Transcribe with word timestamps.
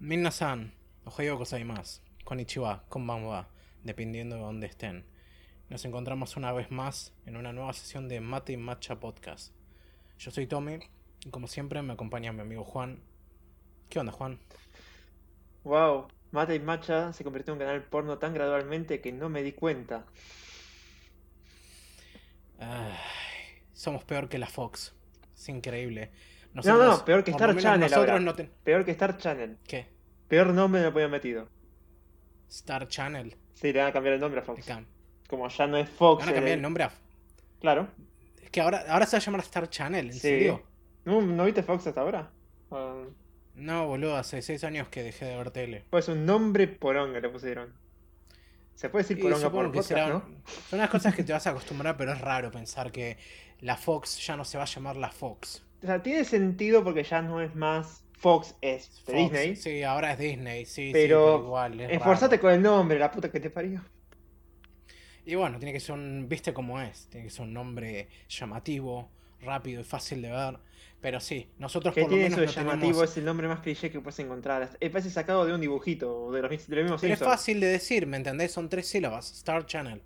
Minna-san, 0.00 0.72
ohayo 1.06 1.36
gozaimasu, 1.36 2.00
konnichiwa, 2.24 2.84
konbanwa, 2.88 3.48
dependiendo 3.82 4.36
de 4.36 4.42
dónde 4.42 4.68
estén. 4.68 5.04
Nos 5.70 5.84
encontramos 5.84 6.36
una 6.36 6.52
vez 6.52 6.70
más 6.70 7.12
en 7.26 7.36
una 7.36 7.52
nueva 7.52 7.72
sesión 7.72 8.08
de 8.08 8.20
Mate 8.20 8.52
y 8.52 8.56
Matcha 8.56 9.00
Podcast. 9.00 9.52
Yo 10.20 10.30
soy 10.30 10.46
Tommy 10.46 10.78
y 11.26 11.30
como 11.30 11.48
siempre 11.48 11.82
me 11.82 11.94
acompaña 11.94 12.32
mi 12.32 12.42
amigo 12.42 12.62
Juan. 12.62 13.02
¿Qué 13.88 13.98
onda, 13.98 14.12
Juan? 14.12 14.38
Wow, 15.64 16.06
Mate 16.30 16.54
y 16.54 16.60
Matcha 16.60 17.12
se 17.12 17.24
convirtió 17.24 17.54
en 17.54 17.60
un 17.60 17.66
canal 17.66 17.82
porno 17.82 18.18
tan 18.18 18.32
gradualmente 18.32 19.00
que 19.00 19.10
no 19.10 19.28
me 19.28 19.42
di 19.42 19.50
cuenta. 19.50 20.06
Ay, 22.60 22.94
somos 23.72 24.04
peor 24.04 24.28
que 24.28 24.38
la 24.38 24.46
Fox. 24.46 24.94
Es 25.34 25.48
increíble. 25.48 26.12
No, 26.64 26.72
Nosotros- 26.72 26.98
no, 26.98 27.04
peor 27.04 27.24
que 27.24 27.30
Star 27.32 27.56
Channel 27.56 27.80
Nosotros 27.80 28.08
ahora. 28.10 28.20
no 28.20 28.34
ten- 28.34 28.50
Peor 28.64 28.84
que 28.84 28.90
Star 28.92 29.16
Channel. 29.16 29.58
¿Qué? 29.66 29.86
Peor 30.28 30.48
nombre 30.48 30.80
me 30.82 30.90
podían 30.92 31.10
metido. 31.10 31.48
Star 32.48 32.88
Channel. 32.88 33.36
Sí, 33.54 33.72
le 33.72 33.78
van 33.80 33.88
a 33.88 33.92
cambiar 33.92 34.14
el 34.14 34.20
nombre 34.20 34.40
a 34.40 34.44
Fox. 34.44 34.66
Como 35.28 35.48
ya 35.48 35.66
no 35.66 35.76
es 35.76 35.88
Fox. 35.88 36.20
Van 36.20 36.28
a 36.30 36.32
cambiar 36.34 36.52
el- 36.52 36.58
el 36.58 36.62
nombre 36.62 36.84
a... 36.84 36.90
Claro. 37.60 37.88
Es 38.42 38.50
que 38.50 38.60
ahora, 38.60 38.84
ahora 38.88 39.04
se 39.06 39.16
va 39.16 39.20
a 39.20 39.24
llamar 39.24 39.40
Star 39.40 39.68
Channel, 39.68 40.06
¿en 40.06 40.12
Sí. 40.12 40.20
serio? 40.20 40.62
¿No, 41.04 41.20
¿no 41.20 41.44
viste 41.44 41.62
Fox 41.62 41.86
hasta 41.86 42.00
ahora? 42.00 42.30
Ah, 42.70 43.02
No, 43.54 43.86
boludo, 43.86 44.16
hace 44.16 44.40
seis 44.42 44.62
años 44.64 44.88
que 44.88 45.02
dejé 45.02 45.24
de 45.26 45.36
ver 45.36 45.50
tele. 45.50 45.84
pues 45.90 46.08
un 46.08 46.24
nombre 46.24 46.68
poronga 46.68 47.18
le 47.20 47.28
pusieron. 47.28 47.72
Se 48.74 48.88
puede 48.88 49.02
decir 49.02 49.20
poronga 49.20 49.50
por 49.50 49.64
que 49.72 49.78
podcast, 49.78 49.88
será- 49.88 50.08
¿no? 50.08 50.20
Son 50.70 50.78
unas 50.78 50.88
cosas 50.90 51.14
que 51.14 51.24
te 51.24 51.32
vas 51.32 51.46
a 51.46 51.50
acostumbrar, 51.50 51.96
pero 51.96 52.12
es 52.12 52.20
raro 52.20 52.50
pensar 52.52 52.92
que 52.92 53.18
la 53.60 53.76
Fox 53.76 54.24
ya 54.24 54.36
no 54.36 54.44
se 54.44 54.56
va 54.56 54.64
a 54.64 54.66
llamar 54.68 54.96
la 54.96 55.10
Fox. 55.10 55.64
O 55.82 55.86
sea, 55.86 56.02
tiene 56.02 56.24
sentido 56.24 56.82
porque 56.84 57.04
ya 57.04 57.22
no 57.22 57.40
es 57.40 57.54
más 57.54 58.04
Fox, 58.12 58.56
es 58.60 59.00
Fox, 59.04 59.32
Disney. 59.32 59.56
Sí, 59.56 59.82
ahora 59.82 60.12
es 60.12 60.18
Disney, 60.18 60.64
sí, 60.66 60.94
sí, 60.98 61.14
Pero 61.14 61.18
pero 61.22 61.38
igual. 61.38 61.80
es 61.80 61.90
Esforzate 61.92 62.36
raro. 62.36 62.42
con 62.42 62.52
el 62.52 62.62
nombre, 62.62 62.98
la 62.98 63.10
puta 63.10 63.30
que 63.30 63.40
te 63.40 63.50
parió. 63.50 63.84
Y 65.24 65.34
bueno, 65.34 65.58
tiene 65.58 65.72
que 65.72 65.80
ser 65.80 65.94
un, 65.94 66.26
viste 66.28 66.52
cómo 66.54 66.80
es, 66.80 67.06
tiene 67.08 67.26
que 67.26 67.30
ser 67.30 67.42
un 67.44 67.52
nombre 67.54 68.08
llamativo, 68.28 69.10
rápido 69.40 69.80
y 69.82 69.84
fácil 69.84 70.22
de 70.22 70.30
ver. 70.30 70.58
Pero 71.00 71.20
sí, 71.20 71.48
nosotros 71.58 71.94
Que 71.94 72.00
por 72.00 72.10
lo 72.10 72.16
tiene 72.16 72.30
menos 72.30 72.38
eso 72.38 72.40
de 72.40 72.46
no 72.46 72.52
llamativo, 72.52 72.92
tenemos... 72.92 73.10
es 73.10 73.16
el 73.18 73.24
nombre 73.24 73.46
más 73.48 73.60
cliché 73.60 73.90
que 73.90 74.00
puedes 74.00 74.18
encontrar. 74.18 74.76
Es 74.80 74.90
parece 74.90 75.10
sacado 75.10 75.44
de 75.46 75.54
un 75.54 75.60
dibujito, 75.60 76.24
o 76.24 76.32
de 76.32 76.42
los, 76.42 76.50
de 76.66 76.76
los 76.76 76.82
mismos 76.84 77.00
Pero 77.00 77.14
es 77.14 77.20
fácil 77.20 77.60
de 77.60 77.68
decir, 77.68 78.06
¿me 78.06 78.16
entendés? 78.16 78.52
Son 78.52 78.68
tres 78.68 78.88
sílabas, 78.88 79.30
Star 79.32 79.66
Channel. 79.66 80.02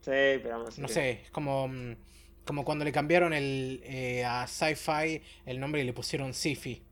Sí, 0.00 0.10
pero 0.42 0.58
vamos 0.58 0.78
a 0.78 0.82
No 0.82 0.88
sé, 0.88 1.10
es 1.24 1.30
como, 1.30 1.68
mm, 1.68 1.96
como 2.44 2.64
cuando 2.64 2.84
le 2.84 2.92
cambiaron 2.92 3.32
el, 3.32 3.80
eh, 3.84 4.24
a 4.24 4.46
Sci-Fi 4.46 5.22
el 5.46 5.60
nombre 5.60 5.80
y 5.82 5.84
le 5.84 5.92
pusieron 5.92 6.32
Sci-Fi. 6.34 6.82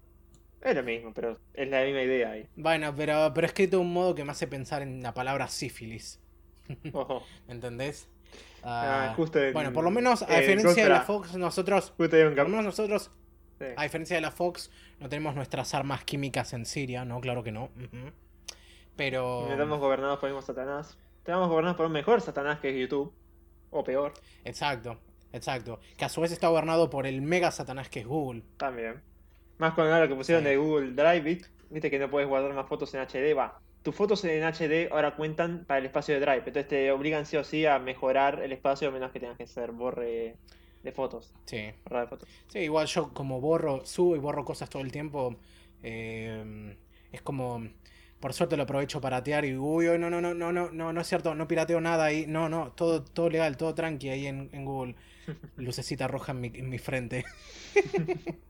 Es 0.62 0.74
lo 0.76 0.82
mismo, 0.84 1.12
pero 1.12 1.38
es 1.54 1.68
la 1.68 1.82
misma 1.84 2.02
idea 2.02 2.30
ahí. 2.30 2.46
Bueno, 2.56 2.94
pero, 2.96 3.32
pero 3.34 3.46
escrito 3.46 3.78
de 3.78 3.82
un 3.82 3.92
modo 3.92 4.14
que 4.14 4.24
me 4.24 4.30
hace 4.32 4.46
pensar 4.46 4.80
en 4.82 5.02
la 5.02 5.12
palabra 5.12 5.48
sífilis. 5.48 6.20
¿Entendés? 7.48 8.08
Ah, 8.62 9.08
Ah, 9.10 9.14
justo 9.16 9.42
en- 9.42 9.52
bueno, 9.52 9.72
por 9.72 9.82
lo 9.84 9.90
menos, 9.90 10.22
a 10.22 10.38
eh, 10.38 10.40
diferencia 10.40 10.84
de 10.84 10.90
la 10.90 11.00
Fox, 11.02 11.34
nosotros, 11.36 11.90
por 11.90 12.12
lo 12.12 12.48
menos 12.48 12.64
nosotros, 12.64 13.10
sí. 13.58 13.66
a 13.76 13.82
diferencia 13.82 14.14
de 14.16 14.22
la 14.22 14.30
Fox, 14.30 14.70
no 15.00 15.08
tenemos 15.08 15.34
nuestras 15.34 15.74
armas 15.74 16.04
químicas 16.04 16.52
en 16.52 16.64
Siria, 16.64 17.04
¿no? 17.04 17.20
Claro 17.20 17.42
que 17.42 17.50
no. 17.50 17.70
Pero, 18.96 19.46
No 19.46 19.52
estamos 19.52 19.80
gobernados 19.80 20.18
por 20.20 20.28
el 20.28 20.34
mismo 20.34 20.46
Satanás. 20.46 20.96
Estamos 21.18 21.48
gobernados 21.48 21.76
por 21.76 21.86
un 21.86 21.92
mejor 21.92 22.20
Satanás 22.20 22.60
que 22.60 22.70
es 22.70 22.76
YouTube. 22.80 23.12
O 23.74 23.82
peor, 23.82 24.12
exacto, 24.44 25.00
exacto. 25.32 25.80
Que 25.96 26.04
a 26.04 26.08
su 26.08 26.20
vez 26.20 26.32
está 26.32 26.48
gobernado 26.48 26.90
por 26.90 27.06
el 27.06 27.22
mega 27.22 27.50
satanás 27.50 27.88
que 27.88 28.00
es 28.00 28.06
Google. 28.06 28.42
también. 28.56 29.00
Más 29.58 29.74
con 29.74 29.86
ahora 29.86 30.08
que 30.08 30.14
pusieron 30.14 30.42
Sí. 30.42 30.50
de 30.50 30.56
Google 30.56 30.92
Drive, 30.92 31.20
¿viste? 31.20 31.48
viste 31.70 31.90
que 31.90 31.98
no 31.98 32.10
puedes 32.10 32.28
guardar 32.28 32.52
más 32.54 32.66
fotos 32.68 32.92
en 32.94 33.00
HD. 33.00 33.34
Va, 33.34 33.60
tus 33.82 33.94
fotos 33.94 34.24
en 34.24 34.42
HD 34.42 34.88
ahora 34.90 35.14
cuentan 35.16 35.64
para 35.66 35.78
el 35.78 35.86
espacio 35.86 36.14
de 36.14 36.20
Drive. 36.20 36.38
Entonces 36.46 36.68
te 36.68 36.90
obligan 36.92 37.24
sí 37.26 37.36
o 37.36 37.44
sí 37.44 37.64
a 37.66 37.78
mejorar 37.78 38.40
el 38.42 38.52
espacio 38.52 38.88
a 38.88 38.90
menos 38.90 39.12
que 39.12 39.20
tengas 39.20 39.36
que 39.36 39.44
hacer 39.44 39.72
borre 39.72 40.36
de 40.82 40.92
fotos. 40.92 41.32
Sí. 41.46 41.70
Borrar 41.84 42.02
de 42.04 42.08
fotos. 42.08 42.28
Sí, 42.48 42.58
igual 42.60 42.86
yo 42.88 43.12
como 43.14 43.40
borro, 43.40 43.84
subo 43.86 44.16
y 44.16 44.18
borro 44.18 44.44
cosas 44.44 44.68
todo 44.68 44.82
el 44.82 44.90
tiempo, 44.92 45.36
eh, 45.82 46.76
es 47.12 47.22
como, 47.22 47.62
por 48.20 48.32
suerte 48.32 48.56
lo 48.56 48.64
aprovecho 48.64 49.00
para 49.00 49.18
atear 49.18 49.44
y, 49.44 49.56
uy, 49.56 49.88
uy, 49.88 49.98
no, 49.98 50.10
no, 50.10 50.20
no, 50.20 50.34
no, 50.34 50.52
no, 50.52 50.70
no, 50.70 50.92
no 50.92 51.00
es 51.00 51.06
cierto, 51.06 51.34
no 51.34 51.46
pirateo 51.48 51.80
nada 51.80 52.04
ahí, 52.06 52.26
no, 52.26 52.48
no, 52.48 52.72
todo, 52.72 53.02
todo 53.04 53.28
legal, 53.30 53.56
todo 53.56 53.74
tranqui 53.74 54.08
ahí 54.08 54.26
en, 54.26 54.50
en 54.52 54.64
Google. 54.64 54.94
Lucecita 55.56 56.08
roja 56.08 56.32
en 56.32 56.40
mi, 56.40 56.52
en 56.54 56.68
mi 56.68 56.78
frente. 56.78 57.24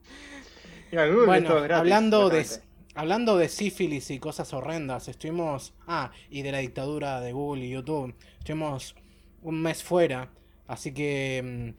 Google 0.93 1.27
Bueno, 1.27 1.55
gratis, 1.63 1.81
hablando 1.81 2.29
de, 2.29 2.47
hablando 2.95 3.37
de 3.39 3.49
sífilis 3.49 4.11
y 4.11 4.19
cosas 4.19 4.53
horrendas, 4.53 5.09
estuvimos, 5.09 5.75
ah, 5.87 6.13
y 6.29 6.43
de 6.43 6.53
la 6.53 6.59
dictadura 6.59 7.21
de 7.21 7.33
Google 7.33 7.65
y 7.65 7.71
YouTube, 7.71 8.15
estuvimos 8.39 8.95
un 9.43 9.63
mes 9.63 9.83
fuera, 9.83 10.31
así 10.67 10.93
que 10.93 11.75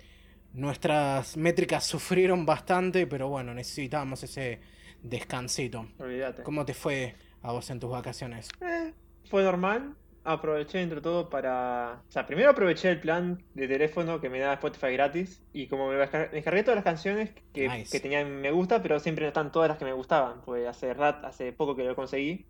mm, 0.54 0.60
nuestras 0.60 1.38
métricas 1.38 1.84
sufrieron 1.86 2.46
bastante, 2.46 3.08
pero 3.08 3.30
bueno, 3.30 3.54
necesitábamos 3.54 4.24
ese 4.24 4.60
descansito. 5.02 5.88
Olvídate. 6.00 6.44
¿Cómo 6.44 6.66
te 6.66 6.74
fue 6.74 7.16
a 7.42 7.52
vos 7.52 7.70
en 7.70 7.80
tus 7.80 7.92
vacaciones? 7.92 8.50
Eh, 8.62 8.94
fue 9.30 9.44
normal. 9.44 9.96
Aproveché 10.26 10.82
entre 10.82 11.02
todo 11.02 11.30
para... 11.30 12.02
O 12.08 12.12
sea, 12.12 12.26
primero 12.26 12.50
aproveché 12.52 12.90
el 12.90 13.00
plan 13.02 13.44
de 13.54 13.68
teléfono 13.68 14.22
que 14.22 14.30
me 14.30 14.40
da 14.40 14.54
Spotify 14.54 14.94
gratis. 14.94 15.44
Y 15.52 15.68
como 15.68 15.90
me 15.90 15.96
descar- 15.96 16.30
me 16.30 16.36
descargué 16.36 16.64
todas 16.64 16.76
las 16.76 16.86
canciones 16.86 17.32
que, 17.54 17.68
Nice. 17.68 17.92
que 17.92 18.00
tenían 18.00 18.40
me 18.40 18.52
gusta, 18.52 18.82
pero 18.82 19.00
siempre 19.02 19.24
no 19.26 19.28
están 19.30 19.52
todas 19.52 19.68
las 19.68 19.78
que 19.78 19.84
me 19.86 19.92
gustaban. 19.92 20.42
Pues 20.46 20.66
hace 20.66 20.94
rat, 20.94 21.26
hace 21.26 21.52
poco 21.52 21.76
que 21.76 21.84
lo 21.84 21.96
conseguí. 21.96 22.46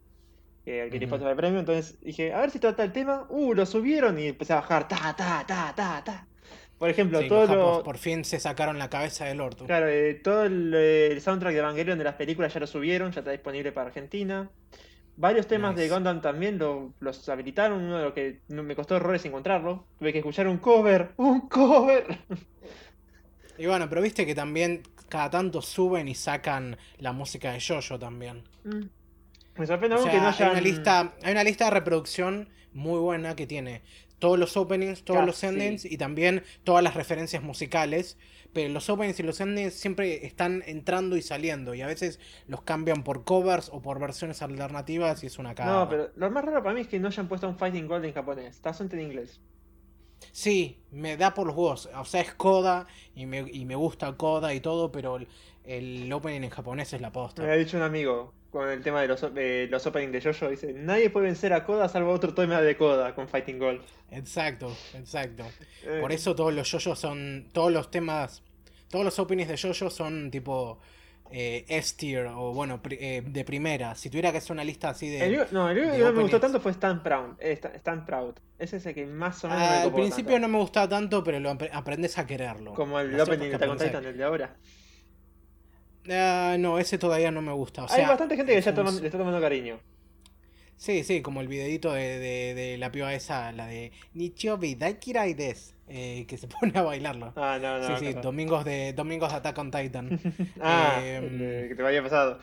Que 0.63 0.84
adquirí 0.84 1.07
Ujú. 1.07 1.16
Spotify 1.16 1.35
Premium. 1.35 1.59
Entonces 1.61 2.00
dije, 2.01 2.31
a 2.31 2.41
ver 2.41 2.51
si 2.51 2.59
trata 2.59 2.84
el 2.84 2.91
tema. 2.91 3.25
Uh, 3.29 3.53
lo 3.56 3.66
subieron 3.66 4.19
y 4.19 4.28
empecé 4.28 4.53
a 4.53 4.57
bajar. 4.57 4.88
Ta, 4.88 5.16
ta, 5.17 5.44
ta, 5.47 5.73
ta, 5.75 6.03
ta. 6.05 6.28
Por 6.78 6.90
ejemplo, 6.90 7.22
Sí, 7.22 7.28
todo 7.29 7.55
lo... 7.55 7.84
por 7.84 7.97
fin 7.97 8.23
se 8.25 8.40
sacaron 8.40 8.78
la 8.78 8.90
cabeza 8.90 9.25
del 9.25 9.41
orto. 9.41 9.66
Claro, 9.66 9.88
eh, 9.88 10.16
todo 10.16 10.44
el, 10.44 10.73
eh, 10.75 11.07
el 11.11 11.22
soundtrack 11.22 11.53
de 11.53 11.59
Evangelion 11.59 11.97
de 11.97 12.03
las 12.03 12.16
películas 12.16 12.53
ya 12.53 12.59
lo 12.59 12.67
subieron, 12.67 13.11
ya 13.11 13.19
está 13.22 13.31
disponible 13.31 13.72
para 13.72 13.88
Argentina. 13.88 14.50
Varios 15.16 15.47
temas 15.47 15.75
de. 15.75 15.90
Gundam 15.90 16.22
también 16.22 16.57
lo- 16.57 16.94
los 17.00 17.28
habilitaron, 17.29 17.81
uno 17.84 17.97
de 17.97 18.03
los 18.03 18.13
que 18.13 18.40
me 18.47 18.75
costó 18.75 18.96
horrores 18.96 19.24
encontrarlo. 19.25 19.85
Tuve 20.00 20.12
que 20.12 20.19
escuchar 20.19 20.47
un 20.47 20.57
cover, 20.57 21.12
un 21.18 21.41
cover. 21.47 22.19
Y 23.56 23.68
bueno, 23.68 23.88
pero 23.88 24.02
viste 24.02 24.25
que 24.25 24.34
también 24.34 24.81
cada 25.09 25.29
tanto 25.29 25.62
suben 25.62 26.07
y 26.07 26.16
sacan 26.16 26.75
la 26.97 27.13
música 27.13 27.52
de 27.52 27.62
Jojo 27.62 28.00
también. 28.00 28.44
Mm. 28.63 28.85
Me 29.57 29.68
sorprende 29.68 29.96
O 29.96 30.02
sea, 30.02 30.12
que 30.12 30.18
no 30.18 30.28
hay 30.29 30.35
una 30.40 30.50
hayan... 30.52 30.63
lista, 30.63 31.13
hay 31.22 31.31
una 31.34 31.44
lista 31.44 31.66
de 31.66 31.72
reproducción 31.72 32.50
muy 32.73 33.00
buena 33.00 33.35
que 33.35 33.46
tiene 33.46 33.84
todos 34.18 34.40
los 34.40 34.57
openings, 34.57 35.03
todos 35.03 35.23
los 35.23 35.44
endings 35.44 35.85
y 35.85 35.97
también 35.97 36.44
todas 36.63 36.84
las 36.84 36.96
referencias 36.96 37.44
musicales. 37.44 38.18
Pero 38.53 38.69
los 38.72 38.90
openings 38.90 39.19
y 39.19 39.24
los 39.24 39.41
endings 39.41 39.74
siempre 39.74 40.25
están 40.25 40.64
entrando 40.68 41.18
y 41.18 41.22
saliendo. 41.22 41.74
Y 41.74 41.81
a 41.81 41.88
veces 41.88 42.19
los 42.47 42.62
cambian 42.62 43.03
por 43.03 43.24
covers 43.24 43.69
o 43.74 43.81
por 43.81 44.00
versiones 44.00 44.41
alternativas 44.41 45.24
y 45.24 45.28
es 45.28 45.40
una 45.40 45.56
cagada. 45.56 45.86
No, 45.86 45.90
pero 45.90 46.12
lo 46.16 46.30
más 46.31 46.46
raro 46.46 46.62
para 46.64 46.75
mí 46.75 46.81
es 46.81 46.88
que 46.88 47.00
no 47.00 47.08
hayan 47.08 47.28
puesto 47.28 47.47
un 47.50 47.58
Fighting 47.58 47.88
Gold 47.88 48.06
en 48.06 48.14
japonés. 48.14 48.56
Está 48.56 48.74
solamente 48.74 48.97
en 49.02 49.08
inglés. 49.12 49.41
Sí, 50.31 50.84
me 50.91 51.18
da 51.18 51.34
por 51.34 51.47
los 51.47 51.56
huevos. 51.56 51.90
O 51.97 52.06
sea, 52.06 52.22
es 52.22 52.34
Coda 52.34 52.88
y 53.16 53.25
me, 53.25 53.40
y 53.52 53.66
me 53.66 53.75
gusta 53.75 54.16
Coda 54.18 54.53
y 54.53 54.59
todo, 54.62 54.91
pero 54.91 55.18
el, 55.18 55.28
el 55.64 56.12
opening 56.12 56.44
en 56.44 56.50
japonés 56.50 56.94
es 56.94 57.02
la 57.02 57.09
Me 57.09 57.12
posta. 57.12 57.44
había 57.44 57.56
dicho 57.56 57.78
un 57.78 57.84
amigo 57.84 58.34
con 58.53 58.69
el 58.69 58.81
tema 58.81 59.02
de 59.02 59.08
los, 59.09 59.34
de 59.34 59.68
los 59.69 59.86
openings 59.86 60.14
de 60.14 60.22
Jojo. 60.22 60.47
Dice, 60.50 60.72
nadie 60.74 61.09
puede 61.09 61.25
vencer 61.25 61.52
a 61.53 61.66
Koda 61.66 61.90
salvo 61.90 62.12
otro 62.12 62.34
tema 62.34 62.62
de 62.62 62.78
Koda 62.78 63.14
con 63.16 63.28
Fighting 63.28 63.58
Gold. 63.59 63.81
Exacto, 64.12 64.72
exacto. 64.94 65.44
Eh, 65.84 65.97
Por 66.00 66.12
eso 66.14 66.34
todos 66.36 66.53
los 66.53 66.72
yoyos 66.72 66.97
son. 67.00 67.50
Todos 67.52 67.72
los 67.74 67.90
temas. 67.91 68.44
Todos 68.90 69.03
los 69.03 69.18
openings 69.19 69.50
de 69.50 69.56
yoyo 69.58 69.90
son 69.90 70.31
tipo. 70.31 70.80
Eh, 71.36 71.66
S-tier 71.68 72.28
o 72.28 72.53
bueno, 72.53 72.80
pri- 72.84 73.00
eh, 73.02 73.24
de 73.25 73.44
primera. 73.44 73.96
Si 73.96 74.08
tuviera 74.12 74.31
que 74.31 74.38
hacer 74.38 74.52
una 74.52 74.64
lista 74.64 74.90
así 74.90 75.09
de. 75.09 75.25
El 75.25 75.47
no, 75.52 75.67
el 75.67 75.79
único 75.79 75.94
que 75.94 76.00
no 76.03 76.14
me 76.14 76.22
gustó 76.22 76.40
tanto 76.40 76.59
fue 76.59 76.73
Stand 76.73 77.02
Proud. 77.02 77.35
eh, 77.40 77.53
Sta- 77.55 77.73
Stand 77.76 78.05
Proud. 78.05 78.35
Ese 78.59 78.78
es 78.78 78.85
el 78.85 78.94
que 78.94 79.08
más 79.08 79.44
o 79.44 79.47
menos 79.47 79.61
me 79.64 79.76
al 79.78 79.94
principio 79.94 80.34
tanto. 80.34 80.47
no 80.47 80.47
me 80.50 80.59
gustaba 80.59 80.88
tanto, 80.88 81.23
pero 81.23 81.40
lo 81.40 81.50
aprendes 81.72 82.20
a 82.20 82.28
quererlo. 82.28 82.76
Como 82.76 83.00
el 83.00 83.20
opening 83.20 83.50
de 83.50 83.55
Attack 83.55 83.78
Titan, 83.84 84.05
el 84.05 84.16
de 84.16 84.23
ahora. 84.23 84.55
Ah, 86.09 86.55
no, 86.59 86.79
ese 86.79 86.97
todavía 86.97 87.32
no 87.32 87.41
me 87.41 87.52
gusta. 87.53 87.84
O 87.85 87.91
Hay 87.91 88.05
bastante 88.05 88.35
gente 88.35 88.53
que 88.55 88.61
ya 88.61 88.73
toma- 88.73 88.91
le 88.91 89.05
está 89.05 89.17
tomando 89.17 89.40
cariño. 89.40 89.79
Sí, 90.76 91.03
sí, 91.03 91.22
como 91.22 91.40
el 91.40 91.47
videito 91.47 91.94
de, 91.94 92.20
de, 92.20 92.53
de 92.55 92.78
la 92.78 92.91
piba 92.91 93.14
esa, 93.14 93.52
la 93.53 93.67
de 93.67 93.91
Nichobi 94.16 94.76
Daikirai 94.76 95.34
des, 95.34 95.76
eh, 95.88 96.26
que 96.28 96.38
se 96.38 96.47
pone 96.59 96.78
a 96.78 96.82
bailarlo. 96.82 97.32
Ah, 97.38 97.58
no, 97.61 97.79
no. 97.79 97.88
sí, 98.00 98.05
sí, 98.08 98.14
no. 98.16 98.22
domingos 98.22 98.66
de 98.66 98.91
domingos 98.94 99.32
de 99.32 99.38
Attack 99.38 99.58
on 99.58 99.72
Titan. 99.72 100.20
Ah, 100.59 101.00
de- 101.02 101.67
que 101.70 101.76
te 101.76 101.85
había 101.85 102.03
pasado. 102.03 102.40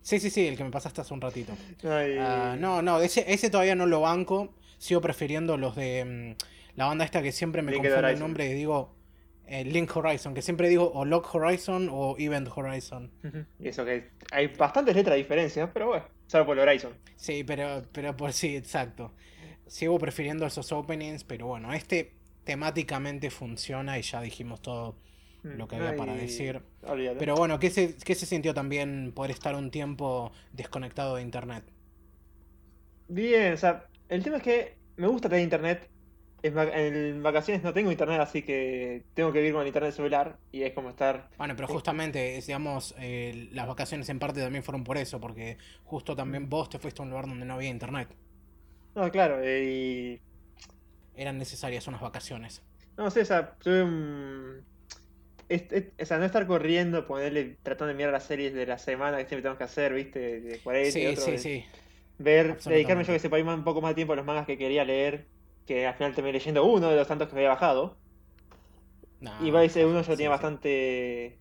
Sí, 0.00 0.18
sí, 0.18 0.30
sí, 0.30 0.48
el 0.48 0.56
que 0.56 0.64
me 0.64 0.70
pasaste 0.70 1.00
hace 1.02 1.14
un 1.14 1.20
ratito. 1.20 1.52
Ah, 1.84 2.56
no, 2.58 2.82
no, 2.82 3.00
ese, 3.00 3.24
ese 3.32 3.50
todavía 3.50 3.76
no 3.76 3.86
lo 3.86 4.00
banco. 4.00 4.52
Sigo 4.78 5.00
prefiriendo 5.00 5.56
los 5.56 5.76
de 5.76 6.34
mm, 6.34 6.76
la 6.76 6.86
banda 6.86 7.04
esta 7.04 7.22
que 7.22 7.30
siempre 7.30 7.62
me 7.62 7.72
confunde 7.72 8.10
el 8.10 8.18
nombre 8.18 8.50
y 8.50 8.54
digo 8.54 8.92
eh, 9.52 9.64
Link 9.64 9.94
Horizon, 9.96 10.34
que 10.34 10.42
siempre 10.42 10.68
digo 10.68 10.90
o 10.94 11.04
Lock 11.04 11.34
Horizon 11.34 11.88
o 11.90 12.16
Event 12.18 12.48
Horizon. 12.54 13.10
Y 13.58 13.68
eso 13.68 13.84
que 13.84 14.10
hay 14.30 14.48
bastantes 14.48 14.94
letras 14.94 15.14
de 15.14 15.18
diferencia, 15.18 15.72
pero 15.72 15.88
bueno. 15.88 16.04
Solo 16.26 16.46
por 16.46 16.58
Horizon. 16.58 16.92
Sí, 17.16 17.44
pero, 17.44 17.82
pero 17.92 18.16
por 18.16 18.32
sí, 18.32 18.56
exacto. 18.56 19.12
Sigo 19.66 19.98
prefiriendo 19.98 20.46
esos 20.46 20.72
openings, 20.72 21.24
pero 21.24 21.46
bueno, 21.46 21.72
este 21.72 22.12
temáticamente 22.44 23.30
funciona 23.30 23.98
y 23.98 24.02
ya 24.02 24.20
dijimos 24.20 24.60
todo 24.62 24.96
Mm, 25.44 25.56
lo 25.58 25.68
que 25.68 25.76
había 25.76 25.96
para 25.96 26.14
decir. 26.14 26.62
olvídate. 26.82 27.18
Pero 27.18 27.36
bueno, 27.36 27.58
¿qué 27.58 27.70
se, 27.70 27.96
¿qué 27.96 28.14
se 28.14 28.26
sintió 28.26 28.54
también 28.54 29.12
poder 29.12 29.30
estar 29.32 29.54
un 29.56 29.70
tiempo 29.70 30.32
desconectado 30.52 31.16
de 31.16 31.22
internet? 31.22 31.64
Bien, 33.08 33.52
o 33.52 33.56
sea, 33.56 33.90
el 34.08 34.22
tema 34.22 34.38
es 34.38 34.42
que 34.42 34.78
me 34.96 35.06
gusta 35.06 35.28
tener 35.28 35.44
internet. 35.44 35.91
En, 36.42 36.54
vac- 36.54 36.72
en 36.74 37.22
vacaciones 37.22 37.62
no 37.62 37.72
tengo 37.72 37.92
internet, 37.92 38.20
así 38.20 38.42
que 38.42 39.04
tengo 39.14 39.32
que 39.32 39.38
vivir 39.38 39.54
con 39.54 39.66
internet 39.66 39.92
celular 39.94 40.38
y 40.50 40.62
es 40.62 40.72
como 40.74 40.90
estar. 40.90 41.28
Bueno, 41.38 41.54
pero 41.54 41.68
Sí. 41.68 41.74
justamente, 41.74 42.40
digamos, 42.44 42.94
eh, 42.98 43.48
las 43.52 43.66
vacaciones 43.68 44.08
en 44.08 44.18
parte 44.18 44.40
también 44.40 44.64
fueron 44.64 44.82
por 44.84 44.96
eso, 44.98 45.20
porque 45.20 45.56
justo 45.84 46.16
también 46.16 46.48
vos 46.48 46.68
te 46.68 46.78
fuiste 46.78 47.00
a 47.00 47.04
un 47.04 47.10
lugar 47.10 47.26
donde 47.28 47.46
no 47.46 47.54
había 47.54 47.70
internet. 47.70 48.08
No, 48.94 49.10
claro, 49.10 49.40
eh, 49.42 49.64
y. 49.64 50.22
Eran 51.16 51.38
necesarias 51.38 51.86
unas 51.86 52.00
vacaciones. 52.00 52.62
No 52.96 53.10
sé, 53.10 53.22
o 53.22 53.24
sea, 53.24 53.54
tuve 53.58 53.82
un. 53.82 54.64
o 56.00 56.04
sea, 56.04 56.18
no 56.18 56.24
estar 56.24 56.46
corriendo, 56.46 57.06
ponerle, 57.06 57.58
tratando 57.62 57.88
de 57.88 57.94
mirar 57.94 58.12
las 58.12 58.24
series 58.24 58.54
de 58.54 58.66
la 58.66 58.78
semana 58.78 59.18
que 59.18 59.26
siempre 59.26 59.42
tenemos 59.42 59.58
que 59.58 59.64
hacer, 59.64 59.92
¿viste? 59.94 60.40
De 60.40 60.58
40 60.60 60.98
y 60.98 61.02
Sí, 61.02 61.06
otro 61.06 61.24
sí, 61.24 61.30
de- 61.30 61.38
sí. 61.38 61.64
Ver, 62.18 62.58
dedicarme 62.64 63.04
yo 63.04 63.12
que 63.12 63.18
sé, 63.18 63.28
un 63.28 63.64
poco 63.64 63.80
más 63.82 63.90
de 63.92 63.94
tiempo 63.96 64.12
a 64.12 64.16
los 64.16 64.24
mangas 64.26 64.46
que 64.46 64.58
quería 64.58 64.84
leer, 64.84 65.26
que 65.66 65.86
al 65.86 65.94
final 65.94 66.14
terminé 66.14 66.34
leyendo 66.34 66.64
uno 66.64 66.90
de 66.90 66.96
los 66.96 67.06
tantos 67.08 67.28
que 67.28 67.36
había 67.36 67.48
bajado. 67.50 67.96
No, 69.20 69.32
Y 69.46 69.50
va 69.50 69.62
ese 69.64 69.84
uno 69.86 70.02
yo 70.02 70.04
sí, 70.04 70.10
tenía 70.12 70.26
sí. 70.26 70.30
bastante. 70.30 71.38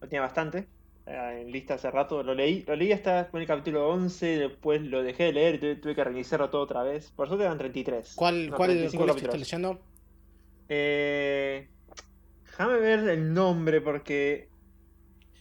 Lo 0.00 0.08
tenía 0.08 0.20
bastante. 0.22 0.68
eh, 1.06 1.38
En 1.42 1.50
lista 1.52 1.74
hace 1.74 1.90
rato. 1.90 2.22
Lo 2.22 2.34
leí. 2.34 2.62
Lo 2.66 2.76
leí 2.76 2.92
hasta 2.92 3.28
con 3.30 3.40
el 3.40 3.46
capítulo 3.46 3.88
11. 3.88 4.38
Después 4.38 4.82
lo 4.82 5.02
dejé 5.02 5.24
de 5.24 5.32
leer 5.32 5.54
y 5.56 5.58
tuve, 5.58 5.76
tuve 5.76 5.94
que 5.94 6.04
reiniciarlo 6.04 6.50
todo 6.50 6.62
otra 6.62 6.82
vez. 6.82 7.10
Por 7.12 7.28
suerte 7.28 7.44
eran 7.44 7.58
33. 7.58 8.14
¿Cuál, 8.16 8.50
No, 8.50 8.56
cuál, 8.56 8.70
35 8.70 9.04
cuál 9.04 9.10
capítulos. 9.16 9.38
leyendo? 9.40 9.80
Eh, 10.68 11.68
déjame 12.44 12.78
ver 12.78 13.08
el 13.08 13.32
nombre 13.32 13.80
porque. 13.80 14.48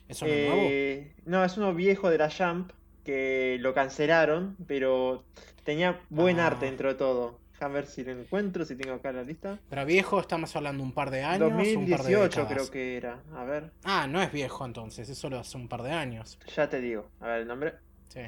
¿Es 0.07 0.21
uno 0.21 0.31
nuevo? 0.31 0.69
eh, 0.69 1.15
no, 1.25 1.43
es 1.43 1.57
uno 1.57 1.73
viejo 1.73 2.09
de 2.09 2.17
la 2.19 2.29
Jump. 2.31 2.71
Que 3.03 3.57
lo 3.59 3.73
cancelaron. 3.73 4.55
Pero 4.67 5.25
tenía 5.63 6.01
buen 6.09 6.39
Ah. 6.39 6.47
arte 6.47 6.65
dentro 6.67 6.89
de 6.89 6.95
todo. 6.95 7.39
Déjame 7.55 7.73
ver 7.75 7.87
si 7.87 8.03
lo 8.03 8.11
encuentro. 8.11 8.65
Si 8.65 8.75
tengo 8.75 8.95
acá 8.95 9.11
la 9.11 9.23
lista. 9.23 9.57
Pero 9.69 9.85
viejo, 9.85 10.19
estamos 10.19 10.53
hablando 10.55 10.83
un 10.83 10.91
par 10.91 11.09
de 11.09 11.23
años. 11.23 11.49
un 11.51 11.55
par 11.57 11.63
de 11.65 11.73
2018 11.73 12.47
creo 12.47 12.69
que 12.71 12.97
era. 12.97 13.23
A 13.33 13.43
ver. 13.45 13.71
Ah, 13.83 14.07
no 14.07 14.21
es 14.21 14.31
viejo 14.31 14.65
entonces, 14.65 15.07
es 15.09 15.17
solo 15.17 15.39
hace 15.39 15.55
un 15.57 15.67
par 15.67 15.81
de 15.83 15.91
años. 15.91 16.37
Ya 16.55 16.69
te 16.69 16.81
digo. 16.81 17.09
A 17.21 17.27
ver 17.27 17.41
el 17.41 17.47
nombre. 17.47 17.73
Sí. 18.09 18.21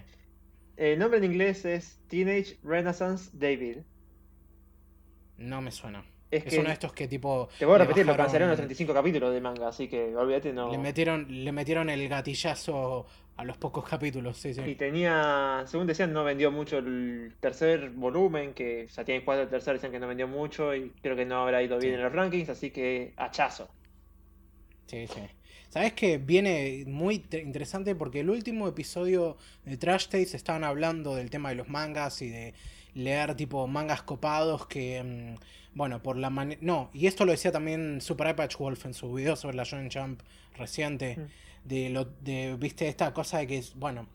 El 0.78 1.00
nombre 1.00 1.18
en 1.18 1.26
inglés 1.26 1.66
es 1.66 2.00
Teenage 2.08 2.58
Renaissance 2.64 3.30
David. 3.34 3.80
No 5.38 5.62
me 5.62 5.72
suena. 5.72 6.04
Es 6.30 6.46
Es 6.46 6.54
que, 6.54 6.60
uno 6.60 6.68
de 6.68 6.74
estos 6.74 6.94
que 6.94 7.08
tipo. 7.08 7.48
te 7.58 7.66
voy 7.66 7.76
a 7.76 7.78
repetir, 7.80 8.06
lo 8.06 8.12
bajaron- 8.14 8.18
cancelaron 8.26 8.50
los 8.50 8.58
35 8.58 8.94
capítulos 8.94 9.34
de 9.34 9.40
manga, 9.42 9.70
así 9.70 9.88
que 9.88 10.16
olvídate, 10.16 10.52
no. 10.52 10.72
Le 10.72 10.78
metieron, 10.78 11.26
le 11.30 11.52
metieron 11.52 11.90
el 11.90 12.08
gatillazo 12.10 13.08
a 13.38 13.44
los 13.46 13.58
pocos 13.58 13.88
capítulos, 13.88 14.38
sí, 14.38 14.54
sí. 14.54 14.62
Y 14.66 14.76
tenía, 14.76 15.64
según 15.68 15.86
decían, 15.88 16.12
no 16.12 16.24
vendió 16.24 16.52
mucho 16.52 16.80
el 16.80 17.34
tercer 17.40 17.92
volumen, 17.92 18.54
que 18.54 18.88
ya 18.88 19.06
tienen 19.06 19.24
cuatro 19.24 19.42
del 19.42 19.50
tercer, 19.50 19.74
decían 19.76 19.92
que 19.92 20.00
no 20.00 20.08
vendió 20.08 20.28
mucho 20.28 20.76
y 20.76 20.90
creo 21.02 21.16
que 21.16 21.26
no 21.26 21.44
habrá 21.44 21.62
ido 21.62 21.78
bien 21.78 21.92
Sí. 21.94 21.96
en 21.98 22.02
los 22.04 22.12
rankings, 22.14 22.50
así 22.50 22.72
que 22.72 23.14
hachazo. 23.16 23.70
Sí, 24.88 25.06
sí. 25.08 25.22
Sabes 25.70 25.94
que 25.94 26.18
viene 26.18 26.84
muy 26.88 27.20
te- 27.20 27.42
interesante 27.42 27.94
porque 27.94 28.22
el 28.22 28.30
último 28.30 28.68
episodio 28.68 29.38
de 29.66 29.78
Trash 29.78 30.06
Taste 30.08 30.36
estaban 30.38 30.64
hablando 30.64 31.14
del 31.16 31.30
tema 31.30 31.50
de 31.50 31.56
los 31.56 31.68
mangas 31.70 32.22
y 32.22 32.30
de 32.30 32.54
leer 32.94 33.36
tipo 33.36 33.68
mangas 33.68 34.02
copados 34.02 34.66
que, 34.66 35.04
mm, 35.04 35.76
bueno, 35.78 36.02
por 36.02 36.18
la 36.18 36.30
manera... 36.30 36.60
No, 36.64 36.90
y 36.94 37.06
esto 37.06 37.26
lo 37.26 37.32
decía 37.34 37.52
también 37.52 38.00
Super 38.02 38.36
Patch 38.36 38.58
Wolf 38.58 38.86
en 38.86 38.94
su 38.94 39.14
video 39.14 39.36
sobre 39.36 39.58
la 39.58 39.64
Shonen 39.64 39.92
Jump 39.92 40.22
reciente, 40.58 41.18
Mm. 41.18 41.28
De, 41.68 41.90
lo, 41.90 42.06
de, 42.06 42.56
viste, 42.60 42.88
esta 42.88 43.14
cosa 43.14 43.40
de 43.40 43.48
que, 43.48 43.58
es- 43.58 43.76
bueno, 43.76 44.08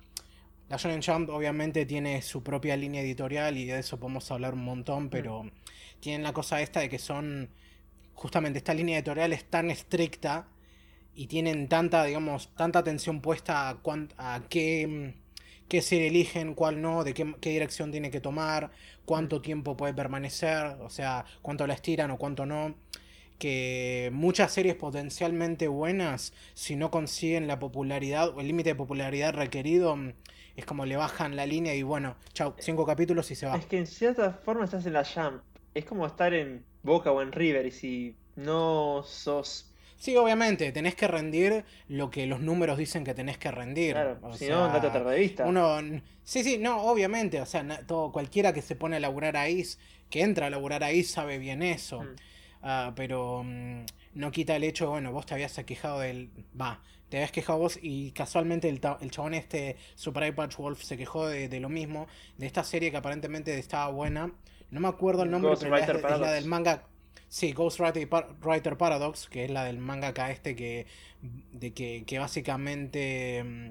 la 0.69 0.77
Shonen 0.79 1.03
Jump 1.03 1.31
obviamente 1.31 1.87
tiene 1.87 2.23
su 2.23 2.43
propia 2.43 2.77
línea 2.77 3.03
editorial 3.03 3.57
y 3.59 3.67
de 3.67 3.79
eso 3.81 3.99
podemos 4.01 4.31
hablar 4.31 4.55
un 4.55 4.65
montón, 4.65 5.11
pero 5.11 5.51
tienen 6.01 6.23
la 6.23 6.33
cosa 6.33 6.61
esta 6.63 6.81
de 6.81 6.89
que 6.89 6.99
son, 6.99 7.51
justamente 8.15 8.59
esta 8.59 8.75
línea 8.75 8.99
editorial 8.99 9.33
es 9.33 9.45
tan 9.47 9.71
estricta 9.71 10.49
y 11.15 11.27
tienen 11.27 11.69
tanta, 11.69 12.05
digamos, 12.05 12.51
tanta 12.57 12.79
atención 12.81 13.21
puesta 13.21 13.69
a, 13.69 13.77
cuán- 13.83 14.13
a 14.19 14.43
qué, 14.49 14.87
mm, 14.87 15.69
qué 15.69 15.83
serie 15.83 16.09
eligen, 16.09 16.55
cuál 16.55 16.81
no, 16.83 17.05
de 17.05 17.15
qué, 17.15 17.35
qué 17.41 17.51
dirección 17.51 17.91
tiene 17.93 18.11
que 18.11 18.21
tomar, 18.21 18.71
cuánto 19.05 19.41
tiempo 19.43 19.77
puede 19.77 19.95
permanecer, 19.95 20.67
o 20.81 20.91
sea, 20.91 21.25
cuánto 21.43 21.67
la 21.67 21.75
estiran 21.75 22.11
o 22.11 22.19
cuánto 22.19 22.47
no. 22.47 22.75
Que 23.43 24.11
muchas 24.13 24.53
series 24.53 24.77
potencialmente 24.77 25.67
buenas, 25.67 26.33
si 26.55 26.77
no 26.77 26.93
consiguen 26.93 27.49
la 27.49 27.59
popularidad 27.59 28.29
o 28.29 28.41
el 28.41 28.47
límite 28.47 28.69
de 28.69 28.75
popularidad 28.77 29.35
requerido, 29.35 29.97
mm, 29.97 30.13
es 30.55 30.65
como 30.65 30.87
le 30.87 30.95
bajan 30.95 31.35
la 31.35 31.45
línea 31.45 31.75
y 31.75 31.83
bueno, 31.83 32.15
chau, 32.35 32.55
cinco 32.61 32.87
capítulos 32.87 33.33
y 33.33 33.35
se 33.35 33.47
va. 33.47 33.57
Es 33.57 33.67
que 33.67 33.79
en 33.79 33.89
cierta 33.89 34.31
forma 34.31 34.65
estás 34.65 34.87
en 34.87 34.93
la 34.93 35.05
Jump, 35.05 35.43
es 35.75 35.85
como 35.85 36.07
estar 36.07 36.33
en 36.33 36.65
Boca 36.85 37.11
o 37.11 37.21
en 37.21 37.33
River, 37.33 37.67
y 37.67 37.73
si 37.73 38.15
no 38.37 39.03
sos, 39.05 39.69
Sí, 39.97 40.17
obviamente, 40.17 40.71
tenés 40.71 40.95
que 40.95 41.09
rendir 41.09 41.65
lo 41.89 42.11
que 42.11 42.27
los 42.29 42.41
números 42.41 42.79
dicen 42.79 43.03
que 43.03 43.13
tenés 43.13 43.39
que 43.39 43.51
rendir. 43.51 43.95
claro, 43.95 44.19
o 44.23 44.33
si 44.35 44.47
sea, 44.47 44.57
no, 44.57 44.65
andate 44.67 44.87
a 44.87 44.91
otra 44.91 45.03
revista. 45.03 45.47
Uno, 45.47 45.79
sí, 46.23 46.45
sí, 46.45 46.59
no, 46.59 46.83
obviamente, 46.83 47.41
o 47.41 47.47
sea, 47.47 47.65
todo, 47.89 48.13
cualquiera 48.13 48.53
que 48.53 48.63
se 48.63 48.77
pone 48.77 48.97
a 48.97 49.01
laburar 49.01 49.37
ahí, 49.37 49.65
que 50.11 50.23
entra 50.23 50.47
a 50.47 50.51
laburar 50.51 50.85
ahí, 50.85 51.03
sabe 51.03 51.39
bien 51.39 51.63
eso. 51.63 52.03
Mm. 52.03 52.17
Ah, 52.63 52.93
pero 52.95 53.43
mm, 53.45 53.85
no 54.15 54.31
quita 54.31 54.55
el 54.57 54.65
hecho, 54.65 54.91
bueno, 54.91 55.13
vos 55.13 55.27
te 55.27 55.35
habías 55.35 55.55
quejado 55.65 56.01
del. 56.01 56.31
Va, 56.59 56.81
te 57.09 57.17
habías 57.19 57.33
quejado 57.33 57.59
vos 57.59 57.79
y 57.83 58.13
casualmente 58.13 58.69
el, 58.69 58.81
ta- 58.81 58.99
el 59.01 59.11
chabón 59.11 59.35
este, 59.35 59.77
Super 59.97 60.23
Eye 60.23 60.33
Patch 60.33 60.57
Wolf, 60.57 60.83
se 60.83 60.97
quejó 60.97 61.27
de, 61.27 61.49
de 61.49 61.61
lo 61.61 61.69
mismo, 61.69 62.07
de 62.39 62.47
esta 62.47 62.65
serie 62.65 62.91
que 62.91 62.97
aparentemente 62.97 63.59
estaba 63.59 63.89
buena. 63.91 64.33
No 64.71 64.81
me 64.81 64.89
acuerdo 64.89 65.25
el 65.25 65.31
nombre, 65.31 65.51
Ghost 65.51 65.63
pero 65.65 65.77
es, 65.77 65.81
Writer 65.83 65.97
de- 65.97 65.99
es 65.99 66.03
la 66.05 66.09
Paradox. 66.09 66.33
del 66.35 66.45
manga. 66.47 66.85
Sí, 67.29 67.53
Ghost 67.53 67.81
Writer, 67.81 68.09
Par- 68.09 68.29
Writer 68.43 68.77
Paradox, 68.77 69.29
que 69.29 69.45
es 69.45 69.51
la 69.51 69.65
del 69.65 69.79
mangaka 69.79 70.31
este 70.31 70.55
que, 70.55 70.87
de 71.53 71.73
que, 71.73 72.05
que 72.07 72.19
básicamente 72.19 73.43
mm, 73.45 73.71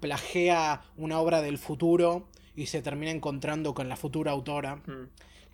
plagea 0.00 0.82
una 0.96 1.18
obra 1.20 1.42
del 1.42 1.58
futuro 1.58 2.28
y 2.54 2.66
se 2.66 2.82
termina 2.82 3.10
encontrando 3.10 3.74
con 3.74 3.88
la 3.88 3.96
futura 3.96 4.30
autora. 4.32 4.76
Mm. 4.76 5.08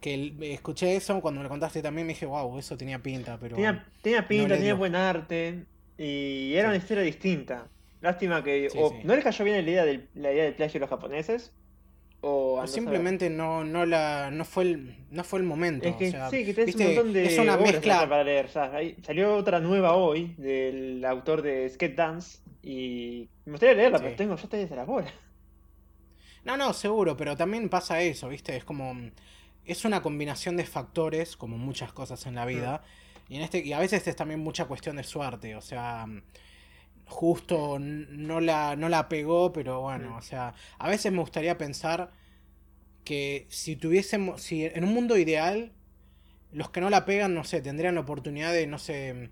Que 0.05 0.35
escuché 0.53 0.97
eso 0.97 1.19
cuando 1.23 1.39
me 1.41 1.45
lo 1.45 1.49
contaste 1.49 1.81
también, 1.81 2.07
me 2.07 2.13
dije, 2.13 2.27
wow, 2.27 2.59
eso 2.59 2.77
tenía 2.77 2.99
pinta, 3.03 3.39
pero... 3.41 3.57
Tenía, 3.57 3.87
tenía 4.03 4.29
pinta, 4.29 4.55
tenía 4.55 4.75
buen 4.75 4.95
arte 4.95 5.65
y 5.97 6.53
era 6.53 6.65
Sí. 6.65 6.69
una 6.69 6.77
historia 6.77 7.03
distinta. 7.03 7.69
Lástima 8.03 8.45
que 8.45 8.69
Sí, 8.69 8.77
o 8.79 8.91
sí. 8.91 8.97
no 9.03 9.17
le 9.17 9.23
cayó 9.23 9.45
bien 9.47 9.65
la 9.65 9.71
idea 9.71 9.85
del, 9.87 10.09
la 10.15 10.31
idea 10.31 10.45
del 10.45 10.55
plagio 10.55 10.75
de 10.75 10.81
los 10.81 10.91
japoneses 10.91 11.55
o 12.21 12.67
simplemente 12.67 13.29
no, 13.31 13.65
no 13.65 13.85
la 13.87 14.31
no 14.31 14.45
fue 14.45 14.65
el 14.65 14.97
no 15.11 15.25
fue 15.25 15.39
el 15.41 15.45
momento. 15.47 15.89
Es 15.89 15.97
que 15.97 16.09
o 16.09 16.11
sea, 16.11 16.31
sí, 16.31 16.45
que 16.45 16.53
tenés 16.55 16.75
un 16.75 16.85
montón 16.85 17.13
de 17.13 17.27
es 17.27 17.39
una 17.39 17.57
mezcla. 17.57 18.09
para 18.09 18.25
leer. 18.25 18.49
ya. 18.49 18.71
Salió 19.03 19.35
otra 19.37 19.61
nueva 19.61 19.95
hoy 19.95 20.35
del 20.39 21.05
autor 21.05 21.43
de 21.43 21.69
Skate 21.69 21.95
Dance 21.97 22.39
y 22.63 23.29
me 23.45 23.53
gustaría 23.53 23.75
leerla, 23.75 23.99
pero 23.99 24.17
tengo 24.17 24.37
yo 24.37 24.49
desde 24.49 24.77
la 24.77 24.85
bola. 24.85 25.11
No, 26.45 26.57
no, 26.59 26.73
seguro, 26.75 27.17
pero 27.17 27.37
también 27.37 27.69
pasa 27.71 28.01
eso, 28.03 28.29
¿viste? 28.29 28.57
Es 28.57 28.65
como. 28.65 28.95
Es 29.65 29.85
una 29.85 30.03
combinación 30.03 30.57
de 30.57 30.65
factores, 30.67 31.37
como 31.37 31.57
muchas 31.59 31.93
cosas 31.93 32.27
en 32.27 32.35
la 32.35 32.45
vida. 32.47 32.83
Y, 33.29 33.37
en 33.37 33.43
este, 33.43 33.61
y 33.61 33.73
a 33.73 33.79
veces 33.79 34.07
es 34.07 34.17
también 34.17 34.41
mucha 34.41 34.67
cuestión 34.67 34.97
de 34.97 35.05
suerte. 35.05 35.57
O 35.57 35.61
sea, 35.63 36.07
justo 37.07 37.79
no 37.81 38.41
la, 38.41 38.77
no 38.77 38.89
la 38.89 39.09
pegó, 39.09 39.53
pero 39.53 39.81
bueno, 39.83 40.11
Mm. 40.11 40.17
o 40.19 40.23
sea, 40.23 40.55
a 40.79 40.89
veces 40.89 41.13
me 41.13 41.21
gustaría 41.21 41.57
pensar 41.59 42.13
que 43.05 43.47
si 43.51 43.77
tuviésemos. 43.77 44.41
Si 44.43 44.65
en 44.65 44.85
un 44.85 44.95
mundo 44.95 45.17
ideal, 45.19 45.73
los 46.53 46.71
que 46.71 46.81
no 46.81 46.91
la 46.91 47.05
pegan, 47.05 47.35
no 47.35 47.45
sé, 47.45 47.61
tendrían 47.63 47.95
la 47.97 48.03
oportunidad 48.03 48.53
de, 48.53 48.67
no 48.67 48.79
sé. 48.79 49.31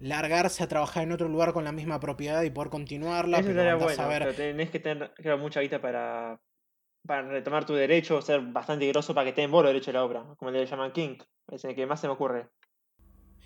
largarse 0.00 0.62
a 0.64 0.68
trabajar 0.68 1.04
en 1.04 1.12
otro 1.12 1.28
lugar 1.28 1.52
con 1.52 1.64
la 1.64 1.72
misma 1.72 2.00
propiedad 2.00 2.42
y 2.42 2.50
poder 2.50 2.68
continuarla, 2.70 3.38
Eso 3.38 3.46
pero 3.48 3.60
estaría 3.62 3.72
andás 3.74 3.96
bueno, 3.96 4.02
a 4.02 4.08
ver 4.08 4.22
pero 4.24 4.34
tenés 4.34 4.70
que 4.70 4.80
tener 4.80 5.10
mucha 5.38 5.60
guita 5.60 5.80
para, 5.80 6.40
para 7.06 7.22
retomar 7.22 7.64
tu 7.64 7.74
derecho, 7.74 8.20
ser 8.22 8.40
bastante 8.40 8.86
grosso 8.88 9.14
para 9.14 9.26
que 9.26 9.32
te 9.32 9.42
den 9.42 9.50
vos 9.50 9.62
los 9.62 9.70
derechos 9.70 9.86
de 9.88 9.92
la 9.94 10.04
obra, 10.04 10.24
como 10.38 10.50
le 10.50 10.64
llaman 10.64 10.92
King, 10.92 11.16
es 11.50 11.64
el 11.64 11.74
que 11.74 11.86
más 11.86 12.00
se 12.00 12.06
me 12.06 12.14
ocurre. 12.14 12.48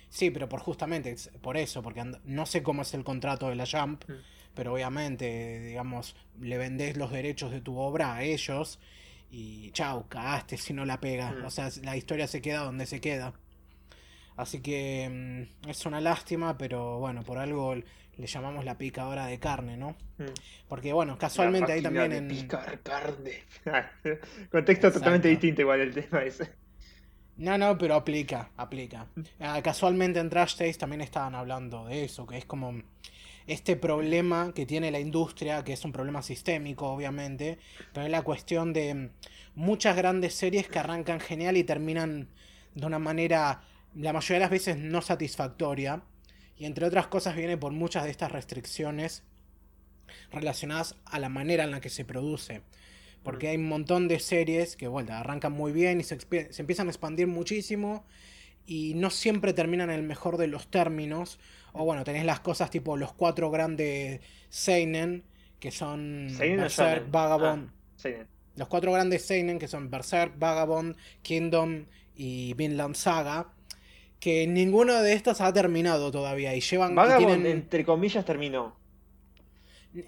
Sí, 0.09 0.31
pero 0.31 0.49
por 0.49 0.59
justamente 0.61 1.15
por 1.41 1.55
eso, 1.57 1.83
porque 1.83 2.03
no 2.23 2.45
sé 2.45 2.63
cómo 2.63 2.81
es 2.81 2.93
el 2.93 3.03
contrato 3.03 3.49
de 3.49 3.55
la 3.55 3.65
Jump, 3.65 4.03
Mm. 4.09 4.13
pero 4.55 4.73
obviamente, 4.73 5.59
digamos, 5.59 6.15
le 6.39 6.57
vendés 6.57 6.97
los 6.97 7.11
derechos 7.11 7.51
de 7.51 7.61
tu 7.61 7.77
obra 7.77 8.15
a 8.15 8.23
ellos 8.23 8.79
y 9.29 9.69
chau, 9.71 10.07
cagaste 10.07 10.57
si 10.57 10.73
no 10.73 10.85
la 10.85 10.99
pega. 10.99 11.31
Mm. 11.33 11.45
O 11.45 11.49
sea, 11.51 11.69
la 11.83 11.95
historia 11.95 12.27
se 12.27 12.41
queda 12.41 12.63
donde 12.63 12.87
se 12.87 12.99
queda. 12.99 13.33
Así 14.35 14.61
que 14.61 15.47
mm, 15.63 15.69
es 15.69 15.85
una 15.85 16.01
lástima, 16.01 16.57
pero 16.57 16.97
bueno, 16.97 17.21
por 17.23 17.37
algo 17.37 17.75
le 18.19 18.27
llamamos 18.27 18.65
la 18.65 18.77
picadora 18.77 19.27
de 19.27 19.39
carne, 19.39 19.77
¿no? 19.77 19.91
Mm. 20.17 20.25
Porque 20.67 20.91
bueno, 20.91 21.17
casualmente 21.17 21.71
ahí 21.71 21.81
también 21.81 22.09
de 22.09 22.17
en... 22.17 22.27
picar 22.27 22.79
carne. 22.81 23.43
Contexto 24.51 24.91
totalmente 24.91 25.29
distinto 25.29 25.61
igual 25.61 25.79
el 25.79 25.93
tema 25.93 26.23
ese. 26.23 26.51
No, 27.37 27.57
no, 27.57 27.77
pero 27.77 27.95
aplica, 27.95 28.51
aplica. 28.57 29.07
Ah, 29.39 29.61
casualmente 29.63 30.19
en 30.19 30.29
Trash 30.29 30.57
Taste 30.57 30.73
también 30.73 30.99
estaban 30.99 31.33
hablando 31.33 31.85
de 31.85 32.03
eso, 32.03 32.27
que 32.27 32.37
es 32.37 32.43
como 32.43 32.83
este 33.47 33.77
problema 33.77 34.51
que 34.53 34.65
tiene 34.65 34.91
la 34.91 34.99
industria, 34.99 35.63
que 35.63 35.71
es 35.71 35.85
un 35.85 35.93
problema 35.93 36.21
sistémico, 36.21 36.89
obviamente, 36.89 37.57
pero 37.93 38.05
es 38.05 38.11
la 38.11 38.23
cuestión 38.23 38.73
de 38.73 39.11
muchas 39.55 39.95
grandes 39.95 40.35
series 40.35 40.67
que 40.67 40.79
arrancan 40.79 41.21
genial 41.21 41.55
y 41.55 41.63
terminan 41.63 42.27
de 42.75 42.85
una 42.85 42.99
manera, 42.99 43.61
la 43.95 44.11
mayoría 44.11 44.35
de 44.35 44.41
las 44.41 44.51
veces, 44.51 44.77
no 44.77 45.01
satisfactoria. 45.01 46.03
Y 46.59 46.65
entre 46.65 46.85
otras 46.85 47.07
cosas 47.07 47.35
viene 47.35 47.57
por 47.57 47.71
muchas 47.71 48.03
de 48.03 48.11
estas 48.11 48.31
restricciones 48.31 49.23
relacionadas 50.31 50.95
a 51.05 51.17
la 51.17 51.29
manera 51.29 51.63
en 51.63 51.71
la 51.71 51.79
que 51.79 51.89
se 51.89 52.03
produce. 52.03 52.61
Porque 53.23 53.47
hay 53.47 53.55
un 53.55 53.67
montón 53.67 54.07
de 54.09 54.19
series 54.19 54.75
que, 54.75 54.87
bueno, 54.87 55.13
arrancan 55.13 55.53
muy 55.53 55.71
bien 55.71 56.01
y 56.01 56.03
se, 56.03 56.19
se 56.19 56.61
empiezan 56.61 56.87
a 56.87 56.91
expandir 56.91 57.27
muchísimo 57.27 58.05
y 58.65 58.93
no 58.95 59.09
siempre 59.09 59.53
terminan 59.53 59.89
en 59.89 59.95
el 59.95 60.03
mejor 60.03 60.37
de 60.37 60.47
los 60.47 60.67
términos. 60.67 61.39
O 61.71 61.85
bueno, 61.85 62.03
tenés 62.03 62.25
las 62.25 62.41
cosas 62.41 62.69
tipo 62.69 62.97
los 62.97 63.13
cuatro 63.13 63.49
grandes 63.51 64.19
Seinen, 64.49 65.23
que 65.59 65.71
son 65.71 66.27
¿Seinen 66.29 66.59
o 66.59 66.63
Berserk, 66.63 66.99
shonen? 66.99 67.11
Vagabond. 67.11 67.69
Ah, 67.69 67.73
Seinen. 67.95 68.27
Los 68.55 68.67
cuatro 68.67 68.91
grandes 68.91 69.25
Seinen, 69.25 69.59
que 69.59 69.67
son 69.69 69.89
Berserk, 69.89 70.37
Vagabond, 70.37 70.97
Kingdom 71.21 71.85
y 72.15 72.53
Vinland 72.55 72.95
Saga. 72.95 73.53
Que 74.19 74.47
ninguno 74.47 75.01
de 75.01 75.13
estos 75.13 75.39
ha 75.41 75.53
terminado 75.53 76.11
todavía 76.11 76.55
y 76.55 76.61
llevan... 76.61 76.93
Vagabond, 76.95 77.27
tienen- 77.27 77.45
entre 77.51 77.85
comillas, 77.85 78.25
terminó. 78.25 78.75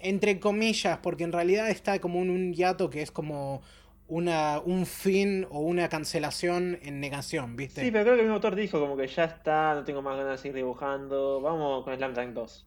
entre 0.00 0.38
comillas, 0.38 0.98
porque 1.02 1.24
en 1.24 1.32
realidad 1.32 1.68
está 1.70 1.98
como 2.00 2.20
un, 2.20 2.30
un 2.30 2.52
hiato 2.52 2.88
que 2.90 3.02
es 3.02 3.10
como 3.10 3.62
una, 4.06 4.60
un 4.60 4.86
fin 4.86 5.46
o 5.50 5.60
una 5.60 5.88
cancelación 5.88 6.78
en 6.82 7.00
negación, 7.00 7.56
¿viste? 7.56 7.80
Sí, 7.82 7.90
pero 7.90 8.04
creo 8.04 8.14
que 8.16 8.20
el 8.20 8.26
mismo 8.26 8.34
autor 8.36 8.54
dijo 8.54 8.78
como 8.78 8.96
que 8.96 9.06
ya 9.08 9.24
está, 9.24 9.74
no 9.74 9.84
tengo 9.84 10.02
más 10.02 10.16
ganas 10.16 10.32
de 10.32 10.38
seguir 10.38 10.56
dibujando, 10.56 11.40
vamos 11.40 11.82
con 11.84 11.96
Slam 11.96 12.14
Dunk 12.14 12.28
2. 12.34 12.66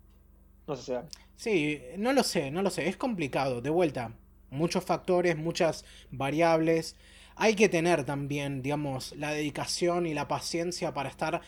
No 0.67 0.75
sé 0.75 0.83
si 0.83 0.91
va. 0.93 1.05
Sí, 1.35 1.81
no 1.97 2.13
lo 2.13 2.23
sé, 2.23 2.49
no 2.51 2.61
lo 2.63 2.69
sé, 2.69 2.87
es 2.87 2.97
complicado, 2.97 3.61
de 3.61 3.69
vuelta, 3.69 4.11
muchos 4.49 4.83
factores, 4.83 5.37
muchas 5.37 5.85
variables. 6.11 6.95
Hay 7.35 7.55
que 7.55 7.69
tener 7.69 8.03
también, 8.05 8.61
digamos, 8.61 9.13
la 9.17 9.31
dedicación 9.31 10.05
y 10.05 10.13
la 10.13 10.27
paciencia 10.27 10.93
para 10.93 11.09
estar, 11.09 11.41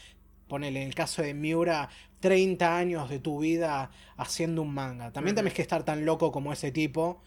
ponele, 0.48 0.82
en 0.82 0.88
el 0.90 0.96
caso 0.96 1.22
de 1.22 1.34
Miura, 1.34 1.90
30 2.20 2.78
años 2.78 3.10
de 3.10 3.20
tu 3.20 3.40
vida 3.40 3.90
haciendo 4.18 4.62
un 4.64 4.74
manga. 4.74 5.12
También 5.12 5.36
tenés 5.36 5.54
que 5.54 5.62
estar 5.62 5.84
tan 5.84 6.06
loco 6.06 6.32
como 6.32 6.52
ese 6.52 6.72
tipo 6.72 7.22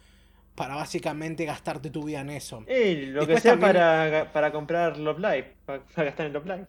para 0.55 0.75
básicamente 0.75 1.45
gastarte 1.47 1.90
tu 1.90 2.05
vida 2.05 2.21
en 2.21 2.31
eso. 2.31 2.64
Eh, 2.67 3.07
lo 3.09 3.26
que 3.26 3.40
sea 3.40 3.52
también- 3.52 3.73
para, 3.75 4.31
para 4.33 4.52
comprar 4.52 4.99
Love 4.99 5.19
Live, 5.19 5.57
para, 5.64 5.85
para 5.85 6.05
gastar 6.07 6.26
en 6.26 6.33
Love 6.35 6.47
Live. 6.47 6.67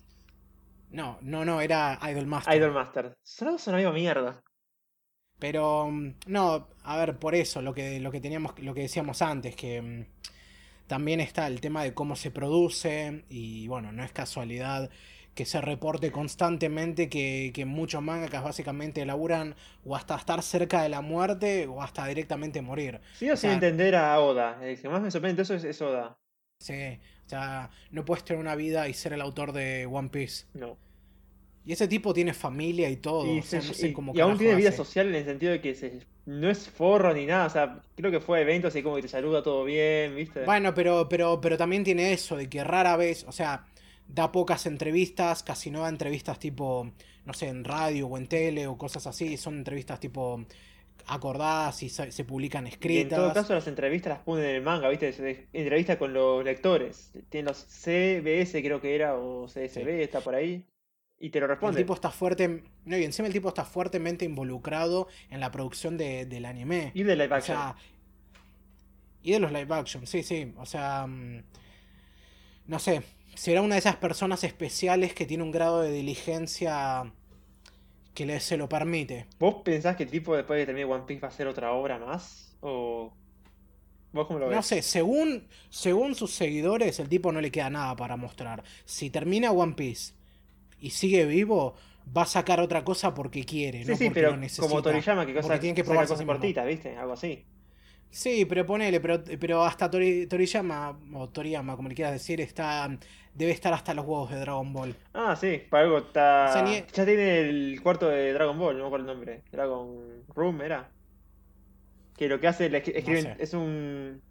No, 0.92 1.18
no, 1.22 1.46
no, 1.46 1.62
era 1.62 2.00
Idol 2.10 2.28
Master. 2.28 2.56
Idol 2.56 2.72
Master. 2.74 3.14
Son 3.24 3.58
son 3.60 3.74
una 3.74 3.78
misma 3.84 3.94
mierda. 3.94 4.42
Pero 5.40 5.90
mm, 5.90 6.16
no, 6.28 6.68
a 6.84 6.98
ver, 6.98 7.18
por 7.18 7.34
eso 7.36 7.62
lo 7.62 7.74
que 7.74 8.00
lo 8.00 8.12
que 8.12 8.22
teníamos 8.22 8.58
lo 8.60 8.74
que 8.74 8.82
decíamos 8.82 9.22
antes 9.22 9.56
que 9.56 9.82
mm, 9.82 10.06
también 10.92 11.22
está 11.22 11.48
el 11.48 11.62
tema 11.62 11.86
de 11.86 11.94
cómo 11.94 12.18
se 12.18 12.32
produce 12.32 13.24
y 13.30 13.66
bueno, 13.70 13.94
no 13.94 14.04
es 14.04 14.12
casualidad 14.12 14.90
que 15.34 15.46
se 15.46 15.62
reporte 15.62 16.12
constantemente 16.12 17.08
que, 17.08 17.52
que 17.54 17.64
muchos 17.64 18.02
mangakas 18.04 18.44
básicamente 18.44 19.06
laburan 19.06 19.56
o 19.86 19.96
hasta 19.96 20.18
estar 20.18 20.42
cerca 20.44 20.84
de 20.84 20.90
la 20.90 21.00
muerte 21.00 21.66
o 21.68 21.82
hasta 21.82 22.06
directamente 22.08 22.62
morir. 22.62 23.00
Sigo 23.18 23.36
O 23.36 23.38
sin 23.38 23.52
sea, 23.52 23.54
entender 23.54 23.96
a 23.96 24.20
Oda. 24.20 24.60
El 24.62 24.78
que 24.82 24.90
más 24.90 25.02
me 25.02 25.10
sorprende 25.10 25.38
de 25.38 25.44
eso 25.44 25.54
es, 25.56 25.64
es 25.64 25.82
Oda. 25.82 26.18
Sí, 26.60 26.74
o 27.26 27.30
sea, 27.30 27.70
no 27.92 28.04
puedes 28.04 28.26
tener 28.26 28.42
una 28.42 28.56
vida 28.56 28.90
y 28.90 28.94
ser 28.94 29.14
el 29.14 29.22
autor 29.22 29.54
de 29.54 29.86
One 29.86 30.10
Piece. 30.10 30.48
No. 30.54 30.78
Y 31.64 31.72
ese 31.72 31.88
tipo 31.88 32.14
tiene 32.14 32.34
familia 32.34 32.90
y 32.90 32.98
todo, 32.98 33.34
Y, 33.34 33.40
o 33.40 33.44
sea, 33.44 33.62
se- 33.62 33.68
no 33.70 33.74
sé 33.74 33.88
y- 33.88 33.94
cómo 33.94 34.12
y 34.14 34.20
aún 34.20 34.38
tiene 34.38 34.56
vida 34.56 34.68
hace. 34.70 34.78
social 34.80 35.08
en 35.08 35.16
el 35.16 35.24
sentido 35.24 35.54
de 35.54 35.62
que 35.62 35.74
se- 35.74 36.02
no 36.40 36.50
es 36.50 36.70
forro 36.70 37.14
ni 37.14 37.26
nada. 37.26 37.46
O 37.48 37.50
sea, 37.50 37.82
creo 37.96 38.12
que 38.12 38.20
fue 38.20 38.40
a 38.40 38.42
eventos 38.42 38.76
y 38.76 38.84
como 38.84 38.96
que 38.98 39.04
te 39.04 39.08
saluda 39.08 39.42
todo 39.44 39.64
bien, 39.64 40.16
¿viste? 40.16 40.44
Bueno, 40.46 40.74
pero, 40.74 41.08
pero, 41.10 41.40
pero 41.42 41.58
también 41.58 41.84
tiene 41.84 42.14
eso 42.14 42.36
de 42.38 42.50
que 42.50 42.64
rara 42.64 42.96
vez, 42.98 43.26
o 43.28 43.32
sea, 43.32 43.66
da 44.08 44.32
pocas 44.32 44.66
entrevistas, 44.66 45.44
casi 45.44 45.72
no 45.72 45.82
da 45.82 45.90
entrevistas 45.90 46.40
tipo, 46.40 46.92
no 47.26 47.34
sé, 47.34 47.48
en 47.48 47.64
radio 47.64 48.08
o 48.08 48.18
en 48.18 48.28
tele 48.28 48.68
o 48.68 48.78
cosas 48.78 49.08
así, 49.08 49.38
son 49.38 49.58
entrevistas 49.58 50.00
tipo 50.00 50.44
acordadas 51.08 51.82
y 51.84 51.90
se, 51.90 52.12
se 52.12 52.24
publican 52.26 52.66
Y 52.66 52.68
en 52.68 52.74
escritas. 52.74 53.18
todo 53.20 53.34
caso 53.34 53.54
las 53.56 53.68
entrevistas 53.68 54.12
las 54.14 54.20
ponen 54.24 54.46
en 54.46 54.56
el 54.58 54.62
manga, 54.62 54.88
¿viste? 54.90 55.12
Se- 55.14 55.48
Entrevista 55.54 55.98
con 55.98 56.14
los 56.14 56.44
lectores. 56.44 57.12
Tienen 57.30 57.48
los 57.48 57.58
CBS 57.58 58.62
creo 58.62 58.80
que 58.82 58.96
era, 58.96 59.16
o 59.18 59.48
CSB, 59.48 60.04
está 60.04 60.22
por 60.22 60.36
ahí. 60.36 60.64
Y 61.24 61.30
te 61.30 61.40
lo 61.40 61.46
el 61.46 61.52
responde. 61.52 61.80
tipo 61.82 61.94
está 61.94 62.10
fuerte, 62.12 62.64
no, 62.86 62.98
y 62.98 63.04
encima 63.04 63.28
el 63.28 63.34
tipo 63.34 63.50
está 63.50 63.64
fuertemente 63.64 64.26
involucrado 64.26 65.08
en 65.30 65.40
la 65.40 65.52
producción 65.52 65.98
de- 65.98 66.26
del 66.26 66.46
anime. 66.46 66.92
Y 66.96 67.04
de 67.04 67.16
live 67.16 67.32
O 67.32 67.36
action. 67.36 67.58
sea, 67.58 67.76
y 69.24 69.32
de 69.34 69.40
los 69.40 69.52
live 69.52 69.74
action, 69.76 70.08
sí, 70.08 70.24
sí. 70.24 70.52
O 70.58 70.66
sea, 70.66 71.06
mm, 71.08 71.44
no 72.68 72.80
sé, 72.80 73.04
será 73.36 73.62
una 73.62 73.76
de 73.76 73.80
esas 73.80 73.98
personas 73.98 74.44
especiales 74.44 75.14
que 75.14 75.26
tiene 75.26 75.44
un 75.44 75.52
grado 75.52 75.82
de 75.82 75.92
diligencia 75.92 77.12
que 78.16 78.26
le, 78.26 78.40
se 78.40 78.58
lo 78.58 78.68
permite. 78.68 79.28
¿Vos 79.40 79.56
pensás 79.64 79.96
que 79.96 80.04
el 80.04 80.10
tipo 80.10 80.36
después 80.36 80.58
de 80.58 80.64
que 80.64 80.66
termine 80.74 80.86
One 80.86 81.06
Piece 81.06 81.22
va 81.22 81.28
a 81.28 81.32
hacer 81.32 81.48
otra 81.48 81.72
obra 81.74 82.00
más? 82.00 82.58
¿O 82.62 83.14
vos 84.12 84.28
cómo 84.28 84.40
lo 84.40 84.48
ves? 84.48 84.56
No 84.56 84.64
sé, 84.64 84.82
según, 84.82 85.48
según 85.70 86.16
sus 86.16 86.32
seguidores, 86.34 87.00
el 87.00 87.08
tipo 87.10 87.32
no 87.32 87.42
le 87.42 87.52
queda 87.52 87.70
nada 87.70 87.96
para 87.96 88.18
mostrar. 88.18 88.64
Si 88.86 89.10
termina 89.12 89.52
One 89.52 89.74
Piece 89.74 90.14
y 90.82 90.90
sigue 90.90 91.26
vivo, 91.26 91.76
va 92.16 92.24
a 92.24 92.26
sacar 92.26 92.60
otra 92.60 92.84
cosa 92.84 93.14
porque 93.14 93.44
quiere, 93.46 93.84
Sí, 93.84 93.92
no 93.92 93.96
sí, 93.98 94.06
porque 94.06 94.20
pero 94.20 94.32
lo 94.32 94.38
necesita. 94.38 94.68
como 94.68 94.82
Toriyama 94.82 95.26
que 95.26 95.34
porque 95.34 95.48
cosa, 95.48 95.60
tiene 95.60 95.76
que 95.76 95.82
a 95.82 96.06
cosas 96.06 96.26
cortitas, 96.26 96.66
¿viste? 96.68 96.98
Algo 96.98 97.14
así. 97.14 97.46
Sí, 98.10 98.44
pero 98.44 98.66
ponele, 98.66 99.00
pero, 99.00 99.24
pero 99.40 99.64
hasta 99.64 99.90
Tori- 99.90 100.28
Toriyama, 100.28 101.00
o 101.14 101.30
Toriyama, 101.30 101.78
como 101.78 101.88
le 101.88 101.96
quieras 101.96 102.12
decir, 102.14 102.42
está 102.42 102.90
debe 103.34 103.52
estar 103.54 103.72
hasta 103.74 103.94
los 103.94 104.06
huevos 104.06 104.30
de 104.30 104.40
Dragon 104.42 104.74
Ball. 104.74 104.94
Ah, 105.14 105.38
sí, 105.40 105.62
para 105.70 105.86
algo 105.86 106.00
está. 106.00 106.48
O 106.50 106.54
sea, 106.54 106.62
ni- 106.64 106.84
Ya 106.94 107.06
tiene 107.06 107.40
el 107.40 107.80
cuarto 107.82 108.10
de 108.10 108.34
Dragon 108.34 108.60
Ball, 108.60 108.76
no 108.76 108.82
me 108.84 108.88
acuerdo 108.88 109.06
el 109.10 109.14
nombre. 109.16 109.44
Dragon 109.52 110.24
Room 110.36 110.62
era. 110.62 110.90
Que 112.18 112.28
lo 112.28 112.40
que 112.42 112.48
hace, 112.50 112.70
le 112.70 112.84
escri- 112.84 112.96
escriben, 112.98 113.24
sé. 113.24 113.36
es 113.40 113.54
un. 113.54 114.22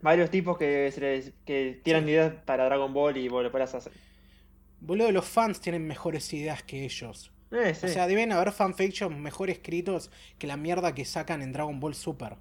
Varios 0.00 0.30
tipos 0.30 0.56
que, 0.56 0.90
se 0.92 1.00
les- 1.00 1.32
que 1.44 1.80
tiran 1.82 2.08
ideas 2.08 2.32
para 2.46 2.64
Dragon 2.66 2.94
Ball 2.94 3.16
y 3.16 3.28
vos 3.28 3.42
lo 3.42 3.50
podés 3.50 3.74
hacer. 3.74 3.92
Boludo, 4.80 5.12
los 5.12 5.26
fans 5.26 5.60
tienen 5.60 5.86
mejores 5.86 6.32
ideas 6.32 6.62
que 6.62 6.84
ellos. 6.84 7.32
Eh, 7.52 7.74
sí. 7.74 7.86
O 7.86 7.88
sea, 7.88 8.06
deben 8.06 8.32
haber 8.32 8.52
fanfictions 8.52 9.16
mejor 9.18 9.50
escritos 9.50 10.10
que 10.38 10.46
la 10.46 10.56
mierda 10.56 10.94
que 10.94 11.04
sacan 11.04 11.42
en 11.42 11.52
Dragon 11.52 11.80
Ball 11.80 11.94
Super. 11.94 12.36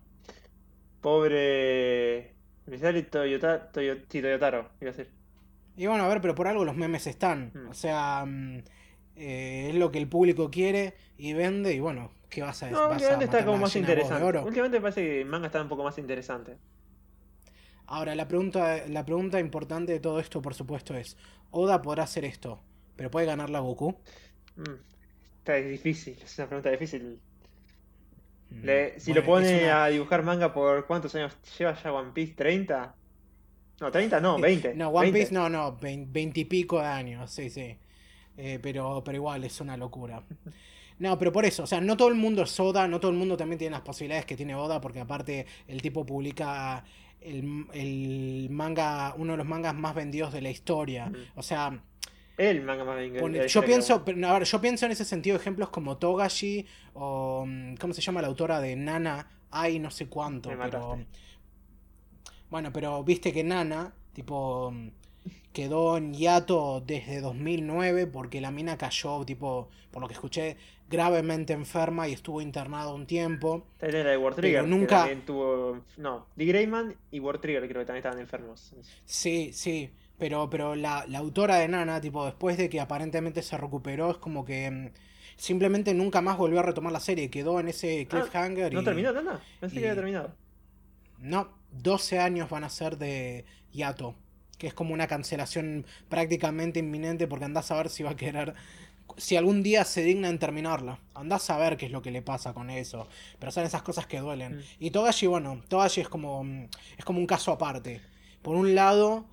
Pobre. 1.01 2.33
Me 2.65 2.77
sale 2.77 3.03
Toyota, 3.03 3.71
Toyo- 3.71 3.97
sí, 4.09 4.21
Toyotaro, 4.21 4.69
iba 4.81 4.91
a 4.91 4.93
decir. 4.93 5.09
Y 5.75 5.87
bueno, 5.87 6.03
a 6.03 6.07
ver, 6.07 6.21
pero 6.21 6.35
por 6.35 6.47
algo 6.47 6.65
los 6.65 6.75
memes 6.75 7.07
están. 7.07 7.51
Mm. 7.53 7.69
O 7.69 7.73
sea, 7.73 8.25
mm, 8.27 8.59
eh, 9.15 9.67
es 9.69 9.75
lo 9.75 9.91
que 9.91 9.97
el 9.97 10.07
público 10.07 10.51
quiere 10.51 10.93
y 11.17 11.33
vende. 11.33 11.73
Y 11.73 11.79
bueno, 11.79 12.11
¿qué 12.29 12.41
vas 12.41 12.61
a 12.61 12.67
decir? 12.67 12.77
No, 12.77 12.89
¿Vas 12.89 12.91
a 12.91 12.95
últimamente 12.95 13.25
está 13.25 13.45
como 13.45 13.57
más 13.57 13.75
interesante. 13.75 14.39
Últimamente 14.39 14.77
me 14.77 14.81
parece 14.81 15.01
que 15.01 15.21
el 15.21 15.27
manga 15.27 15.47
está 15.47 15.61
un 15.61 15.69
poco 15.69 15.83
más 15.83 15.97
interesante. 15.97 16.57
Ahora, 17.95 18.15
la 18.15 18.27
pregunta, 18.27 18.87
la 18.87 19.03
pregunta 19.05 19.39
importante 19.39 19.91
de 19.93 19.99
todo 19.99 20.19
esto, 20.19 20.41
por 20.41 20.53
supuesto, 20.53 20.95
es: 20.95 21.17
¿Oda 21.51 21.81
podrá 21.81 22.03
hacer 22.03 22.23
esto? 22.25 22.61
¿Pero 22.95 23.11
puede 23.11 23.25
ganar 23.25 23.49
la 23.49 23.59
Goku? 23.59 23.95
Mm, 24.55 24.75
Está 25.39 25.55
difícil, 25.55 26.17
es 26.23 26.37
una 26.37 26.47
pregunta 26.47 26.69
difícil. 26.71 27.19
Mm, 28.51 28.65
Le- 28.65 28.99
si 28.99 29.11
bueno, 29.11 29.21
lo 29.21 29.25
pone 29.27 29.63
una- 29.63 29.83
a 29.85 29.87
dibujar 29.89 30.23
manga 30.23 30.53
por 30.53 30.85
cuántos 30.87 31.13
años 31.15 31.37
lleva 31.57 31.73
ya 31.81 31.93
One 31.93 32.11
Piece, 32.13 32.35
¿30? 32.35 32.95
No, 33.81 33.91
30 33.91 34.19
no, 34.19 34.37
20. 34.39 34.75
No, 34.75 34.89
One 34.89 35.11
20. 35.11 35.19
Piece 35.19 35.33
no, 35.33 35.49
no, 35.49 35.77
veintipico 35.77 36.79
de 36.79 36.87
años, 36.87 37.31
sí, 37.31 37.49
sí. 37.49 37.77
Eh, 38.37 38.59
pero, 38.61 39.03
pero 39.03 39.17
igual 39.17 39.43
es 39.43 39.59
una 39.61 39.77
locura. 39.77 40.23
No, 40.99 41.17
pero 41.17 41.31
por 41.31 41.45
eso, 41.45 41.63
o 41.63 41.67
sea, 41.67 41.79
no 41.79 41.95
todo 41.95 42.09
el 42.09 42.15
mundo 42.15 42.41
es 42.43 42.59
Oda, 42.59 42.85
no 42.85 42.99
todo 42.99 43.11
el 43.11 43.17
mundo 43.17 43.37
también 43.37 43.57
tiene 43.57 43.71
las 43.71 43.81
posibilidades 43.83 44.25
que 44.25 44.35
tiene 44.35 44.53
Oda, 44.55 44.81
porque 44.81 44.99
aparte 44.99 45.45
el 45.67 45.81
tipo 45.81 46.05
publica 46.05 46.83
el, 47.21 47.65
el 47.73 48.47
manga, 48.49 49.13
uno 49.17 49.33
de 49.33 49.37
los 49.37 49.47
mangas 49.47 49.75
más 49.75 49.95
vendidos 49.95 50.31
de 50.33 50.41
la 50.41 50.49
historia. 50.49 51.11
O 51.35 51.43
sea, 51.43 51.81
El 52.37 52.61
manga 52.63 52.83
más 52.85 52.95
pone- 53.19 53.39
el- 53.39 53.47
yo 53.47 53.61
pienso, 53.65 54.05
pero, 54.05 54.27
a 54.27 54.33
ver, 54.33 54.43
yo 54.45 54.61
pienso 54.61 54.85
en 54.85 54.91
ese 54.93 55.05
sentido 55.05 55.35
ejemplos 55.35 55.69
como 55.69 55.97
Togashi 55.97 56.65
o 56.93 57.45
mm, 57.47 57.75
¿cómo 57.75 57.93
se 57.93 58.01
llama 58.01 58.21
la 58.21 58.27
autora 58.29 58.59
de 58.61 58.75
Nana? 58.75 59.27
Ay, 59.51 59.79
no 59.79 59.91
sé 59.91 60.07
cuánto, 60.07 60.49
pero 60.71 60.79
bueno, 62.49 62.71
pero 62.73 63.03
viste 63.03 63.31
que 63.31 63.43
Nana, 63.43 63.93
tipo, 64.13 64.71
mm, 64.71 64.87
quedó 65.53 65.97
en 65.97 66.13
hiato 66.13 66.81
desde 66.85 67.21
2009 67.21 68.07
porque 68.07 68.41
la 68.41 68.51
mina 68.51 68.77
cayó, 68.77 69.25
tipo, 69.25 69.69
por 69.91 70.01
lo 70.01 70.07
que 70.07 70.13
escuché, 70.13 70.57
gravemente 70.89 71.53
enferma 71.53 72.07
y 72.07 72.13
estuvo 72.13 72.41
internado 72.41 72.95
un 72.95 73.05
tiempo. 73.05 73.67
También 73.77 74.03
la 74.05 74.11
de 74.11 74.17
War 74.17 74.35
Trigger. 74.35 74.61
Pero 74.63 74.67
nunca- 74.67 74.87
que 74.87 74.95
también 74.95 75.25
tuvo... 75.25 75.81
No, 75.97 76.25
The 76.35 76.45
Greyman 76.45 76.95
y 77.11 77.19
War 77.19 77.37
Trigger 77.39 77.67
creo 77.67 77.81
que 77.81 77.85
también 77.85 77.99
estaban 77.99 78.19
enfermos. 78.19 78.73
Sí, 79.05 79.51
sí, 79.53 79.91
pero, 80.17 80.49
pero 80.49 80.75
la, 80.75 81.05
la 81.07 81.19
autora 81.19 81.57
de 81.57 81.67
Nana, 81.67 82.01
tipo, 82.01 82.25
después 82.25 82.57
de 82.57 82.69
que 82.69 82.79
aparentemente 82.79 83.41
se 83.41 83.57
recuperó, 83.57 84.11
es 84.11 84.17
como 84.17 84.43
que 84.43 84.69
mm, 84.71 84.89
simplemente 85.37 85.93
nunca 85.93 86.21
más 86.21 86.37
volvió 86.37 86.59
a 86.59 86.63
retomar 86.63 86.91
la 86.91 86.99
serie, 86.99 87.29
quedó 87.29 87.59
en 87.59 87.67
ese 87.69 88.07
cliffhanger 88.07 88.73
¿No 88.73 88.81
y... 88.81 88.83
terminó 88.83 89.13
nada? 89.13 89.39
Pensé 89.59 89.75
y- 89.75 89.79
que 89.79 89.85
había 89.89 89.95
terminado. 89.95 90.33
No, 91.19 91.49
12 91.71 92.19
años 92.19 92.49
van 92.49 92.63
a 92.63 92.69
ser 92.69 92.97
de 92.97 93.45
hiato, 93.71 94.15
que 94.57 94.67
es 94.67 94.73
como 94.73 94.93
una 94.93 95.07
cancelación 95.07 95.85
prácticamente 96.09 96.79
inminente 96.79 97.27
porque 97.27 97.45
andás 97.45 97.71
a 97.71 97.77
ver 97.77 97.89
si 97.89 98.03
va 98.03 98.11
a 98.11 98.15
querer, 98.15 98.55
si 99.19 99.35
algún 99.35 99.61
día 99.61 99.83
se 99.85 100.01
digna 100.03 100.29
en 100.29 100.39
terminarla. 100.39 100.99
Andás 101.13 101.49
a 101.49 101.57
ver 101.57 101.77
qué 101.77 101.85
es 101.85 101.91
lo 101.91 102.01
que 102.01 102.11
le 102.11 102.21
pasa 102.21 102.53
con 102.53 102.69
eso, 102.69 103.07
pero 103.37 103.51
son 103.51 103.65
esas 103.65 103.81
cosas 103.81 104.07
que 104.07 104.19
duelen. 104.19 104.57
Mm. 104.57 104.61
Y 104.79 104.91
Togashi, 104.91 105.27
bueno, 105.27 105.61
Togashi 105.67 106.01
es 106.01 106.09
como, 106.09 106.43
mm, 106.43 106.67
es 106.97 107.05
como 107.05 107.19
un 107.19 107.27
caso 107.27 107.51
aparte. 107.51 108.01
Por 108.41 108.55
un 108.55 108.73
lado, 108.73 109.25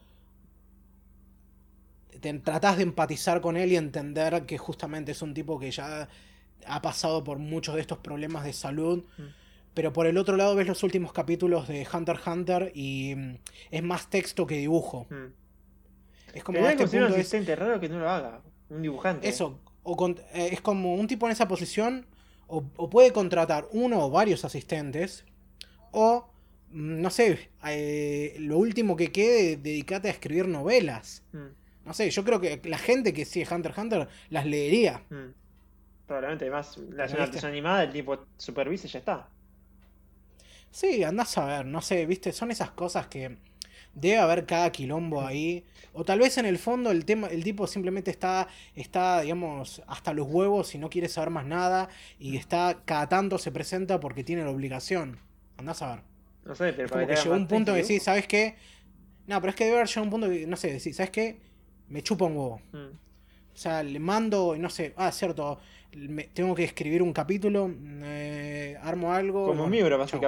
te 2.20 2.32
tratás 2.34 2.76
de 2.76 2.82
empatizar 2.82 3.40
con 3.40 3.56
él 3.56 3.72
y 3.72 3.76
entender 3.76 4.44
que 4.46 4.58
justamente 4.58 5.12
es 5.12 5.22
un 5.22 5.34
tipo 5.34 5.58
que 5.58 5.70
ya 5.70 6.08
ha 6.66 6.82
pasado 6.82 7.22
por 7.22 7.38
muchos 7.38 7.74
de 7.74 7.80
estos 7.80 7.98
problemas 7.98 8.44
de 8.44 8.52
salud. 8.52 9.04
Mm. 9.16 9.22
Pero 9.74 9.92
por 9.92 10.06
el 10.06 10.16
otro 10.16 10.36
lado 10.36 10.54
ves 10.56 10.66
los 10.66 10.82
últimos 10.82 11.12
capítulos 11.12 11.68
de 11.68 11.86
Hunter 11.92 12.16
x 12.16 12.26
Hunter 12.26 12.72
y 12.74 13.14
mm, 13.14 13.38
es 13.70 13.82
más 13.82 14.08
texto 14.08 14.46
que 14.46 14.56
dibujo. 14.56 15.06
Mm. 15.10 15.26
Es 16.34 16.44
como 16.44 16.58
Pero 16.58 16.70
este 16.70 16.86
punto 17.38 17.52
es 17.52 17.58
raro 17.58 17.80
que 17.80 17.88
no 17.88 17.98
lo 17.98 18.10
haga. 18.10 18.42
Un 18.68 18.82
dibujante. 18.82 19.28
eso. 19.28 19.60
O 19.90 19.96
con- 19.96 20.18
eh, 20.34 20.50
es 20.52 20.60
como 20.60 20.94
un 20.94 21.06
tipo 21.06 21.26
en 21.26 21.32
esa 21.32 21.48
posición 21.48 22.06
o, 22.48 22.64
o 22.76 22.90
puede 22.90 23.12
contratar 23.12 23.62
uno 23.72 23.96
o 24.06 24.10
varios 24.10 24.44
asistentes 24.44 25.24
o 25.92 26.28
mm, 26.70 27.00
no 27.02 27.10
sé, 27.10 27.50
eh, 27.66 28.36
lo 28.40 28.58
último 28.58 28.96
que 28.96 29.12
quede, 29.12 29.56
dedicate 29.56 30.08
a 30.08 30.12
escribir 30.12 30.48
novelas. 30.48 31.22
Mm, 31.32 31.54
No 31.86 31.94
sé, 31.94 32.10
yo 32.10 32.24
creo 32.24 32.40
que 32.40 32.60
la 32.64 32.78
gente 32.78 33.12
que 33.14 33.24
sigue 33.24 33.46
Hunter 33.54 33.72
x 33.72 33.78
Hunter 33.84 34.08
las 34.30 34.46
leería. 34.46 35.02
mm. 35.10 35.34
Probablemente, 36.06 36.44
además, 36.46 36.78
la 36.90 37.04
adaptación 37.04 37.52
animada, 37.52 37.84
el 37.84 37.92
tipo 37.92 38.26
supervisa 38.38 38.86
y 38.86 38.90
ya 38.90 38.98
está. 39.00 39.28
Sí, 40.70 41.02
andás 41.04 41.36
a 41.38 41.46
ver, 41.46 41.66
no 41.66 41.80
sé, 41.82 42.06
viste, 42.06 42.32
son 42.32 42.50
esas 42.50 42.70
cosas 42.72 43.06
que 43.08 43.38
debe 43.96 44.18
haber 44.18 44.46
cada 44.46 44.70
quilombo 44.70 45.20
ahí. 45.22 45.64
O 45.92 46.04
tal 46.04 46.20
vez 46.20 46.38
en 46.38 46.46
el 46.46 46.58
fondo 46.58 46.90
el 46.92 47.04
tema, 47.04 47.26
el 47.28 47.42
tipo 47.42 47.66
simplemente 47.66 48.10
está, 48.12 48.46
está, 48.74 49.22
digamos, 49.22 49.82
hasta 49.88 50.12
los 50.12 50.28
huevos 50.28 50.74
y 50.74 50.78
no 50.78 50.88
quiere 50.90 51.08
saber 51.08 51.30
más 51.30 51.46
nada. 51.46 51.88
Y 52.20 52.36
está, 52.36 52.82
cada 52.84 53.08
tanto 53.08 53.38
se 53.38 53.50
presenta 53.50 53.98
porque 53.98 54.22
tiene 54.22 54.44
la 54.44 54.50
obligación. 54.50 55.18
Andás 55.56 55.82
a 55.82 55.96
ver. 55.96 56.02
No 56.44 56.54
sé, 56.54 56.72
pero 56.74 56.88
para 56.88 57.06
que 57.06 57.14
llegó 57.16 57.34
un 57.34 57.48
punto 57.48 57.72
que 57.72 57.78
decís, 57.82 58.02
¿sabes 58.04 58.26
qué? 58.28 58.54
No, 59.26 59.40
pero 59.40 59.50
es 59.50 59.56
que 59.56 59.64
debe 59.64 59.76
haber 59.78 59.88
llegado 59.88 60.04
un 60.04 60.10
punto 60.10 60.28
que, 60.28 60.46
no 60.46 60.56
sé, 60.56 60.72
decís, 60.72 60.94
¿sabes 60.96 61.10
qué? 61.10 61.40
Me 61.88 62.02
chupa 62.02 62.26
un 62.26 62.36
huevo. 62.36 62.60
Mm. 62.72 62.76
O 63.54 63.58
sea, 63.58 63.82
le 63.82 63.98
mando, 63.98 64.54
no 64.58 64.68
sé, 64.68 64.92
ah, 64.96 65.10
cierto, 65.10 65.58
me- 65.96 66.24
tengo 66.24 66.54
que 66.54 66.64
escribir 66.64 67.02
un 67.02 67.12
capítulo, 67.14 67.74
eh, 68.02 68.76
armo 68.82 69.12
algo. 69.12 69.46
Como 69.46 69.62
bueno, 69.62 69.68
Miura, 69.68 69.96
chau. 70.06 70.20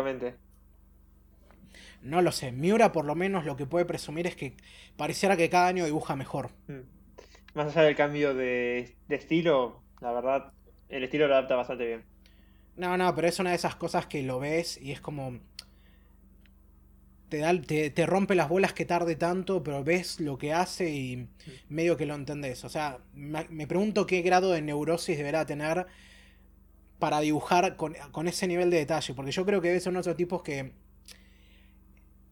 No 2.08 2.22
lo 2.22 2.32
sé. 2.32 2.52
Miura 2.52 2.90
por 2.90 3.04
lo 3.04 3.14
menos 3.14 3.44
lo 3.44 3.56
que 3.56 3.66
puede 3.66 3.84
presumir 3.84 4.26
es 4.26 4.34
que 4.34 4.54
pareciera 4.96 5.36
que 5.36 5.50
cada 5.50 5.66
año 5.66 5.84
dibuja 5.84 6.16
mejor. 6.16 6.50
Mm. 6.66 6.80
Más 7.54 7.68
allá 7.68 7.82
del 7.82 7.96
cambio 7.96 8.34
de, 8.34 8.96
de 9.08 9.16
estilo, 9.16 9.82
la 10.00 10.12
verdad, 10.12 10.52
el 10.88 11.04
estilo 11.04 11.28
lo 11.28 11.34
adapta 11.34 11.56
bastante 11.56 11.86
bien. 11.86 12.04
No, 12.76 12.96
no, 12.96 13.14
pero 13.14 13.28
es 13.28 13.38
una 13.40 13.50
de 13.50 13.56
esas 13.56 13.76
cosas 13.76 14.06
que 14.06 14.22
lo 14.22 14.38
ves 14.38 14.78
y 14.80 14.92
es 14.92 15.00
como... 15.02 15.38
Te, 17.28 17.38
da, 17.38 17.60
te, 17.60 17.90
te 17.90 18.06
rompe 18.06 18.34
las 18.34 18.48
bolas 18.48 18.72
que 18.72 18.86
tarde 18.86 19.14
tanto, 19.14 19.62
pero 19.62 19.84
ves 19.84 20.18
lo 20.18 20.38
que 20.38 20.54
hace 20.54 20.88
y 20.88 21.28
medio 21.68 21.98
que 21.98 22.06
lo 22.06 22.14
entendés. 22.14 22.64
O 22.64 22.70
sea, 22.70 23.00
me, 23.12 23.46
me 23.50 23.66
pregunto 23.66 24.06
qué 24.06 24.22
grado 24.22 24.52
de 24.52 24.62
neurosis 24.62 25.18
deberá 25.18 25.44
tener 25.44 25.86
para 26.98 27.20
dibujar 27.20 27.76
con, 27.76 27.96
con 28.12 28.28
ese 28.28 28.46
nivel 28.46 28.70
de 28.70 28.78
detalle. 28.78 29.12
Porque 29.12 29.30
yo 29.30 29.44
creo 29.44 29.60
que 29.60 29.68
debe 29.68 29.80
ser 29.80 29.90
uno 29.90 29.98
de 29.98 30.08
esos 30.08 30.16
tipos 30.16 30.42
que 30.42 30.72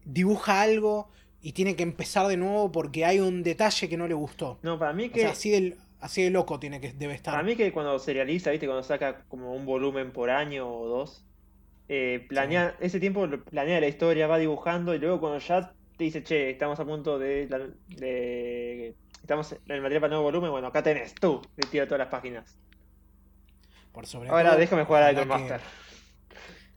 dibuja 0.06 0.62
algo 0.62 1.10
y 1.42 1.52
tiene 1.52 1.76
que 1.76 1.82
empezar 1.82 2.26
de 2.26 2.36
nuevo 2.38 2.72
porque 2.72 3.04
hay 3.04 3.20
un 3.20 3.42
detalle 3.42 3.88
que 3.88 3.96
no 3.96 4.08
le 4.08 4.14
gustó. 4.14 4.58
No, 4.62 4.78
para 4.78 4.92
mí 4.92 5.06
O 5.06 5.12
que, 5.12 5.20
sea, 5.20 5.30
así 5.30 5.50
de, 5.50 5.76
así 6.00 6.22
de 6.22 6.30
loco 6.30 6.58
tiene 6.58 6.80
que 6.80 6.92
debe 6.92 7.14
estar. 7.14 7.32
para 7.32 7.44
mí 7.44 7.56
que 7.56 7.72
cuando 7.72 7.98
serializa, 7.98 8.50
viste, 8.50 8.66
cuando 8.66 8.82
saca 8.82 9.24
como 9.28 9.54
un 9.54 9.66
volumen 9.66 10.12
por 10.12 10.30
año 10.30 10.68
o 10.68 10.86
dos, 10.88 11.24
eh, 11.88 12.24
planea, 12.28 12.76
ese 12.80 12.98
tiempo 12.98 13.28
planea 13.50 13.80
la 13.80 13.86
historia, 13.88 14.26
va 14.26 14.38
dibujando 14.38 14.94
y 14.94 14.98
luego 14.98 15.20
cuando 15.20 15.38
ya 15.38 15.72
te 15.96 16.04
dice, 16.04 16.22
che, 16.24 16.50
estamos 16.50 16.80
a 16.80 16.84
punto 16.84 17.18
de, 17.18 17.48
estamos 19.20 19.52
en 19.52 19.58
el 19.68 19.80
material 19.82 20.00
para 20.00 20.06
el 20.06 20.10
nuevo 20.10 20.24
volumen, 20.24 20.50
bueno, 20.50 20.66
acá 20.68 20.82
tenés, 20.82 21.14
tú, 21.14 21.42
le 21.56 21.68
tira 21.68 21.86
todas 21.86 22.00
las 22.00 22.08
páginas. 22.08 22.58
Por 23.92 24.06
sobre 24.06 24.28
Ahora 24.30 24.50
todo, 24.50 24.58
déjame 24.60 24.84
jugar 24.84 25.02
a 25.04 25.14
que- 25.14 25.24
Master. 25.24 25.60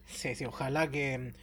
Sí, 0.05 0.35
sí, 0.35 0.45
ojalá 0.45 0.89
que, 0.89 1.33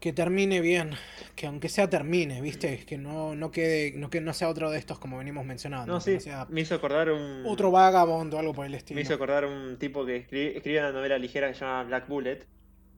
que 0.00 0.12
termine 0.12 0.60
bien. 0.60 0.90
Que 1.34 1.46
aunque 1.46 1.68
sea 1.68 1.88
termine, 1.90 2.40
¿viste? 2.40 2.84
Que 2.86 2.98
no, 2.98 3.34
no 3.36 3.50
quede, 3.50 3.92
no 3.96 4.10
que 4.10 4.20
no 4.20 4.32
sea 4.34 4.48
otro 4.48 4.70
de 4.70 4.78
estos 4.78 4.98
como 4.98 5.18
venimos 5.18 5.44
mencionando. 5.46 5.92
No, 5.92 6.00
sí, 6.00 6.20
sea 6.20 6.46
me 6.50 6.60
hizo 6.62 6.74
acordar 6.74 7.10
un... 7.10 7.42
otro 7.46 7.70
vagabundo 7.70 8.36
o 8.36 8.40
algo 8.40 8.54
por 8.54 8.66
el 8.66 8.72
Me 8.72 8.78
estilo. 8.78 9.00
hizo 9.00 9.14
acordar 9.14 9.44
un 9.44 9.78
tipo 9.78 10.04
que 10.06 10.26
escri- 10.28 10.56
escribía 10.56 10.80
una 10.82 10.92
novela 10.92 11.18
ligera 11.18 11.48
que 11.48 11.54
se 11.54 11.60
llama 11.60 11.84
Black 11.84 12.08
Bullet. 12.08 12.46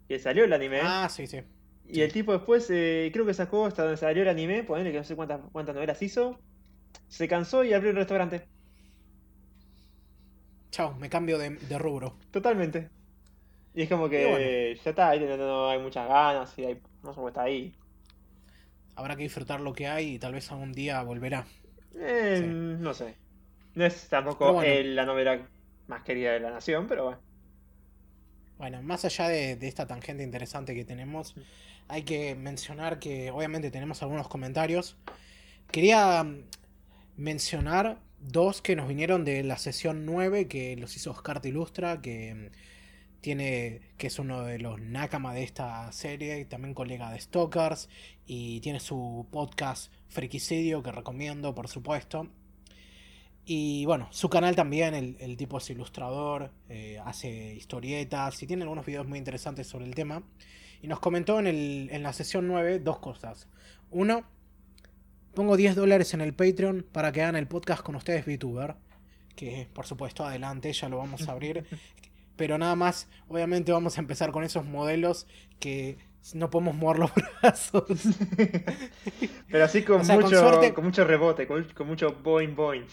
Que 0.08 0.18
salió 0.18 0.44
el 0.44 0.52
anime. 0.52 0.80
Ah, 0.82 1.08
sí, 1.10 1.26
sí. 1.26 1.40
y 1.86 2.00
el 2.02 2.12
tipo 2.12 2.32
después, 2.32 2.68
eh, 2.70 3.10
creo 3.12 3.24
que 3.26 3.34
sacó 3.34 3.66
hasta 3.66 3.82
donde 3.84 3.96
salió 3.96 4.22
el 4.22 4.28
anime. 4.28 4.64
Ponele 4.64 4.90
que 4.92 4.98
no 4.98 5.04
sé 5.04 5.16
cuántas, 5.16 5.40
cuántas 5.52 5.74
novelas 5.74 6.02
hizo. 6.02 6.38
Se 7.08 7.28
cansó 7.28 7.64
y 7.64 7.72
abrió 7.72 7.90
un 7.90 7.96
restaurante. 7.96 8.48
Chao, 10.70 10.94
me 10.98 11.08
cambio 11.08 11.38
de, 11.38 11.50
de 11.50 11.78
rubro. 11.78 12.16
Totalmente. 12.30 12.90
Y 13.74 13.82
es 13.82 13.88
como 13.88 14.08
que 14.08 14.26
bueno. 14.26 14.46
ya 14.84 14.90
está, 14.90 15.10
ahí 15.10 15.20
no, 15.20 15.68
hay 15.68 15.78
muchas 15.80 16.08
ganas 16.08 16.56
y 16.58 16.64
hay, 16.64 16.82
no 17.02 17.10
sé 17.12 17.16
cómo 17.16 17.28
está 17.28 17.42
ahí. 17.42 17.74
Habrá 18.94 19.16
que 19.16 19.24
disfrutar 19.24 19.60
lo 19.60 19.72
que 19.72 19.88
hay 19.88 20.14
y 20.14 20.18
tal 20.20 20.32
vez 20.34 20.50
algún 20.52 20.72
día 20.72 21.02
volverá. 21.02 21.44
Eh, 21.94 22.40
Sí. 22.40 22.46
No 22.78 22.94
sé. 22.94 23.16
No 23.74 23.84
es 23.86 24.08
tampoco 24.08 24.52
bueno. 24.52 24.62
eh, 24.62 24.84
la 24.84 25.04
novela 25.06 25.48
más 25.86 26.02
querida 26.04 26.32
de 26.32 26.40
la 26.40 26.50
nación, 26.50 26.86
pero 26.88 27.04
bueno. 27.04 27.20
Bueno, 28.58 28.82
más 28.82 29.04
allá 29.04 29.28
de, 29.28 29.56
de 29.56 29.68
esta 29.68 29.86
tangente 29.86 30.22
interesante 30.22 30.74
que 30.74 30.84
tenemos, 30.84 31.34
hay 31.88 32.02
que 32.04 32.34
mencionar 32.34 32.98
que 32.98 33.30
obviamente 33.30 33.70
tenemos 33.70 34.02
algunos 34.02 34.28
comentarios. 34.28 34.98
Quería 35.72 36.22
mm, 36.24 36.44
mencionar 37.16 38.00
dos 38.18 38.62
que 38.62 38.76
nos 38.76 38.88
vinieron 38.88 39.24
de 39.24 39.42
la 39.44 39.58
sesión 39.58 40.06
9 40.06 40.48
que 40.48 40.76
los 40.76 40.96
hizo 40.96 41.10
Oscar 41.12 41.40
Ilustra, 41.44 42.02
que 42.02 42.34
mm, 42.34 42.50
tiene 43.20 43.80
que 43.98 44.06
es 44.06 44.18
uno 44.18 44.42
de 44.42 44.58
los 44.58 44.80
nakama 44.80 45.34
de 45.34 45.42
esta 45.42 45.90
serie, 45.92 46.40
y 46.40 46.44
también 46.44 46.74
colega 46.74 47.10
de 47.12 47.20
Stalkers 47.20 47.88
y 48.26 48.60
tiene 48.60 48.80
su 48.80 49.26
podcast 49.30 49.92
Frikicidio 50.08 50.82
que 50.82 50.92
recomiendo, 50.92 51.54
por 51.54 51.68
supuesto. 51.68 52.28
Y 53.44 53.84
bueno, 53.86 54.08
su 54.10 54.28
canal 54.28 54.54
también, 54.54 54.94
el, 54.94 55.16
el 55.18 55.36
tipo 55.36 55.58
es 55.58 55.68
ilustrador, 55.70 56.52
eh, 56.68 57.00
hace 57.04 57.54
historietas 57.54 58.42
y 58.42 58.46
tiene 58.46 58.62
algunos 58.62 58.86
videos 58.86 59.06
muy 59.06 59.18
interesantes 59.18 59.66
sobre 59.66 59.86
el 59.86 59.94
tema. 59.94 60.22
Y 60.82 60.88
nos 60.88 61.00
comentó 61.00 61.38
en, 61.40 61.46
el, 61.46 61.88
en 61.90 62.02
la 62.02 62.12
sesión 62.12 62.46
9 62.46 62.78
dos 62.78 62.98
cosas. 62.98 63.48
Uno, 63.90 64.24
pongo 65.34 65.56
10 65.56 65.74
dólares 65.74 66.14
en 66.14 66.20
el 66.20 66.32
Patreon 66.32 66.86
para 66.90 67.12
que 67.12 67.22
hagan 67.22 67.36
el 67.36 67.48
podcast 67.48 67.82
con 67.82 67.96
ustedes, 67.96 68.24
VTuber. 68.24 68.76
Que 69.36 69.68
por 69.72 69.86
supuesto, 69.86 70.24
adelante, 70.24 70.72
ya 70.72 70.88
lo 70.88 70.98
vamos 70.98 71.28
a 71.28 71.32
abrir. 71.32 71.66
Pero 72.36 72.56
nada 72.58 72.74
más, 72.76 73.08
obviamente 73.28 73.72
vamos 73.72 73.98
a 73.98 74.00
empezar 74.00 74.32
con 74.32 74.44
esos 74.44 74.64
modelos 74.64 75.26
que 75.58 75.98
no 76.34 76.50
podemos 76.50 76.74
mover 76.74 76.98
los 76.98 77.10
brazos. 77.42 77.84
Pero 79.50 79.64
así 79.64 79.82
con, 79.82 80.00
O 80.00 80.04
sea, 80.04 80.16
con 80.16 80.24
mucho, 80.24 80.40
suerte- 80.40 80.72
con 80.74 80.84
mucho 80.84 81.04
rebote, 81.04 81.46
con, 81.46 81.64
con 81.64 81.86
mucho 81.86 82.12
boing 82.22 82.54
boing. 82.56 82.84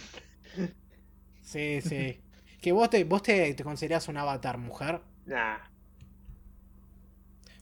Sí, 1.42 1.82
sí. 1.82 2.20
Que 2.62 2.72
vos 2.72 2.90
te, 2.90 3.04
vos 3.04 3.22
te, 3.24 3.54
te 3.54 3.64
considerás 3.64 4.08
un 4.08 4.18
avatar 4.18 4.58
mujer. 4.58 5.02
Nah. 5.26 5.58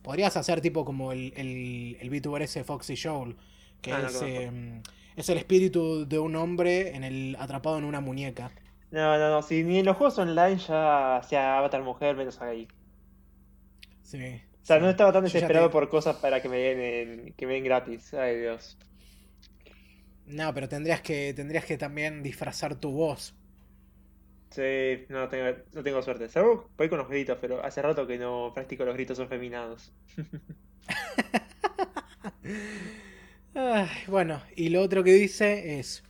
Podrías 0.01 0.37
hacer 0.37 0.61
tipo 0.61 0.85
como 0.85 1.11
el, 1.11 1.33
el, 1.35 1.97
el 1.99 2.09
VTuber 2.09 2.41
ese 2.43 2.63
Foxy 2.63 2.95
Joel, 2.95 3.35
que 3.81 3.91
Ah, 3.91 3.99
no 4.01 4.07
es, 4.07 4.21
eh, 4.21 4.81
es 5.15 5.29
el 5.29 5.37
espíritu 5.39 6.07
de 6.07 6.19
un 6.19 6.35
hombre 6.35 6.95
en 6.95 7.03
el 7.03 7.35
atrapado 7.39 7.77
en 7.79 7.85
una 7.85 8.01
muñeca. 8.01 8.51
No, 8.95 9.17
no, 9.19 9.29
no. 9.29 9.41
Si 9.43 9.63
ni 9.63 9.77
en 9.79 9.85
los 9.85 9.95
juegos 9.97 10.17
online 10.17 10.57
ya 10.57 11.21
sea 11.27 11.57
Avatar 11.59 11.83
Mujer, 11.83 12.15
menos 12.15 12.41
ahí. 12.41 12.67
Sí. 14.01 14.41
O 14.63 14.65
sea, 14.65 14.79
sí. 14.79 14.79
no 14.79 14.89
estaba 14.89 15.13
tan 15.13 15.23
desesperado 15.23 15.69
te- 15.69 15.71
por 15.71 15.87
cosas 15.89 16.17
para 16.17 16.41
que 16.41 16.49
me 16.49 16.57
den, 16.57 16.79
en- 16.81 17.33
que 17.35 17.47
me 17.47 17.53
den 17.53 17.63
gratis. 17.63 18.13
Ay, 18.13 18.37
Dios. 18.39 18.77
No, 20.27 20.53
pero 20.53 20.69
tendrías 20.69 21.01
que, 21.01 21.33
tendrías 21.33 21.65
que 21.65 21.77
también 21.79 22.21
disfrazar 22.23 22.75
tu 22.79 22.91
voz. 22.91 23.35
Sí, 24.49 25.05
no 25.09 25.27
tengo, 25.29 25.57
no 25.73 25.83
tengo 25.83 26.01
suerte. 26.01 26.29
Salvo 26.29 26.71
voy 26.77 26.89
con 26.89 26.97
los 26.99 27.09
gritos, 27.09 27.37
pero 27.41 27.63
hace 27.63 27.81
rato 27.81 28.07
que 28.07 28.17
no 28.17 28.51
practico 28.53 28.85
los 28.85 28.95
gritos 28.95 29.19
afeminados. 29.19 29.93
Ay, 33.53 33.87
bueno, 34.07 34.41
y 34.55 34.69
lo 34.69 34.81
otro 34.81 35.03
que 35.03 35.13
dice 35.13 35.79
es, 35.79 36.03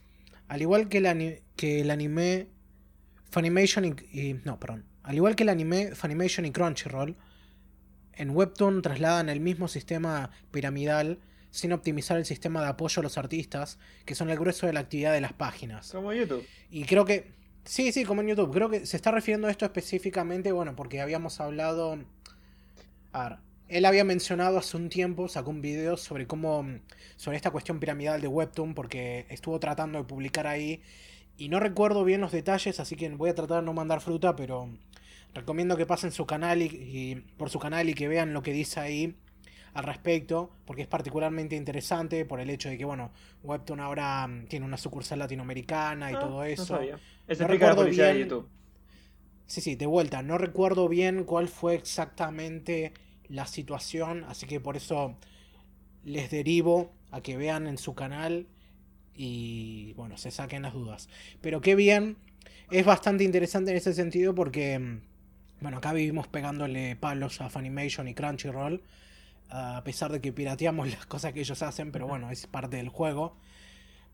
al 0.48 0.62
igual 0.62 0.89
que 0.89 0.98
el, 1.00 1.43
que 1.56 1.82
el 1.82 1.91
anime 1.91 2.48
Funimation 3.36 3.84
y, 3.84 4.19
y- 4.19 4.41
no, 4.45 4.58
perdón, 4.62 4.86
al 5.04 5.15
igual 5.15 5.36
que 5.36 5.43
el 5.43 5.50
anime 5.50 5.93
Funimation 5.93 6.45
y 6.45 6.52
Crunchyroll, 6.52 7.17
en 8.13 8.30
Webtoon 8.30 8.82
trasladan 8.82 9.28
el 9.28 9.41
mismo 9.41 9.67
sistema 9.67 10.32
piramidal 10.52 11.19
sin 11.52 11.74
optimizar 11.74 12.15
el 12.17 12.24
sistema 12.26 12.62
de 12.62 12.69
apoyo 12.69 13.02
a 13.02 13.04
los 13.04 13.17
artistas, 13.17 13.78
que 14.06 14.15
son 14.15 14.30
el 14.30 14.39
grueso 14.39 14.67
de 14.67 14.71
la 14.74 14.80
actividad 14.80 15.12
de 15.12 15.19
las 15.19 15.34
páginas. 15.34 15.91
Como 15.91 16.13
YouTube. 16.13 16.45
Y 16.69 16.86
creo 16.86 17.04
que. 17.04 17.34
Sí, 17.65 17.91
sí, 17.91 18.06
como 18.06 18.21
en 18.21 18.28
YouTube. 18.30 18.54
Creo 18.54 18.69
que 18.69 18.86
se 18.86 18.95
está 18.95 19.12
refiriendo 19.12 19.48
a 19.48 19.52
esto 19.52 19.65
específicamente, 19.65 20.54
bueno, 20.54 20.74
porque 20.78 21.02
habíamos 21.02 21.41
hablado. 21.41 21.98
A 23.12 23.30
ver, 23.30 23.38
él 23.67 23.84
había 23.86 24.06
mencionado 24.06 24.58
hace 24.60 24.78
un 24.78 24.88
tiempo, 24.88 25.28
sacó 25.28 25.50
un 25.50 25.62
video 25.62 25.98
sobre 25.98 26.26
cómo. 26.26 26.65
sobre 27.17 27.36
esta 27.36 27.52
cuestión 27.52 27.80
piramidal 27.82 28.21
de 28.21 28.28
Webtoon, 28.30 28.74
porque 28.74 29.26
estuvo 29.30 29.60
tratando 29.60 29.98
de 30.00 30.06
publicar 30.06 30.48
ahí. 30.48 30.82
Y 31.38 31.50
no 31.50 31.60
recuerdo 31.60 32.04
bien 32.04 32.21
los 32.21 32.32
detalles, 32.32 32.80
así 32.80 32.95
que 32.95 33.10
voy 33.10 33.30
a 33.30 33.36
tratar 33.36 33.60
de 33.60 33.65
no 33.65 33.74
mandar 33.74 34.00
fruta, 34.02 34.36
pero 34.36 34.69
recomiendo 35.34 35.76
que 35.76 35.86
pasen 35.86 36.12
su 36.12 36.26
canal 36.26 36.62
y, 36.62 36.65
y- 36.65 37.15
por 37.38 37.50
su 37.50 37.60
canal 37.60 37.89
y 37.89 37.93
que 37.93 38.08
vean 38.08 38.34
lo 38.34 38.41
que 38.41 38.54
dice 38.54 38.80
ahí 38.80 39.15
al 39.74 39.84
respecto, 39.84 40.52
porque 40.65 40.84
es 40.84 40.88
particularmente 40.88 41.58
interesante 41.58 42.24
por 42.24 42.39
el 42.39 42.50
hecho 42.50 42.69
de 42.69 42.78
que, 42.78 42.86
bueno, 42.86 43.12
Webtoon 43.43 43.82
ahora 43.82 44.26
mm, 44.26 44.45
tiene 44.48 44.65
una 44.65 44.78
sucursal 44.78 45.19
latinoamericana 45.19 46.12
y 46.12 46.15
Ah, 46.15 46.19
todo 46.19 46.38
No 46.38 46.43
eso. 46.45 46.65
sabía. 46.65 46.98
Eso 47.28 47.43
No 47.43 47.48
la 47.50 47.54
recuerdo 47.54 47.82
publicidad 47.82 48.08
de 48.08 48.13
bien- 48.13 48.30
YouTube. 48.30 48.50
Sí, 49.48 49.62
sí, 49.62 49.76
de 49.76 49.86
vuelta, 49.86 50.24
no 50.24 50.38
recuerdo 50.38 50.88
bien 50.89 51.24
cuál 51.26 51.48
fue 51.50 51.76
exactamente 51.76 52.93
la 53.28 53.45
situación, 53.45 54.24
así 54.24 54.48
que 54.48 54.60
por 54.60 54.76
eso 54.78 55.17
les 56.04 56.32
derivo 56.32 56.93
a 57.12 57.21
que 57.21 57.38
vean 57.38 57.67
en 57.67 57.78
su 57.78 57.93
canal 57.95 58.48
y 59.15 59.93
bueno, 59.93 60.17
se 60.17 60.32
saquen 60.32 60.63
las 60.63 60.73
dudas. 60.73 61.10
Pero 61.41 61.62
qué 61.62 61.75
bien, 61.75 62.17
es 62.71 62.86
bastante 62.86 63.23
interesante 63.23 63.71
en 63.71 63.78
ese 63.78 63.93
sentido 63.93 64.36
porque, 64.36 64.80
mm, 64.80 65.01
bueno, 65.62 65.78
acá 65.78 65.93
vivimos 65.93 66.28
pegándole 66.28 66.95
palos 66.95 67.41
a 67.41 67.49
Funimation 67.49 68.08
y 68.08 68.13
Crunchyroll, 68.13 68.82
a 69.49 69.84
pesar 69.86 70.12
de 70.12 70.21
que 70.21 70.34
pirateamos 70.34 70.89
las 70.91 71.06
cosas 71.08 71.34
que 71.34 71.41
ellos 71.41 71.62
hacen, 71.63 71.91
pero 71.91 72.08
bueno, 72.08 72.32
es 72.32 72.47
parte 72.47 72.78
del 72.78 72.89
juego. 72.89 73.38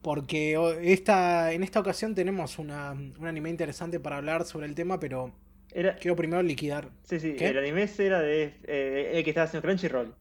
Porque 0.02 0.58
o- 0.58 0.72
esta, 0.74 1.52
en 1.54 1.64
esta 1.64 1.80
ocasión 1.80 2.16
tenemos 2.16 2.60
una, 2.60 2.92
un 2.94 3.28
anime 3.28 3.50
interesante 3.50 4.00
para 4.00 4.18
hablar 4.18 4.46
sobre 4.46 4.68
el 4.68 4.76
tema, 4.76 5.00
pero 5.00 5.34
Era, 5.72 6.00
quiero 6.00 6.16
primero 6.16 6.44
liquidar. 6.44 6.92
sí, 7.04 7.20
sí, 7.20 7.38
¿Qué? 7.38 7.48
el 7.48 7.58
anime 7.58 7.90
era 8.00 8.22
de 8.22 8.60
eh, 8.66 9.12
el 9.16 9.24
que 9.24 9.32
estaba 9.32 9.46
haciendo 9.46 9.68
Crunchyroll. 9.68 10.16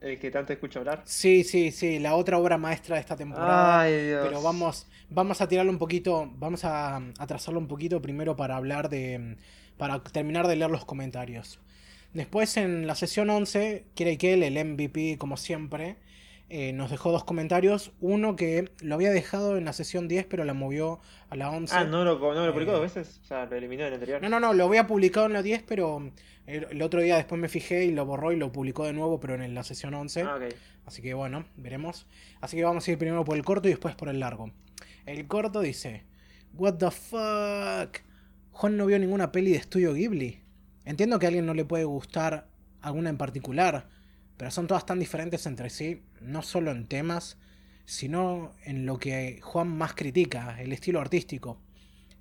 El 0.00 0.18
que 0.18 0.30
tanto 0.30 0.52
escucho 0.52 0.78
hablar. 0.78 1.02
Sí, 1.04 1.42
sí, 1.42 1.72
sí, 1.72 1.98
la 1.98 2.14
otra 2.14 2.38
obra 2.38 2.56
maestra 2.56 2.94
de 2.96 3.00
esta 3.00 3.16
temporada. 3.16 3.80
Ay, 3.80 4.06
Dios. 4.06 4.26
Pero 4.26 4.42
vamos, 4.42 4.86
vamos 5.10 5.40
a 5.40 5.48
tirarlo 5.48 5.72
un 5.72 5.78
poquito, 5.78 6.30
vamos 6.36 6.64
a 6.64 6.96
atrasarlo 7.18 7.58
un 7.58 7.66
poquito 7.66 8.00
primero 8.00 8.36
para 8.36 8.56
hablar 8.56 8.88
de, 8.88 9.36
para 9.76 10.02
terminar 10.02 10.46
de 10.46 10.56
leer 10.56 10.70
los 10.70 10.84
comentarios. 10.84 11.58
Después 12.12 12.56
en 12.56 12.86
la 12.86 12.94
sesión 12.94 13.28
11, 13.28 13.84
Kira 13.94 14.10
Ikel, 14.10 14.42
el 14.42 14.64
MVP 14.64 15.18
como 15.18 15.36
siempre, 15.36 15.96
eh, 16.50 16.72
nos 16.72 16.90
dejó 16.90 17.12
dos 17.12 17.24
comentarios. 17.24 17.92
Uno 18.00 18.36
que 18.36 18.70
lo 18.80 18.94
había 18.94 19.10
dejado 19.10 19.56
en 19.56 19.64
la 19.66 19.72
sesión 19.72 20.08
10, 20.08 20.26
pero 20.26 20.44
la 20.44 20.54
movió 20.54 21.00
a 21.28 21.36
la 21.36 21.50
11. 21.50 21.74
Ah, 21.74 21.84
¿no 21.84 22.04
lo, 22.04 22.18
no 22.18 22.46
lo 22.46 22.52
publicó 22.52 22.72
Eh, 22.72 22.74
dos 22.74 22.82
veces? 22.82 23.20
O 23.22 23.26
sea, 23.26 23.46
lo 23.46 23.56
eliminó 23.56 23.82
en 23.82 23.88
el 23.88 23.94
anterior. 23.94 24.22
No, 24.22 24.28
no, 24.28 24.40
no, 24.40 24.54
lo 24.54 24.64
había 24.64 24.86
publicado 24.86 25.26
en 25.26 25.34
la 25.34 25.42
10, 25.42 25.64
pero 25.66 26.10
el, 26.46 26.66
el 26.70 26.82
otro 26.82 27.02
día 27.02 27.16
después 27.16 27.40
me 27.40 27.48
fijé 27.48 27.84
y 27.84 27.92
lo 27.92 28.06
borró 28.06 28.32
y 28.32 28.36
lo 28.36 28.50
publicó 28.50 28.84
de 28.84 28.92
nuevo, 28.94 29.20
pero 29.20 29.34
en 29.34 29.54
la 29.54 29.62
sesión 29.62 29.94
11. 29.94 30.22
Ah. 30.22 30.38
Así 30.86 31.02
que 31.02 31.12
bueno, 31.12 31.44
veremos. 31.56 32.06
Así 32.40 32.56
que 32.56 32.64
vamos 32.64 32.88
a 32.88 32.90
ir 32.90 32.98
primero 32.98 33.24
por 33.24 33.36
el 33.36 33.44
corto 33.44 33.68
y 33.68 33.72
después 33.72 33.94
por 33.94 34.08
el 34.08 34.20
largo. 34.20 34.50
El 35.04 35.26
corto 35.26 35.60
dice: 35.60 36.04
What 36.54 36.74
the 36.76 36.90
fuck? 36.90 37.98
Juan 38.52 38.76
no 38.76 38.86
vio 38.86 38.98
ninguna 38.98 39.30
peli 39.30 39.50
de 39.52 39.58
estudio 39.58 39.92
Ghibli. 39.92 40.40
Entiendo 40.86 41.18
que 41.18 41.26
a 41.26 41.28
alguien 41.28 41.44
no 41.44 41.52
le 41.52 41.66
puede 41.66 41.84
gustar 41.84 42.48
alguna 42.80 43.10
en 43.10 43.18
particular, 43.18 43.88
pero 44.38 44.50
son 44.50 44.66
todas 44.66 44.86
tan 44.86 44.98
diferentes 45.00 45.44
entre 45.46 45.68
sí, 45.68 46.04
no 46.22 46.42
solo 46.42 46.70
en 46.70 46.86
temas, 46.86 47.36
sino 47.84 48.54
en 48.64 48.86
lo 48.86 48.98
que 48.98 49.40
Juan 49.42 49.68
más 49.68 49.94
critica, 49.94 50.56
el 50.60 50.72
estilo 50.72 51.00
artístico. 51.00 51.60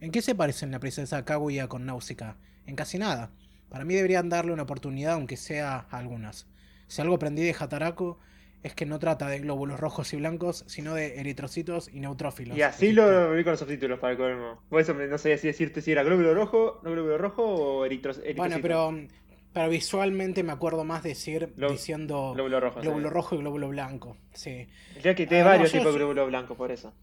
¿En 0.02 0.12
qué 0.12 0.22
se 0.22 0.36
parecen 0.36 0.72
la 0.72 0.80
princesa 0.80 1.24
Kaguya 1.24 1.68
con 1.68 1.86
Náusica? 1.86 2.38
En 2.66 2.76
casi 2.76 2.98
nada. 2.98 3.32
Para 3.70 3.86
mí 3.86 3.94
deberían 3.94 4.30
darle 4.30 4.52
una 4.52 4.64
oportunidad, 4.64 5.14
aunque 5.14 5.38
sea 5.38 5.86
a 5.90 5.98
algunas. 5.98 6.48
Si 6.88 7.02
algo 7.02 7.16
aprendí 7.16 7.44
de 7.44 7.56
Hataraku 7.58 8.18
es 8.64 8.74
que 8.74 8.86
no 8.86 8.98
trata 8.98 9.28
de 9.28 9.40
glóbulos 9.40 9.80
rojos 9.80 10.12
y 10.14 10.18
blancos, 10.18 10.64
sino 10.68 10.96
de 10.96 11.20
eritrocitos 11.20 11.90
y 11.94 12.00
neutrófilos. 12.00 12.58
Y 12.58 12.64
así 12.64 12.94
lo 12.94 13.32
vi 13.34 13.44
con 13.44 13.52
los 13.52 13.60
subtítulos 13.60 14.00
para 14.00 14.14
el 14.14 14.18
colmo. 14.18 14.64
Por 14.70 14.82
eso 14.82 14.94
no 14.94 15.18
sabía 15.18 15.38
si 15.38 15.48
decirte 15.48 15.82
si 15.82 15.92
era 15.92 16.04
glóbulo 16.04 16.34
rojo, 16.34 16.80
no 16.84 16.92
glóbulo 16.92 17.18
rojo 17.18 17.44
o 17.44 17.86
eritros, 17.86 18.20
Bueno, 18.36 18.58
pero, 18.62 18.96
pero 19.58 19.70
visualmente 19.70 20.44
me 20.44 20.52
acuerdo 20.52 20.84
más 20.84 21.02
decir 21.02 21.52
diciendo 21.56 22.34
glóbulo 22.36 22.60
rojo, 22.60 22.82
sí. 22.82 22.88
rojo 22.90 23.36
y 23.36 23.38
glóbulo 23.40 23.70
blanco. 23.70 24.18
Sí, 24.34 24.68
Ya 25.04 25.16
que 25.16 25.26
tiene 25.26 25.42
Ah, 25.42 25.46
no, 25.46 25.50
varios 25.52 25.72
yo- 25.72 25.80
tipos 25.80 25.94
de 25.94 25.98
glóbulo 26.00 26.28
blanco, 26.28 26.56
por 26.56 26.72
eso. 26.72 26.94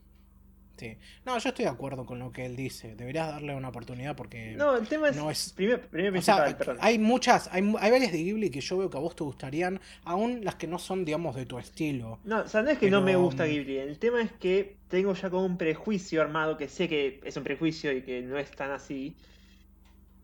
sí. 0.76 0.96
No, 1.24 1.36
yo 1.38 1.48
estoy 1.48 1.64
de 1.64 1.70
acuerdo 1.72 2.06
con 2.06 2.18
lo 2.20 2.30
que 2.30 2.44
él 2.46 2.54
dice. 2.54 2.94
Deberías 2.94 3.28
darle 3.28 3.54
una 3.56 3.68
oportunidad 3.70 4.14
porque. 4.14 4.54
No, 4.56 4.76
el 4.76 4.86
tema 4.86 5.08
es. 5.08 5.16
no 5.16 5.30
es- 5.32 5.52
Primer, 5.56 5.80
primer 5.88 6.16
O 6.16 6.22
sea, 6.22 6.56
hay 6.80 6.98
muchas, 7.00 7.48
hay, 7.52 7.62
hay 7.80 7.90
varias 7.90 8.12
de 8.12 8.18
Ghibli 8.18 8.50
que 8.50 8.60
yo 8.60 8.78
veo 8.78 8.88
que 8.90 8.96
a 8.98 9.00
vos 9.00 9.16
te 9.16 9.24
gustarían, 9.24 9.80
aún 10.04 10.44
las 10.44 10.54
que 10.54 10.68
no 10.68 10.78
son, 10.78 11.04
digamos, 11.04 11.34
de 11.34 11.46
tu 11.46 11.58
estilo. 11.58 12.20
No, 12.24 12.42
o 12.42 12.48
sea, 12.48 12.62
no 12.62 12.70
es 12.70 12.78
que 12.78 12.88
no 12.90 13.00
me 13.00 13.16
gusta 13.16 13.44
mm, 13.44 13.48
Ghibli. 13.48 13.78
El 13.78 13.98
tema 13.98 14.22
es 14.22 14.30
que 14.32 14.76
tengo 14.88 15.12
ya 15.14 15.28
como 15.28 15.44
un 15.44 15.58
prejuicio 15.58 16.22
armado, 16.22 16.56
que 16.56 16.68
sé 16.68 16.88
que 16.88 17.20
es 17.24 17.36
un 17.36 17.42
prejuicio 17.42 17.90
y 17.92 18.02
que 18.02 18.22
no 18.22 18.38
es 18.38 18.50
tan 18.52 18.70
así. 18.70 19.16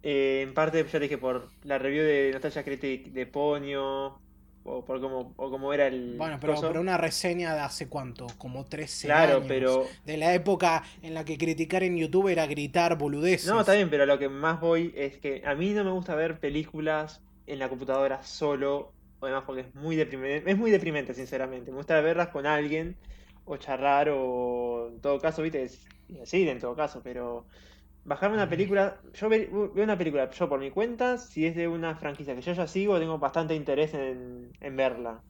Eh, 0.02 0.42
en 0.42 0.54
parte, 0.54 0.82
ya 0.84 0.90
te 0.90 1.00
dije, 1.00 1.18
por 1.18 1.48
la 1.64 1.78
review 1.78 2.02
de 2.04 2.30
Nostalgia 2.32 2.64
Critic 2.64 3.12
de 3.12 3.26
Ponyo, 3.26 4.18
o 4.64 4.84
por 4.84 5.00
cómo, 5.00 5.32
o 5.36 5.50
cómo 5.50 5.72
era 5.72 5.86
el. 5.86 6.16
Bueno, 6.16 6.38
pero, 6.40 6.60
pero 6.60 6.80
una 6.80 6.96
reseña 6.96 7.54
de 7.54 7.60
hace 7.60 7.88
cuánto, 7.88 8.26
como 8.38 8.64
13 8.64 9.06
Claro, 9.08 9.36
años. 9.36 9.46
pero. 9.48 9.86
De 10.04 10.16
la 10.16 10.34
época 10.34 10.84
en 11.02 11.14
la 11.14 11.24
que 11.24 11.38
criticar 11.38 11.82
en 11.82 11.96
YouTube 11.96 12.28
era 12.28 12.46
gritar 12.46 12.96
boludeces. 12.98 13.48
No, 13.50 13.60
está 13.60 13.74
bien, 13.74 13.90
pero 13.90 14.06
lo 14.06 14.18
que 14.18 14.28
más 14.28 14.60
voy 14.60 14.92
es 14.96 15.18
que 15.18 15.42
a 15.44 15.54
mí 15.54 15.70
no 15.70 15.84
me 15.84 15.90
gusta 15.90 16.14
ver 16.14 16.38
películas 16.38 17.20
en 17.46 17.58
la 17.58 17.68
computadora 17.68 18.22
solo, 18.22 18.92
o 19.20 19.26
además 19.26 19.44
porque 19.46 19.62
es 19.62 19.74
muy 19.74 19.96
deprimente, 19.96 20.50
es 20.50 20.56
muy 20.56 20.70
deprimente, 20.70 21.14
sinceramente. 21.14 21.70
Me 21.70 21.76
gusta 21.78 22.00
verlas 22.00 22.28
con 22.28 22.46
alguien, 22.46 22.96
o 23.44 23.56
charlar, 23.56 24.10
o 24.12 24.88
en 24.92 25.00
todo 25.00 25.18
caso, 25.20 25.42
viste, 25.42 25.68
decir, 26.08 26.48
en 26.48 26.58
todo 26.60 26.76
caso, 26.76 27.00
pero 27.02 27.46
bajarme 28.04 28.36
una 28.36 28.48
película, 28.48 29.00
yo 29.14 29.28
ve- 29.28 29.48
veo 29.74 29.84
una 29.84 29.98
película 29.98 30.30
yo 30.30 30.48
por 30.48 30.60
mi 30.60 30.70
cuenta, 30.70 31.18
si 31.18 31.46
es 31.46 31.56
de 31.56 31.68
una 31.68 31.96
franquicia 31.96 32.34
que 32.34 32.42
yo 32.42 32.52
ya 32.52 32.66
sigo, 32.66 32.98
tengo 32.98 33.18
bastante 33.18 33.54
interés 33.54 33.94
en, 33.94 34.52
en 34.60 34.76
verla. 34.76 35.24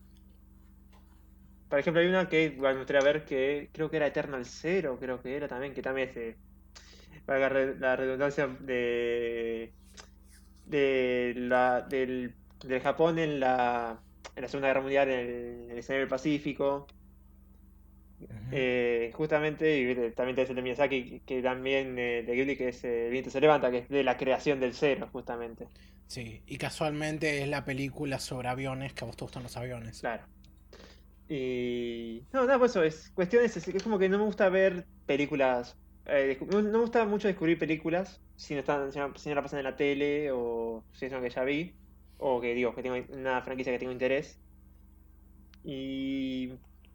Por 1.68 1.78
ejemplo, 1.78 2.00
hay 2.02 2.08
una 2.08 2.28
que 2.28 2.50
me 2.58 2.74
gustaría 2.76 3.02
ver 3.02 3.24
que 3.24 3.70
creo 3.72 3.88
que 3.90 3.96
era 3.96 4.06
Eternal 4.08 4.44
Zero, 4.44 4.98
creo 4.98 5.22
que 5.22 5.36
era 5.36 5.46
también, 5.48 5.72
que 5.74 5.82
también 5.82 6.08
es 6.08 6.14
de, 6.16 6.38
la 7.78 7.96
redundancia 7.96 8.46
de 8.48 9.74
de 10.64 11.34
la 11.36 11.82
del, 11.82 12.36
del 12.62 12.80
Japón 12.82 13.18
en 13.18 13.40
la 13.40 14.04
en 14.36 14.42
la 14.42 14.48
Segunda 14.48 14.68
Guerra 14.68 14.82
Mundial 14.82 15.10
en 15.10 15.18
el, 15.20 15.28
en 15.66 15.70
el 15.72 15.78
escenario 15.78 16.02
del 16.02 16.10
Pacífico. 16.10 16.86
Eh, 18.52 19.10
justamente 19.14 19.78
y 19.78 20.12
también 20.12 20.36
tenés 20.36 20.50
el 20.50 20.56
de 20.56 20.62
Miyazaki 20.62 21.20
que 21.24 21.40
también 21.42 21.98
eh, 21.98 22.22
de 22.22 22.34
Ghibli 22.34 22.56
que 22.56 22.68
es 22.68 22.84
eh, 22.84 23.08
viento 23.10 23.30
se 23.30 23.40
levanta 23.40 23.70
que 23.70 23.78
es 23.78 23.88
de 23.88 24.02
la 24.04 24.16
creación 24.16 24.60
del 24.60 24.74
cero 24.74 25.08
justamente. 25.12 25.68
Sí, 26.06 26.42
y 26.46 26.58
casualmente 26.58 27.42
es 27.42 27.48
la 27.48 27.64
película 27.64 28.18
sobre 28.18 28.48
aviones, 28.48 28.92
que 28.92 29.04
a 29.04 29.06
vos 29.06 29.16
te 29.16 29.24
gustan 29.24 29.44
los 29.44 29.56
aviones. 29.56 30.00
claro. 30.00 30.24
Y 31.28 32.26
no 32.32 32.44
nada 32.44 32.58
pues 32.58 32.72
eso 32.72 32.82
es 32.82 33.10
cuestiones 33.10 33.56
es, 33.56 33.68
es 33.68 33.82
como 33.82 33.98
que 33.98 34.08
no 34.08 34.18
me 34.18 34.24
gusta 34.24 34.48
ver 34.48 34.86
películas 35.06 35.76
eh, 36.06 36.38
no, 36.50 36.60
no 36.62 36.70
me 36.72 36.78
gusta 36.78 37.04
mucho 37.04 37.28
descubrir 37.28 37.58
películas 37.58 38.20
si 38.34 38.54
no 38.54 38.60
están 38.60 38.92
si 38.92 38.98
no, 38.98 39.12
si 39.16 39.28
no 39.28 39.36
la 39.36 39.42
pasan 39.42 39.60
en 39.60 39.64
la 39.64 39.76
tele 39.76 40.32
o 40.32 40.84
si 40.92 41.06
es 41.06 41.12
una 41.12 41.20
que 41.22 41.30
ya 41.30 41.44
vi 41.44 41.72
o 42.18 42.40
que 42.40 42.54
digo 42.54 42.74
que 42.74 42.82
tengo 42.82 42.96
una 43.10 43.42
franquicia 43.42 43.72
que 43.72 43.78
tengo 43.78 43.92
interés. 43.92 44.38
Y 45.62 46.52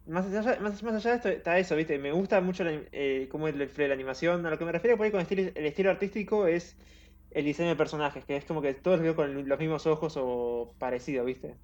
más 0.08 0.26
allá, 0.28 0.60
más, 0.62 0.82
más 0.84 0.94
allá 0.96 1.12
de 1.12 1.16
esto 1.18 1.30
está 1.30 1.58
eso 1.60 1.76
viste 1.76 1.98
me 1.98 2.12
gusta 2.12 2.40
mucho 2.42 2.64
la, 2.64 2.80
eh, 2.92 3.28
cómo 3.32 3.48
es 3.48 3.76
de 3.76 3.88
la 3.88 3.94
animación 3.94 4.46
a 4.46 4.50
lo 4.50 4.58
que 4.58 4.66
me 4.66 4.72
refiero 4.72 4.98
por 4.98 5.06
ahí 5.06 5.12
con 5.12 5.20
el 5.20 5.24
estilo, 5.24 5.52
el 5.56 5.66
estilo 5.66 5.90
artístico 5.90 6.48
es 6.48 6.76
el 7.32 7.46
diseño 7.46 7.70
de 7.70 7.76
personajes 7.76 8.24
que 8.26 8.38
es 8.38 8.46
como 8.46 8.62
que 8.62 8.74
todos 8.74 8.98
los 8.98 9.04
veo 9.04 9.16
con 9.16 9.48
los 9.48 9.60
mismos 9.60 9.86
ojos 9.88 10.14
o 10.18 10.74
parecido 10.80 11.26
viste 11.26 11.56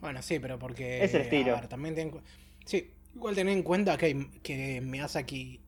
Bueno, 0.00 0.22
sí, 0.22 0.38
pero 0.38 0.58
porque. 0.58 1.02
Es 1.04 1.14
el 1.14 1.22
estilo. 1.22 1.52
ver, 1.54 1.68
también 1.68 1.94
ten 1.94 2.12
Sí, 2.64 2.92
Igual 3.14 3.34
tener 3.34 3.56
en 3.56 3.62
cuenta 3.62 3.96
que, 3.96 4.28
que 4.42 4.80
Miyazaki 4.80 5.60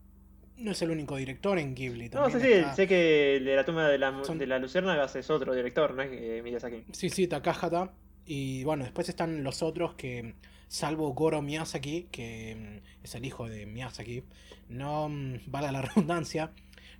no 0.58 0.72
es 0.72 0.82
el 0.82 0.90
único 0.90 1.16
director 1.16 1.58
en 1.58 1.74
Ghibli. 1.74 2.10
No, 2.10 2.28
sí, 2.30 2.38
sí, 2.38 2.52
está- 2.52 2.74
sé 2.74 2.86
que 2.86 3.36
el 3.36 3.44
de 3.44 3.56
la 3.56 3.64
tumba 3.64 3.88
de 3.88 3.98
la, 3.98 4.22
Son- 4.22 4.38
de 4.38 4.46
la 4.46 4.58
Luciérnagas 4.58 5.16
es 5.16 5.30
otro 5.30 5.54
director, 5.54 5.94
no 5.94 6.02
es 6.02 6.10
que 6.10 6.42
Miyazaki. 6.42 6.84
Sí, 6.92 7.08
sí, 7.10 7.26
Takahata. 7.26 7.92
Y 8.26 8.62
bueno, 8.64 8.84
después 8.84 9.08
están 9.08 9.42
los 9.42 9.62
otros 9.62 9.94
que, 9.94 10.34
salvo 10.70 11.12
Goro 11.14 11.42
Miyazaki, 11.42 12.08
que 12.12 12.80
mm, 12.82 13.04
es 13.04 13.16
el 13.16 13.26
hijo 13.26 13.48
de 13.48 13.66
Miyazaki, 13.66 14.24
no 14.70 15.10
mm, 15.10 15.40
vale 15.48 15.72
la 15.72 15.82
redundancia. 15.88 16.52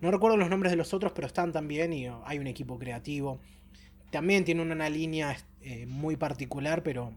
No 0.03 0.11
recuerdo 0.11 0.37
los 0.39 0.51
nombres 0.51 0.73
de 0.73 0.77
los 0.77 0.95
otros, 0.95 1.13
pero 1.15 1.29
están 1.29 1.53
también 1.53 1.93
y 1.95 2.09
oh, 2.09 2.23
hay 2.27 2.39
un 2.41 2.49
equipo 2.49 2.79
creativo. 2.79 3.41
También 4.11 4.45
tiene 4.45 4.63
una 4.63 4.89
línea 4.91 5.37
eh, 5.63 5.87
muy 5.87 6.17
particular, 6.17 6.83
pero 6.83 7.15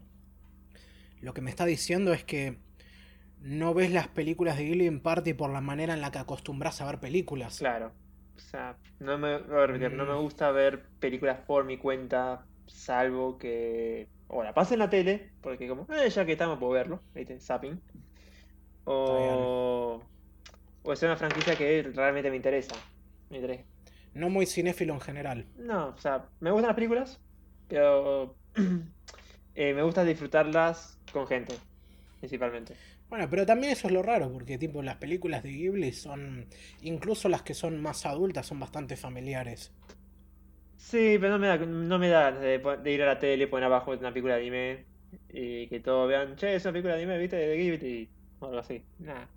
lo 1.20 1.34
que 1.34 1.40
me 1.40 1.50
está 1.50 1.64
diciendo 1.66 2.12
es 2.12 2.24
que 2.24 2.58
no 3.40 3.74
ves 3.74 3.92
las 3.92 4.08
películas 4.08 4.56
de 4.58 4.64
Ghibli 4.66 4.86
en 4.86 5.00
parte 5.00 5.34
por 5.34 5.50
la 5.52 5.60
manera 5.62 5.94
en 5.94 6.00
la 6.02 6.10
que 6.12 6.18
acostumbras 6.18 6.80
a 6.80 6.86
ver 6.86 7.00
películas. 7.00 7.58
Claro. 7.58 7.92
O 8.36 8.40
sea, 8.40 8.78
no 9.00 9.18
me, 9.18 9.38
voy 9.42 9.60
a 9.62 9.66
repetir, 9.66 9.92
no 9.96 10.06
me 10.06 10.14
Mm. 10.14 10.22
gusta 10.22 10.50
ver 10.50 10.88
películas 11.00 11.40
por 11.46 11.64
mi 11.64 11.78
cuenta, 11.78 12.46
salvo 12.66 13.38
que 13.38 14.08
o 14.28 14.42
la 14.42 14.54
pase 14.54 14.74
en 14.74 14.80
la 14.80 14.90
tele, 14.90 15.30
porque 15.40 15.68
como, 15.68 15.86
eh, 15.92 16.08
ya 16.08 16.24
que 16.24 16.32
estamos 16.32 16.58
puedo 16.58 16.72
verlo, 16.72 17.00
¿viste? 17.14 17.40
Zapping. 17.40 17.80
O, 18.84 20.02
o 20.82 20.96
sea 20.96 21.08
una 21.08 21.16
franquicia 21.16 21.56
que 21.56 21.82
realmente 21.94 22.30
me 22.30 22.36
interesa. 22.36 22.74
Me 23.30 23.36
interesa. 23.36 23.64
No 24.14 24.30
muy 24.30 24.46
cinéfilo 24.46 24.94
en 24.94 25.00
general. 25.00 25.46
No, 25.56 25.88
o 25.88 25.98
sea, 25.98 26.28
me 26.40 26.50
gustan 26.50 26.68
las 26.68 26.76
películas, 26.76 27.20
pero 27.68 28.36
eh, 29.54 29.74
me 29.74 29.82
gusta 29.82 30.04
disfrutarlas 30.04 30.98
con 31.12 31.26
gente, 31.26 31.54
principalmente. 32.20 32.74
Bueno, 33.08 33.28
pero 33.30 33.46
también 33.46 33.72
eso 33.72 33.86
es 33.88 33.92
lo 33.92 34.02
raro, 34.02 34.32
porque 34.32 34.58
tipo 34.58 34.82
las 34.82 34.96
películas 34.96 35.42
de 35.42 35.50
Ghibli 35.50 35.92
son, 35.92 36.46
incluso 36.82 37.28
las 37.28 37.42
que 37.42 37.54
son 37.54 37.80
más 37.80 38.06
adultas, 38.06 38.46
son 38.46 38.60
bastante 38.60 38.96
familiares. 38.96 39.72
Sí, 40.84 41.16
pero 41.18 41.32
no 41.32 41.38
me 41.38 41.46
da, 41.48 41.56
no 41.58 41.98
me 41.98 42.08
da 42.08 42.30
de, 42.30 42.58
de 42.58 42.90
ir 42.92 43.02
a 43.02 43.06
la 43.06 43.18
tele, 43.18 43.48
poner 43.48 43.64
abajo 43.64 43.92
una 43.92 44.10
película 44.12 44.36
de 44.36 44.42
anime 44.42 44.86
y 45.28 45.66
que 45.68 45.80
todos 45.80 46.08
vean, 46.08 46.36
che, 46.36 46.54
es 46.56 46.64
una 46.64 46.72
película 46.72 46.94
de 46.94 47.02
anime, 47.02 47.18
¿viste? 47.18 47.36
De 47.36 47.56
Ghibli 47.56 48.10
o 48.40 48.46
algo 48.46 48.58
así. 48.58 48.84
Nada, 48.98 49.28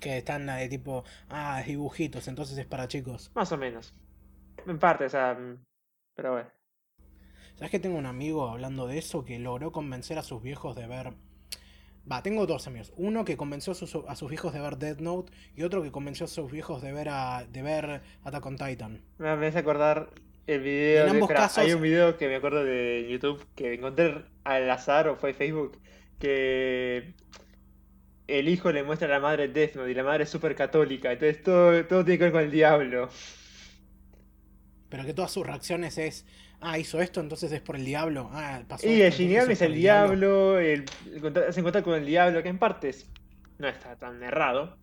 Que 0.00 0.18
están 0.18 0.46
de 0.46 0.68
tipo, 0.68 1.04
ah, 1.28 1.60
es 1.60 1.66
dibujitos, 1.66 2.28
entonces 2.28 2.58
es 2.58 2.66
para 2.66 2.86
chicos. 2.88 3.32
más 3.34 3.52
o 3.52 3.56
menos. 3.58 3.92
En 4.66 4.78
parte, 4.78 5.04
o 5.06 5.08
sea, 5.08 5.34
mm, 5.34 5.64
pero 6.14 6.32
bueno. 6.32 6.50
¿Sabes 7.56 7.70
que 7.70 7.80
tengo 7.80 7.96
un 7.98 8.06
amigo 8.06 8.48
hablando 8.48 8.86
de 8.86 8.98
eso 8.98 9.24
que 9.24 9.38
logró 9.38 9.72
convencer 9.72 10.18
a 10.18 10.22
sus 10.22 10.42
viejos 10.42 10.76
de 10.76 10.86
ver... 10.86 11.14
Va, 12.10 12.22
tengo 12.22 12.46
dos 12.46 12.66
amigos. 12.66 12.92
Uno 12.96 13.24
que 13.24 13.36
convenció 13.36 13.72
a 13.72 13.76
sus, 13.76 13.94
a 13.94 14.14
sus 14.16 14.28
viejos 14.28 14.52
de 14.52 14.60
ver 14.60 14.76
Dead 14.76 14.98
Note 14.98 15.32
y 15.56 15.62
otro 15.62 15.82
que 15.82 15.90
convenció 15.90 16.24
a 16.26 16.28
sus 16.28 16.50
viejos 16.52 16.82
de 16.82 16.92
ver, 16.92 17.08
a, 17.08 17.46
de 17.48 17.62
ver 17.62 18.02
Attack 18.24 18.46
on 18.46 18.56
Titan. 18.56 19.02
Me 19.18 19.28
hace 19.30 19.58
acordar 19.58 20.10
el 20.46 20.60
video. 20.60 21.00
En 21.02 21.04
de- 21.06 21.10
ambos 21.12 21.30
espera, 21.30 21.40
casos- 21.40 21.58
Hay 21.64 21.72
un 21.72 21.82
video 21.82 22.16
que 22.16 22.28
me 22.28 22.36
acuerdo 22.36 22.64
de 22.64 23.06
YouTube 23.10 23.44
que 23.54 23.74
encontré 23.74 24.24
al 24.44 24.70
azar 24.70 25.08
o 25.08 25.16
fue 25.16 25.34
Facebook 25.34 25.78
que 26.18 27.14
el 28.26 28.48
hijo 28.48 28.72
le 28.72 28.82
muestra 28.82 29.06
a 29.08 29.10
la 29.10 29.20
madre 29.20 29.48
Death 29.48 29.76
Note 29.76 29.90
y 29.90 29.94
la 29.94 30.02
madre 30.04 30.24
es 30.24 30.30
súper 30.30 30.54
católica. 30.54 31.12
Entonces 31.12 31.42
todo, 31.42 31.84
todo 31.86 32.04
tiene 32.04 32.18
que 32.18 32.24
ver 32.24 32.32
con 32.32 32.42
el 32.42 32.50
diablo. 32.50 33.08
Pero 34.88 35.04
que 35.04 35.14
todas 35.14 35.30
sus 35.32 35.46
reacciones 35.46 35.98
es, 35.98 36.24
ah, 36.60 36.78
hizo 36.78 37.00
esto, 37.00 37.20
entonces 37.20 37.50
es 37.52 37.60
por 37.60 37.76
el 37.76 37.84
diablo. 37.84 38.30
Ah, 38.32 38.62
pasó 38.68 38.86
Y 38.88 39.02
el 39.02 39.12
Shinigami 39.12 39.52
es 39.54 39.62
el 39.62 39.74
diablo, 39.74 40.58
el, 40.58 40.84
el 41.12 41.20
contra- 41.20 41.48
hacen 41.48 41.64
contacto 41.64 41.90
con 41.90 41.98
el 41.98 42.06
diablo, 42.06 42.42
que 42.42 42.48
en 42.48 42.58
partes 42.58 43.10
no 43.58 43.66
está 43.68 43.96
tan 43.96 44.22
errado. 44.22 44.76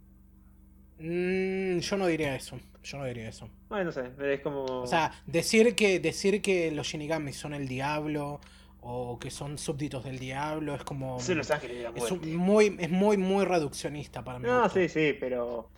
Mm, 1.01 1.79
yo 1.79 1.97
no 1.97 2.07
diría 2.07 2.35
eso. 2.35 2.59
Yo 2.83 2.97
no 2.97 3.05
diría 3.05 3.29
eso. 3.29 3.49
Bueno, 3.69 3.85
no 3.85 3.91
sé, 3.91 4.11
es 4.33 4.41
como. 4.41 4.63
O 4.65 4.87
sea, 4.87 5.11
decir 5.25 5.75
que, 5.75 5.99
decir 5.99 6.41
que 6.41 6.71
los 6.71 6.87
Shinigami 6.87 7.33
son 7.33 7.53
el 7.53 7.67
diablo 7.67 8.39
o 8.81 9.19
que 9.19 9.29
son 9.29 9.57
súbditos 9.57 10.03
del 10.03 10.19
diablo 10.19 10.75
es 10.75 10.83
como. 10.83 11.19
son 11.19 11.37
los 11.37 11.51
ángeles 11.51 11.77
de 11.77 11.83
la 11.83 11.89
es, 11.89 12.11
muy, 12.25 12.75
es 12.79 12.89
muy, 12.89 13.17
muy 13.17 13.45
reduccionista 13.45 14.23
para 14.23 14.39
mí. 14.39 14.47
No, 14.47 14.67
sí, 14.69 14.87
sí, 14.89 15.15
pero. 15.19 15.69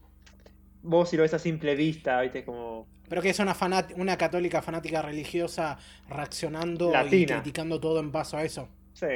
Vos 0.82 1.10
si 1.10 1.16
lo 1.16 1.24
ves 1.24 1.34
a 1.34 1.40
simple 1.40 1.76
vista, 1.76 2.20
viste, 2.22 2.44
como. 2.44 2.88
Pero 3.08 3.22
que 3.22 3.30
es 3.30 3.40
una, 3.40 3.54
fanat- 3.56 3.94
una 3.96 4.18
católica 4.18 4.62
fanática 4.62 5.02
religiosa 5.02 5.78
reaccionando 6.10 6.92
y 7.12 7.26
criticando 7.26 7.80
todo 7.80 8.00
en 8.00 8.12
paso 8.12 8.38
a 8.38 8.44
eso. 8.44 8.68
Sí. 8.94 9.08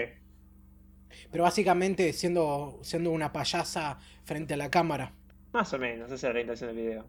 Pero 1.31 1.43
básicamente 1.43 2.13
siendo, 2.13 2.79
siendo 2.83 3.11
una 3.11 3.31
payasa 3.33 3.97
frente 4.23 4.53
a 4.53 4.57
la 4.57 4.69
cámara. 4.69 5.13
Más 5.53 5.73
o 5.73 5.79
menos, 5.79 6.07
esa 6.07 6.15
es 6.15 6.23
la 6.23 6.29
orientación 6.29 6.75
del 6.75 6.85
video. 6.85 7.07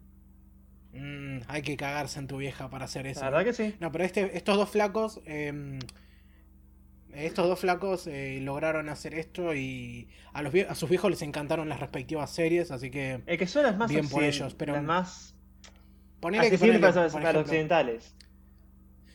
Mm, 0.92 1.40
hay 1.48 1.62
que 1.62 1.76
cagarse 1.76 2.18
en 2.18 2.26
tu 2.26 2.38
vieja 2.38 2.70
para 2.70 2.86
hacer 2.86 3.06
eso. 3.06 3.20
La 3.20 3.30
verdad 3.30 3.44
que 3.44 3.52
sí. 3.52 3.74
No, 3.80 3.92
pero 3.92 4.04
este, 4.04 4.36
estos 4.36 4.56
dos 4.56 4.70
flacos, 4.70 5.20
eh, 5.26 5.78
estos 7.12 7.46
dos 7.48 7.58
flacos 7.60 8.06
eh, 8.06 8.38
lograron 8.42 8.88
hacer 8.88 9.14
esto 9.14 9.54
y 9.54 10.08
a, 10.32 10.42
los, 10.42 10.54
a 10.68 10.74
sus 10.74 10.88
viejos 10.88 11.10
les 11.10 11.22
encantaron 11.22 11.68
las 11.68 11.80
respectivas 11.80 12.30
series, 12.30 12.70
así 12.70 12.90
que 12.90 13.22
El 13.26 13.38
que 13.38 13.46
son 13.46 13.64
las 13.64 13.76
más 13.76 13.90
Bien 13.90 14.08
por 14.08 14.22
ellos, 14.22 14.54
pero- 14.54 14.74
las 14.74 14.84
más 14.84 15.34
ponele 16.20 16.50
que 16.50 16.58
para, 16.58 17.32
los- 17.32 17.42
occidentales. 17.42 18.14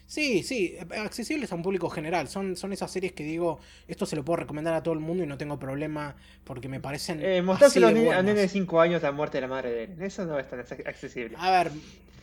Sí, 0.06 0.44
sí, 0.44 0.78
accesibles 0.98 1.52
a 1.52 1.56
un 1.56 1.64
público 1.64 1.90
general. 1.90 2.28
Son, 2.28 2.56
son 2.56 2.72
esas 2.74 2.92
series 2.92 3.14
que 3.14 3.24
digo, 3.24 3.60
esto 3.88 4.06
se 4.06 4.16
lo 4.16 4.24
puedo 4.24 4.38
recomendar 4.38 4.74
a 4.74 4.84
todo 4.84 4.94
el 4.94 5.00
mundo 5.00 5.24
y 5.24 5.28
no 5.28 5.38
tengo 5.38 5.58
problema 5.58 6.16
porque 6.44 6.68
me 6.70 6.80
parecen 6.80 7.20
Eh, 7.22 7.38
así 7.38 7.42
mostrárselo 7.46 7.88
a 7.88 7.92
nene- 7.92 8.34
de 8.36 8.48
5 8.48 8.80
años 8.80 9.02
la 9.02 9.12
muerte 9.12 9.38
de 9.38 9.42
la 9.42 9.48
madre 9.48 9.72
de 9.72 9.84
él. 9.86 10.02
Eso 10.02 10.26
no 10.26 10.38
es 10.38 10.48
tan 10.48 10.60
acce- 10.60 10.88
accesible. 10.88 11.36
A 11.40 11.50
ver, 11.52 11.72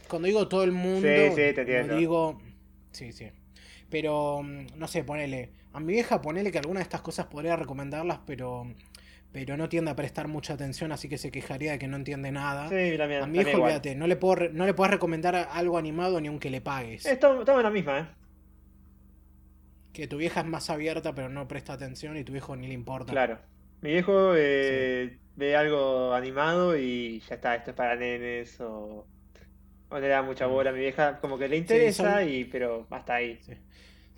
cuando 0.08 0.26
digo 0.26 0.46
todo 0.46 0.62
el 0.62 0.72
mundo, 0.72 1.00
Sí, 1.00 1.28
sí, 1.30 1.34
te 1.34 1.54
no 1.54 1.60
entiendo. 1.62 1.96
digo. 1.96 2.40
Sí, 2.92 3.12
sí. 3.12 3.30
Pero, 3.88 4.42
mm, 4.42 4.66
no 4.76 4.86
sé, 4.86 5.02
ponele. 5.04 5.50
A 5.72 5.80
mi 5.80 5.92
vieja, 5.92 6.20
ponele 6.20 6.52
que 6.52 6.58
alguna 6.58 6.80
de 6.80 6.84
estas 6.84 7.00
cosas 7.00 7.26
podría 7.26 7.56
recomendarlas, 7.56 8.20
pero. 8.26 8.66
Pero 9.32 9.56
no 9.56 9.68
tiende 9.68 9.92
a 9.92 9.96
prestar 9.96 10.26
mucha 10.26 10.54
atención, 10.54 10.90
así 10.90 11.08
que 11.08 11.16
se 11.16 11.30
quejaría 11.30 11.72
de 11.72 11.78
que 11.78 11.86
no 11.86 11.96
entiende 11.96 12.32
nada. 12.32 12.68
Sí, 12.68 12.96
la 12.96 13.06
mía, 13.06 13.22
a 13.22 13.26
mi 13.26 13.38
igual. 13.38 13.60
olvídate, 13.62 13.94
no 13.94 14.06
le, 14.08 14.16
puedo, 14.16 14.34
re- 14.34 14.50
no 14.52 14.66
le 14.66 14.74
puedes 14.74 14.90
recomendar 14.90 15.36
algo 15.52 15.78
animado 15.78 16.20
ni 16.20 16.26
aunque 16.28 16.50
le 16.50 16.60
pagues. 16.60 17.06
Estamos 17.06 17.46
en 17.48 17.62
la 17.62 17.70
misma, 17.70 17.98
¿eh? 18.00 18.06
Que 19.92 20.06
tu 20.06 20.16
vieja 20.16 20.40
es 20.40 20.46
más 20.46 20.70
abierta, 20.70 21.14
pero 21.14 21.28
no 21.28 21.46
presta 21.48 21.72
atención 21.72 22.16
y 22.16 22.24
tu 22.24 22.32
viejo 22.32 22.56
ni 22.56 22.66
le 22.68 22.74
importa. 22.74 23.12
Claro. 23.12 23.38
Mi 23.82 23.90
viejo 23.92 24.34
eh, 24.36 25.18
ve 25.36 25.56
algo 25.56 26.12
animado 26.12 26.76
y 26.76 27.20
ya 27.28 27.36
está, 27.36 27.54
esto 27.54 27.70
es 27.70 27.76
para 27.76 27.96
nenes 27.96 28.60
o, 28.60 29.06
o 29.88 29.98
le 29.98 30.08
da 30.08 30.22
mucha 30.22 30.46
bola. 30.46 30.70
A 30.70 30.72
mi 30.72 30.80
vieja 30.80 31.18
como 31.20 31.38
que 31.38 31.48
le 31.48 31.56
interesa, 31.56 32.20
son- 32.20 32.28
y 32.28 32.44
pero 32.44 32.86
hasta 32.90 33.14
ahí. 33.14 33.38
Sí. 33.42 33.52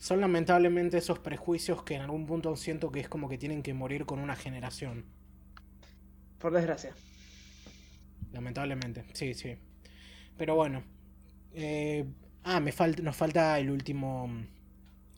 Son 0.03 0.21
lamentablemente 0.21 0.99
esos 0.99 1.21
prejuicios 1.21 1.85
que 1.85 1.95
en 1.95 2.03
algún 2.03 2.27
punto 2.27 2.57
siento 2.57 2.91
que 2.91 2.99
es 2.99 3.09
como 3.09 3.29
que 3.29 3.39
tienen 3.39 3.63
que 3.63 3.73
morir 3.73 4.05
con 4.05 4.19
una 4.19 4.35
generación. 4.35 5.05
Por 6.41 6.53
desgracia. 6.53 6.93
Lamentablemente, 8.33 9.05
sí, 9.13 9.33
sí. 9.35 9.55
Pero 10.37 10.57
bueno. 10.57 10.83
eh, 11.55 12.05
ah, 12.43 12.59
me 12.59 12.73
falta, 12.73 13.01
nos 13.01 13.15
falta 13.15 13.57
el 13.61 13.71
último 13.71 14.29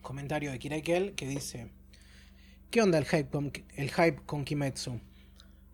comentario 0.03 0.51
de 0.51 0.59
Kiraikel 0.59 1.15
que 1.15 1.29
dice: 1.29 1.71
¿Qué 2.71 2.83
onda 2.83 2.99
el 2.99 3.07
hype 3.07 3.31
con, 3.31 3.53
el 3.77 3.91
hype 3.91 4.21
con 4.27 4.45
Kimetsu? 4.45 5.01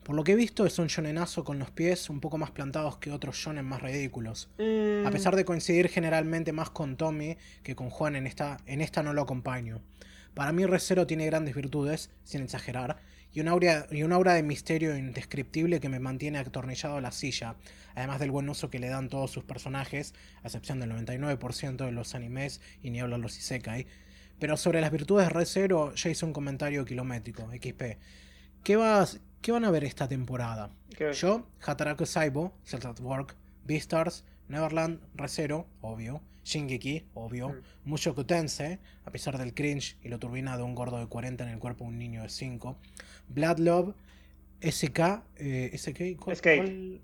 Por 0.02 0.16
lo 0.16 0.24
que 0.24 0.32
he 0.32 0.36
visto 0.36 0.64
es 0.66 0.78
un 0.78 0.86
shonenazo 0.86 1.44
con 1.44 1.58
los 1.58 1.70
pies 1.70 2.08
un 2.08 2.20
poco 2.20 2.38
más 2.38 2.50
plantados 2.50 2.96
que 2.96 3.12
otros 3.12 3.36
shonen 3.36 3.66
más 3.66 3.82
ridículos. 3.82 4.48
Mm, 4.58 5.06
A 5.06 5.10
pesar 5.10 5.36
de 5.36 5.44
coincidir 5.44 5.88
generalmente 5.88 6.52
más 6.52 6.70
con 6.70 6.96
Tommy 6.96 7.36
que 7.62 7.76
con 7.76 7.90
Juan 7.90 8.16
en 8.16 8.26
esta, 8.26 8.58
en 8.66 8.80
esta 8.80 9.02
no 9.02 9.12
lo 9.12 9.22
acompaño. 9.22 9.82
Para 10.34 10.52
mí 10.52 10.64
Recero 10.64 11.06
tiene 11.06 11.26
grandes 11.26 11.54
virtudes, 11.54 12.10
sin 12.24 12.42
exagerar, 12.42 12.98
y 13.32 13.40
un, 13.40 13.48
aura, 13.48 13.86
y 13.90 14.02
un 14.02 14.12
aura 14.12 14.34
de 14.34 14.42
misterio 14.42 14.96
indescriptible 14.96 15.80
que 15.80 15.88
me 15.88 16.00
mantiene 16.00 16.38
atornillado 16.38 16.96
a 16.96 17.00
la 17.00 17.12
silla, 17.12 17.56
además 17.94 18.20
del 18.20 18.30
buen 18.30 18.48
uso 18.48 18.70
que 18.70 18.78
le 18.78 18.88
dan 18.88 19.08
todos 19.08 19.30
sus 19.30 19.44
personajes, 19.44 20.14
a 20.42 20.48
excepción 20.48 20.80
del 20.80 20.90
99% 20.92 21.84
de 21.84 21.92
los 21.92 22.14
animes 22.14 22.60
y 22.82 22.90
ni 22.90 23.00
hablar 23.00 23.20
los 23.20 23.38
isekai. 23.38 23.86
Pero 24.38 24.56
sobre 24.56 24.80
las 24.80 24.90
virtudes 24.90 25.26
de 25.26 25.34
Recero 25.34 25.94
ya 25.94 26.10
hice 26.10 26.24
un 26.24 26.32
comentario 26.32 26.84
kilométrico, 26.84 27.48
XP. 27.52 27.98
¿Qué, 28.64 28.76
vas, 28.76 29.20
¿Qué 29.40 29.52
van 29.52 29.64
a 29.64 29.70
ver 29.70 29.84
esta 29.84 30.06
temporada? 30.08 30.70
¿qué- 30.96 31.12
Yo, 31.12 31.46
Hataraku 31.64 32.04
Saibo, 32.06 32.52
Cells 32.64 32.84
at 32.84 33.00
Work, 33.00 33.36
Beastars, 33.64 34.24
Neverland, 34.48 35.00
Recero, 35.14 35.66
obvio, 35.80 36.20
Shingeki, 36.44 37.04
obvio, 37.14 37.50
Mm. 37.50 37.54
Mushoku 37.84 38.24
Tensei, 38.24 38.78
a 39.04 39.10
pesar 39.10 39.38
del 39.38 39.54
cringe 39.54 39.96
y 40.02 40.08
lo 40.08 40.18
turbina 40.18 40.56
de 40.56 40.62
un 40.62 40.74
gordo 40.74 40.98
de 40.98 41.06
40 41.06 41.44
en 41.44 41.50
el 41.50 41.58
cuerpo 41.58 41.84
de 41.84 41.90
un 41.90 41.98
niño 41.98 42.22
de 42.22 42.28
5, 42.28 42.76
Blood 43.28 43.58
Love, 43.60 43.94
SK, 44.60 45.22
eh, 45.36 45.70
SK, 45.72 46.16
¿cuál- 46.16 46.36
Skate. 46.36 46.56
cuál? 46.58 47.00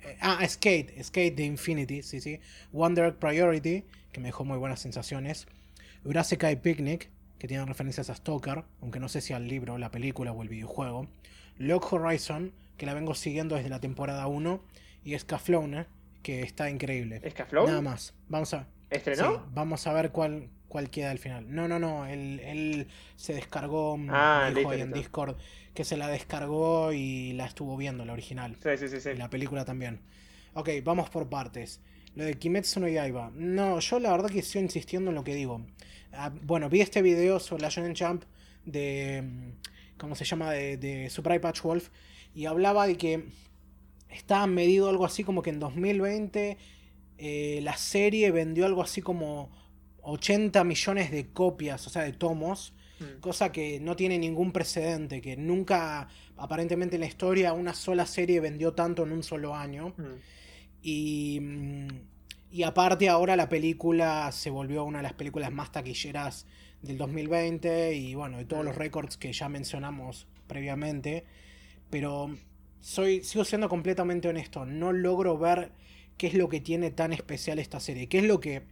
Eh, 0.00 0.18
ah, 0.20 0.46
Skate, 0.46 1.02
Skate 1.02 1.34
de 1.36 1.44
Infinity, 1.44 2.02
sí, 2.02 2.20
sí, 2.20 2.40
Wonder 2.72 3.16
Priority, 3.18 3.84
que 4.12 4.20
me 4.20 4.28
dejó 4.28 4.44
muy 4.44 4.58
buenas 4.58 4.80
sensaciones, 4.80 5.46
Urasekai 6.04 6.60
Picnic, 6.60 7.08
que 7.38 7.48
tiene 7.48 7.64
referencias 7.64 8.10
a 8.10 8.14
Stalker, 8.14 8.64
aunque 8.82 9.00
no 9.00 9.08
sé 9.08 9.20
si 9.22 9.32
al 9.32 9.48
libro, 9.48 9.78
la 9.78 9.90
película 9.90 10.32
o 10.32 10.42
el 10.42 10.48
videojuego, 10.48 11.08
Log 11.58 11.92
Horizon, 11.92 12.52
que 12.76 12.86
la 12.86 12.94
vengo 12.94 13.14
siguiendo 13.14 13.56
desde 13.56 13.68
la 13.70 13.80
temporada 13.80 14.26
1, 14.26 14.60
y 15.04 15.18
Scaflowne, 15.18 15.86
que 16.22 16.42
está 16.42 16.70
increíble. 16.70 17.20
¿Scaflowne? 17.30 17.70
Nada 17.70 17.82
más. 17.82 18.14
Vamos 18.28 18.54
a. 18.54 18.66
¿Estrenó? 18.90 19.32
Sí, 19.34 19.40
vamos 19.52 19.86
a 19.86 19.92
ver 19.92 20.10
cuál, 20.10 20.48
cuál 20.68 20.90
queda 20.90 21.10
al 21.10 21.18
final. 21.18 21.46
No, 21.54 21.68
no, 21.68 21.78
no. 21.78 22.06
Él, 22.06 22.40
él 22.40 22.88
se 23.16 23.34
descargó. 23.34 23.96
mm, 23.96 24.08
Ah, 24.10 24.50
dijo 24.54 24.70
ahí 24.70 24.80
en. 24.80 24.92
Discord 24.92 25.36
que 25.74 25.84
se 25.84 25.96
la 25.96 26.06
descargó 26.08 26.92
y 26.92 27.32
la 27.32 27.46
estuvo 27.46 27.76
viendo, 27.76 28.04
la 28.04 28.12
original. 28.12 28.56
Sí, 28.62 28.70
sí, 28.78 28.88
sí, 28.88 29.00
sí. 29.00 29.10
Y 29.10 29.16
la 29.16 29.28
película 29.28 29.64
también. 29.64 30.00
Ok, 30.54 30.68
vamos 30.84 31.10
por 31.10 31.28
partes. 31.28 31.80
Lo 32.14 32.24
de 32.24 32.34
Kimetsu 32.38 32.78
no 32.78 32.86
Yaiba. 32.88 33.32
No, 33.34 33.80
yo 33.80 33.98
la 33.98 34.12
verdad 34.12 34.30
que 34.30 34.40
sigo 34.42 34.62
insistiendo 34.62 35.10
en 35.10 35.16
lo 35.16 35.24
que 35.24 35.34
digo. 35.34 35.60
Ah, 36.12 36.30
bueno, 36.42 36.68
vi 36.70 36.80
este 36.80 37.02
video 37.02 37.40
sobre 37.40 37.62
la 37.62 37.68
Shonen 37.70 37.96
Jump 37.96 38.22
de. 38.64 39.24
¿Cómo 39.98 40.14
se 40.14 40.24
llama? 40.24 40.52
De, 40.52 40.76
de 40.76 41.10
Surprise 41.10 41.40
Patch 41.40 41.62
Wolf. 41.62 41.90
Y 42.34 42.46
hablaba 42.46 42.86
de 42.86 42.96
que 42.96 43.24
estaba 44.08 44.46
medido 44.46 44.88
algo 44.88 45.04
así 45.04 45.24
como 45.24 45.42
que 45.42 45.50
en 45.50 45.60
2020 45.60 46.56
eh, 47.18 47.60
la 47.62 47.76
serie 47.76 48.30
vendió 48.30 48.66
algo 48.66 48.82
así 48.82 49.02
como 49.02 49.50
80 50.02 50.64
millones 50.64 51.10
de 51.10 51.32
copias, 51.32 51.86
o 51.86 51.90
sea, 51.90 52.02
de 52.02 52.12
tomos. 52.12 52.74
Mm. 53.00 53.20
Cosa 53.20 53.52
que 53.52 53.80
no 53.80 53.96
tiene 53.96 54.18
ningún 54.18 54.52
precedente, 54.52 55.20
que 55.20 55.36
nunca, 55.36 56.08
aparentemente 56.36 56.96
en 56.96 57.00
la 57.00 57.06
historia, 57.06 57.52
una 57.52 57.74
sola 57.74 58.06
serie 58.06 58.40
vendió 58.40 58.72
tanto 58.72 59.04
en 59.04 59.12
un 59.12 59.22
solo 59.22 59.54
año. 59.54 59.94
Mm. 59.96 60.02
Y, 60.82 61.40
y 62.50 62.62
aparte 62.62 63.08
ahora 63.08 63.36
la 63.36 63.48
película 63.48 64.30
se 64.32 64.50
volvió 64.50 64.84
una 64.84 64.98
de 64.98 65.04
las 65.04 65.14
películas 65.14 65.50
más 65.50 65.72
taquilleras 65.72 66.46
del 66.84 66.98
2020 66.98 67.94
y 67.94 68.14
bueno, 68.14 68.38
de 68.38 68.44
todos 68.44 68.64
los 68.64 68.76
récords 68.76 69.16
que 69.16 69.32
ya 69.32 69.48
mencionamos 69.48 70.26
previamente. 70.46 71.24
Pero 71.90 72.34
soy, 72.80 73.22
sigo 73.22 73.44
siendo 73.44 73.68
completamente 73.68 74.28
honesto, 74.28 74.64
no 74.66 74.92
logro 74.92 75.38
ver 75.38 75.70
qué 76.18 76.26
es 76.28 76.34
lo 76.34 76.48
que 76.48 76.60
tiene 76.60 76.90
tan 76.90 77.12
especial 77.12 77.58
esta 77.58 77.80
serie, 77.80 78.08
qué 78.08 78.18
es 78.18 78.24
lo 78.24 78.40
que, 78.40 78.62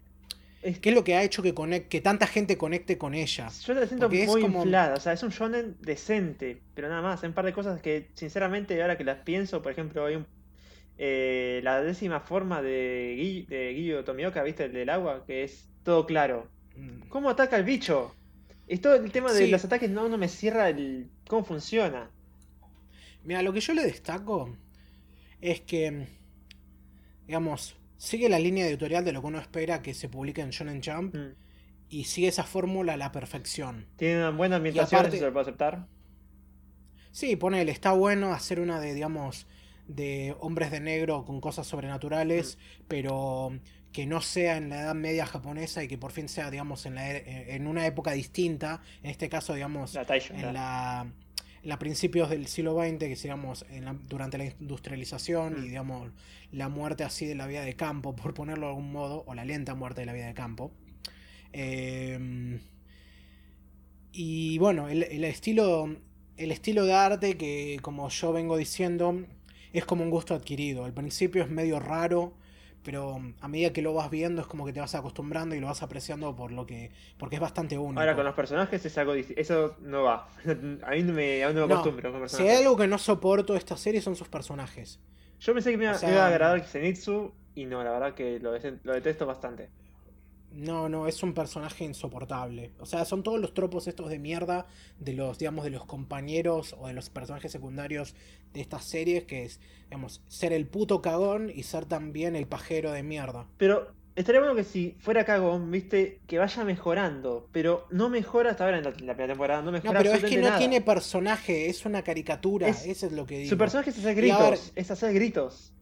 qué 0.81 0.89
es 0.91 0.95
lo 0.95 1.03
que 1.05 1.15
ha 1.17 1.23
hecho 1.23 1.43
que, 1.43 1.55
conec- 1.55 1.89
que 1.89 2.01
tanta 2.01 2.27
gente 2.27 2.57
conecte 2.57 2.99
con 2.99 3.15
ella. 3.15 3.49
Yo 3.65 3.75
la 3.75 3.87
siento 3.87 4.07
Porque 4.07 4.23
es 4.23 4.29
muy 4.29 4.43
como- 4.43 4.63
inflada, 4.63 4.95
o 4.95 5.01
sea, 5.01 5.13
es 5.13 5.23
un 5.23 5.31
shonen 5.31 5.77
decente, 5.81 6.61
pero 6.75 6.89
nada 6.89 7.03
más, 7.03 7.23
hay 7.23 7.29
un 7.29 7.35
par 7.35 7.45
de 7.47 7.53
cosas 7.53 7.81
que, 7.81 8.09
sinceramente, 8.15 8.81
ahora 8.83 8.97
que 8.99 9.05
las 9.05 9.19
pienso, 9.19 9.63
por 9.63 9.73
ejemplo, 9.73 10.05
hay 10.07 10.17
un, 10.17 10.27
eh, 10.99 11.61
la 11.65 11.81
décima 11.83 12.21
forma 12.21 12.63
de, 12.63 13.17
Gui- 13.19 13.47
de 13.49 13.73
Guillo 13.73 14.05
Tomioka, 14.05 14.43
¿viste? 14.43 14.65
El 14.67 14.73
del 14.73 14.89
agua, 14.91 15.25
que 15.27 15.43
es 15.45 15.69
todo 15.85 16.07
claro. 16.07 16.49
¿Cómo 17.09 17.31
ataca 17.31 17.57
el 17.57 17.65
bicho? 17.65 18.15
Es 18.67 18.81
todo 18.81 18.95
el 18.95 19.11
tema 19.13 19.33
de 19.33 19.45
Sí. 19.47 19.51
los 19.51 19.65
ataques, 19.65 19.91
no, 19.91 20.09
no 20.09 20.17
me 20.19 20.29
cierra 20.29 20.69
el 20.69 21.11
cómo 21.29 21.45
funciona. 21.45 22.11
Mira, 23.25 23.43
lo 23.43 23.53
que 23.53 23.61
yo 23.61 23.75
le 23.75 23.83
destaco 23.85 24.57
es 25.41 25.61
que, 25.61 26.07
digamos, 27.27 27.77
sigue 27.97 28.29
la 28.29 28.39
línea 28.39 28.67
editorial 28.67 29.05
de 29.05 29.13
lo 29.13 29.21
que 29.21 29.27
uno 29.29 29.39
espera 29.39 29.83
que 29.83 29.95
se 29.95 30.09
publique 30.09 30.41
en 30.41 30.51
Shonen 30.51 30.83
Jump 30.83 31.15
Mm. 31.15 31.35
y 31.89 32.05
sigue 32.05 32.29
esa 32.29 32.45
fórmula 32.45 32.95
a 32.95 32.97
la 32.97 33.13
perfección. 33.13 33.87
Tiene 33.97 34.19
una 34.19 34.31
buena 34.31 34.57
ambientación, 34.57 35.01
aparte- 35.01 35.17
eso 35.17 35.23
se 35.25 35.27
lo 35.29 35.33
puedo 35.33 35.43
aceptar. 35.43 35.87
Sí, 37.11 37.37
ponele, 37.37 37.71
está 37.73 37.93
bueno 37.93 38.33
hacer 38.33 38.59
una 38.59 38.81
de, 38.81 38.95
digamos, 38.95 39.47
de 39.95 40.35
hombres 40.41 40.71
de 40.71 40.81
negro 40.81 41.25
con 41.25 41.41
cosas 41.41 41.67
sobrenaturales, 41.67 42.59
pero 42.89 43.59
que 43.93 44.07
no 44.07 44.21
sea 44.23 44.57
en 44.57 44.71
la 44.71 44.81
Edad 44.83 44.95
Media 44.95 45.27
japonesa 45.27 45.85
y 45.85 45.89
que 45.89 45.99
por 45.99 46.13
fin 46.13 46.29
sea, 46.29 46.51
digamos, 46.51 46.87
en, 46.87 46.95
la, 46.95 47.11
e- 47.15 47.55
en 47.55 47.67
una 47.67 47.87
época 47.87 48.13
distinta, 48.13 48.81
en 49.03 49.11
este 49.11 49.29
caso, 49.29 49.53
digamos, 49.55 49.93
La 49.95 50.05
Taisho, 50.07 50.33
en 50.35 50.55
la- 50.55 51.79
principios 51.79 52.31
del 52.31 52.47
siglo 52.47 52.75
XX, 52.75 52.99
que 52.99 53.15
digamos, 53.17 53.67
en 53.71 53.85
la- 53.85 53.95
durante 54.09 54.39
la 54.39 54.45
industrialización 54.47 55.55
Mm. 55.61 55.65
y 55.65 55.69
digamos 55.69 56.11
la 56.53 56.69
muerte 56.69 57.05
así 57.05 57.27
de 57.27 57.35
la 57.35 57.47
vida 57.47 57.63
de 57.63 57.75
campo, 57.75 58.15
por 58.17 58.33
ponerlo 58.35 58.67
de 58.67 58.71
algún 58.73 58.91
modo, 58.93 59.25
o 59.27 59.35
la 59.35 59.45
lenta 59.45 59.75
muerte 59.75 60.01
de 60.01 60.07
la 60.07 60.13
vida 60.15 60.27
de 60.27 60.35
campo. 60.35 60.73
Eh, 61.53 62.59
y 64.13 64.59
bueno, 64.59 64.89
el, 64.89 65.03
el 65.05 65.25
estilo 65.25 65.97
el 66.39 66.51
estilo 66.51 66.85
de 66.87 66.95
arte 66.95 67.37
que 67.37 67.79
como 67.83 68.09
yo 68.09 68.33
vengo 68.33 68.57
diciendo 68.57 69.23
es 69.79 69.85
como 69.85 70.03
un 70.03 70.11
gusto 70.11 70.35
adquirido. 70.35 70.85
Al 70.85 70.93
principio 70.93 71.43
es 71.43 71.51
medio 71.51 71.81
raro, 71.81 72.35
pero 72.83 73.21
a 73.41 73.49
medida 73.49 73.73
que 73.73 73.83
lo 73.83 73.95
vas 73.95 74.11
viendo 74.11 74.41
es 74.43 74.47
como 74.47 74.67
que 74.67 74.73
te 74.73 74.81
vas 74.81 74.95
acostumbrando 74.95 75.55
y 75.55 75.61
lo 75.61 75.69
vas 75.69 75.83
apreciando 75.83 76.35
por 76.35 76.53
lo 76.53 76.67
que 76.67 76.91
porque 77.19 77.37
es 77.37 77.41
bastante 77.41 77.79
único. 77.79 78.01
Ahora 78.01 78.15
con 78.15 78.25
los 78.25 78.35
personajes 78.35 78.85
es 78.85 78.99
algo. 78.99 79.15
Eso 79.15 79.77
no 79.81 80.03
va. 80.03 80.29
A 80.83 80.91
mí 80.91 81.03
no 81.03 81.13
me, 81.13 81.45
aún 81.45 81.55
no 81.55 81.63
me 81.63 81.75
No, 81.75 81.81
acostumbro 81.81 82.13
con 82.13 82.29
Si 82.29 82.43
hay 82.43 82.59
algo 82.59 82.77
que 82.77 82.87
no 82.87 82.99
soporto 82.99 83.53
de 83.53 83.59
esta 83.59 83.77
serie 83.77 84.01
son 84.01 84.17
sus 84.17 84.29
personajes. 84.29 85.01
Yo 85.41 85.53
pensé 85.55 85.71
que 85.73 85.77
me 85.77 85.85
iba, 85.85 85.95
O 85.95 85.99
sea, 85.99 86.09
me 86.09 86.15
iba 86.15 86.25
a 86.25 86.29
agradar 86.29 86.61
Zenitsu 86.63 87.33
y 87.55 87.67
no, 87.67 87.83
la 87.83 87.93
verdad 87.93 88.15
que 88.15 88.39
lo, 88.41 88.53
lo 88.53 88.93
detesto 88.93 89.27
bastante. 89.27 89.71
No, 90.55 90.89
no, 90.89 91.07
es 91.07 91.23
un 91.23 91.33
personaje 91.33 91.85
insoportable. 91.85 92.73
O 92.79 92.87
sea, 92.87 93.05
son 93.05 93.23
todos 93.23 93.41
los 93.41 93.55
tropos 93.55 93.87
estos 93.89 94.11
de 94.11 94.19
mierda 94.19 94.67
de 94.99 95.15
los, 95.15 95.39
digamos, 95.39 95.65
de 95.65 95.71
los 95.71 95.85
compañeros 95.87 96.75
o 96.79 96.87
de 96.89 96.93
los 96.93 97.09
personajes 97.11 97.51
secundarios 97.51 98.15
de 98.53 98.61
estas 98.61 98.85
series, 98.85 99.25
que 99.25 99.45
es, 99.45 99.61
digamos, 99.85 100.23
ser 100.29 100.53
el 100.53 100.67
puto 100.67 101.01
cagón 101.01 101.51
y 101.55 101.63
ser 101.63 101.87
también 101.87 102.37
el 102.37 102.47
pajero 102.47 102.93
de 102.93 103.03
mierda. 103.03 103.47
Pero 103.57 103.93
estaría 104.15 104.41
bueno 104.43 104.55
que 104.55 104.65
si 104.65 104.95
fuera 105.01 105.25
cagón, 105.25 105.71
viste, 105.71 106.21
que 106.27 106.37
vaya 106.39 106.65
mejorando. 106.65 107.49
Pero 107.51 107.87
no 107.91 108.11
mejora 108.11 108.51
hasta 108.51 108.65
ahora 108.65 108.77
en 108.77 108.85
la, 108.85 108.91
en 108.91 109.07
la 109.07 109.15
primera 109.15 109.33
temporada, 109.33 109.61
no 109.63 109.67
No, 109.67 109.73
mejora 109.73 110.01
pero 110.01 110.13
es 110.13 110.23
que 110.25 110.37
no 110.37 110.49
nada. 110.49 110.59
tiene 110.59 110.83
personaje, 110.83 111.71
es 111.71 111.87
una 111.87 112.03
caricatura, 112.03 112.69
Es- 112.69 112.85
eso 112.85 113.07
es 113.07 113.13
lo 113.13 113.25
que 113.25 113.39
digo. 113.39 113.49
Su 113.49 113.57
personaje 113.57 113.89
es 113.89 113.99
hacer 113.99 114.15
ver- 114.17 114.25
gritos, 114.25 114.73
es 114.75 114.91
hacer 114.91 115.15
gritos. 115.15 115.73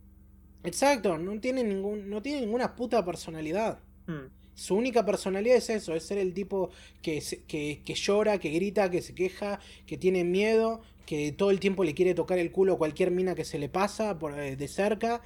Exacto, 0.63 1.17
no 1.19 1.41
tiene 1.41 1.65
ningún, 1.65 2.09
no 2.11 2.21
tiene 2.23 2.43
ninguna 2.43 2.77
puta 2.77 3.05
personalidad. 3.05 3.79
Mm. 4.07 4.27
Su 4.61 4.75
única 4.77 5.07
personalidad 5.07 5.57
es 5.57 5.71
eso, 5.71 5.95
es 5.95 6.05
ser 6.05 6.19
el 6.19 6.35
tipo 6.35 6.71
que, 7.01 7.23
que, 7.47 7.81
que 7.85 7.95
llora, 7.95 8.39
que 8.39 8.51
grita, 8.51 8.91
que 8.91 9.01
se 9.01 9.15
queja, 9.15 9.59
que 9.87 9.97
tiene 9.97 10.23
miedo, 10.23 10.83
que 11.07 11.33
todo 11.33 11.51
el 11.51 11.61
tiempo 11.61 11.83
le 11.83 11.95
quiere 11.95 12.13
tocar 12.15 12.39
el 12.39 12.51
culo 12.53 12.75
a 12.75 12.79
cualquier 12.79 13.11
mina 13.11 13.35
que 13.35 13.45
se 13.45 13.59
le 13.59 13.69
pasa 13.71 14.19
por, 14.19 14.39
eh, 14.39 14.57
de 14.57 14.69
cerca, 14.69 15.23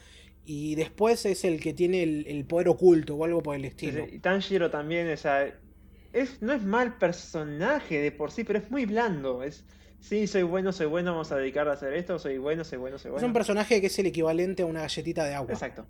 y 0.46 0.76
después 0.76 1.26
es 1.26 1.44
el 1.44 1.60
que 1.60 1.72
tiene 1.72 2.02
el, 2.04 2.26
el 2.28 2.44
poder 2.44 2.68
oculto 2.68 3.16
o 3.16 3.24
algo 3.24 3.42
por 3.42 3.56
el 3.56 3.64
estilo. 3.64 4.06
Y 4.10 4.20
Tanjiro 4.20 4.70
también, 4.70 5.10
o 5.10 5.16
sea, 5.16 5.52
es, 6.12 6.40
no 6.42 6.52
es 6.52 6.62
mal 6.62 6.98
personaje 6.98 8.00
de 8.00 8.12
por 8.12 8.30
sí, 8.30 8.44
pero 8.44 8.58
es 8.60 8.70
muy 8.70 8.86
blando. 8.86 9.42
Es, 9.42 9.64
sí, 10.00 10.26
soy 10.26 10.42
bueno, 10.42 10.72
soy 10.72 10.86
bueno, 10.86 11.12
vamos 11.12 11.32
a 11.32 11.36
dedicar 11.36 11.68
a 11.68 11.72
hacer 11.72 11.92
esto, 11.94 12.18
soy 12.18 12.38
bueno, 12.38 12.62
soy 12.64 12.78
bueno, 12.78 12.98
soy 12.98 13.10
Es 13.10 13.12
bueno. 13.12 13.26
un 13.26 13.32
personaje 13.32 13.80
que 13.80 13.88
es 13.88 13.98
el 13.98 14.06
equivalente 14.06 14.62
a 14.62 14.66
una 14.66 14.82
galletita 14.82 15.24
de 15.24 15.34
agua. 15.34 15.52
Exacto. 15.54 15.86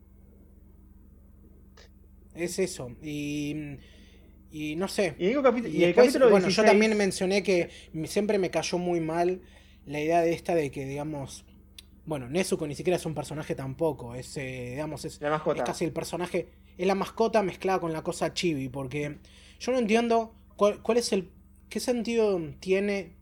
Es 2.34 2.58
eso. 2.58 2.90
Y, 3.02 3.54
y 4.50 4.76
no 4.76 4.88
sé. 4.88 5.14
Y, 5.18 5.26
el 5.26 5.38
capi- 5.38 5.64
Y 5.68 5.78
y 5.78 5.84
el 5.84 5.86
después, 5.88 6.06
capítulo 6.08 6.30
bueno, 6.30 6.48
yo 6.48 6.62
16 6.62 6.66
también 6.66 6.96
mencioné 6.96 7.42
que 7.42 7.70
siempre 8.04 8.38
me 8.38 8.50
cayó 8.50 8.78
muy 8.78 9.00
mal 9.00 9.40
la 9.86 10.00
idea 10.00 10.20
de 10.22 10.32
esta 10.32 10.54
de 10.54 10.70
que, 10.70 10.86
digamos, 10.86 11.44
bueno, 12.06 12.28
Nezuko 12.28 12.66
ni 12.66 12.74
siquiera 12.74 12.96
es 12.96 13.06
un 13.06 13.14
personaje 13.14 13.54
tampoco, 13.54 14.14
es, 14.14 14.36
eh, 14.36 14.70
digamos, 14.72 15.04
es, 15.04 15.20
La 15.20 15.30
mascota. 15.30 15.58
es 15.58 15.64
casi 15.64 15.84
el 15.84 15.92
personaje, 15.92 16.48
es 16.76 16.86
la 16.86 16.94
mascota 16.94 17.42
mezclada 17.42 17.80
con 17.80 17.92
la 17.92 18.02
cosa 18.02 18.32
chibi, 18.34 18.68
porque 18.68 19.18
yo 19.60 19.72
no 19.72 19.78
entiendo 19.78 20.34
cuál, 20.56 20.82
cuál 20.82 20.98
es 20.98 21.12
el, 21.12 21.30
qué 21.68 21.80
sentido 21.80 22.40
tiene, 22.60 23.16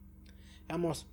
digamos, 0.63 1.07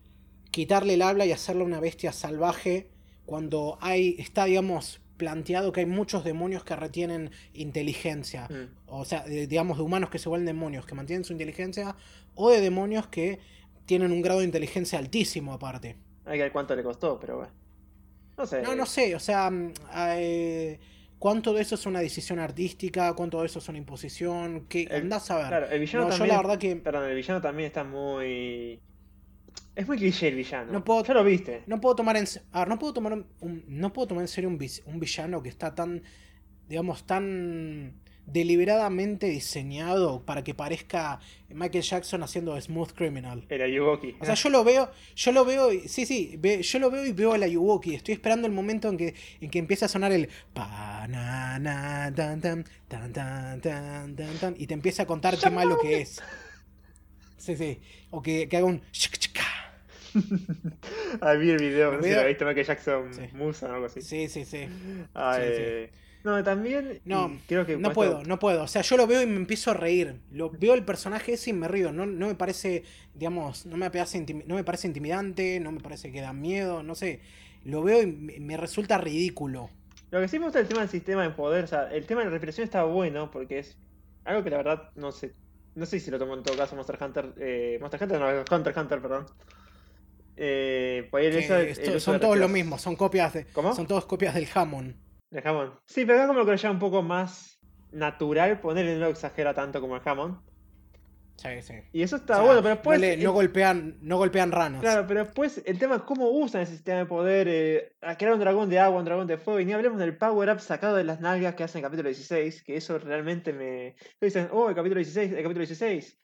quitarle 0.51 0.95
el 0.95 1.01
habla 1.03 1.25
y 1.25 1.31
hacerle 1.31 1.63
una 1.63 1.79
bestia 1.79 2.11
salvaje 2.11 2.89
cuando 3.25 3.77
hay, 3.81 4.15
está, 4.19 4.45
digamos, 4.45 4.99
planteado 5.19 5.71
que 5.71 5.81
hay 5.81 5.85
muchos 5.85 6.23
demonios 6.23 6.63
que 6.63 6.75
retienen 6.75 7.29
inteligencia 7.53 8.47
Mm. 8.49 8.69
o 8.87 9.05
sea, 9.05 9.21
de- 9.23 9.45
digamos, 9.45 9.77
de 9.77 9.83
humanos 9.83 10.09
que 10.09 10.17
se 10.17 10.27
vuelven 10.29 10.47
demonios, 10.47 10.87
que 10.87 10.95
mantienen 10.95 11.23
su 11.23 11.33
inteligencia, 11.33 11.95
o 12.33 12.49
de 12.49 12.59
demonios 12.61 13.05
que 13.07 13.37
tienen 13.85 14.11
un 14.11 14.23
grado 14.23 14.39
de 14.39 14.45
inteligencia 14.45 14.97
altísimo 14.97 15.53
aparte. 15.53 15.95
Hay 16.25 16.37
que 16.37 16.43
ver 16.43 16.51
cuánto 16.51 16.75
le 16.75 16.81
costó, 16.83 17.19
pero 17.19 17.37
bueno. 17.37 17.51
No 18.37 18.45
sé. 18.47 18.61
No, 18.63 18.73
no 18.75 18.85
sé, 18.85 19.13
o 19.15 19.19
sea, 19.19 19.49
mm, 19.51 19.73
eh, 19.95 20.79
¿cuánto 21.19 21.53
de 21.53 21.61
eso 21.61 21.75
es 21.75 21.85
una 21.85 21.99
decisión 21.99 22.39
artística? 22.39 23.13
¿Cuánto 23.13 23.41
de 23.41 23.47
eso 23.47 23.59
es 23.59 23.67
una 23.67 23.77
imposición? 23.77 24.65
¿Qué 24.69 24.83
El- 24.83 25.01
andás 25.03 25.29
a 25.31 25.37
ver? 25.37 25.47
Claro, 25.47 25.69
el 25.69 25.79
villano 25.81 26.05
No, 26.05 26.11
yo 26.11 26.17
también. 26.17 26.35
la 26.35 26.41
verdad 26.41 26.57
que 26.57 26.75
Perdón, 26.77 27.09
el 27.09 27.15
villano 27.15 27.41
también 27.41 27.67
está 27.67 27.83
muy. 27.83 28.79
Es 29.79 29.87
muy 29.87 29.97
cliché 29.97 30.27
el 30.27 30.35
villano. 30.35 30.71
No 30.73 30.83
puedo- 30.83 31.03
Ya 31.05 31.13
lo 31.13 31.23
viste. 31.23 31.63
no 31.65 31.79
puedo 31.79 31.95
tomar 31.95 32.17
en 32.17 32.25
a 32.51 32.59
ver, 32.59 32.67
no 32.67 32.77
puedo 32.77 32.93
tomar 32.93 33.13
un, 33.13 33.63
no 33.67 33.93
puedo 33.93 34.07
tomar 34.09 34.23
en 34.23 34.27
serio 34.27 34.49
un, 34.49 34.99
villano 34.99 35.41
que 35.41 35.47
está 35.49 35.73
tan, 35.73 36.03
digamos, 36.67 37.05
tan 37.05 37.93
deliberadamente 38.25 39.27
diseñado 39.27 40.23
para 40.25 40.43
que 40.43 40.53
parezca 40.53 41.19
Michael 41.49 41.83
Jackson 41.83 42.21
haciendo 42.23 42.59
Smooth 42.59 42.91
Criminal. 42.91 43.45
El 43.49 43.61
Ayuwoki. 43.61 44.15
O 44.19 44.25
sea, 44.25 44.35
yo 44.35 44.49
lo 44.49 44.63
veo, 44.63 44.91
yo 45.15 45.31
lo 45.31 45.45
veo, 45.45 45.69
sí, 45.87 46.05
sí, 46.05 46.35
ve- 46.37 46.61
yo 46.61 46.77
lo 46.79 46.91
veo 46.91 47.05
y 47.05 47.11
veo 47.13 47.33
a 47.33 47.37
la 47.39 47.47
Yuwoki. 47.47 47.95
Estoy 47.95 48.13
esperando 48.13 48.47
el 48.47 48.53
momento 48.53 48.87
en 48.89 48.97
que, 48.97 49.15
en 49.41 49.49
que 49.49 49.59
empieza 49.59 49.85
a 49.85 49.89
sonar 49.89 50.11
el 50.11 50.29
pa 50.53 51.07
na 51.07 51.57
na 51.57 52.13
tan 52.13 52.39
tan 52.41 52.65
tan 52.87 53.13
tan 53.13 53.61
tan 53.61 54.15
tan 54.15 54.37
tan 54.39 54.55
y 54.59 54.67
te 54.67 54.73
empieza 54.75 55.03
a 55.03 55.05
contar 55.07 55.37
qué 55.37 55.49
malo 55.49 55.79
que 55.79 56.01
es. 56.01 56.21
Sí, 57.37 57.55
sí. 57.55 57.79
O 58.11 58.21
que, 58.21 58.47
que 58.49 58.57
haga 58.57 58.65
un. 58.67 58.81
Ah, 61.21 61.33
vi 61.33 61.49
el 61.51 61.57
video, 61.59 61.91
El 61.91 61.97
no 61.97 62.03
sé 62.03 62.09
si 62.09 62.15
lo 62.15 62.25
viste, 62.27 62.45
Michael 62.45 62.65
Jackson 62.65 63.13
Sí. 63.13 63.21
Musa 63.33 63.67
o 63.69 63.73
algo 63.73 63.85
así. 63.87 64.01
Sí, 64.01 64.27
sí, 64.29 64.45
sí. 64.45 64.67
Ah, 65.13 65.37
sí, 65.37 65.41
sí. 65.55 65.63
eh, 65.65 65.91
No, 66.23 66.43
también. 66.43 67.01
No, 67.05 67.29
y 67.29 67.37
creo 67.47 67.65
que 67.65 67.77
No 67.77 67.91
puedo, 67.93 68.23
no 68.23 68.39
puedo. 68.39 68.63
O 68.63 68.67
sea, 68.67 68.81
yo 68.81 68.97
lo 68.97 69.07
veo 69.07 69.21
y 69.21 69.25
me 69.27 69.35
empiezo 69.37 69.71
a 69.71 69.73
reír. 69.73 70.21
Lo 70.31 70.49
veo 70.51 70.73
el 70.73 70.83
personaje 70.85 71.33
ese 71.33 71.51
y 71.51 71.53
me 71.53 71.67
río. 71.67 71.91
No, 71.91 72.05
no 72.05 72.27
me 72.27 72.35
parece, 72.35 72.83
digamos, 73.13 73.65
no 73.65 73.77
me 73.77 73.89
parece, 73.89 74.25
no 74.45 74.55
me 74.55 74.63
parece 74.63 74.87
intimidante, 74.87 75.59
no 75.59 75.71
me 75.71 75.79
parece 75.79 76.11
que 76.11 76.21
da 76.21 76.33
miedo, 76.33 76.83
no 76.83 76.95
sé. 76.95 77.21
Lo 77.63 77.83
veo 77.83 78.01
y 78.01 78.07
me, 78.07 78.39
me 78.39 78.57
resulta 78.57 78.97
ridículo. 78.97 79.69
Lo 80.11 80.19
que 80.21 80.27
sí 80.27 80.39
me 80.39 80.45
gusta 80.45 80.59
del 80.59 80.67
tema 80.67 80.81
del 80.81 80.89
sistema 80.89 81.23
de 81.23 81.29
poder, 81.31 81.65
o 81.65 81.67
sea, 81.67 81.91
el 81.93 82.05
tema 82.05 82.21
de 82.21 82.25
la 82.25 82.31
respiración 82.31 82.63
está 82.65 82.83
bueno 82.83 83.29
porque 83.31 83.59
es 83.59 83.77
algo 84.25 84.43
que 84.43 84.49
la 84.49 84.57
verdad 84.57 84.89
no 84.95 85.11
sé. 85.11 85.33
No 85.75 85.85
sé 85.85 85.99
si 85.99 86.09
lo 86.11 86.17
tomó 86.19 86.33
en 86.35 86.43
todo 86.43 86.57
caso 86.57 86.75
Monster 86.75 86.97
Hunter. 87.01 87.33
Eh, 87.37 87.77
Monster 87.79 88.01
Hunter, 88.03 88.19
no, 88.19 88.55
Hunter 88.57 88.73
Hunter, 88.77 89.01
perdón. 89.01 89.25
Eh, 90.41 91.07
pues 91.11 91.35
esto- 91.35 91.99
son 91.99 92.19
todos 92.19 92.37
lo 92.37 92.47
mismo, 92.47 92.77
son 92.77 92.95
copias 92.95 93.33
de, 93.33 93.45
¿Cómo? 93.47 93.75
son 93.75 93.85
todos 93.87 94.05
copias 94.05 94.33
del 94.35 94.47
Hammond. 94.53 94.95
De 95.29 95.41
Hammond. 95.43 95.73
Sí, 95.85 96.05
pero 96.05 96.19
acá 96.19 96.27
como 96.27 96.45
que 96.45 96.51
lo 96.51 96.55
lleva 96.57 96.71
un 96.73 96.79
poco 96.79 97.01
más 97.03 97.59
natural, 97.91 98.59
ponerle 98.61 98.93
no 98.95 99.01
lo 99.01 99.07
exagera 99.09 99.53
tanto 99.53 99.81
como 99.81 99.95
el 99.97 100.01
Hammond. 100.05 100.37
Sí, 101.35 101.61
sí. 101.61 101.73
Y 101.93 102.01
eso 102.01 102.17
O 102.17 102.19
está 102.19 102.35
sea, 102.35 102.43
bueno, 102.43 102.61
pero 102.61 102.69
no, 102.75 102.75
después. 102.75 102.99
le- 102.99 103.15
no 103.17 103.31
golpean, 103.31 103.97
no 104.01 104.17
golpean 104.17 104.51
ranas. 104.51 104.81
Claro, 104.81 105.05
pero 105.07 105.23
después 105.23 105.61
el 105.65 105.79
tema 105.79 105.95
es 105.95 106.01
cómo 106.01 106.29
usan 106.29 106.61
ese 106.61 106.73
sistema 106.73 106.99
de 106.99 107.05
poder. 107.05 107.47
eh, 107.49 107.93
a 108.01 108.17
crear 108.17 108.33
un 108.33 108.39
dragón 108.41 108.69
de 108.69 108.79
agua, 108.79 108.99
un 108.99 109.05
dragón 109.05 109.25
de 109.27 109.37
fuego. 109.37 109.59
Y 109.61 109.65
ni 109.65 109.71
hablemos 109.73 109.99
del 109.99 110.17
power 110.17 110.49
up 110.49 110.59
sacado 110.59 110.97
de 110.97 111.05
las 111.05 111.21
nalgas 111.21 111.55
que 111.55 111.63
hacen 111.63 111.79
en 111.79 111.85
el 111.85 111.89
capítulo 111.89 112.09
16. 112.09 112.61
Que 112.63 112.75
eso 112.75 112.97
realmente 112.99 113.53
me. 113.53 113.95
Dicen, 114.19 114.49
oh, 114.51 114.67
el 114.69 114.75
capítulo 114.75 114.99
16, 114.99 115.31
el 115.31 115.37
capítulo 115.37 115.59
16. 115.59 116.19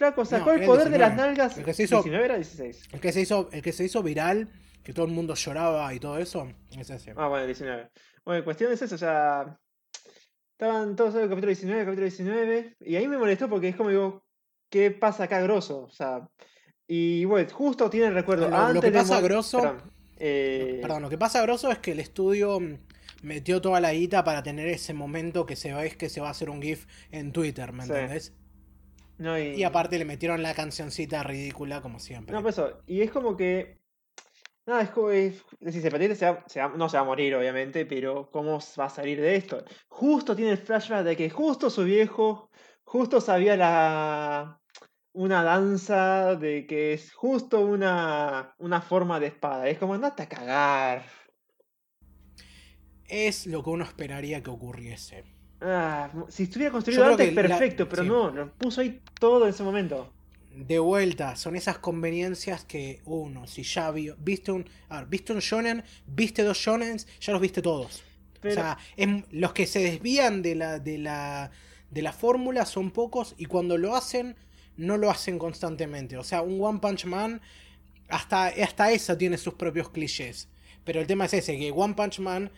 Flaco, 0.00 0.24
sacó 0.24 0.46
No, 0.46 0.56
el 0.58 0.64
poder 0.64 0.88
de 0.88 0.96
las 0.98 1.10
19. 1.10 1.28
nalgas. 1.36 1.58
El 1.58 1.64
que 1.66 1.74
se 1.74 1.82
hizo- 1.82 1.96
19 1.96 2.24
era 2.24 2.36
16. 2.36 2.88
El 2.90 3.00
que 3.00 3.12
se 3.12 3.20
hizo, 3.20 3.50
el 3.52 3.60
que 3.60 3.72
se 3.72 3.84
hizo 3.84 4.02
viral, 4.02 4.48
que 4.82 4.94
todo 4.94 5.04
el 5.04 5.12
mundo 5.12 5.34
lloraba 5.34 5.92
y 5.92 6.00
todo 6.00 6.16
eso, 6.16 6.50
es 6.78 6.88
ese. 6.88 7.12
Ah, 7.18 7.28
bueno, 7.28 7.44
19. 7.44 7.90
Bueno, 8.24 8.42
cuestión 8.42 8.72
es 8.72 8.80
eso, 8.80 8.94
o 8.94 8.98
sea. 8.98 9.58
Estaban 10.52 10.96
todos 10.96 11.14
en 11.16 11.20
el 11.22 11.28
capítulo 11.28 11.48
19, 11.48 11.80
el 11.80 11.84
capítulo 11.86 12.06
19. 12.06 12.76
Y 12.80 12.96
ahí 12.96 13.06
me 13.08 13.18
molestó 13.18 13.48
porque 13.50 13.68
es 13.68 13.76
como 13.76 13.90
digo, 13.90 14.24
¿qué 14.70 14.90
pasa 14.90 15.24
acá 15.24 15.42
grosso? 15.42 15.82
O 15.82 15.90
sea. 15.90 16.26
Y 16.88 17.26
bueno, 17.26 17.48
justo 17.52 17.90
tiene 17.90 18.06
el 18.06 18.14
recuerdo. 18.14 18.48
Lo- 18.72 18.80
que 18.80 18.90
pasa 18.90 19.20
grosso- 19.20 19.60
Perdón, 19.60 19.82
eh, 20.18 20.78
Perdón, 20.80 21.02
lo 21.02 21.10
que 21.10 21.18
pasa 21.18 21.42
grosso 21.42 21.70
es 21.70 21.78
que 21.78 21.92
el 21.92 22.00
estudio 22.00 22.58
mm, 22.58 22.78
metió 23.22 23.60
toda 23.60 23.80
la 23.80 23.92
guita 23.92 24.24
para 24.24 24.42
tener 24.42 24.66
ese 24.68 24.94
momento 24.94 25.44
que 25.44 25.56
se 25.56 25.74
ve 25.74 25.90
que 25.90 26.08
se 26.08 26.22
va 26.22 26.28
a 26.28 26.30
hacer 26.30 26.48
un 26.48 26.62
GIF 26.62 26.86
en 27.10 27.32
Twitter, 27.32 27.72
¿me 27.74 27.84
Sí. 27.84 27.92
entendés? 27.92 28.32
No, 29.20 29.38
y... 29.38 29.54
Y 29.54 29.64
aparte 29.64 29.98
le 29.98 30.06
metieron 30.06 30.42
la 30.42 30.54
cancioncita 30.54 31.22
ridícula 31.22 31.82
como 31.82 32.00
siempre. 32.00 32.34
No, 32.34 32.42
pues 32.42 32.56
eso. 32.56 32.82
Y 32.86 33.02
es 33.02 33.10
como 33.10 33.36
que. 33.36 33.78
Nada, 34.66 34.80
es 34.82 34.90
como. 34.90 35.08
Decir, 35.08 35.82
Sepatiente 35.82 36.16
se 36.16 36.24
va, 36.30 36.42
se 36.46 36.60
va- 36.60 36.72
no 36.74 36.88
se 36.88 36.96
va 36.96 37.02
a 37.02 37.06
morir, 37.06 37.34
obviamente, 37.34 37.84
pero 37.84 38.30
¿cómo 38.30 38.58
va 38.78 38.84
a 38.86 38.90
salir 38.90 39.20
de 39.20 39.36
esto? 39.36 39.62
Justo 39.88 40.34
tiene 40.34 40.52
el 40.52 40.58
flashback 40.58 41.04
de 41.04 41.16
que 41.16 41.28
justo 41.28 41.68
su 41.68 41.84
viejo, 41.84 42.50
justo 42.82 43.20
sabía 43.20 43.56
la. 43.56 44.56
Una 45.12 45.42
danza 45.42 46.36
de 46.36 46.66
que 46.66 46.92
es 46.94 47.12
justo 47.12 47.60
una, 47.60 48.54
una 48.58 48.80
forma 48.80 49.18
de 49.20 49.26
espada. 49.26 49.68
Es 49.68 49.76
como, 49.78 49.94
andate 49.94 50.22
a 50.22 50.28
cagar. 50.28 51.04
Es 53.08 53.46
lo 53.46 53.62
que 53.64 53.70
uno 53.70 53.84
esperaría 53.84 54.40
que 54.42 54.50
ocurriese. 54.50 55.24
Ah, 55.62 56.10
si 56.28 56.44
estuviera 56.44 56.72
construido 56.72 57.04
antes, 57.04 57.34
la- 57.34 57.42
perfecto, 57.42 57.88
pero 57.88 58.02
sí. 58.02 58.08
no, 58.08 58.30
lo 58.30 58.52
puso 58.54 58.80
ahí 58.80 59.00
todo 59.18 59.44
en 59.44 59.50
ese 59.50 59.62
momento. 59.62 60.10
De 60.54 60.78
vuelta, 60.78 61.36
son 61.36 61.54
esas 61.54 61.78
conveniencias 61.78 62.64
que 62.64 63.00
uno, 63.04 63.46
si 63.46 63.62
ya 63.62 63.90
vio, 63.90 64.16
viste 64.18 64.50
un, 64.52 64.68
a 64.88 64.98
ver, 65.00 65.06
viste 65.08 65.32
un 65.32 65.38
shonen, 65.38 65.84
viste 66.06 66.42
dos 66.42 66.58
shonens, 66.58 67.06
ya 67.20 67.32
los 67.32 67.40
viste 67.40 67.62
todos. 67.62 68.02
Pero, 68.40 68.52
O 68.52 68.54
sea, 68.56 68.78
em- 68.96 69.22
los 69.30 69.52
que 69.52 69.66
se 69.66 69.80
desvían 69.80 70.42
de 70.42 70.54
la, 70.56 70.78
de 70.78 70.98
la, 70.98 71.50
de 71.90 72.02
la 72.02 72.12
fórmula 72.12 72.64
son 72.66 72.90
pocos 72.90 73.34
y 73.38 73.44
cuando 73.46 73.76
lo 73.78 73.94
hacen, 73.94 74.34
no 74.76 74.96
lo 74.96 75.10
hacen 75.10 75.38
constantemente. 75.38 76.16
O 76.16 76.24
sea, 76.24 76.42
un 76.42 76.58
One 76.60 76.80
Punch 76.80 77.04
Man, 77.04 77.40
hasta, 78.08 78.46
hasta 78.46 78.90
esa 78.92 79.16
tiene 79.16 79.36
sus 79.38 79.54
propios 79.54 79.90
clichés. 79.90 80.48
Pero 80.84 81.00
el 81.00 81.06
tema 81.06 81.26
es 81.26 81.34
ese, 81.34 81.58
que 81.58 81.70
One 81.70 81.94
Punch 81.94 82.18
Man, 82.18 82.50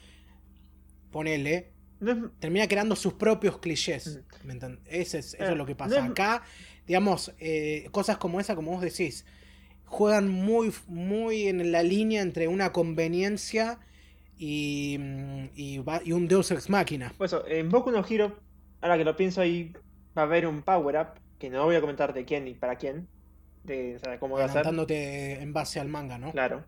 ponele, 1.11 1.73
no 2.03 2.13
es- 2.13 2.41
termina 2.41 2.67
creando 2.69 2.97
sus 2.97 3.15
propios 3.15 3.59
clichés. 3.59 4.21
¿me 4.45 4.55
enten- 4.55 4.81
Ese 4.87 5.19
es, 5.21 5.35
eso 5.35 5.45
Eh, 5.45 5.51
es 5.53 5.57
lo 5.57 5.65
que 5.67 5.73
no 5.73 5.79
pasa. 5.79 5.99
es- 6.05 6.11
Acá, 6.11 6.43
digamos, 6.87 7.33
eh, 7.39 7.89
cosas 7.93 8.19
como 8.19 8.41
esa, 8.41 8.55
como 8.57 8.73
vos 8.73 8.83
decís, 8.83 9.25
juegan 9.85 10.29
muy, 10.29 10.73
muy 10.87 11.49
en 11.49 11.71
la 11.73 11.83
línea 11.83 12.23
entre 12.23 12.49
una 12.49 12.73
conveniencia 12.73 13.79
y, 14.37 14.97
mm, 14.99 15.45
y, 15.55 15.79
va- 15.79 16.01
y 16.05 16.13
un 16.13 16.27
Deus 16.29 16.51
Ex 16.51 16.69
Máquina. 16.71 17.13
Pues 17.19 17.33
eso, 17.33 17.47
en 17.47 17.69
Boku 17.71 17.91
no 17.91 18.05
Hero, 18.05 18.39
ahora 18.81 18.99
que 18.99 19.05
lo 19.05 19.17
pienso 19.17 19.41
ahí, 19.41 19.73
va 20.17 20.23
a 20.23 20.25
haber 20.25 20.47
un 20.47 20.63
power 20.63 20.97
up, 20.97 21.21
que 21.39 21.51
no 21.51 21.65
voy 21.65 21.77
a 21.77 21.81
comentar 21.81 22.13
de 22.15 22.25
quién 22.25 22.45
ni 22.45 22.55
para 22.55 22.77
quién, 22.77 23.07
de 23.65 23.97
o 23.97 23.99
sea, 24.01 24.19
cómo 24.19 24.37
va 24.37 24.45
a 24.45 24.49
ser, 24.49 24.67
en 24.91 25.53
base 25.53 25.79
al 25.81 25.89
manga, 25.89 26.19
¿no? 26.19 26.33
claro. 26.33 26.65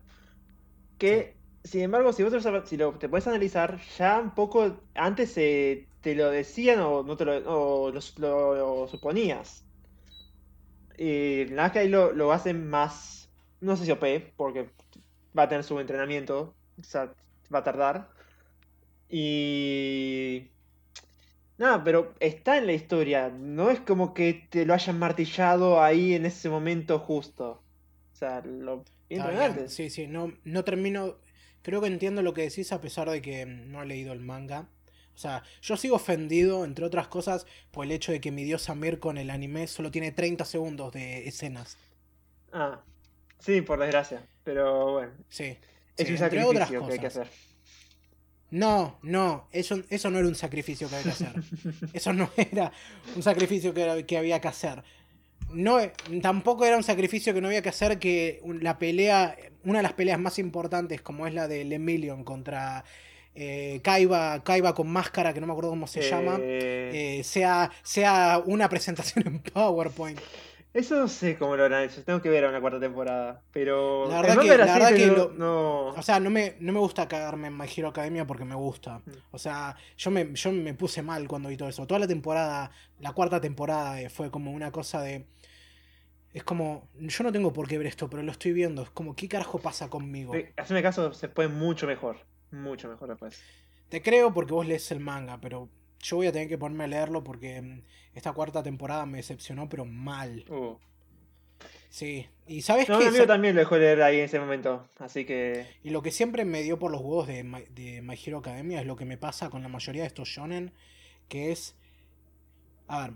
Que, 0.97 1.35
sin 1.65 1.81
embargo, 1.81 2.13
si 2.13 2.23
vos 2.23 2.31
si 2.67 2.77
lo, 2.77 2.97
te 2.97 3.09
puedes 3.09 3.27
analizar, 3.27 3.79
ya 3.97 4.19
un 4.21 4.33
poco 4.35 4.83
antes 4.95 5.37
eh, 5.37 5.89
te 6.01 6.15
lo 6.15 6.29
decían 6.31 6.79
o 6.81 7.03
no 7.03 7.17
te 7.17 7.25
lo, 7.25 7.33
o 7.87 7.91
lo, 7.91 8.01
lo- 8.55 8.87
suponías. 8.87 9.65
Es 10.97 11.71
que 11.71 11.79
ahí 11.79 11.89
lo, 11.89 12.13
lo 12.13 12.31
hacen 12.31 12.69
más, 12.69 13.31
no 13.59 13.75
sé 13.77 13.85
si 13.85 13.91
OP, 13.91 14.33
porque 14.37 14.71
va 15.37 15.43
a 15.43 15.49
tener 15.49 15.63
su 15.63 15.79
entrenamiento, 15.79 16.57
o 16.79 16.83
sea, 16.83 17.13
va 17.53 17.59
a 17.59 17.63
tardar. 17.63 18.09
Y... 19.09 20.51
Nada, 21.57 21.83
pero 21.83 22.15
está 22.19 22.57
en 22.57 22.65
la 22.67 22.73
historia, 22.73 23.29
no 23.29 23.71
es 23.71 23.79
como 23.81 24.13
que 24.13 24.33
te 24.49 24.65
lo 24.65 24.73
hayan 24.73 24.99
martillado 24.99 25.81
ahí 25.81 26.13
en 26.13 26.25
ese 26.25 26.49
momento 26.49 26.99
justo. 26.99 27.49
O 28.13 28.15
sea, 28.17 28.41
lo 28.41 28.83
bien. 29.09 29.67
Sí, 29.69 29.89
sí, 29.89 30.07
no, 30.07 30.33
no 30.43 30.63
termino. 30.63 31.17
Creo 31.65 31.81
que 31.81 31.87
entiendo 31.87 32.21
lo 32.21 32.35
que 32.35 32.43
decís 32.43 32.71
a 32.71 32.79
pesar 32.79 33.09
de 33.09 33.23
que 33.23 33.47
no 33.47 33.81
he 33.81 33.87
leído 33.87 34.13
el 34.13 34.19
manga. 34.19 34.69
O 35.15 35.17
sea, 35.17 35.41
yo 35.63 35.77
sigo 35.77 35.95
ofendido, 35.95 36.63
entre 36.63 36.85
otras 36.85 37.07
cosas, 37.07 37.47
por 37.71 37.85
el 37.85 37.91
hecho 37.91 38.11
de 38.11 38.21
que 38.21 38.31
mi 38.31 38.43
dios 38.43 38.69
Amir 38.69 38.99
con 38.99 39.17
el 39.17 39.31
anime 39.31 39.65
solo 39.65 39.89
tiene 39.89 40.11
30 40.11 40.45
segundos 40.45 40.93
de 40.93 41.27
escenas. 41.27 41.75
Ah, 42.53 42.81
sí, 43.39 43.61
por 43.61 43.79
desgracia, 43.79 44.27
pero 44.43 44.91
bueno, 44.91 45.13
Sí. 45.27 45.57
es 45.97 46.07
sí, 46.07 46.13
un 46.13 46.21
entre 46.21 46.43
otras 46.43 46.69
sacrificio 46.69 46.85
que 46.85 46.91
hay 46.93 46.99
que 46.99 47.05
cosas. 47.07 47.27
hacer. 47.27 47.33
No, 48.51 48.99
no, 49.01 49.47
eso, 49.51 49.81
eso 49.89 50.11
no 50.11 50.19
era 50.19 50.27
un 50.27 50.35
sacrificio 50.35 50.87
que 50.87 50.95
había 50.97 51.03
que 51.15 51.23
hacer. 51.25 51.33
Eso 51.93 52.13
no 52.13 52.29
era 52.37 52.71
un 53.15 53.23
sacrificio 53.23 53.73
que, 53.73 54.05
que 54.05 54.17
había 54.19 54.39
que 54.39 54.47
hacer. 54.47 54.83
No, 55.49 55.79
tampoco 56.21 56.65
era 56.65 56.77
un 56.77 56.83
sacrificio 56.83 57.33
que 57.33 57.41
no 57.41 57.47
había 57.47 57.61
que 57.61 57.69
hacer 57.69 57.97
que 57.99 58.41
la 58.61 58.77
pelea, 58.77 59.35
una 59.63 59.79
de 59.79 59.83
las 59.83 59.93
peleas 59.93 60.19
más 60.19 60.39
importantes, 60.39 61.01
como 61.01 61.27
es 61.27 61.33
la 61.33 61.47
de 61.47 61.63
Lemillion 61.63 62.23
contra 62.23 62.83
eh, 63.35 63.81
Kaiba, 63.83 64.43
Kaiba 64.43 64.73
con 64.73 64.87
máscara, 64.87 65.33
que 65.33 65.41
no 65.41 65.47
me 65.47 65.53
acuerdo 65.53 65.69
cómo 65.69 65.87
se 65.87 66.01
llama, 66.01 66.37
Eh, 66.41 67.19
eh, 67.19 67.23
sea, 67.23 67.69
sea 67.83 68.41
una 68.45 68.69
presentación 68.69 69.27
en 69.27 69.39
PowerPoint. 69.53 70.19
Eso 70.75 70.97
no 70.99 71.07
sé 71.07 71.37
cómo 71.37 71.55
lo 71.55 71.63
harán 71.63 71.83
hecho, 71.83 72.03
tengo 72.03 72.21
que 72.21 72.29
ver 72.29 72.43
a 72.43 72.49
una 72.49 72.59
cuarta 72.59 72.81
temporada, 72.81 73.41
pero... 73.53 74.09
La 74.09 74.21
verdad 74.21 74.41
que- 74.41 74.57
la 74.57 74.65
verdad 74.65 74.89
que 74.89 75.07
pero 75.07 75.15
lo- 75.15 75.31
no... 75.31 75.85
O 75.87 76.01
sea, 76.01 76.19
no 76.19 76.29
me, 76.29 76.57
no 76.59 76.73
me 76.73 76.79
gusta 76.79 77.07
cagarme 77.07 77.47
en 77.47 77.57
My 77.57 77.65
Hero 77.73 77.87
Academia 77.87 78.27
porque 78.27 78.43
me 78.43 78.55
gusta. 78.55 78.99
Mm. 78.99 79.11
O 79.31 79.37
sea, 79.37 79.77
yo 79.95 80.11
me, 80.11 80.33
yo 80.33 80.51
me 80.51 80.73
puse 80.73 81.01
mal 81.01 81.29
cuando 81.29 81.47
vi 81.47 81.55
todo 81.55 81.69
eso. 81.69 81.87
Toda 81.87 82.01
la 82.01 82.07
temporada, 82.07 82.71
la 82.99 83.13
cuarta 83.13 83.39
temporada 83.39 84.01
eh, 84.01 84.09
fue 84.09 84.29
como 84.29 84.51
una 84.51 84.69
cosa 84.71 85.01
de... 85.01 85.25
Es 86.33 86.43
como, 86.43 86.89
yo 86.99 87.23
no 87.23 87.31
tengo 87.31 87.53
por 87.53 87.69
qué 87.69 87.77
ver 87.77 87.87
esto, 87.87 88.09
pero 88.09 88.21
lo 88.21 88.33
estoy 88.33 88.51
viendo. 88.51 88.81
Es 88.83 88.89
como, 88.89 89.15
¿qué 89.15 89.29
carajo 89.29 89.59
pasa 89.59 89.89
conmigo? 89.89 90.33
Hacerme 90.57 90.83
caso 90.83 91.13
se 91.13 91.29
puede 91.29 91.47
mucho 91.47 91.87
mejor, 91.87 92.17
mucho 92.51 92.89
mejor 92.89 93.07
después. 93.07 93.41
Te 93.87 94.01
creo 94.01 94.33
porque 94.33 94.51
vos 94.51 94.65
lees 94.67 94.91
el 94.91 94.99
manga, 94.99 95.39
pero 95.39 95.69
yo 96.05 96.17
voy 96.17 96.27
a 96.27 96.31
tener 96.31 96.47
que 96.47 96.57
ponerme 96.57 96.83
a 96.83 96.87
leerlo 96.87 97.23
porque 97.23 97.61
mm, 97.61 97.81
esta 98.13 98.33
cuarta 98.33 98.61
temporada 98.61 99.05
me 99.05 99.17
decepcionó, 99.17 99.67
pero 99.67 99.85
mal. 99.85 100.45
Uh. 100.49 100.77
Sí. 101.89 102.27
Y 102.47 102.61
sabes 102.61 102.87
No, 102.89 102.99
un 102.99 103.07
amigo 103.07 103.25
también 103.25 103.55
lo 103.55 103.61
dejó 103.61 103.77
leer 103.77 104.01
ahí 104.03 104.19
en 104.19 104.25
ese 104.25 104.39
momento, 104.39 104.87
así 104.99 105.25
que... 105.25 105.65
Y 105.83 105.89
lo 105.89 106.03
que 106.03 106.11
siempre 106.11 106.45
me 106.45 106.61
dio 106.61 106.77
por 106.77 106.91
los 106.91 107.01
huevos 107.01 107.27
de 107.27 107.43
My, 107.43 107.63
de 107.73 108.01
My 108.03 108.15
Hero 108.23 108.37
Academia 108.37 108.81
es 108.81 108.85
lo 108.85 108.95
que 108.95 109.05
me 109.05 109.17
pasa 109.17 109.49
con 109.49 109.63
la 109.63 109.69
mayoría 109.69 110.03
de 110.03 110.07
estos 110.07 110.27
shonen, 110.27 110.71
que 111.27 111.51
es... 111.51 111.75
A 112.87 113.07
ver, 113.07 113.15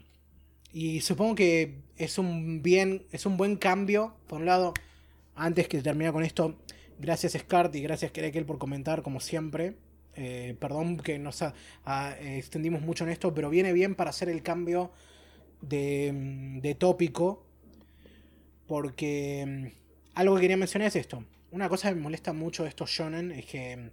y 0.72 1.02
supongo 1.02 1.36
que 1.36 1.76
es 1.98 2.18
un 2.18 2.64
bien, 2.64 3.06
es 3.12 3.26
un 3.26 3.38
buen 3.38 3.56
cambio, 3.56 4.16
por 4.28 4.40
un 4.40 4.48
lado, 4.48 4.74
antes 5.36 5.68
que 5.68 5.82
terminar 5.82 6.14
con 6.14 6.24
esto, 6.24 6.58
gracias 6.98 7.34
Scart 7.34 7.76
y 7.76 7.82
gracias 7.82 8.12
Kerekel 8.12 8.46
por 8.46 8.58
comentar, 8.58 9.04
como 9.04 9.20
siempre. 9.20 9.76
Eh, 10.16 10.56
perdón 10.60 10.98
que 10.98 11.18
nos 11.20 11.42
ha- 11.42 11.54
ha- 11.86 12.16
eh, 12.20 12.38
extendimos 12.38 12.82
mucho 12.82 13.04
en 13.06 13.12
esto, 13.12 13.34
pero 13.34 13.50
viene 13.50 13.74
bien 13.74 13.96
para 13.96 14.10
hacer 14.12 14.30
el 14.30 14.44
cambio 14.44 14.92
de, 15.62 16.12
mm, 16.14 16.60
de 16.62 16.76
tópico, 16.76 17.46
porque 18.68 19.46
mm, 19.48 19.68
algo 20.16 20.36
que 20.36 20.42
quería 20.42 20.58
mencionar 20.58 20.88
es 20.88 20.96
esto. 20.96 21.24
una 21.52 21.68
cosa 21.68 21.90
que 21.90 21.96
me 21.96 22.02
molesta 22.02 22.32
mucho 22.32 22.62
de 22.64 22.70
estos 22.70 22.92
shonen 22.92 23.32
es 23.32 23.44
que, 23.48 23.90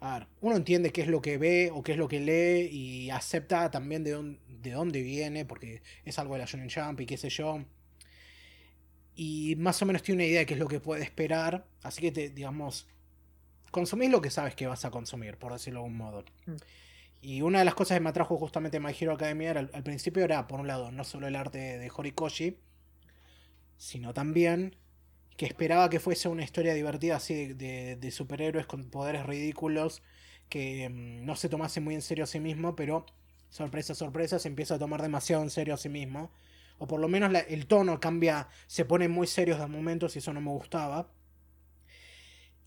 a 0.00 0.18
ver, 0.20 0.28
uno 0.42 0.56
entiende 0.56 0.92
qué 0.92 1.02
es 1.02 1.08
lo 1.08 1.22
que 1.22 1.38
ve 1.38 1.70
o 1.74 1.82
qué 1.82 1.92
es 1.92 1.98
lo 1.98 2.08
que 2.08 2.20
lee 2.20 2.68
y 2.72 3.10
acepta 3.10 3.70
también 3.70 4.04
de, 4.04 4.12
dónde, 4.12 4.38
de 4.48 4.70
dónde 4.72 5.02
viene, 5.02 5.44
porque 5.46 5.82
es 6.04 6.18
algo 6.20 6.34
de 6.34 6.40
la 6.40 6.46
Shonen 6.46 6.70
Jump 6.70 7.00
y 7.00 7.06
qué 7.06 7.16
sé 7.18 7.30
yo. 7.30 7.64
Y 9.14 9.56
más 9.56 9.82
o 9.82 9.86
menos 9.86 10.02
tiene 10.02 10.22
una 10.22 10.28
idea 10.30 10.40
de 10.40 10.46
qué 10.46 10.54
es 10.54 10.60
lo 10.60 10.68
que 10.68 10.80
puede 10.80 11.02
esperar, 11.02 11.66
así 11.82 12.00
que 12.00 12.12
te, 12.12 12.30
digamos, 12.30 12.86
consumís 13.70 14.10
lo 14.10 14.20
que 14.20 14.30
sabes 14.30 14.54
que 14.54 14.66
vas 14.66 14.84
a 14.84 14.90
consumir, 14.90 15.36
por 15.36 15.52
decirlo 15.52 15.80
de 15.80 15.84
algún 15.86 15.98
modo. 15.98 16.24
Mm. 16.46 16.52
Y 17.20 17.42
una 17.42 17.58
de 17.60 17.64
las 17.64 17.74
cosas 17.74 17.96
que 17.98 18.00
me 18.04 18.10
atrajo 18.10 18.36
justamente 18.38 18.78
My 18.80 18.94
Hero 18.98 19.12
Academia 19.12 19.50
era, 19.50 19.60
al, 19.72 19.82
principio 19.82 20.22
era, 20.24 20.46
por 20.46 20.60
un 20.60 20.66
lado, 20.68 20.92
no 20.92 21.02
solo 21.04 21.26
el 21.26 21.34
arte 21.36 21.58
de 21.58 21.90
Horikoshi, 21.94 22.58
sino 23.76 24.12
también 24.14 24.76
que 25.36 25.46
esperaba 25.46 25.88
que 25.88 26.00
fuese 26.00 26.28
una 26.28 26.42
historia 26.42 26.74
divertida 26.74 27.16
así 27.16 27.34
de, 27.34 27.54
de- 27.54 27.96
de 27.96 28.10
superhéroes 28.10 28.66
con 28.66 28.90
poderes 28.90 29.24
ridículos, 29.26 30.02
que 30.48 30.88
mm, 30.88 31.24
no 31.24 31.36
se 31.36 31.48
tomase 31.48 31.80
muy 31.80 31.94
en 31.94 32.02
serio 32.02 32.24
a 32.24 32.26
sí 32.26 32.40
mismo, 32.40 32.74
pero 32.74 33.06
sorpresa, 33.50 33.94
sorpresa, 33.94 34.38
se 34.38 34.48
empieza 34.48 34.74
a 34.74 34.78
tomar 34.78 35.00
demasiado 35.02 35.42
en 35.42 35.50
serio 35.50 35.74
a 35.74 35.76
sí 35.76 35.88
mismo. 35.88 36.30
O 36.78 36.86
por 36.86 37.00
lo 37.00 37.08
menos 37.08 37.30
la- 37.32 37.40
el 37.40 37.66
tono 37.66 38.00
cambia, 38.00 38.48
se 38.66 38.84
pone 38.84 39.08
muy 39.08 39.26
serios 39.26 39.58
de 39.58 39.66
momentos 39.66 40.14
y 40.16 40.20
eso 40.20 40.32
no 40.32 40.40
me 40.40 40.50
gustaba. 40.50 41.08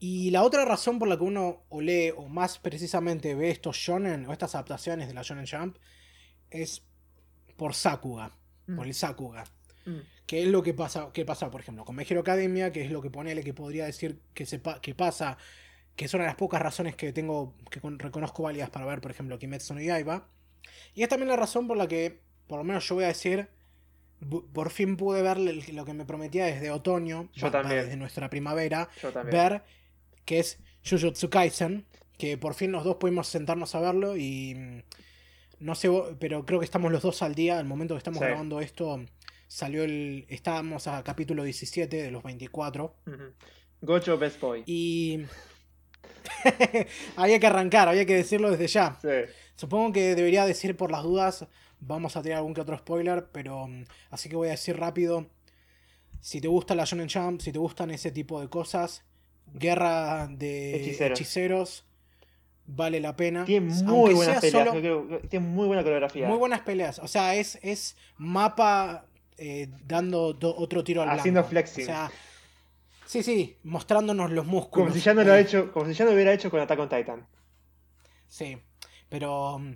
Y 0.03 0.31
la 0.31 0.41
otra 0.41 0.65
razón 0.65 0.97
por 0.97 1.07
la 1.07 1.15
que 1.15 1.23
uno 1.23 1.63
o 1.69 1.79
lee, 1.79 2.11
o 2.17 2.27
más 2.27 2.57
precisamente 2.57 3.35
ve 3.35 3.51
estos 3.51 3.77
shonen, 3.77 4.25
o 4.25 4.33
estas 4.33 4.55
adaptaciones 4.55 5.07
de 5.07 5.13
la 5.13 5.21
Shonen 5.21 5.45
Jump, 5.45 5.77
es 6.49 6.83
por 7.55 7.75
Sakuga, 7.75 8.35
Mm. 8.65 8.75
por 8.77 8.87
el 8.87 8.95
Sakuga. 8.95 9.43
Mm. 9.85 9.99
¿Qué 10.25 10.41
es 10.41 10.47
lo 10.47 10.63
que 10.63 10.73
pasa, 10.73 11.11
qué 11.13 11.23
pasa, 11.23 11.51
por 11.51 11.61
ejemplo, 11.61 11.85
con 11.85 11.95
My 11.95 12.03
Hero 12.09 12.21
Academia? 12.21 12.71
Que 12.71 12.81
es 12.81 12.89
lo 12.91 12.99
que 12.99 13.11
ponele 13.11 13.43
que 13.43 13.53
podría 13.53 13.85
decir 13.85 14.19
que, 14.33 14.47
se 14.47 14.57
pa- 14.57 14.81
que 14.81 14.95
pasa, 14.95 15.37
que 15.95 16.05
es 16.05 16.13
una 16.15 16.23
de 16.23 16.29
las 16.29 16.35
pocas 16.35 16.59
razones 16.61 16.95
que 16.95 17.13
tengo, 17.13 17.53
que 17.69 17.79
con- 17.79 17.99
reconozco 17.99 18.41
válidas 18.41 18.71
para 18.71 18.87
ver, 18.87 19.01
por 19.01 19.11
ejemplo, 19.11 19.37
Kimetsu 19.37 19.75
no 19.75 19.81
Yaiba. 19.81 20.27
Y 20.95 21.03
es 21.03 21.09
también 21.09 21.29
la 21.29 21.35
razón 21.35 21.67
por 21.67 21.77
la 21.77 21.87
que, 21.87 22.21
por 22.47 22.57
lo 22.57 22.63
menos 22.63 22.87
yo 22.87 22.95
voy 22.95 23.03
a 23.03 23.07
decir, 23.09 23.49
por 24.53 24.71
fin 24.71 24.97
pude 24.97 25.21
ver 25.21 25.37
lo 25.37 25.85
que 25.85 25.93
me 25.93 26.05
prometía 26.05 26.45
desde 26.45 26.71
otoño, 26.71 27.29
Yo 27.33 27.47
va- 27.47 27.51
va, 27.51 27.61
también. 27.61 27.83
desde 27.83 27.97
nuestra 27.97 28.29
primavera, 28.31 28.89
Yo 29.01 29.11
también. 29.11 29.31
ver 29.35 29.63
que 30.25 30.39
es 30.39 30.59
Jujutsu 30.87 31.29
Kaisen, 31.29 31.85
que 32.17 32.37
por 32.37 32.53
fin 32.53 32.71
los 32.71 32.83
dos 32.83 32.97
pudimos 32.97 33.27
sentarnos 33.27 33.73
a 33.75 33.79
verlo 33.79 34.15
y 34.17 34.55
mm, 34.55 34.81
no 35.59 35.75
sé, 35.75 35.89
pero 36.19 36.45
creo 36.45 36.59
que 36.59 36.65
estamos 36.65 36.91
los 36.91 37.01
dos 37.03 37.21
al 37.21 37.35
día, 37.35 37.59
al 37.59 37.65
momento 37.65 37.93
que 37.93 37.99
estamos 37.99 38.19
Sí. 38.19 38.25
grabando 38.25 38.59
esto, 38.61 39.03
salió 39.47 39.83
el 39.83 40.25
estábamos 40.29 40.87
a 40.87 41.03
capítulo 41.03 41.43
17 41.43 42.01
de 42.03 42.11
los 42.11 42.23
24 42.23 42.95
Ujú. 43.07 43.15
Gocho 43.81 44.17
Best 44.17 44.39
Boy. 44.39 44.63
y 44.65 45.25
había 47.15 47.39
que 47.39 47.47
arrancar, 47.47 47.87
había 47.89 48.05
que 48.05 48.15
decirlo 48.15 48.51
desde 48.51 48.67
ya. 48.67 48.97
Sí. 49.01 49.31
Supongo 49.55 49.91
que 49.93 50.15
debería 50.15 50.45
decir 50.45 50.75
por 50.75 50.91
las 50.91 51.03
dudas, 51.03 51.47
vamos 51.79 52.15
a 52.15 52.21
tirar 52.21 52.37
algún 52.39 52.53
que 52.53 52.61
otro 52.61 52.77
spoiler, 52.77 53.27
pero 53.31 53.67
mm, 53.67 53.83
así 54.11 54.29
que 54.29 54.35
voy 54.35 54.47
a 54.47 54.51
decir 54.51 54.77
rápido. 54.77 55.27
Si 56.19 56.39
te 56.41 56.47
gusta 56.47 56.75
la 56.75 56.85
Shonen 56.85 57.09
Jump, 57.09 57.41
si 57.41 57.51
te 57.51 57.59
gustan 57.59 57.91
ese 57.91 58.11
tipo 58.11 58.39
de 58.41 58.47
cosas, 58.49 59.03
Guerra 59.53 60.27
de 60.27 60.75
Hechiceros. 60.75 61.19
Hechiceros, 61.19 61.85
vale 62.65 62.99
la 62.99 63.15
pena. 63.15 63.45
Tiene 63.45 63.73
muy 63.83 64.13
buenas 64.13 64.39
peleas. 64.41 64.65
solo- 64.67 64.79
creo 64.79 65.19
tiene 65.29 65.45
muy 65.45 65.67
buena 65.67 65.83
coreografía. 65.83 66.27
muy 66.27 66.37
buenas 66.37 66.61
peleas. 66.61 66.99
O 66.99 67.07
sea, 67.07 67.35
es, 67.35 67.59
es 67.61 67.95
mapa 68.17 69.05
eh, 69.37 69.67
dando 69.85 70.33
do- 70.33 70.55
otro 70.57 70.83
tiro 70.83 71.01
al 71.01 71.09
Haciendo 71.09 71.41
blanco. 71.41 71.49
flexing. 71.49 71.83
O 71.83 71.85
sea, 71.87 72.11
sí, 73.05 73.23
sí, 73.23 73.57
mostrándonos 73.63 74.31
los 74.31 74.45
músculos. 74.45 74.87
Como 74.89 74.93
si 74.93 75.01
ya 75.03 75.13
no 75.13 75.23
lo 75.23 75.35
Eh, 75.35 75.41
hecho, 75.41 75.71
como 75.71 75.85
si 75.87 75.93
ya 75.93 76.05
no 76.05 76.11
lo 76.11 76.15
hubiera 76.15 76.33
hecho 76.33 76.49
con 76.49 76.59
Attack 76.59 76.79
on 76.79 76.89
Titan. 76.89 77.27
Sí, 78.27 78.57
pero 79.09 79.59
mm, 79.59 79.73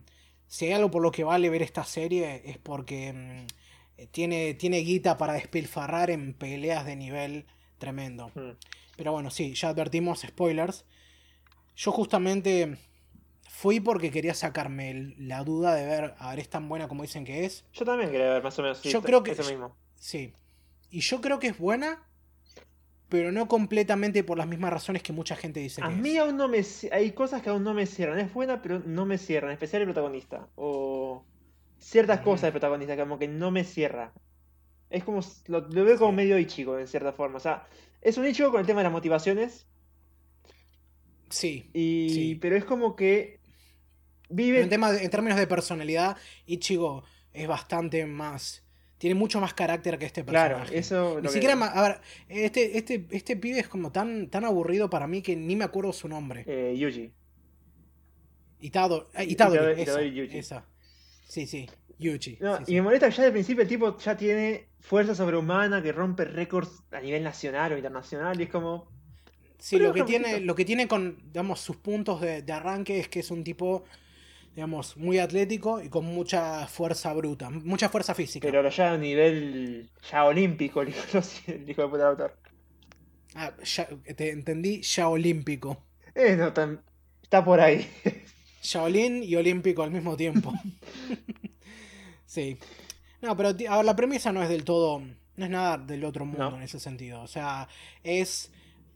si 0.48 0.66
hay 0.68 0.74
algo 0.74 0.90
por 0.92 1.02
lo 1.02 1.12
que 1.12 1.24
vale 1.24 1.50
ver 1.50 1.62
esta 1.62 1.84
serie 1.84 2.42
es 2.46 2.58
porque 2.58 3.12
mm, 3.12 4.06
tiene, 4.12 4.54
tiene 4.54 4.78
guita 4.80 5.18
para 5.18 5.34
despilfarrar 5.34 6.10
en 6.12 6.34
peleas 6.34 6.86
de 6.86 6.96
nivel 6.96 7.46
tremendo. 7.78 8.32
Mm. 8.36 8.52
Pero 8.98 9.12
bueno, 9.12 9.30
sí, 9.30 9.54
ya 9.54 9.70
advertimos 9.70 10.22
spoilers. 10.22 10.86
Yo 11.76 11.92
justamente 11.92 12.78
fui 13.50 13.80
porque 13.80 14.12
quería 14.12 14.34
sacarme 14.34 15.16
la 15.18 15.44
duda 15.44 15.74
de 15.76 15.86
ver, 15.86 16.16
a 16.18 16.30
ver, 16.30 16.40
es 16.40 16.50
tan 16.50 16.68
buena 16.70 16.88
como 16.88 17.02
dicen 17.04 17.26
que 17.26 17.46
es. 17.46 17.66
Yo 17.74 17.86
también 17.86 18.12
quería 18.12 18.30
ver 18.30 18.44
más 18.44 18.58
o 18.60 18.62
menos 18.62 18.78
sí, 18.80 18.90
Yo 18.90 19.02
creo 19.02 19.24
que- 19.24 19.32
eso 19.32 19.44
mismo. 19.50 19.76
Sí. 19.96 20.34
Y 20.90 21.02
yo 21.02 21.20
creo 21.20 21.40
que 21.40 21.48
es 21.48 21.58
buena, 21.58 22.04
pero 23.10 23.32
no 23.32 23.48
completamente 23.48 24.24
por 24.24 24.38
las 24.38 24.48
mismas 24.48 24.72
razones 24.72 25.04
que 25.04 25.14
mucha 25.14 25.36
gente 25.36 25.60
dice 25.60 25.82
A 25.84 25.90
que 25.90 25.96
mí 25.96 26.12
es. 26.12 26.20
aún 26.20 26.38
no 26.38 26.48
me 26.48 26.62
hay 26.92 27.12
cosas 27.12 27.42
que 27.42 27.50
aún 27.50 27.64
no 27.64 27.74
me 27.74 27.86
cierran. 27.86 28.20
Es 28.20 28.34
buena, 28.34 28.62
pero 28.62 28.80
no 28.86 29.06
me 29.06 29.18
cierran, 29.18 29.50
en 29.52 29.54
especial 29.56 29.82
el 29.82 29.88
protagonista. 29.88 30.48
O 30.56 31.24
ciertas 31.80 32.22
cosas 32.22 32.44
del 32.44 32.52
protagonista, 32.54 32.96
como 32.98 33.20
que 33.20 33.28
no 33.28 33.52
me 33.52 33.64
cierra. 33.64 34.14
Es 34.90 35.04
como 35.04 35.20
lo, 35.48 35.62
lo 35.62 35.84
veo 35.84 35.98
como 35.98 36.12
Sí. 36.12 36.16
medio 36.18 36.40
Ichigo 36.40 36.80
en 36.80 36.88
cierta 36.88 37.12
forma. 37.14 37.38
O 37.38 37.42
sea, 37.42 37.66
es 38.06 38.18
un 38.18 38.26
Ichigo 38.28 38.52
con 38.52 38.62
el 38.62 38.66
tema 38.68 38.80
de 38.80 38.86
las 38.86 38.94
motivaciones. 38.94 39.66
Sí. 41.30 41.70
Y. 41.74 42.10
Sí. 42.14 42.36
Pero 42.36 42.56
es 42.56 42.64
como 42.66 42.96
que. 42.96 43.40
Vive. 44.30 44.62
En, 44.62 44.70
tema 44.70 44.92
en 44.98 45.10
términos 45.10 45.38
de 45.38 45.48
personalidad, 45.48 46.18
Ichigo 46.46 47.04
es 47.34 47.48
bastante 47.48 48.06
más. 48.06 48.64
Tiene 48.98 49.16
mucho 49.16 49.42
más 49.42 49.54
carácter 49.54 49.98
que 50.00 50.06
este 50.06 50.24
Claro, 50.24 50.56
personaje. 50.56 50.78
eso. 50.80 51.20
Ni 51.22 51.28
siquiera. 51.30 51.56
ma- 51.56 51.68
A 51.68 51.82
ver, 51.82 52.02
este, 52.30 52.78
este, 52.78 53.06
este 53.12 53.36
pibe 53.36 53.60
es 53.60 53.68
como 53.68 53.92
tan, 53.92 54.30
tan 54.30 54.46
aburrido 54.46 54.90
para 54.90 55.06
mí 55.06 55.22
que 55.22 55.36
ni 55.36 55.56
me 55.56 55.66
acuerdo 55.66 55.92
su 55.94 56.08
nombre. 56.08 56.44
eh, 56.48 56.76
Yuji. 56.78 57.12
Itado, 58.62 59.10
eh, 59.14 59.26
Itadori, 59.26 59.60
Itadori- 59.60 59.72
esa, 59.74 59.82
Itadori 59.84 60.14
Yuji. 60.14 60.38
esa. 60.38 60.66
Sí, 61.28 61.46
sí. 61.46 61.70
Yuji. 62.00 62.38
No, 62.40 62.58
sí, 62.58 62.64
y 62.64 62.66
sí. 62.66 62.76
me 62.76 62.82
molesta 62.82 63.10
que 63.10 63.16
ya 63.16 63.26
el 63.26 63.32
principio 63.32 63.62
el 63.64 63.68
tipo 63.70 63.98
ya 63.98 64.18
tiene 64.18 64.68
fuerza 64.80 65.16
sobrehumana 65.16 65.82
que 65.82 65.92
rompe 65.92 66.26
récords 66.26 66.84
a 66.92 67.00
nivel 67.00 67.24
nacional 67.24 67.74
o 67.74 67.78
internacional. 67.78 68.40
Y 68.40 68.44
es 68.44 68.50
como. 68.50 68.88
Sí, 69.60 69.78
lo 69.80 69.94
que, 69.94 70.04
tiene, 70.04 70.42
lo 70.42 70.54
que 70.56 70.66
tiene 70.66 70.88
con, 70.88 71.18
digamos, 71.32 71.60
sus 71.62 71.78
puntos 71.78 72.22
de, 72.22 72.42
de 72.44 72.54
arranque 72.54 73.00
es 73.00 73.08
que 73.08 73.22
es 73.22 73.32
un 73.32 73.44
tipo, 73.44 73.86
digamos, 74.54 74.98
muy 74.98 75.18
atlético 75.20 75.82
y 75.82 75.90
con 75.90 76.06
mucha 76.06 76.68
fuerza 76.68 77.14
bruta, 77.14 77.50
mucha 77.50 77.90
fuerza 77.90 78.14
física. 78.14 78.48
Pero 78.48 78.70
lleva 78.70 78.92
a 78.92 78.98
nivel 78.98 79.90
ya 80.12 80.26
olímpico, 80.26 80.82
el 80.84 80.90
hijo, 80.90 81.20
el 81.48 81.70
hijo 81.70 81.82
de 81.84 81.88
puta 81.88 82.08
autor. 82.10 82.38
Ah, 83.36 83.54
ya- 83.64 83.88
te 84.16 84.30
entendí, 84.32 84.82
ya 84.82 85.08
olímpico. 85.10 85.84
Eh, 86.16 86.36
no 86.36 86.54
tan. 86.54 86.82
Está 87.24 87.44
por 87.44 87.60
ahí. 87.60 87.88
Shaolin 88.62 89.24
y 89.24 89.36
olímpico 89.36 89.84
al 89.84 89.92
mismo 89.92 90.16
tiempo. 90.18 90.54
sí. 92.36 92.58
No, 93.22 93.36
pero 93.36 93.50
a 93.50 93.54
ver, 93.78 93.86
la 93.86 93.96
premisa 93.96 94.32
no 94.32 94.44
es 94.44 94.50
del 94.50 94.64
todo, 94.66 95.00
no 95.00 95.46
es 95.46 95.50
nada 95.50 95.78
del 95.78 96.04
otro 96.06 96.26
mundo 96.26 96.52
No. 96.52 96.58
en 96.58 96.64
ese 96.64 96.80
sentido. 96.80 97.22
O 97.22 97.28
sea, 97.28 97.68
es, 98.04 98.52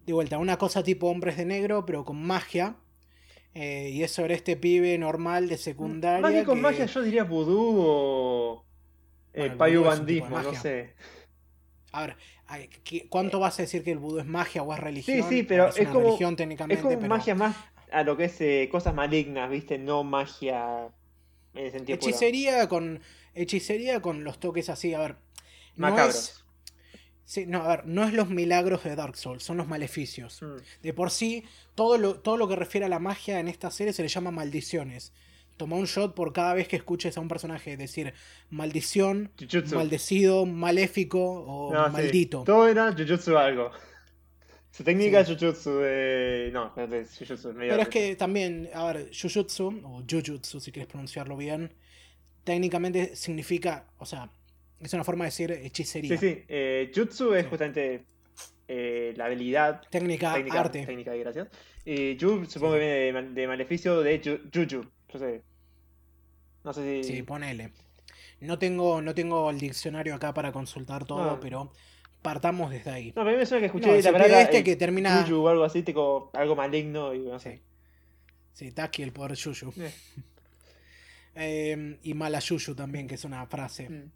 de 0.05 0.13
vuelta, 0.13 0.37
una 0.37 0.57
cosa 0.57 0.83
tipo 0.83 1.07
hombres 1.07 1.37
de 1.37 1.45
negro, 1.45 1.85
pero 1.85 2.05
con 2.05 2.21
magia. 2.21 2.75
Eh, 3.55 3.89
y 3.91 4.03
es 4.03 4.11
sobre 4.11 4.35
este 4.35 4.55
pibe 4.55 4.95
normal 4.99 5.49
de 5.49 5.57
secundaria. 5.57 6.21
Más 6.21 6.33
que 6.33 6.43
con 6.43 6.57
que- 6.57 6.61
magia, 6.61 6.85
yo 6.85 7.01
diría 7.01 7.23
vudú 7.23 7.75
o. 7.79 8.65
Eh, 9.33 9.39
Bueno, 9.39 9.51
el 9.53 9.57
payo 9.57 9.79
vudú 9.81 9.91
es 9.93 9.99
un 9.99 10.05
tipo 10.05 10.25
de 10.27 10.31
bandismo, 10.33 10.53
no 10.53 10.61
sé. 10.61 10.93
A 11.91 12.01
ver, 12.05 12.15
ay, 12.45 12.69
¿qué- 12.83 13.07
¿cuánto 13.09 13.39
vas 13.39 13.57
a 13.57 13.63
decir 13.63 13.83
que 13.83 13.91
el 13.91 13.97
vudú 13.97 14.19
es 14.19 14.25
magia 14.27 14.61
o 14.61 14.71
es 14.71 14.79
religión? 14.79 15.17
Eh, 15.17 15.23
sí, 15.27 15.41
pero 15.43 15.69
es, 15.69 15.75
es 15.77 15.81
una 15.81 15.91
como- 15.93 16.05
religión 16.05 16.35
Es 16.69 16.79
como 16.79 16.95
pero 16.95 17.07
magia 17.09 17.33
más 17.33 17.55
a 17.91 18.03
lo 18.03 18.15
que 18.15 18.25
es 18.25 18.39
eh, 18.41 18.69
cosas 18.71 18.93
malignas, 18.93 19.49
¿viste? 19.49 19.79
No 19.79 20.03
magia 20.03 20.89
en 21.55 21.65
el 21.65 21.71
sentido 21.71 21.97
puro. 21.97 22.09
hechicería 22.09 22.69
con 22.69 23.01
hechicería 23.36 24.01
con 24.01 24.23
los 24.23 24.39
toques 24.39 24.69
así, 24.69 24.93
a 24.93 24.99
ver. 24.99 25.15
No 25.75 25.89
Macabros. 25.89 26.15
es 26.15 26.45
Sí, 27.25 27.45
no, 27.45 27.61
a 27.61 27.67
ver, 27.67 27.86
no 27.86 28.03
es 28.05 28.13
los 28.13 28.30
milagros 28.30 28.84
de 28.84 28.95
Dark 28.95 29.15
Souls, 29.15 29.43
son 29.43 29.57
los 29.57 29.67
maleficios. 29.67 30.41
Mm. 30.41 30.55
De 30.82 30.93
por 30.93 31.11
sí, 31.11 31.43
todo 31.75 31.99
lo, 31.99 32.15
todo 32.19 32.38
lo 32.38 32.47
que 32.47 32.55
refiere 32.55 32.88
a 32.88 32.89
la 32.89 32.97
magia 32.97 33.39
en 33.39 33.47
esta 33.47 33.69
serie 33.69 33.93
se 33.93 34.01
le 34.01 34.07
llama 34.07 34.32
maldiciones. 34.32 35.13
Toma 35.55 35.75
un 35.75 35.86
shot 35.86 36.15
por 36.15 36.34
cada 36.34 36.55
vez 36.55 36.67
que 36.67 36.77
escuches 36.77 37.17
a 37.17 37.21
un 37.21 37.27
personaje 37.27 37.77
decir 37.77 38.13
maldición, 38.49 39.32
Jujutsu. 39.39 39.75
maldecido, 39.75 40.45
maléfico 40.47 41.19
o 41.21 41.71
No, 41.71 41.86
sí. 41.88 41.91
maldito. 41.91 42.43
Todo 42.45 42.67
era 42.67 42.93
Jujutsu 42.93 43.38
algo. 43.38 43.69
Su 44.71 44.84
técnica 44.84 45.23
Sí. 45.23 45.34
es 45.34 45.38
Jujutsu 45.39 45.80
de. 45.80 46.49
No, 46.51 46.73
no 46.75 46.95
es 46.95 47.15
Jujutsu. 47.15 47.53
Pero 47.57 47.82
es 47.82 47.89
que 47.89 48.15
también, 48.15 48.69
a 48.73 48.86
ver, 48.91 49.11
Jujutsu, 49.13 49.67
o 49.84 50.03
Jujutsu 50.09 50.59
si 50.59 50.71
quieres 50.71 50.88
pronunciarlo 50.89 51.38
bien, 51.38 51.73
técnicamente 52.53 53.15
significa, 53.15 53.85
o 53.99 54.05
sea, 54.07 54.29
es 54.79 54.91
una 54.93 55.03
forma 55.03 55.25
de 55.25 55.27
decir 55.27 55.51
hechicería. 55.51 56.17
Sí, 56.17 56.29
sí. 56.29 56.43
Eh, 56.47 56.91
jutsu 56.95 57.33
es 57.35 57.43
Sí. 57.43 57.49
justamente 57.49 58.05
eh, 58.67 59.13
la 59.17 59.25
habilidad 59.25 59.81
Técnica, 59.89 60.33
técnica, 60.33 60.59
arte. 60.59 60.85
técnica 60.85 61.15
y 61.15 61.19
gracias. 61.19 61.47
Y 61.85 62.15
Yu 62.17 62.45
supongo 62.45 62.73
Sí. 62.73 62.79
que 62.79 62.85
viene 62.85 62.99
de, 63.05 63.13
mal- 63.13 63.33
de 63.35 63.47
maleficio 63.47 64.01
de 64.01 64.21
Ju- 64.21 64.41
Juju. 64.53 64.89
Yo 65.13 65.19
sé. 65.19 65.41
No 66.63 66.73
sé 66.73 67.03
si. 67.03 67.15
Sí, 67.15 67.23
ponele. 67.23 67.71
No 68.41 68.57
tengo, 68.57 69.01
no 69.01 69.13
tengo 69.13 69.49
el 69.51 69.59
diccionario 69.59 70.15
acá 70.15 70.33
para 70.33 70.51
consultar 70.51 71.05
todo, 71.05 71.31
Ah. 71.31 71.39
pero 71.41 71.71
partamos 72.21 72.69
desde 72.71 72.89
ahí. 72.91 73.07
No, 73.09 73.13
pero 73.15 73.29
a 73.29 73.31
mí 73.31 73.37
me 73.37 73.45
suena 73.45 73.59
que 73.61 73.65
escuché 73.67 73.87
No, 73.87 73.95
la 74.01 74.11
palabra 74.11 74.41
este 74.41 74.57
eh, 74.59 74.63
que 74.63 74.75
termina- 74.75 75.23
yuyu 75.23 75.41
o 75.43 75.49
algo 75.49 75.63
así, 75.63 75.83
tipo, 75.83 76.29
algo 76.33 76.55
maligno 76.55 77.13
y 77.13 77.19
no 77.19 77.39
sé. 77.39 77.61
Sí, 78.53 78.71
Taki, 78.71 79.03
el 79.03 79.13
poder 79.13 79.35
Yuyu. 79.37 79.71
Eh. 79.77 79.91
Eh, 81.39 81.97
y 82.03 82.13
Mala 82.13 82.39
Yuyu 82.39 82.75
también, 82.75 83.07
que 83.07 83.15
es 83.15 83.23
una 83.25 83.45
frase. 83.47 83.89
Mm. 83.89 84.11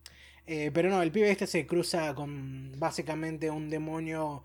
Eh, 0.45 0.71
pero 0.73 0.89
no, 0.89 1.01
el 1.01 1.11
pibe 1.11 1.31
este 1.31 1.47
se 1.47 1.65
cruza 1.65 2.13
con 2.13 2.73
básicamente 2.77 3.49
un 3.49 3.69
demonio 3.69 4.43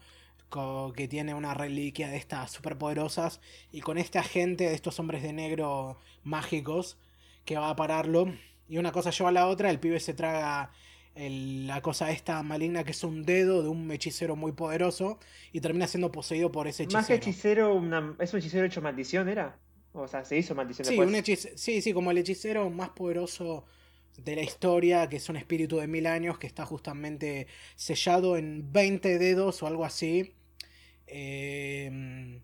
que 0.95 1.09
tiene 1.09 1.35
una 1.35 1.53
reliquia 1.53 2.09
de 2.09 2.17
estas 2.17 2.51
superpoderosas 2.53 3.41
y 3.71 3.81
con 3.81 3.99
este 3.99 4.19
agente 4.19 4.65
de 4.65 4.75
estos 4.75 4.99
hombres 4.99 5.23
de 5.23 5.35
negro 5.35 5.99
mágicos 6.25 6.97
que 7.45 7.59
va 7.59 7.69
a 7.69 7.77
pararlo 7.77 8.33
y 8.69 8.79
una 8.79 8.93
cosa 8.93 9.11
lleva 9.11 9.29
a 9.29 9.33
la 9.33 9.47
otra, 9.47 9.71
el 9.71 9.79
pibe 9.79 10.01
se 10.01 10.15
traga 10.15 10.71
el- 11.15 11.67
la 11.67 11.83
cosa 11.83 12.11
esta 12.13 12.43
maligna 12.43 12.85
que 12.85 12.93
es 12.93 13.05
un 13.05 13.25
dedo 13.25 13.63
de 13.63 13.69
un 13.69 13.91
hechicero 13.91 14.37
muy 14.37 14.53
poderoso 14.53 15.19
y 15.53 15.61
termina 15.61 15.87
siendo 15.87 16.11
poseído 16.13 16.51
por 16.51 16.67
ese 16.67 16.85
hechicero. 16.85 16.99
Más 17.01 17.09
que 17.09 17.15
hechicero, 17.15 17.75
una... 17.75 18.15
¿es 18.19 18.33
un 18.33 18.39
hechicero 18.39 18.65
hecho 18.65 18.81
maldición, 18.81 19.29
era? 19.29 19.59
O 20.03 20.09
sea, 20.09 20.25
se 20.25 20.37
hizo 20.39 20.55
maldición 20.55 20.85
Sí, 20.87 20.97
después. 20.97 21.09
un 21.31 21.59
sí, 21.59 21.83
sí, 21.83 21.93
como 21.93 22.11
el 22.11 22.19
hechicero 22.19 22.69
más 22.71 22.91
poderoso 22.91 23.65
de 24.17 24.35
la 24.37 24.43
historia, 24.43 25.09
que 25.09 25.17
es 25.17 25.29
un 25.29 25.37
espíritu 25.37 25.77
de 25.79 25.87
mil 25.87 26.07
años 26.07 26.39
que 26.39 26.47
está 26.47 26.67
justamente 26.67 27.47
sellado 27.77 28.37
en 28.37 28.73
20 28.73 29.19
dedos 29.19 29.63
o 29.63 29.67
algo 29.67 29.85
así, 29.85 30.35
eh, 31.07 32.41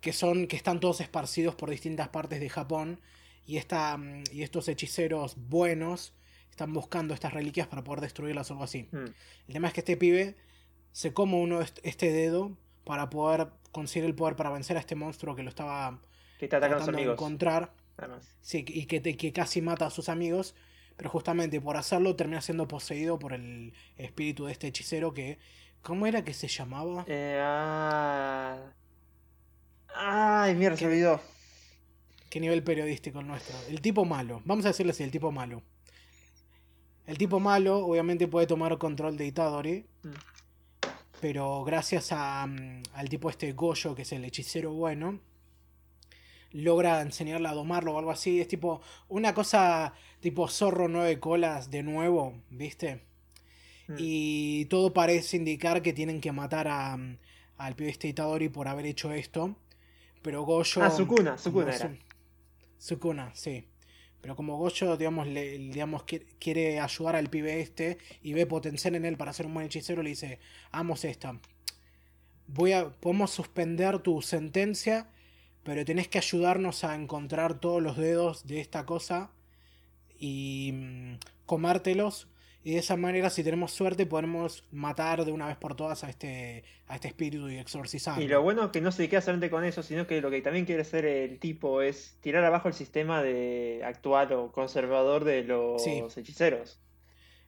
que 0.00 0.12
son 0.12 0.46
que 0.46 0.56
están 0.56 0.80
todos 0.80 1.00
esparcidos 1.00 1.54
por 1.54 1.70
distintas 1.70 2.08
partes 2.08 2.40
de 2.40 2.48
Japón 2.48 3.00
y 3.46 3.56
esta, 3.56 3.96
mm, 3.96 4.24
y 4.32 4.42
estos 4.42 4.68
hechiceros 4.68 5.36
buenos 5.36 6.12
están 6.50 6.72
buscando 6.72 7.14
estas 7.14 7.32
reliquias 7.32 7.66
para 7.68 7.82
poder 7.84 8.00
destruirlas 8.00 8.50
o 8.50 8.54
algo 8.54 8.64
así. 8.64 8.88
Mm. 8.92 8.96
El 9.48 9.52
tema 9.54 9.68
es 9.68 9.74
que 9.74 9.80
este 9.80 9.96
pibe 9.96 10.36
se 10.92 11.12
come 11.12 11.36
uno 11.36 11.60
est- 11.62 11.78
este 11.82 12.12
dedo 12.12 12.56
para 12.84 13.08
poder 13.10 13.48
conseguir 13.70 14.06
el 14.08 14.14
poder 14.14 14.36
para 14.36 14.50
vencer 14.50 14.76
a 14.76 14.80
este 14.80 14.94
monstruo 14.96 15.34
que 15.34 15.42
lo 15.42 15.48
estaba 15.48 16.00
Que 16.42 16.46
está 16.46 16.56
atacando 16.56 16.82
a 16.82 16.86
sus 16.86 16.86
tratando 16.86 16.96
de 16.98 17.02
amigos. 17.04 17.14
encontrar. 17.14 17.72
Además. 17.96 18.36
Sí, 18.40 18.64
y 18.66 18.86
que, 18.86 18.98
te- 19.00 19.16
que 19.16 19.32
casi 19.32 19.62
mata 19.62 19.86
a 19.86 19.90
sus 19.90 20.08
amigos, 20.08 20.56
pero 20.96 21.08
justamente 21.08 21.60
por 21.60 21.76
hacerlo 21.76 22.16
termina 22.16 22.40
siendo 22.40 22.66
poseído 22.66 23.16
por 23.20 23.32
el 23.32 23.72
espíritu 23.96 24.46
de 24.46 24.52
este 24.52 24.66
hechicero 24.66 25.12
que... 25.14 25.38
¿Cómo 25.82 26.06
era 26.08 26.24
que 26.24 26.32
se 26.34 26.48
llamaba? 26.48 27.04
Eh, 27.06 27.38
ah... 27.40 28.56
Ay, 29.94 30.54
mierda, 30.56 30.84
olvidó. 30.86 31.20
¿Qué 32.30 32.40
nivel 32.40 32.64
periodístico 32.64 33.20
el 33.20 33.26
nuestro? 33.28 33.54
El 33.68 33.80
tipo 33.80 34.04
malo. 34.04 34.42
Vamos 34.44 34.64
a 34.64 34.68
decirle 34.68 34.90
así, 34.92 35.02
el 35.04 35.10
tipo 35.12 35.30
malo. 35.30 35.62
El 37.06 37.18
tipo 37.18 37.38
malo 37.40 37.78
obviamente 37.86 38.26
puede 38.26 38.46
tomar 38.46 38.78
control 38.78 39.16
de 39.16 39.26
Itadori, 39.26 39.86
Mm. 40.02 40.08
pero 41.20 41.62
gracias 41.64 42.10
a, 42.12 42.46
mm, 42.46 42.82
al 42.94 43.08
tipo 43.08 43.28
este 43.30 43.52
Goyo, 43.52 43.94
que 43.94 44.02
es 44.02 44.12
el 44.12 44.24
hechicero 44.24 44.72
bueno, 44.72 45.20
logra 46.52 47.00
enseñarle 47.02 47.48
a 47.48 47.52
domarlo 47.54 47.94
o 47.94 47.98
algo 47.98 48.10
así. 48.10 48.40
Es 48.40 48.48
tipo 48.48 48.80
una 49.08 49.34
cosa 49.34 49.92
tipo 50.20 50.48
zorro 50.48 50.88
nueve 50.88 51.18
colas 51.20 51.70
de 51.70 51.82
nuevo, 51.82 52.34
¿viste? 52.50 53.02
Mm. 53.88 53.94
Y 53.98 54.64
todo 54.66 54.92
parece 54.92 55.36
indicar 55.36 55.82
que 55.82 55.92
tienen 55.92 56.20
que 56.20 56.32
matar 56.32 56.68
a, 56.68 56.96
mm, 56.96 57.18
al 57.58 57.74
pibe 57.74 57.90
este 57.90 58.08
Itadori 58.08 58.48
por 58.48 58.68
haber 58.68 58.86
hecho 58.86 59.12
esto. 59.12 59.56
Pero 60.22 60.42
Goyo. 60.44 60.82
Ah, 60.82 60.90
Sukuna, 60.90 61.36
Sukuna 61.36 61.74
era. 61.74 61.86
un- 61.88 61.98
Sukuna, 62.78 63.34
sí. 63.34 63.66
Pero 64.20 64.36
como 64.36 64.56
Goyo, 64.56 64.96
digamos, 64.96 65.26
le, 65.26 65.58
digamos, 65.58 66.02
qui- 66.04 66.24
quiere 66.38 66.78
ayudar 66.78 67.16
al 67.16 67.28
pibe 67.28 67.60
este 67.60 67.98
y 68.22 68.32
ve 68.34 68.46
potencial 68.46 68.94
en 68.94 69.04
él 69.04 69.16
para 69.16 69.32
ser 69.32 69.46
un 69.46 69.54
buen 69.54 69.66
hechicero, 69.66 70.00
le 70.02 70.10
dice, 70.10 70.38
hagamos 70.70 71.04
esta. 71.04 71.40
Voy 72.46 72.72
a, 72.72 72.90
podemos 72.90 73.30
suspender 73.32 73.98
tu 74.00 74.20
sentencia, 74.22 75.10
pero 75.64 75.84
tenés 75.84 76.08
que 76.08 76.18
ayudarnos 76.18 76.84
a 76.84 76.94
encontrar 76.94 77.60
todos 77.60 77.82
los 77.82 77.96
dedos 77.96 78.46
de 78.46 78.60
esta 78.60 78.84
cosa 78.86 79.30
y 80.18 80.70
mm, 80.74 81.14
comértelos. 81.46 82.28
Y 82.64 82.74
de 82.74 82.78
esa 82.78 82.96
manera, 82.96 83.28
si 83.28 83.42
tenemos 83.42 83.72
suerte, 83.72 84.06
podemos 84.06 84.62
matar 84.70 85.24
de 85.24 85.32
una 85.32 85.48
vez 85.48 85.56
por 85.56 85.74
todas 85.74 86.04
a 86.04 86.10
este, 86.10 86.62
a 86.86 86.94
este 86.94 87.08
espíritu 87.08 87.48
y 87.48 87.58
exorcizarlo. 87.58 88.22
Y 88.22 88.28
lo 88.28 88.40
bueno 88.40 88.66
es 88.66 88.70
que 88.70 88.80
no 88.80 88.92
se 88.92 89.08
queda 89.08 89.20
solamente 89.20 89.50
con 89.50 89.64
eso, 89.64 89.82
sino 89.82 90.06
que 90.06 90.20
lo 90.20 90.30
que 90.30 90.42
también 90.42 90.64
quiere 90.64 90.82
hacer 90.82 91.04
el 91.04 91.40
tipo 91.40 91.82
es 91.82 92.16
tirar 92.20 92.44
abajo 92.44 92.68
el 92.68 92.74
sistema 92.74 93.20
de 93.20 93.82
actual 93.84 94.32
o 94.32 94.52
conservador 94.52 95.24
de 95.24 95.42
los 95.42 95.82
Sí. 95.82 96.04
hechiceros. 96.16 96.78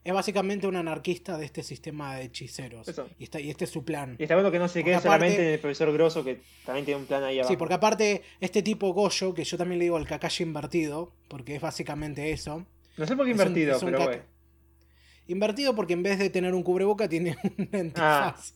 Es 0.05 0.13
básicamente 0.13 0.67
un 0.67 0.75
anarquista 0.75 1.35
de 1.37 1.45
este 1.45 1.63
sistema 1.63 2.15
de 2.15 2.25
hechiceros. 2.25 2.87
Eso. 2.87 3.09
Y, 3.19 3.23
está, 3.25 3.39
y 3.41 3.49
este 3.49 3.65
es 3.65 3.71
su 3.71 3.83
plan. 3.83 4.15
Y 4.19 4.23
está 4.23 4.35
bueno 4.35 4.51
que 4.51 4.59
no 4.59 4.67
se 4.67 4.83
quede 4.83 4.95
aparte- 4.95 5.07
solamente 5.07 5.47
en 5.47 5.53
el 5.55 5.59
profesor 5.59 5.91
Grosso, 5.91 6.23
que 6.23 6.41
también 6.63 6.85
tiene 6.85 7.01
un 7.01 7.07
plan 7.07 7.23
ahí 7.23 7.39
abajo. 7.39 7.51
Sí, 7.51 7.57
porque 7.57 7.73
aparte, 7.73 8.21
este 8.39 8.61
tipo 8.61 8.93
Goyo, 8.93 9.33
que 9.33 9.43
yo 9.43 9.57
también 9.57 9.79
le 9.79 9.85
digo 9.85 9.97
el 9.97 10.05
Kakashi 10.07 10.43
invertido, 10.43 11.11
porque 11.27 11.55
es 11.55 11.61
básicamente 11.61 12.31
eso. 12.31 12.65
No 12.97 13.07
sé 13.07 13.15
por 13.15 13.25
qué 13.25 13.31
un- 13.33 13.39
invertido, 13.39 13.79
un 13.79 13.85
pero 13.85 13.97
caca- 13.97 14.05
bueno. 14.09 14.23
Invertido 15.27 15.75
porque 15.75 15.93
en 15.93 16.03
vez 16.03 16.19
de 16.19 16.29
tener 16.29 16.53
un 16.53 16.61
cubreboca 16.61 17.09
tiene 17.09 17.35
una 17.57 17.79
antifaz. 17.79 18.53
Ah. 18.53 18.55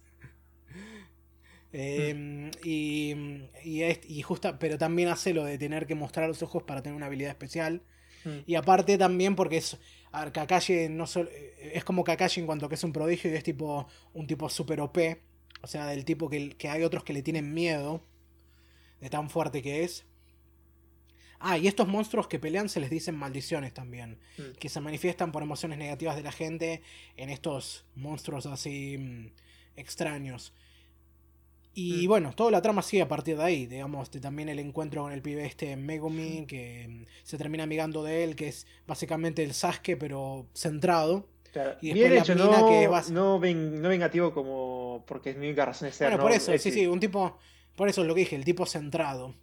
Eh, 1.72 2.50
y, 2.64 3.16
y, 3.64 3.82
es- 3.84 4.00
y 4.08 4.22
justa, 4.22 4.58
pero 4.60 4.78
también 4.78 5.10
hace 5.10 5.34
lo 5.34 5.46
de 5.46 5.58
tener 5.58 5.86
que 5.88 5.96
mostrar 5.96 6.28
los 6.28 6.42
ojos 6.42 6.64
para 6.64 6.82
tener 6.82 6.96
una 6.96 7.06
habilidad 7.08 7.32
especial. 7.32 7.82
Mm. 8.26 8.40
Y 8.48 8.56
aparte 8.56 8.98
también 8.98 9.36
porque 9.36 9.58
es. 9.58 9.78
A 10.12 10.24
ver, 10.24 10.34
Kakashi 10.34 10.90
no 10.90 11.06
solo, 11.06 11.30
es 11.60 11.84
como 11.84 12.04
Kakashi 12.04 12.40
en 12.40 12.48
cuanto 12.48 12.68
que 12.68 12.76
es 12.76 12.84
un 12.84 12.94
prodigio 12.94 13.32
y 13.32 13.36
es 13.36 13.44
tipo 13.44 13.88
un 14.14 14.28
tipo 14.28 14.50
super 14.50 14.82
OP. 14.82 14.98
O 15.62 15.68
sea, 15.68 15.88
del 15.88 16.06
tipo 16.06 16.30
que, 16.30 16.50
que 16.52 16.70
hay 16.70 16.84
otros 16.84 17.04
que 17.04 17.14
le 17.14 17.22
tienen 17.22 17.54
miedo. 17.54 18.04
De 19.02 19.10
tan 19.10 19.30
fuerte 19.30 19.62
que 19.62 19.84
es. 19.84 20.06
Ah, 21.40 21.58
y 21.58 21.68
estos 21.68 21.88
monstruos 21.88 22.28
que 22.28 22.38
pelean 22.38 22.68
se 22.68 22.82
les 22.82 22.90
dicen 22.90 23.16
maldiciones 23.16 23.74
también. 23.74 24.20
Mm. 24.38 24.58
Que 24.60 24.68
se 24.68 24.82
manifiestan 24.82 25.32
por 25.32 25.42
emociones 25.42 25.78
negativas 25.78 26.16
de 26.16 26.24
la 26.24 26.32
gente 26.32 26.82
en 27.16 27.30
estos 27.30 27.86
monstruos 27.96 28.46
así 28.46 28.98
mm, 28.98 29.32
extraños. 29.78 30.54
Y 31.82 32.06
Mm. 32.06 32.10
bueno, 32.10 32.34
toda 32.34 32.52
la 32.52 32.62
trama 32.62 32.82
sigue 32.82 33.02
a 33.04 33.08
partir 33.08 33.38
de 33.38 33.44
ahí. 33.44 33.66
Digamos, 33.66 34.12
de 34.12 34.20
también 34.20 34.50
el 34.50 34.60
encuentro 34.60 35.04
con 35.04 35.12
el 35.14 35.22
pibe 35.22 35.46
este 35.46 35.76
Megumi, 35.78 36.46
que 36.48 36.88
mm, 36.90 37.06
se 37.24 37.38
termina 37.38 37.64
amigando 37.64 38.04
de 38.04 38.24
él, 38.24 38.36
que 38.36 38.48
es 38.50 38.68
básicamente 38.88 39.44
el 39.44 39.54
Sasuke, 39.54 39.96
pero 39.98 40.46
centrado. 40.54 41.26
Claro. 41.54 41.78
Y 41.82 41.94
Bien 41.94 42.10
después 42.12 42.28
la 42.28 42.34
hecho, 42.36 42.46
mina 42.48 42.60
no, 42.62 42.70
que 42.70 42.88
vas- 42.88 43.10
no, 43.12 43.40
ven- 43.40 43.82
no 43.82 43.90
vengativo 43.90 44.34
como 44.34 45.04
porque 45.08 45.32
es 45.32 45.38
mi 45.38 45.48
única 45.48 45.66
razón 45.66 45.88
de 45.88 45.94
ser. 45.94 46.08
Bueno, 46.08 46.18
¿no? 46.18 46.24
por 46.24 46.32
eso, 46.32 46.52
Es 46.54 46.62
sí, 46.62 46.72
sí, 46.72 46.86
un 46.86 47.00
tipo. 47.00 47.38
Por 47.76 47.88
eso 47.90 48.02
es 48.02 48.08
lo 48.08 48.14
que 48.14 48.22
dije, 48.22 48.36
el 48.36 48.44
tipo 48.46 48.66
centrado. 48.66 49.34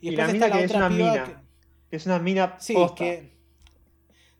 Y, 0.00 0.08
Y 0.08 0.10
después 0.16 0.16
la 0.16 0.32
está 0.32 0.32
mina 0.34 0.48
la 0.48 0.58
que 0.58 0.64
es 0.64 0.70
una 0.72 0.88
mina. 0.90 1.24
que- 1.24 1.96
Es 1.96 2.06
una 2.06 2.18
mina 2.18 2.56
Sí, 2.60 2.74
posta. 2.74 2.96
que. 3.04 3.35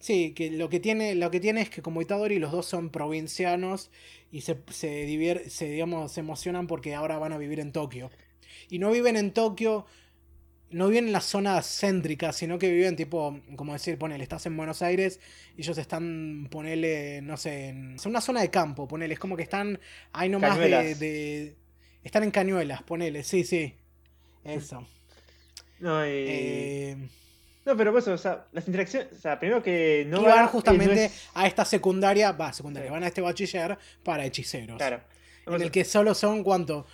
Sí, 0.06 0.32
que 0.34 0.50
lo 0.52 0.68
que 0.68 0.78
tiene, 0.78 1.14
lo 1.16 1.30
que 1.32 1.40
tiene 1.40 1.62
es 1.62 1.70
que 1.70 1.82
como 1.82 2.00
Itadori 2.00 2.38
los 2.38 2.52
dos 2.52 2.66
son 2.66 2.90
provincianos 2.90 3.90
y 4.30 4.42
se, 4.42 4.56
se, 4.70 5.04
divier- 5.06 5.48
se, 5.48 5.68
digamos, 5.68 6.12
se 6.12 6.20
emocionan 6.20 6.68
porque 6.68 6.94
ahora 6.94 7.18
van 7.18 7.32
a 7.32 7.38
vivir 7.38 7.58
en 7.58 7.72
Tokio. 7.72 8.10
Y 8.70 8.78
no 8.78 8.92
viven 8.92 9.16
en 9.16 9.32
Tokio, 9.32 9.84
no 10.70 10.88
viven 10.88 11.06
en 11.06 11.12
la 11.12 11.20
zona 11.20 11.60
céntrica, 11.62 12.32
sino 12.32 12.58
que 12.58 12.70
viven 12.70 12.96
tipo, 12.96 13.40
como 13.56 13.72
decir, 13.72 13.98
ponele, 13.98 14.22
estás 14.22 14.46
en 14.46 14.56
Buenos 14.56 14.82
Aires 14.82 15.20
y 15.56 15.62
ellos 15.62 15.78
están, 15.78 16.48
ponele, 16.50 17.20
no 17.22 17.36
sé, 17.36 17.68
en 17.70 17.96
una 18.06 18.20
zona 18.20 18.40
de 18.42 18.50
campo, 18.50 18.88
ponele, 18.88 19.14
es 19.14 19.20
como 19.20 19.36
que 19.36 19.42
están 19.44 19.80
ahí 20.12 20.28
nomás 20.28 20.58
de, 20.58 20.94
de- 20.96 21.56
Están 22.04 22.22
en 22.24 22.30
Cañuelas, 22.30 22.82
ponele, 22.84 23.24
sí, 23.24 23.44
sí. 23.44 23.74
Eso. 24.44 24.86
No, 25.80 26.06
y- 26.06 26.10
Eh, 26.10 26.96
no, 27.66 27.76
pero 27.76 27.92
pues, 27.92 28.08
o 28.08 28.16
sea, 28.16 28.46
las 28.52 28.66
interacciones. 28.66 29.12
O 29.12 29.20
sea, 29.20 29.38
primero 29.38 29.62
que 29.62 30.06
no 30.08 30.22
y 30.22 30.24
van 30.24 30.44
va- 30.44 30.46
justamente 30.46 30.92
eh, 30.94 30.96
no 30.96 31.02
es- 31.14 31.28
a 31.34 31.46
esta 31.46 31.64
secundaria, 31.64 32.32
va, 32.32 32.52
secundaria, 32.52 32.88
Sí. 32.88 32.92
van 32.92 33.04
a 33.04 33.08
este 33.08 33.20
bachiller 33.20 33.76
para 34.02 34.24
hechiceros. 34.24 34.76
Claro. 34.78 35.00
En 35.46 35.60
el 35.62 35.70
que 35.70 35.84
solo 35.84 36.14
son, 36.14 36.42
¿cuánto? 36.42 36.86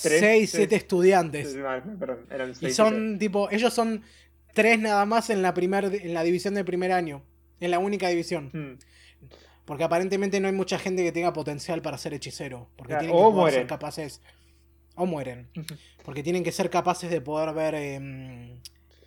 Tres, 0.00 0.20
6, 0.20 0.20
tres. 0.20 0.50
7 0.50 0.76
estudiantes. 0.76 1.56
Perdón, 1.98 2.26
eran 2.30 2.52
Y 2.60 2.70
son, 2.72 3.18
tipo, 3.18 3.48
ellos 3.50 3.72
son 3.72 4.02
tres 4.52 4.78
nada 4.78 5.04
más 5.06 5.30
en 5.30 5.40
la, 5.42 5.54
primer, 5.54 5.84
en 5.86 6.14
la 6.14 6.22
división 6.22 6.54
de 6.54 6.64
primer 6.64 6.92
año. 6.92 7.22
En 7.60 7.70
la 7.70 7.78
única 7.78 8.08
división. 8.08 8.50
siete. 8.52 8.66
Mm. 8.66 8.78
Porque 9.64 9.84
aparentemente 9.84 10.40
no 10.40 10.48
hay 10.48 10.52
mucha 10.54 10.78
gente 10.78 11.02
que 11.02 11.10
tenga 11.12 11.32
potencial 11.32 11.80
para 11.80 11.96
ser 11.96 12.12
hechicero. 12.12 12.68
Porque 12.76 12.90
Claro, 12.92 13.00
tienen 13.06 13.16
que 13.16 13.24
o 13.24 13.32
poder 13.34 13.54
ser 13.54 13.66
capaces. 13.66 14.20
O 14.96 15.06
mueren. 15.06 15.48
Porque 16.04 16.22
tienen 16.22 16.44
que 16.44 16.52
ser 16.52 16.68
capaces 16.70 17.10
de 17.10 17.20
poder 17.20 17.54
ver 17.54 17.74
em, 17.74 18.58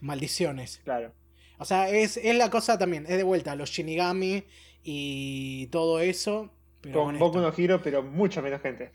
maldiciones. 0.02 0.82
Claro. 0.84 1.14
O 1.60 1.66
sea, 1.66 1.90
es, 1.90 2.18
es 2.18 2.36
la 2.36 2.50
cosa 2.50 2.78
también, 2.78 3.06
es 3.08 3.18
de 3.18 3.24
vuelta, 3.24 3.56
los 3.56 3.70
Shinigami 3.72 4.44
y 4.84 5.68
todo 5.68 6.00
eso. 6.00 6.52
Pero 6.82 7.04
Con 7.04 7.18
Boku 7.18 7.40
no 7.40 7.52
Hero, 7.58 7.82
pero 7.84 8.04
mucha 8.04 8.42
menos 8.42 8.62
gente. 8.62 8.92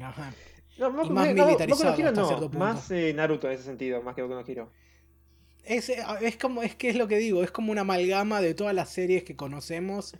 Ajá. 0.00 0.32
No, 0.78 0.90
Boku- 0.92 1.10
más 1.10 1.28
no, 1.28 1.34
Boku 1.34 1.46
militarizado 1.46 1.90
no 1.90 1.96
Hero 1.98 2.08
hasta 2.08 2.20
no, 2.20 2.26
cierto 2.28 2.50
punto. 2.50 2.58
más 2.58 2.90
eh, 2.90 3.12
Naruto 3.14 3.46
en 3.48 3.54
ese 3.54 3.64
sentido, 3.64 4.02
más 4.02 4.14
que 4.14 4.22
Boku 4.22 4.34
no 4.34 4.44
Hero. 4.46 4.70
Es, 5.64 5.88
es 5.88 6.36
como, 6.36 6.62
es 6.62 6.74
que 6.74 6.90
es 6.90 6.96
lo 6.96 7.08
que 7.08 7.16
digo, 7.16 7.42
es 7.42 7.50
como 7.50 7.72
una 7.72 7.80
amalgama 7.82 8.40
de 8.40 8.54
todas 8.54 8.74
las 8.74 8.90
series 8.90 9.24
que 9.24 9.34
conocemos, 9.34 10.14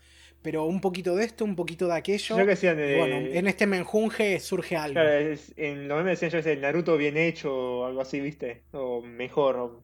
pero 0.45 0.64
un 0.66 0.80
poquito 0.80 1.16
de 1.16 1.24
esto, 1.24 1.45
un 1.45 1.57
poquito 1.57 1.86
de 1.88 1.95
aquello. 1.95 2.36
Yo 2.38 2.45
que 2.45 2.51
decían, 2.51 2.78
y 2.78 2.97
bueno, 2.99 3.16
eh, 3.16 3.38
en 3.38 3.47
este 3.49 3.66
menjunje 3.66 4.38
surge 4.38 4.76
algo. 4.76 4.95
Claro, 4.95 5.11
es- 5.11 5.53
en 5.57 5.88
los 5.88 5.97
memes 5.99 6.20
decían 6.20 6.30
yo 6.30 6.38
que 6.38 6.55
sé, 6.55 6.57
Naruto 6.61 6.97
bien 6.97 7.16
hecho 7.16 7.53
o 7.53 7.86
algo 7.86 8.03
así, 8.03 8.20
¿viste? 8.20 8.62
O 8.72 9.03
mejor. 9.03 9.57
o- 9.57 9.82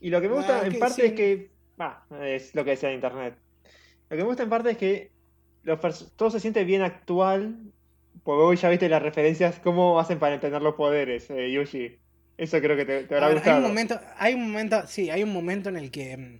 Y 0.00 0.10
lo 0.10 0.20
que 0.20 0.28
me 0.28 0.34
gusta 0.34 0.62
Ah, 0.62 0.66
en 0.66 0.78
parte 0.78 1.02
sí. 1.02 1.06
es 1.08 1.12
que. 1.12 1.50
Va, 1.80 2.06
es 2.22 2.54
lo 2.54 2.64
que 2.64 2.70
decía 2.70 2.88
en 2.88 2.96
internet. 2.96 3.34
Lo 4.08 4.16
que 4.16 4.22
me 4.22 4.28
gusta 4.28 4.42
en 4.44 4.48
parte 4.50 4.70
es 4.70 4.78
que 4.78 5.10
los 5.62 6.16
todo 6.16 6.30
se 6.30 6.40
siente 6.40 6.64
bien 6.64 6.82
actual. 6.82 7.56
Porque 8.24 8.42
hoy 8.42 8.56
ya 8.56 8.70
viste 8.70 8.88
las 8.88 9.02
referencias, 9.02 9.60
cómo 9.60 10.00
hacen 10.00 10.18
para 10.18 10.34
entender 10.34 10.62
los 10.62 10.74
poderes, 10.74 11.28
eh. 11.30 11.98
Eso 12.38 12.60
creo 12.60 12.76
que 12.76 12.84
te, 12.84 13.14
habrá 13.14 13.28
ver, 13.28 13.28
hay 13.28 13.34
gustado. 13.34 13.56
un 13.58 13.62
momento, 13.62 14.00
hay 14.16 14.34
un 14.34 14.50
momento, 14.50 14.86
sí, 14.86 15.10
hay 15.10 15.22
un 15.22 15.32
momento 15.32 15.68
en 15.68 15.76
el 15.76 15.90
que 15.90 16.16
mm, 16.16 16.38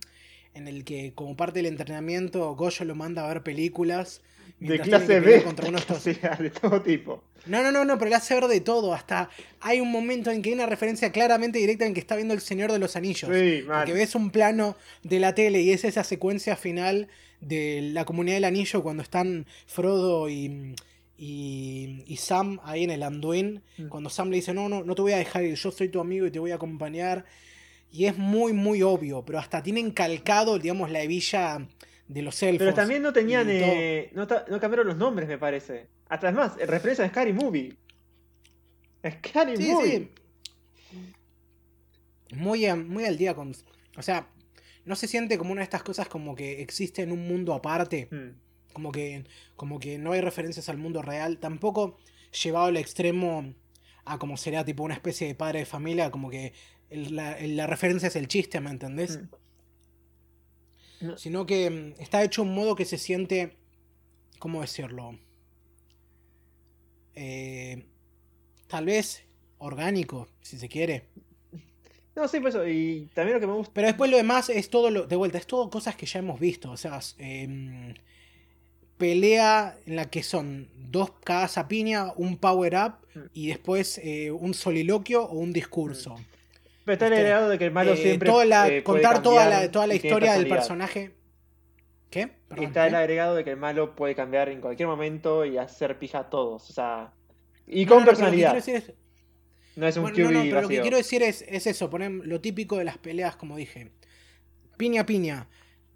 en 0.57 0.67
el 0.67 0.83
que 0.83 1.13
como 1.15 1.35
parte 1.37 1.59
del 1.59 1.67
entrenamiento 1.67 2.55
Goyo 2.55 2.85
lo 2.85 2.95
manda 2.95 3.23
a 3.23 3.27
ver 3.27 3.43
películas 3.43 4.21
de 4.59 4.79
clase 4.79 5.05
que 5.07 5.19
B. 5.19 5.43
contra 5.43 5.67
uno 5.69 5.77
de 5.77 5.81
estos- 5.87 5.97
o 6.07 6.13
sea, 6.13 6.35
de 6.35 6.49
todo 6.49 6.81
tipo. 6.81 7.23
No, 7.45 7.61
no, 7.63 7.71
no, 7.71 7.85
no, 7.85 7.97
pero 7.97 8.09
le 8.09 8.15
hace 8.15 8.33
ver 8.33 8.47
de 8.47 8.59
todo. 8.59 8.93
Hasta 8.93 9.29
hay 9.61 9.79
un 9.79 9.89
momento 9.91 10.31
en 10.31 10.41
que 10.41 10.49
hay 10.49 10.55
una 10.55 10.65
referencia 10.65 11.11
claramente 11.11 11.59
directa 11.59 11.85
en 11.85 11.93
que 11.93 11.99
está 12.01 12.15
viendo 12.15 12.33
El 12.33 12.41
Señor 12.41 12.71
de 12.71 12.79
los 12.79 12.95
Anillos. 12.97 13.29
Sí. 13.33 13.63
Porque 13.65 13.93
ves 13.93 14.15
un 14.15 14.31
plano 14.31 14.75
de 15.03 15.19
la 15.19 15.33
tele 15.35 15.61
y 15.61 15.71
es 15.71 15.85
esa 15.85 16.03
secuencia 16.03 16.55
final 16.57 17.07
de 17.39 17.81
la 17.93 18.03
comunidad 18.03 18.35
del 18.37 18.45
anillo 18.45 18.81
cuando 18.83 19.03
están 19.03 19.45
Frodo 19.67 20.27
y, 20.27 20.73
y, 21.17 22.03
y 22.07 22.17
Sam 22.17 22.59
ahí 22.63 22.83
en 22.83 22.91
el 22.91 23.03
Anduin. 23.03 23.61
Mm. 23.77 23.87
Cuando 23.87 24.09
Sam 24.09 24.29
le 24.29 24.37
dice, 24.37 24.53
no, 24.53 24.69
no, 24.69 24.83
no 24.83 24.95
te 24.95 25.01
voy 25.01 25.13
a 25.13 25.17
dejar 25.17 25.43
ir, 25.43 25.55
yo 25.55 25.71
soy 25.71 25.89
tu 25.89 25.99
amigo 25.99 26.25
y 26.25 26.31
te 26.31 26.39
voy 26.39 26.51
a 26.51 26.55
acompañar. 26.55 27.25
Y 27.91 28.05
es 28.05 28.17
muy, 28.17 28.53
muy 28.53 28.81
obvio, 28.83 29.23
pero 29.25 29.39
hasta 29.39 29.63
tienen 29.63 29.91
calcado, 29.91 30.59
digamos, 30.59 30.91
la 30.91 31.01
hebilla 31.01 31.67
de 32.07 32.21
los 32.21 32.41
elfos. 32.43 32.59
Pero 32.59 32.73
también 32.73 33.01
no 33.01 33.13
tenían. 33.13 33.47
eh, 33.49 34.11
no, 34.13 34.27
no 34.49 34.59
cambiaron 34.59 34.87
los 34.87 34.97
nombres, 34.97 35.27
me 35.27 35.37
parece. 35.37 35.87
Hasta 36.09 36.31
más, 36.31 36.57
eh, 36.59 36.65
referencia 36.65 37.05
a 37.05 37.09
Scary 37.09 37.33
Movie. 37.33 37.75
Scary 39.09 39.57
Sí, 39.57 39.71
Movie. 39.71 39.91
sí. 39.91 40.11
Muy, 42.35 42.65
a- 42.65 42.75
muy 42.75 43.05
al 43.05 43.17
día 43.17 43.33
con... 43.35 43.53
O 43.97 44.01
sea, 44.01 44.27
no 44.85 44.95
se 44.95 45.07
siente 45.07 45.37
como 45.37 45.51
una 45.51 45.61
de 45.61 45.65
estas 45.65 45.83
cosas 45.83 46.07
como 46.07 46.35
que 46.35 46.61
existe 46.61 47.01
en 47.01 47.11
un 47.11 47.27
mundo 47.27 47.53
aparte. 47.53 48.07
Mm. 48.11 48.73
Como 48.73 48.91
que, 48.91 49.23
como 49.55 49.79
que 49.79 49.97
no 49.97 50.11
hay 50.11 50.21
referencias 50.21 50.69
al 50.69 50.77
mundo 50.77 51.01
real. 51.01 51.39
Tampoco 51.39 51.97
llevado 52.43 52.67
al 52.67 52.77
extremo 52.77 53.53
a 54.05 54.19
como 54.19 54.37
sería 54.37 54.63
tipo 54.63 54.83
una 54.83 54.93
especie 54.93 55.27
de 55.27 55.35
padre 55.35 55.59
de 55.59 55.65
familia. 55.65 56.11
Como 56.11 56.29
que 56.29 56.53
el- 56.89 57.15
la, 57.15 57.33
el- 57.33 57.55
la 57.57 57.67
referencia 57.67 58.07
es 58.07 58.15
el 58.15 58.27
chiste, 58.27 58.59
¿me 58.61 58.69
entendés? 58.69 59.19
Mm. 59.19 59.29
No. 61.07 61.17
Sino 61.17 61.45
que 61.45 61.69
mm, 61.69 62.01
está 62.01 62.23
hecho 62.23 62.41
un 62.43 62.53
modo 62.55 62.75
que 62.75 62.85
se 62.85 62.97
siente... 62.97 63.55
¿Cómo 64.39 64.61
decirlo? 64.61 65.17
Eh, 67.15 67.85
tal 68.67 68.85
vez 68.85 69.23
orgánico, 69.57 70.27
si 70.41 70.57
se 70.57 70.69
quiere. 70.69 71.05
No, 72.15 72.27
sí, 72.27 72.39
por 72.39 72.49
eso. 72.49 72.67
Y 72.67 73.09
también 73.13 73.35
lo 73.35 73.39
que 73.39 73.47
me 73.47 73.53
gusta. 73.53 73.73
Pero 73.73 73.87
después 73.87 74.09
lo 74.11 74.17
demás 74.17 74.49
es 74.49 74.69
todo 74.69 74.89
lo, 74.91 75.07
de 75.07 75.15
vuelta, 75.15 75.37
es 75.37 75.47
todo 75.47 75.69
cosas 75.69 75.95
que 75.95 76.05
ya 76.05 76.19
hemos 76.19 76.39
visto. 76.39 76.71
O 76.71 76.77
sea, 76.77 76.99
em, 77.17 77.93
pelea 78.97 79.77
en 79.85 79.95
la 79.95 80.09
que 80.09 80.23
son 80.23 80.69
dos 80.75 81.11
cagas 81.23 81.57
a 81.57 81.67
piña, 81.67 82.13
un 82.15 82.37
power 82.37 82.75
up 82.75 82.93
Mm. 83.15 83.19
y 83.33 83.47
después 83.47 83.99
eh, 84.03 84.29
un 84.31 84.53
soliloquio 84.53 85.23
o 85.23 85.37
un 85.39 85.51
discurso. 85.53 86.15
Pero 86.87 86.93
está 86.93 87.07
el 87.07 87.13
Este, 87.13 87.21
agregado 87.25 87.49
de 87.49 87.57
que 87.57 87.65
el 87.65 87.71
malo 87.71 87.91
Eh, 87.91 87.97
siempre. 87.97 88.29
toda 88.29 88.45
la- 88.45 88.69
eh, 88.69 88.81
contar 88.81 89.21
toda 89.21 89.45
la, 89.49 89.69
toda 89.69 89.87
la 89.87 89.93
y 89.95 89.97
historia 89.97 90.33
del 90.35 90.47
personaje. 90.47 91.11
¿Qué? 92.09 92.29
Perdón, 92.47 92.63
Está 92.63 92.85
el 92.85 92.91
¿qué? 92.91 92.95
agregado 92.97 93.35
de 93.35 93.43
que 93.43 93.49
el 93.49 93.57
malo 93.57 93.93
puede 93.93 94.15
cambiar 94.15 94.47
en 94.47 94.61
cualquier 94.61 94.87
momento 94.87 95.43
y 95.43 95.57
hacer 95.57 95.99
pija 95.99 96.19
a 96.19 96.29
todos. 96.29 96.69
O 96.69 96.71
sea. 96.73 97.11
Y 97.67 97.83
No, 97.83 97.89
con 97.95 98.05
no, 98.05 98.05
no, 98.05 98.05
pero 98.05 98.05
lo 98.05 98.05
que 98.05 98.07
personalidad. 98.07 98.51
quiero 98.51 98.65
decir 98.65 98.75
es- 98.75 98.93
No 99.75 99.85
es 99.85 99.97
un 99.97 100.03
Bueno, 100.03 100.17
no, 100.17 100.31
no, 100.31 100.43
pero 100.43 100.61
lo 100.61 100.67
que 100.69 100.79
quiero 100.81 100.95
decir 100.95 101.21
es, 101.23 101.41
es 101.45 101.67
eso, 101.67 101.89
poner 101.89 102.09
lo 102.09 102.39
típico 102.39 102.77
de 102.77 102.85
las 102.85 102.97
peleas, 102.97 103.35
como 103.35 103.57
dije. 103.57 103.91
Piña 104.77 105.05
piña, 105.05 105.49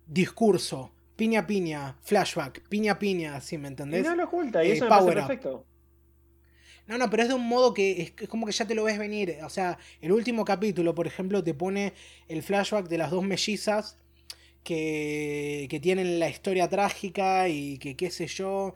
discurso, 0.05 0.91
piña 1.15 1.47
piña, 1.47 1.95
flashback, 2.01 2.67
piña 2.67 2.99
piña, 2.99 3.37
así, 3.37 3.57
¿me 3.57 3.69
Y 3.69 3.71
entendés? 3.71 4.03
no 4.03 4.13
lo 4.15 4.25
oculta, 4.25 4.61
y 4.63 4.71
Eh, 4.71 4.73
eso 4.73 4.83
me 4.83 4.89
parece 4.89 5.13
perfecto. 5.13 5.65
No, 6.87 6.97
no, 6.97 7.09
pero 7.09 7.23
es 7.23 7.29
de 7.29 7.35
un 7.35 7.47
modo 7.47 7.73
que 7.73 8.01
es, 8.01 8.13
es 8.19 8.27
como 8.29 8.45
que 8.45 8.51
ya 8.51 8.65
te 8.67 8.75
lo 8.75 8.83
ves 8.83 8.97
venir. 8.97 9.37
O 9.43 9.49
sea, 9.49 9.77
el 10.01 10.11
último 10.11 10.43
capítulo, 10.45 10.93
por 10.95 11.07
ejemplo, 11.07 11.43
te 11.43 11.53
pone 11.53 11.93
el 12.27 12.43
flashback 12.43 12.87
de 12.87 12.97
las 12.97 13.11
dos 13.11 13.23
mellizas 13.23 13.97
que, 14.63 15.67
que 15.69 15.79
tienen 15.79 16.19
la 16.19 16.29
historia 16.29 16.69
trágica 16.69 17.49
y 17.49 17.77
que 17.79 17.95
qué 17.97 18.11
sé 18.11 18.27
yo. 18.27 18.75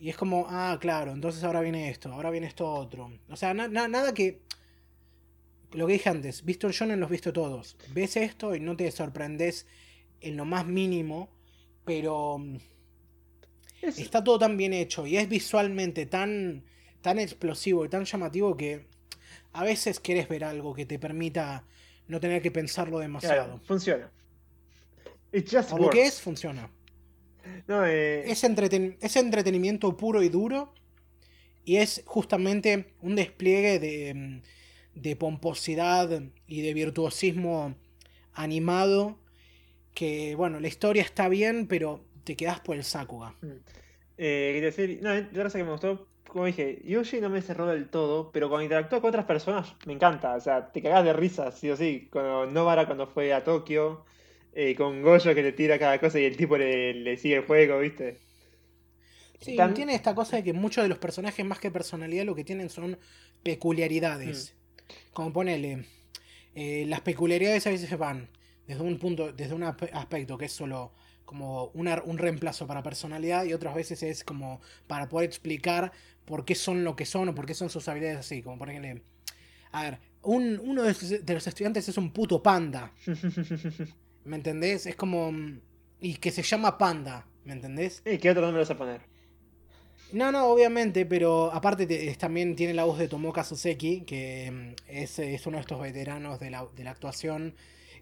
Y 0.00 0.10
es 0.10 0.16
como, 0.16 0.46
ah, 0.50 0.78
claro, 0.80 1.12
entonces 1.12 1.44
ahora 1.44 1.60
viene 1.62 1.90
esto, 1.90 2.12
ahora 2.12 2.30
viene 2.30 2.48
esto 2.48 2.70
otro. 2.72 3.12
O 3.30 3.36
sea, 3.36 3.54
na- 3.54 3.68
na- 3.68 3.88
nada 3.88 4.14
que... 4.14 4.40
Lo 5.72 5.86
que 5.86 5.94
dije 5.94 6.08
antes, 6.08 6.44
visto 6.44 6.66
el 6.66 6.72
shonen 6.72 7.00
los 7.00 7.10
visto 7.10 7.32
todos. 7.32 7.76
Ves 7.92 8.16
esto 8.16 8.54
y 8.54 8.60
no 8.60 8.76
te 8.76 8.90
sorprendes 8.90 9.66
en 10.20 10.36
lo 10.36 10.44
más 10.44 10.66
mínimo, 10.66 11.28
pero 11.84 12.38
Es- 13.82 13.98
está 13.98 14.22
todo 14.24 14.38
tan 14.38 14.56
bien 14.56 14.72
hecho 14.72 15.06
y 15.06 15.16
es 15.16 15.28
visualmente 15.28 16.06
tan, 16.06 16.64
tan 17.06 17.20
explosivo 17.20 17.84
y 17.84 17.88
tan 17.88 18.04
llamativo 18.04 18.56
que 18.56 18.88
a 19.52 19.62
veces 19.62 20.00
quieres 20.00 20.28
ver 20.28 20.42
algo 20.42 20.74
que 20.74 20.86
te 20.86 20.98
permita 20.98 21.64
no 22.08 22.18
tener 22.18 22.42
que 22.42 22.50
pensarlo 22.50 22.98
demasiado. 22.98 23.44
claro, 23.44 23.60
funciona. 23.64 24.10
It 25.32 25.48
just 25.48 25.70
Por 25.70 25.80
lo 25.80 25.90
que 25.90 26.02
es, 26.06 26.20
funciona. 26.20 26.68
No, 27.68 27.86
eh, 27.86 28.28
Es, 28.28 28.42
entreten- 28.42 28.96
es 29.00 29.14
entretenimiento 29.14 29.96
puro 29.96 30.20
y 30.24 30.28
duro 30.28 30.74
y 31.64 31.76
es 31.76 32.02
justamente 32.06 32.94
un 33.02 33.14
despliegue 33.14 33.78
de, 33.78 34.14
mm, 34.14 34.42
de 35.00 35.14
pomposidad 35.16 36.10
y 36.48 36.62
de 36.62 36.74
virtuosismo 36.74 37.76
animado 38.32 39.20
que, 39.94 40.34
bueno, 40.34 40.58
la 40.58 40.66
historia 40.66 41.02
está 41.04 41.28
bien, 41.28 41.68
pero 41.68 42.04
te 42.24 42.34
quedas 42.36 42.58
por 42.60 42.74
el 42.76 42.82
Sakuga. 42.82 43.36
Eh, 44.18 44.50
quería 44.54 44.70
decir, 44.72 44.98
no, 45.02 45.12
otra 45.12 45.44
cosa 45.44 45.58
que 45.58 45.64
me 45.64 45.70
gustó, 45.70 46.08
como 46.36 46.46
dije, 46.46 46.80
Yoshi 46.84 47.20
no 47.20 47.30
me 47.30 47.42
cerró 47.42 47.66
del 47.66 47.88
todo, 47.88 48.30
pero 48.32 48.48
cuando 48.48 48.64
interactúa 48.64 49.00
con 49.00 49.08
otras 49.10 49.24
personas 49.26 49.74
me 49.86 49.92
encanta, 49.94 50.34
o 50.36 50.40
sea, 50.40 50.70
te 50.72 50.82
cagás 50.82 51.04
de 51.04 51.12
risa, 51.12 51.50
sí 51.52 51.70
o 51.70 51.76
sí. 51.76 52.08
Con 52.10 52.52
Novara 52.54 52.86
cuando 52.86 53.06
fue 53.06 53.32
a 53.34 53.42
Tokio, 53.44 54.04
eh, 54.52 54.74
con 54.76 55.02
Goyo 55.02 55.34
que 55.34 55.42
le 55.42 55.52
tira 55.52 55.78
cada 55.78 55.98
cosa 56.00 56.20
y 56.20 56.24
el 56.24 56.36
tipo 56.36 56.56
le, 56.58 56.94
le 56.94 57.16
sigue 57.16 57.36
el 57.36 57.46
juego, 57.46 57.78
¿viste? 57.80 58.18
Sí, 59.40 59.70
tiene 59.74 59.94
esta 59.94 60.14
cosa 60.14 60.36
de 60.36 60.44
que 60.44 60.52
muchos 60.52 60.82
de 60.84 60.88
los 60.88 60.98
personajes, 60.98 61.44
más 61.44 61.58
que 61.60 61.70
personalidad, 61.70 62.24
lo 62.24 62.34
que 62.34 62.44
tienen 62.44 62.70
son 62.70 62.98
peculiaridades. 63.42 64.54
Como 65.12 65.32
ponele, 65.32 65.86
eh, 66.54 66.84
las 66.88 67.02
peculiaridades 67.02 67.66
a 67.66 67.70
veces 67.70 67.96
van 67.98 68.28
desde 68.66 68.82
un 68.82 68.98
punto, 68.98 69.32
desde 69.32 69.54
un 69.54 69.62
aspe- 69.62 69.90
aspecto 69.92 70.38
que 70.38 70.46
es 70.46 70.52
solo 70.52 70.92
como 71.26 71.66
una- 71.74 72.02
un 72.04 72.16
reemplazo 72.18 72.66
para 72.66 72.82
personalidad 72.82 73.44
y 73.44 73.52
otras 73.52 73.74
veces 73.74 74.02
es 74.02 74.24
como 74.24 74.60
para 74.86 75.08
poder 75.08 75.28
explicar 75.28 75.92
por 76.24 76.44
qué 76.46 76.54
son 76.54 76.82
lo 76.84 76.96
que 76.96 77.04
son 77.04 77.28
o 77.28 77.34
por 77.34 77.44
qué 77.44 77.52
son 77.54 77.68
sus 77.68 77.86
habilidades 77.88 78.18
así. 78.20 78.40
Como 78.42 78.56
por 78.58 78.70
ejemplo, 78.70 79.02
a 79.72 79.82
ver, 79.82 79.98
un- 80.22 80.58
uno 80.64 80.82
de, 80.82 80.94
los 81.34 81.46
estudiantes 81.46 81.88
es 81.88 81.98
un 81.98 82.10
puto 82.12 82.42
panda, 82.42 82.92
¿me 84.24 84.36
entendés? 84.36 84.86
Es 84.86 84.96
como... 84.96 85.30
Y 86.00 86.14
que 86.16 86.30
se 86.30 86.42
llama 86.42 86.78
panda, 86.78 87.26
¿me 87.44 87.52
entendés? 87.52 88.02
¿Y 88.04 88.18
qué 88.18 88.30
otro 88.30 88.42
nombre 88.42 88.60
vas 88.60 88.70
a 88.70 88.76
poner? 88.76 89.00
No, 90.12 90.30
no, 90.30 90.46
obviamente, 90.46 91.04
pero 91.06 91.52
aparte 91.52 91.86
te- 91.86 92.08
es- 92.08 92.18
también 92.18 92.54
tiene 92.54 92.74
la 92.74 92.84
voz 92.84 92.98
de 92.98 93.08
Tomoka 93.08 93.42
Suseki, 93.44 94.02
que 94.02 94.50
mm, 94.52 94.74
es, 94.88 95.18
es 95.18 95.46
uno 95.46 95.56
de 95.56 95.62
estos 95.62 95.80
veteranos 95.80 96.38
de 96.38 96.50
la, 96.50 96.66
de 96.76 96.84
la 96.84 96.90
actuación 96.92 97.54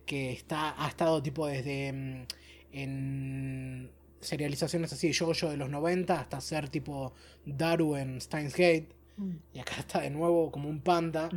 que 0.07 0.33
está, 0.33 0.75
ha 0.83 0.89
estado 0.89 1.23
tipo 1.23 1.47
desde 1.47 1.93
mm, 1.93 2.27
en 2.75 3.91
serializaciones 4.21 4.93
así, 4.93 5.13
yo-yo 5.13 5.51
de 5.51 5.57
los 5.57 5.71
90 5.71 6.21
hasta 6.21 6.41
ser 6.41 6.69
tipo 6.69 7.15
Daru 7.47 7.97
en 7.97 8.21
Steins 8.21 8.53
Gate. 8.53 8.89
Y 9.53 9.61
acá 9.61 9.77
está 9.79 10.01
de 10.01 10.11
nuevo 10.11 10.51
como 10.51 10.69
un 10.69 10.81
panda. 10.81 11.31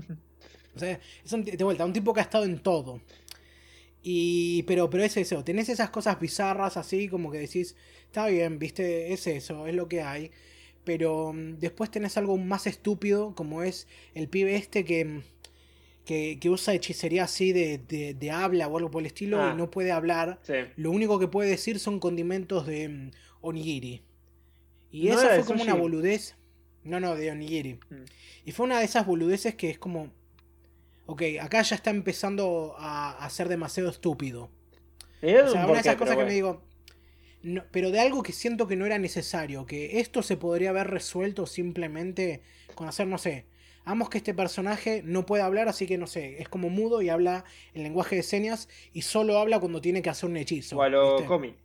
O 0.76 0.80
sea, 0.80 1.00
es 1.26 1.34
un, 1.34 1.44
de 1.44 1.64
vuelta, 1.64 1.86
un 1.86 1.94
tipo 1.94 2.14
que 2.14 2.20
ha 2.20 2.24
estado 2.24 2.46
en 2.46 2.60
todo. 2.60 3.02
Y, 4.04 4.62
pero, 4.64 4.90
pero 4.90 5.04
es 5.04 5.18
eso, 5.18 5.44
tenés 5.44 5.70
esas 5.70 5.90
cosas 5.90 6.20
bizarras 6.20 6.78
así, 6.78 7.10
como 7.10 7.32
que 7.32 7.40
decís, 7.40 7.76
está 8.06 8.28
bien, 8.28 8.60
viste, 8.60 9.12
es 9.12 9.28
eso, 9.28 9.68
es 9.68 9.76
lo 9.76 9.88
que 9.88 10.02
hay. 10.02 10.32
Pero 10.84 11.34
mm, 11.34 11.58
después 11.60 11.92
tenés 11.92 12.16
algo 12.18 12.38
más 12.38 12.68
estúpido, 12.68 13.36
como 13.36 13.64
es 13.64 13.88
el 14.14 14.30
pibe 14.30 14.56
este 14.56 14.86
que, 14.86 15.04
mm, 15.04 15.24
que, 16.08 16.40
que 16.40 16.50
usa 16.50 16.74
hechicería 16.74 17.26
así 17.26 17.52
de, 17.54 17.78
de, 17.78 18.14
de 18.16 18.32
habla 18.32 18.68
o 18.68 18.78
algo 18.78 18.90
por 18.90 19.02
el 19.02 19.08
estilo 19.08 19.40
Ah. 19.44 19.52
y 19.54 19.58
no 19.58 19.70
puede 19.70 19.92
hablar. 19.92 20.40
Sí. 20.44 20.54
Lo 20.78 20.90
único 20.92 21.20
que 21.20 21.28
puede 21.28 21.50
decir 21.50 21.80
son 21.80 22.00
condimentos 22.00 22.66
de 22.66 22.88
mm, 22.90 23.12
onigiri. 23.42 24.02
Y 24.90 25.10
¿No 25.10 25.20
de 25.22 25.28
fue 25.36 25.46
como 25.46 25.64
una 25.64 25.74
boludez. 25.76 26.36
No, 26.84 27.00
no, 27.02 27.16
de 27.16 27.30
onigiri. 27.30 27.74
Mm. 27.90 28.06
Y 28.46 28.52
fue 28.54 28.66
una 28.66 28.80
de 28.80 28.86
esas 28.86 29.06
boludeces 29.06 29.54
que 29.56 29.70
es 29.70 29.78
como. 29.78 30.12
Ok, 31.06 31.22
acá 31.42 31.62
ya 31.62 31.76
está 31.76 31.90
empezando 31.90 32.76
a, 32.78 33.12
a 33.24 33.30
ser 33.30 33.50
demasiado 33.50 33.90
estúpido. 33.90 34.50
Dieron 35.22 35.48
O 35.48 35.52
sea, 35.52 35.60
un 35.62 35.66
una 35.66 35.74
de 35.76 35.80
esas 35.82 35.96
cosas 35.98 36.16
que 36.18 36.24
me 36.26 36.34
digo. 36.34 36.62
no- 37.44 37.64
pero 37.72 37.92
de 37.92 38.00
algo 38.00 38.24
que 38.24 38.32
siento 38.34 38.68
que 38.68 38.76
no 38.78 38.86
era 38.86 38.98
necesario, 38.98 39.66
que 39.66 40.00
esto 40.00 40.22
se 40.24 40.38
podría 40.38 40.70
haber 40.70 40.88
resuelto 40.88 41.46
simplemente 41.46 42.42
con 42.76 42.88
hacer, 42.88 43.08
no 43.08 43.18
sé, 43.18 43.46
Vamos 43.88 44.10
que 44.10 44.18
este 44.18 44.34
personaje 44.34 45.02
no 45.06 45.26
puede 45.26 45.44
hablar, 45.44 45.70
así 45.70 45.88
que 45.88 45.98
no 45.98 46.08
sé, 46.08 46.42
es 46.42 46.50
como 46.50 46.70
mudo 46.70 47.02
y 47.02 47.08
habla 47.08 47.46
en 47.74 47.84
lenguaje 47.84 48.18
de 48.18 48.24
señas 48.24 48.68
y 48.92 49.04
solo 49.04 49.38
habla 49.40 49.62
cuando 49.62 49.80
tiene 49.80 50.02
que 50.02 50.10
hacer 50.10 50.30
un 50.30 50.36
hechizo. 50.36 50.76
O 50.76 50.82
a 50.82 50.90
lo 50.90 51.22
¿viste? 51.22 51.26
Comi. 51.26 51.56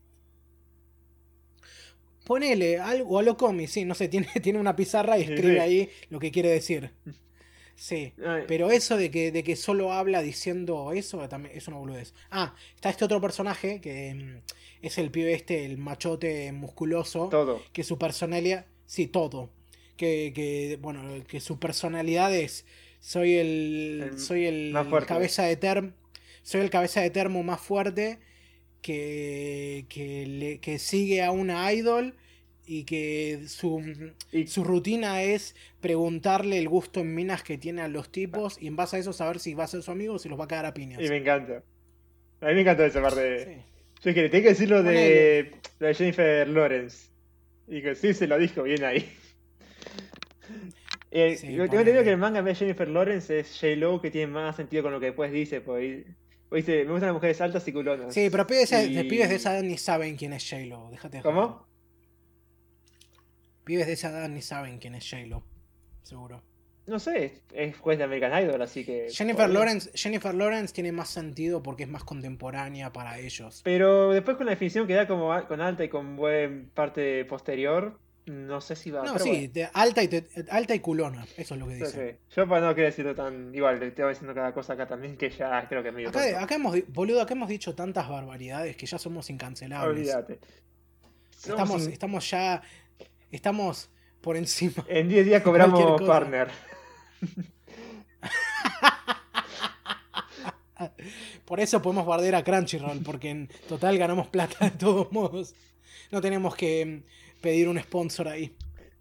Ponele 2.25 2.79
algo, 2.79 3.11
o 3.17 3.19
a 3.19 3.23
lo 3.23 3.37
comi, 3.37 3.67
sí, 3.67 3.85
no 3.85 3.95
sé, 3.97 4.07
tiene, 4.13 4.29
tiene 4.41 4.61
una 4.61 4.77
pizarra 4.77 5.19
y 5.19 5.25
Sí, 5.27 5.33
escribe 5.33 5.55
sí. 5.55 5.59
ahí 5.59 5.91
lo 6.11 6.21
que 6.21 6.31
quiere 6.31 6.49
decir. 6.51 6.93
Sí. 7.75 8.13
Ay, 8.25 8.45
Pero 8.47 8.71
eso 8.71 8.97
de 8.97 9.11
que, 9.11 9.33
de 9.33 9.43
que 9.43 9.57
solo 9.57 9.93
habla 9.93 10.23
diciendo 10.23 10.93
eso 10.93 11.29
también 11.29 11.57
es 11.57 11.67
una 11.67 11.79
boludez. 11.79 12.15
Ah, 12.31 12.55
está 12.77 12.91
este 12.91 13.05
otro 13.05 13.21
personaje 13.21 13.81
que 13.81 14.15
mm, 14.15 14.43
es 14.83 14.99
el 14.99 15.11
pibe 15.11 15.33
este, 15.35 15.65
el 15.65 15.77
machote 15.79 16.53
musculoso. 16.53 17.29
Todo. 17.31 17.61
Que 17.73 17.83
su 17.83 17.99
personalidad. 17.99 18.67
Sí, 18.87 19.09
todo. 19.09 19.51
Que, 20.03 20.33
que, 20.35 20.79
bueno, 20.81 21.03
que 21.29 21.39
su 21.39 21.61
personalidad 21.61 22.35
es. 22.35 22.67
Soy 22.99 23.35
el. 23.35 24.03
El 24.13 24.19
soy 24.19 24.47
el 24.47 24.75
cabeza 25.07 25.45
de 25.45 25.55
termo. 25.57 25.93
Soy 26.43 26.61
el 26.61 26.71
cabeza 26.71 27.01
de 27.03 27.11
termo 27.11 27.45
más 27.45 27.61
fuerte. 27.61 28.19
Que, 28.81 29.87
que, 29.89 30.27
le- 30.27 30.59
que 30.59 30.81
sigue 30.81 31.23
a 31.23 31.31
una 31.31 31.73
idol. 31.73 32.17
Y 32.67 32.83
que 32.83 33.45
su, 33.47 33.81
Y- 34.33 34.49
su 34.49 34.65
rutina 34.65 35.23
es 35.23 35.55
preguntarle 35.81 36.59
el 36.59 36.69
gusto 36.69 36.99
en 36.99 37.15
minas 37.15 37.45
que 37.45 37.59
tiene 37.59 37.83
a 37.83 37.87
los 37.89 38.11
tipos. 38.11 38.57
Y 38.61 38.67
en 38.67 38.75
base 38.75 38.97
a 38.97 38.99
eso 38.99 39.13
saber 39.13 39.39
si 39.39 39.55
va 39.55 39.65
a 39.65 39.69
ser 39.69 39.83
su 39.83 39.93
amigo 39.93 40.15
o 40.15 40.19
si 40.19 40.29
los 40.29 40.39
va 40.41 40.47
a 40.47 40.49
cagar 40.49 40.67
a 40.67 40.75
piñas. 40.75 41.01
Y 41.01 41.09
me 41.09 41.19
encanta. 41.19 41.63
A 42.41 42.47
mí 42.49 42.55
me 42.55 42.63
encantó 42.63 42.85
esa 42.85 43.01
parte. 43.01 43.45
Sí. 43.45 43.63
Yo 44.09 44.15
que 44.15 44.29
tengo 44.29 44.43
que 44.43 44.49
decir 44.49 44.69
lo 44.69 44.83
de, 44.83 45.53
lo 45.79 45.87
de 45.87 45.95
Jennifer 45.95 46.49
Lawrence. 46.49 47.07
Y 47.69 47.83
que 47.83 47.95
sí 47.95 48.15
se 48.15 48.27
lo 48.27 48.37
dijo 48.37 48.65
bien 48.65 48.83
ahí. 48.83 49.09
Eh, 51.15 51.37
Sí, 51.37 51.47
tengo 51.49 51.65
entendido 51.65 52.03
que 52.03 52.11
el 52.11 52.17
manga 52.17 52.39
en 52.39 52.45
vez 52.47 52.59
de 52.59 52.65
Jennifer 52.65 52.89
Lawrence 52.89 53.39
es 53.41 53.59
J-Lo, 53.61 54.01
que 54.01 54.11
tiene 54.11 54.29
más 54.33 54.57
sentido 54.57 54.83
con 54.83 54.93
lo 54.93 54.99
que 55.01 55.07
después 55.07 55.31
dice. 55.31 55.61
Porque 55.61 56.07
porque 56.49 56.63
dice, 56.63 56.85
me 56.85 56.91
gustan 56.93 57.09
las 57.09 57.15
mujeres 57.15 57.41
altas 57.41 57.67
y 57.69 57.73
culonas. 57.73 58.13
Sí, 58.15 58.29
pero 58.31 58.47
pibes, 58.47 58.71
de- 58.71 58.85
Y- 58.87 59.05
pibes 59.09 59.29
de 59.29 59.37
esa 59.37 59.55
edad 59.55 59.63
ni 59.63 59.77
saben 59.79 60.17
quién 60.17 60.33
es 60.33 60.49
J-Lo. 60.49 60.89
Déjate 60.91 61.19
de 61.19 61.23
joder. 61.23 61.35
¿Cómo? 61.37 61.67
Pibes 63.65 63.87
de 63.87 63.93
esa 63.93 64.11
edad 64.11 64.29
ni 64.29 64.43
saben 64.43 64.79
quién 64.79 64.95
es 64.95 65.09
J-Lo. 65.09 65.43
Seguro. 66.03 66.43
No 66.87 66.99
sé, 66.99 67.43
es 67.55 67.77
juez 67.79 67.97
de 67.97 68.05
American 68.05 68.43
Idol, 68.43 68.61
así 68.61 68.85
que. 68.85 69.07
Jennifer. 69.11 69.49
Lawrence, 69.49 69.91
Jennifer 69.95 70.35
Lawrence 70.35 70.75
tiene 70.75 70.91
más 70.91 71.11
sentido 71.11 71.63
porque 71.63 71.85
es 71.85 71.89
más 71.89 72.03
contemporánea 72.03 72.93
para 72.93 73.19
ellos. 73.21 73.61
Pero 73.63 74.11
después 74.13 74.37
con 74.37 74.47
la 74.47 74.53
definición 74.53 74.87
que 74.89 74.95
da 74.95 75.07
como 75.07 75.31
con 75.47 75.61
alta 75.61 75.85
y 75.85 75.89
con 75.89 76.17
buen 76.17 76.71
parte 76.75 77.25
posterior, 77.27 78.01
no 78.27 78.61
sé 78.61 78.77
si 78.77 78.91
va 78.91 79.03
No, 79.05 79.13
pero 79.15 79.25
sí, 79.25 79.31
bueno. 79.31 79.53
de 79.53 79.69
alta, 79.73 80.03
y 80.03 80.09
te- 80.09 80.27
alta 80.51 80.75
y 80.75 80.81
culona. 80.81 81.27
Eso 81.37 81.55
es 81.55 81.61
lo 81.61 81.67
que 81.67 81.75
dice. 81.75 82.19
Yo 82.37 82.49
para 82.49 82.67
no 82.67 82.75
querer 82.75 82.91
decirlo 82.91 83.15
tan. 83.15 83.55
Igual, 83.55 83.79
te 83.95 84.03
voy 84.03 84.11
diciendo 84.13 84.35
cada 84.35 84.53
cosa 84.55 84.75
acá 84.75 84.87
también, 84.87 85.17
que 85.17 85.29
ya 85.31 85.67
creo 85.69 85.83
que 85.83 85.91
medio. 85.91 86.09
Acá, 86.11 86.23
tonto. 86.23 86.39
acá 86.39 86.55
hemos, 86.55 86.77
boludo, 86.89 87.21
acá 87.21 87.35
hemos 87.35 87.49
dicho 87.49 87.75
tantas 87.75 88.09
barbaridades 88.09 88.77
que 88.77 88.87
ya 88.87 88.99
somos 88.99 89.29
incancelables. 89.31 89.99
Olvídate. 89.99 90.39
Estamos, 91.33 91.87
estamos 91.89 92.31
ya. 92.31 92.63
Estamos 93.31 93.91
por 94.21 94.37
encima. 94.37 94.85
En 94.89 95.09
10 95.09 95.27
días 95.27 95.43
cobramos 95.43 96.01
partner. 96.03 96.49
Por 101.45 101.61
eso 101.61 101.81
podemos 101.83 102.07
bardear 102.07 102.35
a 102.37 102.45
Crunchyroll, 102.45 103.03
porque 103.05 103.31
en 103.31 103.49
total 103.69 103.99
ganamos 103.99 104.29
plata 104.29 104.65
de 104.65 104.71
todos 104.73 105.13
modos. 105.13 105.55
No 106.11 106.21
tenemos 106.21 106.55
que 106.57 107.03
pedir 107.43 107.69
un 107.69 107.79
sponsor 107.79 108.29
ahí. 108.29 108.57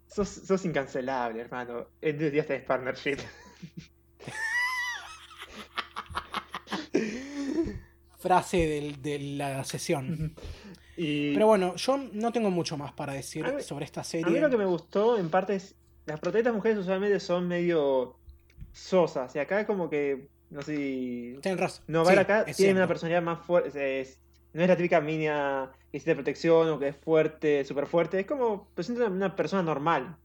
Sos, 0.06 0.28
sos 0.28 0.64
incancelable, 0.66 1.40
hermano. 1.40 1.86
En 2.02 2.18
10 2.18 2.32
días 2.32 2.46
tenés 2.46 2.64
partnership. 2.64 3.16
Frase 8.18 8.56
del- 8.68 9.02
de 9.02 9.18
la 9.18 9.64
sesión. 9.64 10.34
Y 10.96 11.32
Pero 11.34 11.46
bueno, 11.46 11.74
yo 11.76 11.96
no 12.12 12.32
tengo 12.32 12.50
mucho 12.50 12.76
más 12.76 12.92
para 12.92 13.14
decir 13.14 13.44
mí- 13.52 13.62
sobre 13.62 13.84
esta 13.86 14.02
a 14.02 14.04
mí 14.04 14.08
serie. 14.10 14.40
lo 14.40 14.50
que 14.50 14.56
me 14.58 14.66
gustó, 14.66 15.18
en 15.18 15.30
parte, 15.30 15.54
es. 15.56 15.74
Las 16.04 16.18
protagonistas 16.20 16.54
mujeres 16.54 16.78
usualmente 16.78 17.18
son 17.20 17.46
medio 17.48 18.18
sosas. 18.72 19.34
Y 19.36 19.38
acá 19.38 19.60
es 19.60 19.66
como 19.66 19.88
que. 19.88 20.28
No 20.50 20.60
sé 20.62 20.76
si. 20.76 21.38
Tienes 21.40 21.60
razón. 21.60 21.84
No, 21.88 22.04
Sí, 22.04 22.14
acá 22.16 22.44
tiene 22.44 22.74
una 22.74 22.86
personalidad 22.86 23.22
más 23.22 23.44
fuerte. 23.46 24.00
es- 24.00 24.18
no 24.52 24.62
es 24.62 24.68
la 24.68 24.76
típica 24.76 25.00
mina 25.00 25.70
que 25.90 25.98
necesita 25.98 26.14
protección 26.14 26.68
o 26.70 26.78
que 26.78 26.88
es 26.88 26.96
fuerte, 26.96 27.64
súper 27.64 27.86
fuerte. 27.86 28.20
Es 28.20 28.26
como. 28.26 28.68
Presenta 28.74 29.06
una, 29.06 29.34
persona 29.34 29.62
normal. 29.62 30.16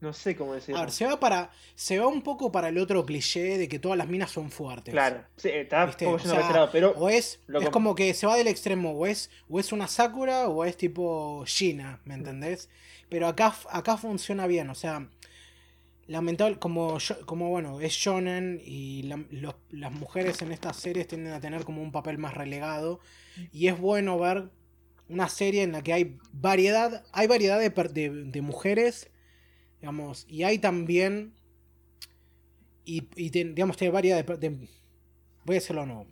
No 0.00 0.12
sé 0.12 0.36
cómo 0.36 0.54
decirlo. 0.54 0.78
A 0.78 0.82
ver, 0.84 0.92
se 0.92 1.06
va 1.06 1.18
para. 1.18 1.50
Se 1.74 1.98
va 1.98 2.06
un 2.06 2.22
poco 2.22 2.52
para 2.52 2.68
el 2.68 2.78
otro 2.78 3.04
cliché 3.04 3.58
de 3.58 3.68
que 3.68 3.78
todas 3.78 3.98
las 3.98 4.08
minas 4.08 4.30
son 4.30 4.50
fuertes. 4.50 4.92
Claro. 4.92 5.24
Sí, 5.36 5.48
está 5.48 5.86
¿Viste? 5.86 6.04
como 6.04 6.16
O 6.16 6.20
sea, 6.20 6.68
pero. 6.70 6.92
O 6.96 7.08
es, 7.08 7.40
Lo 7.46 7.58
es 7.58 7.64
com- 7.66 7.72
como 7.72 7.94
que 7.94 8.14
se 8.14 8.26
va 8.26 8.36
del 8.36 8.46
extremo, 8.46 8.92
o 8.92 9.06
es, 9.06 9.30
o 9.48 9.58
es 9.58 9.72
una 9.72 9.88
Sakura 9.88 10.48
o 10.48 10.64
es 10.64 10.76
tipo 10.76 11.44
Shina, 11.46 12.00
¿me 12.04 12.14
entendés? 12.14 12.70
Pero 13.08 13.26
acá, 13.26 13.54
acá 13.70 13.96
funciona 13.96 14.46
bien, 14.46 14.70
o 14.70 14.74
sea, 14.74 15.08
lamentable, 16.08 16.58
como, 16.58 16.98
como 17.26 17.50
bueno, 17.50 17.80
es 17.80 17.92
shonen 17.94 18.60
y 18.64 19.04
las 19.70 19.92
mujeres 19.92 20.42
en 20.42 20.52
estas 20.52 20.78
series 20.78 21.08
tienden 21.08 21.34
a 21.34 21.40
tener 21.40 21.64
como 21.64 21.82
un 21.82 21.92
papel 21.92 22.18
más 22.18 22.34
relegado 22.34 23.00
y 23.52 23.68
es 23.68 23.78
bueno 23.78 24.18
ver 24.18 24.50
una 25.08 25.28
serie 25.30 25.62
en 25.64 25.72
la 25.72 25.82
que 25.82 25.92
hay 25.94 26.18
variedad, 26.32 27.04
hay 27.12 27.28
variedad 27.28 27.60
de, 27.60 27.70
de- 27.70 28.42
mujeres, 28.42 29.10
digamos, 29.80 30.26
y 30.28 30.44
hay 30.44 30.58
también, 30.58 31.34
y, 32.84 33.02
digamos, 33.30 33.76
tiene 33.76 33.92
variedad 33.92 34.24
de, 34.24 34.36
de- 34.36 34.68
voy 35.44 35.56
a 35.56 35.60
decirlo 35.60 35.82
de 35.82 35.88
nuevo. 35.88 36.06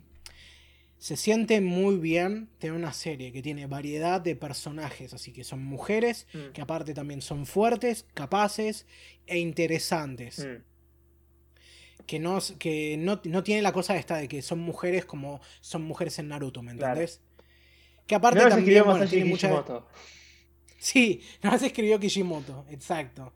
Se 0.99 1.15
siente 1.15 1.61
muy 1.61 1.97
bien 1.97 2.49
tener 2.57 2.75
una 2.75 2.91
serie 2.91 3.31
que 3.31 3.41
tiene 3.43 3.67
variedad 3.67 4.19
de 4.19 4.35
personajes, 4.35 5.13
así 5.13 5.31
que 5.31 5.43
son 5.43 5.63
mujeres, 5.63 6.25
Mm, 6.33 6.51
que 6.53 6.61
aparte 6.61 6.93
también 6.93 7.21
son 7.21 7.45
fuertes, 7.45 8.05
capaces 8.13 8.85
e 9.27 9.37
interesantes. 9.37 10.39
mm. 10.39 10.63
Que, 12.07 12.19
no, 12.19 12.39
que 12.57 12.95
no, 12.97 13.19
no 13.25 13.43
tiene 13.43 13.61
la 13.61 13.73
cosa 13.73 13.97
esta 13.97 14.15
de 14.17 14.27
que 14.29 14.41
son 14.41 14.59
mujeres 14.59 15.03
como 15.05 15.41
son 15.59 15.81
mujeres 15.83 16.17
en 16.19 16.29
Naruto, 16.29 16.63
¿me 16.63 16.73
Claro. 16.73 16.93
entendés? 16.93 17.19
Que 18.07 18.15
aparte 18.15 18.41
No 18.41 18.47
también 18.49 18.85
bueno, 18.85 19.05
tiene 19.05 19.25
mucha... 19.25 19.63
Sí, 20.79 21.21
nos 21.43 21.61
escribió 21.61 21.99
Kishimoto, 21.99 22.65
exacto. 22.69 23.33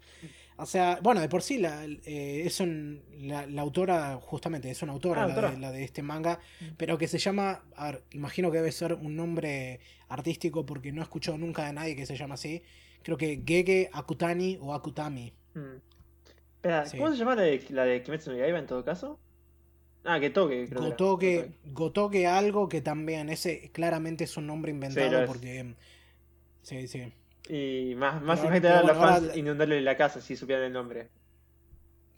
O 0.62 0.66
sea, 0.66 1.00
bueno, 1.02 1.22
de 1.22 1.28
por 1.30 1.42
sí 1.42 1.58
la, 1.58 1.86
eh, 1.86 2.44
es 2.46 2.60
un- 2.60 3.02
la, 3.22 3.48
la 3.48 3.62
autora, 3.62 4.18
justamente, 4.22 4.70
es 4.70 4.82
una 4.84 4.94
autora, 4.94 5.24
Ah, 5.24 5.28
la, 5.28 5.34
autora. 5.34 5.52
De, 5.52 5.58
la 5.58 5.72
de 5.72 5.84
este 5.84 6.02
manga, 6.04 6.40
Mm. 6.60 6.66
pero 6.78 6.98
que 6.98 7.08
se 7.08 7.18
llama, 7.18 7.64
a 7.76 7.92
ver, 7.92 8.04
imagino 8.12 8.52
que 8.52 8.58
debe 8.58 8.72
ser 8.72 8.94
un 8.94 9.16
nombre 9.16 9.80
artístico 10.08 10.66
porque 10.66 10.92
no 10.92 11.02
he 11.02 11.04
escuchado 11.04 11.38
nunca 11.38 11.66
de 11.66 11.74
nadie 11.74 11.96
que 11.96 12.06
se 12.06 12.16
llama 12.16 12.36
así. 12.36 12.62
Creo 13.04 13.18
que 13.18 13.42
Gege 13.46 13.90
Akutani 13.92 14.60
o 14.62 14.74
Akutami. 14.74 15.34
Mm. 15.56 15.60
Espera, 16.58 16.86
Sí. 16.86 16.98
¿cómo 16.98 17.12
se 17.12 17.18
llama 17.18 17.36
la 17.36 17.42
de, 17.42 17.66
la 17.70 17.84
de 17.86 18.04
Kimetsu 18.04 18.32
no 18.32 18.38
Yaiba 18.38 18.60
en 18.60 18.68
todo 18.68 18.86
caso? 18.86 19.20
Ah, 20.04 20.20
que 20.20 20.30
toque, 20.30 20.66
creo 20.68 20.68
que 20.68 20.74
era. 20.76 20.90
Gotoke, 20.90 21.52
Gotoke 21.66 22.28
algo 22.28 22.70
que 22.70 22.82
también, 22.82 23.30
ese 23.30 23.70
claramente 23.72 24.24
es 24.26 24.38
un 24.38 24.46
nombre 24.48 24.72
inventado 24.72 25.22
es. 25.24 25.28
porque... 25.28 25.74
Sí, 26.64 26.88
sí. 26.88 27.12
Y 27.50 27.96
más, 27.96 28.22
más 28.22 28.40
Pero 28.40 28.52
a 28.54 28.54
los 28.54 28.62
pero 28.62 28.84
bueno, 28.84 29.00
fans 29.00 29.24
ahora- 29.24 29.38
inundarle 29.38 29.82
la 29.82 29.98
casa 29.98 30.22
si 30.22 30.36
supieran 30.36 30.66
el 30.66 30.74
nombre. 30.74 31.10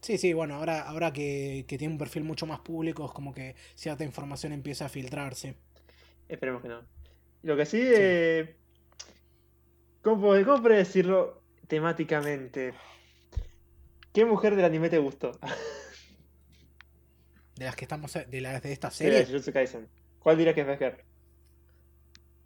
Sí, 0.02 0.18
sí, 0.18 0.34
bueno, 0.34 0.56
ahora, 0.56 0.82
ahora 0.82 1.14
que, 1.14 1.64
que 1.68 1.78
tiene 1.78 1.94
un 1.94 1.98
perfil 1.98 2.24
mucho 2.26 2.46
más 2.46 2.60
público, 2.60 3.06
es 3.06 3.12
como 3.12 3.34
que 3.34 3.56
cierta 3.76 4.04
información 4.04 4.52
empieza 4.52 4.86
a 4.86 4.90
filtrarse. 4.90 5.56
Esperemos 6.28 6.62
que 6.62 6.68
no. 6.68 6.82
Lo 7.44 7.56
que 7.56 7.66
sí, 7.66 7.80
eh, 7.82 8.56
¿cómo, 10.02 10.22
¿cómo 10.22 10.62
puedo 10.62 10.76
decirlo 10.76 11.42
temáticamente? 11.68 12.74
¿Qué 14.14 14.26
mujer 14.26 14.56
del 14.56 14.66
anime 14.66 14.90
te 14.90 14.98
gustó? 15.00 15.32
De 17.56 17.66
las 17.66 17.76
que 17.76 17.86
estamos, 17.86 18.12
de 18.14 18.42
las 18.42 18.62
de 18.64 18.72
esta 18.74 18.90
de 18.90 18.96
serie, 18.96 19.26
Jujutsu 19.26 19.54
Kaisen. 19.54 19.88
¿Cuál 20.20 20.38
dirías 20.38 20.56
que 20.56 20.62
es 20.62 20.68
mejor? 20.68 20.98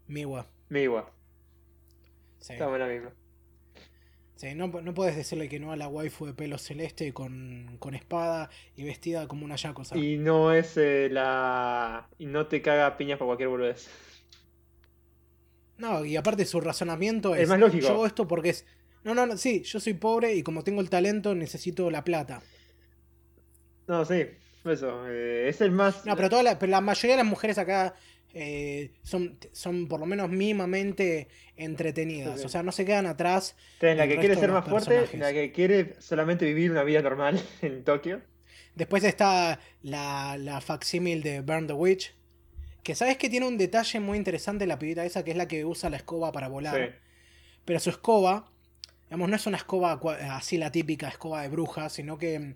Miwa. 0.08 0.48
Miwa. 0.70 1.12
Sí. 2.40 2.54
Estamos 2.54 2.76
en 2.76 2.80
la 2.80 2.88
misma. 2.88 3.14
Sí, 4.36 4.54
no, 4.54 4.68
no 4.68 4.94
puedes 4.94 5.16
decirle 5.16 5.50
que 5.50 5.60
no 5.60 5.72
a 5.72 5.76
la 5.76 5.88
waifu 5.88 6.28
de 6.28 6.34
pelo 6.34 6.60
celeste 6.60 7.12
con, 7.12 7.78
con 7.80 7.96
espada 7.96 8.52
y 8.76 8.84
vestida 8.84 9.28
como 9.28 9.46
una 9.46 9.56
yakuza. 9.56 9.98
Y 9.98 10.18
no 10.18 10.54
es 10.54 10.78
eh, 10.78 11.10
la... 11.12 12.08
Y 12.20 12.28
no 12.28 12.46
te 12.46 12.62
caga 12.62 12.98
piñas 12.98 13.18
por 13.18 13.26
cualquier 13.26 13.50
boludez. 13.50 13.90
No, 15.78 16.06
y 16.06 16.16
aparte 16.18 16.46
su 16.46 16.62
razonamiento 16.62 17.34
es, 17.34 17.42
Es 17.42 17.50
más 17.50 17.60
lógico. 17.60 17.88
yo 17.88 17.94
hago 17.94 18.06
esto 18.06 18.28
porque 18.28 18.50
es... 18.50 18.66
No, 19.04 19.16
no, 19.16 19.26
no, 19.26 19.38
sí, 19.38 19.64
yo 19.64 19.80
soy 19.80 19.96
pobre 19.96 20.36
y 20.36 20.44
como 20.44 20.64
tengo 20.64 20.82
el 20.82 20.90
talento 20.90 21.34
necesito 21.34 21.90
la 21.90 22.04
plata. 22.04 22.42
No, 23.88 24.06
sí. 24.06 24.26
Eso, 24.66 25.08
eh, 25.08 25.48
es 25.48 25.62
el 25.62 25.72
más. 25.72 26.06
No, 26.06 26.16
pero, 26.16 26.30
toda 26.30 26.44
la, 26.44 26.60
pero 26.60 26.72
la 26.72 26.82
mayoría 26.82 27.16
de 27.16 27.24
las 27.24 27.30
mujeres 27.30 27.58
acá 27.58 27.96
eh, 28.40 28.92
son, 29.02 29.40
son 29.52 29.88
por 29.88 30.00
lo 30.00 30.06
menos 30.06 30.30
mínimamente 30.30 31.28
entretenidas. 31.56 32.46
O 32.46 32.50
sea, 32.50 32.62
no 32.62 32.72
se 32.72 32.86
quedan 32.86 33.08
atrás. 33.08 33.56
Tenés 33.80 33.98
la 33.98 34.08
que 34.08 34.18
quiere 34.18 34.36
ser 34.36 34.52
más 34.52 34.64
fuerte, 34.64 34.92
personajes. 34.92 35.20
la 35.20 35.34
que 35.34 35.52
quiere 35.52 35.96
solamente 36.00 36.46
vivir 36.46 36.70
una 36.70 36.84
vida 36.84 37.02
normal 37.02 37.42
en 37.64 37.84
Tokio. 37.84 38.22
Después 38.76 39.04
está 39.04 39.60
la, 39.82 40.38
la 40.38 40.62
facsímil 40.62 41.24
de 41.24 41.42
Burn 41.42 41.66
the 41.66 41.74
Witch. 41.74 42.14
Que 42.84 42.94
sabes 42.94 43.18
que 43.18 43.28
tiene 43.28 43.48
un 43.48 43.58
detalle 43.58 44.00
muy 44.00 44.20
interesante 44.20 44.68
la 44.68 44.78
pibita 44.78 45.04
esa, 45.04 45.24
que 45.24 45.32
es 45.32 45.38
la 45.38 45.48
que 45.48 45.66
usa 45.66 45.90
la 45.90 45.98
escoba 45.98 46.32
para 46.32 46.48
volar. 46.48 46.76
Sí. 46.76 46.96
Pero 47.66 47.80
su 47.80 47.90
escoba, 47.90 48.52
digamos, 49.06 49.30
no 49.30 49.36
es 49.36 49.48
una 49.48 49.58
escoba 49.58 50.00
así 50.32 50.60
la 50.60 50.72
típica 50.72 51.08
escoba 51.08 51.42
de 51.42 51.50
bruja, 51.50 51.90
sino 51.90 52.20
que 52.20 52.38
mm, 52.38 52.56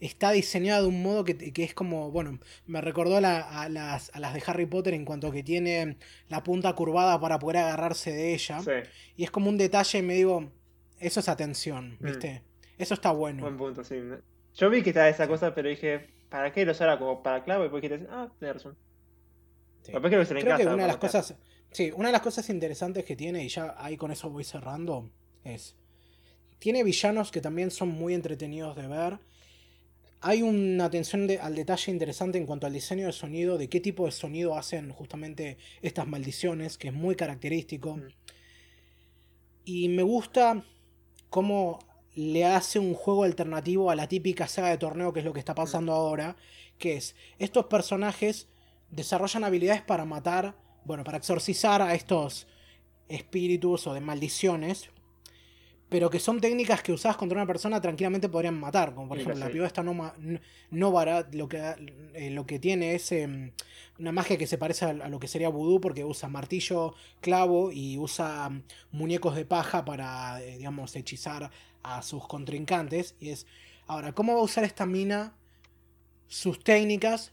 está 0.00 0.30
diseñada 0.32 0.82
de 0.82 0.88
un 0.88 1.02
modo 1.02 1.24
que, 1.24 1.36
que 1.52 1.64
es 1.64 1.74
como, 1.74 2.10
bueno, 2.10 2.38
me 2.66 2.80
recordó 2.80 3.16
a, 3.16 3.20
la- 3.20 3.40
a 3.62 3.68
las, 3.68 4.10
a 4.14 4.20
las 4.20 4.34
de 4.34 4.42
Harry 4.46 4.66
Potter 4.66 4.94
en 4.94 5.04
cuanto 5.04 5.30
que 5.32 5.42
tiene 5.42 5.96
la 6.28 6.42
punta 6.42 6.72
curvada 6.74 7.20
para 7.20 7.38
poder 7.38 7.58
agarrarse 7.58 8.12
de 8.12 8.34
ella. 8.34 8.60
Sí, 8.62 8.70
Y 9.16 9.24
es 9.24 9.30
como 9.30 9.48
un 9.48 9.58
detalle, 9.58 10.02
me 10.02 10.14
digo, 10.14 10.50
eso 11.00 11.20
es 11.20 11.28
atención, 11.28 11.96
Mm. 12.00 12.04
¿viste? 12.04 12.42
Eso 12.78 12.94
está 12.94 13.10
bueno. 13.12 13.42
buen 13.42 13.56
punto, 13.56 13.82
sí. 13.82 13.96
Yo 14.54 14.70
vi 14.70 14.82
que 14.82 14.90
estaba 14.90 15.08
esa 15.08 15.26
cosa, 15.28 15.54
pero 15.54 15.68
dije, 15.68 16.08
¿para 16.28 16.52
qué 16.52 16.64
lo 16.64 16.72
usara 16.72 16.98
como 16.98 17.22
para 17.22 17.42
clavo? 17.44 17.62
Y 17.62 17.64
después 17.64 17.82
dije, 17.82 18.06
ah, 18.10 18.28
tenés 18.38 18.54
razón. 18.56 18.76
Sí. 19.82 19.92
Capaz 19.92 20.10
que 20.10 20.16
en 20.16 20.24
Creo 20.26 20.42
que 20.42 20.64
casa, 20.64 20.74
una 20.74 20.82
de 20.82 20.88
las 20.88 20.96
cosas. 20.96 21.34
Sí, 21.70 21.90
una 21.94 22.08
de 22.08 22.12
las 22.12 22.22
cosas 22.22 22.48
interesantes 22.50 23.04
que 23.04 23.14
tiene, 23.16 23.44
y 23.44 23.48
ya 23.48 23.74
ahí 23.78 23.96
con 23.96 24.10
eso 24.10 24.30
voy 24.30 24.44
cerrando, 24.44 25.10
es. 25.44 25.76
Tiene 26.58 26.82
villanos 26.82 27.30
que 27.30 27.40
también 27.40 27.70
son 27.70 27.88
muy 27.88 28.14
entretenidos 28.14 28.74
de 28.76 28.88
ver. 28.88 29.18
Hay 30.20 30.42
una 30.42 30.86
atención 30.86 31.26
de- 31.26 31.38
al 31.38 31.54
detalle 31.54 31.92
interesante 31.92 32.38
en 32.38 32.46
cuanto 32.46 32.66
al 32.66 32.72
diseño 32.72 33.06
de 33.06 33.12
sonido, 33.12 33.56
de 33.56 33.68
qué 33.68 33.80
tipo 33.80 34.04
de 34.06 34.12
sonido 34.12 34.56
hacen 34.56 34.90
justamente 34.90 35.58
estas 35.80 36.08
maldiciones, 36.08 36.76
que 36.76 36.88
es 36.88 36.94
muy 36.94 37.14
característico. 37.14 37.96
Mm. 37.96 38.08
Y 39.64 39.88
me 39.88 40.02
gusta 40.02 40.64
cómo 41.30 41.78
le 42.16 42.44
hace 42.44 42.80
un 42.80 42.94
juego 42.94 43.22
alternativo 43.22 43.90
a 43.90 43.94
la 43.94 44.08
típica 44.08 44.48
saga 44.48 44.70
de 44.70 44.78
torneo, 44.78 45.12
que 45.12 45.20
es 45.20 45.24
lo 45.24 45.32
que 45.32 45.38
está 45.38 45.54
pasando 45.54 45.92
ahora, 45.92 46.36
que 46.78 46.96
es, 46.96 47.14
estos 47.38 47.66
personajes 47.66 48.48
desarrollan 48.90 49.44
habilidades 49.44 49.82
para 49.82 50.04
matar, 50.04 50.56
bueno, 50.84 51.04
para 51.04 51.18
exorcizar 51.18 51.80
a 51.80 51.94
estos 51.94 52.48
espíritus 53.08 53.86
o 53.86 53.94
de 53.94 54.00
maldiciones, 54.00 54.90
pero 55.88 56.10
que 56.10 56.18
son 56.20 56.40
técnicas 56.40 56.82
que 56.82 56.92
usadas 56.92 57.16
contra 57.16 57.36
una 57.38 57.46
persona 57.46 57.80
tranquilamente 57.80 58.28
podrían 58.28 58.58
matar, 58.60 58.94
como 58.94 59.08
por 59.08 59.16
Sí, 59.18 59.22
ejemplo 59.22 59.40
la 59.46 59.50
piba 59.50 59.66
esta 59.66 59.82
Noma- 59.82 60.14
N- 60.18 60.40
Novara, 60.70 61.26
lo 61.32 61.48
que, 61.48 61.58
eh, 62.14 62.30
lo 62.30 62.44
que 62.46 62.58
tiene 62.58 62.94
es 62.94 63.10
em, 63.12 63.52
una 63.98 64.12
magia 64.12 64.36
que 64.36 64.46
se 64.46 64.58
parece 64.58 64.84
a, 64.84 64.88
a 64.90 65.08
lo 65.08 65.18
que 65.18 65.28
sería 65.28 65.48
vudú 65.48 65.80
porque 65.80 66.04
usa 66.04 66.28
martillo, 66.28 66.94
clavo 67.20 67.72
y 67.72 67.96
usa 67.98 68.50
mm, 68.50 68.62
muñecos 68.92 69.34
de 69.34 69.44
paja 69.46 69.84
para, 69.84 70.42
eh, 70.42 70.58
digamos, 70.58 70.94
hechizar 70.94 71.50
a 71.82 72.02
sus 72.02 72.26
contrincantes. 72.26 73.14
Y 73.18 73.30
es, 73.30 73.46
ahora, 73.86 74.12
¿cómo 74.12 74.34
va 74.34 74.40
a 74.40 74.44
usar 74.44 74.64
esta 74.64 74.84
mina 74.84 75.34
sus 76.26 76.62
técnicas 76.62 77.32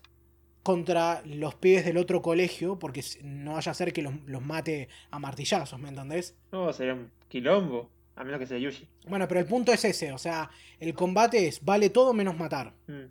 contra 0.64 1.22
los 1.26 1.56
pibes 1.56 1.84
del 1.86 1.98
otro 1.98 2.22
colegio? 2.22 2.80
Porque 2.80 3.04
no 3.24 3.54
vaya 3.56 3.72
a 3.72 3.76
ser 3.76 3.92
que 3.92 4.02
los, 4.02 4.14
los 4.26 4.42
mate 4.42 4.88
a 5.12 5.20
martillazos, 5.20 5.80
¿me 5.80 5.90
entendés? 5.90 6.36
No, 6.52 6.72
sería 6.72 6.94
un 6.94 7.12
quilombo. 7.28 7.90
A 8.16 8.24
menos 8.24 8.40
que 8.40 8.46
sea 8.48 8.58
Yushi. 8.58 8.88
Bueno, 9.08 9.28
pero 9.28 9.40
el 9.42 9.46
punto 9.46 9.72
es 9.74 9.84
ese, 9.86 10.12
o 10.14 10.18
sea, 10.18 10.50
el 10.80 10.94
combate 10.94 11.48
es 11.48 11.64
vale 11.64 11.90
todo 11.90 12.14
menos 12.14 12.38
matar. 12.38 12.74
Mm. 12.88 13.06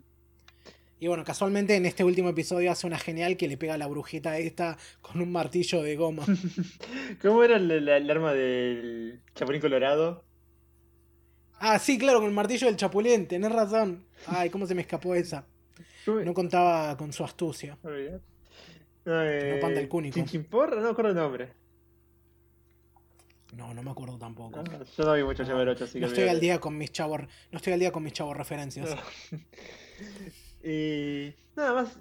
Y 0.99 1.07
bueno, 1.07 1.23
casualmente 1.23 1.75
en 1.75 1.85
este 1.85 2.03
último 2.03 2.29
episodio 2.29 2.71
hace 2.71 2.87
una 2.87 2.97
genial 2.97 3.35
que 3.37 3.47
le 3.47 3.57
pega 3.57 3.73
a 3.75 3.77
la 3.77 3.85
brujita 3.87 4.37
esta 4.39 4.77
con 5.01 5.21
un 5.21 5.31
martillo 5.31 5.83
de 5.83 5.95
goma. 5.95 6.23
¿Cómo 7.21 7.43
era 7.43 7.57
el, 7.57 7.69
el- 7.69 7.87
el 7.89 8.09
arma 8.09 8.33
del 8.33 9.21
Chapulín 9.35 9.61
Colorado? 9.61 10.23
Ah, 11.59 11.79
sí, 11.79 11.97
claro, 11.97 12.19
con 12.19 12.27
el 12.29 12.33
martillo 12.35 12.67
del 12.67 12.75
chapulín, 12.75 13.27
tenés 13.27 13.51
razón. 13.51 14.05
Ay, 14.27 14.49
cómo 14.49 14.65
se 14.67 14.75
me 14.75 14.81
escapó 14.81 15.15
esa. 15.15 15.45
¿Cómo- 16.05 16.19
No 16.21 16.33
contaba 16.33 16.95
con 16.97 17.13
su 17.13 17.23
astucia. 17.23 17.77
No, 17.83 17.91
eh, 19.23 19.59
panda 19.61 19.79
el 19.79 19.87
cúnico. 19.87 20.15
Chinchimporra, 20.15 20.77
no 20.77 20.81
me 20.83 20.89
acuerdo 20.89 21.11
el 21.11 21.17
nombre. 21.17 21.53
No, 23.55 23.73
no 23.73 23.83
me 23.83 23.91
acuerdo 23.91 24.17
tampoco. 24.17 24.61
No, 24.63 24.83
yo 24.83 25.05
no 25.05 25.13
vi 25.13 25.23
mucho 25.23 25.43
No, 25.43 25.49
Chavo 25.49 25.61
8, 25.71 25.83
así 25.83 25.93
que 25.93 25.99
No 26.01 26.07
estoy 26.07 26.27
al 26.27 26.39
día 26.39 26.59
con 26.59 26.77
mis 26.77 26.91
chavos. 26.91 27.21
No 27.51 27.57
estoy 27.57 27.73
al 27.73 27.79
día 27.79 27.91
con 27.91 28.03
mis 28.03 28.13
chavos 28.13 28.35
referencias. 28.35 28.89
No. 28.89 29.39
y 30.63 31.33
nada 31.55 31.73
más. 31.73 31.97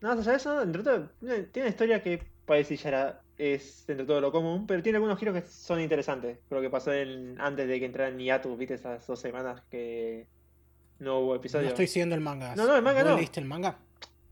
Nada 0.00 0.16
más 0.16 0.26
allá 0.26 0.32
de 0.32 0.36
eso, 0.38 0.62
entre 0.62 0.82
todo, 0.82 1.08
tiene 1.20 1.48
una 1.56 1.68
historia 1.68 2.02
que 2.02 2.20
parece 2.44 2.76
ya 2.76 2.88
era, 2.88 3.22
es 3.38 3.84
dentro 3.86 4.04
de 4.04 4.08
todo 4.08 4.20
lo 4.20 4.32
común, 4.32 4.66
pero 4.66 4.82
tiene 4.82 4.96
algunos 4.96 5.16
giros 5.16 5.34
que 5.40 5.48
son 5.48 5.80
interesantes. 5.80 6.38
Creo 6.48 6.60
que 6.60 6.70
pasó 6.70 6.92
en, 6.92 7.40
antes 7.40 7.68
de 7.68 7.78
que 7.78 7.86
entrara 7.86 8.08
en 8.10 8.16
Niatu, 8.16 8.56
viste, 8.56 8.74
esas 8.74 9.06
dos 9.06 9.20
semanas 9.20 9.62
que 9.70 10.26
no 10.98 11.20
hubo 11.20 11.28
No 11.30 11.36
episodio. 11.36 11.68
estoy 11.68 11.86
siguiendo 11.86 12.16
el 12.16 12.20
manga. 12.20 12.56
No, 12.56 12.66
no, 12.66 12.74
el 12.74 12.82
manga 12.82 13.02
¿Vos 13.04 13.10
no. 13.12 13.16
leíste 13.16 13.38
el 13.38 13.46
manga? 13.46 13.78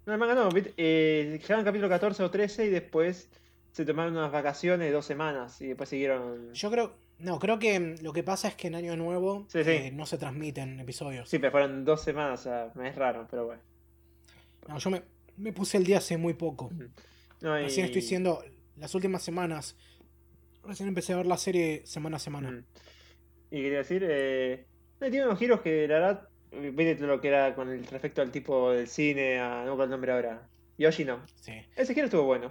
No, 0.06 0.12
el 0.12 0.18
manga 0.18 0.34
no, 0.34 0.48
viste, 0.50 0.74
eh, 0.76 1.38
llegaron 1.40 1.61
al 1.61 1.64
capítulo 1.64 1.88
14 1.88 2.24
o 2.24 2.30
13 2.32 2.66
y 2.66 2.70
después 2.70 3.30
se 3.73 3.85
tomaron 3.85 4.16
unas 4.16 4.33
vacaciones 4.33 4.87
de 4.89 4.93
dos 4.93 5.05
semanas 5.07 5.61
y 5.61 5.68
después 5.68 5.89
siguieron. 5.89 6.53
Yo 6.55 6.71
creo. 6.71 6.95
No, 7.18 7.39
creo 7.39 7.59
que 7.59 7.97
lo 8.03 8.12
que 8.14 8.23
pasa 8.23 8.49
es 8.49 8.55
que 8.55 8.68
en 8.68 8.75
Año 8.75 8.97
Nuevo 8.97 9.45
Sí, 9.49 9.62
sí. 9.62 9.71
eh, 9.71 9.91
no 9.93 10.07
se 10.07 10.16
transmiten 10.16 10.81
episodios. 10.81 11.29
Sí, 11.29 11.39
pero 11.39 11.51
fueron 11.53 11.85
dos 11.85 12.01
semanas, 12.03 12.41
o 12.41 12.43
sea, 12.45 12.73
es 12.89 12.97
raro, 12.97 13.27
pero 13.31 13.45
bueno. 13.47 13.62
No, 14.68 14.79
yo 14.79 14.91
me, 14.91 15.03
me 15.37 15.53
puse 15.53 15.77
el 15.77 15.85
día 15.85 15.99
hace 15.99 16.16
muy 16.16 16.33
poco. 16.35 16.71
No, 17.43 17.59
y- 17.61 17.64
Recién 17.64 17.87
estoy 17.87 18.03
siendo. 18.03 18.43
Las 18.77 18.95
últimas 18.95 19.23
semanas. 19.23 19.77
Recién 20.64 20.89
empecé 20.89 21.12
a 21.12 21.16
ver 21.16 21.27
la 21.27 21.37
serie 21.37 21.83
semana 21.87 22.16
a 22.16 22.21
semana. 22.21 22.64
Y 23.51 23.62
quería 23.62 23.79
decir, 23.79 24.05
eh, 24.09 24.64
tiene 24.99 25.25
unos 25.27 25.39
giros 25.39 25.61
que 25.61 25.87
la 25.89 25.95
verdad, 25.99 26.29
viste 26.73 27.07
lo 27.07 27.21
que 27.21 27.29
era 27.29 27.55
con 27.55 27.68
el 27.71 27.85
respecto 27.87 28.23
al 28.23 28.31
tipo 28.31 28.71
del 28.73 28.87
cine, 28.89 29.39
a, 29.41 29.64
no 29.66 29.77
me 29.77 29.85
el 29.85 29.91
nombre 29.91 30.12
ahora. 30.12 30.49
Yoshi 30.79 31.05
no. 31.05 31.21
Sí. 31.37 31.53
Ese 31.77 31.93
giro 31.95 32.07
estuvo 32.07 32.23
bueno. 32.25 32.49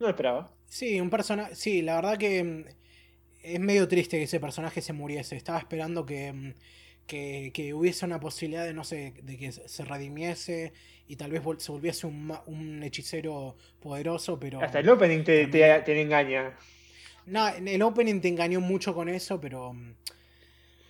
No 0.00 0.06
lo 0.06 0.10
esperaba. 0.10 0.50
Sí, 0.66 1.00
un 1.00 1.10
personaje. 1.10 1.54
Sí, 1.54 1.82
la 1.82 1.96
verdad 1.96 2.18
que 2.18 2.42
mm, 2.44 2.64
es 3.42 3.60
medio 3.60 3.88
triste 3.88 4.18
que 4.18 4.24
ese 4.24 4.40
personaje 4.40 4.80
se 4.82 4.92
muriese. 4.92 5.36
Estaba 5.36 5.58
esperando 5.58 6.04
que, 6.06 6.32
mm, 6.32 6.54
que, 7.06 7.50
que 7.54 7.74
hubiese 7.74 8.04
una 8.06 8.20
posibilidad 8.20 8.64
de, 8.64 8.74
no 8.74 8.84
sé, 8.84 9.14
de 9.22 9.38
que 9.38 9.52
se 9.52 9.68
se 9.68 9.84
redimiese 9.84 10.72
y 11.06 11.16
tal 11.16 11.30
vez 11.32 11.42
se 11.58 11.72
volviese 11.72 12.06
un, 12.06 12.32
un 12.46 12.82
hechicero 12.82 13.56
poderoso, 13.80 14.38
pero. 14.38 14.60
Hasta 14.60 14.80
el 14.80 14.88
opening 14.88 15.24
te, 15.24 15.46
te, 15.46 15.80
te 15.80 16.02
engaña. 16.02 16.54
No, 17.26 17.48
el 17.48 17.82
opening 17.82 18.20
te 18.20 18.28
engañó 18.28 18.60
mucho 18.60 18.94
con 18.94 19.08
eso, 19.08 19.40
pero. 19.40 19.72
mm, 19.72 19.94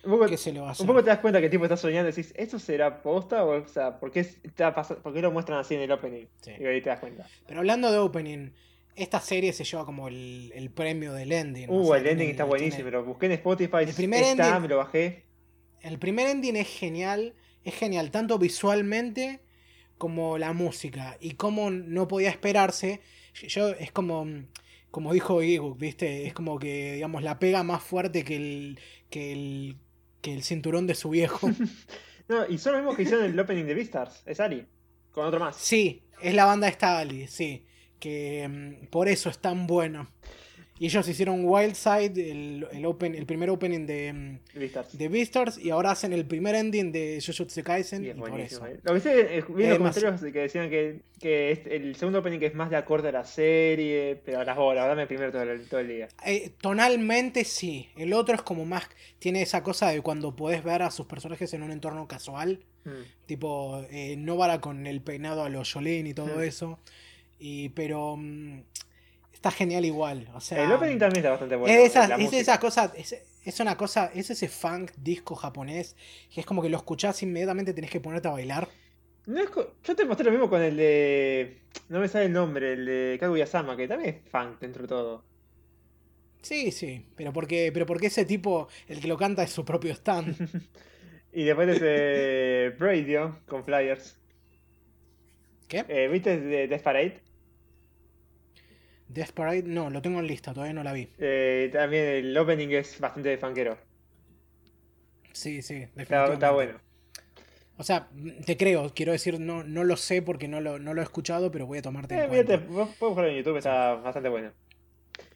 Un 0.03 0.11
poco, 0.11 0.27
¿Qué 0.27 0.37
se 0.37 0.57
a 0.57 0.69
hacer? 0.69 0.83
un 0.83 0.87
poco 0.87 1.03
te 1.03 1.09
das 1.09 1.19
cuenta 1.19 1.39
que 1.39 1.45
el 1.45 1.51
tipo 1.51 1.65
está 1.65 1.77
soñando 1.77 2.09
y 2.09 2.11
decís, 2.13 2.33
¿esto 2.35 2.59
será 2.59 3.01
posta? 3.01 3.43
O, 3.45 3.61
o 3.63 3.67
sea, 3.67 3.99
¿por 3.99 4.11
qué, 4.11 4.21
está 4.21 4.73
¿por 4.73 5.13
qué 5.13 5.21
lo 5.21 5.31
muestran 5.31 5.59
así 5.59 5.75
en 5.75 5.81
el 5.81 5.91
opening? 5.91 6.25
Sí. 6.41 6.51
Y 6.59 6.65
ahí 6.65 6.81
te 6.81 6.89
das 6.89 6.99
cuenta. 6.99 7.27
Pero 7.45 7.59
hablando 7.59 7.91
de 7.91 7.97
opening, 7.97 8.51
esta 8.95 9.19
serie 9.21 9.53
se 9.53 9.63
lleva 9.63 9.85
como 9.85 10.07
el, 10.07 10.51
el 10.55 10.69
premio 10.71 11.13
del 11.13 11.31
ending. 11.31 11.69
Uh, 11.69 11.81
o 11.81 11.87
sea, 11.87 11.97
el 11.97 12.07
ending 12.07 12.29
está 12.29 12.43
tiene- 12.43 12.49
buenísimo. 12.49 12.89
Lo 12.89 13.05
busqué 13.05 13.27
en 13.27 13.31
Spotify, 13.33 13.77
El 13.87 13.93
primer 13.93 14.23
está, 14.23 14.49
ending- 14.57 14.61
me 14.61 14.67
lo 14.67 14.77
bajé. 14.77 15.25
El 15.81 15.97
primer 15.99 16.27
ending 16.27 16.55
es 16.57 16.67
genial, 16.67 17.33
es 17.63 17.73
genial 17.75 18.11
tanto 18.11 18.37
visualmente 18.37 19.39
como 19.97 20.37
la 20.37 20.53
música 20.53 21.17
y 21.19 21.31
como 21.35 21.71
no 21.71 22.07
podía 22.07 22.29
esperarse. 22.29 23.01
Yo 23.47 23.69
es 23.69 23.91
como 23.91 24.25
como 24.91 25.13
dijo 25.13 25.43
Iguk, 25.43 25.77
¿viste? 25.77 26.25
Es 26.25 26.33
como 26.33 26.57
que 26.57 26.93
digamos 26.95 27.21
la 27.23 27.37
pega 27.37 27.63
más 27.63 27.83
fuerte 27.83 28.23
que 28.23 28.35
el 28.35 28.79
que 29.09 29.31
el 29.31 29.77
que 30.21 30.33
el 30.33 30.43
cinturón 30.43 30.87
de 30.87 30.95
su 30.95 31.09
viejo. 31.09 31.49
No, 32.27 32.45
y 32.47 32.59
son 32.59 32.73
los 32.73 32.81
mismos 32.81 32.95
que 32.95 33.01
hicieron 33.01 33.25
el 33.25 33.39
opening 33.39 33.63
de 33.65 33.73
Beastars. 33.73 34.21
Es 34.27 34.39
Ari. 34.39 34.63
Con 35.11 35.25
otro 35.25 35.39
más. 35.39 35.55
Sí, 35.55 36.03
es 36.21 36.35
la 36.35 36.45
banda 36.45 36.69
Stali, 36.71 37.25
sí, 37.27 37.65
que 37.99 38.47
mm, 38.47 38.87
por 38.87 39.07
eso 39.07 39.29
es 39.29 39.39
tan 39.39 39.67
bueno. 39.67 40.07
Y 40.81 40.85
ellos 40.85 41.05
hicieron 41.09 41.43
Wildside, 41.43 42.31
el, 42.31 42.65
el, 42.71 42.85
open, 42.85 43.13
el 43.13 43.25
primer 43.25 43.49
opening 43.49 43.85
de, 43.85 44.13
mm, 44.13 44.39
Beastars. 44.59 44.97
de 44.97 45.09
Beastars, 45.09 45.57
y 45.57 45.71
ahora 45.71 45.91
hacen 45.91 46.13
el 46.13 46.25
primer 46.25 46.55
ending 46.55 46.93
de 46.93 47.21
Jujutsu 47.21 47.63
Kaisen, 47.63 48.01
Y 48.01 48.07
y, 48.07 48.09
es 48.11 48.15
por 48.15 48.39
eso. 48.39 48.65
eh. 48.65 48.79
Lo 48.83 48.93
que 48.93 48.99
sí, 49.01 49.09
eh, 49.11 49.43
vi 49.49 49.63
los 49.65 49.73
Es 49.73 49.79
más- 49.81 49.95
comentarios 49.99 50.31
que 50.33 50.39
decían 50.39 50.69
que, 50.69 51.01
que 51.19 51.51
este- 51.51 51.75
el 51.75 51.97
segundo 51.97 52.19
opening 52.19 52.39
es 52.43 52.55
más 52.55 52.69
de 52.69 52.77
acorde 52.77 53.09
a 53.09 53.11
la 53.11 53.25
serie, 53.25 54.21
pero 54.23 54.39
a 54.39 54.45
las 54.45 54.57
horas, 54.57 54.87
dame 54.87 55.05
primero 55.05 55.33
todo 55.33 55.41
el, 55.43 55.67
todo 55.67 55.81
el 55.81 55.87
día. 55.89 56.07
Eh, 56.25 56.51
tonalmente 56.61 57.43
sí, 57.43 57.89
el 57.97 58.13
otro 58.13 58.35
es 58.35 58.41
como 58.41 58.63
más, 58.65 58.87
tiene 59.19 59.41
esa 59.41 59.61
cosa 59.63 59.89
de 59.89 59.99
cuando 59.99 60.33
podés 60.33 60.63
ver 60.63 60.81
a 60.81 60.91
sus 60.91 61.07
personajes 61.07 61.53
en 61.53 61.61
un 61.63 61.71
entorno 61.73 62.07
casual, 62.07 62.63
Mm. 62.85 62.89
tipo 63.25 63.85
eh, 63.91 64.15
Novara 64.15 64.61
con 64.61 64.87
el 64.87 65.01
peinado 65.01 65.43
a 65.43 65.49
los 65.49 65.73
Jolene 65.73 66.11
y 66.11 66.13
todo 66.13 66.37
Mm. 66.37 66.43
eso, 66.43 66.79
y, 67.39 67.69
pero 67.69 68.15
mm, 68.17 68.61
está 69.33 69.51
genial 69.51 69.85
igual, 69.85 70.29
o 70.35 70.41
sea... 70.41 70.63
el 70.63 70.71
opening 70.71 70.97
también 70.97 71.17
está 71.17 71.31
bastante 71.31 71.55
bueno. 71.55 71.73
es, 71.73 71.89
esa, 71.89 72.07
la 72.07 72.15
es 72.15 72.21
música. 72.21 72.41
esa 72.41 72.59
cosa, 72.59 72.93
es, 72.95 73.15
es 73.43 73.59
una 73.59 73.77
cosa, 73.77 74.11
es 74.13 74.29
ese 74.29 74.47
funk 74.47 74.91
disco 74.97 75.35
japonés 75.35 75.95
que 76.33 76.41
es 76.41 76.45
como 76.45 76.61
que 76.61 76.69
lo 76.69 76.77
escuchás 76.77 77.23
inmediatamente 77.23 77.73
tenés 77.73 77.89
que 77.89 77.99
ponerte 77.99 78.27
a 78.27 78.31
bailar. 78.31 78.67
No 79.25 79.39
es 79.39 79.49
Yo 79.83 79.95
te 79.95 80.05
mostré 80.05 80.25
lo 80.25 80.31
mismo 80.31 80.49
con 80.49 80.61
el 80.61 80.75
de. 80.75 81.61
No 81.87 81.99
me 81.99 82.07
sale 82.07 82.25
el 82.25 82.33
nombre, 82.33 82.73
el 82.73 82.85
de 82.85 83.17
Kaguya-sama, 83.19 83.77
que 83.77 83.87
también 83.87 84.15
es 84.15 84.31
funk 84.31 84.59
dentro 84.59 84.81
de 84.81 84.87
todo. 84.87 85.23
Sí, 86.41 86.71
sí, 86.71 87.05
pero 87.15 87.31
porque, 87.31 87.69
pero 87.71 87.85
porque 87.85 88.07
ese 88.07 88.25
tipo, 88.25 88.69
el 88.87 88.99
que 88.99 89.07
lo 89.07 89.17
canta 89.17 89.43
es 89.43 89.51
su 89.51 89.63
propio 89.63 89.93
stand. 89.93 90.35
Y 91.31 91.43
después 91.43 91.69
ese 91.69 92.75
Radio 92.79 93.39
con 93.47 93.63
Flyers. 93.63 94.17
¿Qué? 95.67 95.85
Eh, 95.87 96.07
¿Viste 96.11 96.39
de 96.39 96.67
Death 96.67 96.81
Parade? 96.81 97.21
Desperate, 99.09 99.63
no, 99.63 99.89
lo 99.89 100.01
tengo 100.01 100.19
en 100.19 100.27
lista, 100.27 100.53
todavía 100.53 100.73
no 100.73 100.83
la 100.83 100.93
vi. 100.93 101.09
Eh, 101.17 101.69
también 101.73 102.05
el 102.05 102.37
opening 102.37 102.69
es 102.69 102.99
bastante 102.99 103.37
funkero. 103.37 103.77
Sí, 105.33 105.61
sí, 105.61 105.75
Está, 105.75 105.89
definitivamente. 105.95 106.33
está 106.33 106.51
bueno. 106.51 106.73
O 107.77 107.83
sea, 107.83 108.09
te 108.45 108.57
creo, 108.57 108.93
quiero 108.93 109.11
decir, 109.13 109.39
no, 109.39 109.63
no 109.63 109.83
lo 109.83 109.95
sé 109.95 110.21
porque 110.21 110.47
no 110.47 110.59
lo, 110.61 110.79
no 110.79 110.93
lo 110.93 111.01
he 111.01 111.03
escuchado, 111.03 111.49
pero 111.49 111.65
voy 111.65 111.77
a 111.79 111.81
tomarte 111.81 112.15
en 112.15 112.21
Eh, 112.21 112.27
cuenta. 112.27 112.53
fíjate, 112.57 112.71
vos 112.73 112.89
puedes 112.99 113.09
buscarlo 113.11 113.29
en 113.31 113.37
YouTube, 113.37 113.57
está 113.57 113.95
bastante 113.95 114.29
bueno. 114.29 114.51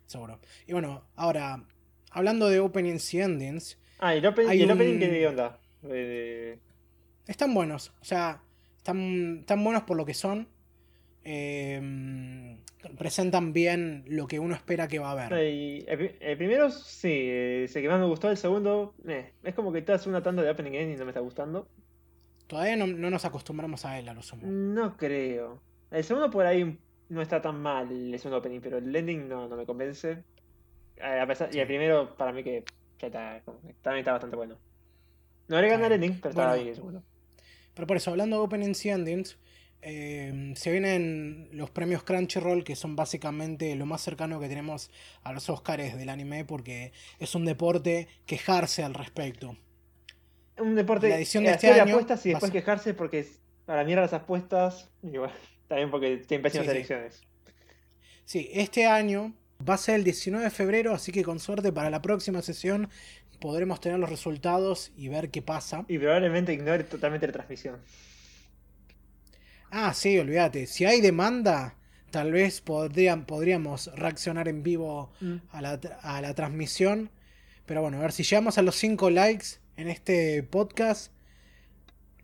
Seguro. 0.05 0.39
Y 0.67 0.73
bueno, 0.73 1.07
ahora, 1.15 1.63
hablando 2.11 2.49
de 2.49 2.59
openings 2.59 3.13
y 3.13 3.21
endings, 3.21 3.79
Ah, 3.99 4.13
¿y 4.13 4.17
el, 4.19 4.25
open- 4.25 4.53
y 4.53 4.61
el 4.61 4.65
un- 4.69 4.71
opening 4.75 4.99
qué 4.99 5.27
onda? 5.27 5.57
Eh, 5.89 6.59
están 7.27 7.53
buenos. 7.53 7.93
O 8.01 8.05
sea, 8.05 8.41
están, 8.77 9.37
están 9.39 9.63
buenos 9.63 9.83
por 9.83 9.95
lo 9.95 10.05
que 10.05 10.13
son. 10.13 10.49
Eh, 11.23 12.57
presentan 12.97 13.53
bien 13.53 14.03
lo 14.07 14.27
que 14.27 14.39
uno 14.39 14.55
espera 14.55 14.87
que 14.87 14.99
va 14.99 15.09
a 15.09 15.25
haber. 15.25 15.43
y 15.53 15.85
el, 15.87 15.97
pri- 15.97 16.15
el 16.19 16.37
primero 16.37 16.69
sí, 16.69 17.27
es 17.29 17.75
el 17.75 17.81
que 17.81 17.89
más 17.89 17.99
me 17.99 18.05
gustó. 18.05 18.29
El 18.29 18.37
segundo, 18.37 18.93
eh, 19.07 19.31
es 19.43 19.53
como 19.55 19.71
que 19.71 19.81
te 19.81 19.91
hace 19.93 20.09
una 20.09 20.21
tanda 20.21 20.43
de 20.43 20.49
opening 20.49 20.73
end 20.73 20.93
y 20.93 20.95
no 20.97 21.05
me 21.05 21.11
está 21.11 21.19
gustando. 21.21 21.67
Todavía 22.47 22.75
no, 22.75 22.87
no 22.87 23.09
nos 23.09 23.25
acostumbramos 23.25 23.85
a 23.85 23.97
él, 23.99 24.09
a 24.09 24.13
lo 24.13 24.21
sumo. 24.21 24.43
No 24.45 24.95
creo. 24.97 25.61
El 25.91 26.03
segundo 26.03 26.29
por 26.29 26.45
ahí 26.45 26.77
no 27.09 27.21
está 27.21 27.41
tan 27.41 27.59
mal, 27.61 27.89
el 27.91 28.17
segundo 28.19 28.37
opening, 28.39 28.59
pero 28.61 28.77
el 28.77 28.95
ending 28.95 29.27
no, 29.27 29.47
no 29.47 29.55
me 29.55 29.65
convence. 29.65 30.23
A 31.01 31.25
pesar, 31.25 31.49
y 31.55 31.59
el 31.59 31.67
primero, 31.67 32.15
para 32.17 32.31
mí 32.31 32.43
que 32.43 32.63
está, 32.99 33.41
también 33.81 33.99
está 33.99 34.11
bastante 34.11 34.35
bueno. 34.35 34.57
No 35.47 35.59
le 35.61 35.67
gana 35.67 35.87
el 35.87 35.93
ending, 35.93 36.19
pero 36.21 36.29
estaba 36.29 36.47
Bueno. 36.49 36.55
bien 36.63 36.69
el 36.69 36.75
segundo. 36.75 37.03
Pero 37.73 37.87
por 37.87 37.97
eso, 37.97 38.11
hablando 38.11 38.37
de 38.37 38.43
openings 38.43 38.85
y 38.85 38.89
endings, 38.89 39.37
eh, 39.85 40.53
se 40.55 40.71
vienen 40.71 41.49
los 41.51 41.69
premios 41.69 42.03
Crunchyroll, 42.03 42.63
que 42.63 42.75
son 42.75 42.95
básicamente 42.95 43.75
lo 43.75 43.85
más 43.85 44.01
cercano 44.01 44.39
que 44.39 44.47
tenemos 44.47 44.89
a 45.23 45.33
los 45.33 45.49
Oscars 45.49 45.97
del 45.97 46.09
anime, 46.09 46.45
porque 46.45 46.93
es 47.19 47.35
un 47.35 47.45
deporte 47.45 48.07
quejarse 48.25 48.83
al 48.83 48.93
respecto. 48.93 49.57
Un 50.57 50.75
deporte 50.75 51.09
La 51.09 51.17
edición 51.17 51.43
de 51.43 51.51
este 51.51 51.71
año 51.71 51.93
apuestas 51.93 52.25
y 52.25 52.29
después 52.29 52.51
quejarse 52.51 52.93
porque 52.93 53.27
para 53.65 53.83
mierda 53.83 54.03
las 54.03 54.13
apuestas. 54.13 54.89
Y 55.01 55.17
bueno, 55.17 55.33
también 55.67 55.91
porque 55.91 56.17
tienen 56.17 56.43
pésimas 56.43 56.65
Sí, 56.65 56.71
sí. 56.71 56.75
elecciones. 56.77 57.21
Sí, 58.25 58.49
este 58.53 58.85
año 58.85 59.33
va 59.67 59.73
a 59.73 59.77
ser 59.77 59.95
el 59.95 60.03
19 60.03 60.45
de 60.45 60.51
febrero, 60.51 60.93
así 60.93 61.11
que 61.11 61.23
con 61.23 61.39
suerte 61.39 61.71
para 61.73 61.89
la 61.89 62.01
próxima 62.01 62.41
sesión 62.41 62.89
podremos 63.39 63.81
tener 63.81 63.99
los 63.99 64.09
resultados 64.09 64.93
y 64.95 65.09
ver 65.09 65.29
qué 65.29 65.41
pasa. 65.41 65.83
Y 65.87 65.97
probablemente 65.97 66.53
ignore 66.53 66.83
totalmente 66.85 67.27
la 67.27 67.33
transmisión. 67.33 67.81
Ah, 69.75 69.93
sí, 69.95 70.19
olvídate. 70.19 70.67
Si 70.67 70.85
hay 70.85 71.01
demanda, 71.01 71.75
tal 72.11 72.31
vez 72.31 72.61
podrían, 72.61 73.25
podríamos 73.25 73.87
reaccionar 73.95 74.47
en 74.47 74.61
vivo 74.61 75.11
Mm. 75.19 75.35
a 75.49 75.61
la, 75.63 75.79
a 76.03 76.21
la 76.21 76.33
transmisión. 76.35 77.09
Pero 77.65 77.81
bueno, 77.81 77.97
a 77.97 78.01
ver 78.01 78.11
si 78.11 78.21
llegamos 78.23 78.57
a 78.57 78.61
los 78.61 78.75
5 78.75 79.09
likes 79.09 79.45
en 79.77 79.87
este 79.87 80.43
podcast, 80.43 81.11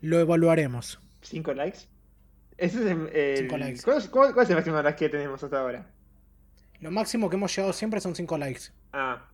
lo 0.00 0.20
evaluaremos. 0.20 1.00
¿Cinco 1.22 1.52
likes? 1.52 1.80
Ese 2.56 2.78
es 2.78 2.86
el, 2.90 3.08
el- 3.16 3.36
Cinco 3.38 3.56
likes. 3.58 3.82
¿Cuál, 3.82 3.98
es- 3.98 4.08
cuál- 4.08 4.32
cuál 4.34 4.44
es 4.44 4.50
el 4.50 4.56
máximo 4.56 4.76
de 4.76 4.82
las 4.84 4.94
que 4.94 5.08
tenemos 5.08 5.42
hasta 5.42 5.58
ahora? 5.60 5.90
Lo 6.78 6.90
máximo 6.90 7.28
que 7.28 7.36
hemos 7.36 7.54
llegado 7.56 7.72
siempre 7.72 8.00
son 8.00 8.14
5 8.14 8.38
likes. 8.38 8.64
Ah. 8.92 9.26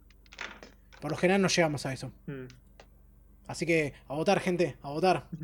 Por 1.01 1.11
lo 1.11 1.17
general 1.19 1.43
no 1.43 1.49
llegamos 1.49 1.85
a 1.85 1.93
eso. 1.93 2.13
mm. 2.27 2.47
Así 3.47 3.67
que 3.67 3.93
a 4.09 4.15
votar, 4.15 4.41
gente, 4.41 4.77
a 4.83 4.89
votar. 4.89 5.29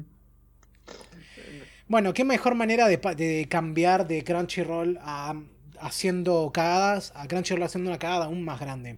Bueno, 1.93 2.15
qué 2.15 2.25
mejor 2.25 2.55
manera 2.55 2.89
de, 2.89 2.97
de 2.97 3.47
cambiar 3.51 4.07
de 4.09 4.25
Crunchyroll 4.25 4.99
a 5.03 5.35
haciendo 5.79 6.51
cagadas, 6.51 7.13
a 7.15 7.29
Crunchyroll 7.29 7.65
haciendo 7.65 7.91
una 7.91 7.99
cagada 7.99 8.25
aún 8.25 8.43
más 8.43 8.59
grande. 8.61 8.97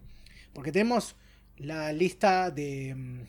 Porque 0.52 0.70
tenemos 0.70 1.16
la 1.56 1.92
lista 1.92 2.52
de, 2.52 2.94
mm, 2.94 3.20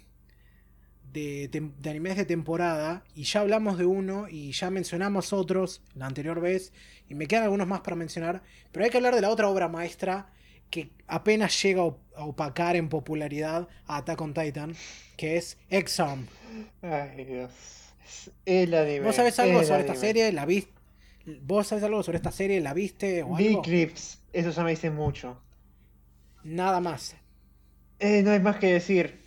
de, 1.13 1.47
de 1.79 1.89
animes 1.89 2.15
de 2.15 2.25
temporada 2.25 3.03
y 3.15 3.23
ya 3.23 3.39
hablamos 3.39 3.79
de 3.79 3.85
uno 3.87 4.27
y 4.29 4.51
ya 4.51 4.69
mencionamos 4.69 5.33
otros 5.33 5.81
la 5.95 6.05
anterior 6.05 6.39
vez 6.41 6.71
y 7.09 7.15
me 7.15 7.25
quedan 7.27 7.45
algunos 7.45 7.65
más 7.67 7.81
para 7.81 7.95
mencionar, 7.95 8.43
pero 8.71 8.83
hay 8.85 8.91
que 8.91 8.97
hablar 8.97 9.15
de 9.15 9.21
la 9.21 9.31
otra 9.31 9.47
obra 9.49 9.67
maestra 9.67 10.29
que 10.69 10.91
apenas 11.07 11.59
llega 11.63 11.81
a 11.81 11.85
op- 11.85 12.01
a 12.15 12.25
opacar 12.25 12.75
en 12.75 12.87
popularidad 12.89 13.67
a 13.87 13.97
Attack 13.97 14.21
on 14.21 14.33
Titan, 14.35 14.75
que 15.17 15.37
es 15.37 15.57
Exarm. 15.69 16.27
Ay, 16.83 17.25
Dios. 17.25 17.84
Es 18.05 18.31
el 18.45 18.73
anime. 18.73 18.99
¿Vos 19.05 19.15
sabés 19.15 19.37
algo 19.39 19.63
sobre 19.63 19.81
esta 19.81 19.95
serie? 19.95 20.31
¿La 20.31 20.45
viste? 20.45 20.71
¿Vos 21.41 21.67
sabés 21.67 21.83
algo 21.83 22.03
sobre 22.03 22.17
esta 22.17 22.31
serie? 22.31 22.61
¿La 22.61 22.73
viste 22.73 23.23
o 23.23 23.35
Vi 23.35 23.47
algo? 23.49 23.61
clips. 23.61 24.19
Eso 24.31 24.51
ya 24.51 24.63
me 24.63 24.71
dice 24.71 24.91
mucho. 24.91 25.41
Nada 26.43 26.79
más. 26.79 27.15
Eh, 27.99 28.21
no 28.23 28.31
hay 28.31 28.39
más 28.39 28.57
que 28.57 28.73
decir. 28.73 29.19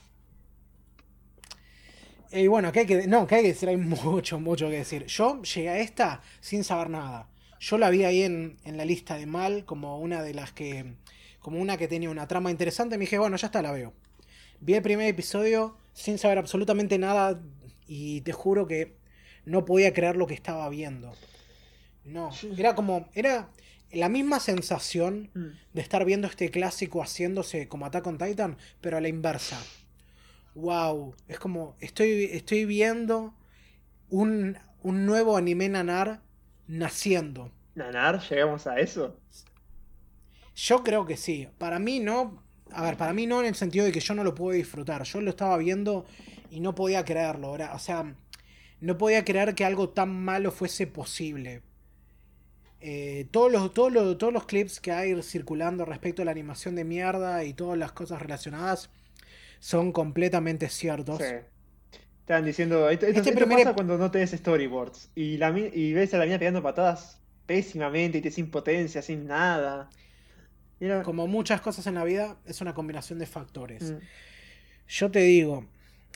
Y 2.30 2.46
bueno, 2.46 2.70
¿qué 2.72 2.80
hay 2.80 2.86
que, 2.86 3.06
no, 3.06 3.26
¿qué 3.26 3.36
hay 3.36 3.42
que 3.42 3.48
decir? 3.48 3.68
Hay 3.68 3.76
mucho, 3.78 4.38
mucho 4.38 4.68
que 4.68 4.76
decir. 4.76 5.06
Yo 5.06 5.42
llegué 5.42 5.68
a 5.70 5.78
esta 5.78 6.22
sin 6.40 6.62
saber 6.64 6.90
nada. 6.90 7.28
Yo 7.60 7.78
la 7.78 7.90
vi 7.90 8.04
ahí 8.04 8.22
en, 8.22 8.58
en 8.64 8.76
la 8.76 8.84
lista 8.84 9.16
de 9.16 9.26
mal 9.26 9.64
como 9.64 9.98
una 9.98 10.22
de 10.22 10.34
las 10.34 10.52
que. 10.52 10.94
como 11.40 11.58
una 11.60 11.76
que 11.76 11.88
tenía 11.88 12.10
una 12.10 12.28
trama 12.28 12.50
interesante. 12.50 12.96
Me 12.98 13.02
dije, 13.04 13.18
bueno, 13.18 13.36
ya 13.36 13.46
está, 13.46 13.62
la 13.62 13.72
veo. 13.72 13.92
Vi 14.60 14.74
el 14.74 14.82
primer 14.82 15.08
episodio 15.08 15.76
sin 15.94 16.18
saber 16.18 16.38
absolutamente 16.38 16.98
nada 16.98 17.40
y 17.88 18.20
te 18.22 18.32
juro 18.32 18.68
que 18.68 18.96
no 19.46 19.64
podía 19.64 19.92
creer 19.94 20.16
lo 20.16 20.28
que 20.28 20.34
estaba 20.34 20.68
viendo. 20.70 21.14
No, 22.04 22.30
era 22.56 22.74
como. 22.74 23.08
Era 23.14 23.50
la 23.92 24.08
misma 24.08 24.40
sensación 24.40 25.30
Mm. 25.34 25.46
de 25.74 25.80
estar 25.82 26.04
viendo 26.04 26.26
este 26.28 26.50
clásico 26.50 27.02
haciéndose 27.02 27.68
como 27.68 27.86
Attack 27.86 28.06
on 28.06 28.18
Titan, 28.18 28.56
pero 28.80 28.98
a 28.98 29.00
la 29.00 29.08
inversa. 29.08 29.58
Wow, 30.54 31.14
es 31.28 31.38
como 31.38 31.76
estoy, 31.80 32.24
estoy 32.32 32.64
viendo 32.66 33.34
un, 34.10 34.58
un 34.82 35.06
nuevo 35.06 35.36
anime 35.36 35.68
nanar 35.68 36.22
naciendo. 36.66 37.52
Nanar, 37.74 38.20
llegamos 38.28 38.66
a 38.66 38.78
eso. 38.80 39.16
Yo 40.54 40.82
creo 40.82 41.06
que 41.06 41.16
sí. 41.16 41.48
Para 41.58 41.78
mí 41.78 42.00
no. 42.00 42.42
A 42.72 42.82
ver, 42.82 42.96
para 42.96 43.12
mí 43.14 43.26
no 43.26 43.40
en 43.40 43.46
el 43.46 43.54
sentido 43.54 43.84
de 43.86 43.92
que 43.92 44.00
yo 44.00 44.14
no 44.14 44.24
lo 44.24 44.34
puedo 44.34 44.52
disfrutar. 44.56 45.02
Yo 45.04 45.20
lo 45.20 45.30
estaba 45.30 45.56
viendo 45.56 46.04
y 46.50 46.60
no 46.60 46.74
podía 46.74 47.04
creerlo. 47.04 47.54
Era, 47.54 47.74
o 47.74 47.78
sea, 47.78 48.14
no 48.80 48.98
podía 48.98 49.24
creer 49.24 49.54
que 49.54 49.64
algo 49.64 49.88
tan 49.90 50.10
malo 50.10 50.50
fuese 50.52 50.86
posible. 50.86 51.62
Eh, 52.80 53.26
todos, 53.32 53.50
los, 53.50 53.74
todos, 53.74 53.92
los, 53.92 54.18
todos 54.18 54.32
los 54.32 54.46
clips 54.46 54.78
que 54.80 54.92
hay 54.92 55.20
circulando 55.22 55.84
respecto 55.84 56.22
a 56.22 56.24
la 56.24 56.30
animación 56.30 56.76
de 56.76 56.84
mierda 56.84 57.42
y 57.44 57.52
todas 57.52 57.76
las 57.76 57.90
cosas 57.92 58.22
relacionadas 58.22 58.88
son 59.58 59.90
completamente 59.90 60.68
ciertos. 60.68 61.18
Sí. 61.18 61.34
Estaban 62.20 62.44
diciendo, 62.44 62.88
esto, 62.88 63.06
esto- 63.06 63.18
Este 63.20 63.30
esto 63.30 63.40
primer 63.40 63.64
pasa 63.64 63.74
cuando 63.74 63.98
no 63.98 64.10
tenés 64.10 64.30
storyboards. 64.30 65.10
Y, 65.16 65.38
la, 65.38 65.50
y 65.58 65.92
ves 65.92 66.14
a 66.14 66.18
la 66.18 66.24
mina 66.26 66.38
pegando 66.38 66.62
patadas 66.62 67.20
pésimamente 67.46 68.18
y 68.18 68.20
te 68.20 68.30
sin 68.30 68.50
potencia, 68.50 69.02
sin 69.02 69.26
nada. 69.26 69.90
Era- 70.78 71.02
Como 71.02 71.26
muchas 71.26 71.60
cosas 71.60 71.84
en 71.88 71.94
la 71.94 72.04
vida, 72.04 72.36
es 72.46 72.60
una 72.60 72.74
combinación 72.74 73.18
de 73.18 73.26
factores. 73.26 73.90
Mm. 73.90 73.96
Yo 74.86 75.10
te 75.10 75.20
digo, 75.20 75.66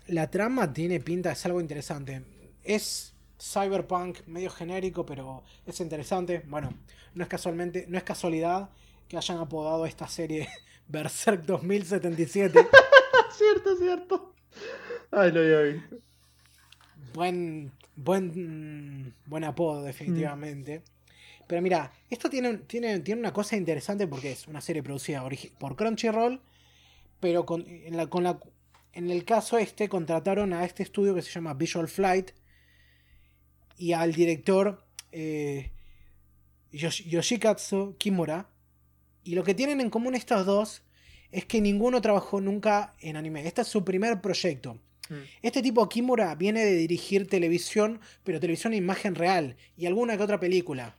la 0.09 0.31
trama 0.31 0.73
tiene 0.73 1.01
pinta, 1.01 1.33
es 1.33 1.45
algo 1.47 1.61
interesante. 1.61 2.23
Es 2.65 3.15
cyberpunk 3.41 4.27
medio 4.27 4.51
genérico, 4.51 5.05
pero 5.05 5.43
es 5.67 5.81
interesante. 5.81 6.43
Bueno, 6.47 6.73
no 7.15 7.23
es 7.23 7.29
casualmente, 7.29 7.87
no 7.89 7.99
es 7.99 8.05
casualidad 8.05 8.71
que 9.09 9.17
hayan 9.17 9.39
apodado 9.39 9.87
esta 9.87 10.09
serie 10.09 10.49
Berserk 10.89 11.45
2077. 11.45 12.67
cierto, 13.37 13.77
cierto. 13.77 14.35
Ay, 15.11 15.33
lo 15.33 15.41
había 15.41 15.61
visto. 15.61 15.97
buen, 17.15 17.73
buen, 17.97 19.15
buen 19.27 19.45
apodo, 19.45 19.83
definitivamente. 19.83 20.83
Pero 21.47 21.61
mira, 21.61 21.93
esto 22.09 22.31
tiene, 22.31 22.59
tiene, 22.59 23.01
tiene 23.01 23.21
una 23.21 23.33
cosa 23.33 23.57
interesante 23.57 24.07
porque 24.07 24.33
es 24.33 24.47
una 24.47 24.61
serie 24.61 24.83
producida 24.83 25.23
por 25.59 25.77
Crunchyroll, 25.77 26.41
pero 27.21 27.45
con, 27.45 27.67
en, 27.69 27.97
la, 27.97 28.07
con 28.07 28.23
la, 28.23 28.39
en 28.93 29.11
el 29.11 29.25
caso 29.25 29.59
este 29.59 29.89
contrataron 29.89 30.53
a 30.53 30.65
este 30.65 30.83
estudio 30.83 31.15
que 31.15 31.23
se 31.23 31.31
llama 31.31 31.55
Visual 31.55 31.89
Flight 31.89 32.33
y 33.77 33.93
al 33.93 34.13
director 34.13 34.85
eh, 35.11 35.71
Yosh- 36.73 37.05
Yoshikatsu 37.05 37.97
Kimura. 37.99 38.49
Y 39.25 39.35
lo 39.35 39.45
que 39.45 39.55
tienen 39.55 39.81
en 39.81 39.91
común 39.91 40.15
estos 40.15 40.45
dos 40.47 40.83
es 41.31 41.45
que 41.47 41.61
ninguno 41.61 42.01
trabajó 42.01 42.41
nunca 42.41 42.95
en 43.01 43.17
anime. 43.17 43.47
Este 43.47 43.63
es 43.63 43.69
su 43.69 43.85
primer 43.85 44.21
proyecto. 44.21 44.75
Mm. 45.09 45.15
Este 45.43 45.63
tipo 45.63 45.89
Kimura 45.89 46.35
viene 46.35 46.65
de 46.65 46.77
dirigir 46.77 47.29
televisión, 47.29 48.01
pero 48.25 48.41
televisión 48.41 48.73
en 48.73 48.79
imagen 48.83 49.15
real 49.15 49.57
y 49.77 49.87
alguna 49.87 50.17
que 50.17 50.23
otra 50.23 50.41
película. 50.41 50.97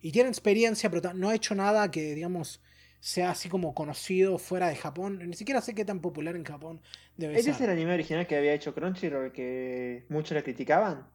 Y 0.00 0.12
tiene 0.12 0.28
experiencia, 0.28 0.90
pero 0.90 1.14
no 1.14 1.30
ha 1.30 1.34
hecho 1.34 1.54
nada 1.54 1.90
que, 1.90 2.14
digamos, 2.14 2.60
sea 3.04 3.32
así 3.32 3.50
como 3.50 3.74
conocido 3.74 4.38
fuera 4.38 4.68
de 4.68 4.76
Japón. 4.76 5.18
Ni 5.28 5.34
siquiera 5.36 5.60
sé 5.60 5.74
qué 5.74 5.84
tan 5.84 6.00
popular 6.00 6.36
en 6.36 6.44
Japón 6.44 6.80
debe 7.18 7.38
¿Ese 7.38 7.50
es 7.50 7.58
ser. 7.58 7.68
el 7.68 7.76
anime 7.76 7.92
original 7.92 8.26
que 8.26 8.34
había 8.34 8.54
hecho 8.54 8.74
Crunchyroll 8.74 9.30
que 9.30 10.06
muchos 10.08 10.34
le 10.34 10.42
criticaban? 10.42 11.06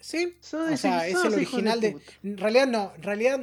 Sí, 0.00 0.38
o 0.40 0.76
sea, 0.76 1.06
es 1.06 1.22
el 1.22 1.34
original 1.34 1.82
de... 1.82 1.98
En 2.22 2.38
realidad 2.38 2.66
no, 2.66 2.92
en 2.96 3.02
realidad 3.02 3.40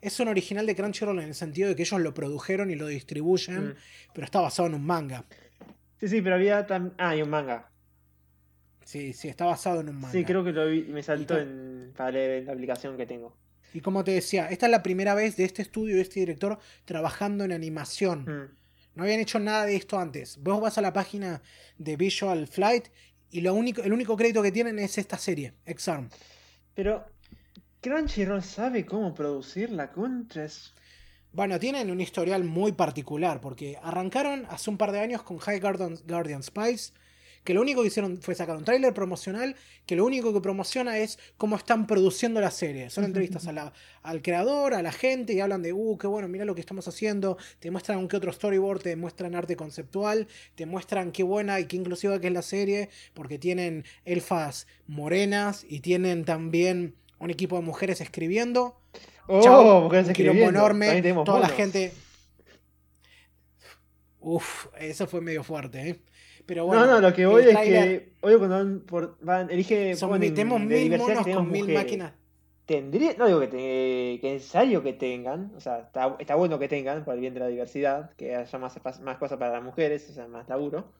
es 0.00 0.18
un 0.18 0.26
original 0.26 0.66
de 0.66 0.74
Crunchyroll 0.74 1.20
en 1.20 1.28
el 1.28 1.34
sentido 1.36 1.68
de 1.68 1.76
que 1.76 1.82
ellos 1.82 2.00
lo 2.00 2.12
produjeron 2.12 2.72
y 2.72 2.74
lo 2.74 2.88
distribuyen, 2.88 3.68
Mm. 3.68 3.74
pero 4.12 4.24
está 4.24 4.40
basado 4.40 4.66
en 4.68 4.74
un 4.74 4.84
manga. 4.84 5.24
Sí, 6.00 6.08
sí, 6.08 6.20
pero 6.22 6.34
había 6.34 6.66
también. 6.66 6.94
Ah, 6.98 7.14
y 7.14 7.22
un 7.22 7.30
manga. 7.30 7.70
Sí, 8.84 9.12
sí, 9.12 9.28
está 9.28 9.44
basado 9.44 9.80
en 9.80 9.90
un 9.90 9.96
manga. 10.00 10.10
Sí, 10.12 10.24
creo 10.24 10.42
que 10.42 10.50
lo 10.50 10.66
vi, 10.66 10.82
me 10.82 11.04
saltó 11.04 11.38
en, 11.38 11.92
para 11.96 12.10
leer 12.10 12.30
en 12.40 12.46
la 12.46 12.52
aplicación 12.52 12.96
que 12.96 13.06
tengo. 13.06 13.36
Y 13.76 13.82
como 13.82 14.04
te 14.04 14.12
decía, 14.12 14.48
esta 14.48 14.64
es 14.64 14.72
la 14.72 14.82
primera 14.82 15.14
vez 15.14 15.36
de 15.36 15.44
este 15.44 15.60
estudio, 15.60 15.96
de 15.96 16.00
este 16.00 16.20
director, 16.20 16.58
trabajando 16.86 17.44
en 17.44 17.52
animación. 17.52 18.22
Mm. 18.22 18.56
No 18.94 19.02
habían 19.02 19.20
hecho 19.20 19.38
nada 19.38 19.66
de 19.66 19.76
esto 19.76 19.98
antes. 19.98 20.38
Vos 20.38 20.62
vas 20.62 20.78
a 20.78 20.80
la 20.80 20.94
página 20.94 21.42
de 21.76 21.98
Visual 21.98 22.46
Flight 22.46 22.88
y 23.30 23.42
lo 23.42 23.52
único, 23.52 23.82
el 23.82 23.92
único 23.92 24.16
crédito 24.16 24.42
que 24.42 24.50
tienen 24.50 24.78
es 24.78 24.96
esta 24.96 25.18
serie, 25.18 25.52
X-Arm. 25.66 26.08
Pero 26.74 27.04
Crunchyroll 27.82 28.42
sabe 28.42 28.86
cómo 28.86 29.12
producir 29.12 29.68
la 29.68 29.92
Contras. 29.92 30.72
Bueno, 31.32 31.58
tienen 31.58 31.90
un 31.90 32.00
historial 32.00 32.44
muy 32.44 32.72
particular 32.72 33.42
porque 33.42 33.78
arrancaron 33.82 34.46
hace 34.48 34.70
un 34.70 34.78
par 34.78 34.90
de 34.90 35.00
años 35.00 35.22
con 35.22 35.36
High 35.36 35.60
Guardian, 35.60 35.98
Guardian 36.08 36.42
Spice, 36.42 36.94
que 37.46 37.54
lo 37.54 37.62
único 37.62 37.80
que 37.80 37.88
hicieron 37.88 38.20
fue 38.20 38.34
sacar 38.34 38.56
un 38.58 38.64
tráiler 38.64 38.92
promocional 38.92 39.56
que 39.86 39.96
lo 39.96 40.04
único 40.04 40.34
que 40.34 40.40
promociona 40.42 40.98
es 40.98 41.18
cómo 41.38 41.56
están 41.56 41.86
produciendo 41.86 42.40
la 42.42 42.50
serie. 42.50 42.90
Son 42.90 43.04
entrevistas 43.04 43.46
a 43.46 43.52
la- 43.52 43.72
al 44.02 44.20
creador, 44.20 44.74
a 44.74 44.82
la 44.82 44.92
gente 44.92 45.32
y 45.32 45.40
hablan 45.40 45.62
de, 45.62 45.72
uh, 45.72 45.96
qué 45.96 46.06
bueno, 46.08 46.28
mira 46.28 46.44
lo 46.44 46.54
que 46.54 46.60
estamos 46.60 46.86
haciendo. 46.88 47.38
Te 47.60 47.70
muestran 47.70 47.96
un 47.98 48.08
que 48.08 48.16
otro 48.18 48.32
storyboard, 48.32 48.82
te 48.82 48.96
muestran 48.96 49.34
arte 49.34 49.56
conceptual, 49.56 50.26
te 50.56 50.66
muestran 50.66 51.12
qué 51.12 51.22
buena 51.22 51.58
y 51.60 51.64
qué 51.66 51.76
inclusiva 51.76 52.20
que 52.20 52.26
es 52.26 52.32
la 52.34 52.42
serie, 52.42 52.90
porque 53.14 53.38
tienen 53.38 53.84
elfas 54.04 54.66
morenas 54.86 55.64
y 55.68 55.80
tienen 55.80 56.24
también 56.26 56.96
un 57.18 57.30
equipo 57.30 57.56
de 57.56 57.62
mujeres 57.62 58.00
escribiendo. 58.02 58.78
Oh, 59.28 59.40
Chao, 59.42 59.80
mujeres 59.82 60.06
un 60.06 60.10
escribiendo. 60.10 60.50
enorme, 60.50 61.00
toda 61.24 61.40
la 61.40 61.48
gente. 61.48 61.92
Uf, 64.20 64.66
eso 64.78 65.06
fue 65.06 65.20
medio 65.20 65.44
fuerte, 65.44 65.88
¿eh? 65.90 66.00
Pero 66.46 66.64
bueno, 66.66 66.86
no, 66.86 66.92
no, 66.94 67.00
lo 67.00 67.12
que 67.12 67.26
voy 67.26 67.42
es 67.44 67.56
que. 67.56 68.12
Hoy 68.22 68.36
cuando 68.36 68.56
van 68.56 68.80
por, 68.80 69.16
van, 69.20 69.50
elige. 69.50 69.96
son 69.96 70.18
mil- 70.18 70.32
tenemos 70.32 70.60
mil 70.60 70.90
monos 70.90 71.06
tenemos 71.24 71.36
con 71.36 71.50
mil 71.50 71.62
mujeres. 71.62 71.82
máquinas. 71.82 72.12
Tendría, 72.66 73.14
no 73.16 73.26
digo 73.26 73.38
que, 73.40 73.46
te- 73.46 74.18
que 74.20 74.34
es 74.36 74.42
necesario 74.42 74.82
que 74.82 74.92
tengan, 74.92 75.52
o 75.56 75.60
sea, 75.60 75.78
está, 75.80 76.16
está 76.18 76.34
bueno 76.34 76.58
que 76.58 76.66
tengan 76.68 77.04
por 77.04 77.14
el 77.14 77.20
bien 77.20 77.32
de 77.34 77.38
la 77.40 77.46
diversidad, 77.46 78.10
que 78.16 78.34
haya 78.34 78.58
más, 78.58 78.80
más 79.02 79.18
cosas 79.18 79.38
para 79.38 79.52
las 79.52 79.62
mujeres, 79.62 80.08
o 80.10 80.12
sea, 80.14 80.26
más 80.26 80.48
laburo. 80.48 80.90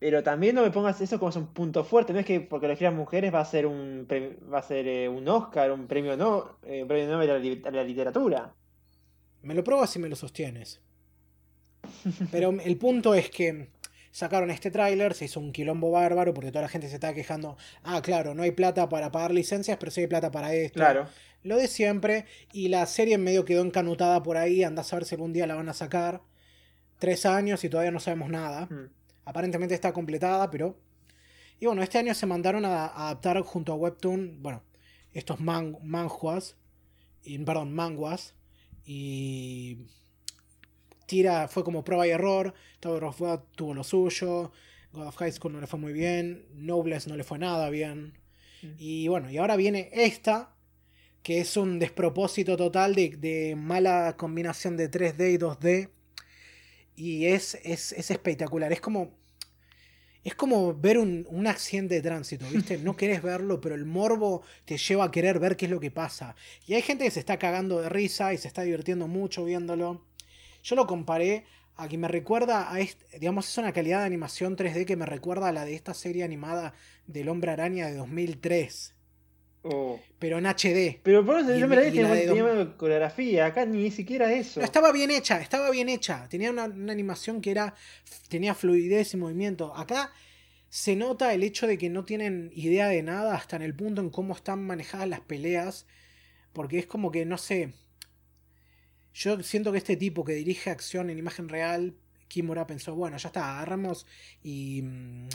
Pero 0.00 0.24
también 0.24 0.56
no 0.56 0.62
me 0.62 0.72
pongas 0.72 1.00
eso 1.00 1.20
como 1.20 1.32
un 1.36 1.46
punto 1.52 1.84
fuerte, 1.84 2.12
no 2.12 2.18
es 2.18 2.26
que 2.26 2.40
porque 2.40 2.66
lo 2.66 2.72
escriban 2.72 2.96
mujeres 2.96 3.32
va 3.32 3.40
a 3.40 3.44
ser 3.44 3.66
un 3.66 4.08
va 4.52 4.58
a 4.58 4.62
ser 4.62 4.88
eh, 4.88 5.08
un 5.08 5.28
Oscar, 5.28 5.70
un 5.70 5.86
premio 5.86 6.16
no, 6.16 6.56
eh, 6.66 6.82
un 6.82 6.88
premio 6.88 7.08
Nobel 7.08 7.30
a 7.30 7.38
la, 7.38 7.68
a 7.68 7.70
la 7.70 7.84
literatura. 7.84 8.52
Me 9.42 9.54
lo 9.54 9.62
pruebas 9.62 9.94
y 9.94 9.98
me 10.00 10.08
lo 10.08 10.16
sostienes. 10.16 10.80
Pero 12.32 12.50
el 12.50 12.76
punto 12.76 13.14
es 13.14 13.30
que 13.30 13.68
sacaron 14.12 14.50
este 14.50 14.70
tráiler, 14.70 15.14
se 15.14 15.24
hizo 15.24 15.40
un 15.40 15.50
quilombo 15.50 15.90
bárbaro 15.90 16.32
porque 16.32 16.50
toda 16.50 16.62
la 16.62 16.68
gente 16.68 16.88
se 16.88 16.94
estaba 16.94 17.14
quejando. 17.14 17.56
Ah, 17.82 18.00
claro, 18.02 18.34
no 18.34 18.44
hay 18.44 18.52
plata 18.52 18.88
para 18.88 19.10
pagar 19.10 19.32
licencias, 19.32 19.76
pero 19.78 19.90
sí 19.90 20.02
hay 20.02 20.06
plata 20.06 20.30
para 20.30 20.54
esto. 20.54 20.78
Claro. 20.78 21.08
Lo 21.42 21.56
de 21.56 21.66
siempre. 21.66 22.26
Y 22.52 22.68
la 22.68 22.86
serie 22.86 23.14
en 23.14 23.24
medio 23.24 23.44
quedó 23.44 23.62
encanutada 23.62 24.22
por 24.22 24.36
ahí. 24.36 24.62
Andás 24.62 24.92
a 24.92 24.96
ver 24.96 25.04
si 25.06 25.16
algún 25.16 25.32
día 25.32 25.46
la 25.48 25.56
van 25.56 25.68
a 25.68 25.72
sacar. 25.74 26.22
Tres 26.98 27.26
años 27.26 27.64
y 27.64 27.68
todavía 27.68 27.90
no 27.90 27.98
sabemos 27.98 28.28
nada. 28.28 28.66
Mm. 28.66 28.90
Aparentemente 29.24 29.74
está 29.74 29.92
completada, 29.92 30.50
pero. 30.50 30.78
Y 31.58 31.66
bueno, 31.66 31.82
este 31.82 31.98
año 31.98 32.14
se 32.14 32.26
mandaron 32.26 32.64
a, 32.64 32.86
a 32.86 33.06
adaptar 33.06 33.40
junto 33.40 33.72
a 33.72 33.76
Webtoon, 33.76 34.42
bueno, 34.42 34.62
estos 35.12 35.40
man, 35.40 35.78
manjuas, 35.82 36.56
y, 37.22 37.38
perdón, 37.38 37.72
manguas, 37.72 38.34
y 38.84 39.86
tira, 41.12 41.46
fue 41.48 41.62
como 41.62 41.84
prueba 41.84 42.06
y 42.06 42.10
error, 42.10 42.54
Tower 42.80 43.04
of 43.04 43.18
God 43.20 43.40
tuvo 43.54 43.74
lo 43.74 43.84
suyo, 43.84 44.50
God 44.92 45.06
of 45.08 45.16
High 45.16 45.32
School 45.32 45.52
no 45.52 45.60
le 45.60 45.66
fue 45.66 45.78
muy 45.78 45.92
bien, 45.92 46.46
Noblesse 46.54 47.08
no 47.08 47.16
le 47.16 47.24
fue 47.24 47.38
nada 47.38 47.68
bien, 47.70 48.14
Mm. 48.62 48.74
y 48.78 49.08
bueno, 49.08 49.28
y 49.30 49.36
ahora 49.38 49.56
viene 49.56 49.90
esta, 49.92 50.54
que 51.24 51.40
es 51.40 51.56
un 51.56 51.78
despropósito 51.80 52.56
total 52.56 52.94
de, 52.94 53.16
de 53.16 53.56
mala 53.56 54.14
combinación 54.16 54.76
de 54.76 54.88
3D 54.88 55.34
y 55.34 55.38
2D, 55.38 55.88
y 56.94 57.26
es, 57.26 57.58
es, 57.64 57.92
es 57.92 58.10
espectacular, 58.10 58.72
es 58.72 58.80
como... 58.80 59.20
Es 60.24 60.36
como 60.36 60.72
ver 60.72 60.98
un, 60.98 61.26
un 61.30 61.48
accidente 61.48 61.96
de 61.96 62.00
tránsito, 62.00 62.46
¿viste? 62.48 62.78
No 62.78 62.94
querés 63.00 63.22
verlo, 63.22 63.60
pero 63.60 63.74
el 63.74 63.84
morbo 63.84 64.42
te 64.64 64.76
lleva 64.78 65.06
a 65.06 65.10
querer 65.10 65.40
ver 65.40 65.56
qué 65.56 65.64
es 65.64 65.70
lo 65.72 65.80
que 65.80 65.90
pasa. 65.90 66.36
Y 66.64 66.74
hay 66.74 66.82
gente 66.82 67.02
que 67.02 67.10
se 67.10 67.18
está 67.18 67.40
cagando 67.40 67.80
de 67.80 67.88
risa 67.88 68.32
y 68.32 68.38
se 68.38 68.46
está 68.46 68.62
divirtiendo 68.62 69.08
mucho 69.08 69.44
viéndolo. 69.44 70.06
Yo 70.62 70.76
lo 70.76 70.86
comparé 70.86 71.44
a 71.76 71.88
que 71.88 71.98
me 71.98 72.08
recuerda 72.08 72.72
a 72.72 72.80
este, 72.80 73.18
digamos, 73.18 73.48
es 73.48 73.58
una 73.58 73.72
calidad 73.72 74.00
de 74.00 74.06
animación 74.06 74.56
3D 74.56 74.84
que 74.84 74.96
me 74.96 75.06
recuerda 75.06 75.48
a 75.48 75.52
la 75.52 75.64
de 75.64 75.74
esta 75.74 75.94
serie 75.94 76.22
animada 76.24 76.74
del 77.06 77.28
Hombre 77.28 77.50
Araña 77.50 77.86
de 77.86 77.94
2003, 77.96 78.94
Oh. 79.64 80.00
pero 80.18 80.38
en 80.38 80.46
HD. 80.46 81.00
Pero 81.04 81.24
por 81.24 81.38
eso 81.38 81.54
Y- 81.56 81.60
yo 81.60 81.68
me 81.68 81.76
la 81.76 81.82
dije, 81.82 82.04
tenía 82.26 82.44
una 82.44 82.76
coreografía, 82.76 83.46
acá 83.46 83.64
ni 83.64 83.90
siquiera 83.92 84.32
eso. 84.32 84.58
No, 84.60 84.66
estaba 84.66 84.90
bien 84.92 85.10
hecha, 85.12 85.40
estaba 85.40 85.70
bien 85.70 85.88
hecha. 85.88 86.26
Tenía 86.28 86.50
una, 86.50 86.64
una 86.64 86.92
animación 86.92 87.40
que 87.40 87.52
era. 87.52 87.74
tenía 88.28 88.54
fluidez 88.54 89.14
y 89.14 89.16
movimiento. 89.18 89.72
Acá 89.76 90.10
se 90.68 90.96
nota 90.96 91.32
el 91.32 91.42
hecho 91.44 91.66
de 91.66 91.78
que 91.78 91.90
no 91.90 92.04
tienen 92.04 92.50
idea 92.54 92.88
de 92.88 93.02
nada 93.02 93.34
hasta 93.36 93.56
en 93.56 93.62
el 93.62 93.74
punto 93.74 94.00
en 94.00 94.10
cómo 94.10 94.34
están 94.34 94.64
manejadas 94.64 95.08
las 95.08 95.20
peleas. 95.20 95.86
Porque 96.52 96.78
es 96.80 96.86
como 96.86 97.10
que, 97.12 97.24
no 97.24 97.38
sé. 97.38 97.72
Yo 99.14 99.42
siento 99.42 99.72
que 99.72 99.78
este 99.78 99.96
tipo 99.96 100.24
que 100.24 100.32
dirige 100.34 100.70
acción 100.70 101.10
en 101.10 101.18
imagen 101.18 101.48
real, 101.48 101.94
Kimura 102.28 102.66
pensó, 102.66 102.94
bueno, 102.94 103.16
ya 103.18 103.28
está, 103.28 103.56
agarramos 103.56 104.06
y, 104.42 104.82
mm, 104.82 105.28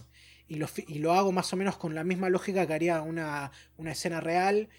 y, 0.48 0.56
lo, 0.56 0.68
y 0.88 1.00
lo 1.00 1.14
hago 1.14 1.32
más 1.32 1.54
o 1.54 1.58
menos 1.58 1.78
con 1.78 1.94
la 1.94 2.04
misma 2.04 2.30
lógica 2.30 2.66
que 2.66 2.74
haría 2.74 3.02
una, 3.02 3.52
una 3.78 3.92
escena 3.92 4.20
real. 4.20 4.70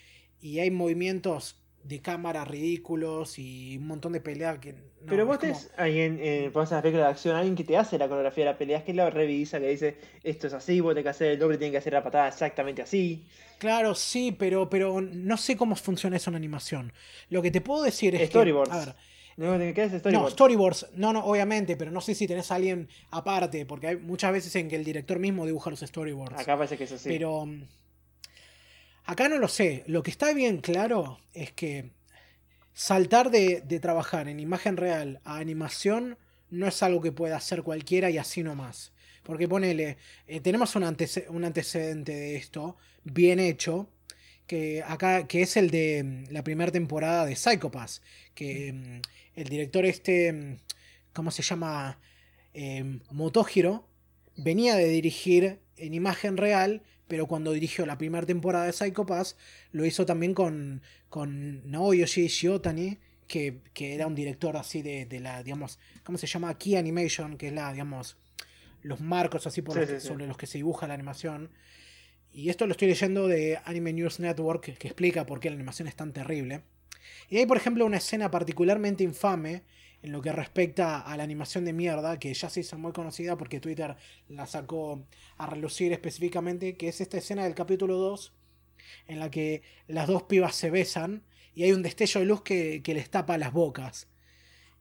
Y 0.40 0.60
hay 0.60 0.70
movimientos 0.70 1.57
de 1.84 2.00
cámara 2.00 2.44
ridículos 2.44 3.38
y 3.38 3.76
un 3.78 3.86
montón 3.86 4.12
de 4.12 4.20
peleas 4.20 4.58
que... 4.58 4.72
no, 4.74 4.78
Pero 5.06 5.24
vos 5.26 5.34
es 5.36 5.40
como- 5.40 5.52
tenés 5.54 5.70
alguien, 5.78 6.18
eh, 6.20 6.50
pones 6.52 6.70
en 6.70 6.74
las 6.76 6.82
películas 6.82 7.06
de 7.06 7.10
acción, 7.12 7.36
alguien 7.36 7.56
que 7.56 7.64
te 7.64 7.76
hace 7.76 7.96
la 7.98 8.08
coreografía 8.08 8.44
de 8.44 8.50
la 8.52 8.58
pelea, 8.58 8.78
es 8.78 8.84
que 8.84 8.92
la 8.94 9.08
revisa, 9.10 9.58
que 9.58 9.68
dice, 9.68 9.96
esto 10.22 10.46
es 10.48 10.52
así, 10.52 10.80
vos 10.80 10.92
tenés 10.92 11.04
que 11.04 11.10
hacer 11.10 11.30
el 11.32 11.38
doble, 11.38 11.56
tiene 11.56 11.70
que 11.72 11.78
hacer 11.78 11.92
la 11.94 12.02
patada 12.02 12.28
exactamente 12.28 12.82
así. 12.82 13.24
Claro, 13.58 13.94
sí, 13.94 14.32
pero, 14.38 14.68
pero 14.68 15.00
no 15.00 15.36
sé 15.36 15.56
cómo 15.56 15.74
funciona 15.76 16.16
eso 16.16 16.30
en 16.30 16.36
animación. 16.36 16.92
Lo 17.30 17.40
que 17.42 17.50
te 17.50 17.60
puedo 17.60 17.82
decir 17.82 18.14
es 18.14 18.28
Storyboards. 18.28 18.70
que... 18.70 18.76
A 18.76 18.84
ver, 18.84 18.94
No, 19.36 19.52
tenés 19.58 19.78
hacer 19.78 19.92
no, 19.92 19.98
storyboard. 20.28 20.32
storyboards, 20.32 20.86
no, 20.94 21.12
no, 21.12 21.24
obviamente, 21.24 21.76
pero 21.76 21.90
no 21.90 22.00
sé 22.00 22.14
si 22.14 22.26
tenés 22.26 22.50
a 22.52 22.56
alguien 22.56 22.88
aparte, 23.10 23.64
porque 23.66 23.86
hay 23.88 23.96
muchas 23.96 24.32
veces 24.32 24.54
en 24.56 24.68
que 24.68 24.76
el 24.76 24.84
director 24.84 25.18
mismo 25.18 25.46
dibuja 25.46 25.70
los 25.70 25.80
storyboards. 25.80 26.38
Acá 26.40 26.56
parece 26.56 26.76
que 26.76 26.84
es 26.84 26.92
así. 26.92 27.08
Pero 27.08 27.46
acá 29.08 29.28
no 29.30 29.38
lo 29.38 29.48
sé. 29.48 29.84
Lo 29.86 30.02
que 30.02 30.10
está 30.10 30.32
bien 30.34 30.58
claro 30.58 31.18
es 31.32 31.50
que 31.52 31.90
saltar 32.74 33.30
de, 33.30 33.62
trabajar 33.80 34.28
en 34.28 34.38
imagen 34.38 34.76
real 34.76 35.20
a 35.24 35.38
animación 35.38 36.18
no 36.50 36.68
es 36.68 36.82
algo 36.82 37.00
que 37.00 37.10
pueda 37.10 37.36
hacer 37.36 37.62
cualquiera 37.62 38.10
y 38.10 38.18
así 38.18 38.42
nomás. 38.42 38.92
Porque 39.22 39.48
ponele, 39.48 39.96
eh, 40.26 40.40
tenemos 40.40 40.76
un 40.76 40.84
antecedente 40.84 42.12
de 42.12 42.36
esto, 42.36 42.76
bien 43.02 43.40
hecho, 43.40 43.88
que 44.46 44.82
acá, 44.86 45.26
que 45.26 45.40
es 45.42 45.56
el 45.56 45.70
de 45.70 46.02
mm, 46.04 46.32
la 46.32 46.44
primera 46.44 46.70
temporada 46.70 47.24
de 47.24 47.34
Psychopass, 47.34 48.02
que 48.34 48.72
mm, 48.74 49.00
el 49.36 49.48
director 49.48 49.86
este, 49.86 50.32
mm, 50.32 50.58
¿cómo 51.14 51.30
se 51.30 51.42
llama? 51.42 51.98
Eh, 52.52 53.00
Motohiro, 53.10 53.88
venía 54.36 54.76
de 54.76 54.88
dirigir 54.88 55.60
en 55.76 55.94
imagen 55.94 56.36
real, 56.36 56.82
pero 57.08 57.26
cuando 57.26 57.52
dirigió 57.52 57.84
la 57.86 57.98
primera 57.98 58.26
temporada 58.26 58.66
de 58.66 58.72
Psycho 58.72 59.04
Pass, 59.06 59.36
lo 59.72 59.84
hizo 59.84 60.06
también 60.06 60.34
con, 60.34 60.82
con 61.08 61.68
Naoyoshi 61.70 62.28
Shiotani, 62.28 62.98
que, 63.26 63.58
que 63.74 63.94
era 63.94 64.06
un 64.06 64.14
director 64.14 64.56
así 64.56 64.82
de, 64.82 65.06
de 65.06 65.20
la, 65.20 65.42
digamos, 65.42 65.78
¿cómo 66.04 66.16
se 66.18 66.26
llama? 66.26 66.56
Key 66.56 66.76
Animation, 66.76 67.36
que 67.36 67.48
es 67.48 67.52
la, 67.52 67.72
digamos, 67.72 68.16
los 68.82 69.00
marcos 69.00 69.46
así 69.46 69.60
por 69.62 69.74
Sí, 69.74 69.80
los 69.80 69.88
sí, 69.88 69.94
que- 69.96 70.00
sí. 70.00 70.06
sobre 70.08 70.26
los 70.26 70.36
que 70.36 70.46
se 70.46 70.58
dibuja 70.58 70.86
la 70.86 70.94
animación. 70.94 71.50
Y 72.32 72.50
esto 72.50 72.66
lo 72.66 72.72
estoy 72.72 72.88
leyendo 72.88 73.26
de 73.26 73.58
Anime 73.64 73.92
News 73.92 74.20
Network, 74.20 74.62
que 74.78 74.86
explica 74.88 75.26
por 75.26 75.40
qué 75.40 75.50
la 75.50 75.56
animación 75.56 75.88
es 75.88 75.96
tan 75.96 76.12
terrible. 76.12 76.62
Y 77.30 77.38
hay, 77.38 77.46
por 77.46 77.56
ejemplo, 77.56 77.84
una 77.86 77.96
escena 77.96 78.30
particularmente 78.30 79.02
infame 79.02 79.62
en 80.02 80.12
lo 80.12 80.22
que 80.22 80.32
respecta 80.32 81.00
a 81.00 81.16
la 81.16 81.24
animación 81.24 81.64
de 81.64 81.72
mierda, 81.72 82.18
que 82.18 82.32
ya 82.32 82.48
se 82.48 82.60
hizo 82.60 82.78
muy 82.78 82.92
conocida 82.92 83.36
porque 83.36 83.60
Twitter 83.60 83.96
la 84.28 84.46
sacó 84.46 85.04
a 85.36 85.46
relucir 85.46 85.92
específicamente, 85.92 86.76
que 86.76 86.88
es 86.88 87.00
esta 87.00 87.18
escena 87.18 87.44
del 87.44 87.54
capítulo 87.54 87.96
2, 87.96 88.32
en 89.08 89.18
la 89.18 89.30
que 89.30 89.62
las 89.88 90.06
dos 90.06 90.22
pibas 90.24 90.54
se 90.54 90.70
besan 90.70 91.24
y 91.54 91.64
hay 91.64 91.72
un 91.72 91.82
destello 91.82 92.20
de 92.20 92.26
luz 92.26 92.42
que, 92.42 92.82
les 92.84 93.10
tapa 93.10 93.36
las 93.38 93.52
bocas. 93.52 94.06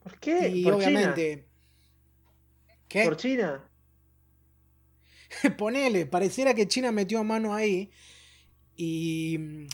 ¿Por 0.02 0.18
qué? 0.18 0.48
Y 0.48 0.64
obviamente... 0.70 1.46
¿Qué? 2.86 3.04
¿Por 3.04 3.16
China? 3.16 3.68
Ponele, 5.58 6.06
pareciera 6.06 6.54
que 6.54 6.68
China 6.68 6.90
metió 6.92 7.22
mano 7.22 7.54
ahí 7.54 7.90
y, 8.76 9.66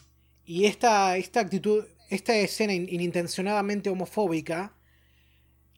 y 0.47 0.65
esta, 0.65 1.17
esta 1.17 1.41
actitud, 1.41 1.85
esta 2.11 2.35
escena 2.37 2.73
inintencionadamente 2.73 3.91
homofóbica, 3.91 4.75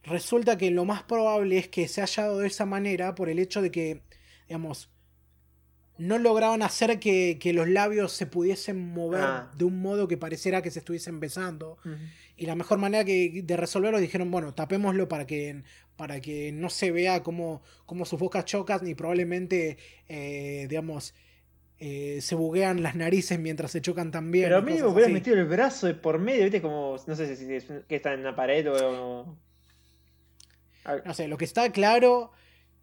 resulta 0.06 0.56
que 0.56 0.70
lo 0.70 0.84
más 0.84 1.02
probable 1.02 1.58
es 1.58 1.68
que 1.68 1.88
se 1.88 2.00
haya 2.00 2.24
dado 2.24 2.38
de 2.38 2.46
esa 2.46 2.64
manera 2.64 3.14
por 3.14 3.28
el 3.28 3.38
hecho 3.38 3.60
de 3.60 3.70
que, 3.70 4.02
digamos, 4.48 4.90
no 5.98 6.18
lograban 6.18 6.62
hacer 6.62 6.98
que, 6.98 7.38
los 7.54 7.68
labios 7.68 8.12
se 8.12 8.26
pudiesen 8.26 8.92
mover 8.92 9.22
ah. 9.22 9.50
de 9.56 9.64
un 9.64 9.80
modo 9.80 10.08
que 10.08 10.16
pareciera 10.16 10.62
que 10.62 10.70
se 10.70 10.80
estuviesen 10.80 11.20
besando. 11.20 11.78
Y 12.36 12.46
la 12.46 12.54
mejor 12.54 12.78
manera 12.78 13.04
que, 13.04 13.42
de 13.42 13.56
resolverlo 13.56 13.98
dijeron, 13.98 14.30
bueno, 14.30 14.52
tapémoslo 14.54 15.08
para 15.08 15.26
que, 15.26 15.62
para 15.96 16.20
que 16.20 16.52
no 16.52 16.68
se 16.68 16.90
vea 16.90 17.22
cómo, 17.22 17.62
sus 18.04 18.18
bocas 18.18 18.44
chocan 18.44 18.80
ni 18.82 18.94
probablemente, 18.94 19.78
eh, 20.08 20.66
digamos, 20.68 21.14
eh, 21.78 22.18
se 22.20 22.34
buguean 22.34 22.82
las 22.82 22.94
narices 22.94 23.38
mientras 23.38 23.70
se 23.70 23.80
chocan 23.80 24.10
también. 24.10 24.46
Pero 24.46 24.58
a 24.58 24.62
mí 24.62 24.74
me 24.74 24.84
hubieras 24.84 25.12
metido 25.12 25.36
el 25.36 25.46
brazo 25.46 25.94
por 26.00 26.18
medio, 26.18 26.42
¿viste? 26.42 26.60
Como, 26.60 26.96
no 27.06 27.16
sé 27.16 27.36
si, 27.36 27.54
es, 27.54 27.64
que 27.88 27.96
está 27.96 28.12
en 28.12 28.20
una 28.20 28.36
pared 28.36 28.70
o... 28.70 29.38
No 31.04 31.14
sé, 31.14 31.28
lo 31.28 31.36
que 31.36 31.44
está 31.44 31.70
claro 31.72 32.32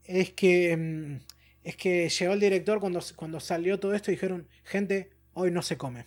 es 0.05 0.31
que... 0.31 0.75
Mm, 0.77 1.33
es 1.63 1.77
que 1.77 2.09
llegó 2.09 2.33
el 2.33 2.39
director 2.39 2.79
cuando, 2.79 2.99
cuando 3.15 3.39
salió 3.39 3.79
todo 3.79 3.93
esto 3.93 4.11
y 4.11 4.15
dijeron, 4.15 4.47
gente, 4.63 5.11
hoy 5.33 5.51
no 5.51 5.61
se 5.61 5.77
come. 5.77 6.05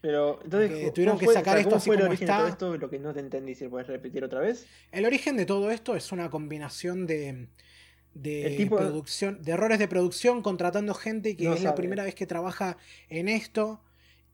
Pero 0.00 0.40
entonces 0.44 0.92
tuvieron 0.92 1.18
que 1.18 1.26
sacar 1.28 1.58
esto 1.58 1.76
así 1.76 1.86
fue 1.86 1.96
el 1.96 2.02
origen 2.02 2.26
de 2.26 2.32
todo 2.32 2.48
esto? 2.48 2.76
Lo 2.76 2.90
que 2.90 2.98
no 2.98 3.14
te 3.14 3.20
entendí, 3.20 3.54
si 3.54 3.68
puedes 3.68 3.86
repetir 3.86 4.24
otra 4.24 4.40
vez. 4.40 4.66
El 4.92 5.06
origen 5.06 5.36
de 5.36 5.46
todo 5.46 5.70
esto 5.70 5.94
es 5.96 6.12
una 6.12 6.28
combinación 6.28 7.06
de, 7.06 7.46
de 8.14 8.66
producción, 8.68 9.42
de 9.42 9.52
errores 9.52 9.78
de 9.78 9.88
producción, 9.88 10.42
contratando 10.42 10.94
gente 10.94 11.36
que 11.36 11.52
es 11.52 11.62
la 11.62 11.74
primera 11.74 12.04
vez 12.04 12.14
que 12.14 12.26
trabaja 12.26 12.76
en 13.08 13.28
esto. 13.28 13.80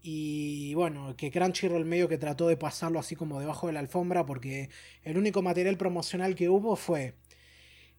Y 0.02 0.74
bueno, 0.74 1.14
que 1.16 1.31
Crunchyroll 1.31 1.85
medio 1.85 2.09
que 2.09 2.16
trató 2.16 2.48
de 2.48 2.56
pasarlo 2.56 2.98
así 2.98 3.16
como 3.16 3.39
debajo 3.39 3.66
de 3.66 3.74
la 3.74 3.81
alfombra 3.81 4.24
porque 4.24 4.70
el 5.02 5.18
único 5.18 5.43
material 5.43 5.77
promocional 5.77 6.35
que 6.35 6.48
hubo 6.48 6.74
fue 6.77 7.14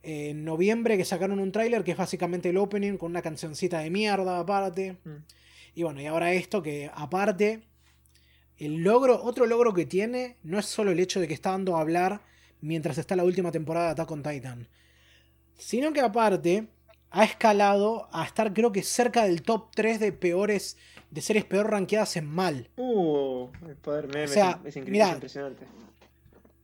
en 0.04 0.44
noviembre 0.44 0.98
que 0.98 1.06
sacaron 1.06 1.40
un 1.40 1.52
tráiler 1.52 1.84
que 1.84 1.92
es 1.92 1.98
básicamente 1.98 2.50
el 2.50 2.58
opening 2.58 2.98
con 2.98 3.12
una 3.12 3.22
cancioncita 3.22 3.80
de 3.80 3.92
mierda 3.92 4.40
aparte. 4.40 4.98
Mm. 5.04 5.18
Y 5.76 5.84
bueno, 5.84 6.02
y 6.02 6.08
ahora 6.08 6.34
esto 6.34 6.64
que 6.64 6.90
aparte, 6.94 7.62
el 8.58 8.84
logro, 8.84 9.22
otro 9.24 9.46
logro 9.46 9.74
que 9.74 9.86
tiene 9.86 10.38
no 10.44 10.58
es 10.60 10.66
solo 10.66 10.92
el 10.92 11.00
hecho 11.00 11.20
de 11.20 11.28
que 11.28 11.34
está 11.34 11.52
dando 11.52 11.78
a 11.78 11.82
hablar 11.82 12.22
mientras 12.62 12.98
está 12.98 13.16
la 13.16 13.24
última 13.24 13.52
temporada 13.52 13.88
de 13.88 13.92
Attack 13.92 14.12
on 14.12 14.24
Titan, 14.24 14.68
sino 15.58 15.94
que 15.94 16.02
aparte 16.02 16.68
ha 17.12 17.24
escalado 17.24 18.10
a 18.12 18.26
estar 18.26 18.54
creo 18.54 18.72
que 18.72 18.84
cerca 18.84 19.24
del 19.24 19.44
top 19.44 19.70
3 19.76 20.00
de 20.00 20.12
peores 20.12 20.78
de 21.12 21.22
series 21.22 21.46
peor 21.46 21.70
rankeadas 21.70 22.18
en 22.18 22.26
mal. 22.26 22.70
Uh, 22.78 23.50
el 23.68 23.76
poder 23.76 24.08
meme 24.08 24.24
es, 24.24 24.76
impresionante. 24.76 25.66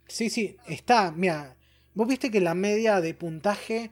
Sí, 0.07 0.29
sí, 0.29 0.57
está, 0.67 1.11
mira, 1.11 1.57
Vos 1.97 2.07
viste 2.07 2.29
que 2.29 2.39
la 2.39 2.53
media 2.53 3.01
de 3.01 3.15
puntaje 3.15 3.89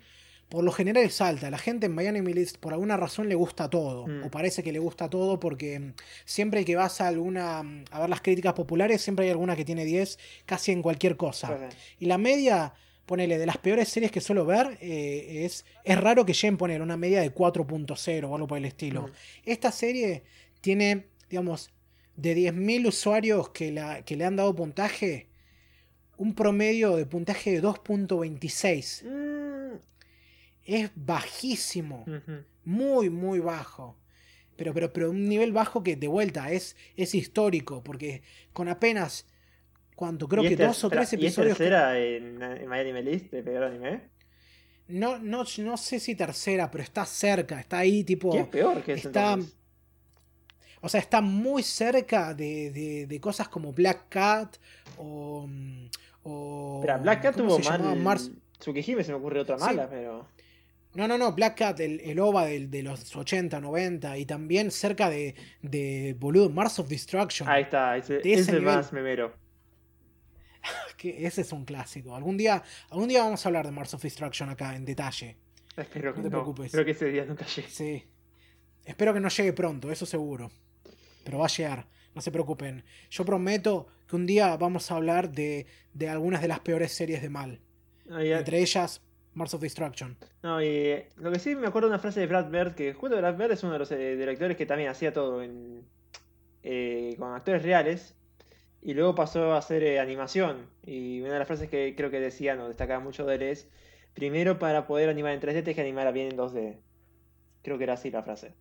por 0.47 0.63
lo 0.63 0.71
general 0.71 1.03
es 1.03 1.21
alta. 1.21 1.49
La 1.49 1.57
gente 1.57 1.87
en 1.87 1.95
Miami 1.95 2.33
List 2.33 2.57
por 2.57 2.71
alguna 2.71 2.97
razón 2.97 3.27
le 3.27 3.33
gusta 3.33 3.67
todo. 3.67 4.05
Mm. 4.05 4.25
O 4.25 4.29
parece 4.29 4.61
que 4.61 4.71
le 4.71 4.77
gusta 4.77 5.09
todo 5.09 5.39
porque 5.39 5.79
mm, 5.79 5.93
siempre 6.23 6.63
que 6.65 6.75
vas 6.75 7.01
a 7.01 7.07
alguna. 7.07 7.63
Mm, 7.63 7.85
a 7.89 8.01
ver 8.01 8.09
las 8.09 8.21
críticas 8.21 8.53
populares, 8.53 9.01
siempre 9.01 9.25
hay 9.25 9.31
alguna 9.31 9.55
que 9.55 9.65
tiene 9.65 9.85
10 9.85 10.19
casi 10.45 10.71
en 10.71 10.83
cualquier 10.83 11.17
cosa. 11.17 11.67
Y 11.97 12.05
la 12.05 12.19
media, 12.19 12.75
ponele, 13.07 13.39
de 13.39 13.47
las 13.47 13.57
peores 13.57 13.89
series 13.89 14.11
que 14.11 14.21
suelo 14.21 14.45
ver, 14.45 14.77
eh, 14.81 15.43
es, 15.43 15.65
es 15.83 15.99
raro 15.99 16.27
que 16.27 16.33
lleguen 16.33 16.57
poner 16.57 16.83
una 16.83 16.97
media 16.97 17.21
de 17.21 17.33
4.0 17.33 18.29
o 18.29 18.35
algo 18.35 18.45
por 18.45 18.59
el 18.59 18.65
estilo. 18.65 19.09
Esta 19.45 19.71
serie 19.71 20.21
tiene, 20.65 21.05
digamos, 21.29 21.69
de 22.15 22.35
10.000 22.35 22.87
usuarios 22.87 23.49
que, 23.49 23.71
la, 23.71 24.01
que 24.03 24.15
le 24.15 24.25
han 24.25 24.35
dado 24.35 24.55
puntaje 24.55 25.27
un 26.17 26.33
promedio 26.33 26.95
de 26.95 27.05
puntaje 27.05 27.51
de 27.51 27.61
2.26. 27.61 29.03
Mm. 29.05 29.77
Es 30.63 30.89
bajísimo. 30.95 32.03
Muy, 32.63 33.11
muy 33.11 33.37
bajo. 33.37 33.95
Pero, 34.55 34.73
pero, 34.73 34.91
pero 34.91 35.11
un 35.11 35.29
nivel 35.29 35.51
bajo 35.51 35.83
que 35.83 35.95
de 35.95 36.07
vuelta 36.07 36.51
es, 36.51 36.75
es 36.97 37.13
histórico. 37.13 37.83
Porque 37.83 38.23
con 38.51 38.67
apenas. 38.67 39.27
¿Cuánto? 39.95 40.27
Creo 40.27 40.41
que 40.41 40.55
dos 40.55 40.83
o 40.83 40.89
tres 40.89 41.13
episodios. 41.13 41.57
¿Y 41.57 41.57
tercera 41.59 41.99
en, 41.99 42.41
en 42.41 42.67
My 42.67 42.79
Anime 42.79 43.03
List 43.03 43.31
de 43.31 43.43
peor 43.43 43.65
anime? 43.65 44.01
No, 44.87 45.19
no, 45.19 45.43
no 45.59 45.77
sé 45.77 45.99
si 45.99 46.15
tercera, 46.15 46.71
pero 46.71 46.83
está 46.83 47.05
cerca. 47.05 47.59
Está 47.59 47.77
ahí, 47.77 48.03
tipo. 48.03 48.31
¿Qué 48.31 48.39
es 48.39 48.47
peor 48.47 48.81
que 48.81 48.93
está, 48.93 49.37
O 50.85 50.87
sea, 50.87 50.99
está 50.99 51.19
muy 51.19 51.63
cerca 51.63 52.35
de, 52.35 52.69
de, 52.69 53.07
de 53.07 53.19
cosas 53.19 53.49
como 53.49 53.73
Black 53.73 54.07
Cat 54.07 54.57
o. 54.99 55.47
Mm, 55.47 55.87
o, 56.21 56.79
pero 56.85 56.99
Black 56.99 57.23
Cat 57.23 57.35
tuvo 57.35 57.57
mal. 57.57 57.95
Mars... 57.95 58.31
Tsukihime 58.59 59.03
se 59.03 59.11
me 59.11 59.17
ocurre 59.17 59.39
otra 59.39 59.57
mala, 59.57 59.89
pero. 59.89 60.27
No, 60.93 61.07
no, 61.07 61.17
no, 61.17 61.33
Black 61.33 61.57
Cat, 61.57 61.79
el, 61.79 61.99
el 62.01 62.19
OVA 62.19 62.45
de, 62.45 62.83
los 62.83 63.15
80, 63.15 63.59
90 63.59 64.15
y 64.19 64.27
también 64.27 64.69
cerca 64.69 65.09
de, 65.09 65.33
de 65.63 66.15
boludo, 66.19 66.51
Mars 66.51 66.77
of 66.77 66.87
Destruction. 66.87 67.49
Ahí 67.49 67.63
está, 67.63 67.97
ese, 67.97 68.21
es 68.23 68.47
el 68.47 68.61
más 68.61 68.93
memero. 68.93 69.33
que 70.97 71.25
ese 71.25 71.41
es 71.41 71.51
un 71.51 71.65
clásico. 71.65 72.15
Algún 72.15 72.37
día, 72.37 72.61
algún 72.91 73.09
día 73.09 73.23
vamos 73.23 73.43
a 73.43 73.49
hablar 73.49 73.65
de 73.65 73.71
Mars 73.71 73.91
of 73.95 74.03
Destruction 74.03 74.49
acá 74.49 74.75
en 74.75 74.85
detalle. 74.85 75.35
Espero 75.75 76.13
que 76.13 76.19
no 76.19 76.23
te 76.25 76.29
preocupes. 76.29 76.65
Espero 76.67 76.85
que 76.85 76.91
ese 76.91 77.07
día 77.07 77.25
nunca 77.25 77.43
llegue. 77.47 77.69
Sí. 77.69 78.03
Espero 78.85 79.15
que 79.15 79.19
no 79.19 79.29
llegue 79.29 79.51
pronto, 79.51 79.91
eso 79.91 80.05
seguro. 80.05 80.51
Pero 81.25 81.39
va 81.39 81.45
a 81.45 81.49
llegar, 81.49 81.87
no 82.13 82.21
se 82.21 82.31
preocupen. 82.31 82.85
Yo 83.09 83.25
prometo 83.25 83.87
que 84.07 84.15
un 84.15 84.25
día 84.25 84.55
vamos 84.55 84.89
a 84.89 84.95
hablar 84.95 85.31
de, 85.31 85.65
de 85.93 86.07
algunas 86.07 86.41
de 86.41 86.47
las 86.47 86.61
peores 86.61 86.93
series 86.93 87.21
de 87.21 87.29
mal. 87.29 87.59
Ah, 88.09 88.23
Entre 88.23 88.59
ellas, 88.59 89.01
Mars 89.33 89.53
of 89.53 89.61
Destruction. 89.61 90.15
No, 90.43 90.61
y 90.61 90.67
eh, 90.67 91.09
lo 91.17 91.31
que 91.31 91.39
sí 91.39 91.55
me 91.55 91.67
acuerdo 91.67 91.89
de 91.89 91.95
una 91.95 91.99
frase 91.99 92.21
de 92.21 92.27
Brad 92.27 92.49
Bird, 92.49 92.75
que 92.75 92.93
justo 92.93 93.17
Brad 93.17 93.35
Bird 93.35 93.51
es 93.51 93.63
uno 93.63 93.73
de 93.73 93.79
los 93.79 93.91
eh, 93.91 94.15
directores 94.15 94.55
que 94.55 94.65
también 94.65 94.89
hacía 94.89 95.11
todo 95.11 95.43
en, 95.43 95.83
eh, 96.63 97.15
con 97.19 97.33
actores 97.33 97.63
reales. 97.63 98.15
Y 98.81 98.93
luego 98.93 99.15
pasó 99.15 99.53
a 99.53 99.57
hacer 99.57 99.99
animación. 99.99 100.69
Y 100.85 101.21
una 101.21 101.33
de 101.33 101.39
las 101.39 101.47
frases 101.47 101.69
que 101.69 101.95
creo 101.97 102.11
que 102.11 102.19
decía, 102.19 102.55
no 102.55 102.67
destacaba 102.67 102.99
mucho 103.03 103.25
de 103.25 103.35
él 103.35 103.41
es, 103.41 103.67
primero 104.13 104.59
para 104.59 104.85
poder 104.85 105.09
animar 105.09 105.33
en 105.33 105.41
3D 105.41 105.53
tienes 105.53 105.75
que 105.75 105.81
animar 105.81 106.13
bien 106.13 106.27
en 106.31 106.37
2D. 106.37 106.77
Creo 107.63 107.79
que 107.79 107.83
era 107.83 107.93
así 107.93 108.11
la 108.11 108.21
frase. 108.21 108.53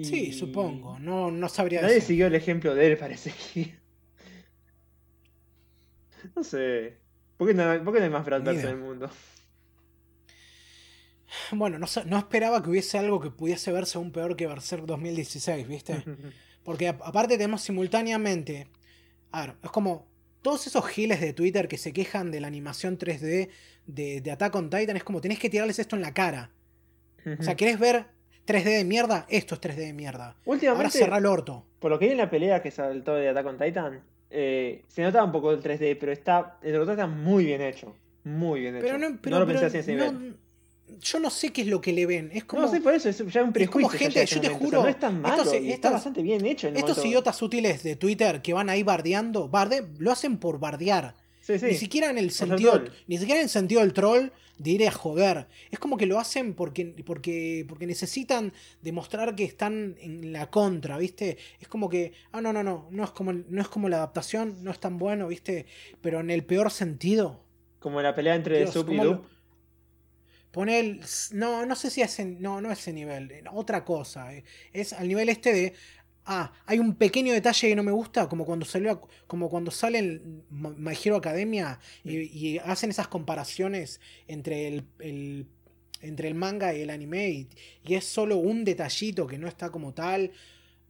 Sí, 0.00 0.32
supongo. 0.32 0.98
No, 0.98 1.30
no 1.30 1.48
sabría 1.48 1.82
Nadie 1.82 2.00
siguió 2.00 2.26
el 2.26 2.34
ejemplo 2.34 2.74
de 2.74 2.86
él, 2.86 2.98
parece. 2.98 3.32
no 6.34 6.42
sé. 6.42 6.98
¿Por 7.36 7.48
qué 7.48 7.54
no, 7.54 7.70
hay 7.70 8.10
más 8.10 8.24
Brad 8.24 8.46
en 8.48 8.66
el 8.66 8.76
mundo? 8.76 9.10
Bueno, 11.50 11.78
no, 11.78 11.86
no, 12.06 12.18
esperaba 12.18 12.62
que 12.62 12.70
hubiese 12.70 12.98
algo 12.98 13.20
que 13.20 13.30
pudiese 13.30 13.72
verse 13.72 13.98
aún 13.98 14.12
peor 14.12 14.36
que 14.36 14.46
Berserk 14.46 14.84
2016, 14.84 15.66
¿viste? 15.66 16.04
Porque 16.64 16.88
aparte 16.88 17.36
tenemos 17.36 17.62
simultáneamente. 17.62 18.68
A 19.30 19.46
ver, 19.46 19.56
es 19.62 19.70
como. 19.70 20.10
Todos 20.42 20.66
esos 20.66 20.84
giles 20.88 21.20
de 21.20 21.32
Twitter 21.32 21.68
que 21.68 21.78
se 21.78 21.92
quejan 21.92 22.32
de 22.32 22.40
la 22.40 22.48
animación 22.48 22.98
3D 22.98 23.48
de, 23.86 24.20
de 24.20 24.30
Attack 24.32 24.52
on 24.56 24.70
Titan 24.70 24.96
es 24.96 25.04
como 25.04 25.20
tenés 25.20 25.38
que 25.38 25.48
tirarles 25.48 25.78
esto 25.78 25.94
en 25.94 26.02
la 26.02 26.12
cara. 26.12 26.50
O 27.38 27.42
sea, 27.44 27.54
¿querés 27.54 27.78
ver 27.78 28.06
3D 28.46 28.64
de 28.64 28.84
mierda, 28.84 29.26
esto 29.28 29.54
es 29.54 29.60
3D 29.60 29.76
de 29.76 29.92
mierda. 29.92 30.36
Últimamente, 30.44 30.86
Ahora 30.86 30.90
cerrar 30.90 31.18
el 31.20 31.26
orto. 31.26 31.64
Por 31.78 31.90
lo 31.90 31.98
que 31.98 32.06
vi 32.06 32.12
en 32.12 32.18
la 32.18 32.30
pelea 32.30 32.62
que 32.62 32.70
saltó 32.70 33.14
de 33.14 33.28
Attack 33.28 33.46
on 33.46 33.58
Titan, 33.58 34.00
eh, 34.30 34.84
se 34.88 35.02
notaba 35.02 35.24
un 35.24 35.32
poco 35.32 35.52
el 35.52 35.62
3D, 35.62 35.96
pero 35.98 36.12
está, 36.12 36.58
el 36.62 36.76
otro 36.76 36.92
está 36.92 37.06
muy 37.06 37.44
bien 37.44 37.60
hecho. 37.60 37.94
Muy 38.24 38.60
bien 38.60 38.76
hecho. 38.76 38.98
no, 38.98 39.18
pero, 39.20 39.40
lo 39.40 39.46
pensé 39.46 39.66
así 39.66 39.78
ese 39.78 39.92
nivel. 39.92 40.36
yo 41.00 41.20
no 41.20 41.28
sé 41.28 41.50
qué 41.50 41.62
es 41.62 41.66
lo 41.66 41.80
que 41.80 41.92
le 41.92 42.06
ven. 42.06 42.30
Es 42.32 42.44
como, 42.44 42.62
no 42.62 42.68
sé, 42.68 42.80
por 42.80 42.94
eso 42.94 43.08
es 43.08 43.18
ya 43.18 43.42
un 43.42 43.52
prejuicio. 43.52 43.88
como 43.88 43.88
gente, 43.88 44.24
yo 44.24 44.40
te 44.40 44.48
juro. 44.48 44.82
no 44.82 44.88
es 44.88 44.98
tan 44.98 45.20
malo, 45.20 45.42
está 45.52 45.90
bastante 45.90 46.22
bien 46.22 46.44
hecho. 46.46 46.68
estos 46.68 47.04
idiotas 47.04 47.40
útiles 47.42 47.82
de 47.82 47.96
Twitter 47.96 48.42
que 48.42 48.52
van 48.52 48.70
ahí 48.70 48.82
bardeando, 48.82 49.48
barde, 49.48 49.86
lo 49.98 50.10
hacen 50.10 50.38
por 50.38 50.58
bardear. 50.58 51.14
Sí, 51.40 51.58
sí. 51.58 51.66
Ni 51.66 51.74
siquiera 51.74 52.08
en 52.08 52.18
el 52.18 52.30
sentido. 52.30 52.84
Ni 53.08 53.18
siquiera 53.18 53.40
en 53.40 53.44
el 53.44 53.50
sentido 53.50 53.80
del 53.80 53.92
troll 53.92 54.30
de 54.62 54.70
ir 54.70 54.86
a 54.86 54.90
joder. 54.92 55.48
Es 55.70 55.78
como 55.78 55.96
que 55.96 56.06
lo 56.06 56.18
hacen 56.18 56.54
porque, 56.54 56.86
porque, 57.04 57.64
porque 57.68 57.86
necesitan 57.86 58.52
demostrar 58.80 59.34
que 59.34 59.44
están 59.44 59.96
en 60.00 60.32
la 60.32 60.50
contra, 60.50 60.98
¿viste? 60.98 61.38
Es 61.60 61.68
como 61.68 61.88
que. 61.88 62.12
Ah, 62.32 62.40
no, 62.40 62.52
no, 62.52 62.62
no. 62.62 62.88
No 62.90 63.04
es 63.04 63.10
como, 63.10 63.32
no 63.32 63.60
es 63.60 63.68
como 63.68 63.88
la 63.88 63.96
adaptación, 63.96 64.62
no 64.62 64.70
es 64.70 64.78
tan 64.80 64.98
bueno, 64.98 65.28
¿viste? 65.28 65.66
Pero 66.00 66.20
en 66.20 66.30
el 66.30 66.44
peor 66.44 66.70
sentido. 66.70 67.44
Como 67.80 68.00
la 68.00 68.14
pelea 68.14 68.34
entre 68.36 68.58
Dios, 68.58 68.72
Sup 68.72 68.88
y 68.88 68.96
¿cómo 68.96 69.04
Loop. 69.04 69.22
lo- 69.24 69.42
Pone 70.52 70.80
el. 70.80 71.00
No, 71.32 71.64
no 71.64 71.74
sé 71.74 71.88
si 71.90 72.02
es 72.02 72.18
en- 72.18 72.40
No, 72.42 72.60
no 72.60 72.70
es 72.70 72.78
ese 72.80 72.92
nivel. 72.92 73.32
Otra 73.52 73.84
cosa. 73.84 74.34
eh. 74.34 74.44
Es 74.72 74.92
al 74.92 75.08
nivel 75.08 75.28
este 75.30 75.52
de. 75.52 75.72
Ah, 76.24 76.52
hay 76.66 76.78
un 76.78 76.94
pequeño 76.94 77.32
detalle 77.32 77.68
que 77.68 77.74
no 77.74 77.82
me 77.82 77.90
gusta, 77.92 78.28
como 78.28 78.44
cuando 78.44 78.64
salió, 78.64 79.08
como 79.26 79.48
cuando 79.50 79.70
sale 79.72 79.98
el 79.98 80.42
Ma- 80.50 80.74
My 80.76 80.92
Hero 81.02 81.16
Academia 81.16 81.80
y, 82.04 82.18
y 82.20 82.58
hacen 82.58 82.90
esas 82.90 83.08
comparaciones 83.08 84.00
entre 84.28 84.68
el, 84.68 84.84
el- 85.00 85.46
entre 86.00 86.28
el 86.28 86.34
manga 86.34 86.74
y 86.74 86.80
el 86.82 86.90
anime 86.90 87.30
y, 87.30 87.48
y 87.84 87.94
es 87.94 88.04
solo 88.04 88.36
un 88.36 88.64
detallito 88.64 89.26
que 89.26 89.38
no 89.38 89.46
está 89.48 89.70
como 89.70 89.94
tal 89.94 90.32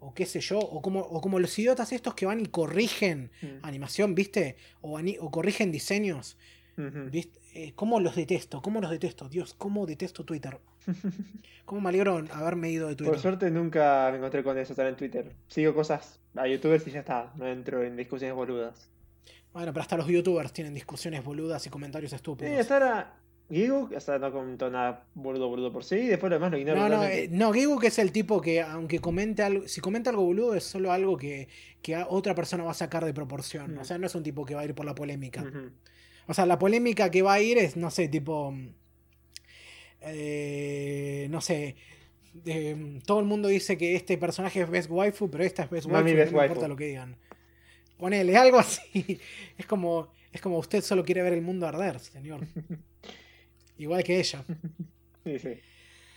o 0.01 0.13
qué 0.15 0.27
sé 0.27 0.41
yo, 0.41 0.59
o 0.59 0.83
como, 0.83 1.01
o 1.01 1.21
como 1.21 1.39
los 1.39 1.59
idiotas 1.59 1.93
estos 1.93 2.15
que 2.15 2.27
van 2.27 2.41
y 2.41 2.47
corrigen 2.47 3.31
Mm. 3.41 3.47
animación, 3.63 4.15
¿viste? 4.15 4.57
O, 4.81 4.99
ani- 4.99 5.17
o 5.21 5.31
corrigen 5.31 5.71
diseños. 5.73 6.37
¿Viste? 6.77 7.39
Eh, 7.55 7.73
¿Cómo 7.77 8.01
los 8.01 8.17
detesto? 8.17 8.61
¿Cómo 8.63 8.81
los 8.81 8.91
detesto? 8.91 9.29
Dios, 9.29 9.55
¿cómo 9.55 9.87
detesto 9.87 10.25
Twitter? 10.25 10.59
¿Cómo 11.65 11.81
me 11.81 11.89
alegro 11.91 12.23
haberme 12.33 12.71
ido 12.71 12.89
de 12.89 12.97
Twitter? 12.97 13.13
Por 13.13 13.21
suerte 13.23 13.51
nunca 13.51 14.09
me 14.11 14.19
encontré 14.19 14.43
con 14.43 14.59
eso 14.59 14.73
estar 14.73 14.87
en 14.87 14.97
Twitter. 14.97 15.33
Sigo 15.49 15.75
cosas 15.75 16.19
a 16.37 16.47
youtubers 16.47 16.87
y 16.87 16.91
ya 16.91 17.01
está. 17.01 17.33
No 17.37 17.47
entro 17.47 17.83
en 17.83 17.97
discusiones 17.97 18.35
boludas. 18.37 18.89
Bueno, 19.53 19.73
pero 19.73 19.83
hasta 19.83 19.97
los 19.97 20.07
youtubers 20.09 20.53
tienen 20.53 20.75
discusiones 20.75 21.23
boludas 21.25 21.67
y 21.67 21.71
comentarios 21.71 22.11
Sí, 22.11 22.17
estúpidos. 22.17 22.59
hasta 22.59 22.75
ahora 22.75 23.15
Gigu, 23.51 23.91
o 23.95 24.01
sea, 24.01 24.19
no 24.19 24.33
comentó 24.33 24.71
nada 24.71 25.05
boludo 25.15 25.49
boludo 25.49 25.71
por 25.73 25.85
sí. 25.85 25.97
Y 25.97 26.07
después 26.07 26.31
lo 26.31 26.37
demás 26.37 26.51
lo 26.53 26.59
ignoro. 26.59 26.81
No, 26.81 26.89
no, 26.89 27.05
eh, 27.05 27.29
no, 27.31 27.53
Gibuk 27.53 27.85
es 27.85 27.99
el 27.99 28.11
tipo 28.13 28.41
que 28.41 28.63
aunque 28.63 28.99
comente 28.99 29.43
algo, 29.43 29.69
si 29.69 29.81
comenta 29.83 30.09
algo 30.11 30.25
boludo 30.25 30.55
es 30.55 30.65
solo 30.65 30.91
algo 30.91 31.19
que, 31.19 31.49
que 31.83 31.95
a- 31.95 32.07
otra 32.09 32.35
persona 32.35 32.65
va 32.65 32.71
a 32.71 32.75
sacar 32.75 33.05
de 33.05 33.13
proporción. 33.13 33.75
Mm. 33.75 33.79
O 33.81 33.85
sea, 33.85 33.99
no 33.99 34.07
es 34.07 34.15
un 34.15 34.23
tipo 34.23 34.47
que 34.47 34.55
va 34.55 34.63
a 34.63 34.65
ir 34.65 34.75
por 34.75 34.87
la 34.87 34.95
polémica. 34.95 35.45
O 36.27 36.33
sea, 36.35 36.47
la 36.47 36.59
polémica 36.59 37.11
que 37.11 37.21
va 37.21 37.35
a 37.35 37.41
ir 37.41 37.59
es, 37.59 37.77
no 37.77 37.91
sé, 37.91 38.09
tipo. 38.09 38.55
Eh, 40.05 41.27
no 41.31 41.41
sé. 41.41 41.77
eh, 42.47 43.01
todo 43.07 43.21
el 43.21 43.27
mundo 43.27 43.49
dice 43.49 43.77
que 43.79 43.95
este 43.97 44.19
personaje 44.19 44.63
es 44.63 44.71
Best 44.71 44.91
Waifu, 44.91 45.31
pero 45.31 45.45
esta 45.45 45.65
es 45.65 45.71
Best 45.71 45.89
Mami 45.89 46.15
Waifu. 46.15 46.15
Best 46.15 46.33
no 46.33 46.39
Waifu. 46.39 46.53
importa 46.53 46.69
lo 46.69 46.77
que 46.77 46.87
digan. 46.87 47.19
Ponele 47.97 48.37
algo 48.37 48.59
así. 48.59 49.21
Es 49.59 49.67
como, 49.67 50.13
es 50.33 50.41
como 50.41 50.59
usted 50.59 50.83
solo 50.83 51.05
quiere 51.05 51.23
ver 51.23 51.35
el 51.35 51.43
mundo 51.43 51.67
arder, 51.67 52.01
señor. 52.01 52.47
Igual 53.79 54.05
que 54.05 54.19
ella. 54.21 54.45
Sí, 55.25 55.39
sí. 55.39 55.61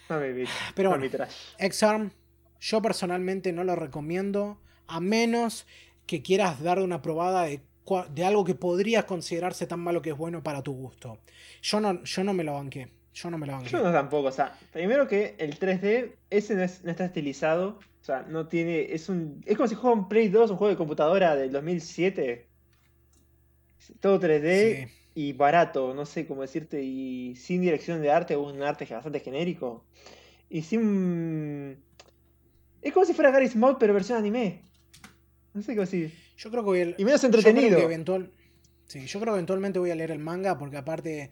Mami 0.10 0.34
bitch. 0.34 0.74
Pero 0.76 0.92
Mami 0.92 1.10
bueno. 1.10 1.12
trash. 1.12 1.36
X-Arm, 1.60 2.12
yo 2.60 2.82
personalmente 2.82 3.52
no 3.54 3.64
lo 3.64 3.76
recomiendo, 3.76 4.62
a 4.88 5.00
menos 5.00 5.66
que 6.06 6.22
quieras 6.22 6.62
dar 6.62 6.80
una 6.80 7.02
probada 7.02 7.44
de, 7.46 7.62
de 8.14 8.26
algo 8.26 8.46
que 8.46 8.56
podría 8.56 9.06
considerarse 9.06 9.68
tan 9.68 9.80
malo 9.80 10.02
que 10.02 10.12
es 10.12 10.18
bueno 10.18 10.44
para 10.44 10.62
tu 10.64 10.74
gusto. 10.74 11.20
Yo 11.62 11.80
no, 11.80 12.04
yo 12.04 12.24
no 12.24 12.34
me 12.34 12.44
lo 12.44 12.54
banqué. 12.54 12.90
Yo 13.16 13.32
no 13.32 13.38
me 13.38 13.48
lo 13.48 13.54
banqué. 13.54 13.70
Yo 13.70 13.82
no 13.82 13.92
tampoco, 13.92 14.28
o 14.28 14.32
sea, 14.32 14.56
primero 14.74 15.08
que 15.08 15.36
el 15.40 15.58
3D, 15.58 16.12
ese 16.30 16.54
no, 16.56 16.64
es- 16.64 16.84
no 16.84 16.92
está 16.92 17.06
estilizado, 17.06 17.80
o 18.02 18.04
sea, 18.04 18.24
no 18.24 18.48
tiene, 18.48 18.94
es 18.94 19.08
un, 19.10 19.42
es 19.46 19.56
como 19.56 19.68
si 19.70 19.76
juega 19.76 19.96
un 19.96 20.08
Play 20.10 20.28
2, 20.28 20.52
un 20.52 20.58
juego 20.58 20.70
de 20.72 20.78
computadora 20.78 21.36
del 21.36 21.52
2007, 21.52 22.48
todo 24.00 24.20
3D 24.20 24.86
Sí. 24.88 24.94
y 25.16 25.34
barato, 25.34 25.94
no 25.94 26.06
sé 26.06 26.28
cómo 26.28 26.42
decirte, 26.42 26.84
y 26.84 27.36
sin 27.38 27.62
dirección 27.62 28.02
de 28.02 28.12
arte, 28.12 28.36
un 28.36 28.62
arte 28.62 28.86
bastante 28.86 29.20
genérico, 29.22 29.86
y 30.50 30.62
sin... 30.64 31.78
Es 32.82 32.94
como 32.94 33.06
si 33.06 33.14
fuera 33.14 33.32
Garry's 33.32 33.56
Mod, 33.56 33.78
pero 33.80 33.94
versión 33.94 34.18
anime. 34.18 34.62
No 35.54 35.62
sé 35.62 35.72
cómo 35.72 35.82
decir. 35.82 36.14
Yo 36.38 36.52
creo 36.52 36.64
que 36.64 36.66
voy 36.70 36.80
a- 36.82 36.96
Y 36.98 37.06
menos 37.06 37.22
yo 37.22 37.30
creo 37.30 37.40
entretenido. 37.40 37.78
que 37.80 37.86
eventual- 37.86 38.32
sí, 38.88 39.06
yo 39.08 39.20
creo 39.20 39.34
que 39.34 39.38
eventualmente 39.38 39.80
voy 39.80 39.90
a 39.92 39.96
leer 39.96 40.12
el 40.12 40.20
manga 40.20 40.58
porque 40.58 40.78
aparte, 40.78 41.32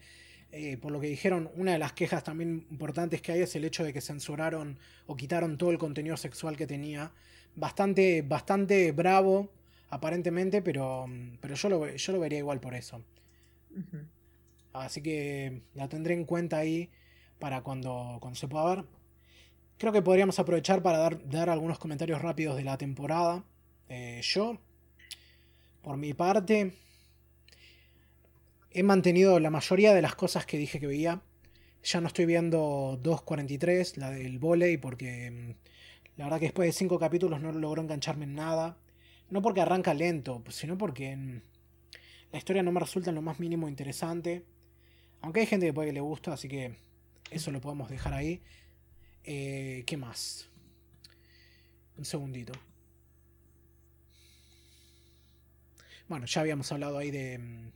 eh, 0.56 0.76
por 0.76 0.92
lo 0.92 1.00
que 1.00 1.08
dijeron, 1.08 1.50
una 1.56 1.72
de 1.72 1.78
las 1.78 1.92
quejas 1.94 2.22
también 2.22 2.64
importantes 2.70 3.20
que 3.20 3.32
hay 3.32 3.40
es 3.40 3.56
el 3.56 3.64
hecho 3.64 3.82
de 3.82 3.92
que 3.92 4.00
censuraron 4.00 4.78
o 5.06 5.16
quitaron 5.16 5.58
todo 5.58 5.72
el 5.72 5.78
contenido 5.78 6.16
sexual 6.16 6.56
que 6.56 6.64
tenía. 6.64 7.10
Bastante, 7.56 8.22
bastante 8.22 8.92
bravo, 8.92 9.50
aparentemente, 9.90 10.62
pero, 10.62 11.06
pero 11.40 11.56
yo, 11.56 11.68
lo, 11.68 11.88
yo 11.88 12.12
lo 12.12 12.20
vería 12.20 12.38
igual 12.38 12.60
por 12.60 12.74
eso. 12.74 13.02
Así 14.72 15.02
que 15.02 15.62
la 15.74 15.88
tendré 15.88 16.14
en 16.14 16.24
cuenta 16.24 16.58
ahí 16.58 16.88
para 17.40 17.62
cuando, 17.62 18.18
cuando 18.20 18.38
se 18.38 18.46
pueda 18.46 18.76
ver. 18.76 18.84
Creo 19.76 19.92
que 19.92 20.02
podríamos 20.02 20.38
aprovechar 20.38 20.82
para 20.82 20.98
dar, 20.98 21.28
dar 21.28 21.50
algunos 21.50 21.80
comentarios 21.80 22.22
rápidos 22.22 22.56
de 22.56 22.62
la 22.62 22.78
temporada. 22.78 23.44
Eh, 23.88 24.20
yo, 24.22 24.58
por 25.82 25.96
mi 25.96 26.14
parte, 26.14 26.74
he 28.74 28.82
mantenido 28.82 29.38
la 29.38 29.50
mayoría 29.50 29.94
de 29.94 30.02
las 30.02 30.16
cosas 30.16 30.46
que 30.46 30.58
dije 30.58 30.80
que 30.80 30.88
veía. 30.88 31.22
Ya 31.84 32.00
no 32.00 32.08
estoy 32.08 32.26
viendo 32.26 32.98
2.43, 33.02 33.96
la 33.98 34.10
del 34.10 34.38
volei, 34.38 34.78
porque 34.78 35.30
mm, 35.30 35.54
la 36.16 36.24
verdad 36.24 36.40
que 36.40 36.46
después 36.46 36.66
de 36.66 36.72
5 36.72 36.98
capítulos 36.98 37.40
no 37.40 37.52
logró 37.52 37.82
engancharme 37.82 38.24
en 38.24 38.34
nada. 38.34 38.76
No 39.30 39.42
porque 39.42 39.60
arranca 39.60 39.94
lento, 39.94 40.42
sino 40.48 40.76
porque 40.76 41.16
mm, 41.16 41.40
la 42.32 42.38
historia 42.38 42.62
no 42.64 42.72
me 42.72 42.80
resulta 42.80 43.10
en 43.10 43.14
lo 43.14 43.22
más 43.22 43.38
mínimo 43.38 43.68
interesante. 43.68 44.44
Aunque 45.20 45.40
hay 45.40 45.46
gente 45.46 45.66
que 45.66 45.72
puede 45.72 45.88
que 45.88 45.94
le 45.94 46.00
gusta, 46.00 46.32
así 46.32 46.48
que 46.48 46.76
eso 47.30 47.52
lo 47.52 47.60
podemos 47.60 47.88
dejar 47.88 48.12
ahí. 48.12 48.42
Eh, 49.22 49.84
¿Qué 49.86 49.96
más? 49.96 50.50
Un 51.96 52.04
segundito. 52.04 52.52
Bueno, 56.08 56.26
ya 56.26 56.40
habíamos 56.40 56.70
hablado 56.72 56.98
ahí 56.98 57.12
de. 57.12 57.72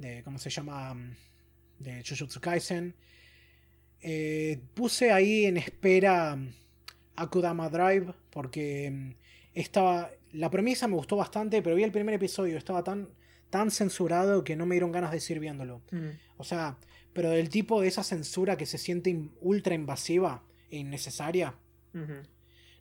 De 0.00 0.22
¿Cómo 0.24 0.38
se 0.38 0.50
llama? 0.50 0.94
Mm, 0.94 1.14
De 1.78 2.02
Jujutsu 2.02 2.40
Kaisen. 2.40 2.94
Eh, 4.02 4.58
puse 4.74 5.12
ahí 5.12 5.44
en 5.44 5.56
espera 5.58 6.34
mm, 6.36 6.48
Akudama 7.16 7.68
Drive 7.68 8.12
porque 8.30 8.90
mm, 8.90 9.10
estaba. 9.54 10.10
La 10.32 10.48
premisa 10.50 10.86
me 10.88 10.94
gustó 10.94 11.16
bastante, 11.16 11.60
pero 11.60 11.74
vi 11.76 11.82
el 11.82 11.90
primer 11.92 12.14
episodio, 12.14 12.56
estaba 12.56 12.84
tan, 12.84 13.08
tan 13.50 13.70
censurado 13.70 14.44
que 14.44 14.54
no 14.56 14.64
me 14.64 14.76
dieron 14.76 14.92
ganas 14.92 15.10
de 15.12 15.20
seguir 15.20 15.40
viéndolo. 15.40 15.82
Mm. 15.90 16.10
O 16.38 16.44
sea, 16.44 16.78
pero 17.12 17.30
del 17.30 17.48
tipo 17.50 17.80
de 17.80 17.88
esa 17.88 18.04
censura 18.04 18.56
que 18.56 18.64
se 18.66 18.78
siente 18.78 19.10
in- 19.10 19.32
ultra 19.40 19.74
invasiva 19.74 20.42
e 20.70 20.78
innecesaria. 20.78 21.54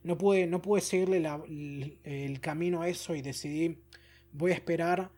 No 0.04 0.18
pude, 0.18 0.46
no 0.48 0.62
pude 0.62 0.82
seguirle 0.82 1.20
la- 1.20 1.42
el, 1.48 1.98
el 2.04 2.40
camino 2.40 2.82
a 2.84 2.88
eso 2.88 3.16
y 3.16 3.22
decidí, 3.24 3.80
voy 4.32 4.52
a 4.52 4.54
esperar 4.54 5.10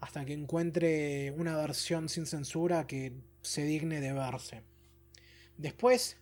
hasta 0.00 0.24
que 0.24 0.32
encuentre 0.32 1.32
una 1.36 1.56
versión 1.56 2.08
sin 2.08 2.26
censura 2.26 2.86
que 2.86 3.12
se 3.42 3.64
digne 3.64 4.00
de 4.00 4.12
verse. 4.12 4.62
Después, 5.56 6.16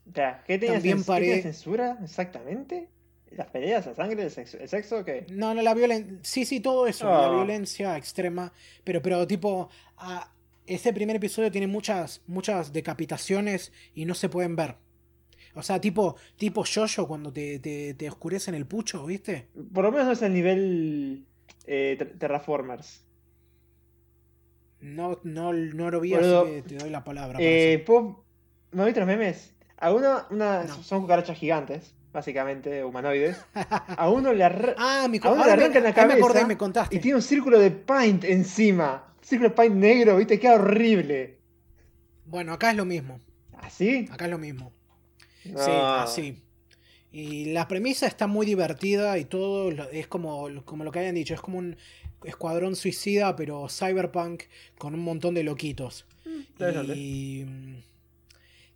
¿qué 0.47 0.59
tenía, 0.59 0.75
También 0.75 0.99
qué 0.99 1.05
paré- 1.05 1.27
tenía 1.29 1.43
censura 1.43 1.99
exactamente? 2.03 2.89
¿Las 3.31 3.49
peleas, 3.49 3.87
la 3.87 3.95
sangre, 3.95 4.23
el 4.25 4.31
sexo? 4.31 4.59
¿El 4.59 4.69
sexo 4.69 5.05
qué? 5.05 5.27
no, 5.31 5.55
no, 5.55 5.63
la 5.63 5.75
violencia, 5.75 6.19
sí, 6.23 6.45
sí, 6.45 6.61
todo 6.61 6.87
eso, 6.87 7.05
la 7.07 7.27
Ah. 7.27 7.31
violencia 7.35 7.97
extrema, 7.97 8.53
pero, 8.85 9.01
pero 9.03 9.27
tipo, 9.27 9.69
ah, 9.99 10.33
ese 10.67 10.93
primer 10.93 11.17
episodio 11.17 11.53
tiene 11.53 11.67
muchas, 11.67 12.23
muchas 12.27 12.73
decapitaciones 12.73 13.71
y 13.95 14.07
no 14.07 14.15
se 14.15 14.29
pueden 14.29 14.57
ver. 14.57 14.77
O 15.55 15.63
sea, 15.63 15.81
tipo, 15.81 16.17
tipo 16.37 16.65
yoyo 16.65 17.07
cuando 17.07 17.33
te, 17.33 17.59
te, 17.59 17.95
te 17.95 18.09
oscurecen 18.09 18.55
el 18.55 18.67
pucho, 18.67 19.05
¿viste? 19.07 19.49
Por 19.73 19.85
lo 19.85 19.93
menos 19.93 20.07
no 20.07 20.13
es 20.13 20.23
el 20.23 20.33
nivel 20.33 21.25
eh, 21.67 21.97
ter- 21.99 22.19
Terraformers. 22.19 23.05
No, 24.81 25.19
no, 25.25 25.53
no 25.53 25.91
lo 25.91 26.01
vi, 26.01 26.13
Boludo, 26.13 26.43
así 26.43 26.51
que 26.53 26.63
te 26.63 26.75
doy 26.77 26.91
la 26.91 27.03
palabra. 27.05 27.39
Eh. 27.41 27.83
¿puedo- 27.85 28.25
¿Me 28.73 28.85
viste 28.85 29.01
los 29.01 29.07
memes? 29.07 29.55
A 29.79 29.93
uno, 29.93 30.23
una, 30.31 30.65
No. 30.65 30.83
son 30.83 31.03
cucarachas 31.03 31.37
gigantes, 31.39 31.95
básicamente, 32.13 32.85
humanoides. 32.85 33.37
A 33.55 34.09
uno 34.11 34.33
le, 34.33 34.45
arra- 34.45 34.75
ah, 34.79 35.07
mi 35.11 35.19
a 35.23 35.33
uno 35.33 35.45
le 35.45 35.53
arrancan 35.53 35.83
la 35.83 35.89
ahí 35.91 35.95
me 36.07 36.15
acordé, 36.15 36.35
cabeza 36.35 36.47
me 36.47 36.57
contaste. 36.57 36.97
y 36.97 36.99
tiene 37.01 37.17
un 37.17 37.23
círculo 37.23 37.59
de 37.59 37.71
paint 37.71 38.25
encima. 38.25 39.05
Círculo 39.21 39.51
de 39.51 39.55
paint 39.57 39.75
negro, 39.77 40.17
¿viste? 40.17 40.39
Queda 40.39 40.55
horrible. 40.55 41.39
Bueno, 42.25 42.53
acá 42.53 42.71
es 42.71 42.77
lo 42.77 42.85
mismo. 42.85 43.21
¿Así? 43.59 44.09
Acá 44.11 44.27
es 44.27 44.31
lo 44.31 44.39
mismo. 44.39 44.73
Sí, 45.43 45.51
No. 45.53 45.95
así. 45.95 46.43
Y 47.11 47.47
la 47.53 47.67
premisa 47.69 48.07
está 48.07 48.27
muy 48.27 48.45
divertida 48.47 49.17
y 49.19 49.25
todo 49.25 49.71
es 49.91 50.07
como, 50.07 50.47
como 50.65 50.85
lo 50.85 50.93
que 50.93 50.99
habían 50.99 51.15
dicho, 51.15 51.35
es 51.35 51.41
como 51.41 51.59
un 51.59 51.77
escuadrón 52.25 52.77
suicida, 52.77 53.37
pero 53.37 53.69
cyberpunk 53.69 54.45
con 54.77 54.95
un 54.95 55.01
montón 55.01 55.35
de 55.35 55.43
loquitos. 55.43 56.07
Y 56.95 57.45
mm, 57.47 57.77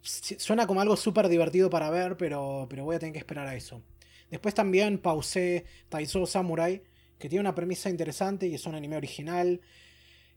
suena 0.02 0.66
como 0.66 0.80
algo 0.80 0.96
súper 0.96 1.28
divertido 1.28 1.70
para 1.70 1.90
ver, 1.90 2.16
pero, 2.16 2.66
pero 2.68 2.84
voy 2.84 2.96
a 2.96 2.98
tener 2.98 3.12
que 3.12 3.18
esperar 3.18 3.46
a 3.46 3.54
eso. 3.54 3.82
Después 4.30 4.54
también 4.54 4.98
pausé 4.98 5.64
Taizou 5.88 6.26
Samurai, 6.26 6.82
que 7.18 7.28
tiene 7.28 7.40
una 7.40 7.54
premisa 7.54 7.90
interesante 7.90 8.46
y 8.46 8.54
es 8.54 8.66
un 8.66 8.74
anime 8.74 8.96
original 8.96 9.60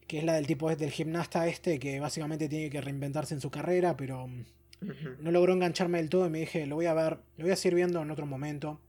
que 0.07 0.19
es 0.19 0.23
la 0.23 0.33
del 0.33 0.45
tipo 0.45 0.73
del 0.73 0.91
gimnasta 0.91 1.47
este 1.47 1.79
que 1.79 1.99
básicamente 1.99 2.47
tiene 2.47 2.69
que 2.69 2.81
reinventarse 2.81 3.33
en 3.33 3.41
su 3.41 3.49
carrera, 3.49 3.97
pero 3.97 4.27
mm, 4.27 4.43
no 5.19 5.31
logró 5.31 5.53
engancharme 5.53 5.97
del 5.97 6.09
todo 6.09 6.27
y 6.27 6.29
me 6.29 6.39
dije, 6.41 6.65
lo 6.65 6.75
voy 6.75 6.85
a 6.85 6.93
ver, 6.93 7.19
lo 7.37 7.45
voy 7.45 7.51
a 7.51 7.55
seguir 7.55 7.75
viendo 7.75 8.01
en 8.01 8.11
otro 8.11 8.25
momento. 8.25 8.79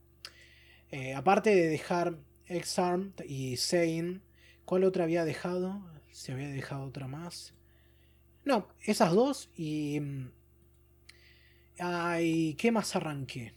Eh, 0.91 1.13
aparte 1.13 1.53
de 1.53 1.67
dejar 1.67 2.17
X-Arm 2.49 3.13
y 3.27 3.57
Sane, 3.57 4.21
¿cuál 4.65 4.83
otra 4.83 5.03
había 5.05 5.25
dejado? 5.25 5.81
Si 6.11 6.31
había 6.31 6.49
dejado 6.49 6.85
otra 6.85 7.07
más. 7.07 7.53
No, 8.45 8.67
esas 8.81 9.13
dos 9.13 9.49
y... 9.55 9.99
mm, 9.99 10.31
Ay, 11.79 12.55
¿qué 12.55 12.71
más 12.71 12.95
arranqué? 12.95 13.53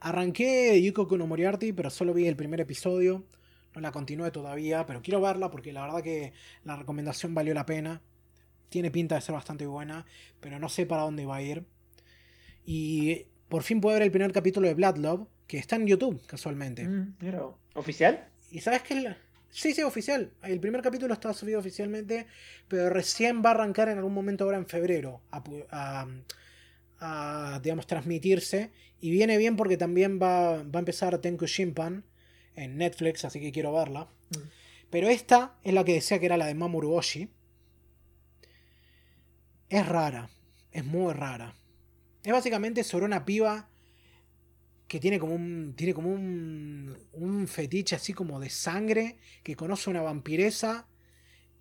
Arranqué 0.00 0.80
Yuko 0.82 1.16
no 1.18 1.26
Moriarty, 1.26 1.72
pero 1.72 1.90
solo 1.90 2.14
vi 2.14 2.26
el 2.26 2.36
primer 2.36 2.60
episodio. 2.60 3.24
No 3.74 3.80
la 3.80 3.92
continué 3.92 4.30
todavía, 4.30 4.86
pero 4.86 5.02
quiero 5.02 5.20
verla 5.20 5.50
porque 5.50 5.72
la 5.72 5.82
verdad 5.82 6.02
que 6.02 6.32
la 6.64 6.76
recomendación 6.76 7.34
valió 7.34 7.54
la 7.54 7.66
pena. 7.66 8.02
Tiene 8.70 8.90
pinta 8.90 9.16
de 9.16 9.20
ser 9.22 9.34
bastante 9.34 9.66
buena, 9.66 10.06
pero 10.40 10.58
no 10.58 10.68
sé 10.68 10.86
para 10.86 11.02
dónde 11.02 11.26
va 11.26 11.36
a 11.36 11.42
ir. 11.42 11.66
Y 12.64 13.26
por 13.48 13.62
fin 13.62 13.80
puedo 13.80 13.94
ver 13.94 14.02
el 14.04 14.10
primer 14.10 14.32
capítulo 14.32 14.68
de 14.68 14.74
Blood 14.74 14.96
Love, 14.98 15.28
que 15.46 15.58
está 15.58 15.76
en 15.76 15.86
YouTube, 15.86 16.24
casualmente. 16.26 16.88
Mm, 16.88 17.16
mira. 17.20 17.42
¿Oficial? 17.74 18.28
¿Y 18.50 18.60
sabes 18.60 18.82
qué? 18.82 18.94
es 18.98 19.02
la- 19.04 19.16
Sí, 19.50 19.74
sí, 19.74 19.82
oficial. 19.82 20.32
El 20.42 20.60
primer 20.60 20.80
capítulo 20.80 21.12
está 21.12 21.32
subido 21.34 21.58
oficialmente, 21.60 22.26
pero 22.68 22.88
recién 22.88 23.42
va 23.44 23.50
a 23.50 23.52
arrancar 23.54 23.88
en 23.90 23.98
algún 23.98 24.14
momento 24.14 24.44
ahora 24.44 24.56
en 24.56 24.66
febrero 24.66 25.20
a, 25.30 25.44
pu- 25.44 25.66
a- 25.70 26.06
a, 27.00 27.60
digamos, 27.62 27.86
transmitirse. 27.86 28.70
Y 29.00 29.10
viene 29.10 29.36
bien 29.36 29.56
porque 29.56 29.76
también 29.76 30.18
va, 30.22 30.62
va 30.62 30.76
a 30.76 30.78
empezar 30.78 31.18
Tenku 31.18 31.44
Shimpan 31.46 32.04
en 32.56 32.76
Netflix, 32.78 33.24
así 33.26 33.40
que 33.40 33.52
quiero 33.52 33.72
verla. 33.72 34.08
Mm. 34.30 34.38
Pero 34.90 35.08
esta 35.08 35.56
es 35.64 35.74
la 35.74 35.84
que 35.84 35.94
decía 35.94 36.18
que 36.18 36.26
era 36.26 36.36
la 36.38 36.46
de 36.46 36.54
Mamoru 36.54 36.92
Oshii. 36.94 37.28
Es 39.68 39.86
rara, 39.86 40.30
es 40.70 40.84
muy 40.84 41.12
rara. 41.12 41.54
Es 42.24 42.32
básicamente 42.32 42.84
sobre 42.84 43.04
una 43.06 43.24
piba 43.24 43.68
que 44.92 45.00
tiene 45.00 45.18
como 45.18 45.34
un 45.34 45.72
tiene 45.74 45.94
como 45.94 46.10
un, 46.10 46.94
un 47.14 47.48
fetiche 47.48 47.96
así 47.96 48.12
como 48.12 48.38
de 48.38 48.50
sangre, 48.50 49.16
que 49.42 49.56
conoce 49.56 49.88
una 49.88 50.02
vampiresa. 50.02 50.86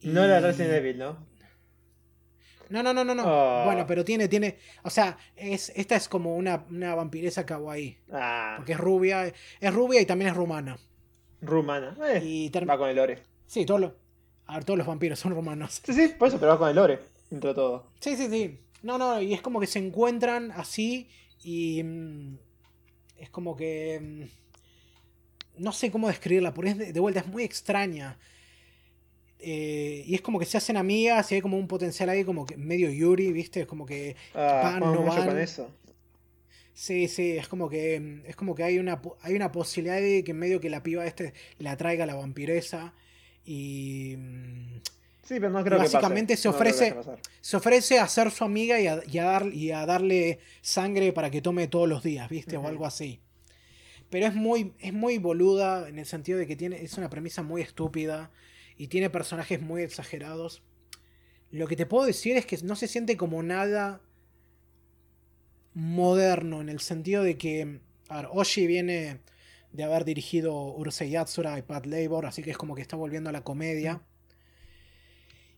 y- 0.02 0.10
No 0.10 0.28
la 0.28 0.42
Resident 0.42 0.74
Evil, 0.74 0.98
¿no? 0.98 1.26
No, 2.70 2.84
no, 2.84 2.94
no, 2.94 3.06
no, 3.06 3.16
no. 3.16 3.24
Ah. 3.26 3.64
Bueno, 3.66 3.86
pero 3.88 4.04
tiene, 4.04 4.28
tiene. 4.28 4.58
O 4.84 4.90
sea, 4.90 5.18
es, 5.38 5.72
esta 5.78 5.96
es 5.96 6.10
como 6.10 6.36
una, 6.36 6.66
una 6.70 6.94
vampiresa 6.94 7.46
kawaii. 7.46 8.00
Ah, 8.12 8.56
Porque 8.58 8.74
es 8.74 8.78
rubia. 8.78 9.34
Es 9.62 9.74
rubia 9.74 10.02
y 10.02 10.06
también 10.06 10.32
es 10.32 10.36
rumana. 10.36 10.78
rumana. 11.42 11.96
Eh, 12.10 12.22
Y 12.26 12.50
ter- 12.50 12.70
va 12.70 12.78
con 12.78 12.90
el 12.90 12.98
lore. 12.98 13.20
Sí, 13.48 13.66
todos 13.66 13.80
los. 13.80 13.92
A 14.48 14.56
ver, 14.56 14.66
todos 14.66 14.78
los 14.78 14.88
vampiros 14.88 15.18
son 15.20 15.34
rumanos. 15.34 15.82
Sí, 15.86 15.94
sí, 15.94 16.14
por 16.20 16.28
eso, 16.28 16.38
pero 16.38 16.52
va 16.52 16.58
con 16.60 16.68
el 16.70 16.76
lore. 16.76 17.00
Dentro 17.30 17.52
de 17.52 17.56
todo. 17.56 17.92
Sí, 18.02 18.18
sí, 18.18 18.28
sí. 18.30 18.60
No, 18.84 18.98
no, 18.98 19.22
y 19.22 19.34
es 19.34 19.42
como 19.42 19.62
que 19.62 19.68
se 19.68 19.80
encuentran 19.80 20.52
así 20.52 21.08
y. 21.44 21.82
mm, 23.22 23.24
es 23.24 23.30
como 23.30 23.56
que. 23.56 24.00
mm, 24.02 25.64
no 25.64 25.72
sé 25.74 25.92
cómo 25.92 26.08
describirla, 26.08 26.54
porque 26.54 26.72
es 26.72 26.78
de, 26.94 27.00
vuelta, 27.00 27.20
es 27.22 27.28
muy 27.28 27.44
extraña. 27.44 28.18
Eh, 29.40 30.04
y 30.06 30.16
es 30.16 30.22
como 30.22 30.40
que 30.40 30.46
se 30.46 30.58
hacen 30.58 30.78
amigas 30.78 31.32
y 31.32 31.36
hay 31.36 31.42
como 31.42 31.58
un 31.58 31.68
potencial 31.68 32.10
ahí, 32.10 32.24
como 32.24 32.46
que 32.46 32.58
medio 32.58 32.90
Yuri, 32.92 33.32
¿viste? 33.32 33.62
Es 33.62 33.68
como 33.68 33.86
que. 33.86 34.16
Ah, 34.34 34.78
Van, 34.80 34.94
no 34.94 35.04
mucho 35.04 35.26
van. 35.26 35.26
con 35.26 35.40
eso. 35.40 35.78
Sí, 36.74 37.08
sí, 37.08 37.32
es 37.38 37.48
como 37.48 37.70
que. 37.70 38.00
mm, 38.00 38.24
Es 38.28 38.36
como 38.36 38.56
que 38.56 38.64
hay 38.64 38.80
una, 38.80 39.02
hay 39.22 39.36
una 39.36 39.52
posibilidad 39.52 40.00
de 40.02 40.24
que 40.24 40.34
medio 40.34 40.60
que 40.62 40.70
la 40.70 40.84
piba 40.84 41.06
este 41.06 41.34
le 41.60 41.70
atraiga 41.70 42.04
a 42.06 42.08
la 42.08 42.16
vampiresa. 42.16 42.94
Y. 43.46 44.18
Sí, 45.32 45.40
pero 45.40 45.50
no 45.54 45.64
creo 45.64 45.78
que 45.78 45.84
Básicamente 45.84 46.36
se 46.36 46.50
No 46.50 46.58
creo 46.58 46.76
que 46.78 46.94
ofrece- 46.94 47.20
se 47.40 47.56
ofrece 47.58 48.00
a 48.00 48.08
ser 48.10 48.32
su 48.32 48.44
amiga 48.44 48.82
y 48.82 48.88
a, 48.88 49.02
y 49.10 49.18
a 49.18 49.24
dar- 49.24 49.54
y 49.54 49.72
a 49.72 49.86
darle 49.86 50.40
sangre 50.62 51.14
para 51.14 51.30
que 51.32 51.42
tome 51.42 51.70
todos 51.70 51.88
los 51.88 52.04
días, 52.04 52.28
¿viste? 52.30 52.58
O 52.58 52.68
algo 52.68 52.86
así. 52.86 53.22
Pero 54.10 54.26
es 54.28 54.36
muy, 54.36 54.74
es 54.80 54.92
muy 54.92 55.20
boluda 55.20 55.88
en 55.88 56.00
el 56.00 56.06
sentido 56.06 56.38
de 56.38 56.48
que 56.48 56.58
tiene, 56.58 56.84
es 56.84 56.98
una 56.98 57.10
premisa 57.10 57.44
muy 57.44 57.62
estúpida 57.62 58.30
y 58.76 58.88
tiene 58.88 59.10
personajes 59.10 59.62
muy 59.62 59.84
exagerados. 59.84 60.64
Lo 61.50 61.66
que 61.66 61.78
te 61.78 61.86
puedo 61.86 62.06
decir 62.06 62.36
es 62.36 62.46
que 62.46 62.58
no 62.64 62.76
se 62.76 62.90
siente 62.90 63.16
como 63.16 63.42
nada 63.42 64.02
moderno 65.74 66.60
en 66.60 66.68
el 66.68 66.82
sentido 66.82 67.24
de 67.24 67.38
que, 67.38 67.80
a 68.10 68.18
ver, 68.18 68.28
Oshi 68.34 68.68
viene 68.68 69.22
de 69.72 69.84
haber 69.86 70.04
dirigido 70.04 70.54
Urusei 70.76 71.10
Yatsura 71.12 71.58
y 71.58 71.62
Pat 71.62 71.86
Labor, 71.86 72.26
así 72.26 72.44
que 72.44 72.52
es 72.52 72.58
como 72.58 72.76
que 72.76 72.82
está 72.82 72.98
volviendo 72.98 73.30
a 73.30 73.34
la 73.34 73.46
comedia. 73.46 74.02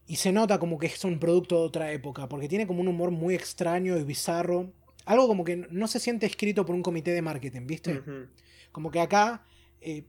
Y 0.05 0.17
se 0.17 0.31
nota 0.31 0.59
como 0.59 0.77
que 0.77 0.87
es 0.87 1.03
un 1.05 1.17
producto 1.19 1.59
de 1.59 1.65
otra 1.65 1.91
época, 1.91 2.27
porque 2.27 2.47
tiene 2.49 2.67
como 2.67 2.81
un 2.81 2.87
humor 2.89 3.11
muy 3.11 3.35
extraño 3.35 3.97
y 3.97 4.03
bizarro. 4.03 4.71
Algo 5.05 5.27
como 5.27 5.43
que 5.43 5.55
no 5.69 5.87
se 5.87 5.99
siente 5.99 6.25
escrito 6.25 6.65
por 6.65 6.75
un 6.75 6.83
comité 6.83 7.11
de 7.11 7.21
marketing, 7.21 7.65
¿viste? 7.67 8.01
Como 8.71 8.91
que 8.91 8.99
acá 8.99 9.45
eh, 9.81 10.05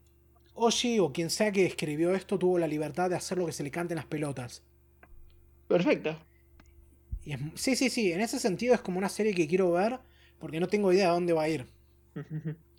Oshi 0.55 0.99
o 1.01 1.13
quien 1.13 1.31
sea 1.31 1.51
que 1.53 1.67
escribió 1.67 2.15
esto 2.15 2.39
tuvo 2.39 2.59
la 2.59 2.67
libertad 2.69 3.11
de 3.11 3.17
hacer 3.17 3.39
lo 3.39 3.47
que 3.47 3.53
se 3.53 3.63
le 3.65 3.71
cante 3.71 3.95
en 3.95 3.97
las 3.97 4.07
pelotas. 4.07 4.63
Perfecto. 5.69 6.17
Y 7.25 7.33
es- 7.33 7.41
sí, 7.55 7.75
sí, 7.77 7.91
sí, 7.91 8.13
en 8.13 8.21
ese 8.21 8.39
sentido 8.39 8.75
es 8.75 8.81
como 8.81 8.99
una 8.99 9.09
serie 9.09 9.35
que 9.35 9.49
quiero 9.49 9.73
ver 9.73 9.99
porque 10.39 10.61
no 10.61 10.69
tengo 10.69 10.93
idea 10.93 11.07
de 11.09 11.13
dónde 11.15 11.33
va 11.33 11.45
a 11.45 11.49
ir. 11.49 11.67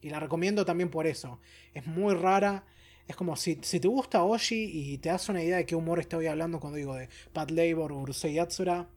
Y 0.02 0.10
la 0.10 0.20
recomiendo 0.20 0.66
también 0.66 0.90
por 0.90 1.08
eso. 1.08 1.40
Es 1.74 1.86
muy 1.88 2.14
rara. 2.14 2.64
Es 3.07 3.15
como 3.15 3.36
si, 3.36 3.60
si 3.61 3.80
te 3.80 3.88
gusta 3.88 4.23
Oshi 4.23 4.64
y 4.94 4.98
te 4.98 5.10
das 5.10 5.30
una 5.30 5.44
idea 5.44 5.57
de 5.57 5.65
qué 5.65 5.76
humor 5.76 5.99
estoy 5.99 6.26
hablando 6.27 6.60
cuando 6.60 6.77
digo 6.77 6.95
de 6.95 7.07
Pat 7.34 7.52
Labor 7.52 7.91
o 7.91 7.99
Urusei 7.99 8.34
Yatsura, 8.34 8.88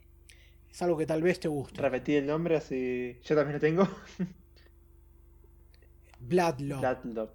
es 0.71 0.83
algo 0.83 0.97
que 0.97 1.07
tal 1.07 1.23
vez 1.23 1.39
te 1.41 1.49
guste. 1.49 1.81
Repetí 1.83 2.15
el 2.15 2.27
nombre 2.27 2.57
así. 2.57 3.19
Yo 3.25 3.35
también 3.37 3.55
lo 3.55 3.61
tengo. 3.61 3.89
Bloodlove. 6.21 6.81
Vlad, 6.81 7.29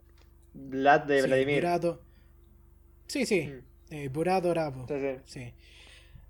Vlad 0.53 1.01
de 1.01 1.21
Sí, 1.21 1.27
Vladimir. 1.27 1.55
Burado- 1.63 2.01
Sí, 3.07 3.25
sí. 3.25 3.41
Mm. 3.47 3.63
Eh. 3.91 4.09
Sí, 4.87 4.95
sí. 4.99 5.15
Sí. 5.25 5.53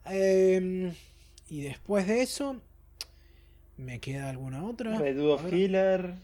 Em, 0.06 0.94
y 1.50 1.62
después 1.62 2.08
de 2.08 2.22
eso, 2.22 2.62
¿me 3.78 4.00
queda 4.00 4.30
alguna 4.30 4.66
otra? 4.66 4.98
Red 5.00 5.16
ver. 5.18 5.54
Healer. 5.54 6.16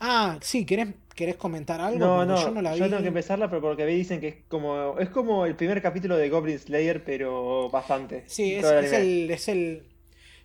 Ah, 0.00 0.38
sí, 0.42 0.64
¿querés, 0.66 0.88
querés 1.14 1.36
comentar 1.36 1.80
algo? 1.80 1.98
No, 1.98 2.14
Porque 2.14 2.26
no, 2.26 2.36
yo 2.36 2.50
no 2.50 2.62
la 2.62 2.74
vi. 2.74 2.80
tengo 2.88 3.02
que 3.02 3.08
empezarla, 3.08 3.48
pero 3.48 3.62
porque 3.62 3.86
dicen 3.86 4.20
que 4.20 4.28
es 4.28 4.36
como 4.48 4.98
es 4.98 5.08
como 5.10 5.46
el 5.46 5.56
primer 5.56 5.80
capítulo 5.82 6.16
de 6.16 6.28
Goblin 6.28 6.58
Slayer, 6.58 7.04
pero 7.04 7.68
bastante. 7.70 8.24
Sí, 8.26 8.54
es, 8.54 8.72
el 8.72 8.84
es 8.84 8.92
el, 8.92 9.30
es 9.30 9.48
el. 9.48 9.82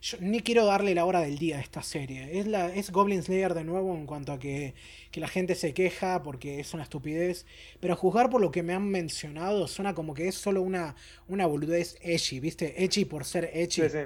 Yo 0.02 0.18
ni 0.20 0.42
quiero 0.42 0.66
darle 0.66 0.96
la 0.96 1.06
hora 1.06 1.22
del 1.22 1.38
día 1.38 1.58
a 1.58 1.62
esta 1.62 1.84
serie. 1.84 2.40
Es 2.40 2.48
la, 2.48 2.74
es 2.74 2.92
Goblin 2.92 3.22
Slayer 3.24 3.54
de 3.54 3.64
nuevo 3.64 3.96
en 3.96 4.06
cuanto 4.08 4.32
a 4.34 4.40
que, 4.40 4.74
que 5.12 5.20
la 5.20 5.28
gente 5.28 5.54
se 5.56 5.74
queja 5.74 6.24
porque 6.24 6.60
es 6.60 6.74
una 6.74 6.84
estupidez. 6.84 7.46
Pero 7.80 7.94
a 7.94 7.98
juzgar 7.98 8.30
por 8.30 8.42
lo 8.42 8.52
que 8.52 8.64
me 8.64 8.74
han 8.74 8.88
mencionado, 8.90 9.68
suena 9.68 9.94
como 9.94 10.14
que 10.16 10.28
es 10.28 10.36
solo 10.36 10.62
una, 10.64 10.96
una 11.28 11.46
boludez 11.46 11.98
edgy, 12.02 12.40
¿viste? 12.40 12.84
Edgy 12.84 13.06
por 13.06 13.26
ser 13.26 13.52
edgy. 13.54 13.84
Sí, 13.84 13.90
sí. 13.90 14.00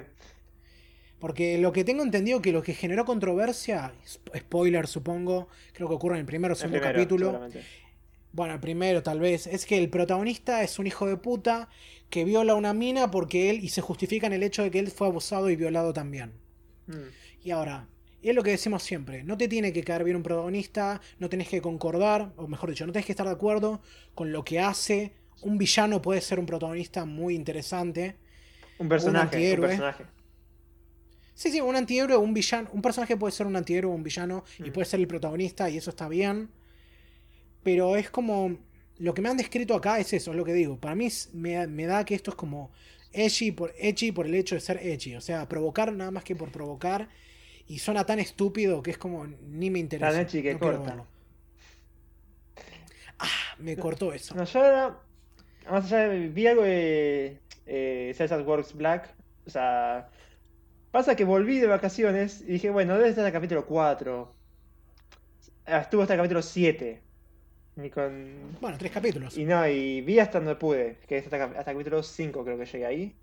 Porque 1.18 1.58
lo 1.58 1.72
que 1.72 1.84
tengo 1.84 2.02
entendido 2.02 2.42
que 2.42 2.52
lo 2.52 2.62
que 2.62 2.74
generó 2.74 3.04
controversia, 3.04 3.94
sp- 4.04 4.36
spoiler 4.38 4.86
supongo, 4.86 5.48
creo 5.72 5.88
que 5.88 5.94
ocurre 5.94 6.16
en 6.16 6.20
el 6.20 6.26
primero 6.26 6.52
o 6.52 6.56
segundo 6.56 6.78
primero, 6.78 6.98
capítulo. 6.98 7.48
Bueno, 8.32 8.54
el 8.54 8.60
primero 8.60 9.02
tal 9.02 9.18
vez. 9.20 9.46
Es 9.46 9.64
que 9.64 9.78
el 9.78 9.88
protagonista 9.88 10.62
es 10.62 10.78
un 10.78 10.86
hijo 10.86 11.06
de 11.06 11.16
puta 11.16 11.68
que 12.10 12.24
viola 12.24 12.52
a 12.52 12.56
una 12.56 12.74
mina 12.74 13.10
porque 13.10 13.48
él, 13.50 13.64
y 13.64 13.70
se 13.70 13.80
justifica 13.80 14.26
en 14.26 14.34
el 14.34 14.42
hecho 14.42 14.62
de 14.62 14.70
que 14.70 14.78
él 14.78 14.90
fue 14.90 15.06
abusado 15.06 15.48
y 15.48 15.56
violado 15.56 15.92
también. 15.94 16.32
Mm. 16.86 16.94
Y 17.44 17.50
ahora, 17.50 17.88
es 18.22 18.34
lo 18.34 18.42
que 18.42 18.50
decimos 18.50 18.82
siempre, 18.82 19.22
no 19.24 19.38
te 19.38 19.48
tiene 19.48 19.72
que 19.72 19.84
caer 19.84 20.04
bien 20.04 20.16
un 20.16 20.22
protagonista, 20.22 21.00
no 21.18 21.28
tenés 21.28 21.48
que 21.48 21.62
concordar, 21.62 22.32
o 22.36 22.46
mejor 22.48 22.70
dicho, 22.70 22.86
no 22.86 22.92
tenés 22.92 23.06
que 23.06 23.12
estar 23.12 23.26
de 23.26 23.32
acuerdo 23.32 23.80
con 24.14 24.32
lo 24.32 24.44
que 24.44 24.60
hace. 24.60 25.12
Un 25.42 25.58
villano 25.58 26.02
puede 26.02 26.20
ser 26.20 26.38
un 26.38 26.46
protagonista 26.46 27.04
muy 27.04 27.34
interesante. 27.34 28.16
Un 28.78 28.88
personaje, 28.88 29.54
un 29.54 29.60
personaje. 29.60 30.04
Sí, 31.36 31.50
sí, 31.52 31.60
un 31.60 31.76
antihéroe 31.76 32.16
o 32.16 32.20
un 32.20 32.32
villano. 32.34 32.68
Un 32.72 32.80
personaje 32.82 33.16
puede 33.16 33.30
ser 33.30 33.46
un 33.46 33.54
antihéroe 33.56 33.92
o 33.92 33.94
un 33.94 34.02
villano 34.02 34.42
y 34.58 34.70
Mm. 34.70 34.72
puede 34.72 34.86
ser 34.86 34.98
el 35.00 35.06
protagonista 35.06 35.68
y 35.70 35.76
eso 35.76 35.90
está 35.90 36.08
bien. 36.08 36.48
Pero 37.62 37.94
es 37.96 38.10
como. 38.10 38.56
Lo 38.98 39.12
que 39.12 39.20
me 39.20 39.28
han 39.28 39.36
descrito 39.36 39.74
acá 39.74 39.98
es 40.00 40.12
eso, 40.14 40.30
es 40.30 40.36
lo 40.36 40.44
que 40.44 40.54
digo. 40.54 40.78
Para 40.80 40.94
mí 40.94 41.08
me, 41.34 41.66
me 41.66 41.84
da 41.84 42.04
que 42.06 42.14
esto 42.14 42.30
es 42.30 42.36
como 42.36 42.70
edgy 43.12 43.52
por, 43.52 43.74
edgy 43.78 44.10
por 44.10 44.24
el 44.26 44.34
hecho 44.34 44.54
de 44.54 44.60
ser 44.62 44.78
edgy. 44.82 45.14
O 45.16 45.20
sea, 45.20 45.46
provocar 45.46 45.92
nada 45.92 46.10
más 46.10 46.24
que 46.24 46.34
por 46.34 46.50
provocar. 46.50 47.08
Y 47.68 47.78
suena 47.80 48.06
tan 48.06 48.18
estúpido 48.20 48.82
que 48.82 48.92
es 48.92 48.98
como 48.98 49.26
ni 49.26 49.68
me 49.68 49.78
interesa. 49.80 50.12
Tan 50.12 50.20
edgy 50.22 50.42
que 50.42 50.54
no 50.54 50.58
corta. 50.60 51.04
Ah, 53.18 53.28
me 53.58 53.76
cortó 53.76 54.12
eso. 54.12 54.34
No, 54.34 54.44
yo 54.44 54.60
ahora, 54.60 54.98
más 55.70 55.84
allá 55.92 56.08
de, 56.08 56.28
vi 56.28 56.46
algo 56.46 56.62
de 56.62 57.38
eh, 57.66 58.12
Celsius 58.16 58.46
Works 58.46 58.74
Black, 58.74 59.14
o 59.46 59.50
sea, 59.50 60.08
pasa 60.96 61.14
que 61.14 61.24
volví 61.24 61.58
de 61.58 61.66
vacaciones 61.66 62.40
y 62.40 62.52
dije, 62.52 62.70
bueno, 62.70 62.94
debe 62.96 63.10
estar 63.10 63.26
el 63.26 63.32
capítulo 63.32 63.66
4. 63.66 64.32
Ah, 65.66 65.80
Estuvo 65.80 66.00
hasta 66.00 66.14
el 66.14 66.18
capítulo 66.20 66.40
7. 66.40 67.02
Ni 67.76 67.90
con. 67.90 68.56
Bueno, 68.62 68.78
tres 68.78 68.92
capítulos. 68.92 69.36
Y 69.36 69.44
no, 69.44 69.68
y 69.68 70.00
vi 70.00 70.18
hasta 70.18 70.38
donde 70.38 70.54
pude, 70.56 70.96
que 71.06 71.18
es 71.18 71.24
hasta, 71.24 71.44
hasta 71.44 71.72
capítulo 71.72 72.02
5 72.02 72.44
creo 72.44 72.56
que 72.58 72.64
llegué 72.64 72.86
ahí. 72.86 73.14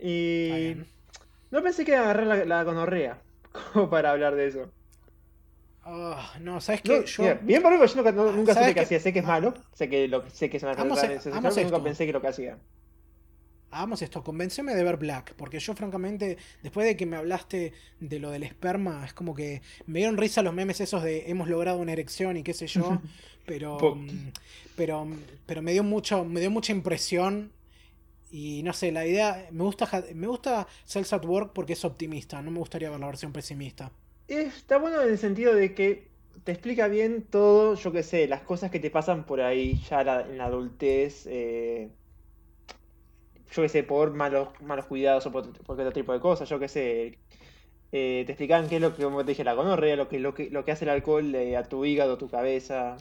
Y. 0.00 0.74
No 1.52 1.62
pensé 1.62 1.84
que 1.84 1.92
iba 1.92 2.00
a 2.00 2.04
agarrar 2.10 2.26
la, 2.26 2.44
la 2.44 2.64
gonorrea, 2.64 3.22
como 3.72 3.88
para 3.88 4.10
hablar 4.10 4.34
de 4.34 4.48
eso. 4.48 4.72
Ah, 5.84 6.34
no, 6.40 6.60
¿sabes 6.60 6.84
No, 6.84 6.94
qué? 7.00 7.06
Yo, 7.06 7.22
mira, 7.22 7.34
bien 7.42 7.62
por 7.62 7.72
algo, 7.72 7.86
yo 7.86 7.94
nunca, 7.94 8.10
no- 8.10 8.32
nunca 8.32 8.54
¿Sabes 8.54 8.70
supe 8.70 8.74
que 8.74 8.80
qué? 8.80 8.84
hacía. 8.86 9.00
Sé 9.00 9.12
que 9.12 9.20
es 9.20 9.24
Ah. 9.24 9.28
malo, 9.28 9.54
sé 9.72 9.88
que, 9.88 10.08
lo, 10.08 10.28
sé 10.30 10.50
que 10.50 10.56
es 10.56 10.62
una 10.64 10.72
pero 10.74 10.84
nunca 11.62 11.82
pensé 11.84 12.04
que 12.06 12.12
lo 12.12 12.20
que 12.20 12.26
hacía. 12.26 12.58
Hagamos 13.76 14.02
esto, 14.02 14.22
convenceme 14.24 14.74
de 14.74 14.84
ver 14.84 14.96
Black, 14.96 15.34
porque 15.36 15.58
yo 15.60 15.74
francamente, 15.74 16.38
después 16.62 16.86
de 16.86 16.96
que 16.96 17.06
me 17.06 17.16
hablaste 17.16 17.72
de 18.00 18.18
lo 18.18 18.30
del 18.30 18.42
esperma, 18.42 19.04
es 19.04 19.12
como 19.14 19.34
que 19.34 19.62
me 19.86 20.00
dieron 20.00 20.16
risa 20.16 20.42
los 20.42 20.54
memes 20.54 20.80
esos 20.80 21.02
de 21.02 21.30
hemos 21.30 21.48
logrado 21.48 21.78
una 21.78 21.92
erección 21.92 22.36
y 22.36 22.42
qué 22.42 22.54
sé 22.54 22.66
yo, 22.66 23.02
pero 23.46 23.94
mm, 23.96 24.28
pero 24.74 25.06
pero 25.46 25.62
me 25.62 25.72
dio 25.72 25.84
mucho 25.84 26.24
me 26.24 26.40
dio 26.40 26.50
mucha 26.50 26.72
impresión 26.72 27.52
y 28.30 28.62
no 28.62 28.72
sé, 28.72 28.92
la 28.92 29.06
idea 29.06 29.48
me 29.52 29.64
gusta 29.64 29.88
me 30.14 30.26
gusta 30.26 30.66
Cells 30.84 31.12
at 31.12 31.24
Work 31.24 31.52
porque 31.54 31.74
es 31.74 31.84
optimista, 31.84 32.42
no 32.42 32.50
me 32.50 32.58
gustaría 32.58 32.90
ver 32.90 33.00
la 33.00 33.06
versión 33.06 33.32
pesimista. 33.32 33.92
Está 34.28 34.78
bueno 34.78 35.02
en 35.02 35.10
el 35.10 35.18
sentido 35.18 35.54
de 35.54 35.74
que 35.74 36.08
te 36.44 36.52
explica 36.52 36.88
bien 36.88 37.22
todo, 37.30 37.74
yo 37.76 37.92
qué 37.92 38.02
sé, 38.02 38.26
las 38.28 38.42
cosas 38.42 38.70
que 38.70 38.80
te 38.80 38.90
pasan 38.90 39.24
por 39.26 39.40
ahí 39.40 39.80
ya 39.88 40.02
la- 40.04 40.22
en 40.22 40.38
la 40.38 40.46
adultez, 40.46 41.26
eh, 41.28 41.90
yo 43.56 43.62
qué 43.62 43.68
sé, 43.68 43.82
por 43.82 44.12
malos, 44.12 44.48
malos 44.60 44.86
cuidados 44.86 45.26
o 45.26 45.32
por, 45.32 45.50
por 45.64 45.80
otro 45.80 45.92
tipo 45.92 46.12
de 46.12 46.20
cosas, 46.20 46.48
yo 46.48 46.58
qué 46.58 46.68
sé. 46.68 47.18
Eh, 47.92 48.24
te 48.26 48.32
explican 48.32 48.68
qué 48.68 48.76
es 48.76 48.82
lo 48.82 48.94
que, 48.94 49.02
como 49.02 49.24
te 49.24 49.30
dije, 49.30 49.44
la 49.44 49.54
gonorrea, 49.54 49.96
lo 49.96 50.08
que, 50.08 50.18
lo 50.18 50.34
que, 50.34 50.50
lo 50.50 50.64
que 50.64 50.72
hace 50.72 50.84
el 50.84 50.90
alcohol 50.90 51.34
eh, 51.34 51.56
a 51.56 51.62
tu 51.64 51.84
hígado, 51.84 52.14
a 52.14 52.18
tu 52.18 52.28
cabeza, 52.28 52.96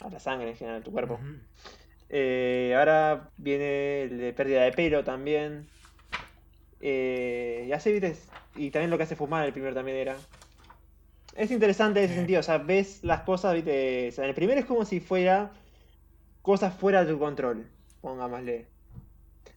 a 0.00 0.10
la 0.10 0.18
sangre 0.18 0.50
en 0.50 0.56
general, 0.56 0.80
a 0.80 0.84
tu 0.84 0.90
cuerpo. 0.92 1.20
Eh, 2.08 2.74
ahora 2.76 3.30
viene 3.36 4.02
el 4.02 4.18
de 4.18 4.32
pérdida 4.32 4.62
de 4.62 4.72
pelo 4.72 5.04
también. 5.04 5.68
Y 6.80 7.72
así, 7.72 7.92
¿viste? 7.92 8.16
Y 8.56 8.70
también 8.70 8.90
lo 8.90 8.96
que 8.96 9.04
hace 9.04 9.16
fumar, 9.16 9.46
el 9.46 9.52
primero 9.52 9.74
también 9.74 9.96
era. 9.98 10.16
Es 11.36 11.50
interesante 11.50 12.00
en 12.00 12.06
ese 12.06 12.14
sentido, 12.14 12.40
o 12.40 12.42
sea, 12.42 12.58
ves 12.58 13.02
las 13.02 13.22
cosas, 13.22 13.54
¿viste? 13.54 14.08
O 14.08 14.12
sea, 14.12 14.24
en 14.24 14.30
el 14.30 14.34
primero 14.34 14.60
es 14.60 14.66
como 14.66 14.84
si 14.84 15.00
fuera 15.00 15.52
cosas 16.42 16.74
fuera 16.74 17.04
de 17.04 17.12
tu 17.12 17.18
control, 17.18 17.66
pongámosle. 18.00 18.73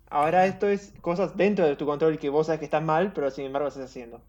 Ahora 0.09 0.45
esto 0.47 0.67
es 0.67 0.93
cosas 1.01 1.37
dentro 1.37 1.65
de 1.65 1.75
tu 1.77 1.85
control 1.85 2.19
que 2.19 2.29
vos 2.29 2.47
sabes 2.47 2.59
que 2.59 2.65
están 2.65 2.85
mal, 2.85 3.13
pero 3.13 3.31
sin 3.31 3.45
embargo 3.45 3.69
estás 3.69 3.85
haciendo. 3.85 4.21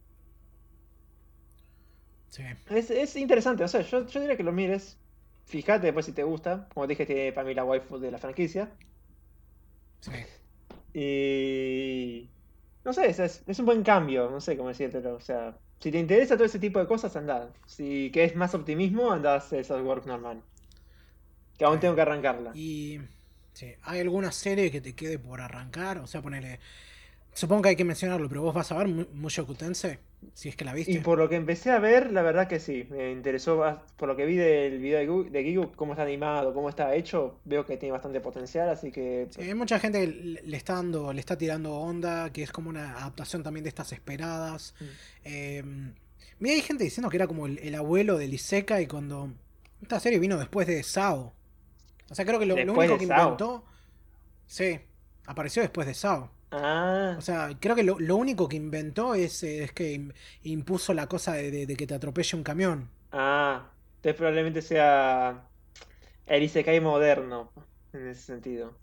Sí. 2.28 2.42
Es, 2.66 2.90
es 2.90 3.16
interesante, 3.16 3.64
o 3.64 3.68
sea, 3.68 3.80
yo, 3.82 4.06
yo 4.06 4.20
diría 4.20 4.36
que 4.36 4.42
lo 4.44 4.52
mires. 4.52 4.98
Fíjate 5.44 5.86
después 5.86 6.06
si 6.06 6.12
te 6.12 6.22
gusta. 6.24 6.68
Como 6.74 6.86
dije, 6.86 7.06
tiene 7.06 7.32
para 7.32 7.46
mí 7.46 7.54
la 7.54 7.64
waifu 7.64 7.98
de 7.98 8.10
la 8.10 8.18
franquicia. 8.18 8.70
Sí. 10.00 10.12
Y. 10.92 12.30
No 12.84 12.92
sé, 12.92 13.08
es, 13.10 13.18
es- 13.46 13.58
un 13.58 13.66
buen 13.66 13.82
cambio, 13.82 14.30
no 14.30 14.40
sé 14.40 14.56
cómo 14.56 14.68
decírtelo. 14.68 15.16
O 15.16 15.20
sea, 15.20 15.58
si 15.80 15.90
te 15.92 15.98
interesa 15.98 16.36
todo 16.36 16.46
ese 16.46 16.58
tipo 16.58 16.78
de 16.80 16.86
cosas, 16.86 17.16
andá. 17.16 17.52
Si 17.66 18.10
querés 18.12 18.36
más 18.36 18.54
optimismo, 18.54 19.10
andá 19.12 19.34
a 19.34 19.36
hacer 19.38 19.64
work 19.82 20.06
normal. 20.06 20.42
Que 21.58 21.64
aún 21.64 21.80
tengo 21.80 21.94
que 21.94 22.02
arrancarla. 22.02 22.50
Y 22.54 23.00
sí, 23.58 23.74
¿hay 23.82 24.00
alguna 24.00 24.30
serie 24.30 24.70
que 24.70 24.80
te 24.80 24.94
quede 24.94 25.18
por 25.18 25.40
arrancar? 25.40 25.98
O 25.98 26.06
sea, 26.06 26.22
ponele 26.22 26.60
Supongo 27.34 27.62
que 27.62 27.68
hay 27.68 27.76
que 27.76 27.84
mencionarlo, 27.84 28.28
pero 28.28 28.42
vos 28.42 28.52
vas 28.52 28.72
a 28.72 28.78
ver 28.78 28.88
Mu- 28.88 29.06
Mushoku 29.12 29.54
Tensei, 29.54 29.98
si 30.34 30.48
es 30.48 30.56
que 30.56 30.64
la 30.64 30.74
viste. 30.74 30.90
Y 30.90 30.98
por 30.98 31.18
lo 31.18 31.28
que 31.28 31.36
empecé 31.36 31.70
a 31.70 31.78
ver, 31.78 32.10
la 32.10 32.22
verdad 32.22 32.48
que 32.48 32.58
sí. 32.58 32.84
Me 32.90 33.12
interesó, 33.12 33.80
por 33.96 34.08
lo 34.08 34.16
que 34.16 34.26
vi 34.26 34.34
del 34.34 34.80
video 34.80 34.98
de 34.98 35.08
Gu- 35.08 35.30
de 35.30 35.44
Gigu, 35.44 35.70
cómo 35.76 35.92
está 35.92 36.02
animado, 36.02 36.52
cómo 36.52 36.68
está 36.68 36.92
hecho, 36.96 37.38
veo 37.44 37.64
que 37.64 37.76
tiene 37.76 37.92
bastante 37.92 38.20
potencial, 38.20 38.68
así 38.70 38.90
que. 38.90 39.28
Sí, 39.30 39.42
hay 39.42 39.54
mucha 39.54 39.78
gente 39.78 40.00
que 40.00 40.40
le 40.44 40.56
está 40.56 40.74
dando, 40.74 41.12
le 41.12 41.20
está 41.20 41.38
tirando 41.38 41.74
onda, 41.74 42.32
que 42.32 42.42
es 42.42 42.50
como 42.50 42.70
una 42.70 42.98
adaptación 42.98 43.44
también 43.44 43.62
de 43.62 43.68
estas 43.68 43.92
esperadas. 43.92 44.74
Mm. 44.80 44.84
Eh, 45.26 45.62
mira, 46.40 46.54
hay 46.56 46.62
gente 46.62 46.82
diciendo 46.82 47.08
que 47.08 47.18
era 47.18 47.28
como 47.28 47.46
el, 47.46 47.58
el 47.58 47.74
abuelo 47.76 48.18
de 48.18 48.26
Isekai 48.26 48.88
cuando 48.88 49.32
esta 49.80 50.00
serie 50.00 50.18
vino 50.18 50.38
después 50.38 50.66
de 50.66 50.82
Sao. 50.82 51.34
O 52.10 52.14
sea, 52.14 52.24
creo 52.24 52.38
que 52.38 52.46
lo, 52.46 52.54
único 52.56 52.96
que 52.98 53.06
Sao. 53.06 53.06
inventó, 53.22 53.64
sí, 54.46 54.80
apareció 55.26 55.62
después 55.62 55.86
de 55.86 55.94
Sao. 55.94 56.30
Ah, 56.50 57.18
O 57.18 57.22
sea, 57.22 57.56
creo 57.60 57.76
que 57.76 57.82
lo, 57.84 57.98
lo 58.00 58.16
único 58.16 58.48
que 58.48 58.56
inventó 58.56 59.14
es, 59.14 59.42
eh, 59.44 59.64
es 59.64 59.72
que 59.72 59.94
im- 59.98 60.14
impuso 60.44 60.94
la 60.94 61.08
cosa 61.08 61.34
de, 61.34 61.50
de- 61.50 61.66
de 61.66 61.76
que 61.76 61.86
te 61.86 61.94
atropelle 61.94 62.36
un 62.38 62.44
camión. 62.44 62.90
ah. 63.12 63.72
Entonces 63.96 64.16
probablemente 64.16 64.62
sea 64.62 65.48
el 66.26 66.42
Isekai 66.44 66.80
moderno, 66.80 67.52
en 67.92 68.08
ese 68.08 68.22
sentido. 68.22 68.78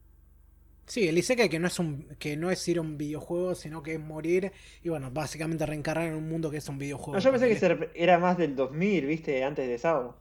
Sí, 0.87 1.07
el 1.07 1.17
Isekai 1.17 1.49
que 1.49 1.59
no 1.59 1.67
es 1.67 1.79
un 1.79 2.07
que 2.19 2.37
no 2.37 2.49
es 2.51 2.67
ir 2.67 2.77
a 2.77 2.81
un 2.81 2.97
videojuego, 2.97 3.55
sino 3.55 3.81
que 3.83 3.93
es 3.95 3.99
morir 3.99 4.51
y 4.83 4.89
bueno, 4.89 5.09
básicamente 5.11 5.65
reencarnar 5.65 6.07
en 6.07 6.15
un 6.15 6.27
mundo 6.29 6.51
que 6.51 6.57
es 6.57 6.69
un 6.69 6.77
videojuego. 6.77 7.13
No, 7.13 7.19
yo 7.19 7.31
pensé 7.31 7.47
que 7.49 7.89
era 7.95 8.19
más 8.19 8.37
del 8.37 8.55
2000, 8.55 9.05
¿viste? 9.07 9.43
Antes 9.43 9.67
de 9.67 9.77
Sao. 9.79 10.15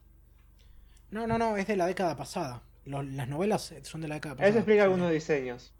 No, 1.10 1.26
no, 1.26 1.38
no, 1.38 1.56
es 1.56 1.66
de 1.66 1.76
la 1.76 1.86
década 1.86 2.14
pasada. 2.14 2.62
Las 2.84 3.28
novelas 3.28 3.74
son 3.82 4.00
de 4.02 4.08
la 4.08 4.16
década 4.16 4.46
Eso 4.46 4.58
explica 4.58 4.84
algunos 4.84 5.10
diseños. 5.10 5.74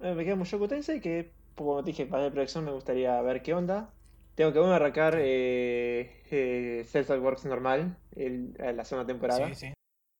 Eh, 0.00 0.14
me 0.14 0.24
queda 0.24 0.34
Mushoku 0.36 0.66
Tensei 0.66 1.00
que, 1.00 1.32
como 1.54 1.82
te 1.84 1.90
dije, 1.90 2.06
para 2.06 2.24
la 2.24 2.30
producción 2.30 2.64
me 2.64 2.72
gustaría 2.72 3.20
ver 3.22 3.42
qué 3.42 3.54
onda. 3.54 3.92
Tengo 4.34 4.52
que 4.52 4.58
bueno, 4.58 4.74
arrancar 4.74 5.16
eh, 5.18 6.22
eh, 6.30 6.84
Cells 6.88 7.10
at 7.10 7.20
Works 7.20 7.44
normal, 7.44 7.96
el- 8.16 8.54
eh, 8.58 8.72
la 8.72 8.84
segunda 8.84 9.06
temporada. 9.06 9.48
Sí, 9.48 9.54
sí. 9.54 9.72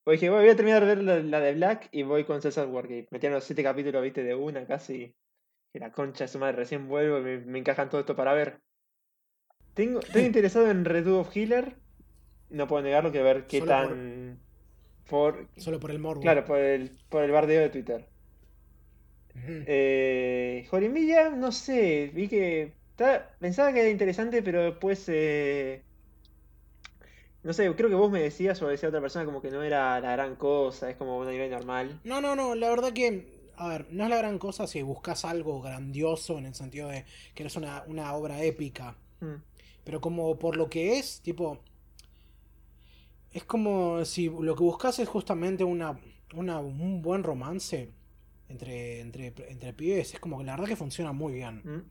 Pues 0.05 0.21
dije, 0.21 0.31
bueno, 0.31 0.43
voy 0.45 0.53
a 0.53 0.57
terminar 0.57 0.85
de 0.85 0.95
ver 0.95 1.05
la, 1.05 1.19
la 1.21 1.41
de 1.41 1.55
Black 1.55 1.89
y 1.93 2.03
voy 2.03 2.25
con 2.25 2.43
Cells 2.43 2.59
at 2.59 2.69
Work. 2.69 2.91
Y 2.91 3.09
metieron 3.11 3.35
los 3.37 3.45
siete 3.45 3.63
capítulos, 3.63 4.03
viste, 4.03 4.23
de 4.23 4.35
una 4.35 4.67
casi. 4.67 5.15
Que 5.73 5.79
la 5.79 5.93
concha 5.93 6.25
de 6.25 6.29
su 6.29 6.39
madre, 6.39 6.57
recién 6.57 6.89
vuelvo 6.89 7.19
y 7.19 7.23
me, 7.23 7.39
me 7.39 7.59
encajan 7.61 7.89
todo 7.89 8.01
esto 8.01 8.17
para 8.17 8.33
ver. 8.35 8.61
Tengo, 9.75 10.01
estoy 10.01 10.23
interesado 10.27 10.71
en 10.71 10.85
Redo 10.85 11.21
of 11.21 11.35
Healer. 11.35 11.77
No 12.51 12.67
puedo 12.67 12.83
negarlo, 12.83 13.13
que 13.13 13.23
ver 13.23 13.47
qué 13.47 13.61
Solo 13.61 13.71
tan. 13.71 13.89
Por... 13.89 14.50
Solo 15.57 15.81
por 15.81 15.91
el 15.91 15.99
morbo. 15.99 16.21
Claro, 16.21 16.45
por 16.45 16.59
el, 16.59 16.91
por 17.09 17.23
el 17.23 17.31
bardeo 17.31 17.61
de 17.61 17.71
Twitter. 17.71 18.07
Eh, 19.67 20.67
Jorimilla, 20.71 21.31
no 21.31 21.53
sé, 21.53 22.11
vi 22.15 22.29
que 22.29 22.73
ta- 22.97 23.31
pensaba 23.39 23.73
que 23.73 23.81
era 23.81 23.89
interesante, 23.89 24.43
pero 24.43 24.63
después, 24.63 25.05
eh, 25.09 25.83
no 27.43 27.53
sé, 27.53 27.75
creo 27.75 27.89
que 27.89 27.95
vos 27.95 28.11
me 28.11 28.21
decías 28.21 28.61
o 28.61 28.69
decía 28.69 28.89
otra 28.91 29.01
persona 29.01 29.25
como 29.25 29.41
que 29.41 29.51
no 29.51 29.63
era 29.63 29.99
la 30.01 30.13
gran 30.13 30.37
cosa, 30.37 30.91
es 30.91 30.97
como 30.97 31.19
un 31.19 31.29
nivel 31.29 31.51
normal. 31.51 31.99
No, 32.05 32.21
no, 32.21 32.37
no, 32.37 32.55
la 32.55 32.69
verdad 32.69 32.93
que, 32.93 33.51
a 33.57 33.69
ver, 33.69 33.87
no 33.91 34.05
es 34.05 34.11
la 34.11 34.19
gran 34.19 34.39
cosa 34.39 34.67
si 34.67 34.83
buscas 34.83 35.25
algo 35.25 35.63
grandioso 35.63 36.37
en 36.39 36.47
el 36.47 36.55
sentido 36.55 36.89
de 36.89 37.05
que 37.35 37.43
eres 37.45 37.57
una, 37.57 37.83
una 37.87 38.13
obra 38.15 38.43
épica. 38.43 38.97
Mm. 39.21 39.37
Pero 39.85 40.01
como 40.03 40.39
por 40.39 40.57
lo 40.57 40.69
que 40.69 40.99
es, 40.99 41.21
tipo. 41.23 41.59
Es 43.33 43.45
como 43.45 44.05
si 44.05 44.29
lo 44.29 44.57
que 44.57 44.63
buscas 44.65 44.99
es 44.99 45.09
justamente 45.09 45.63
una, 45.65 45.99
una- 46.35 46.59
un 46.61 47.01
buen 47.03 47.23
romance 47.23 47.91
entre, 48.49 49.01
entre, 49.01 49.33
entre 49.49 49.73
pibes. 49.73 50.15
Es 50.15 50.21
como 50.21 50.39
que 50.39 50.45
la 50.45 50.53
verdad 50.53 50.67
que 50.69 50.77
funciona 50.77 51.13
muy 51.13 51.35
bien. 51.35 51.57
Mm. 51.65 51.83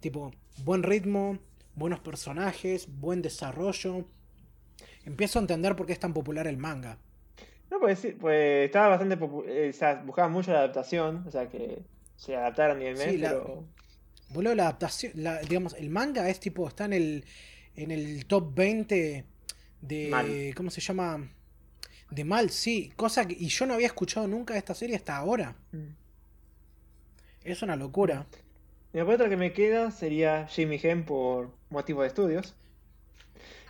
Tipo, 0.00 0.32
buen 0.64 0.82
ritmo, 0.82 1.38
buenos 1.74 2.00
personajes, 2.00 2.88
buen 3.00 3.22
desarrollo. 3.22 4.04
Empiezo 5.04 5.38
a 5.38 5.42
entender 5.42 5.76
por 5.76 5.86
qué 5.86 5.92
es 5.92 6.00
tan 6.00 6.12
popular 6.12 6.46
el 6.46 6.56
manga. 6.56 6.98
No, 7.70 7.78
pues 7.80 8.06
pues 8.20 8.66
estaba 8.66 8.88
bastante 8.96 9.16
eh, 9.48 9.70
o 9.70 9.72
sea, 9.72 10.02
buscaba 10.04 10.28
mucho 10.28 10.52
la 10.52 10.58
adaptación, 10.58 11.24
o 11.26 11.30
sea, 11.30 11.48
que 11.48 11.82
se 12.16 12.36
adaptaran 12.36 12.80
y 12.82 12.96
Sí, 12.96 13.18
la- 13.18 13.30
pero 13.30 13.64
Boludo, 14.30 14.54
la 14.54 14.64
adaptación, 14.64 15.12
la- 15.16 15.38
digamos, 15.40 15.74
el 15.74 15.90
manga 15.90 16.28
es 16.28 16.40
tipo, 16.40 16.66
está 16.66 16.84
en 16.86 16.92
el, 16.94 17.24
en 17.76 17.90
el 17.90 18.26
top 18.26 18.54
20 18.54 19.24
de, 19.86 20.08
Mal. 20.08 20.54
¿cómo 20.56 20.70
se 20.70 20.80
llama? 20.80 21.28
De 22.10 22.24
mal, 22.24 22.50
sí. 22.50 22.92
Cosa 22.96 23.26
que, 23.26 23.34
y 23.38 23.48
yo 23.48 23.66
no 23.66 23.74
había 23.74 23.86
escuchado 23.88 24.26
nunca 24.28 24.54
de 24.54 24.58
esta 24.58 24.74
serie 24.74 24.96
hasta 24.96 25.16
ahora. 25.16 25.56
Mm. 25.72 25.88
Es 27.44 27.62
una 27.62 27.76
locura. 27.76 28.26
Y 28.92 28.98
después 28.98 29.16
otra 29.16 29.28
que 29.28 29.36
me 29.36 29.52
queda 29.52 29.90
sería 29.90 30.46
Jimmy 30.46 30.78
Gen 30.78 31.04
por 31.04 31.50
motivos 31.70 32.02
de 32.02 32.08
estudios. 32.08 32.54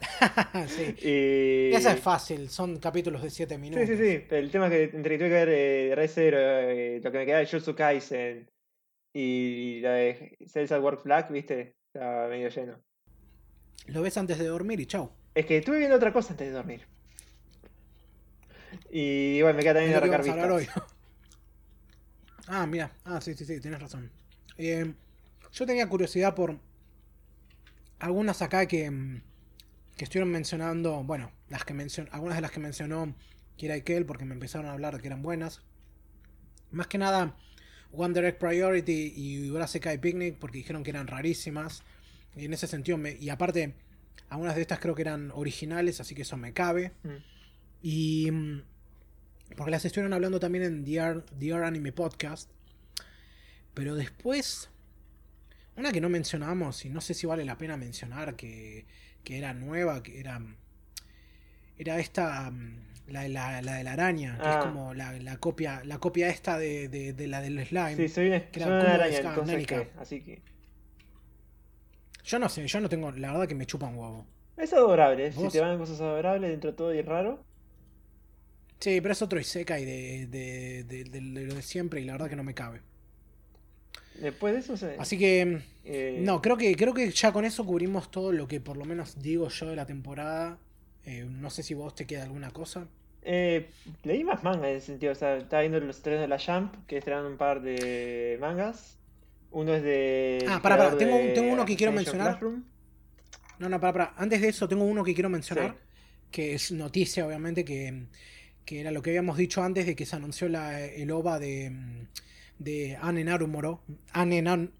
sí. 0.68 0.94
Y... 1.02 1.74
Esa 1.74 1.92
es 1.94 2.00
fácil, 2.00 2.48
son 2.50 2.78
capítulos 2.78 3.22
de 3.22 3.30
7 3.30 3.54
Sí, 3.54 3.60
minutos. 3.60 3.86
sí, 3.88 3.96
sí. 3.96 4.24
pero 4.28 4.42
El 4.42 4.50
tema 4.50 4.66
es 4.66 4.90
que 4.90 4.96
entre 4.96 5.14
que 5.14 5.18
tuve 5.18 5.28
que 5.28 5.34
ver 5.34 5.48
eh, 5.48 5.92
eh, 5.92 7.00
lo 7.02 7.10
que 7.10 7.18
me 7.18 7.26
queda 7.26 7.38
de 7.38 7.46
Jutsu 7.46 7.74
Kaisen 7.74 8.46
y 9.14 9.80
la 9.80 9.92
de 9.92 10.36
Cells 10.46 10.72
at 10.72 10.80
Work 10.82 11.04
Black, 11.04 11.30
viste, 11.30 11.74
estaba 11.92 12.28
medio 12.28 12.48
lleno. 12.50 12.78
Lo 13.86 14.02
ves 14.02 14.16
antes 14.18 14.38
de 14.38 14.46
dormir 14.46 14.80
y 14.80 14.86
chau. 14.86 15.10
Es 15.34 15.46
que 15.46 15.58
estuve 15.58 15.78
viendo 15.78 15.96
otra 15.96 16.12
cosa 16.12 16.32
antes 16.32 16.46
de 16.46 16.52
dormir. 16.52 16.86
Y 18.90 19.42
bueno, 19.42 19.56
me 19.56 19.62
queda 19.62 19.74
también 19.74 19.92
que 19.92 19.96
arrancar 19.96 20.30
hablar 20.30 20.50
hoy. 20.52 20.64
vistas. 20.64 20.84
ah, 22.46 22.66
mira. 22.66 22.92
Ah, 23.04 23.20
sí, 23.20 23.34
sí, 23.34 23.44
sí, 23.44 23.60
tienes 23.60 23.80
razón. 23.80 24.10
Eh, 24.56 24.94
yo 25.52 25.66
tenía 25.66 25.88
curiosidad 25.88 26.34
por 26.34 26.58
algunas 27.98 28.42
acá 28.42 28.66
que, 28.66 28.90
mm, 28.90 29.22
que 29.96 30.04
estuvieron 30.04 30.30
mencionando, 30.30 31.02
bueno, 31.02 31.32
las 31.48 31.64
que 31.64 31.74
mencion 31.74 32.08
algunas 32.12 32.36
de 32.36 32.42
las 32.42 32.50
que 32.50 32.60
mencionó 32.60 33.14
Kira 33.56 33.76
y 33.76 33.82
Kel 33.82 34.06
porque 34.06 34.24
me 34.24 34.34
empezaron 34.34 34.66
a 34.66 34.72
hablar 34.72 34.96
de 34.96 35.00
que 35.00 35.08
eran 35.08 35.22
buenas. 35.22 35.62
Más 36.70 36.86
que 36.86 36.98
nada, 36.98 37.36
One 37.92 38.14
Direct 38.14 38.40
Priority 38.40 39.12
y 39.16 39.50
Urasekai 39.50 40.00
Picnic 40.00 40.38
porque 40.38 40.58
dijeron 40.58 40.82
que 40.82 40.90
eran 40.90 41.06
rarísimas. 41.06 41.82
Y 42.36 42.46
en 42.46 42.52
ese 42.52 42.66
sentido, 42.66 42.98
me, 42.98 43.12
y 43.12 43.28
aparte, 43.30 43.74
algunas 44.34 44.54
de 44.54 44.62
estas 44.62 44.78
creo 44.78 44.94
que 44.94 45.02
eran 45.02 45.30
originales, 45.32 46.00
así 46.00 46.14
que 46.14 46.22
eso 46.22 46.36
me 46.36 46.52
cabe. 46.52 46.92
Mm. 47.02 47.08
Y. 47.82 48.30
mm, 48.30 48.62
Porque 49.56 49.70
las 49.70 49.84
estuvieron 49.84 50.12
hablando 50.12 50.38
también 50.40 50.64
en 50.64 50.84
The 50.84 51.00
Art, 51.00 51.30
The 51.38 51.52
Art 51.54 51.64
Anime 51.64 51.92
Podcast. 51.92 52.50
Pero 53.74 53.94
después. 53.94 54.70
Una 55.76 55.90
que 55.90 56.00
no 56.00 56.08
mencionamos, 56.08 56.84
y 56.84 56.88
no 56.90 57.00
sé 57.00 57.14
si 57.14 57.26
vale 57.26 57.44
la 57.44 57.58
pena 57.58 57.76
mencionar, 57.76 58.36
que, 58.36 58.86
que 59.24 59.38
era 59.38 59.54
nueva, 59.54 60.02
que 60.02 60.20
era. 60.20 60.40
Era 61.78 61.98
esta. 61.98 62.50
mm, 62.50 62.78
La, 63.08 63.20
de 63.22 63.28
la, 63.28 63.60
la 63.60 63.74
de 63.74 63.84
la 63.84 63.92
araña, 63.92 64.38
que 64.38 64.46
Ah. 64.46 64.58
es 64.60 64.64
como 64.64 64.94
la, 64.94 65.12
la 65.20 65.36
copia 65.36 65.82
la 65.84 65.98
copia 65.98 66.30
esta 66.30 66.56
de, 66.58 66.88
de- 66.88 67.12
de 67.12 67.26
la 67.26 67.42
del 67.42 67.62
slime. 67.66 67.96
Sí, 67.96 68.08
soy 68.08 68.30
que 68.50 68.60
soy 68.60 68.62
era 68.62 68.66
una 68.80 68.94
araña, 68.94 69.18
entonces. 69.18 69.88
Así 69.98 70.20
que. 70.22 70.40
Yo 72.24 72.38
no 72.40 72.48
sé, 72.48 72.66
yo 72.66 72.80
no 72.80 72.88
tengo. 72.88 73.12
La 73.12 73.30
verdad 73.32 73.46
que 73.48 73.54
me 73.54 73.66
chupa 73.66 73.86
un 73.86 73.96
huevo. 73.96 74.26
Es 74.56 74.72
adorable, 74.72 75.30
si 75.30 75.36
¿Vos? 75.36 75.52
te 75.52 75.60
van 75.60 75.78
cosas 75.78 76.00
adorables 76.00 76.50
dentro 76.50 76.72
de 76.72 76.76
todo 76.76 76.92
y 76.92 77.02
raro. 77.02 77.46
Sí, 78.80 79.00
pero 79.00 79.12
es 79.12 79.22
otro 79.22 79.40
Isekai 79.40 79.84
de, 79.84 80.26
de, 80.28 80.84
de, 80.84 81.04
de- 81.04 81.20
de 81.20 81.44
lo 81.46 81.54
de 81.54 81.62
siempre 81.62 82.00
y 82.00 82.04
la 82.04 82.12
verdad 82.12 82.28
que 82.28 82.36
no 82.36 82.44
me 82.44 82.54
cabe. 82.54 82.82
Después 84.14 84.54
de 84.54 84.60
eso 84.60 84.76
se. 84.76 84.94
Así 84.96 85.18
que. 85.18 85.62
eh, 85.84 86.20
No, 86.20 86.40
creo 86.42 86.56
que, 86.56 86.74
creo 86.76 86.94
que 86.94 87.10
ya 87.10 87.32
con 87.32 87.44
eso 87.44 87.64
cubrimos 87.66 88.10
todo 88.10 88.32
lo 88.32 88.46
que 88.48 88.60
por 88.60 88.76
lo 88.76 88.84
menos 88.84 89.20
digo 89.20 89.48
yo 89.48 89.66
de 89.66 89.76
la 89.76 89.86
temporada. 89.86 90.58
Eh, 91.04 91.26
no 91.28 91.50
sé 91.50 91.62
si 91.62 91.74
vos 91.74 91.94
te 91.94 92.06
queda 92.06 92.22
alguna 92.24 92.50
cosa. 92.52 92.88
eh, 93.22 93.70
leí 94.04 94.22
más 94.24 94.42
manga 94.44 94.68
en 94.70 94.76
ese 94.76 94.86
sentido. 94.86 95.12
O 95.12 95.14
sea, 95.14 95.36
estaba 95.36 95.62
viendo 95.62 95.80
los 95.80 95.96
estrenos 95.96 96.20
de 96.20 96.28
la 96.28 96.38
Jump, 96.38 96.74
que 96.86 96.98
estrenaron 96.98 97.32
un 97.32 97.38
par 97.38 97.60
de 97.62 98.36
mangas. 98.40 98.98
Uno 99.54 99.72
es 99.74 99.82
de. 99.82 100.44
Ah, 100.48 100.60
pará, 100.60 100.76
creador 100.76 100.98
tengo 100.98 101.16
tengo 101.32 101.52
uno 101.52 101.64
que 101.64 101.76
quiero 101.76 101.92
mencionar. 101.92 102.30
Classroom. 102.38 102.64
No, 103.58 103.68
no, 103.68 103.80
para, 103.80 103.92
para. 103.92 104.14
Antes 104.16 104.40
de 104.40 104.48
eso, 104.48 104.68
tengo 104.68 104.84
uno 104.84 105.04
que 105.04 105.14
quiero 105.14 105.28
mencionar. 105.30 105.70
Sí. 105.70 105.76
Que 106.32 106.54
es 106.54 106.72
noticia, 106.72 107.24
obviamente, 107.26 107.64
que, 107.64 108.06
que 108.64 108.80
era 108.80 108.90
lo 108.90 109.00
que 109.00 109.10
habíamos 109.10 109.36
dicho 109.36 109.62
antes 109.62 109.86
de 109.86 109.94
que 109.94 110.06
se 110.06 110.16
anunció 110.16 110.48
la, 110.48 110.80
el 110.84 111.10
OVA 111.12 111.38
de, 111.38 111.72
de 112.58 112.98
Ane 113.00 113.22
Narumoro. 113.22 113.82
Ane, 114.12 114.42
Nan- 114.42 114.72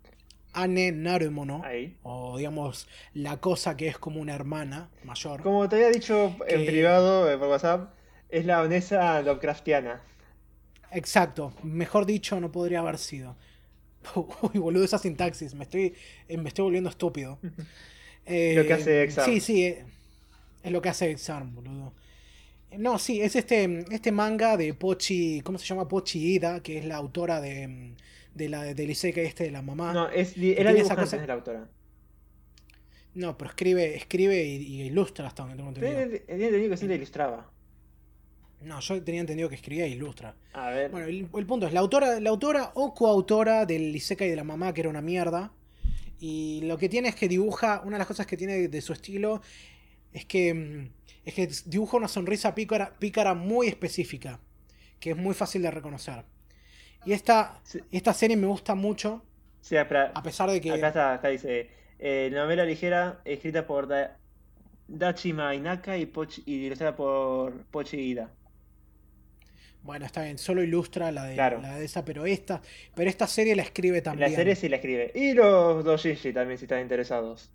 Ane 0.52 0.90
Narumono. 0.90 1.62
Ahí. 1.64 1.96
O 2.02 2.36
digamos, 2.36 2.88
la 3.12 3.36
cosa 3.36 3.76
que 3.76 3.86
es 3.86 3.98
como 3.98 4.20
una 4.20 4.34
hermana 4.34 4.90
mayor. 5.04 5.40
Como 5.42 5.68
te 5.68 5.76
había 5.76 5.90
dicho 5.90 6.36
en 6.48 6.66
privado 6.66 7.30
eh, 7.30 7.38
por 7.38 7.48
WhatsApp, 7.48 7.94
es 8.28 8.44
la 8.44 8.60
onesa 8.62 9.22
Lovecraftiana. 9.22 10.02
Exacto, 10.90 11.52
mejor 11.62 12.06
dicho 12.06 12.40
no 12.40 12.50
podría 12.52 12.80
haber 12.80 12.98
sido. 12.98 13.36
Uy, 14.52 14.60
boludo, 14.60 14.84
esa 14.84 14.98
sintaxis, 14.98 15.54
me 15.54 15.64
estoy, 15.64 15.94
eh, 16.28 16.36
me 16.36 16.48
estoy 16.48 16.64
volviendo 16.64 16.90
estúpido. 16.90 17.38
Eh, 18.26 18.54
Lo 18.56 18.66
que 18.66 18.72
hace 18.72 19.02
Exarm. 19.02 19.30
Sí, 19.30 19.38
sí, 19.40 19.64
eh, 19.66 19.84
es 20.62 20.72
lo 20.72 20.80
que 20.80 20.88
hace 20.88 21.10
Exarm, 21.10 21.54
boludo. 21.54 21.92
Eh, 22.70 22.78
No, 22.78 22.98
sí, 22.98 23.20
es 23.20 23.36
este, 23.36 23.84
este 23.94 24.12
manga 24.12 24.56
de 24.56 24.72
Pochi, 24.72 25.42
¿cómo 25.42 25.58
se 25.58 25.66
llama? 25.66 25.86
Pochi 25.88 26.34
Ida, 26.36 26.62
que 26.62 26.78
es 26.78 26.86
la 26.86 26.96
autora 26.96 27.42
de, 27.42 27.92
de 28.34 28.48
la 28.48 28.62
del 28.62 28.88
este 28.88 29.44
de 29.44 29.50
la 29.50 29.60
mamá. 29.60 29.92
No, 29.92 30.04
No, 30.04 30.10
es, 30.10 30.38
era 30.38 30.70
esa 30.72 30.96
cosa- 30.96 31.18
de 31.18 31.26
la 31.26 31.34
autora. 31.34 31.68
pero 33.36 33.50
escribe, 33.50 33.94
escribe 33.94 34.42
y, 34.42 34.56
y 34.56 34.82
ilustra 34.84 35.26
hasta 35.28 35.42
donde 35.42 35.56
tengo 35.58 35.68
entendido. 35.68 36.20
tenía 36.26 36.46
entendido 36.46 36.70
que 36.70 36.76
sí 36.78 36.88
la 36.88 36.94
ilustraba. 36.94 37.50
No, 38.64 38.80
yo 38.80 39.02
tenía 39.02 39.20
entendido 39.20 39.48
que 39.48 39.54
escribía 39.56 39.84
e 39.84 39.90
ilustra. 39.90 40.34
A 40.52 40.70
ver. 40.70 40.90
Bueno, 40.90 41.06
el, 41.06 41.28
el 41.34 41.46
punto 41.46 41.66
es, 41.66 41.72
la 41.72 41.80
autora, 41.80 42.18
la 42.20 42.30
autora 42.30 42.72
o 42.74 42.94
coautora 42.94 43.66
del 43.66 43.94
Isekai 43.94 44.28
de 44.30 44.36
la 44.36 44.44
mamá, 44.44 44.72
que 44.72 44.80
era 44.80 44.90
una 44.90 45.02
mierda. 45.02 45.52
Y 46.20 46.62
lo 46.64 46.78
que 46.78 46.88
tiene 46.88 47.08
es 47.08 47.14
que 47.16 47.28
dibuja, 47.28 47.82
una 47.84 47.96
de 47.96 47.98
las 47.98 48.06
cosas 48.08 48.26
que 48.26 48.36
tiene 48.36 48.68
de 48.68 48.80
su 48.80 48.92
estilo 48.92 49.42
es 50.12 50.24
que, 50.24 50.54
mm, 50.54 50.90
es 51.24 51.34
que 51.34 51.48
dibuja 51.66 51.96
una 51.96 52.08
sonrisa 52.08 52.54
pícara, 52.54 52.94
pícara 52.98 53.34
muy 53.34 53.66
específica, 53.66 54.40
que 55.00 55.10
es 55.10 55.16
muy 55.16 55.34
fácil 55.34 55.60
de 55.62 55.70
reconocer. 55.70 56.24
Y 57.04 57.12
esta, 57.12 57.60
Sí. 57.64 57.80
esta 57.92 58.14
serie 58.14 58.36
me 58.36 58.46
gusta 58.46 58.74
mucho, 58.74 59.22
Sí, 59.60 59.76
a 59.76 59.88
pesar 60.22 60.50
de 60.50 60.60
que... 60.60 60.72
acá 60.72 60.88
está, 60.88 61.12
acá 61.14 61.28
dice, 61.28 61.68
eh, 61.98 62.30
novela 62.32 62.64
ligera 62.64 63.20
escrita 63.24 63.66
por 63.66 63.88
Da- 63.88 64.18
Dachima 64.88 65.54
Inaka 65.54 65.96
y, 65.96 66.04
Pochi, 66.06 66.42
y 66.46 66.66
ilustrada 66.66 66.94
por 66.96 67.64
Pochi 67.70 67.96
Ida. 67.98 68.30
Bueno, 69.84 70.06
está 70.06 70.22
bien, 70.22 70.38
solo 70.38 70.62
ilustra 70.62 71.12
la 71.12 71.24
de, 71.24 71.34
Claro. 71.34 71.60
la 71.60 71.76
de 71.76 71.84
esa, 71.84 72.04
pero 72.04 72.24
esta, 72.24 72.62
pero 72.94 73.08
esta 73.10 73.26
serie 73.26 73.54
la 73.54 73.62
escribe 73.62 74.00
también. 74.02 74.30
la 74.30 74.36
serie 74.36 74.56
sí 74.56 74.68
la 74.68 74.76
escribe. 74.76 75.12
Y 75.14 75.34
los 75.34 75.84
dojinshi 75.84 76.32
también 76.32 76.58
si 76.58 76.64
están 76.64 76.80
interesados. 76.80 77.50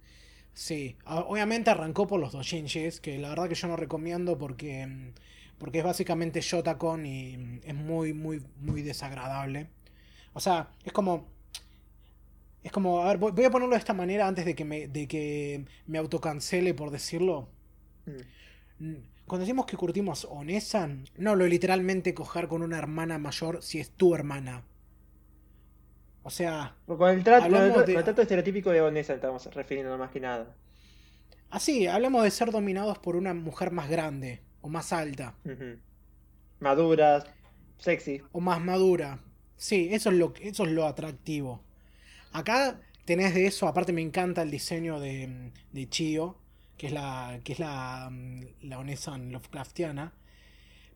Sí, 0.53 0.95
obviamente 1.05 1.71
arrancó 1.71 2.05
por 2.07 2.19
los 2.19 2.31
dojinshis, 2.33 2.99
que 2.99 3.17
la 3.17 3.29
verdad 3.29 3.49
que 3.49 3.55
yo 3.55 3.67
no 3.67 3.75
recomiendo 3.77 4.37
porque, 4.37 5.11
porque 5.57 5.79
es 5.79 5.83
básicamente 5.83 6.41
Shotacon 6.41 7.05
y 7.05 7.61
es 7.63 7.73
muy, 7.75 8.13
muy, 8.13 8.43
muy 8.57 8.81
desagradable. 8.83 9.67
O 10.33 10.39
sea, 10.39 10.69
es 10.85 10.91
como... 10.93 11.27
Es 12.61 12.73
como, 12.73 13.01
a 13.01 13.07
ver, 13.07 13.17
voy 13.17 13.31
voy 13.31 13.45
a 13.45 13.49
ponerlo 13.49 13.73
de 13.73 13.79
esta 13.79 13.93
manera 13.93 14.27
antes 14.27 14.43
de 14.45 14.53
que 14.53 14.65
me, 14.65 14.87
de 14.89 15.07
que 15.07 15.63
me 15.87 15.97
autocancele 15.97 16.73
por 16.73 16.91
decirlo. 16.91 17.47
Mm. 18.79 18.95
Cuando 19.29 19.45
decimos 19.45 19.65
que 19.65 19.77
curtimos 19.77 20.25
Onesan, 20.29 21.05
no 21.15 21.35
lo 21.37 21.47
literalmente 21.47 22.13
coger 22.13 22.49
con 22.49 22.61
una 22.63 22.77
hermana 22.77 23.17
mayor 23.17 23.63
si 23.63 23.79
es 23.79 23.91
tu 23.91 24.13
hermana. 24.13 24.65
O 26.23 26.29
sea, 26.29 26.75
Con 26.85 27.09
el, 27.09 27.23
trato, 27.23 27.49
con 27.49 27.55
el, 27.55 27.73
de- 27.73 27.73
con 27.73 27.97
el 27.97 28.03
trato 28.03 28.21
estereotípico 28.21 28.71
de 28.71 28.81
Onesa 28.81 29.13
estamos 29.13 29.45
refiriendo 29.53 29.97
más 29.97 30.11
que 30.11 30.19
nada. 30.19 30.55
así, 31.49 31.87
hablamos 31.87 32.23
de 32.23 32.31
ser 32.31 32.51
dominados 32.51 32.97
por 32.99 33.15
una 33.15 33.33
mujer 33.33 33.71
más 33.71 33.89
grande 33.89 34.41
o 34.61 34.69
más 34.69 34.91
alta. 34.93 35.35
Ujú. 35.45 35.79
Maduras, 36.59 37.25
sexy. 37.77 38.21
o 38.31 38.39
más 38.39 38.61
madura. 38.61 39.19
Sí, 39.57 39.89
eso 39.91 40.09
es 40.09 40.15
lo, 40.17 40.33
eso 40.41 40.65
es 40.65 40.71
lo 40.71 40.85
atractivo. 40.85 41.63
Acá 42.31 42.79
tenés 43.05 43.33
de 43.35 43.47
eso, 43.47 43.67
aparte 43.67 43.93
me 43.93 44.01
encanta 44.01 44.41
el 44.43 44.51
diseño 44.51 44.99
de, 44.99 45.51
de 45.71 45.89
Chio, 45.89 46.37
que 46.79 46.87
es 46.87 46.93
la, 46.93 47.39
que 47.43 47.53
es 47.53 47.59
la, 47.59 48.09
mm, 48.09 48.41
la 48.63 48.79
Onesan 48.79 49.31
Lovecraftiana. 49.31 50.13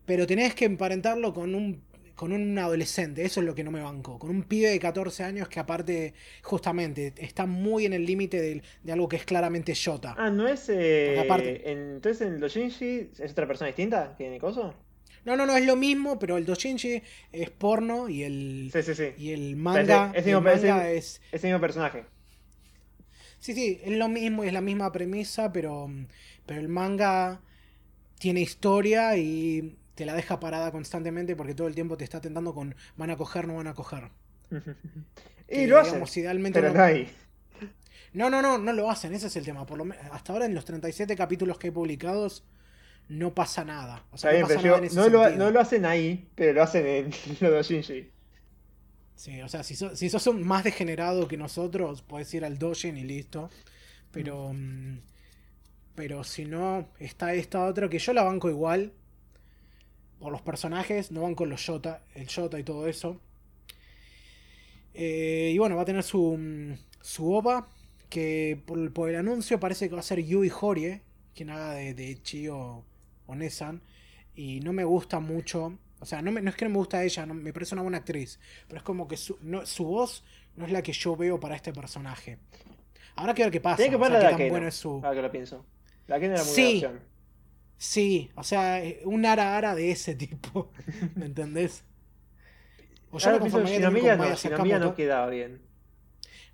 Pero 0.06 0.26
tenés 0.26 0.54
que 0.54 0.64
emparentarlo 0.64 1.32
con 1.32 1.54
un, 1.54 1.82
con 2.14 2.32
un 2.32 2.58
adolescente, 2.58 3.24
eso 3.24 3.40
es 3.40 3.46
lo 3.46 3.54
que 3.54 3.64
no 3.64 3.70
me 3.70 3.82
banco. 3.82 4.18
Con 4.18 4.30
un 4.30 4.42
pibe 4.44 4.68
de 4.70 4.78
14 4.80 5.24
años 5.24 5.48
que 5.48 5.60
aparte, 5.60 6.14
justamente, 6.42 7.12
está 7.18 7.46
muy 7.46 7.84
en 7.86 7.92
el 7.92 8.04
límite 8.06 8.40
de, 8.40 8.62
de 8.82 8.92
algo 8.92 9.08
que 9.08 9.16
es 9.16 9.24
claramente 9.24 9.74
Shota. 9.74 10.14
Ah, 10.18 10.30
¿no 10.30 10.48
es... 10.48 10.68
eh, 10.70 11.18
aparte- 11.20 11.70
en- 11.70 11.94
entonces 11.96 12.26
en 12.26 12.40
Shinji 12.40 13.10
es 13.18 13.32
otra 13.32 13.46
persona 13.46 13.66
distinta 13.68 14.14
que 14.16 14.26
en 14.26 14.32
el 14.34 14.40
coso? 14.40 14.74
No, 15.26 15.36
no, 15.36 15.46
no, 15.46 15.56
es 15.56 15.64
lo 15.64 15.74
mismo, 15.76 16.18
pero 16.18 16.36
el 16.36 16.44
Doshinji 16.44 17.02
es 17.32 17.50
porno 17.50 18.10
y 18.10 18.22
el, 18.24 18.70
Sí, 18.72 18.82
sí, 18.82 18.94
sí. 18.94 19.08
y 19.18 19.30
el 19.30 19.56
manga, 19.56 20.10
Ese- 20.14 20.18
ese 20.20 20.30
y 20.30 20.32
el 20.32 20.38
mismo- 20.42 20.50
ese- 20.50 20.96
es... 20.98 21.22
Ese 21.32 21.46
mismo 21.46 21.60
personaje. 21.60 22.04
Sí, 23.44 23.52
sí, 23.52 23.78
es 23.84 23.92
lo 23.98 24.08
mismo, 24.08 24.42
es 24.42 24.54
la 24.54 24.62
misma 24.62 24.90
premisa, 24.90 25.52
pero, 25.52 25.90
pero 26.46 26.60
el 26.62 26.68
manga 26.70 27.42
tiene 28.18 28.40
historia 28.40 29.18
y 29.18 29.76
te 29.94 30.06
la 30.06 30.14
deja 30.14 30.40
parada 30.40 30.72
constantemente 30.72 31.36
porque 31.36 31.54
todo 31.54 31.66
el 31.66 31.74
tiempo 31.74 31.98
te 31.98 32.04
está 32.04 32.22
tentando 32.22 32.54
con 32.54 32.74
van 32.96 33.10
a 33.10 33.18
coger, 33.18 33.46
no 33.46 33.56
van 33.56 33.66
a 33.66 33.74
coger. 33.74 34.04
y 34.50 34.56
Que, 35.46 35.66
lo 35.66 35.78
hacen, 35.78 35.92
digamos, 35.92 36.16
idealmente 36.16 36.58
pero 36.58 36.72
no- 36.72 36.78
no 36.78 36.84
hay. 36.84 37.10
No, 38.14 38.30
no, 38.30 38.40
no, 38.40 38.56
no 38.56 38.72
lo 38.72 38.90
hacen, 38.90 39.12
ese 39.12 39.26
es 39.26 39.36
el 39.36 39.44
tema. 39.44 39.66
Por 39.66 39.76
lo 39.76 39.84
me- 39.84 39.96
hasta 40.10 40.32
ahora 40.32 40.46
en 40.46 40.54
los 40.54 40.64
37 40.64 41.14
capítulos 41.14 41.58
que 41.58 41.66
hay 41.66 41.70
publicados 41.72 42.44
no 43.10 43.34
pasa 43.34 43.62
nada. 43.62 44.04
O 44.10 44.16
sea, 44.16 44.30
bien, 44.30 44.40
no 44.42 44.48
pasa 44.48 44.62
nada 44.62 44.68
yo- 44.70 44.78
en 44.78 44.84
ese 44.84 44.96
no, 44.96 45.08
lo, 45.10 45.30
no 45.36 45.50
lo 45.50 45.60
hacen 45.60 45.84
ahí, 45.84 46.28
pero 46.34 46.54
lo 46.54 46.62
hacen 46.62 46.86
en 46.86 47.10
los 47.40 47.52
Dojinshi. 47.52 48.08
Sí, 49.16 49.40
o 49.42 49.48
sea, 49.48 49.62
si, 49.62 49.76
so- 49.76 49.94
si 49.96 50.10
sos 50.10 50.26
un 50.26 50.42
más 50.46 50.64
degenerado 50.64 51.28
que 51.28 51.36
nosotros, 51.36 52.02
puedes 52.02 52.32
ir 52.34 52.44
al 52.44 52.58
Dojin 52.58 52.96
y 52.96 53.04
listo. 53.04 53.50
Pero. 54.12 54.52
mm, 54.54 54.98
Pero 55.96 56.24
si 56.24 56.44
no, 56.46 56.88
está 57.00 57.34
esta 57.34 57.64
otra 57.66 57.88
que 57.90 57.98
yo 58.00 58.12
la 58.14 58.24
banco 58.24 58.50
igual. 58.50 58.92
Por 60.18 60.32
los 60.32 60.42
personajes, 60.42 61.12
no 61.12 61.22
banco 61.22 61.46
los 61.46 61.64
Jota, 61.64 62.02
el 62.16 62.26
Jota 62.28 62.58
y 62.58 62.64
todo 62.64 62.88
eso. 62.88 63.20
Eh, 64.94 65.50
y 65.54 65.58
bueno, 65.58 65.76
va 65.76 65.82
a 65.82 65.84
tener 65.84 66.02
su, 66.02 66.36
mm, 66.38 66.74
su 67.00 67.32
OVA. 67.32 67.68
Que 68.08 68.60
por, 68.66 68.92
por 68.92 69.08
el 69.10 69.16
anuncio 69.16 69.58
parece 69.58 69.88
que 69.88 69.94
va 69.94 70.00
a 70.00 70.04
ser 70.04 70.22
Yui 70.24 70.50
Horie. 70.60 71.02
Quien 71.34 71.50
haga 71.50 71.72
de, 71.74 71.94
de 71.94 72.22
Chio 72.22 72.84
Onesan. 73.26 73.80
Y 74.36 74.60
no 74.60 74.72
me 74.72 74.84
gusta 74.84 75.20
mucho. 75.20 75.78
O 76.04 76.06
sea, 76.06 76.20
no, 76.22 76.30
me- 76.30 76.42
no 76.42 76.50
es 76.50 76.56
que 76.56 76.66
no 76.66 76.70
me 76.70 76.76
gusta 76.76 77.02
ella, 77.02 77.24
no, 77.24 77.32
me 77.34 77.50
parece 77.52 77.74
una 77.74 77.80
buena 77.82 77.96
actriz. 77.98 78.38
Pero 78.68 78.76
es 78.78 78.82
como 78.84 79.08
que 79.08 79.16
su, 79.16 79.38
no- 79.40 79.64
su 79.64 79.84
voz 79.84 80.22
no 80.54 80.66
es 80.66 80.70
la 80.72 80.82
que 80.82 80.92
yo 80.92 81.16
veo 81.16 81.40
para 81.40 81.56
este 81.56 81.72
personaje. 81.72 82.38
Habrá 83.16 83.32
que 83.34 83.42
ver 83.44 83.50
qué 83.52 83.60
pasa. 83.60 83.76
Tiene 83.78 83.90
que 83.90 83.96
o 83.96 83.98
sea, 84.00 84.06
ponerla 84.08 84.18
qué 84.20 84.24
la 84.24 84.30
tan 84.32 84.38
Kena, 84.38 84.50
bueno 84.50 84.68
es 84.68 84.74
su. 84.74 84.90
ahora 84.96 85.14
que 85.14 85.22
lo 85.22 85.30
pienso. 85.32 85.64
La 86.06 86.20
Kena 86.20 86.34
era 86.34 86.44
muy 86.44 86.52
Sí. 86.52 86.62
buena 86.62 86.88
opción. 86.88 87.00
Sí, 87.78 88.30
o 88.34 88.42
sea, 88.44 88.84
eh, 88.84 89.00
un 89.04 89.24
ara 89.26 89.56
ara 89.56 89.74
de 89.74 89.90
ese 89.90 90.14
tipo. 90.14 90.70
¿Me 91.16 91.26
entendés? 91.26 91.84
O 93.10 93.18
yo 93.18 93.30
Ahora 93.30 93.44
me 93.44 93.50
Shinomiya 93.50 94.16
no, 94.16 94.34
Shinomiya 94.34 94.78
no 94.78 94.94
quedaba 94.94 95.28
bien. 95.28 95.62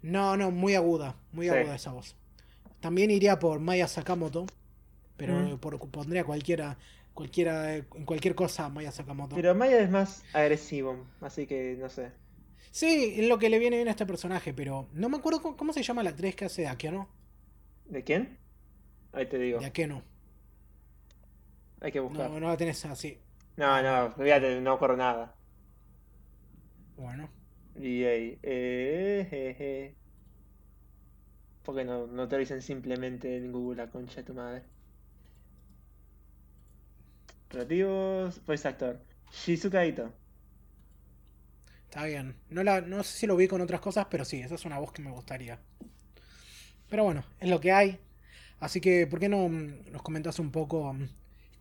No, 0.02 0.36
no, 0.36 0.50
muy 0.50 0.74
aguda, 0.76 1.16
muy 1.32 1.46
Sí. 1.48 1.52
aguda 1.54 1.74
esa 1.74 1.92
voz. 1.92 2.14
También 2.80 3.10
iría 3.10 3.38
por 3.38 3.58
Maya 3.60 3.88
Sakamoto, 3.88 4.46
pero 5.16 5.34
Mm. 5.34 5.58
por, 5.58 5.78
pondría 5.90 6.24
cualquiera, 6.24 6.78
cualquiera, 7.14 7.76
en 7.76 8.04
cualquier 8.04 8.34
cosa 8.34 8.68
Maya 8.68 8.92
Sakamoto. 8.92 9.36
Pero 9.36 9.54
Maya 9.54 9.80
es 9.80 9.90
más 9.90 10.24
agresivo, 10.32 11.06
así 11.20 11.46
que 11.46 11.76
no 11.78 11.88
sé. 11.88 12.12
Sí, 12.70 13.14
es 13.18 13.28
lo 13.28 13.38
que 13.38 13.50
le 13.50 13.58
viene 13.58 13.76
bien 13.76 13.88
a 13.88 13.92
este 13.92 14.06
personaje, 14.06 14.54
pero 14.54 14.88
no 14.92 15.08
me 15.08 15.16
acuerdo 15.16 15.42
cómo, 15.42 15.56
cómo 15.56 15.72
se 15.72 15.82
llama 15.82 16.02
la 16.02 16.10
actriz 16.10 16.36
que 16.36 16.44
hace 16.44 16.62
de 16.62 16.68
Akeno. 16.68 17.08
¿De 17.86 18.04
quién? 18.04 18.38
Ahí 19.12 19.26
te 19.26 19.38
digo. 19.38 19.58
De 19.58 19.66
Akeno. 19.66 20.02
Hay 21.80 21.92
que 21.92 22.00
buscar. 22.00 22.30
No, 22.30 22.38
no 22.38 22.48
la 22.48 22.56
tenés 22.56 22.84
así. 22.84 23.18
No, 23.56 23.82
no, 23.82 24.14
olvídate, 24.16 24.60
no 24.60 24.78
corro 24.78 24.96
nada. 24.96 25.34
Bueno. 26.96 27.28
Y 27.74 28.04
ahí, 28.04 28.38
eh, 28.42 29.26
jeje. 29.28 29.96
¿Por 31.62 31.76
qué 31.76 31.84
no, 31.84 32.06
no 32.06 32.28
te 32.28 32.36
lo 32.36 32.40
dicen 32.40 32.62
simplemente 32.62 33.36
en 33.36 33.52
Google 33.52 33.84
la 33.84 33.90
concha 33.90 34.16
de 34.16 34.22
tu 34.24 34.34
madre? 34.34 34.62
Relativos, 37.50 38.40
voice 38.46 38.66
actor. 38.68 38.98
Shizuka 39.32 39.84
Ito. 39.84 40.12
Está 41.84 42.04
bien. 42.04 42.36
No, 42.48 42.62
la, 42.62 42.80
no 42.80 43.02
sé 43.02 43.18
si 43.18 43.26
lo 43.26 43.36
vi 43.36 43.48
con 43.48 43.60
otras 43.60 43.80
cosas, 43.80 44.06
pero 44.10 44.24
sí, 44.24 44.40
esa 44.40 44.54
es 44.54 44.64
una 44.64 44.78
voz 44.78 44.92
que 44.92 45.02
me 45.02 45.10
gustaría. 45.10 45.58
Pero 46.88 47.04
bueno, 47.04 47.24
es 47.38 47.48
lo 47.48 47.60
que 47.60 47.72
hay. 47.72 47.98
Así 48.60 48.80
que, 48.80 49.06
¿por 49.06 49.20
qué 49.20 49.28
no 49.28 49.48
mm, 49.48 49.90
nos 49.92 50.02
comentás 50.02 50.38
un 50.38 50.50
poco 50.52 50.92
mm, 50.92 51.08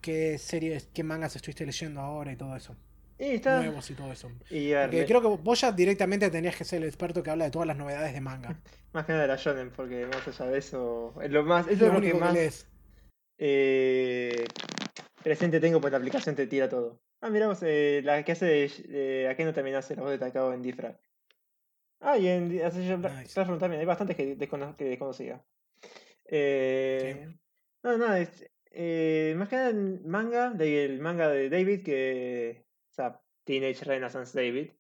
qué 0.02 0.38
series, 0.38 0.88
qué 0.94 1.04
mangas 1.04 1.36
estuviste 1.36 1.66
leyendo 1.66 2.02
ahora 2.02 2.32
y 2.32 2.36
todo 2.38 2.56
eso? 2.56 2.76
Y 3.18 3.36
está. 3.36 3.58
Nuevos 3.62 3.90
y 3.90 3.96
todo 3.96 4.12
eso. 4.12 4.32
Y 4.50 4.74
Porque 4.74 5.06
creo 5.06 5.22
que 5.22 5.28
vos 5.44 5.62
ya 5.62 5.72
directamente 5.72 6.30
tenías 6.30 6.56
que 6.56 6.64
ser 6.64 6.82
el 6.82 6.88
experto 6.88 7.22
que 7.24 7.30
habla 7.32 7.46
de 7.46 7.52
todas 7.52 7.68
las 7.68 7.78
novedades 7.78 8.14
de 8.14 8.22
manga. 8.22 8.62
más 8.94 9.06
que 9.06 9.12
nada 9.14 9.24
de 9.24 9.28
la 9.30 9.36
Shonen, 9.36 9.72
porque 9.72 10.06
más 10.08 10.28
allá 10.28 10.52
de 10.52 10.58
eso, 10.60 11.14
es 11.22 11.32
lo 11.32 11.44
más, 11.44 11.68
Es 11.68 11.78
eso 11.78 11.86
lo 11.86 11.88
es 11.88 11.94
lo 11.94 12.02
que 12.02 12.14
único 12.14 12.20
que 12.22 12.26
más 12.26 12.34
lees. 12.34 12.68
eh, 13.38 14.46
presente 15.24 15.60
tengo, 15.60 15.80
pues 15.82 15.92
la 15.92 15.98
aplicación 15.98 16.36
te 16.36 16.48
tira 16.48 16.70
todo. 16.70 17.02
Ah, 17.22 17.30
mira 17.30 17.48
vos, 17.48 17.60
eh, 17.64 18.02
la 18.04 18.24
que 18.24 18.32
hace 18.32 18.46
de, 18.46 18.68
de 18.88 19.28
Akeno 19.30 19.54
también 19.54 19.76
hace 19.76 19.96
la 19.96 20.04
voz 20.04 20.12
de 20.12 20.18
Takao 20.20 20.54
en 20.54 20.62
Difrag. 20.62 21.00
Ah, 22.00 22.18
y 22.18 22.28
en 22.28 22.62
Assassin's 22.64 22.98
Nice. 23.00 23.34
Classroom 23.34 23.60
también, 23.60 23.82
hay 23.82 23.86
bastantes 23.86 24.16
que, 24.16 24.38
descono- 24.38 24.76
que 24.78 24.86
desconocía. 24.86 25.44
Eh, 26.26 27.28
No, 27.84 27.98
nada, 27.98 28.20
es, 28.20 28.50
eh, 28.72 29.34
más 29.38 29.50
que 29.50 29.56
nada 29.56 29.70
en 29.70 30.08
manga, 30.08 30.50
de- 30.52 30.86
el 30.86 31.00
manga 31.00 31.28
de 31.30 31.50
David, 31.50 31.84
que. 31.84 32.66
O 32.92 32.94
sea, 32.94 33.22
Teenage 33.44 33.84
Renaissance 33.86 34.38
David. 34.38 34.72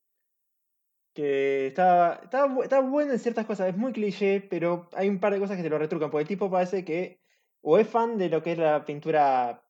Que 1.13 1.67
está, 1.67 2.21
está, 2.23 2.47
está 2.63 2.79
bueno 2.81 3.11
en 3.13 3.19
ciertas 3.19 3.45
cosas, 3.45 3.69
es 3.69 3.75
muy 3.77 3.91
cliché, 3.93 4.41
pero 4.49 4.89
hay 4.93 5.09
un 5.09 5.19
par 5.19 5.33
de 5.33 5.39
cosas 5.39 5.57
que 5.57 5.63
te 5.63 5.69
lo 5.69 5.77
retrucan, 5.79 6.11
porque 6.11 6.21
el 6.21 6.27
tipo 6.27 6.51
parece 6.51 6.85
que 6.85 7.19
o 7.61 7.77
es 7.77 7.87
fan 7.87 8.17
de 8.17 8.29
lo 8.29 8.41
que 8.43 8.53
es 8.53 8.57
la 8.57 8.85
pintura 8.85 9.63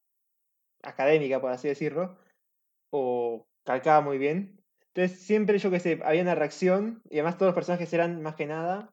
académica, 0.84 1.40
por 1.42 1.52
así 1.52 1.68
decirlo, 1.68 2.18
o 2.92 3.46
calcaba 3.64 4.02
muy 4.02 4.18
bien. 4.18 4.60
Entonces 4.94 5.20
siempre 5.20 5.60
yo 5.60 5.70
que 5.72 5.80
sé, 5.80 6.00
había 6.04 6.22
una 6.24 6.36
reacción, 6.36 7.02
y 7.10 7.16
además 7.18 7.38
todos 7.38 7.50
los 7.50 7.56
personajes 7.56 7.92
eran 7.94 8.22
más 8.22 8.36
que 8.36 8.46
nada 8.48 8.92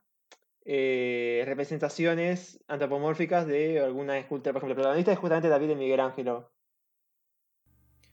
eh, 0.64 1.42
representaciones 1.46 2.60
antropomórficas 2.68 3.46
de 3.46 3.80
alguna 3.80 4.18
escultura. 4.18 4.52
Por 4.52 4.60
ejemplo, 4.60 4.72
el 4.72 4.76
protagonista 4.76 5.12
es 5.12 5.18
justamente 5.18 5.48
David 5.48 5.68
de 5.68 5.76
Miguel 5.76 6.00
Ángelo. 6.00 6.50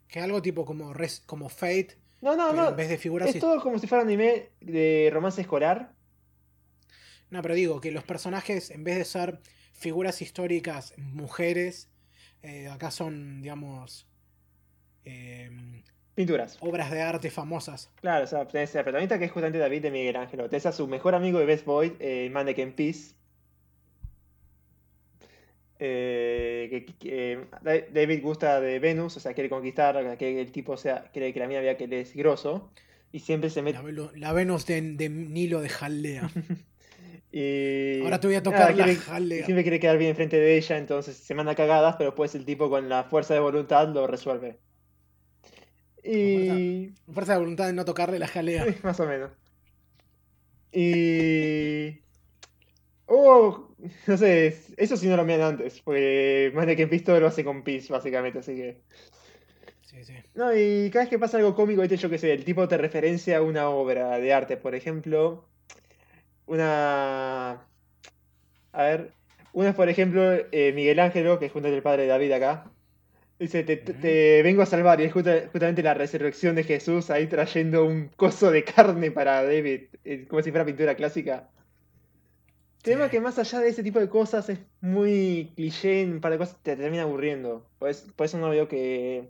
Que 0.08 0.20
algo 0.20 0.41
tipo 0.41 0.64
como, 0.64 0.94
res- 0.94 1.22
como 1.26 1.50
Fate, 1.50 1.98
No, 2.22 2.36
no, 2.36 2.54
no. 2.54 2.70
en 2.70 2.76
vez 2.76 2.90
de 2.90 2.98
figuras... 2.98 3.30
Es 3.30 3.40
todo 3.40 3.60
como 3.62 3.80
si 3.80 3.88
fuera 3.88 4.04
anime 4.04 4.52
de 4.62 5.10
romance 5.12 5.41
escolar. 5.41 5.95
No, 7.32 7.41
pero 7.41 7.56
digo 7.56 7.82
que 7.82 7.91
los 7.91 8.04
personajes, 8.04 8.70
en 8.70 8.84
vez 8.84 8.98
de 8.98 9.06
ser 9.06 9.40
figuras 9.74 10.22
históricas, 10.22 10.94
mujeres, 10.98 11.90
eh, 12.44 12.68
acá 12.70 12.91
son, 12.91 13.41
digamos, 13.41 14.06
em, 15.06 15.82
Pinturas. 16.15 16.57
obras 16.60 16.91
de 16.91 17.02
arte 17.02 17.32
famosas. 17.32 17.90
Claro, 18.02 18.26
o 18.26 18.28
sea, 18.28 18.48
tenés 18.48 18.76
al 18.76 18.84
protagonista 18.84 19.18
que 19.18 19.26
es 19.26 19.32
justamente 19.32 19.57
David 19.57 19.82
de 19.82 19.91
Miguel 19.91 20.15
Ángelo. 20.15 20.48
Tenés 20.49 20.65
a 20.68 20.72
su 20.72 20.88
mejor 20.88 21.15
amigo 21.15 21.40
de 21.40 21.45
Best 21.45 21.65
Boy, 21.65 21.95
eh, 21.99 22.30
Mannequin 22.32 22.74
Peace. 22.74 23.15
Eh, 25.80 26.68
que, 26.70 26.86
que, 26.95 27.32
eh, 27.34 27.45
Da- 27.61 27.82
David 27.91 28.22
gusta 28.22 28.61
de 28.61 28.80
Venus, 28.80 29.18
o 29.18 29.20
sea, 29.20 29.34
quiere 29.34 29.49
conquistar, 29.49 30.18
que 30.18 30.40
el 30.40 30.52
tipo 30.52 30.78
sea, 30.78 31.10
cree 31.11 31.34
que 31.34 31.40
la 31.40 31.48
mina 31.48 31.60
vea 31.61 31.76
que 31.78 31.86
él 31.86 31.94
es 31.94 32.14
grosso. 32.15 32.72
Y 33.11 33.20
siempre 33.20 33.49
se 33.49 33.61
mete. 33.61 33.80
La, 33.91 34.11
la 34.15 34.34
Venus 34.34 34.65
de, 34.65 34.82
de 34.82 35.10
Nilo 35.10 35.61
de 35.61 35.70
Jaldea. 35.70 36.30
Y... 37.35 37.99
Ahora 38.03 38.19
te 38.19 38.27
voy 38.27 38.35
a 38.35 38.41
nada, 38.41 38.43
tocar 38.43 38.76
la 38.77 38.84
quiere- 38.85 38.99
jalea. 38.99 39.43
siempre 39.45 39.64
quiere 39.64 39.80
quedar 39.80 39.97
bien 39.97 40.11
enfrente 40.11 40.38
de 40.38 40.55
ella, 40.55 40.77
entonces 40.77 41.18
se 41.18 41.34
manda 41.34 41.55
cagadas, 41.55 41.95
pero 41.97 42.11
después 42.11 42.35
el 42.35 42.45
tipo 42.45 42.69
con 42.69 42.88
la 42.89 43.05
fuerza 43.05 43.34
de 43.34 43.39
voluntad 43.39 43.88
lo 43.88 44.05
resuelve. 44.05 44.60
Y... 46.03 46.89
Fuerza 47.11 47.34
de 47.34 47.39
voluntad 47.39 47.65
de 47.65 47.73
no 47.73 47.85
tocarle 47.85 48.19
la 48.19 48.27
jalea. 48.27 48.65
Sí, 48.65 48.76
más 48.84 48.99
o 48.99 49.07
menos. 49.07 49.31
Y... 50.72 52.01
Oh, 53.07 53.76
no 54.07 54.18
sé, 54.18 54.55
eso 54.77 54.95
sí 54.95 55.07
no 55.07 55.18
lo 55.18 55.26
miran 55.26 55.53
antes, 55.53 55.81
porque 55.81 56.51
Mannequin 56.53 56.89
Pistol 56.89 57.19
lo 57.19 57.27
hace 57.27 57.43
con 57.43 57.64
Peace, 57.64 57.91
básicamente, 57.91 58.39
así 58.39 58.55
que... 58.55 58.81
Sí, 59.81 60.03
sí. 60.03 60.14
No, 60.35 60.55
y 60.55 60.89
cada 60.91 61.05
vez 61.05 61.10
que 61.10 61.19
pasa 61.19 61.38
algo 61.38 61.55
cómico, 61.55 61.81
¿viste? 61.81 61.97
yo 61.97 62.10
qué 62.10 62.18
sé, 62.18 62.31
el 62.31 62.45
tipo 62.45 62.68
te 62.68 62.77
referencia 62.77 63.38
a 63.38 63.41
una 63.41 63.69
obra 63.69 64.18
de 64.19 64.34
arte, 64.34 64.57
por 64.57 64.73
ejemplo, 64.76 65.47
una... 66.54 67.68
A 68.72 68.84
ver, 68.84 69.12
una 69.54 69.70
es, 69.70 69.76
por 69.76 69.90
ejemplo, 69.90 70.22
eh, 70.52 70.72
Miguel 70.74 71.00
Ángelo, 71.00 71.40
que 71.40 71.48
es 71.48 71.52
junto 71.52 71.68
el 71.68 71.82
padre 71.82 72.04
de 72.04 72.10
David 72.10 72.32
acá. 72.32 72.72
Dice, 73.40 73.64
te, 73.64 74.42
vengo 74.42 74.62
a 74.62 74.66
salvar, 74.66 75.02
y 75.02 75.06
es 75.06 75.14
justa- 75.14 75.50
justamente 75.52 75.84
la 75.84 75.94
resurrección 75.94 76.56
de 76.56 76.64
Jesús 76.64 77.10
ahí 77.10 77.28
trayendo 77.28 77.86
un 77.86 78.10
coso 78.16 78.52
de 78.52 78.64
carne 78.64 79.12
para 79.12 79.44
David, 79.44 79.90
eh, 80.06 80.26
como 80.28 80.42
si 80.42 80.52
fuera 80.52 80.66
pintura 80.66 80.96
clásica. 80.96 81.50
Tema 82.82 83.10
que 83.10 83.20
más 83.20 83.40
allá 83.40 83.60
de 83.60 83.70
ese 83.70 83.84
tipo 83.84 84.00
de 84.00 84.10
cosas 84.10 84.50
es 84.50 84.60
muy 84.82 85.52
cliché, 85.56 86.02
en 86.02 86.14
un 86.14 86.22
par 86.22 86.32
de 86.32 86.38
cosas 86.38 86.58
te 86.62 86.76
termina 86.76 87.04
aburriendo. 87.04 87.66
Por 87.80 87.90
eso, 87.90 88.12
por 88.16 88.26
eso 88.26 88.38
no 88.38 88.50
veo 88.50 88.68
que... 88.68 89.30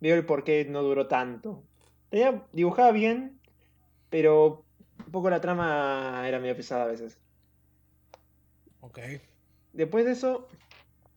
Veo 0.00 0.16
el 0.16 0.24
por 0.24 0.44
qué 0.44 0.64
no 0.64 0.82
duró 0.82 1.06
tanto. 1.06 1.62
Tenía, 2.08 2.42
dibujaba 2.52 2.92
bien, 2.92 3.38
pero 4.08 4.64
un 5.10 5.12
poco 5.12 5.28
la 5.30 5.40
trama 5.40 6.22
era 6.28 6.38
medio 6.38 6.54
pesada 6.56 6.84
a 6.84 6.86
veces. 6.86 7.20
Ok. 8.80 8.98
Después 9.72 10.04
de 10.04 10.12
eso, 10.12 10.48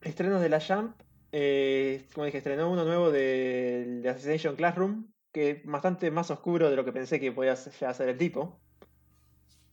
estrenos 0.01 0.41
de 0.41 0.49
la 0.49 0.61
Jump. 0.61 1.01
eh, 1.31 2.07
como 2.13 2.25
dije, 2.25 2.39
estrenó 2.39 2.71
uno 2.71 2.85
nuevo 2.85 3.11
de, 3.11 3.99
de 4.01 4.09
Assassination 4.09 4.55
Classroom, 4.55 5.13
que 5.31 5.51
es 5.51 5.65
bastante 5.65 6.11
más 6.11 6.31
oscuro 6.31 6.69
de 6.69 6.75
lo 6.75 6.85
que 6.85 6.93
pensé 6.93 7.19
que 7.19 7.31
podía 7.31 7.55
ser 7.55 8.09
el 8.09 8.17
tipo. 8.17 8.63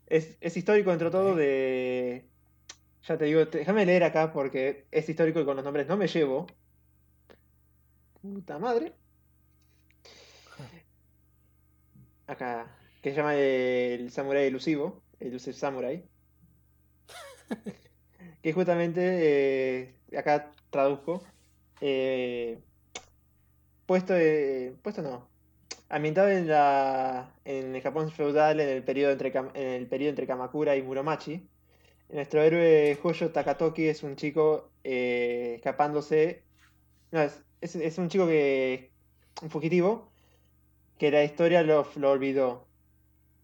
Es, 0.07 0.37
es 0.41 0.57
histórico 0.57 0.91
dentro 0.91 1.09
de 1.11 1.13
todo 1.13 1.37
de... 1.37 2.33
Ya 3.03 3.19
te 3.19 3.27
digo, 3.27 3.49
te- 3.49 3.59
déjame 3.59 3.87
leer 3.87 4.05
acá 4.05 4.33
porque 4.33 4.89
es 4.91 5.09
histórico 5.09 5.41
y 5.41 5.45
con 5.47 5.57
los 5.57 5.65
nombres 5.65 5.87
no 5.89 5.97
me 5.97 6.09
llevo. 6.09 6.47
Puta 8.21 8.59
madre. 8.59 8.95
Acá, 12.27 12.80
que 13.03 13.11
se 13.11 13.17
llama 13.17 13.35
el 13.37 14.11
Samurai 14.11 14.47
Elusivo, 14.47 15.03
Elusive 15.21 15.55
Samurai. 15.57 16.05
que 18.43 18.53
justamente, 18.53 19.01
eh, 19.83 20.17
acá 20.17 20.53
traduzco, 20.71 21.23
eh, 21.81 22.59
puesto, 23.87 24.15
eh, 24.17 24.75
puesto 24.83 25.03
no, 25.03 25.29
ambientado 25.89 26.31
en, 26.31 26.49
la, 26.49 27.35
en 27.45 27.75
el 27.75 27.83
Japón 27.83 28.11
feudal 28.11 28.61
en 28.61 28.69
el 28.69 28.85
periodo 28.85 29.13
entre, 29.13 29.33
en 29.37 29.83
el 29.83 29.87
periodo 29.89 30.11
entre 30.11 30.27
Kamakura 30.27 30.77
y 30.77 30.83
Muromachi. 30.83 31.49
Nuestro 32.11 32.43
héroe 32.43 32.99
Hoyo 33.03 33.31
Takatoki 33.33 33.87
es 33.87 34.03
un 34.03 34.17
chico 34.17 34.73
eh, 34.85 35.55
escapándose. 35.57 36.45
No, 37.13 37.21
es, 37.23 37.45
es, 37.61 37.77
es 37.77 37.99
un 37.99 38.09
chico 38.09 38.27
que. 38.27 38.93
un 39.43 39.51
fugitivo 39.51 40.13
que 40.99 41.11
la 41.11 41.25
historia 41.25 41.63
lo, 41.63 41.89
lo 41.97 42.11
olvidó. 42.11 42.70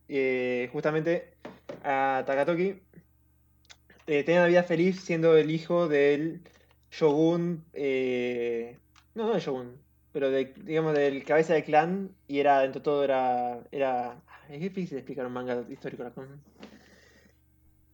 Eh, 0.09 0.69
justamente 0.73 1.35
a 1.83 2.23
Takatoki 2.27 2.81
eh, 4.07 4.23
tenía 4.24 4.41
una 4.41 4.49
vida 4.49 4.62
feliz 4.62 5.01
siendo 5.01 5.37
el 5.37 5.51
hijo 5.51 5.89
del 5.89 6.41
shogun. 6.91 7.65
eh, 7.73 8.78
no, 9.15 9.24
no 9.27 9.33
del 9.33 9.43
shogun, 9.43 9.77
pero 10.12 10.31
de- 10.31 10.55
digamos 10.65 10.95
del 10.95 11.24
cabeza 11.24 11.55
del 11.55 11.65
clan. 11.65 12.11
Y 12.28 12.39
era, 12.39 12.61
dentro 12.61 12.81
de 12.81 12.85
todo, 12.85 13.05
era. 13.05 13.61
era 13.73 14.23
es 14.49 14.61
difícil 14.61 14.97
explicar 14.99 15.27
un 15.27 15.33
manga 15.33 15.65
histórico. 15.69 16.05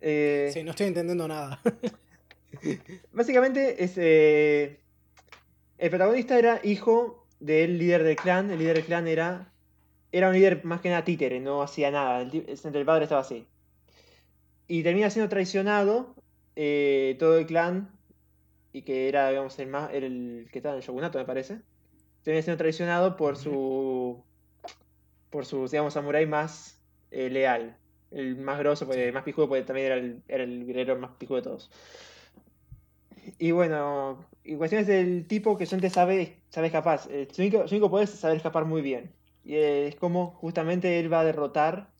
Eh, 0.00 0.50
Sí, 0.52 0.62
no 0.62 0.70
estoy 0.72 0.88
entendiendo 0.88 1.26
nada. 1.28 1.60
Básicamente 3.12 3.82
es. 3.82 3.96
El 5.78 5.90
protagonista 5.90 6.38
era 6.38 6.60
hijo 6.62 7.26
del 7.40 7.78
líder 7.78 8.02
del 8.04 8.16
clan. 8.16 8.50
El 8.50 8.58
líder 8.58 8.76
del 8.76 8.84
clan 8.84 9.08
era. 9.08 9.51
Era 10.12 10.28
un 10.28 10.34
líder 10.34 10.64
más 10.64 10.80
que 10.80 10.90
nada 10.90 11.04
títere, 11.04 11.40
no 11.40 11.62
hacía 11.62 11.90
nada. 11.90 12.20
El, 12.20 12.44
el 12.46 12.84
padre 12.84 13.04
estaba 13.04 13.22
así. 13.22 13.46
Y 14.68 14.82
termina 14.82 15.10
siendo 15.10 15.28
traicionado 15.28 16.14
eh, 16.54 17.16
todo 17.18 17.38
el 17.38 17.46
clan. 17.46 17.90
Y 18.74 18.82
que 18.82 19.08
era, 19.08 19.28
digamos, 19.30 19.58
el 19.58 19.68
más. 19.68 19.92
el 19.92 20.48
que 20.52 20.58
estaba 20.58 20.74
en 20.74 20.80
el 20.80 20.86
shogunato, 20.86 21.18
me 21.18 21.24
parece. 21.24 21.60
Termina 22.22 22.42
siendo 22.42 22.58
traicionado 22.58 23.16
por 23.16 23.36
su. 23.36 24.22
Por 25.30 25.46
su, 25.46 25.66
digamos, 25.68 25.94
samurái 25.94 26.26
más 26.26 26.78
eh, 27.10 27.30
leal. 27.30 27.76
El 28.10 28.36
más 28.36 28.58
grosso, 28.58 28.86
porque, 28.86 29.06
el 29.08 29.14
más 29.14 29.24
pijudo, 29.24 29.48
porque 29.48 29.62
también 29.64 29.86
era 29.86 29.96
el, 29.96 30.22
era 30.28 30.44
el 30.44 30.66
guerrero 30.66 30.98
más 30.98 31.12
pijudo 31.18 31.36
de 31.36 31.42
todos. 31.42 31.70
Y 33.38 33.52
bueno, 33.52 34.24
y 34.44 34.56
cuestiones 34.56 34.86
del 34.86 35.26
tipo 35.26 35.56
que 35.56 35.66
solamente 35.66 35.90
sabe, 35.90 36.36
sabe 36.50 36.66
escapar. 36.66 37.00
Eh, 37.08 37.28
Su 37.30 37.42
único, 37.42 37.66
su 37.68 37.74
único 37.74 37.90
poder 37.90 38.04
es 38.04 38.10
saber 38.10 38.36
escapar 38.36 38.64
muy 38.64 38.82
bien. 38.82 39.10
Y 39.44 39.56
es 39.56 39.96
como 39.96 40.32
justamente 40.32 41.00
él 41.00 41.12
va 41.12 41.20
a 41.20 41.24
derrotar 41.24 41.90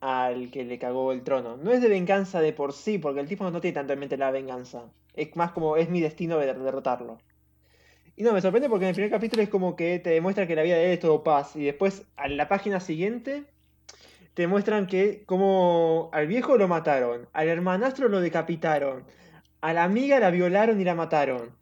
al 0.00 0.50
que 0.50 0.64
le 0.64 0.78
cagó 0.78 1.12
el 1.12 1.22
trono. 1.22 1.56
No 1.56 1.72
es 1.72 1.80
de 1.80 1.88
venganza 1.88 2.40
de 2.40 2.52
por 2.52 2.72
sí, 2.72 2.98
porque 2.98 3.20
el 3.20 3.28
tipo 3.28 3.50
no 3.50 3.60
tiene 3.60 3.74
tanto 3.74 3.94
en 3.94 4.00
mente 4.00 4.16
la 4.16 4.30
venganza. 4.30 4.90
Es 5.14 5.34
más 5.36 5.52
como 5.52 5.76
es 5.76 5.88
mi 5.88 6.00
destino 6.00 6.38
de 6.38 6.52
derrotarlo. 6.52 7.18
Y 8.16 8.22
no, 8.22 8.32
me 8.32 8.40
sorprende 8.40 8.68
porque 8.68 8.84
en 8.84 8.90
el 8.90 8.94
primer 8.94 9.10
capítulo 9.10 9.42
es 9.42 9.48
como 9.48 9.76
que 9.76 9.98
te 9.98 10.10
demuestra 10.10 10.46
que 10.46 10.54
la 10.54 10.62
vida 10.62 10.76
de 10.76 10.86
él 10.86 10.92
es 10.92 11.00
todo 11.00 11.24
paz. 11.24 11.56
Y 11.56 11.64
después, 11.64 12.06
a 12.16 12.28
la 12.28 12.48
página 12.48 12.80
siguiente, 12.80 13.44
te 14.34 14.46
muestran 14.46 14.86
que 14.86 15.24
como 15.24 16.10
al 16.12 16.26
viejo 16.26 16.56
lo 16.58 16.68
mataron, 16.68 17.28
al 17.32 17.48
hermanastro 17.48 18.08
lo 18.08 18.20
decapitaron, 18.20 19.04
a 19.60 19.72
la 19.72 19.84
amiga 19.84 20.20
la 20.20 20.30
violaron 20.30 20.80
y 20.80 20.84
la 20.84 20.94
mataron. 20.94 21.56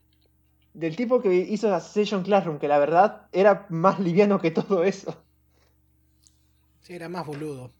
Del 0.75 0.97
tipo 0.97 1.21
que 1.21 1.35
hizo 1.35 1.73
Assassination 1.75 2.23
Classroom, 2.23 2.59
que 2.59 2.69
la 2.69 2.79
verdad 2.79 3.27
era 3.33 3.67
más 3.69 4.01
liviano 4.01 4.41
que 4.41 4.51
todo 4.51 4.85
eso. 4.85 5.23
Sí, 6.81 6.95
era 6.95 7.09
más 7.09 7.27
boludo. 7.27 7.73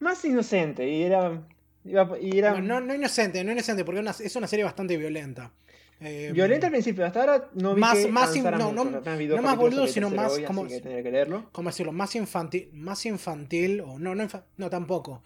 Más 0.00 0.24
inocente 0.24 0.88
y 0.88 1.02
era... 1.02 1.42
y 1.84 2.40
no, 2.62 2.80
no 2.80 2.94
inocente, 2.94 3.42
no 3.44 3.52
inocente, 3.52 3.84
porque 3.84 4.00
una- 4.00 4.10
es 4.12 4.36
una 4.36 4.46
serie 4.46 4.64
bastante 4.64 4.96
violenta. 4.96 5.52
Eh, 6.00 6.30
violenta 6.34 6.66
al 6.66 6.72
principio. 6.72 7.06
Hasta 7.06 7.20
ahora 7.20 7.50
no 7.54 7.74
vi 7.74 7.80
Más- 7.80 7.98
que 7.98 8.08
más 8.08 8.36
in- 8.36 8.44
no, 8.44 8.50
mucho. 8.72 8.84
no- 8.90 9.00
no 9.36 9.42
más 9.42 9.56
boludo, 9.56 9.86
sino 9.86 10.10
más 10.10 10.32
hoy, 10.32 10.44
como- 10.44 10.66
que 10.66 10.80
que 10.82 11.10
leerlo. 11.10 11.48
¿Cómo 11.52 11.70
decirlo? 11.70 11.92
Más 11.92 12.14
infantil, 12.14 12.68
más 12.74 13.06
infantil, 13.06 13.80
o 13.80 13.98
no, 13.98 14.14
no, 14.14 14.26
no 14.56 14.70
tampoco. 14.70 15.22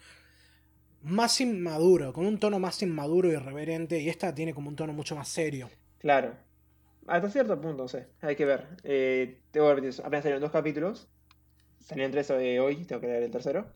Más 1.01 1.39
inmaduro, 1.41 2.13
con 2.13 2.25
un 2.25 2.39
tono 2.39 2.59
más 2.59 2.81
inmaduro 2.81 3.29
y 3.29 3.33
irreverente, 3.33 3.99
y 3.99 4.09
esta 4.09 4.33
tiene 4.33 4.53
como 4.53 4.69
un 4.69 4.75
tono 4.75 4.93
mucho 4.93 5.15
más 5.15 5.27
serio. 5.27 5.69
Claro. 5.99 6.33
Hasta 7.09 7.29
cierto 7.29 7.59
punto, 7.59 7.83
no 7.83 7.87
sé. 7.87 8.07
Hay 8.21 8.35
que 8.35 8.45
ver. 8.45 8.67
Eh, 8.83 9.41
tengo 9.51 9.75
que 9.75 9.87
eso. 9.87 10.03
Apenas 10.05 10.23
salieron 10.23 10.41
dos 10.41 10.51
capítulos. 10.51 11.07
Salieron 11.79 12.11
tres 12.11 12.29
hoy, 12.29 12.85
tengo 12.85 13.01
que 13.01 13.07
leer 13.07 13.23
el 13.23 13.31
tercero. 13.31 13.73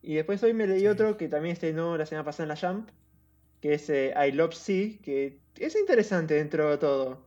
Y 0.00 0.14
después 0.14 0.42
hoy 0.44 0.54
me 0.54 0.66
leí 0.66 0.80
Sí. 0.80 0.86
otro 0.86 1.16
que 1.16 1.28
también 1.28 1.54
estrenó 1.54 1.96
la 1.98 2.06
semana 2.06 2.24
pasada 2.24 2.44
en 2.44 2.48
la 2.48 2.56
Jump. 2.56 2.90
Que 3.60 3.74
es 3.74 3.90
eh, 3.90 4.14
I 4.16 4.32
Love 4.32 4.54
Sea. 4.54 4.90
Que 5.02 5.40
es 5.56 5.74
interesante 5.76 6.34
dentro 6.34 6.70
de 6.70 6.78
todo. 6.78 7.26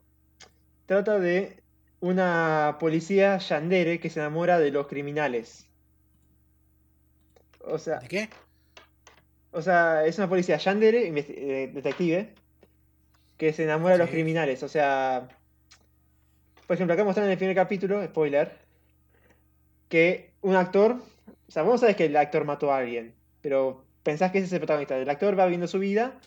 Trata 0.86 1.20
de 1.20 1.62
una 2.00 2.78
policía 2.80 3.38
yandere 3.38 4.00
que 4.00 4.10
se 4.10 4.20
enamora 4.22 4.58
de 4.58 4.72
los 4.72 4.88
criminales. 4.88 5.68
O 7.60 7.78
sea, 7.78 8.00
¿De 8.00 8.08
qué? 8.08 8.30
o 9.52 9.62
sea, 9.62 10.06
es 10.06 10.18
una 10.18 10.30
policía 10.30 10.58
yandere, 10.58 11.08
eh, 11.08 11.68
detective, 11.74 12.34
que 13.38 13.54
se 13.54 13.64
enamora 13.66 13.94
de 13.94 14.00
los 14.00 14.10
criminales. 14.10 14.64
O 14.64 14.70
sea, 14.70 15.28
por 16.72 16.76
ejemplo, 16.76 16.94
acá 16.94 17.04
mostraron 17.04 17.28
en 17.28 17.34
el 17.34 17.38
primer 17.38 17.54
capítulo, 17.54 18.02
spoiler, 18.06 18.54
que 19.90 20.32
un 20.40 20.56
actor, 20.56 20.94
o 20.94 21.52
sea, 21.52 21.64
vos 21.64 21.82
sabés 21.82 21.98
que 21.98 22.06
el 22.06 22.16
actor 22.16 22.46
mató 22.46 22.72
a 22.72 22.78
alguien, 22.78 23.14
pero 23.42 23.84
pensás 24.04 24.32
que 24.32 24.38
ese 24.38 24.48
es 24.48 24.54
el 24.54 24.60
protagonista. 24.60 24.98
El 24.98 25.10
actor 25.10 25.38
va 25.38 25.44
viviendo 25.44 25.68
su 25.68 25.80
vida 25.80 26.18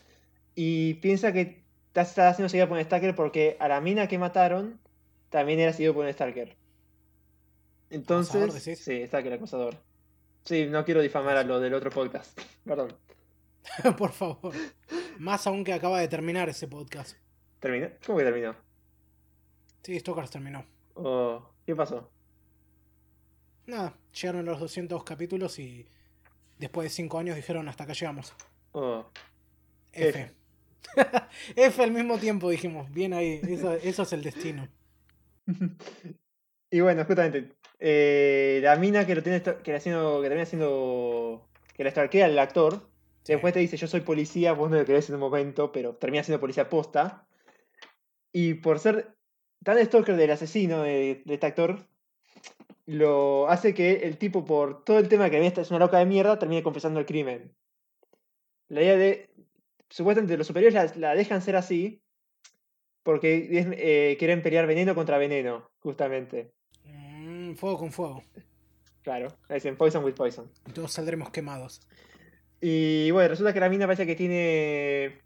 y 0.55 0.93
piensa 1.01 1.33
que 1.33 1.63
está, 1.95 2.29
haciendo 2.29 2.51
seguida 2.51 2.69
por 2.69 2.77
un 2.77 2.85
stalker 2.85 3.15
porque 3.15 3.57
a 3.59 3.69
la 3.69 3.81
mina 3.81 4.07
que 4.07 4.19
mataron 4.19 4.79
también 5.31 5.61
era 5.61 5.73
seguido 5.73 5.95
por 5.95 6.05
un 6.05 6.13
stalker. 6.13 6.55
Entonces, 7.89 8.79
sí, 8.79 9.07
stalker, 9.07 9.33
acosador. 9.33 9.77
Sí, 10.45 10.67
no 10.67 10.85
quiero 10.85 11.01
difamar 11.01 11.39
a 11.39 11.43
lo 11.43 11.59
del 11.59 11.73
otro 11.73 11.89
podcast. 11.89 12.39
Perdón. 12.67 12.93
Por 13.97 14.13
favor. 14.13 14.53
Más 15.19 15.47
aún 15.47 15.65
que 15.65 15.73
acaba 15.73 16.01
de 16.01 16.09
terminar 16.09 16.51
ese 16.51 16.69
podcast. 16.69 17.17
¿Terminó? 17.61 17.89
¿Cómo 18.05 18.19
que 18.19 18.25
terminó? 18.25 18.64
Sí, 19.85 20.01
Stokers 20.01 20.31
terminó. 20.31 20.65
Oh, 20.95 21.43
¿Qué 21.67 21.77
pasó? 21.77 22.11
Nada, 23.67 23.95
llegaron 24.21 24.45
los 24.47 24.59
200 24.61 25.05
capítulos 25.05 25.59
y 25.59 25.87
después 26.59 26.87
de 26.87 26.91
5 26.91 27.19
años 27.19 27.37
dijeron 27.37 27.69
hasta 27.69 27.85
acá 27.85 27.93
llegamos. 27.93 28.35
Oh, 28.73 29.05
F. 29.93 30.33
F 31.57 31.83
al 31.83 31.93
mismo 31.93 32.19
tiempo 32.19 32.51
dijimos, 32.51 32.91
bien 32.93 33.13
ahí, 33.15 33.41
eso, 33.47 33.73
eso 33.75 34.03
es 34.03 34.13
el 34.13 34.23
destino. 34.23 34.69
Y 36.71 36.81
bueno, 36.81 37.05
justamente, 37.05 37.53
eh, 37.79 38.59
la 38.61 38.75
mina 38.75 39.07
que 39.07 39.15
lo 39.15 39.23
tiene 39.23 39.41
que, 39.41 39.71
la 39.71 39.77
haciendo, 39.79 40.21
que 40.21 40.27
termina 40.29 40.45
siendo 40.45 41.47
que 41.73 41.85
la 41.85 41.91
stalkea 41.93 42.27
el 42.27 42.37
actor, 42.41 42.89
Sí. 43.23 43.33
después 43.35 43.55
te 43.55 43.61
dice 43.61 43.77
yo 43.77 43.87
soy 43.87 44.01
policía, 44.01 44.55
vos 44.55 44.71
no 44.71 44.77
lo 44.79 44.85
crees 44.85 45.09
en 45.09 45.15
un 45.15 45.21
momento, 45.21 45.71
pero 45.71 45.95
termina 45.95 46.25
siendo 46.25 46.41
policía 46.41 46.69
posta. 46.69 47.29
Y 48.33 48.55
por 48.55 48.81
ser 48.81 49.15
tan 49.65 49.85
stalker 49.85 50.17
del 50.17 50.31
asesino 50.31 50.83
de, 50.83 51.23
de 51.25 51.35
este 51.35 51.47
actor, 51.47 51.87
lo 52.87 53.49
hace 53.49 53.75
que 53.75 54.07
el 54.07 54.19
tipo, 54.19 54.45
por 54.45 54.85
todo 54.85 54.99
el 54.99 55.09
tema 55.09 55.31
que 55.31 55.45
esta 55.47 55.63
es 55.63 55.71
una 55.71 55.81
loca 55.81 55.99
de 55.99 56.07
mierda, 56.07 56.39
termine 56.39 56.63
confesando 56.63 57.01
el 57.01 57.07
crimen. 57.07 57.55
La 58.69 58.83
idea 58.83 58.97
de. 58.97 59.31
Supuestamente 59.89 60.37
los 60.37 60.47
superiores 60.47 60.75
la, 60.75 60.93
la 60.97 61.15
dejan 61.15 61.43
ser 61.43 61.57
así. 61.57 62.03
Porque 63.03 63.49
eh, 63.51 64.17
quieren 64.19 64.43
pelear 64.43 64.67
veneno 64.67 64.95
contra 64.95 65.19
veneno, 65.19 65.71
justamente. 65.81 66.55
Mm, 66.85 67.53
fuego 67.55 67.79
con 67.79 67.93
fuego. 67.93 68.23
Claro, 69.03 69.29
dicen 69.51 69.77
poison 69.77 70.03
with 70.03 70.15
poison. 70.15 70.51
Todos 70.73 70.93
saldremos 70.93 71.29
quemados. 71.31 71.83
Y 72.63 73.11
bueno, 73.11 73.29
resulta 73.29 73.53
que 73.53 73.61
la 73.61 73.69
mina 73.69 73.87
parece 73.87 74.07
que 74.07 74.15
tiene. 74.15 75.21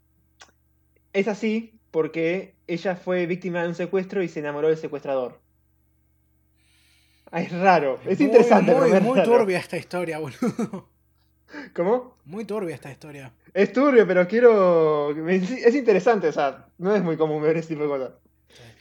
Es 1.13 1.29
así 1.29 1.78
porque 1.91 2.55
ella 2.67 2.95
fue 2.95 3.25
víctima 3.25 3.63
de 3.63 3.69
un 3.69 3.75
secuestro 3.75 4.21
y 4.23 4.27
se 4.27 4.39
enamoró 4.39 4.67
del 4.67 4.77
secuestrador. 4.77 5.39
Ah, 7.31 7.41
es 7.41 7.51
raro, 7.51 7.99
es 8.05 8.19
Muy, 8.19 8.27
interesante. 8.27 8.73
Muy, 8.73 8.91
es 8.91 9.01
muy 9.01 9.17
raro. 9.17 9.31
turbia 9.31 9.59
esta 9.59 9.77
historia, 9.77 10.19
boludo. 10.19 10.89
¿Cómo? 11.75 12.17
Muy 12.25 12.45
turbia 12.45 12.75
esta 12.75 12.91
historia. 12.91 13.33
Es 13.53 13.71
turbio, 13.73 14.05
pero 14.07 14.27
quiero. 14.27 15.11
Es 15.27 15.75
interesante, 15.75 16.27
o 16.27 16.31
sea, 16.31 16.67
no 16.77 16.95
es 16.95 17.03
muy 17.03 17.17
común 17.17 17.41
ver 17.41 17.57
ese 17.57 17.69
tipo 17.69 17.83
de 17.83 17.89
cosas. 17.89 18.11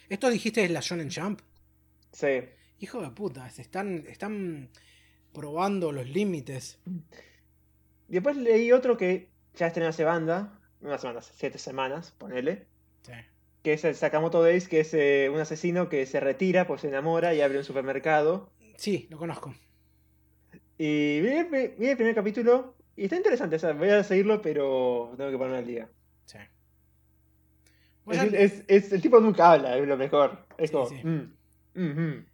¿Esto 0.09 0.31
dijiste 0.31 0.65
es 0.65 0.71
la 0.71 0.81
Shonen 0.81 1.11
Jump? 1.11 1.41
Sí. 2.13 2.41
Hijo 2.81 3.03
de 3.03 3.11
puta, 3.11 3.49
se 3.51 3.63
están, 3.63 4.05
están 4.09 4.71
probando 5.33 5.93
los 5.93 6.09
límites. 6.09 6.79
Después 8.09 8.37
leí 8.37 8.73
otro 8.73 8.97
que 8.97 9.29
ya 9.55 9.67
estrenó 9.67 9.91
hace 9.91 10.05
banda, 10.05 10.59
unas 10.81 11.01
semanas, 11.01 11.31
siete 11.35 11.59
semanas, 11.59 12.13
ponele. 12.13 12.67
Sí. 13.03 13.13
Que 13.63 13.73
es 13.75 13.85
el 13.85 13.95
Sakamoto 13.95 14.43
Days, 14.43 14.69
que 14.69 14.81
es 14.81 14.95
eh, 14.95 15.31
un 15.33 15.41
asesino 15.41 15.89
que 15.89 16.07
se 16.07 16.21
retira, 16.21 16.67
pues 16.67 16.81
se 16.83 16.89
enamora 16.89 17.35
y 17.35 17.41
abre 17.41 17.59
un 17.59 17.65
supermercado. 17.65 18.51
Sí, 18.77 19.07
lo 19.11 19.19
conozco. 19.19 19.55
Y 20.79 21.21
vi, 21.21 21.29
el 21.29 21.47
pri- 21.49 21.75
vi 21.79 21.89
el 21.89 21.97
primer 21.97 22.15
capítulo 22.15 22.75
y 22.97 23.05
está 23.05 23.17
interesante, 23.17 23.57
o 23.57 23.59
sea, 23.59 23.73
voy 23.73 23.89
a 23.91 24.05
seguirlo, 24.05 24.41
pero 24.41 25.13
tengo 25.17 25.31
que 25.31 25.37
ponerme 25.39 25.59
al 25.59 25.67
día. 25.67 25.89
Sí. 26.25 26.39
Es, 26.39 26.49
Bueno, 28.05 28.23
es- 28.37 28.65
es- 28.69 28.93
el 28.93 29.03
tipo 29.03 29.19
nunca 29.21 29.53
habla, 29.53 29.77
es 29.77 29.87
lo 29.87 29.97
mejor. 29.97 30.47
Es 30.57 30.71
Sí, 30.71 30.77
como, 30.77 30.89
sí. 30.89 30.95
mm, 31.03 31.33
mm, 31.75 31.83
mm. 31.83 32.27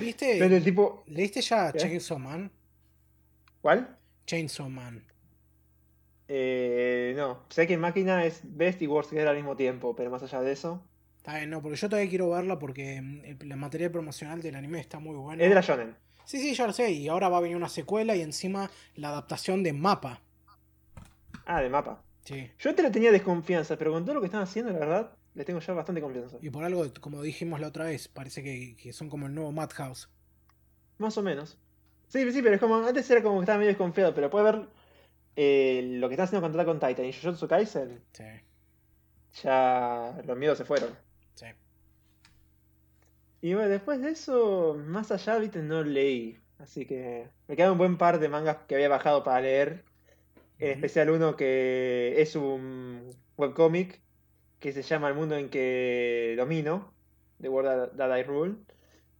¿Viste? 0.00 0.36
Pero 0.38 0.56
el 0.56 0.64
tipo, 0.64 1.04
¿Leíste 1.06 1.40
ya 1.42 1.70
¿Qué? 1.72 1.78
Chainsaw 1.78 2.18
Man? 2.18 2.50
¿cuál? 3.60 3.96
Chainsaw 4.26 4.68
Man. 4.68 5.04
Eh, 6.32 7.12
no, 7.16 7.42
sé 7.48 7.66
que 7.66 7.76
Máquina 7.76 8.24
es 8.24 8.42
Best 8.44 8.80
y 8.82 8.86
Worst 8.86 9.10
Girl 9.10 9.26
al 9.26 9.34
mismo 9.34 9.56
tiempo, 9.56 9.96
pero 9.96 10.10
más 10.10 10.22
allá 10.22 10.40
de 10.40 10.52
eso. 10.52 10.80
Está 11.16 11.36
bien, 11.38 11.50
no, 11.50 11.60
porque 11.60 11.76
yo 11.76 11.88
todavía 11.88 12.08
quiero 12.08 12.30
verla 12.30 12.56
porque 12.56 13.02
mm, 13.02 13.24
el, 13.24 13.48
la 13.48 13.56
material 13.56 13.90
promocional 13.90 14.40
del 14.40 14.54
anime 14.54 14.78
está 14.78 15.00
muy 15.00 15.16
buena. 15.16 15.42
Es 15.42 15.48
de 15.48 15.54
la 15.56 15.60
Shonen. 15.60 15.96
Sí, 16.24 16.38
sí, 16.38 16.54
ya 16.54 16.68
lo 16.68 16.72
sé. 16.72 16.92
Y 16.92 17.08
ahora 17.08 17.28
va 17.28 17.38
a 17.38 17.40
venir 17.40 17.56
una 17.56 17.68
secuela 17.68 18.14
y 18.14 18.20
encima 18.20 18.70
la 18.94 19.08
adaptación 19.08 19.64
de 19.64 19.72
Mapa. 19.72 20.20
Ah, 21.46 21.60
de 21.60 21.68
mapa. 21.68 22.00
Sí. 22.22 22.48
Yo 22.60 22.76
te 22.76 22.84
le 22.84 22.92
tenía 22.92 23.10
desconfianza, 23.10 23.76
pero 23.76 23.90
con 23.90 24.04
todo 24.04 24.14
lo 24.14 24.20
que 24.20 24.26
están 24.26 24.42
haciendo, 24.42 24.72
la 24.72 24.78
verdad, 24.78 25.12
le 25.34 25.44
tengo 25.44 25.58
ya 25.58 25.72
bastante 25.72 26.00
confianza. 26.00 26.36
Y 26.40 26.50
por 26.50 26.62
algo, 26.62 26.86
como 27.00 27.22
dijimos 27.22 27.58
la 27.58 27.66
otra 27.66 27.86
vez, 27.86 28.06
parece 28.06 28.44
que, 28.44 28.76
que 28.76 28.92
son 28.92 29.08
como 29.08 29.26
el 29.26 29.34
nuevo 29.34 29.50
Madhouse. 29.50 30.08
Más 30.98 31.18
o 31.18 31.22
menos. 31.22 31.58
Sí, 32.06 32.30
sí, 32.30 32.40
pero 32.40 32.54
es 32.54 32.60
como. 32.60 32.76
Antes 32.76 33.10
era 33.10 33.20
como 33.20 33.40
que 33.40 33.42
estaba 33.42 33.58
medio 33.58 33.70
desconfiado, 33.70 34.14
pero 34.14 34.30
puede 34.30 34.44
ver 34.44 34.68
eh, 35.42 35.82
lo 35.98 36.08
que 36.08 36.14
están 36.14 36.24
haciendo 36.24 36.46
con 36.46 36.52
Attack 36.54 36.68
on 36.68 36.80
Titan 36.80 37.06
y 37.06 37.12
Jujutsu 37.14 37.48
Kaisen, 37.48 37.98
Sí, 38.12 38.24
ya 39.42 40.20
los 40.26 40.36
miedos 40.36 40.58
se 40.58 40.64
fueron. 40.66 40.90
sí. 41.34 41.46
Y 43.42 43.54
bueno, 43.54 43.70
después 43.70 44.02
de 44.02 44.10
eso, 44.10 44.76
más 44.86 45.10
allá, 45.12 45.38
viste, 45.38 45.62
no 45.62 45.82
leí. 45.82 46.38
Así 46.58 46.84
que 46.84 47.26
me 47.48 47.56
queda 47.56 47.72
un 47.72 47.78
buen 47.78 47.96
par 47.96 48.18
de 48.18 48.28
mangas 48.28 48.58
que 48.68 48.74
había 48.74 48.90
bajado 48.90 49.24
para 49.24 49.40
leer. 49.40 49.82
En 50.58 50.72
especial 50.72 51.08
uno 51.08 51.36
que 51.36 52.20
es 52.20 52.36
un 52.36 53.08
webcomic 53.38 54.02
que 54.58 54.72
se 54.74 54.82
llama 54.82 55.08
El 55.08 55.14
mundo 55.14 55.36
en 55.36 55.48
que 55.48 56.34
domino, 56.36 56.92
The 57.40 57.48
World 57.48 57.96
That 57.96 58.14
I 58.18 58.22
Rule. 58.24 58.56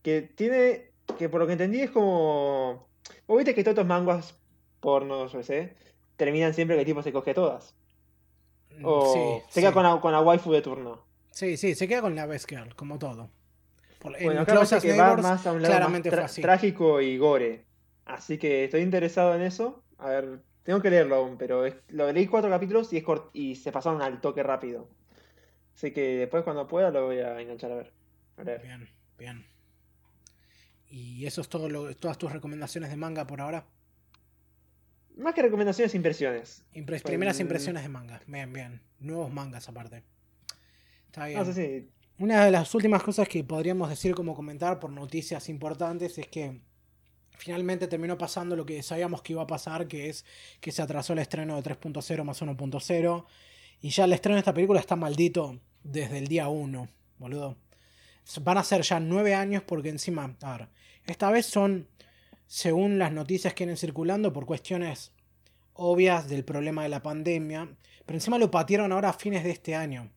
Que 0.02 0.20
tiene, 0.20 0.90
que 1.18 1.30
por 1.30 1.40
lo 1.40 1.47
que 1.47 1.52
entendí 1.55 1.80
es 1.80 1.90
como... 1.90 2.86
Vos 3.26 3.38
viste 3.38 3.55
que 3.55 3.64
todos 3.64 3.72
estos 3.72 3.86
mangas 3.86 4.38
pornos, 4.80 5.32
yo 5.32 5.42
sé, 5.42 5.76
terminan 6.24 6.55
siempre 6.55 6.76
que 6.76 6.80
el 6.82 6.86
tipo 6.86 7.02
se 7.02 7.12
coge 7.12 7.34
todas. 7.34 7.74
O 8.84 9.12
Sí, 9.12 9.52
se 9.52 9.60
queda 9.60 9.70
sí. 9.70 9.74
con 9.74 9.82
la, 9.82 10.01
con 10.01 10.12
la 10.12 10.20
waifu 10.20 10.52
de 10.52 10.62
turno. 10.62 11.02
Sí, 11.32 11.56
sí, 11.56 11.74
se 11.74 11.86
queda 11.88 12.01
con 12.02 12.14
la 12.14 12.26
Best 12.26 12.48
Girl, 12.48 12.74
como 12.76 12.98
todo. 12.98 13.30
Por- 13.98 14.12
Bueno, 14.22 14.40
as 14.40 14.47
que 14.82 14.97
va 14.97 15.16
más 15.16 15.47
a 15.47 15.52
un 15.52 15.62
lado 15.62 15.88
más 15.90 16.01
tra- 16.02 16.40
trágico 16.42 17.01
y 17.01 17.18
gore. 17.18 17.66
Así 18.06 18.38
que 18.38 18.64
estoy 18.64 18.80
interesado 18.82 19.34
en 19.34 19.42
eso. 19.42 19.82
A 19.98 20.09
ver, 20.09 20.40
tengo 20.62 20.80
que 20.80 20.90
leerlo 20.90 21.16
aún, 21.16 21.36
pero 21.36 21.66
es- 21.66 21.74
lo 21.88 22.10
leí 22.12 22.26
cuatro 22.26 22.48
capítulos 22.51 22.92
y, 22.92 22.98
es 22.98 23.05
cort- 23.05 23.30
y 23.32 23.56
se 23.56 23.70
pasaron 23.72 24.01
al 24.02 24.20
toque 24.20 24.42
rápido. 24.42 24.88
Así 25.74 25.92
que 25.92 26.16
después 26.16 26.42
cuando 26.44 26.66
pueda 26.66 26.90
lo 26.90 27.06
voy 27.06 27.18
a 27.18 27.40
enganchar 27.40 27.72
a 27.72 27.76
ver. 27.76 27.92
A 28.38 28.42
leer. 28.44 28.62
Bien, 28.62 28.88
bien. 29.18 29.47
Y 30.88 31.26
eso 31.26 31.40
es 31.40 31.48
todo 31.48 31.68
lo, 31.68 31.94
todas 31.94 32.18
tus 32.18 32.32
recomendaciones 32.32 32.90
de 32.90 32.97
manga 32.97 33.26
por 33.26 33.40
ahora. 33.40 33.66
Más 35.20 35.34
que 35.34 35.42
recomendaciones, 35.42 35.94
impresiones. 35.94 36.64
Impres- 36.74 36.86
Pues, 36.86 37.02
primeras 37.02 37.38
mm. 37.38 37.42
impresiones 37.42 37.82
de 37.82 37.88
manga. 37.88 38.20
Bien, 38.26 38.52
bien. 38.52 38.80
Nuevos 38.98 39.32
mangas 39.32 39.68
aparte. 39.68 40.02
Está 41.06 41.26
bien. 41.26 41.38
No 41.38 41.44
sé 41.44 41.55
si. 41.55 41.90
Una 42.22 42.44
de 42.44 42.51
las 42.51 42.74
últimas 42.74 43.02
cosas 43.02 43.28
que 43.28 43.42
podríamos 43.44 43.88
decir 43.88 44.14
como 44.14 44.34
comentar 44.34 44.78
por 44.78 44.90
noticias 44.90 45.48
importantes 45.48 46.18
es 46.18 46.26
que 46.28 46.60
finalmente 47.38 47.88
terminó 47.88 48.18
pasando 48.18 48.55
lo 48.56 48.66
que 48.66 48.82
sabíamos 48.82 49.22
que 49.22 49.32
iba 49.32 49.42
a 49.42 49.47
pasar, 49.47 49.88
que 49.88 50.10
es 50.10 50.26
que 50.60 50.70
se 50.70 50.82
atrasó 50.82 51.14
el 51.14 51.20
estreno 51.20 51.56
de 51.56 51.62
3.0 51.62 52.24
más 52.24 52.42
1.0 52.42 53.24
y 53.80 53.88
ya 53.88 54.05
el 54.05 54.12
estreno 54.12 54.34
de 54.34 54.40
esta 54.40 54.52
película 54.52 54.80
está 54.80 54.97
maldito 54.97 55.59
desde 55.82 56.18
el 56.18 56.28
día 56.28 56.48
1, 56.48 56.88
boludo. 57.18 57.56
Van 58.42 58.59
a 58.59 58.64
ser 58.64 58.82
ya 58.82 59.01
nueve 59.01 59.34
años 59.34 59.62
porque 59.66 59.88
encima, 59.88 60.36
a 60.42 60.59
ver, 60.59 60.68
esta 61.06 61.30
vez 61.30 61.47
son, 61.47 61.88
según 62.51 62.98
las 62.98 63.12
noticias 63.12 63.55
que 63.55 63.62
vienen 63.62 63.77
circulando, 63.77 64.32
por 64.32 64.44
cuestiones 64.44 65.12
obvias 65.74 66.28
del 66.28 66.44
problema 66.44 66.82
de 66.82 66.89
la 66.89 67.01
pandemia, 67.01 67.68
pero 68.05 68.16
encima 68.16 68.39
lo 68.39 68.51
patearon 68.51 68.90
ahora 68.90 69.10
a 69.10 69.12
fines 69.12 69.44
de 69.44 69.51
este 69.51 69.77
año. 69.77 70.10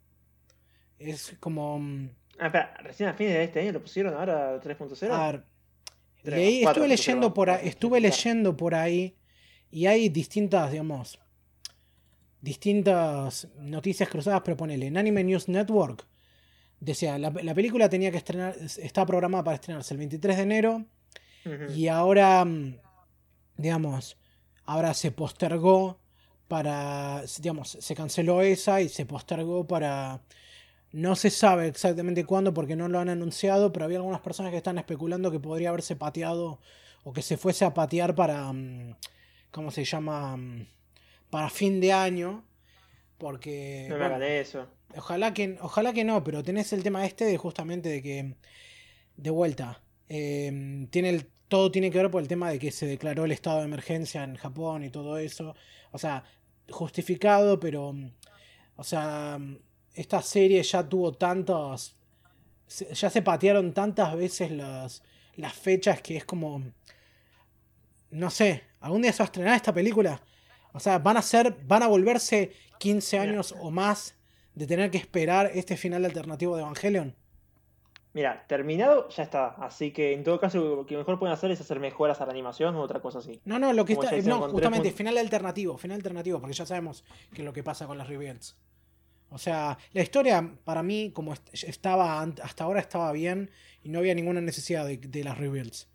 Es 0.98 1.36
como... 1.40 1.78
mm, 1.78 2.10
Ah, 2.40 2.48
espera, 2.48 2.74
recién 2.82 3.10
a 3.10 3.14
fines 3.14 3.34
de 3.36 3.44
este 3.44 3.60
año 3.60 3.72
lo 3.74 3.84
pusieron 3.84 4.16
ahora 4.16 4.60
3.0. 4.60 5.12
A 5.12 5.32
ver, 5.32 5.44
leí, 6.24 6.64
estuve 6.64 6.88
leyendo 6.88 7.36
por 7.36 7.52
ahí, 7.52 7.68
estuve 7.68 8.02
leyendo 8.02 8.58
por 8.58 8.74
ahí 8.74 9.16
y 9.70 9.86
hay 9.86 10.10
distintas, 10.10 10.72
digamos, 10.72 11.20
distintas 12.42 13.48
noticias 13.60 14.10
cruzadas, 14.10 14.42
pero 14.44 14.58
ponele, 14.58 14.88
en 14.88 14.98
Anime 14.98 15.24
News 15.24 15.48
Network 15.50 16.08
decía, 16.80 17.20
la, 17.20 17.30
la 17.30 17.54
película 17.54 17.88
tenía 17.90 18.10
que 18.10 18.18
estrenar, 18.18 18.56
está 18.60 19.06
programada 19.06 19.44
para 19.44 19.56
estrenarse 19.56 19.94
el 19.94 20.00
23 20.00 20.38
de 20.38 20.44
enero 20.44 20.86
Y 21.76 21.88
ahora, 21.88 22.46
digamos, 23.58 24.18
ahora 24.66 24.94
se 24.94 25.12
postergó 25.12 26.00
para, 26.48 27.24
digamos, 27.40 27.78
se 27.80 27.96
canceló 27.96 28.42
esa 28.42 28.82
y 28.82 28.90
se 28.90 29.06
postergó 29.06 29.66
para, 29.66 30.22
no 30.92 31.16
se 31.16 31.30
sabe 31.30 31.68
exactamente 31.68 32.26
cuándo 32.26 32.54
porque 32.54 32.76
no 32.76 32.88
lo 32.88 33.00
han 33.00 33.10
anunciado, 33.10 33.74
pero 33.74 33.86
había 33.86 33.98
algunas 33.98 34.22
personas 34.22 34.52
que 34.52 34.58
están 34.58 34.78
especulando 34.78 35.32
que 35.32 35.40
podría 35.40 35.70
haberse 35.70 35.96
pateado 35.96 36.60
o 37.04 37.12
que 37.12 37.22
se 37.22 37.38
fuese 37.38 37.66
a 37.66 37.74
patear 37.74 38.16
para, 38.16 38.54
mm, 38.54 38.96
¿cómo 39.52 39.72
se 39.72 39.84
llama? 39.84 40.38
Mm, 40.38 40.68
Para 41.30 41.50
fin 41.50 41.82
de 41.82 41.92
año, 41.92 42.46
porque... 43.18 43.88
No 43.90 43.96
me 43.96 44.02
bueno, 44.02 44.16
hagan 44.16 44.30
eso. 44.30 44.68
Ojalá 44.96 45.34
que, 45.34 45.58
ojalá 45.62 45.94
que 45.94 46.04
no, 46.04 46.24
pero 46.24 46.44
tenés 46.44 46.72
el 46.74 46.84
tema 46.84 47.06
este 47.06 47.26
de 47.26 47.38
justamente 47.38 47.90
de 47.90 48.04
que, 48.04 48.36
de 49.18 49.30
vuelta, 49.32 49.82
eh, 50.10 50.88
tiene 50.92 51.10
el, 51.10 51.33
todo 51.54 51.70
tiene 51.70 51.92
que 51.92 52.00
ver 52.00 52.10
por 52.10 52.20
el 52.20 52.28
tema 52.28 52.50
de 52.50 52.58
que 52.58 52.72
se 52.72 52.88
declaró 52.88 53.26
el 53.26 53.32
estado 53.32 53.60
de 53.60 53.66
emergencia 53.66 54.24
en 54.24 54.38
Japón 54.38 54.84
y 54.84 54.90
todo 54.90 55.20
eso. 55.20 55.56
O 55.92 56.00
sea, 56.00 56.24
justificado, 56.68 57.60
pero, 57.60 57.94
mm, 57.94 58.12
o 58.78 58.84
sea, 58.84 59.38
mm, 59.40 59.60
esta 59.94 60.24
serie 60.24 60.64
ya 60.64 60.90
tuvo 60.90 61.14
tantos, 61.14 61.96
ya 62.96 63.08
se 63.08 63.22
patearon 63.22 63.72
tantas 63.72 64.16
veces 64.16 64.50
las, 64.50 65.04
las 65.36 65.54
fechas 65.54 66.02
que 66.02 66.18
es 66.18 66.26
como, 66.26 66.64
no 68.10 68.32
sé, 68.32 68.64
algún 68.80 69.04
día 69.04 69.14
se 69.14 69.20
va 69.20 69.26
a 69.26 69.32
estrenar 69.32 69.56
esta 69.56 69.76
película. 69.76 70.24
O 70.72 70.80
sea, 70.80 70.98
van 70.98 71.18
a 71.18 71.22
ser, 71.22 71.56
van 71.68 71.84
a 71.84 71.88
volverse 71.88 72.52
15 72.80 73.20
Mira. 73.20 73.32
años 73.32 73.54
o 73.60 73.70
más 73.70 74.16
de 74.56 74.66
tener 74.66 74.90
que 74.90 74.98
esperar 74.98 75.52
este 75.54 75.78
final 75.78 76.04
alternativo 76.04 76.56
de 76.56 76.64
Evangelion. 76.64 77.16
Mira, 78.14 78.46
terminado 78.48 79.10
ya 79.10 79.24
está. 79.24 79.48
Así 79.56 79.92
que 79.92 80.14
en 80.14 80.24
todo 80.24 80.40
caso, 80.40 80.76
lo 80.78 80.86
que 80.86 80.96
mejor 80.96 81.18
pueden 81.18 81.34
hacer 81.34 81.50
es 81.52 81.60
hacer 81.62 81.80
mejoras 81.80 82.22
a 82.22 82.26
la 82.26 82.32
animación 82.32 82.76
o 82.76 82.82
otra 82.82 83.02
cosa 83.02 83.20
así. 83.20 83.42
No, 83.44 83.58
no, 83.58 83.74
lo 83.74 83.86
que 83.86 83.96
Como 83.96 84.08
está, 84.08 84.30
no, 84.30 84.50
justamente 84.50 84.90
3.0. 84.90 84.94
final 84.94 85.18
alternativo, 85.18 85.78
final 85.78 85.96
alternativo, 85.96 86.40
porque 86.40 86.54
ya 86.54 86.66
sabemos 86.66 87.04
qué 87.34 87.42
es 87.42 87.46
lo 87.46 87.54
que 87.54 87.64
pasa 87.64 87.88
con 87.88 87.98
las 87.98 88.08
rebuilds. 88.08 88.56
O 89.30 89.40
sea, 89.40 89.80
la 89.94 90.04
historia 90.04 90.48
para 90.64 90.84
mí 90.84 91.12
como 91.12 91.34
est- 91.34 91.64
estaba 91.64 92.22
hasta 92.22 92.64
ahora 92.66 92.80
estaba 92.80 93.12
bien 93.14 93.50
y 93.82 93.90
no 93.90 93.98
había 93.98 94.14
ninguna 94.14 94.42
necesidad 94.42 94.86
de, 94.86 94.98
de 94.98 95.24
las 95.24 95.40
rebuilds. 95.40 95.90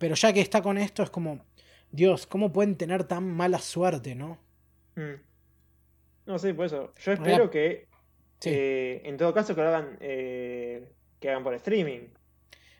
Pero 0.00 0.16
ya 0.16 0.32
que 0.32 0.40
está 0.40 0.62
con 0.62 0.76
esto 0.76 1.04
es 1.04 1.10
como, 1.10 1.44
Dios, 1.92 2.26
¿cómo 2.26 2.52
pueden 2.52 2.74
tener 2.76 3.04
tan 3.04 3.30
mala 3.30 3.60
suerte, 3.60 4.16
no? 4.16 4.38
Mm. 4.96 5.20
No 6.26 6.38
sé, 6.40 6.52
por 6.52 6.66
eso. 6.66 6.92
Yo 6.98 7.12
espero 7.12 7.48
que, 7.48 7.86
Sí, 8.40 8.50
eh, 8.52 9.02
en 9.04 9.16
todo 9.18 9.32
caso, 9.34 9.54
que 9.54 9.60
lo 9.60 9.68
hagan, 9.68 9.98
eh, 10.00 10.92
que 11.20 11.30
hagan 11.30 11.44
por 11.44 11.54
streaming. 11.54 12.08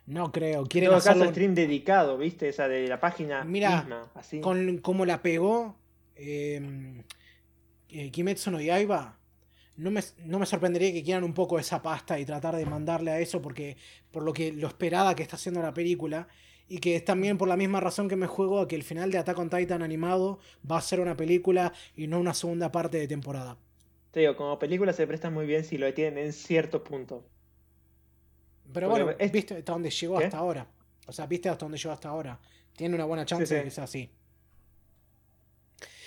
no 0.06 0.32
creo. 0.32 0.62
En 0.62 0.66
Quieren 0.66 0.90
caso, 0.90 1.10
hacerlo 1.10 1.30
stream 1.30 1.54
dedicado, 1.54 2.18
¿viste? 2.18 2.48
Esa 2.48 2.68
de 2.68 2.88
la 2.88 2.98
página 3.00 3.44
Mira, 3.44 3.82
misma. 3.82 4.10
Así. 4.14 4.40
con 4.40 4.78
cómo 4.78 5.04
la 5.06 5.22
pegó 5.22 5.76
eh, 6.16 7.02
eh, 7.88 8.10
Kimetsu 8.10 8.50
no 8.50 8.60
Yaiba. 8.60 9.16
No 9.76 9.90
me, 9.90 10.02
no 10.24 10.38
me 10.38 10.44
sorprendería 10.44 10.92
que 10.92 11.02
quieran 11.02 11.24
un 11.24 11.32
poco 11.32 11.58
esa 11.58 11.80
pasta 11.80 12.18
y 12.18 12.26
tratar 12.26 12.54
de 12.56 12.66
mandarle 12.66 13.12
a 13.12 13.18
eso 13.20 13.40
porque 13.40 13.76
por 14.10 14.22
lo 14.22 14.32
que 14.32 14.52
lo 14.52 14.68
esperada 14.68 15.14
que 15.14 15.22
está 15.22 15.36
haciendo 15.36 15.62
la 15.62 15.72
película 15.72 16.28
y 16.68 16.78
que 16.78 16.96
es 16.96 17.04
también 17.04 17.38
por 17.38 17.48
la 17.48 17.56
misma 17.56 17.80
razón 17.80 18.08
que 18.08 18.16
me 18.16 18.26
juego 18.26 18.60
a 18.60 18.68
que 18.68 18.76
el 18.76 18.82
final 18.82 19.10
de 19.10 19.18
Attack 19.18 19.38
on 19.38 19.48
Titan 19.48 19.82
animado 19.82 20.38
va 20.70 20.76
a 20.76 20.82
ser 20.82 21.00
una 21.00 21.16
película 21.16 21.72
y 21.96 22.08
no 22.08 22.20
una 22.20 22.34
segunda 22.34 22.70
parte 22.70 22.98
de 22.98 23.08
temporada. 23.08 23.56
Te 24.10 24.20
digo, 24.20 24.36
como 24.36 24.58
película 24.58 24.92
se 24.92 25.06
presta 25.06 25.30
muy 25.30 25.46
bien 25.46 25.64
si 25.64 25.78
lo 25.78 25.92
tienen 25.94 26.26
en 26.26 26.32
cierto 26.32 26.84
punto. 26.84 27.24
Pero 28.72 28.88
Porque 28.88 29.02
bueno, 29.04 29.18
es- 29.18 29.32
viste 29.32 29.56
hasta 29.56 29.72
dónde 29.72 29.90
llegó 29.90 30.18
¿Qué? 30.18 30.24
hasta 30.24 30.38
ahora. 30.38 30.66
O 31.06 31.12
sea, 31.12 31.26
viste 31.26 31.48
hasta 31.48 31.64
dónde 31.64 31.78
llegó 31.78 31.92
hasta 31.92 32.08
ahora. 32.08 32.38
Tiene 32.76 32.94
una 32.94 33.04
buena 33.04 33.24
chance 33.26 33.46
Sí, 33.46 33.50
sí. 33.50 33.54
de 33.56 33.64
que 33.64 33.70
sea 33.70 33.84
así. 33.84 34.10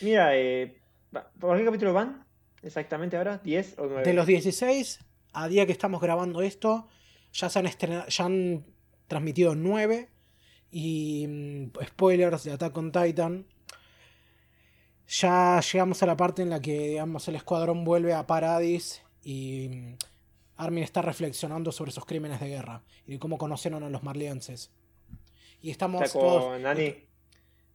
Mira, 0.02 0.36
eh, 0.36 0.78
¿por 1.40 1.58
qué 1.58 1.66
capítulo 1.66 1.94
van? 1.94 2.26
Exactamente 2.62 3.18
ahora, 3.18 3.42
¿10 3.44 3.76
o 3.78 3.86
9? 3.88 4.04
De 4.04 4.14
los 4.14 4.26
16, 4.26 5.00
a 5.34 5.48
día 5.48 5.66
que 5.66 5.72
estamos 5.72 6.02
grabando 6.02 6.42
esto, 6.42 6.88
ya 7.34 7.50
se 7.50 7.60
han, 7.60 7.66
estrena- 7.66 8.08
ya 8.08 8.26
han 8.26 8.66
transmitido 9.08 9.56
9. 9.56 10.10
Y 10.72 11.28
mm, 11.28 11.86
spoilers 11.86 12.44
de 12.46 12.52
Attack 12.54 12.76
on 12.78 12.92
Titan. 12.92 13.46
Ya 15.08 15.60
llegamos 15.60 16.02
a 16.02 16.06
la 16.08 16.18
parte 16.18 16.42
en 16.42 16.50
la 16.50 16.60
que 16.62 16.88
digamos, 16.90 17.28
el 17.28 17.36
escuadrón 17.36 17.84
vuelve 17.84 18.14
a 18.14 18.26
Paradis 18.26 19.04
y 19.24 19.70
mm, 19.70 19.96
Armin 20.58 20.84
está 20.84 21.02
reflexionando 21.02 21.72
sobre 21.72 21.92
sus 21.92 22.06
crímenes 22.06 22.40
de 22.40 22.48
guerra 22.48 22.84
y 23.08 23.14
de 23.14 23.20
cómo 23.20 23.38
conocieron 23.38 23.84
a 23.84 23.90
los 23.90 24.04
marlienses. 24.04 24.72
Y 25.62 25.72
estamos 25.72 26.02
Está 26.04 26.20
todos. 26.20 26.60
Nani. 26.62 26.96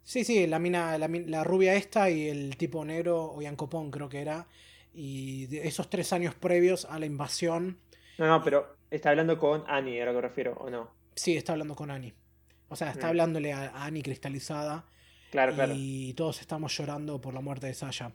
Sí, 0.02 0.24
sí, 0.24 0.46
la 0.46 0.58
mina, 0.58 0.96
la, 0.96 1.44
rubia 1.44 1.74
esta 1.74 2.08
y 2.08 2.28
el 2.28 2.56
tipo 2.56 2.84
negro, 2.84 3.24
o 3.24 3.90
creo 3.90 4.08
que 4.08 4.20
era. 4.20 4.46
Y 4.94 5.46
de 5.46 5.68
esos 5.68 5.90
tres 5.90 6.12
años 6.12 6.34
previos 6.34 6.86
a 6.86 6.98
la 6.98 7.06
invasión, 7.06 7.78
No, 8.16 8.26
no, 8.26 8.42
pero 8.42 8.76
está 8.90 9.10
hablando 9.10 9.38
con 9.38 9.64
Annie, 9.66 10.00
a 10.00 10.06
lo 10.06 10.14
que 10.14 10.20
refiero, 10.22 10.54
¿o 10.54 10.70
no? 10.70 10.90
sí, 11.14 11.36
está 11.36 11.52
hablando 11.52 11.74
con 11.74 11.90
Annie. 11.90 12.14
O 12.68 12.76
sea, 12.76 12.90
está 12.90 13.06
Mm. 13.06 13.10
hablándole 13.10 13.52
a, 13.52 13.84
Annie 13.84 14.02
cristalizada. 14.02 14.84
Claro, 15.30 15.54
claro. 15.54 15.72
Y 15.76 16.14
todos 16.14 16.40
estamos 16.40 16.74
llorando 16.76 17.20
por 17.20 17.34
la 17.34 17.40
muerte 17.40 17.66
de 17.66 17.74
Saya. 17.74 18.12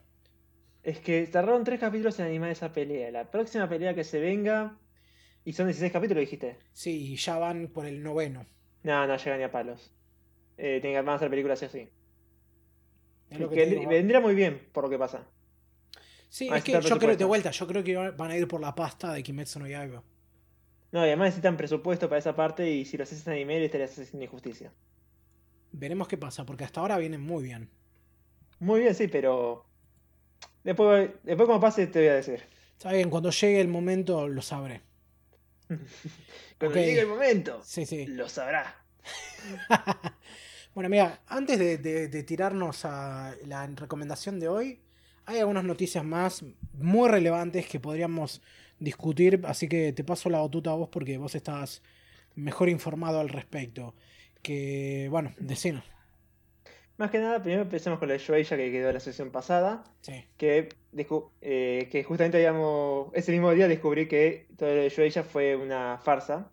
Es 0.84 1.00
que 1.00 1.26
tardaron 1.26 1.64
tres 1.64 1.80
capítulos 1.80 2.18
en 2.20 2.26
animar 2.26 2.50
esa 2.50 2.72
pelea. 2.72 3.10
La 3.10 3.30
próxima 3.30 3.68
pelea 3.68 3.94
que 3.94 4.04
se 4.04 4.20
venga. 4.20 4.78
Y 5.44 5.52
son 5.52 5.66
16 5.66 5.92
capítulos, 5.92 6.20
dijiste. 6.20 6.58
Sí, 6.72 7.12
y 7.12 7.16
ya 7.16 7.38
van 7.38 7.68
por 7.68 7.86
el 7.86 8.02
noveno. 8.02 8.46
No, 8.82 9.06
no 9.06 9.16
llegan 9.16 9.38
ni 9.38 9.44
a 9.44 9.50
palos. 9.50 9.92
Eh, 10.56 10.78
tienen 10.80 11.00
que 11.00 11.06
van 11.06 11.14
a 11.14 11.16
hacer 11.16 11.30
películas 11.30 11.62
así. 11.62 11.88
Es 13.30 13.40
lo 13.40 13.48
que 13.48 13.56
Que 13.56 13.66
te 13.66 13.74
digo. 13.76 13.88
vendría 13.90 14.20
muy 14.20 14.34
bien 14.34 14.68
por 14.72 14.84
lo 14.84 14.90
que 14.90 14.98
pasa. 14.98 15.26
Sí, 16.28 16.48
Ah, 16.50 16.58
es 16.58 16.64
que 16.64 16.72
yo 16.80 16.98
creo, 16.98 17.16
de 17.16 17.24
vuelta, 17.24 17.50
yo 17.50 17.66
creo 17.66 17.82
que 17.84 17.96
van 17.96 18.30
a 18.30 18.36
ir 18.36 18.46
por 18.48 18.60
la 18.60 18.74
pasta 18.74 19.12
de 19.12 19.22
Kimetsu 19.22 19.58
no 19.60 19.66
Yaiba. 19.68 20.02
No, 20.92 21.00
y 21.00 21.08
además 21.08 21.26
necesitan 21.26 21.56
presupuesto 21.56 22.08
para 22.08 22.18
esa 22.20 22.36
parte 22.36 22.70
y 22.70 22.84
si 22.84 22.96
lo 22.96 23.02
haces 23.04 23.26
en 23.26 23.32
anime 23.32 23.58
le 23.58 23.64
estarías 23.66 23.98
haciendo 23.98 24.24
injusticia. 24.24 24.72
Veremos 25.72 26.08
qué 26.08 26.16
pasa, 26.16 26.44
porque 26.46 26.64
hasta 26.64 26.80
ahora 26.80 26.98
vienen 26.98 27.20
muy 27.20 27.42
bien. 27.42 27.70
Muy 28.60 28.80
bien, 28.80 28.94
sí, 28.94 29.08
pero. 29.08 29.66
Después, 30.64 31.10
después 31.22 31.46
como 31.46 31.60
pase 31.60 31.86
te 31.86 32.00
voy 32.00 32.08
a 32.08 32.14
decir. 32.14 32.42
Está 32.72 32.92
bien, 32.92 33.08
cuando 33.10 33.30
llegue 33.30 33.60
el 33.60 33.68
momento 33.68 34.26
lo 34.28 34.42
sabré. 34.42 34.80
Cuando 36.58 36.78
llegue 36.78 37.00
el 37.00 37.06
momento, 37.08 37.60
Sí, 37.64 37.86
sí. 37.86 38.06
lo 38.06 38.28
sabrá. 38.28 38.76
Bueno, 40.74 40.88
mira, 40.90 41.20
antes 41.28 41.56
de, 41.56 41.78
de- 41.78 42.08
de 42.08 42.22
tirarnos 42.24 42.84
a 42.84 43.32
la 43.46 43.64
recomendación 43.68 44.40
de 44.40 44.48
hoy, 44.48 44.80
hay 45.24 45.38
algunas 45.38 45.62
noticias 45.62 46.04
más 46.04 46.44
muy 46.72 47.08
relevantes 47.08 47.68
que 47.68 47.78
podríamos 47.78 48.42
discutir, 48.80 49.40
así 49.44 49.68
que 49.68 49.92
te 49.92 50.02
paso 50.02 50.28
la 50.30 50.40
batuta 50.40 50.70
a 50.70 50.74
vos 50.74 50.88
porque 50.90 51.16
vos 51.16 51.36
estás 51.36 51.80
mejor 52.34 52.68
informado 52.68 53.20
al 53.20 53.28
respecto. 53.28 53.94
Que, 54.42 55.06
bueno, 55.12 55.32
decinos. 55.38 55.84
Más 56.96 57.10
que 57.10 57.18
nada, 57.18 57.42
primero 57.42 57.62
empecemos 57.62 57.98
con 57.98 58.08
la 58.08 58.14
de 58.14 58.20
Shueisha 58.20 58.56
que 58.56 58.70
quedó 58.70 58.88
en 58.88 58.94
la 58.94 59.00
sesión 59.00 59.30
pasada. 59.30 59.82
Sí. 60.00 60.24
Que, 60.36 60.68
eh, 61.40 61.88
que 61.90 62.04
justamente 62.04 62.36
habíamos. 62.36 63.08
Ese 63.14 63.32
mismo 63.32 63.50
día 63.50 63.66
descubrí 63.66 64.06
que 64.06 64.46
todo 64.56 64.68
lo 64.68 64.82
de 64.82 64.88
Shueisha 64.88 65.24
fue 65.24 65.56
una 65.56 65.98
farsa. 65.98 66.50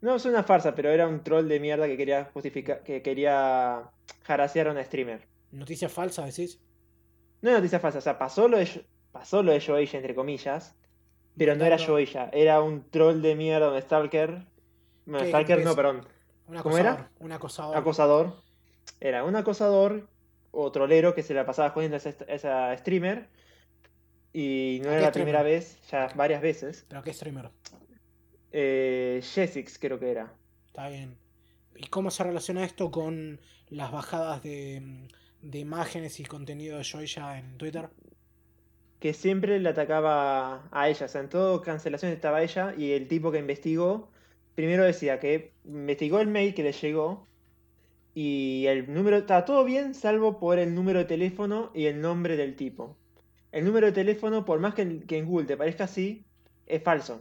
No 0.00 0.14
es 0.16 0.24
una 0.24 0.42
farsa, 0.42 0.74
pero 0.74 0.90
era 0.90 1.06
un 1.06 1.22
troll 1.22 1.48
de 1.48 1.60
mierda 1.60 1.86
que 1.86 1.96
quería 1.96 2.30
justificar. 2.32 2.82
que 2.82 3.02
quería 3.02 3.90
harasear 4.26 4.68
a 4.68 4.70
una 4.72 4.84
streamer. 4.84 5.26
Noticia 5.52 5.88
falsa, 5.88 6.24
decís. 6.24 6.60
No 7.42 7.50
es 7.50 7.56
noticia 7.56 7.78
falsa, 7.78 7.98
o 7.98 8.02
sea, 8.02 8.18
pasó 8.18 8.48
lo 8.48 8.56
de, 8.56 8.86
pasó 9.12 9.42
lo 9.42 9.52
de 9.52 9.60
Shueisha, 9.60 9.98
entre 9.98 10.14
comillas. 10.14 10.74
Pero 11.36 11.54
no 11.54 11.66
era 11.66 11.76
Shueisha, 11.76 12.30
era 12.32 12.62
un 12.62 12.88
troll 12.90 13.20
de 13.20 13.36
mierda, 13.36 13.70
un 13.70 13.80
Stalker. 13.82 14.46
Bueno, 15.04 15.24
¿Qué? 15.24 15.28
Stalker 15.28 15.62
no, 15.62 15.76
perdón. 15.76 16.06
Un 16.48 16.56
¿Cómo 16.58 16.78
era? 16.78 17.10
Un 17.18 17.32
acosador. 17.32 17.76
acosador. 17.76 18.45
Era 19.00 19.24
un 19.24 19.36
acosador 19.36 20.08
o 20.52 20.72
trolero 20.72 21.14
que 21.14 21.22
se 21.22 21.34
la 21.34 21.44
pasaba 21.44 21.70
jodiendo 21.70 21.96
a 21.96 22.32
esa, 22.32 22.76
streamer. 22.78 23.28
Y 24.32 24.80
no 24.82 24.90
¿A 24.90 24.94
era 24.94 25.02
la 25.02 25.12
primera 25.12 25.42
vez, 25.42 25.78
ya 25.90 26.08
varias 26.14 26.42
veces. 26.42 26.84
Pero 26.88 27.02
qué 27.02 27.12
streamer. 27.12 27.50
Eh, 28.52 29.20
Jessix 29.22 29.78
creo 29.78 29.98
que 29.98 30.10
era. 30.10 30.32
Está 30.66 30.88
bien. 30.88 31.16
¿Y 31.76 31.88
cómo 31.88 32.10
se 32.10 32.24
relaciona 32.24 32.64
esto 32.64 32.90
con 32.90 33.40
las 33.68 33.92
bajadas 33.92 34.42
de, 34.42 35.08
de 35.42 35.58
imágenes 35.58 36.20
y 36.20 36.24
contenido 36.24 36.78
de 36.78 36.84
Joya 36.84 37.38
en 37.38 37.58
Twitter? 37.58 37.90
Que 38.98 39.12
siempre 39.12 39.58
le 39.58 39.68
atacaba 39.68 40.68
a 40.70 40.88
ella. 40.88 41.06
O 41.06 41.08
sea, 41.08 41.20
en 41.20 41.28
todo 41.28 41.60
cancelación 41.60 42.12
estaba 42.12 42.42
ella. 42.42 42.74
Y 42.76 42.92
el 42.92 43.08
tipo 43.08 43.30
que 43.30 43.38
investigó, 43.38 44.10
primero 44.54 44.84
decía 44.84 45.20
que 45.20 45.52
investigó 45.64 46.20
el 46.20 46.28
mail 46.28 46.54
que 46.54 46.62
le 46.62 46.72
llegó. 46.72 47.26
Y 48.18 48.64
el 48.66 48.90
número, 48.94 49.18
estaba 49.18 49.44
todo 49.44 49.62
bien, 49.62 49.92
salvo 49.92 50.38
por 50.38 50.58
el 50.58 50.74
número 50.74 51.00
de 51.00 51.04
teléfono 51.04 51.70
y 51.74 51.84
el 51.84 52.00
nombre 52.00 52.38
del 52.38 52.56
tipo. 52.56 52.96
El 53.52 53.66
número 53.66 53.88
de 53.88 53.92
teléfono, 53.92 54.46
por 54.46 54.58
más 54.58 54.72
que 54.72 54.80
en, 54.80 55.02
que 55.02 55.18
en 55.18 55.26
Google 55.26 55.46
te 55.46 55.54
parezca 55.58 55.84
así, 55.84 56.24
es 56.66 56.82
falso. 56.82 57.20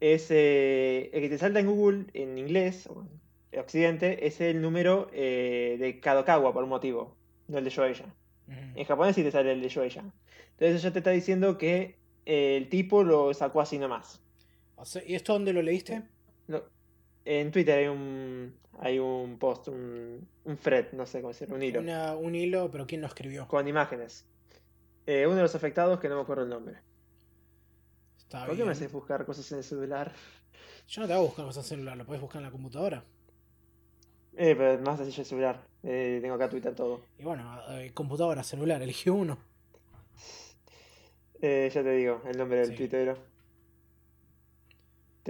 Es 0.00 0.28
eh, 0.30 1.10
el 1.12 1.20
que 1.20 1.28
te 1.28 1.36
salta 1.36 1.60
en 1.60 1.66
Google 1.66 2.06
en 2.14 2.38
inglés, 2.38 2.86
o 2.86 3.06
en 3.52 3.60
Occidente, 3.60 4.26
es 4.26 4.40
el 4.40 4.62
número 4.62 5.10
eh, 5.12 5.76
de 5.78 6.00
Kadokawa 6.00 6.54
por 6.54 6.64
un 6.64 6.70
motivo, 6.70 7.14
no 7.48 7.58
el 7.58 7.64
de 7.64 7.70
Shoeisha. 7.70 8.06
Ujú. 8.48 8.58
En 8.76 8.84
japonés 8.86 9.16
sí 9.16 9.22
te 9.22 9.30
sale 9.30 9.52
el 9.52 9.60
de 9.60 9.68
Shoeisha. 9.68 10.02
Entonces 10.52 10.80
ya 10.80 10.94
te 10.94 11.00
está 11.00 11.10
diciendo 11.10 11.58
que 11.58 11.96
eh, 12.24 12.56
el 12.56 12.70
tipo 12.70 13.02
lo 13.02 13.34
sacó 13.34 13.60
así 13.60 13.78
nomás. 13.78 14.22
¿Y 15.06 15.14
esto 15.14 15.34
dónde 15.34 15.52
lo 15.52 15.60
leíste? 15.60 16.04
No- 16.48 16.62
en 17.26 17.50
Twitter 17.50 17.80
hay 17.80 17.88
un, 17.88 18.54
hay 18.82 18.98
un 18.98 19.38
post, 19.38 19.68
un, 19.68 20.26
un 20.44 20.56
thread, 20.56 20.92
no 20.92 21.04
sé 21.06 21.20
cómo 21.20 21.32
decirlo, 21.32 21.54
un 21.56 21.62
hilo, 21.62 21.80
Una- 21.80 22.16
un 22.16 22.34
hilo, 22.34 22.70
pero 22.70 22.86
¿quién 22.86 23.00
lo 23.02 23.06
escribió? 23.06 23.46
con 23.46 23.68
imágenes. 23.68 24.26
Eh, 25.06 25.26
uno 25.26 25.36
de 25.36 25.42
los 25.42 25.54
afectados, 25.54 26.00
que 26.00 26.08
no 26.08 26.16
me 26.16 26.22
acuerdo 26.22 26.44
el 26.44 26.48
nombre. 26.50 26.76
Está 28.18 28.46
¿Por 28.46 28.56
qué 28.56 28.64
me 28.64 28.72
haces 28.72 28.90
buscar 28.90 29.24
cosas 29.26 29.50
en 29.52 29.58
el 29.58 29.64
celular? 29.64 30.12
Yo 30.88 31.02
no 31.02 31.06
te 31.06 31.12
voy 31.14 31.22
a 31.22 31.26
buscar 31.26 31.44
cosas 31.44 31.64
en 31.70 31.76
celular, 31.78 31.96
lo 31.96 32.06
puedes 32.06 32.20
buscar 32.22 32.40
en 32.40 32.46
la 32.46 32.50
computadora. 32.52 33.04
Eh, 34.36 34.54
pero 34.56 34.72
es 34.72 34.80
más 34.80 34.96
sencillo 34.98 35.22
el 35.22 35.26
celular. 35.26 35.66
Eh, 35.82 36.18
tengo 36.22 36.34
acá 36.34 36.48
Twitter 36.48 36.74
todo. 36.74 37.02
Y 37.18 37.24
bueno, 37.24 37.60
eh, 37.70 37.90
computadora, 37.92 38.42
celular, 38.42 38.80
elige 38.82 39.10
uno. 39.10 39.38
Eh, 41.42 41.70
ya 41.72 41.82
te 41.82 41.90
digo, 41.92 42.22
el 42.26 42.36
nombre 42.38 42.58
del 42.60 42.68
Sí. 42.70 42.76
tuitero. 42.76 43.16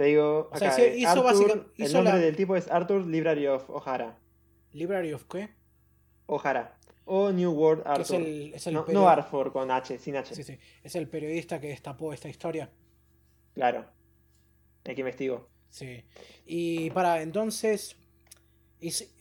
Te 0.01 0.07
digo, 0.07 0.49
O 0.51 0.57
sea, 0.57 0.69
acá, 0.69 0.77
sí, 0.77 0.83
hizo 0.97 1.09
Arthur, 1.09 1.23
básica- 1.25 1.53
el 1.77 1.93
nombre 1.93 2.13
la- 2.13 2.17
del 2.19 2.35
tipo 2.35 2.55
es 2.55 2.67
Arthur 2.71 3.05
Library 3.05 3.45
of 3.45 3.69
O'Hara. 3.69 4.17
Library 4.73 5.13
of 5.13 5.25
qué? 5.25 5.49
O'Hara. 6.25 6.75
O 7.05 7.31
New 7.31 7.51
World 7.51 7.83
Arthur. 7.85 8.01
es 8.01 8.11
el, 8.11 8.53
es 8.55 8.65
el 8.65 8.73
no, 8.73 8.85
no 8.91 9.07
Arthur 9.07 9.51
con 9.51 9.69
H, 9.69 9.99
sin 9.99 10.15
H. 10.15 10.33
Sí, 10.33 10.43
sí. 10.43 10.57
Es 10.81 10.95
el 10.95 11.07
periodista 11.07 11.61
que 11.61 11.67
destapó 11.67 12.13
esta 12.13 12.29
historia. 12.29 12.71
Claro. 13.53 13.85
El 14.85 14.95
que 14.95 15.01
investigó. 15.01 15.47
Sí. 15.69 16.03
Y 16.47 16.89
para 16.89 17.21
entonces, 17.21 17.95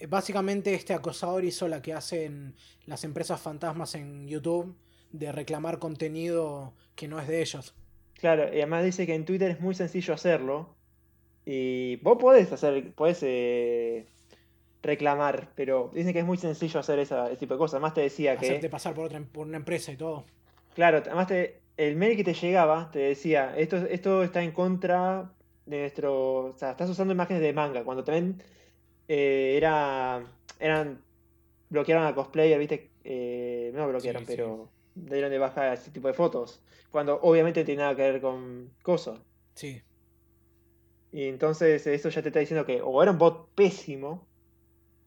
básicamente 0.09 0.73
este 0.75 0.95
acosador 0.95 1.45
hizo 1.45 1.69
la 1.69 1.83
que 1.83 1.93
hacen 1.93 2.55
las 2.87 3.05
empresas 3.05 3.39
fantasmas 3.41 3.95
en 3.95 4.27
YouTube 4.27 4.77
de 5.13 5.31
reclamar 5.33 5.79
contenido 5.79 6.75
que 6.95 7.07
no 7.07 7.21
es 7.21 7.29
de 7.29 7.43
ellos. 7.43 7.75
Claro, 8.21 8.45
y 8.53 8.59
además 8.59 8.85
dice 8.85 9.07
que 9.07 9.15
en 9.15 9.25
Twitter 9.25 9.51
es 9.51 9.61
muy 9.61 9.75
sencillo 9.75 10.15
hacerlo. 10.15 10.75
Y 11.47 11.97
vos 11.97 12.19
podés 12.19 12.53
hacer, 12.53 12.93
podés 12.93 13.19
eh, 13.23 14.07
reclamar, 14.83 15.49
pero 15.55 15.91
dicen 15.95 16.13
que 16.13 16.19
es 16.21 16.25
muy 16.25 16.37
sencillo 16.37 16.81
hacer 16.81 16.99
esa, 16.99 17.27
ese 17.29 17.37
tipo 17.39 17.55
de 17.55 17.59
cosas. 17.59 17.75
Además 17.75 17.95
te 17.95 18.03
decía 18.03 18.37
que. 18.37 18.47
Hacerte 18.47 18.69
pasar 18.69 18.95
por 18.95 19.07
otra 19.07 19.21
por 19.33 19.47
una 19.47 19.57
empresa 19.57 19.91
y 19.93 19.97
todo. 19.97 20.25
Claro, 20.75 20.99
además 20.99 21.27
te- 21.29 21.61
el 21.77 21.97
mail 21.97 22.17
que 22.17 22.25
te 22.25 22.35
llegaba 22.35 22.91
te 22.93 22.99
decía, 22.99 23.55
esto, 23.57 23.77
esto 23.79 24.23
está 24.23 24.43
en 24.43 24.53
contra 24.53 25.33
de 25.65 25.81
nuestro... 25.81 26.45
O 26.47 26.53
sea, 26.53 26.73
estás 26.73 26.91
usando 26.91 27.15
imágenes 27.15 27.43
de 27.43 27.53
manga, 27.55 27.85
cuando 27.85 28.05
también 28.05 28.43
eh, 29.09 29.55
era, 29.57 30.23
eran... 30.59 31.01
Bloquearon 31.71 32.05
a 32.05 32.15
cosplayer, 32.15 32.59
¿viste? 32.59 32.91
Eh, 33.05 33.71
no 33.75 33.89
bloquearon, 33.89 34.27
Sí, 34.27 34.33
sí. 34.33 34.37
Dieron 35.05 35.31
de 35.31 35.39
baja 35.39 35.73
ese 35.73 35.91
tipo 35.91 36.09
de 36.09 36.15
fotos. 36.15 36.63
Cuando 36.91 37.21
obviamente 37.23 37.65
tiene 37.65 37.83
nada 37.83 37.97
que 37.97 38.03
ver 38.03 38.21
con 38.21 38.73
coso. 38.83 39.25
Sí. 39.55 39.83
Y 41.13 41.25
entonces 41.25 41.87
eso 41.87 42.09
ya 42.09 42.23
te 42.23 42.29
está 42.29 42.41
diciendo 42.41 42.65
que 42.65 42.81
o 42.83 43.03
era 43.03 43.13
un 43.13 43.19
bot 43.19 43.49
pésimo 43.55 44.27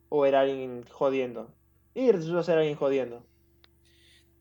o 0.10 0.26
era 0.26 0.41
alguien 0.41 0.84
jodiendo. 0.90 1.53
Y 1.94 2.11
resultó 2.11 2.44
ser 2.44 2.57
alguien 2.57 2.76
jodiendo. 2.76 3.26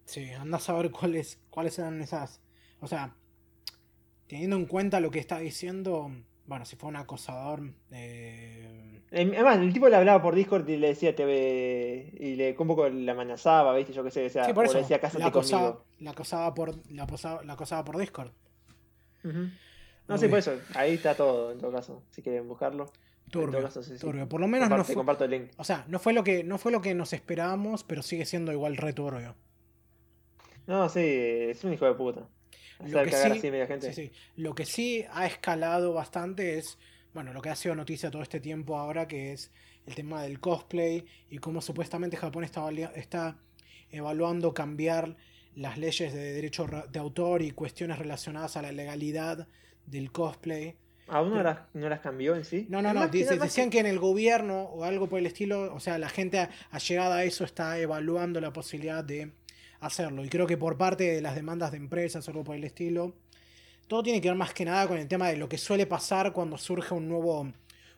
Sí, 0.05 0.31
andás 0.33 0.69
a 0.69 0.75
ver 0.75 0.91
cuáles, 0.91 1.41
cuáles 1.51 1.79
eran 1.79 2.01
esas. 2.01 2.41
O 2.81 2.87
sea, 2.87 3.17
teniendo 4.27 4.57
en 4.57 4.67
cuenta 4.67 5.01
lo 5.01 5.11
que 5.11 5.19
está 5.19 5.39
diciendo, 5.39 6.11
bueno, 6.47 6.65
si 6.65 6.77
fue 6.77 6.89
un 6.89 6.97
acosador, 6.97 7.73
eh, 7.91 9.02
Además, 9.13 9.59
el 9.59 9.73
tipo 9.75 9.89
le 9.91 9.97
hablaba 9.97 10.23
por 10.23 10.35
Discord 10.35 10.67
y 10.71 10.77
le 10.79 10.89
decía 10.89 11.15
TV 11.15 12.15
y 12.19 12.35
le 12.35 12.57
un 12.59 12.67
poco 12.67 12.89
le 12.89 13.11
amenazaba, 13.11 13.75
¿viste? 13.77 13.93
Yo 13.93 14.03
qué 14.03 14.11
sé, 14.11 14.25
o 14.25 14.31
sea, 14.31 14.47
sí, 14.47 14.53
por 14.55 14.65
o 14.65 14.67
eso, 14.67 14.75
le 14.77 14.81
decía 14.83 14.99
cásate 15.01 15.19
la 15.23 15.27
acosaba, 15.29 15.73
conmigo. 15.75 15.85
la 16.01 16.11
acosaba 16.13 16.55
por, 16.55 16.91
la 16.91 17.03
acosaba, 17.05 17.45
la 17.45 17.53
acosaba 17.53 17.85
por 17.85 17.99
Discord. 17.99 18.31
No, 19.23 19.33
Muy 20.09 20.19
sí, 20.19 20.29
por 20.29 20.39
eso, 20.39 20.59
ahí 20.75 20.95
está 20.95 21.15
todo, 21.15 21.53
en 21.53 21.59
todo 21.59 21.71
caso, 21.73 22.03
si 22.11 22.23
quieren 22.23 22.49
buscarlo. 22.49 22.85
En 23.27 23.31
todo 23.31 23.43
Turbio, 23.45 23.63
caso, 23.63 23.83
sí, 23.83 23.93
sí. 23.95 23.99
turbio. 24.01 24.29
Por 24.29 24.41
lo 24.41 24.49
menos 24.49 24.69
no 24.69 24.83
fue, 24.85 24.95
comparto 24.95 25.25
el 25.25 25.31
link. 25.31 25.51
o 25.59 25.65
sea, 25.65 25.85
no 25.89 25.99
fue 25.99 26.13
lo 26.13 26.25
que, 26.25 26.43
no 26.43 26.59
fue 26.59 26.73
lo 26.73 26.81
que 26.81 26.95
nos 26.95 27.13
esperábamos, 27.13 27.85
pero 27.85 28.03
sigue 28.03 28.25
siendo 28.25 28.51
igual 28.53 28.77
re 28.77 28.93
turbio. 28.93 29.35
No, 30.67 30.89
sí, 30.89 31.01
es 31.03 31.63
un 31.65 31.73
hijo 31.73 31.85
de 31.87 31.95
puta. 31.95 32.27
Lo 32.87 33.05
que 33.05 33.11
sí- 33.13 33.29
así 33.31 33.51
media 33.51 33.67
gente. 33.67 33.93
Sí, 33.93 34.09
sí. 34.09 34.13
Lo 34.37 34.55
que 34.55 34.65
sí 34.67 35.05
ha 35.13 35.27
escalado 35.27 35.93
bastante 35.93 36.59
es, 36.59 36.79
bueno, 37.15 37.33
lo 37.33 37.43
que 37.43 37.51
ha 37.51 37.57
sido 37.57 37.75
noticia 37.75 38.11
todo 38.11 38.23
este 38.23 38.41
tiempo 38.41 38.79
ahora, 38.79 39.07
que 39.09 39.33
es 39.33 39.51
el 39.87 39.95
tema 39.95 40.23
del 40.23 40.41
cosplay 40.41 41.05
y 41.31 41.39
cómo 41.39 41.61
supuestamente 41.61 42.17
Japón 42.17 42.45
está, 42.45 42.69
está 42.95 43.39
evaluando 43.91 44.55
cambiar 44.55 45.17
las 45.55 45.77
leyes 45.77 46.15
de 46.15 46.33
derecho 46.33 46.67
de 46.91 46.99
autor 46.99 47.43
y 47.43 47.51
cuestiones 47.51 47.99
relacionadas 47.99 48.57
a 48.57 48.63
la 48.63 48.73
legalidad 48.73 49.47
del 49.87 50.11
cosplay. 50.11 50.77
¿Aún 51.09 51.31
no 51.35 51.43
las, 51.43 51.59
no 51.75 51.89
las 51.89 52.01
cambió 52.01 52.35
en 52.37 52.45
sí? 52.45 52.67
No, 52.71 52.81
no, 52.81 52.95
no, 52.95 53.09
dice- 53.09 53.37
decían 53.39 53.69
que 53.69 53.81
en 53.81 53.87
el 53.87 53.99
gobierno 53.99 54.63
o 54.63 54.85
algo 54.85 55.09
por 55.09 55.19
el 55.19 55.27
estilo, 55.27 55.75
o 55.75 55.81
sea, 55.81 55.99
la 55.99 56.09
gente 56.09 56.49
allegada 56.71 57.17
a 57.17 57.25
eso 57.25 57.45
está 57.45 57.79
evaluando 57.79 58.41
la 58.41 58.53
posibilidad 58.53 59.05
de 59.05 59.33
hacerlo. 59.81 60.25
Y 60.25 60.29
creo 60.29 60.47
que 60.47 60.57
por 60.57 60.79
parte 60.79 61.05
de 61.13 61.21
las 61.21 61.35
demandas 61.35 61.73
de 61.73 61.77
empresas 61.79 62.27
o 62.27 62.31
algo 62.31 62.45
por 62.45 62.57
el 62.57 62.65
estilo, 62.65 63.15
todo 63.93 64.03
tiene 64.03 64.23
que 64.23 64.29
ver 64.29 64.39
más 64.39 64.55
que 64.55 64.65
nada 64.65 64.89
con 64.89 64.97
el 64.97 65.07
tema 65.07 65.29
de 65.29 65.37
lo 65.37 65.51
que 65.51 65.59
suele 65.59 65.85
pasar 65.87 66.33
cuando 66.33 66.57
surge 66.57 66.95
un 66.95 67.11
nuevo, 67.11 67.47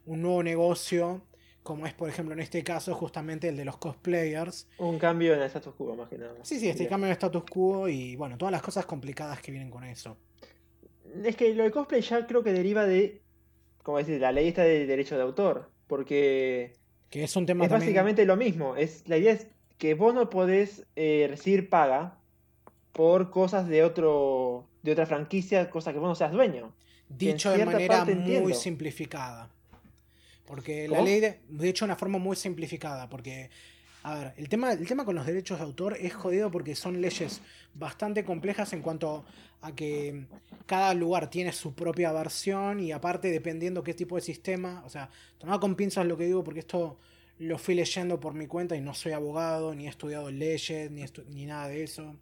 un 0.07 0.23
nuevo 0.23 0.43
negocio, 0.43 1.23
como 1.63 1.87
es 1.87 1.95
por 1.95 2.09
ejemplo 2.09 2.35
en 2.35 2.41
este 2.41 2.65
caso 2.65 2.93
justamente 2.97 3.47
el 3.47 3.57
de 3.57 3.65
los 3.65 3.77
cosplayers. 3.77 4.67
Un 4.79 4.99
cambio 4.99 5.35
en 5.35 5.39
el 5.39 5.47
status 5.47 5.73
quo, 5.77 5.95
más 5.95 6.09
que 6.09 6.19
nada. 6.19 6.35
Sí, 6.43 6.59
sí, 6.59 6.69
este 6.69 6.81
Bien. 6.81 6.91
cambio 6.91 7.07
de 7.07 7.13
status 7.13 7.45
quo 7.45 7.89
y 7.89 8.17
bueno, 8.17 8.37
todas 8.37 8.51
las 8.51 8.61
cosas 8.61 8.87
complicadas 8.87 9.41
que 9.41 9.53
vienen 9.53 9.71
con 9.71 9.85
eso. 9.85 10.17
Es 11.23 11.37
que 11.37 11.55
lo 11.55 11.63
de 11.63 11.71
cosplay 11.71 12.01
ya 12.01 12.27
creo 12.27 12.43
que 12.43 12.53
deriva 12.53 12.85
de, 12.87 13.23
como 13.85 13.99
decir, 13.99 14.21
la 14.21 14.33
ley 14.33 14.49
está 14.49 14.65
de 14.65 14.87
derecho 14.87 15.15
de 15.17 15.23
autor, 15.23 15.71
porque 15.87 16.73
Que 17.09 17.23
es 17.23 17.37
un 17.37 17.47
tema 17.47 17.63
es 17.67 17.71
también- 17.71 17.87
básicamente 17.91 18.25
lo 18.25 18.37
mismo. 18.37 18.75
Es, 18.75 19.07
la 19.09 19.17
idea 19.17 19.33
es 19.35 19.47
que 19.79 19.95
vos 19.95 20.13
no 20.13 20.29
podés 20.29 20.89
eh, 20.97 21.27
recibir 21.31 21.69
paga 21.71 22.19
por 22.91 23.31
cosas 23.31 23.69
de 23.69 23.85
otro 23.85 24.69
de 24.85 24.93
otra 24.93 25.07
franquicia, 25.07 25.69
cosas 25.71 25.93
que 25.95 25.99
vos 25.99 26.09
no 26.09 26.15
seas 26.15 26.31
dueño. 26.31 26.73
dicho 27.09 27.51
de 27.51 27.59
manera 27.67 28.05
muy 28.43 28.53
simplificada. 28.55 29.51
Porque 30.47 30.87
la 30.89 30.99
ley, 31.05 31.21
de, 31.21 31.41
de 31.49 31.69
hecho, 31.69 31.85
de 31.87 31.89
una 31.91 31.97
forma 31.97 32.19
muy 32.19 32.37
simplificada. 32.37 33.09
Porque, 33.09 33.49
a 34.03 34.15
ver, 34.15 34.35
el 34.37 34.49
tema, 34.49 34.73
el 34.73 34.87
tema 34.87 35.05
con 35.07 35.15
los 35.15 35.25
derechos 35.27 35.59
de 35.59 35.65
autor 35.65 35.97
es 35.99 36.13
jodido 36.13 36.51
porque 36.51 36.75
son 36.77 37.01
leyes 37.01 37.41
bastante 37.75 38.25
complejas 38.25 38.73
en 38.75 38.83
cuanto 38.83 39.25
a 39.63 39.75
que 39.75 40.27
cada 40.67 40.93
lugar 40.93 41.31
tiene 41.31 41.51
su 41.53 41.75
propia 41.75 42.13
versión 42.13 42.79
y 42.81 42.93
aparte 42.93 43.31
dependiendo 43.31 43.83
qué 43.83 43.95
tipo 43.95 44.17
de 44.17 44.21
sistema, 44.23 44.83
o 44.85 44.91
sea, 44.91 45.09
tomad 45.39 45.59
con 45.61 45.75
pinzas 45.75 46.05
lo 46.07 46.19
que 46.19 46.27
digo 46.27 46.45
porque 46.45 46.61
esto 46.61 46.99
lo 47.39 47.57
fui 47.59 47.75
leyendo 47.75 48.21
por 48.21 48.35
mi 48.35 48.47
cuenta 48.47 48.77
y 48.77 48.83
no 48.83 48.93
soy 48.93 49.13
abogado, 49.13 49.75
ni 49.75 49.87
he 49.87 49.89
estudiado 49.89 50.31
leyes, 50.31 50.91
ni, 50.91 51.03
estu- 51.03 51.25
ni 51.29 51.47
nada 51.47 51.69
de 51.69 51.83
eso. 51.83 52.15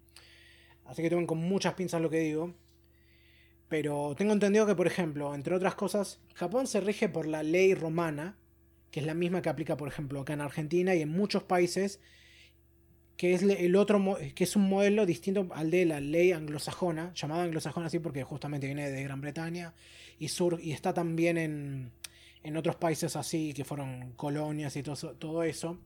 Así 0.85 1.03
que 1.03 1.11
tomen 1.11 1.27
con 1.27 1.39
muchas 1.39 1.75
pinzas 1.75 2.01
lo 2.01 2.11
que 2.11 2.21
digo. 2.21 2.55
Pero 3.69 4.15
tengo 4.17 4.33
entendido 4.33 4.67
que, 4.67 4.75
por 4.75 4.87
ejemplo, 4.87 5.35
entre 5.35 5.55
otras 5.55 5.75
cosas, 5.75 6.21
Japón 6.35 6.67
se 6.67 6.81
rige 6.81 7.09
por 7.09 7.27
la 7.27 7.43
ley 7.43 7.75
romana, 7.75 8.37
que 8.91 9.01
es 9.01 9.07
la 9.07 9.15
misma 9.15 9.41
que 9.41 9.49
aplica, 9.49 9.77
por 9.79 9.89
ejemplo, 9.89 10.21
acá 10.21 10.35
en 10.35 10.43
Argentina 10.43 10.95
y 10.95 11.01
en 11.01 11.09
muchos 11.09 11.43
países, 11.45 11.99
que 13.17 13.35
es 13.35 13.43
el 13.43 13.77
otro 13.77 14.19
que 14.35 14.45
es 14.45 14.57
un 14.57 14.69
modelo 14.69 15.07
distinto 15.07 15.49
al 15.55 15.71
de 15.71 15.87
la 15.87 16.01
ley 16.01 16.33
anglosajona, 16.33 17.13
llamada 17.15 17.45
anglosajona 17.45 17.87
así 17.87 17.99
porque 17.99 18.25
justamente 18.25 18.67
viene 18.67 18.91
de 18.91 19.03
Gran 19.03 19.21
Bretaña 19.21 19.75
y 20.19 20.29
sur 20.29 20.59
y 20.63 20.73
está 20.73 20.93
también 20.93 21.39
en, 21.39 21.93
en 22.43 22.57
otros 22.57 22.77
países 22.77 23.17
así 23.17 23.55
que 23.55 23.65
fueron 23.65 24.13
colonias 24.17 24.77
y 24.77 24.83
todo 24.83 25.15
todo 25.15 25.45
eso. 25.45 25.79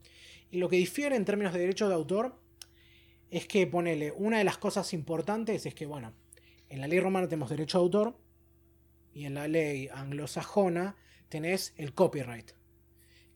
Y 0.51 0.59
lo 0.59 0.69
que 0.69 0.77
difiere 0.77 1.15
en 1.15 1.25
términos 1.25 1.53
de 1.53 1.61
derecho 1.61 1.89
de 1.89 1.95
autor 1.95 2.37
es 3.31 3.47
que 3.47 3.67
ponele 3.67 4.13
una 4.13 4.39
de 4.39 4.45
las 4.45 4.59
cosas 4.59 4.93
importantes 4.93 5.67
es 5.67 5.75
que 5.75 5.87
bueno, 5.87 6.13
en 6.69 6.81
la 6.81 6.87
ley 6.87 7.01
romana 7.01 7.29
tenemos 7.29 7.51
derecho 7.51 7.79
de 7.79 7.83
autor 7.85 8.19
y 9.13 9.25
en 9.25 9.35
la 9.35 9.49
ley 9.49 9.89
anglosajona 9.93 10.97
tenés 11.29 11.75
el 11.77 11.93
copyright, 11.95 12.53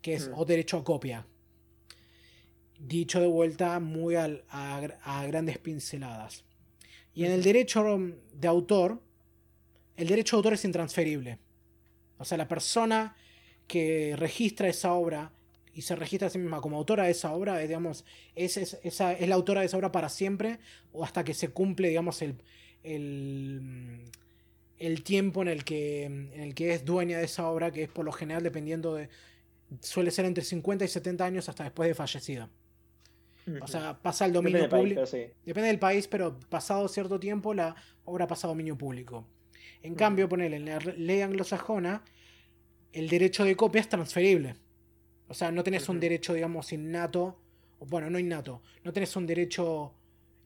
que 0.03 0.15
es 0.15 0.29
Mm. 0.29 0.33
o 0.37 0.45
derecho 0.45 0.77
a 0.79 0.85
copia. 0.85 1.27
Dicho 2.79 3.21
de 3.21 3.27
vuelta 3.27 3.79
muy 3.81 4.15
al- 4.17 4.45
a, 4.49 4.77
a 5.03 5.27
grandes 5.27 5.59
pinceladas. 5.59 6.45
Y 7.12 7.25
en 7.25 7.33
el 7.33 7.43
derecho 7.43 7.85
de 8.33 8.49
autor, 8.49 9.03
el 9.97 10.09
derecho 10.09 10.37
de 10.37 10.39
autor 10.39 10.53
es 10.55 10.65
intransferible. 10.65 11.39
O 12.19 12.25
sea, 12.25 12.39
la 12.39 12.49
persona 12.49 13.17
que 13.67 14.15
registra 14.17 14.69
esa 14.69 14.95
obra 14.95 15.33
y 15.81 15.82
se 15.82 15.97
registra 15.97 16.28
a 16.28 16.31
sí 16.31 16.39
misma 16.39 16.61
como 16.61 16.77
autora 16.77 17.05
de 17.05 17.11
esa 17.12 17.32
obra, 17.32 17.62
eh, 17.62 17.66
digamos, 17.66 18.05
es, 18.35 18.57
es- 18.59 18.78
esa, 18.82 19.12
es 19.15 19.27
la 19.28 19.35
autora 19.35 19.61
de 19.61 19.66
esa 19.66 19.77
obra 19.78 19.90
para 19.90 20.09
siempre 20.09 20.59
o 20.93 21.05
hasta 21.05 21.24
que 21.24 21.32
se 21.35 21.48
cumple, 21.48 21.89
digamos, 21.89 22.20
el, 22.23 22.35
el, 22.82 24.02
el 24.78 25.02
tiempo 25.02 25.43
en 25.43 25.48
el, 25.48 25.65
que, 25.65 26.05
en 26.05 26.32
el 26.40 26.55
que 26.55 26.74
es 26.74 26.85
dueña 26.85 27.19
de 27.19 27.24
esa 27.24 27.48
obra, 27.48 27.70
que 27.70 27.85
es 27.85 27.89
por 27.89 28.05
lo 28.05 28.12
general 28.12 28.43
dependiendo 28.43 28.94
de... 28.94 29.09
suele 29.81 30.11
ser 30.11 30.24
entre 30.27 30.44
50 30.44 30.85
y 30.85 30.89
70 30.89 31.24
años 31.24 31.48
hasta 31.48 31.65
después 31.65 31.89
de 31.89 31.94
fallecida. 31.94 32.51
O 33.62 33.66
sea, 33.66 33.98
pasa 34.01 34.27
al 34.27 34.32
dominio 34.32 34.61
público. 34.69 35.07
sí. 35.07 35.24
Depende 35.47 35.69
del 35.69 35.78
país, 35.78 36.07
pero 36.09 36.39
pasado 36.51 36.86
cierto 36.89 37.19
tiempo 37.19 37.52
la 37.55 37.74
obra 38.05 38.27
pasa 38.27 38.47
a 38.47 38.51
dominio 38.51 38.77
público. 38.77 39.27
En 39.82 39.94
cambio, 39.94 40.28
ponele, 40.28 40.57
en 40.57 40.66
la 40.66 40.78
ley 40.78 41.23
anglosajona, 41.23 42.05
el 42.93 43.09
derecho 43.09 43.44
de 43.44 43.57
copia 43.57 43.81
es 43.81 43.89
transferible. 43.89 44.57
O 45.31 45.35
sea, 45.35 45.52
no 45.52 45.62
tenés 45.62 45.89
un 45.89 46.01
derecho, 46.01 46.35
digamos, 46.35 46.73
innato, 46.73 47.39
o 47.78 47.86
bueno, 47.86 48.11
no 48.11 48.19
innato, 48.19 48.62
no 48.82 48.93
tenés 48.93 49.15
un 49.15 49.28
derecho 49.28 49.94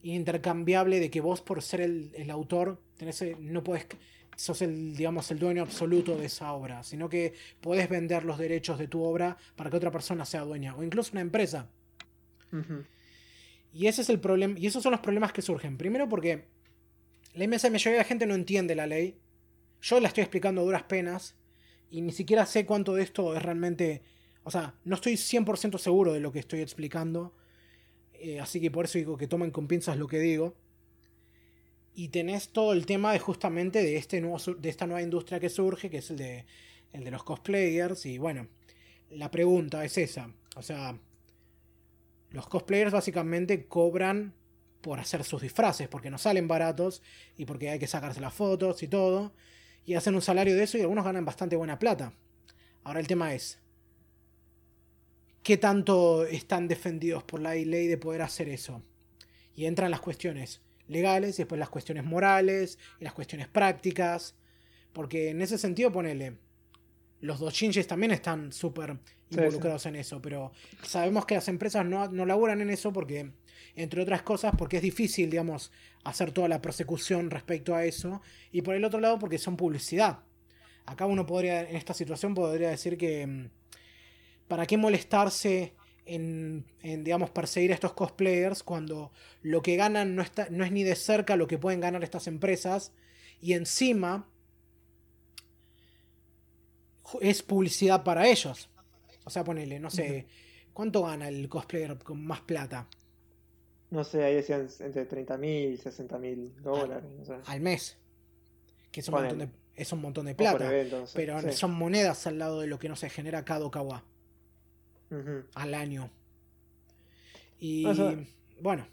intercambiable 0.03 0.99
de 0.99 1.09
que 1.09 1.21
vos 1.21 1.41
por 1.41 1.63
ser 1.63 1.81
el, 1.81 2.11
el 2.13 2.29
autor, 2.29 2.79
tenés, 2.95 3.23
no 3.39 3.63
podés, 3.63 3.87
sos 4.35 4.61
el, 4.61 4.95
digamos, 4.95 5.31
el 5.31 5.39
dueño 5.39 5.63
absoluto 5.63 6.15
de 6.15 6.25
esa 6.27 6.53
obra, 6.53 6.83
sino 6.83 7.09
que 7.09 7.33
podés 7.61 7.89
vender 7.89 8.25
los 8.25 8.37
derechos 8.37 8.77
de 8.77 8.87
tu 8.87 9.01
obra 9.01 9.37
para 9.55 9.71
que 9.71 9.77
otra 9.77 9.89
persona 9.89 10.23
sea 10.23 10.41
dueña, 10.41 10.75
o 10.75 10.83
incluso 10.83 11.13
una 11.13 11.21
empresa. 11.21 11.67
Y 13.73 13.87
ese 13.87 14.03
es 14.03 14.09
el 14.09 14.19
problema. 14.19 14.57
Y 14.57 14.67
esos 14.67 14.83
son 14.83 14.91
los 14.91 15.01
problemas 15.01 15.33
que 15.33 15.41
surgen. 15.41 15.77
Primero 15.77 16.07
porque 16.07 16.45
la 17.33 17.43
inmensa 17.43 17.69
mayoría 17.71 17.93
de 17.93 18.03
la 18.03 18.07
gente 18.07 18.25
no 18.27 18.35
entiende 18.35 18.75
la 18.75 18.87
ley. 18.87 19.19
Yo 19.81 19.99
la 19.99 20.07
estoy 20.07 20.21
explicando 20.21 20.61
a 20.61 20.63
duras 20.63 20.83
penas. 20.83 21.35
Y 21.89 22.01
ni 22.01 22.11
siquiera 22.13 22.45
sé 22.45 22.65
cuánto 22.65 22.93
de 22.93 23.03
esto 23.03 23.35
es 23.35 23.43
realmente. 23.43 24.03
O 24.45 24.51
sea, 24.51 24.75
no 24.83 24.93
estoy 24.93 25.13
100% 25.13 25.79
seguro 25.79 26.13
de 26.13 26.19
lo 26.19 26.31
que 26.31 26.37
estoy 26.37 26.61
explicando. 26.61 27.33
Eh, 28.13 28.39
así 28.39 28.61
que 28.61 28.69
por 28.69 28.85
eso 28.85 28.99
digo 28.99 29.17
que 29.17 29.27
tomen 29.27 29.49
con 29.49 29.67
pinzas 29.67 29.97
lo 29.97 30.07
que 30.07 30.19
digo. 30.19 30.53
Y 31.95 32.09
tenés 32.09 32.49
todo 32.49 32.71
el 32.71 32.85
tema 32.85 33.11
de 33.11 33.17
justamente 33.17 33.81
de, 33.81 33.97
este 33.97 34.21
nuevo, 34.21 34.37
de 34.37 34.69
esta 34.69 34.85
nueva 34.85 35.01
industria 35.01 35.39
que 35.39 35.49
surge, 35.49 35.89
que 35.89 35.97
es 35.97 36.11
el 36.11 36.17
de, 36.17 36.45
el 36.93 37.03
de 37.03 37.09
los 37.09 37.23
cosplayers. 37.23 38.05
Y 38.05 38.19
bueno, 38.19 38.47
la 39.09 39.31
pregunta 39.31 39.83
es 39.83 39.97
esa. 39.97 40.31
O 40.55 40.61
sea, 40.61 40.95
los 42.29 42.47
cosplayers 42.47 42.91
básicamente 42.91 43.65
cobran 43.65 44.35
por 44.81 44.99
hacer 44.99 45.23
sus 45.23 45.41
disfraces, 45.41 45.87
porque 45.87 46.11
no 46.11 46.19
salen 46.19 46.47
baratos 46.47 47.01
y 47.35 47.45
porque 47.45 47.71
hay 47.71 47.79
que 47.79 47.87
sacarse 47.87 48.21
las 48.21 48.35
fotos 48.35 48.83
y 48.83 48.87
todo. 48.87 49.33
Y 49.87 49.95
hacen 49.95 50.13
un 50.13 50.21
salario 50.21 50.55
de 50.55 50.61
eso 50.61 50.77
y 50.77 50.81
algunos 50.81 51.03
ganan 51.03 51.25
bastante 51.25 51.55
buena 51.55 51.79
plata. 51.79 52.13
Ahora 52.83 52.99
el 52.99 53.07
tema 53.07 53.33
es, 53.33 53.64
¿qué 55.45 55.57
tanto 55.57 56.25
están 56.25 56.67
defendidos 56.67 57.23
por 57.23 57.39
la 57.39 57.53
ley 57.53 57.85
de 57.85 57.99
poder 57.99 58.23
hacer 58.23 58.49
eso? 58.49 58.81
Y 59.55 59.65
entran 59.65 59.91
las 59.91 60.01
cuestiones 60.01 60.61
legales 60.87 61.35
y 61.37 61.43
después 61.43 61.59
las 61.59 61.69
cuestiones 61.69 62.03
morales 62.03 62.79
y 62.99 63.03
las 63.03 63.13
cuestiones 63.13 63.47
prácticas. 63.47 64.33
Porque 64.91 65.29
en 65.29 65.43
ese 65.43 65.59
sentido, 65.59 65.91
ponele, 65.91 66.37
los 67.21 67.39
doshinjis 67.39 67.85
también 67.85 68.11
están 68.11 68.51
súper 68.51 68.97
Sí, 69.29 69.37
involucrados 69.37 69.85
en 69.85 69.95
eso, 69.95 70.21
pero 70.21 70.51
sabemos 70.83 71.25
que 71.25 71.35
las 71.35 71.47
empresas 71.47 71.85
no, 71.85 72.07
no 72.09 72.25
laburan 72.25 72.61
en 72.61 72.69
eso 72.69 72.93
porque, 72.93 73.31
entre 73.75 74.01
otras 74.01 74.21
cosas, 74.21 74.53
porque 74.57 74.77
es 74.77 74.83
difícil, 74.83 75.29
digamos, 75.29 75.71
hacer 76.03 76.31
toda 76.31 76.47
la 76.47 76.61
persecución 76.61 77.31
respecto 77.31 77.73
a 77.73 77.85
eso, 77.85 78.21
y 78.51 78.61
por 78.61 78.75
el 78.75 78.85
otro 78.85 78.99
lado 78.99 79.17
porque 79.17 79.39
son 79.39 79.57
publicidad. 79.57 80.19
Acá 80.85 81.07
uno 81.07 81.25
podría, 81.25 81.67
en 81.67 81.75
esta 81.75 81.95
situación, 81.95 82.35
podría 82.35 82.69
decir 82.69 82.97
que, 82.97 83.25
mm, 83.25 83.49
¿para 84.47 84.65
qué 84.65 84.77
molestarse 84.77 85.73
en, 86.05 86.65
en, 86.81 87.03
digamos, 87.03 87.29
perseguir 87.31 87.71
a 87.71 87.75
estos 87.75 87.93
cosplayers 87.93 88.63
cuando 88.63 89.11
lo 89.41 89.61
que 89.61 89.75
ganan 89.75 90.15
no, 90.15 90.21
está, 90.21 90.47
no 90.51 90.63
es 90.63 90.71
ni 90.71 90.83
de 90.83 90.95
cerca 90.95 91.35
lo 91.35 91.47
que 91.47 91.57
pueden 91.57 91.79
ganar 91.79 92.03
estas 92.03 92.27
empresas, 92.27 92.93
y 93.41 93.53
encima 93.53 94.29
es 97.21 97.43
publicidad 97.43 98.03
para 98.03 98.27
ellos? 98.27 98.69
O 99.23 99.29
sea, 99.29 99.43
ponele, 99.43 99.79
no 99.79 99.89
sé, 99.89 100.27
¿cuánto 100.73 101.03
gana 101.03 101.27
el 101.27 101.49
cosplayer 101.49 101.97
con 101.97 102.23
más 102.25 102.41
plata? 102.41 102.87
No 103.89 104.03
sé, 104.03 104.23
ahí 104.23 104.35
decían 104.35 104.67
entre 104.79 105.05
30 105.05 105.37
mil 105.37 105.73
y 105.73 105.77
60 105.77 106.17
mil 106.19 106.53
dólares. 106.61 107.09
no 107.17 107.25
sé. 107.25 107.33
Al 107.45 107.61
mes. 107.61 107.97
Que 108.91 108.99
es 109.01 109.07
un, 109.07 109.15
montón 109.15 109.39
de, 109.39 109.49
es 109.75 109.91
un 109.91 110.01
montón 110.01 110.25
de 110.25 110.35
plata. 110.35 110.67
evento, 110.67 110.99
no 111.01 111.07
sé. 111.07 111.13
Pero 111.15 111.41
Sí. 111.41 111.51
son 111.53 111.73
monedas 111.73 112.25
al 112.27 112.39
lado 112.39 112.61
de 112.61 112.67
lo 112.67 112.79
que 112.79 112.89
no 112.89 112.95
se 112.95 113.09
genera 113.09 113.45
cada 113.45 113.65
Okawa 113.65 114.03
Al 115.55 115.73
año. 115.73 116.09
Y 117.59 117.85
O 117.85 117.93
sea- 117.93 118.15
bueno, 118.61 118.85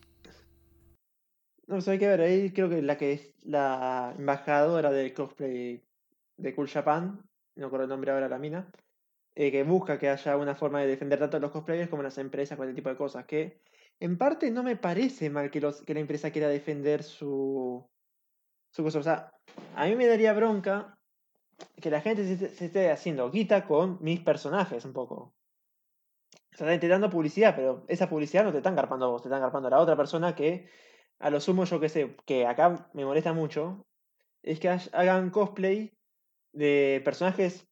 No 1.68 1.80
sé, 1.80 1.92
hay 1.92 1.98
que 1.98 2.08
ver, 2.08 2.20
ahí 2.20 2.50
creo 2.52 2.68
que 2.68 2.82
la 2.82 2.98
que 2.98 3.12
es 3.12 3.34
la 3.44 4.14
embajadora 4.18 4.90
del 4.90 5.14
cosplay 5.14 5.82
de 6.36 6.54
Cool 6.54 6.68
Japan, 6.68 7.22
no 7.56 7.64
recuerdo 7.66 7.84
el 7.84 7.90
nombre 7.90 8.10
ahora 8.10 8.28
la 8.28 8.38
mina, 8.38 8.70
eh, 9.34 9.50
que 9.50 9.62
busca 9.62 9.98
que 9.98 10.08
haya 10.10 10.36
una 10.36 10.54
forma 10.54 10.80
de 10.80 10.88
defender 10.88 11.18
tanto 11.20 11.36
a 11.38 11.40
los 11.40 11.50
cosplayers 11.52 11.88
como 11.88 12.00
a 12.00 12.04
las 12.04 12.18
empresas 12.18 12.58
con 12.58 12.66
este 12.68 12.76
tipo 12.76 12.90
de 12.90 12.96
cosas, 12.96 13.24
que 13.24 13.60
en 14.00 14.18
parte 14.18 14.50
no 14.50 14.62
me 14.62 14.76
parece 14.76 15.30
mal 15.30 15.50
que, 15.50 15.60
los, 15.60 15.80
que 15.82 15.94
la 15.94 16.00
empresa 16.00 16.30
quiera 16.30 16.48
defender 16.48 17.04
su, 17.04 17.88
su 18.70 18.82
cosa. 18.82 18.98
O 18.98 19.02
sea, 19.02 19.30
a 19.76 19.86
mí 19.86 19.94
me 19.94 20.06
daría 20.06 20.32
bronca 20.34 20.98
que 21.80 21.90
la 21.90 22.00
gente 22.00 22.24
se, 22.26 22.48
se 22.54 22.66
esté 22.66 22.90
haciendo 22.90 23.30
guita 23.30 23.66
con 23.66 23.98
mis 24.02 24.20
personajes 24.20 24.84
un 24.84 24.92
poco. 24.92 25.32
O 26.52 26.56
sea, 26.56 26.78
te 26.78 26.88
dando 26.88 27.08
publicidad, 27.10 27.54
pero 27.56 27.84
esa 27.88 28.08
publicidad 28.08 28.44
no 28.44 28.52
te 28.52 28.58
están 28.58 28.76
garpando 28.76 29.06
a 29.06 29.08
vos, 29.08 29.22
te 29.22 29.28
están 29.28 29.40
garpando 29.40 29.68
a 29.68 29.70
la 29.70 29.80
otra 29.80 29.96
persona 29.96 30.34
que, 30.34 30.68
a 31.18 31.30
lo 31.30 31.40
sumo, 31.40 31.64
yo 31.64 31.80
que 31.80 31.88
sé, 31.88 32.16
que 32.26 32.46
acá 32.46 32.90
me 32.92 33.04
molesta 33.04 33.32
mucho, 33.32 33.86
es 34.42 34.60
que 34.60 34.68
ha- 34.68 34.80
hagan 34.92 35.30
cosplay 35.30 35.92
de 36.52 37.00
personajes. 37.04 37.66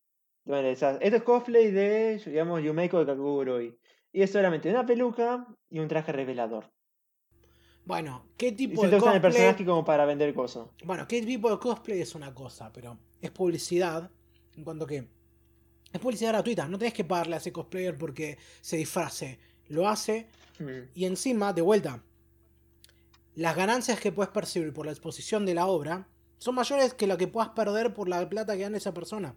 Bueno, 0.44 0.69
esto 0.69 0.98
es 1.01 1.23
cosplay 1.23 1.70
de, 1.70 2.19
digamos, 2.24 2.62
Yumeiko 2.62 3.01
de 3.01 3.07
Kakuguroi. 3.07 3.78
Y 4.12 4.23
es 4.23 4.32
solamente 4.32 4.70
una 4.70 4.86
peluca 4.86 5.47
y 5.69 5.78
un 5.78 5.86
traje 5.89 6.12
revelador. 6.12 6.70
Bueno, 7.85 8.27
¿qué 8.36 8.52
tipo 8.52 8.82
de 8.86 8.97
usan 8.97 9.15
el 9.16 9.20
cosplay? 9.20 9.32
personaje 9.32 9.65
como 9.65 9.85
para 9.85 10.05
vender 10.07 10.32
cosas. 10.35 10.69
Bueno, 10.85 11.07
¿qué 11.09 11.23
tipo 11.23 11.51
de 11.51 11.59
cosplay 11.59 12.01
es 12.01 12.15
una 12.15 12.32
cosa? 12.35 12.73
Pero 12.73 12.98
es 13.20 13.31
publicidad. 13.31 14.11
En 14.57 14.65
cuanto 14.65 14.86
que 14.86 15.09
es 15.92 16.00
publicidad 16.00 16.30
gratuita. 16.32 16.68
No 16.68 16.78
tenés 16.78 16.94
que 16.94 17.04
pagarle 17.04 17.34
a 17.34 17.38
ese 17.38 17.52
cosplayer 17.52 17.96
porque 17.98 18.38
se 18.60 18.76
disfrace. 18.76 19.38
Lo 19.68 19.88
hace 19.88 20.26
Mm. 20.58 20.90
y 20.94 21.04
encima, 21.06 21.52
de 21.52 21.62
vuelta, 21.62 22.02
las 23.34 23.56
ganancias 23.56 23.98
que 24.00 24.12
puedes 24.12 24.30
percibir 24.30 24.72
por 24.72 24.84
la 24.86 24.92
exposición 24.92 25.46
de 25.46 25.54
la 25.54 25.66
obra 25.66 26.06
son 26.38 26.54
mayores 26.54 26.94
que 26.94 27.06
lo 27.06 27.16
que 27.16 27.28
puedas 27.28 27.50
perder 27.50 27.94
por 27.94 28.08
la 28.08 28.28
plata 28.28 28.54
que 28.54 28.62
gana 28.62 28.76
esa 28.76 28.92
persona. 28.92 29.34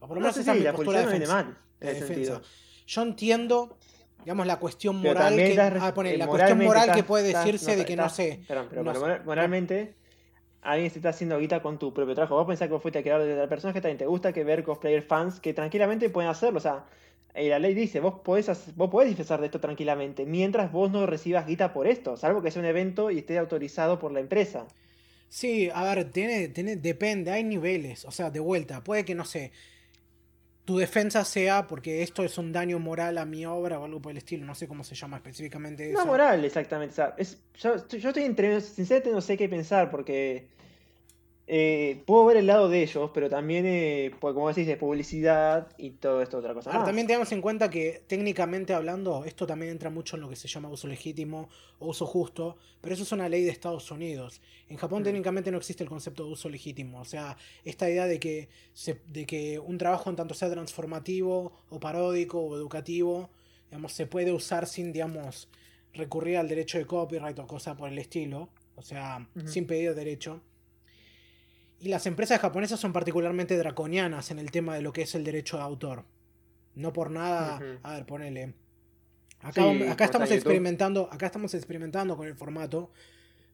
O 0.00 0.08
por 0.08 0.10
lo 0.10 0.14
No 0.16 0.20
menos 0.22 0.36
esa 0.36 0.54
es 0.54 0.60
mi 0.60 0.66
postura 0.72 1.06
de 1.06 1.18
no 1.20 1.26
mal 1.28 1.58
en 1.80 1.86
de 1.86 1.92
ese 1.92 2.00
defensa. 2.00 2.06
sentido. 2.34 2.42
Yo 2.86 3.02
entiendo, 3.02 3.78
digamos, 4.20 4.46
la 4.46 4.58
cuestión 4.58 5.00
Pero 5.02 5.14
moral 5.14 5.28
también 5.28 5.54
que, 5.54 5.60
ah, 5.60 5.94
poné, 5.94 6.14
eh, 6.14 6.18
la 6.18 6.26
cuestión 6.26 6.58
moral 6.58 6.92
que 6.92 7.02
puede 7.04 7.28
estás- 7.28 7.44
decirse 7.44 7.76
de 7.76 7.84
que 7.84 7.96
no 7.96 8.08
sé. 8.08 8.42
Perdón, 8.46 8.66
pero 8.70 8.82
no 8.84 8.92
moral- 8.92 9.22
moralmente, 9.24 9.96
alguien 10.72 10.90
se 10.90 10.98
está 10.98 11.10
haciendo 11.10 11.38
guita 11.38 11.62
con 11.62 11.78
tu 11.78 11.92
propio 11.94 12.14
trabajo. 12.14 12.34
Vos 12.36 12.46
pensás 12.46 12.68
que 12.68 12.74
vos 12.74 12.82
fuiste 12.82 12.98
a 12.98 13.02
crear 13.02 13.20
el 13.20 13.48
personaje, 13.48 13.80
también 13.80 13.98
te 13.98 14.06
gusta 14.06 14.32
que 14.32 14.44
ver 14.44 14.62
cosplayer 14.64 15.02
fans 15.02 15.40
que 15.40 15.54
tranquilamente 15.54 16.10
pueden 16.10 16.30
hacerlo. 16.30 16.58
O 16.58 16.60
sea, 16.60 16.84
eh, 17.34 17.48
la 17.48 17.58
ley 17.58 17.74
dice, 17.74 18.00
vos 18.00 18.20
podés, 18.24 18.48
hacer- 18.48 18.74
vos 18.74 18.90
podés 18.90 19.08
disfrazar 19.08 19.40
de 19.40 19.46
esto 19.46 19.60
tranquilamente, 19.60 20.24
mientras 20.26 20.72
vos 20.72 20.90
no 20.90 21.06
recibas 21.06 21.46
guita 21.46 21.72
por 21.72 21.86
esto, 21.86 22.16
salvo 22.16 22.42
que 22.42 22.50
sea 22.50 22.60
un 22.60 22.66
evento 22.66 23.10
y 23.10 23.18
esté 23.18 23.38
autorizado 23.38 23.98
por 23.98 24.12
la 24.12 24.20
empresa. 24.20 24.66
Sí, 25.28 25.68
a 25.74 25.82
ver, 25.84 26.10
tiene, 26.12 26.48
tiene, 26.48 26.76
depende, 26.76 27.30
hay 27.32 27.44
niveles. 27.44 28.04
O 28.04 28.10
sea, 28.10 28.30
de 28.30 28.40
vuelta, 28.40 28.82
puede 28.84 29.04
que, 29.04 29.14
no 29.14 29.24
sé, 29.24 29.52
tu 30.64 30.78
defensa 30.78 31.24
sea 31.24 31.66
porque 31.68 32.02
esto 32.02 32.24
es 32.24 32.38
un 32.38 32.52
daño 32.52 32.78
moral 32.80 33.18
a 33.18 33.24
mi 33.24 33.46
obra 33.46 33.78
o 33.78 33.84
algo 33.84 34.00
por 34.02 34.10
el 34.12 34.18
estilo. 34.18 34.44
No 34.44 34.54
sé 34.54 34.66
cómo 34.66 34.82
se 34.82 34.94
llama 34.96 35.16
específicamente 35.18 35.90
eso. 35.90 35.98
No 36.00 36.06
moral, 36.06 36.44
exactamente. 36.44 36.92
O 36.92 36.96
sea, 36.96 37.14
es, 37.18 37.40
yo, 37.54 37.86
yo 37.88 38.08
estoy 38.08 38.24
entre. 38.24 38.60
Sinceramente 38.60 39.12
no 39.12 39.20
sé 39.20 39.36
qué 39.36 39.48
pensar 39.48 39.90
porque. 39.90 40.48
Eh, 41.48 42.02
puedo 42.06 42.24
ver 42.26 42.38
el 42.38 42.46
lado 42.48 42.68
de 42.68 42.82
ellos, 42.82 43.10
pero 43.14 43.28
también, 43.30 43.64
eh, 43.66 44.10
pues, 44.20 44.34
como 44.34 44.48
decís, 44.48 44.66
de 44.66 44.76
publicidad 44.76 45.68
y 45.78 45.90
todo 45.90 46.20
esto 46.20 46.38
otra 46.38 46.54
cosa. 46.54 46.70
Ahora, 46.70 46.80
más. 46.80 46.88
también 46.88 47.06
tengamos 47.06 47.30
en 47.30 47.40
cuenta 47.40 47.70
que 47.70 48.02
técnicamente 48.08 48.74
hablando, 48.74 49.24
esto 49.24 49.46
también 49.46 49.70
entra 49.70 49.88
mucho 49.88 50.16
en 50.16 50.22
lo 50.22 50.28
que 50.28 50.34
se 50.34 50.48
llama 50.48 50.68
uso 50.68 50.88
legítimo 50.88 51.48
o 51.78 51.88
uso 51.88 52.04
justo, 52.04 52.56
pero 52.80 52.94
eso 52.94 53.04
es 53.04 53.12
una 53.12 53.28
ley 53.28 53.44
de 53.44 53.50
Estados 53.50 53.88
Unidos. 53.92 54.40
En 54.68 54.76
Japón 54.76 55.02
Mm. 55.02 55.04
técnicamente 55.04 55.50
no 55.52 55.58
existe 55.58 55.84
el 55.84 55.88
concepto 55.88 56.24
de 56.24 56.32
uso 56.32 56.48
legítimo, 56.48 57.00
o 57.00 57.04
sea, 57.04 57.36
esta 57.64 57.88
idea 57.88 58.06
de 58.06 58.18
que, 58.18 58.48
se- 58.74 59.00
de 59.06 59.24
que 59.24 59.60
un 59.60 59.78
trabajo 59.78 60.10
en 60.10 60.16
tanto 60.16 60.34
sea 60.34 60.50
transformativo 60.50 61.52
o 61.70 61.78
paródico 61.78 62.40
o 62.40 62.56
educativo, 62.56 63.30
digamos, 63.70 63.92
se 63.92 64.06
puede 64.06 64.32
usar 64.32 64.66
sin, 64.66 64.92
digamos, 64.92 65.48
recurrir 65.92 66.38
al 66.38 66.48
derecho 66.48 66.78
de 66.78 66.86
copyright 66.86 67.38
o 67.38 67.46
cosa 67.46 67.76
por 67.76 67.88
el 67.88 67.98
estilo, 67.98 68.48
o 68.74 68.82
sea, 68.82 69.28
sin 69.46 69.66
pedir 69.66 69.94
derecho. 69.94 70.40
Y 71.78 71.88
las 71.88 72.06
empresas 72.06 72.40
japonesas 72.40 72.80
son 72.80 72.92
particularmente 72.92 73.56
draconianas 73.56 74.30
en 74.30 74.38
el 74.38 74.50
tema 74.50 74.74
de 74.74 74.82
lo 74.82 74.92
que 74.92 75.02
es 75.02 75.14
el 75.14 75.24
derecho 75.24 75.58
de 75.58 75.62
autor. 75.62 76.04
No 76.74 76.92
por 76.92 77.10
nada, 77.10 77.60
a 77.82 77.94
ver, 77.94 78.06
ponele. 78.06 78.54
Acá, 79.40 79.62
Sí, 79.62 79.82
estamos 80.04 80.30
experimentando, 80.30 81.08
acá 81.12 81.26
estamos 81.26 81.54
experimentando 81.54 82.16
con 82.16 82.26
el 82.26 82.34
formato, 82.34 82.90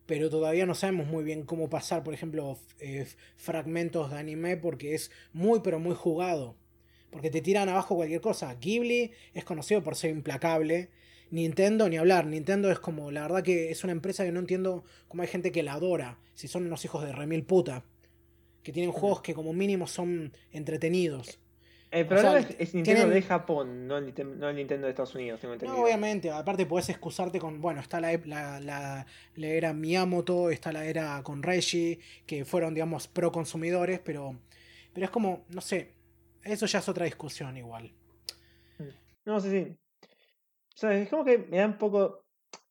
pero 0.06 0.30
todavía 0.30 0.64
no 0.64 0.74
sabemos 0.74 1.06
muy 1.06 1.24
bien 1.24 1.44
cómo 1.44 1.68
pasar, 1.68 2.02
por 2.02 2.14
ejemplo, 2.14 2.58
eh, 2.78 3.06
fragmentos 3.36 4.10
de 4.10 4.18
anime 4.18 4.56
porque 4.56 4.94
es 4.94 5.10
muy 5.32 5.60
pero 5.60 5.78
muy 5.78 5.94
jugado. 5.94 6.56
Porque 7.10 7.30
te 7.30 7.42
tiran 7.42 7.68
abajo 7.68 7.94
cualquier 7.94 8.22
cosa. 8.22 8.54
Ghibli 8.54 9.12
es 9.34 9.44
conocido 9.44 9.82
por 9.82 9.96
ser 9.96 10.10
implacable. 10.10 10.88
Nintendo 11.30 11.88
ni 11.88 11.98
hablar. 11.98 12.26
Nintendo 12.26 12.70
es 12.70 12.78
como, 12.78 13.10
la 13.10 13.22
verdad 13.22 13.42
que 13.42 13.70
es 13.70 13.84
una 13.84 13.92
empresa 13.92 14.24
que 14.24 14.32
no 14.32 14.40
entiendo 14.40 14.84
cómo 15.08 15.22
hay 15.22 15.28
gente 15.28 15.52
que 15.52 15.62
la 15.62 15.74
adora. 15.74 16.18
Si 16.34 16.48
son 16.48 16.64
unos 16.64 16.84
hijos 16.86 17.04
de 17.04 17.12
remil 17.12 17.44
puta. 17.44 17.84
Que 18.62 18.72
tienen 18.72 18.92
juegos 18.92 19.20
que 19.22 19.34
como 19.34 19.52
mínimo 19.52 19.86
son 19.86 20.32
entretenidos. 20.50 21.38
El 21.90 22.06
o 22.06 22.08
problema 22.08 22.40
sea, 22.40 22.40
es, 22.40 22.56
es 22.58 22.74
Nintendo 22.74 23.00
tienen- 23.02 23.14
de 23.14 23.22
Japón, 23.22 23.86
no 23.86 23.98
el, 23.98 24.06
Nintendo, 24.06 24.34
no 24.36 24.48
el 24.48 24.56
Nintendo 24.56 24.86
de 24.86 24.92
Estados 24.92 25.14
Unidos, 25.14 25.40
tengo 25.40 25.56
No, 25.56 25.82
obviamente, 25.82 26.30
aparte 26.30 26.64
podés 26.64 26.88
excusarte 26.88 27.38
con, 27.38 27.60
bueno, 27.60 27.80
está 27.82 28.00
la, 28.00 28.14
ep- 28.14 28.24
la, 28.24 28.60
la- 28.60 29.04
la 29.34 29.46
era 29.46 29.74
Miyamoto, 29.74 30.50
está 30.50 30.72
la 30.72 30.86
era 30.86 31.22
con 31.22 31.42
Reggie, 31.42 31.98
que 32.24 32.46
fueron, 32.46 32.72
digamos, 32.72 33.08
pro 33.08 33.30
consumidores, 33.30 34.00
pero, 34.00 34.38
pero 34.94 35.04
es 35.04 35.10
como, 35.10 35.44
no 35.50 35.60
sé, 35.60 35.92
eso 36.42 36.64
ya 36.64 36.78
es 36.78 36.88
otra 36.88 37.04
discusión 37.04 37.58
igual. 37.58 37.92
No, 39.26 39.38
sí, 39.38 39.50
sí. 39.50 39.76
O 40.74 40.78
sea, 40.78 40.94
es 40.94 41.10
como 41.10 41.24
que 41.26 41.38
me 41.38 41.58
da 41.58 41.66
un 41.66 41.78
poco. 41.78 42.24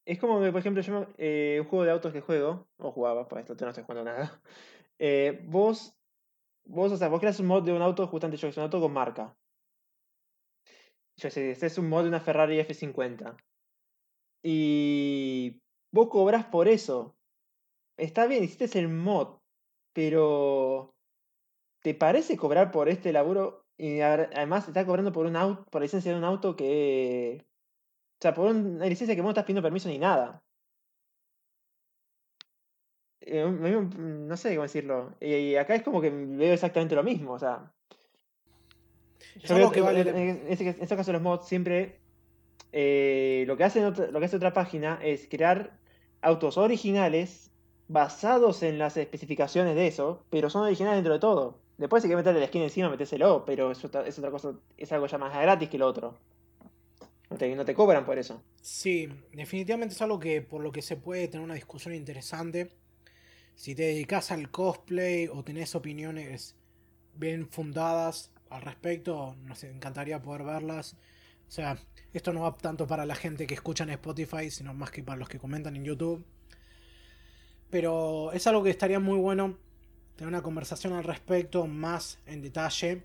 Es 0.04 0.18
como 0.20 0.42
que, 0.42 0.52
por 0.52 0.60
ejemplo, 0.60 0.82
yo 0.82 1.08
eh, 1.20 1.60
un 1.62 1.68
juego 1.68 1.86
de 1.86 1.92
autos 1.92 2.12
que 2.12 2.22
juego, 2.22 2.68
o 2.78 2.92
jugaba, 2.92 3.28
para 3.28 3.42
esto 3.42 3.56
no 3.60 3.70
estoy 3.70 3.84
jugando 3.84 4.12
nada. 4.12 4.42
Eh, 5.04 5.44
vos, 5.48 5.96
vos, 6.64 6.92
o 6.92 6.98
sea, 6.98 7.10
vos 7.10 7.20
creas 7.20 7.40
un 7.40 7.48
mod 7.48 7.64
de 7.64 7.74
un 7.74 7.82
auto, 7.82 8.06
justamente 8.06 8.38
yo, 8.38 8.48
es 8.48 8.58
un 8.58 8.64
auto 8.64 8.80
con 8.80 8.94
marca. 8.94 9.36
Yo 11.18 11.32
sé, 11.32 11.50
este 11.50 11.66
es 11.66 11.78
un 11.80 11.90
mod 11.90 12.04
de 12.04 12.10
una 12.10 12.20
Ferrari 12.20 12.60
F50. 12.60 13.36
Y 14.44 15.60
vos 15.92 16.08
cobras 16.10 16.46
por 16.46 16.68
eso. 16.68 17.16
Está 17.98 18.28
bien, 18.28 18.44
hiciste 18.44 18.78
el 18.78 18.90
mod, 18.90 19.40
pero 19.94 20.94
¿te 21.82 21.96
parece 21.96 22.38
cobrar 22.38 22.72
por 22.72 22.88
este 22.88 23.12
laburo? 23.12 23.66
Y 23.78 24.02
además 24.02 24.68
está 24.68 24.86
cobrando 24.86 25.12
por 25.12 25.26
un 25.26 25.36
auto, 25.36 25.66
por 25.72 25.82
la 25.82 25.86
licencia 25.86 26.12
de 26.12 26.18
un 26.20 26.26
auto 26.26 26.56
que. 26.56 27.44
O 27.44 28.22
sea, 28.22 28.36
por 28.36 28.52
una 28.52 28.86
licencia 28.86 29.16
que 29.16 29.24
no 29.24 29.30
estás 29.30 29.46
pidiendo 29.46 29.64
permiso 29.64 29.90
ni 29.90 29.98
nada. 29.98 30.44
Eh, 33.22 33.44
no 33.46 34.38
sé 34.38 34.50
cómo 34.56 34.64
decirlo. 34.64 35.16
Y 35.22 35.56
acá 35.56 35.76
es 35.76 35.84
como 35.84 36.02
que 36.02 36.10
veo 36.10 36.54
exactamente 36.54 36.96
lo 36.96 37.04
mismo. 37.04 37.34
O 37.34 37.40
sea. 37.40 37.72
Es 39.36 39.44
Yo 39.50 39.72
que 39.72 39.82
vale- 39.82 40.02
en, 40.02 40.18
en 40.18 40.48
en 40.48 40.68
este 40.82 40.96
caso 40.96 41.12
los 41.14 41.22
mods 41.22 41.48
siempre. 41.48 42.00
eh, 42.74 43.44
lo, 43.48 43.58
que 43.58 43.64
hacen 43.64 43.86
otra- 43.86 44.08
lo 44.08 44.20
que 44.20 44.26
hace 44.26 44.38
otra 44.38 44.54
página 44.54 45.00
es 45.04 45.28
crear 45.30 45.78
autos 46.22 46.58
originales 46.58 47.52
basados 47.88 48.64
en 48.64 48.78
las 48.80 48.96
especificaciones 48.98 49.76
de 49.76 49.88
eso, 49.88 50.24
pero 50.30 50.50
son 50.50 50.64
originales 50.64 50.98
dentro 50.98 51.14
de 51.14 51.20
todo. 51.20 51.60
Después 51.78 52.02
si 52.02 52.08
quieres 52.08 52.24
meterle 52.24 52.40
la 52.40 52.48
skin 52.48 52.62
encima, 52.62 52.90
metéselo, 52.90 53.44
pero 53.46 53.72
es 53.72 53.84
otra, 53.84 54.08
es 54.08 54.18
otra 54.18 54.32
cosa, 54.32 54.54
es 54.78 54.92
algo 54.94 55.08
ya 55.08 55.18
más 55.18 55.34
gratis 55.34 55.68
que 55.70 55.78
lo 55.78 55.88
otro. 55.88 56.18
No 57.30 57.38
te, 57.38 57.54
no 57.56 57.66
te 57.66 57.74
cobran 57.74 58.06
por 58.06 58.18
eso. 58.18 58.42
Sí, 58.62 59.10
definitivamente 59.34 59.94
es 59.96 60.02
algo 60.02 60.20
que 60.20 60.42
por 60.42 60.62
lo 60.62 60.72
que 60.72 60.82
se 60.82 60.96
puede 60.96 61.28
tener 61.28 61.44
una 61.44 61.56
discusión 61.56 61.94
interesante. 61.94 62.72
Si 63.62 63.76
te 63.76 63.84
dedicas 63.84 64.32
al 64.32 64.50
cosplay 64.50 65.28
o 65.28 65.44
tenés 65.44 65.76
opiniones 65.76 66.56
bien 67.14 67.48
fundadas 67.48 68.32
al 68.50 68.64
respecto, 68.64 69.36
nos 69.44 69.64
encantaría 69.64 70.20
poder 70.20 70.42
verlas. 70.42 70.96
O 71.48 71.52
sea, 71.52 71.78
esto 72.12 72.34
no 72.34 72.42
va 72.42 72.58
tanto 72.58 72.88
para 72.88 73.06
la 73.06 73.14
gente 73.14 73.46
que 73.46 73.54
escucha 73.54 73.84
en 73.84 73.92
Spotify, 73.92 74.50
sino 74.50 74.74
más 74.74 74.90
que 74.90 75.04
para 75.04 75.20
los 75.20 75.30
que 75.30 75.38
comentan 75.38 75.76
en 75.76 75.84
YouTube. 75.84 76.26
Pero 77.70 78.32
es 78.32 78.48
algo 78.48 78.64
que 78.64 78.72
estaría 78.72 79.00
muy 79.00 79.20
bueno 79.20 79.60
tener 80.16 80.30
una 80.30 80.42
conversación 80.42 80.94
al 80.94 81.04
respecto 81.04 81.68
más 81.68 82.18
en 82.26 82.42
detalle. 82.42 83.04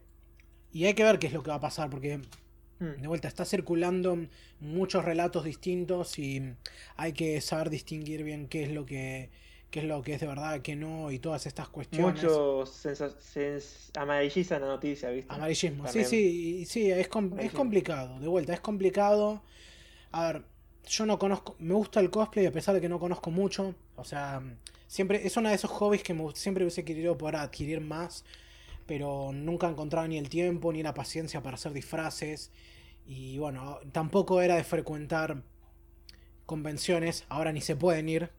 Y 0.72 0.86
hay 0.86 0.94
que 0.94 1.04
ver 1.04 1.18
qué 1.18 1.26
es 1.26 1.34
lo 1.34 1.42
que 1.42 1.50
va 1.50 1.56
a 1.56 1.60
pasar, 1.60 1.90
porque 1.90 2.22
Hmm. 2.78 3.00
de 3.00 3.08
vuelta, 3.08 3.26
está 3.26 3.46
circulando 3.46 4.18
muchos 4.60 5.02
relatos 5.02 5.44
distintos 5.44 6.18
y 6.18 6.42
hay 6.96 7.14
que 7.14 7.40
saber 7.40 7.70
distinguir 7.70 8.22
bien 8.22 8.48
qué 8.48 8.64
es 8.64 8.70
lo 8.70 8.84
que, 8.84 9.30
qué 9.70 9.80
es 9.80 9.84
lo 9.86 10.02
que 10.02 10.14
es 10.14 10.20
de 10.20 10.26
verdad, 10.26 10.60
qué 10.62 10.76
no, 10.76 11.10
y 11.10 11.18
todas 11.18 11.46
estas 11.46 11.68
cuestiones. 11.68 12.42
Sens- 12.64 13.90
amarillizan 13.96 14.60
la 14.60 14.68
noticia, 14.68 15.10
¿viste? 15.10 15.32
Amarillismo, 15.34 15.86
sí, 15.88 16.04
También. 16.04 16.10
sí, 16.10 16.64
sí, 16.66 16.90
es, 16.90 17.08
com- 17.08 17.38
es 17.38 17.52
complicado, 17.52 18.20
de 18.20 18.28
vuelta, 18.28 18.52
es 18.54 18.60
complicado. 18.60 19.42
A 20.12 20.32
ver, 20.32 20.44
yo 20.88 21.06
no 21.06 21.18
conozco, 21.18 21.56
me 21.60 21.74
gusta 21.74 22.00
el 22.00 22.10
cosplay 22.10 22.46
a 22.46 22.52
pesar 22.52 22.74
de 22.74 22.80
que 22.82 22.88
no 22.88 23.00
conozco 23.00 23.30
mucho, 23.30 23.74
o 23.96 24.04
sea, 24.04 24.42
siempre, 24.88 25.26
es 25.26 25.36
uno 25.36 25.48
de 25.50 25.56
esos 25.56 25.70
hobbies 25.70 26.02
que 26.04 26.14
me 26.14 26.24
siempre 26.34 26.64
hubiese 26.64 26.84
querido 26.84 27.18
poder 27.18 27.36
adquirir 27.36 27.80
más, 27.80 28.24
pero 28.86 29.32
nunca 29.34 29.68
he 29.68 29.70
encontrado 29.72 30.08
ni 30.08 30.18
el 30.18 30.28
tiempo 30.30 30.72
ni 30.72 30.82
la 30.82 30.94
paciencia 30.94 31.42
para 31.42 31.56
hacer 31.56 31.72
disfraces, 31.72 32.52
y 33.06 33.38
bueno, 33.38 33.80
tampoco 33.92 34.42
era 34.42 34.56
de 34.56 34.64
frecuentar 34.64 35.42
convenciones, 36.46 37.24
ahora 37.28 37.52
ni 37.52 37.60
se 37.60 37.76
pueden 37.76 38.08
ir, 38.08 38.30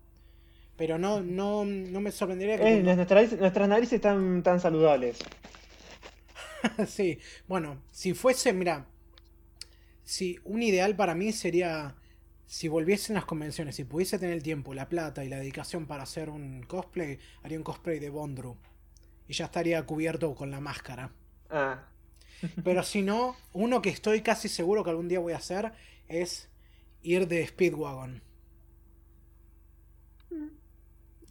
pero 0.77 0.97
no, 0.97 1.21
no, 1.21 1.65
no 1.65 2.01
me 2.01 2.11
sorprendería 2.11 2.57
que... 2.57 2.63
Eh, 2.63 2.83
cuando- 2.83 2.95
nuestras, 2.95 3.17
narices, 3.17 3.39
nuestras 3.39 3.69
narices 3.69 3.93
están 3.93 4.43
tan 4.43 4.59
saludables. 4.59 5.19
sí, 6.87 7.19
bueno, 7.47 7.83
si 7.91 8.13
fuese, 8.13 8.53
mira, 8.53 8.87
si 10.03 10.39
un 10.43 10.63
ideal 10.63 10.95
para 10.95 11.15
mí 11.15 11.31
sería 11.31 11.95
si 12.45 12.69
volviesen 12.69 13.15
las 13.15 13.25
convenciones, 13.25 13.75
si 13.75 13.83
pudiese 13.83 14.19
tener 14.19 14.35
el 14.35 14.43
tiempo, 14.43 14.73
la 14.73 14.87
plata 14.87 15.25
y 15.25 15.29
la 15.29 15.37
dedicación 15.37 15.85
para 15.85 16.03
hacer 16.03 16.29
un 16.29 16.63
cosplay, 16.63 17.19
haría 17.43 17.57
un 17.57 17.63
cosplay 17.65 17.99
de 17.99 18.09
Bondru. 18.09 18.57
Y 19.27 19.33
ya 19.33 19.45
estaría 19.45 19.85
cubierto 19.85 20.33
con 20.35 20.51
la 20.51 20.61
máscara. 20.61 21.11
Ah, 21.49 21.87
Pero 22.63 22.83
si 22.83 23.01
no, 23.01 23.35
uno 23.53 23.81
que 23.81 23.89
estoy 23.89 24.21
casi 24.21 24.47
seguro 24.49 24.83
que 24.83 24.91
algún 24.91 25.07
día 25.09 25.19
voy 25.19 25.33
a 25.33 25.37
hacer 25.37 25.73
es 26.07 26.49
ir 27.01 27.27
de 27.27 27.45
Speedwagon. 27.47 28.21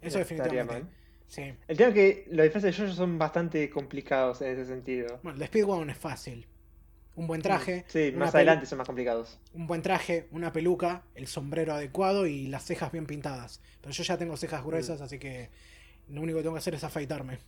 Eso 0.00 0.18
No 0.18 0.24
definitivamente. 0.24 0.90
Sí. 1.26 1.54
El 1.66 1.76
tema 1.76 1.88
es 1.88 1.94
que 1.94 2.26
los 2.30 2.44
disfraces 2.44 2.76
de 2.76 2.82
Jojo 2.84 2.94
son 2.96 3.18
bastante 3.18 3.68
complicados 3.68 4.42
en 4.42 4.52
ese 4.52 4.64
sentido. 4.66 5.18
Bueno, 5.22 5.34
el 5.34 5.40
de 5.40 5.46
Speedwagon 5.46 5.90
es 5.90 5.98
fácil. 5.98 6.46
Un 7.16 7.26
buen 7.26 7.40
traje. 7.40 7.84
Sí, 7.88 8.12
más 8.14 8.34
adelante 8.34 8.66
son 8.66 8.78
más 8.78 8.86
complicados. 8.86 9.40
Un 9.54 9.66
buen 9.66 9.80
traje, 9.82 10.28
una 10.32 10.52
peluca, 10.52 11.02
el 11.14 11.26
sombrero 11.26 11.72
adecuado 11.72 12.26
y 12.26 12.46
las 12.46 12.64
cejas 12.64 12.92
bien 12.92 13.06
pintadas. 13.06 13.60
Pero 13.80 13.92
yo 13.92 14.02
ya 14.02 14.18
tengo 14.18 14.36
cejas 14.36 14.62
gruesas, 14.62 15.00
así 15.00 15.18
que 15.18 15.48
lo 16.08 16.20
único 16.20 16.38
que 16.38 16.42
tengo 16.42 16.54
que 16.54 16.58
hacer 16.58 16.74
es 16.74 16.84
afeitarme. 16.84 17.38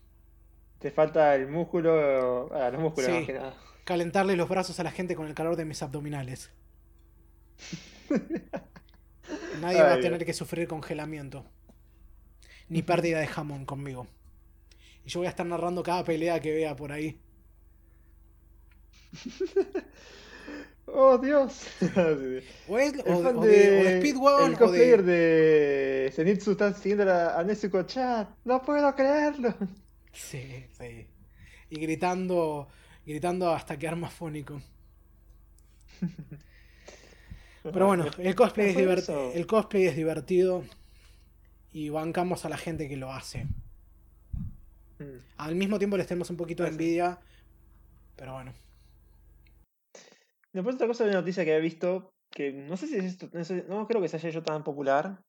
Te 0.79 0.91
falta 0.91 1.35
el 1.35 1.49
músculo. 1.49 2.51
Ah, 2.55 2.71
los 2.71 2.81
músculos 2.81 3.11
Sí. 3.11 3.17
más 3.17 3.27
que 3.27 3.33
nada. 3.35 3.55
Calentarle 3.85 4.37
los 4.37 4.49
brazos 4.49 4.81
a 4.81 4.85
la 4.85 4.91
gente 4.91 5.15
con 5.15 5.27
el 5.27 5.35
calor 5.35 5.55
de 5.57 5.67
mis 5.67 5.83
abdominales. 5.83 6.51
Nadie 9.61 9.77
Ay, 9.81 9.83
va 9.83 9.93
a 9.95 10.01
tener 10.01 10.25
que 10.25 10.33
sufrir 10.33 10.67
congelamiento. 10.69 11.45
Ni 12.71 12.83
pérdida 12.83 13.21
de 13.21 13.27
jamón 13.27 13.65
conmigo. 13.67 14.07
Y 15.05 15.11
yo 15.11 15.21
voy 15.21 15.27
a 15.27 15.31
estar 15.31 15.47
narrando 15.47 15.83
cada 15.83 16.05
pelea 16.05 16.41
que 16.41 16.53
vea 16.53 16.77
por 16.77 16.93
ahí. 16.93 17.21
¡Oh, 20.87 21.19
Dios! 21.19 21.67
O, 22.67 22.79
es, 22.79 22.93
o, 23.05 23.17
o 23.35 23.47
de, 23.47 23.71
o 23.71 23.85
de 23.85 23.91
Speedwagon 23.91 24.53
El 24.53 24.55
o 24.55 24.59
cosplayer 24.59 25.03
de... 25.03 25.03
de 25.03 26.11
Zenitsu 26.15 26.53
está 26.53 26.73
siguiendo 26.75 27.05
a, 27.13 27.39
a 27.39 27.45
Nezuko 27.45 27.83
Chat. 27.85 28.29
¡No 28.45 28.63
puedo 28.63 28.95
creerlo! 28.95 29.55
Sí, 30.13 30.67
sí. 30.79 31.07
Y 31.71 31.81
gritando, 31.81 32.69
gritando 33.07 33.51
hasta 33.53 33.79
quedar 33.79 33.97
más 33.97 34.13
fónico. 34.13 34.61
Pero 37.71 37.87
bueno, 37.87 38.07
el 38.19 38.35
cosplay, 38.35 38.71
es 38.71 38.77
divert- 38.77 39.31
el 39.35 39.47
cosplay 39.47 39.87
es 39.87 39.97
divertido 39.97 40.65
y 41.73 41.89
bancamos 41.91 42.45
a 42.45 42.49
la 42.49 42.57
gente 42.57 42.89
que 42.89 42.97
lo 42.97 43.13
hace. 43.13 43.45
Mm. 44.99 45.19
Al 45.37 45.55
mismo 45.55 45.79
tiempo 45.79 45.97
les 45.97 46.07
tenemos 46.07 46.31
un 46.31 46.37
poquito 46.37 46.63
de 46.65 46.71
envidia, 46.71 47.19
pero 48.17 48.33
bueno. 48.35 48.53
Después 50.53 50.75
otra 50.77 50.87
cosa 50.87 51.05
de 51.05 51.11
una 51.11 51.21
noticia 51.21 51.45
que 51.45 51.53
había 51.53 51.63
visto, 51.63 52.15
que 52.31 52.53
no 52.53 52.77
sé 52.77 52.87
si 52.87 52.97
es 52.97 53.05
esto, 53.05 53.29
no, 53.33 53.45
sé- 53.45 53.65
no 53.69 53.87
creo 53.87 54.01
que 54.01 54.09
se 54.09 54.17
haya 54.17 54.29
hecho 54.31 54.43
tan 54.43 54.65
popular, 54.65 55.23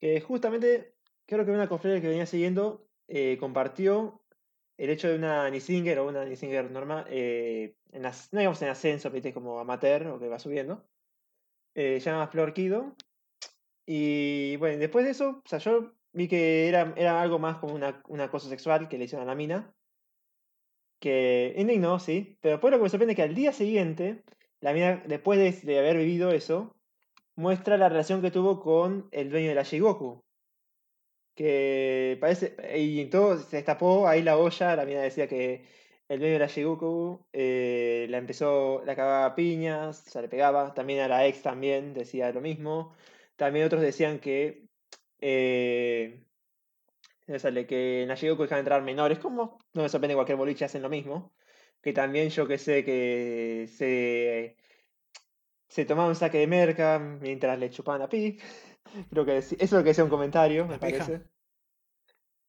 que 0.00 0.20
justamente 0.20 0.94
creo 1.26 1.44
que 1.44 1.52
una 1.52 1.68
cosplayer 1.68 2.00
que 2.00 2.08
venía 2.08 2.26
siguiendo 2.26 2.86
eh, 3.06 3.36
compartió 3.38 4.22
el 4.76 4.90
hecho 4.90 5.08
de 5.08 5.16
una 5.16 5.48
Nisinger 5.50 5.98
o 6.00 6.08
una 6.08 6.24
Nisinger 6.24 6.70
normal, 6.70 7.06
eh, 7.08 7.76
en 7.92 8.06
as- 8.06 8.32
no 8.32 8.40
digamos 8.40 8.60
en 8.62 8.68
ascenso, 8.68 9.10
¿viste? 9.10 9.32
como 9.32 9.58
amateur 9.58 10.06
o 10.08 10.18
que 10.18 10.28
va 10.28 10.38
subiendo, 10.38 10.84
eh, 11.74 12.00
se 12.00 12.10
llama 12.10 12.28
Flor 12.28 12.52
Kido. 12.52 12.94
Y 13.90 14.56
bueno, 14.58 14.78
después 14.78 15.06
de 15.06 15.12
eso, 15.12 15.40
o 15.42 15.48
sea, 15.48 15.58
yo 15.60 15.94
vi 16.12 16.28
que 16.28 16.68
era, 16.68 16.92
era 16.94 17.22
algo 17.22 17.38
más 17.38 17.56
como 17.56 17.74
una, 17.74 18.02
un 18.08 18.20
acoso 18.20 18.46
sexual 18.50 18.86
que 18.86 18.98
le 18.98 19.04
hicieron 19.04 19.26
a 19.26 19.30
la 19.30 19.34
mina. 19.34 19.74
Que 21.00 21.54
indignó, 21.56 21.98
sí. 21.98 22.36
Pero 22.42 22.56
después 22.56 22.70
lo 22.70 22.76
que 22.78 22.82
me 22.82 22.90
sorprende 22.90 23.12
es 23.12 23.16
que 23.16 23.22
al 23.22 23.34
día 23.34 23.52
siguiente, 23.52 24.24
la 24.60 24.74
mina, 24.74 25.02
después 25.06 25.38
de, 25.38 25.52
de 25.66 25.78
haber 25.78 25.96
vivido 25.96 26.32
eso, 26.32 26.76
muestra 27.34 27.78
la 27.78 27.88
relación 27.88 28.20
que 28.20 28.30
tuvo 28.30 28.60
con 28.60 29.08
el 29.10 29.30
dueño 29.30 29.48
de 29.48 29.54
la 29.54 29.62
Shigoku. 29.62 30.22
Que 31.34 32.18
parece. 32.20 32.56
Y 32.76 33.06
todo 33.06 33.38
se 33.38 33.56
destapó 33.56 34.06
ahí 34.06 34.22
la 34.22 34.36
olla. 34.36 34.76
La 34.76 34.84
mina 34.84 35.00
decía 35.00 35.28
que 35.28 35.64
el 36.08 36.18
dueño 36.18 36.34
de 36.34 36.40
la 36.40 36.46
Shigoku 36.48 37.26
eh, 37.32 38.06
la 38.10 38.18
empezó. 38.18 38.82
La 38.84 38.94
cagaba 38.94 39.34
piñas, 39.34 40.06
o 40.08 40.10
sea, 40.10 40.20
le 40.20 40.28
pegaba. 40.28 40.74
También 40.74 41.00
a 41.00 41.08
la 41.08 41.26
ex 41.26 41.42
también 41.42 41.94
decía 41.94 42.30
lo 42.32 42.42
mismo. 42.42 42.94
También 43.38 43.66
otros 43.66 43.80
decían 43.82 44.18
que. 44.18 44.66
Eh, 45.20 46.24
no 47.28 47.38
sale 47.38 47.66
que 47.66 48.02
en 48.02 48.08
dejan 48.08 48.58
entrar 48.58 48.82
menores. 48.82 49.18
Como 49.20 49.58
no 49.74 49.82
me 49.82 49.88
sorprende 49.88 50.14
cualquier 50.14 50.36
boliche 50.36 50.64
hacen 50.64 50.82
lo 50.82 50.88
mismo. 50.88 51.32
Que 51.80 51.92
también 51.92 52.30
yo 52.30 52.48
que 52.48 52.58
sé 52.58 52.84
que 52.84 53.68
se. 53.72 54.56
Se 55.68 55.84
tomaba 55.84 56.08
un 56.08 56.16
saque 56.16 56.38
de 56.38 56.46
merca 56.48 56.98
mientras 56.98 57.58
le 57.58 57.70
chupaban 57.70 58.02
a 58.02 58.08
pi. 58.08 58.38
Creo 59.10 59.24
que 59.24 59.38
eso 59.38 59.54
es 59.58 59.72
lo 59.72 59.78
que 59.84 59.90
decía 59.90 60.04
un 60.04 60.10
comentario, 60.10 60.66
me 60.66 60.78
pija. 60.78 61.06
parece. 61.06 61.22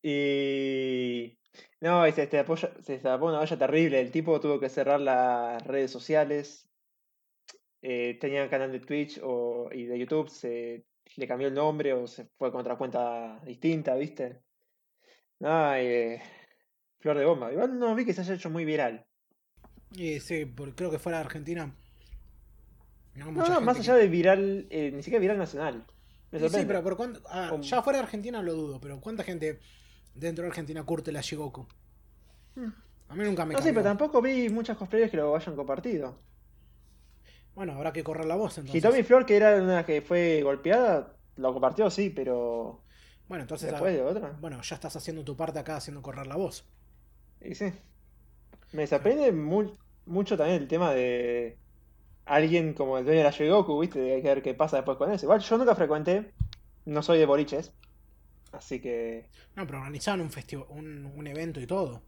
Y. 0.01 1.37
No, 1.81 2.07
y 2.07 2.11
se 2.13 2.21
destapó, 2.21 2.57
se 2.57 2.69
destapó 2.93 3.27
una 3.27 3.41
olla 3.41 3.57
terrible. 3.57 3.99
El 3.99 4.11
tipo 4.11 4.39
tuvo 4.39 4.59
que 4.59 4.69
cerrar 4.69 4.99
las 5.01 5.61
redes 5.67 5.91
sociales. 5.91 6.68
Eh, 7.81 8.17
tenía 8.19 8.43
un 8.43 8.49
canal 8.49 8.71
de 8.71 8.79
Twitch 8.79 9.19
o, 9.23 9.69
y 9.71 9.85
de 9.85 9.97
YouTube. 9.97 10.29
Se 10.29 10.85
le 11.15 11.27
cambió 11.27 11.47
el 11.47 11.53
nombre 11.53 11.93
o 11.93 12.07
se 12.07 12.25
fue 12.37 12.51
con 12.51 12.61
otra 12.61 12.77
cuenta 12.77 13.39
distinta, 13.45 13.95
¿viste? 13.95 14.41
No, 15.39 15.73
eh, 15.75 16.21
flor 16.99 17.17
de 17.17 17.25
bomba. 17.25 17.51
Igual 17.51 17.79
no 17.79 17.95
vi 17.95 18.05
que 18.05 18.13
se 18.13 18.21
haya 18.21 18.33
hecho 18.35 18.49
muy 18.49 18.65
viral. 18.65 19.05
Y 19.91 20.19
sí, 20.19 20.45
por- 20.45 20.75
creo 20.75 20.91
que 20.91 20.99
fuera 20.99 21.17
de 21.19 21.25
Argentina. 21.25 21.73
No, 23.15 23.31
No, 23.31 23.61
más 23.61 23.79
allá 23.79 23.95
de 23.95 24.07
viral, 24.07 24.67
eh, 24.69 24.91
ni 24.93 25.01
siquiera 25.03 25.19
viral 25.21 25.37
nacional. 25.37 25.85
Me 26.31 26.39
Sí, 26.47 26.63
pero 26.67 26.83
por 26.83 26.95
cuánto. 26.95 27.21
ah, 27.27 27.57
ya 27.61 27.81
fuera 27.81 27.97
de 27.99 28.03
Argentina 28.03 28.41
lo 28.43 28.53
dudo, 28.53 28.79
pero 28.79 29.01
¿cuánta 29.01 29.23
gente 29.23 29.59
dentro 30.13 30.43
de 30.43 30.49
Argentina 30.49 30.83
curte 30.83 31.11
la 31.11 31.21
Shigoku? 31.21 31.67
Hmm. 32.55 32.69
A 33.07 33.15
mí 33.15 33.23
nunca 33.23 33.45
me 33.45 33.53
No 33.55 33.59
sé, 33.61 33.69
pero 33.73 33.83
cambió. 33.83 33.89
tampoco 33.89 34.21
vi 34.21 34.49
muchas 34.49 34.77
cosplayers 34.77 35.09
que 35.09 35.17
lo 35.17 35.35
hayan 35.35 35.55
compartido. 35.55 36.19
Bueno, 37.55 37.73
habrá 37.73 37.91
que 37.91 38.03
correr 38.03 38.25
la 38.25 38.35
voz 38.35 38.57
entonces. 38.57 38.75
Hitomi 38.83 39.03
Flor, 39.03 39.25
que 39.25 39.35
era 39.35 39.55
una 39.61 39.85
que 39.85 40.01
fue 40.01 40.41
golpeada, 40.43 41.13
lo 41.35 41.51
compartió, 41.53 41.89
sí, 41.89 42.09
pero 42.09 42.81
Bueno, 43.27 43.43
entonces. 43.43 43.69
después 43.71 43.93
de 43.93 44.01
otra. 44.01 44.37
Bueno, 44.39 44.61
ya 44.61 44.75
estás 44.75 44.95
haciendo 44.95 45.23
tu 45.23 45.35
parte 45.35 45.59
acá 45.59 45.75
haciendo 45.77 46.01
correr 46.01 46.27
la 46.27 46.35
voz. 46.37 46.65
Y 47.41 47.55
sí. 47.55 47.71
Me 48.71 48.85
sorprende 48.87 49.31
mu- 49.31 49.75
mucho 50.05 50.37
también 50.37 50.61
el 50.61 50.67
tema 50.67 50.93
de 50.93 51.57
alguien 52.25 52.73
como 52.73 52.97
el 52.97 53.05
dueño 53.05 53.19
de 53.19 53.23
la 53.25 53.31
Shigoku, 53.31 53.79
¿viste? 53.79 54.13
Hay 54.13 54.21
que 54.21 54.27
ver 54.27 54.41
qué 54.43 54.53
pasa 54.53 54.77
después 54.77 54.97
con 54.97 55.11
eso. 55.11 55.25
Igual 55.25 55.39
yo 55.41 55.57
nunca 55.57 55.75
frecuenté, 55.75 56.31
no 56.85 57.01
soy 57.01 57.17
de 57.17 57.25
boliches, 57.25 57.73
así 58.51 58.79
que... 58.79 59.27
No, 59.55 59.65
pero 59.65 59.79
organizaban 59.79 60.21
un, 60.21 60.31
festivo, 60.31 60.67
un, 60.69 61.05
un 61.15 61.27
evento 61.27 61.59
y 61.59 61.65
todo. 61.67 62.01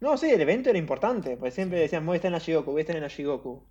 No, 0.00 0.16
sí, 0.18 0.30
el 0.30 0.40
evento 0.40 0.68
era 0.70 0.78
importante, 0.78 1.36
porque 1.36 1.50
siempre 1.50 1.80
decían, 1.80 2.04
voy 2.06 2.14
a 2.14 2.16
estar 2.16 2.28
en 2.28 2.34
la 2.34 2.38
Shigoku, 2.38 2.70
voy 2.70 2.80
a 2.80 2.82
estar 2.82 2.96
en 2.96 3.02
la 3.02 3.08
Shigoku. 3.08 3.64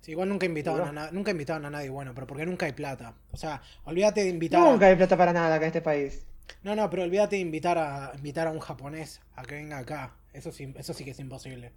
Sí, 0.00 0.12
igual 0.12 0.28
nunca 0.30 0.46
invitaban, 0.46 0.96
a 0.96 1.10
nunca 1.10 1.30
invitaban 1.30 1.64
a 1.66 1.70
nadie 1.70 1.90
bueno, 1.90 2.14
pero 2.14 2.26
porque 2.26 2.46
nunca 2.46 2.66
hay 2.66 2.72
plata. 2.72 3.14
O 3.32 3.36
sea, 3.36 3.60
olvídate 3.84 4.22
de 4.22 4.30
invitar 4.30 4.66
a- 4.66 4.70
Nunca 4.72 4.86
hay 4.86 4.96
plata 4.96 5.16
para 5.16 5.32
nada 5.32 5.54
acá 5.54 5.64
en 5.64 5.68
este 5.68 5.82
país. 5.82 6.26
No, 6.62 6.74
no, 6.74 6.88
pero 6.90 7.02
olvídate 7.02 7.36
de 7.36 7.42
invitar 7.42 7.78
a 7.78 8.12
invitar 8.16 8.46
a 8.46 8.50
un 8.50 8.60
japonés 8.60 9.20
a 9.36 9.42
que 9.42 9.54
venga 9.56 9.78
acá. 9.78 10.16
Eso 10.32 10.52
sí, 10.52 10.72
eso 10.76 10.94
sí 10.94 11.04
que 11.04 11.10
es 11.10 11.18
imposible. 11.20 11.72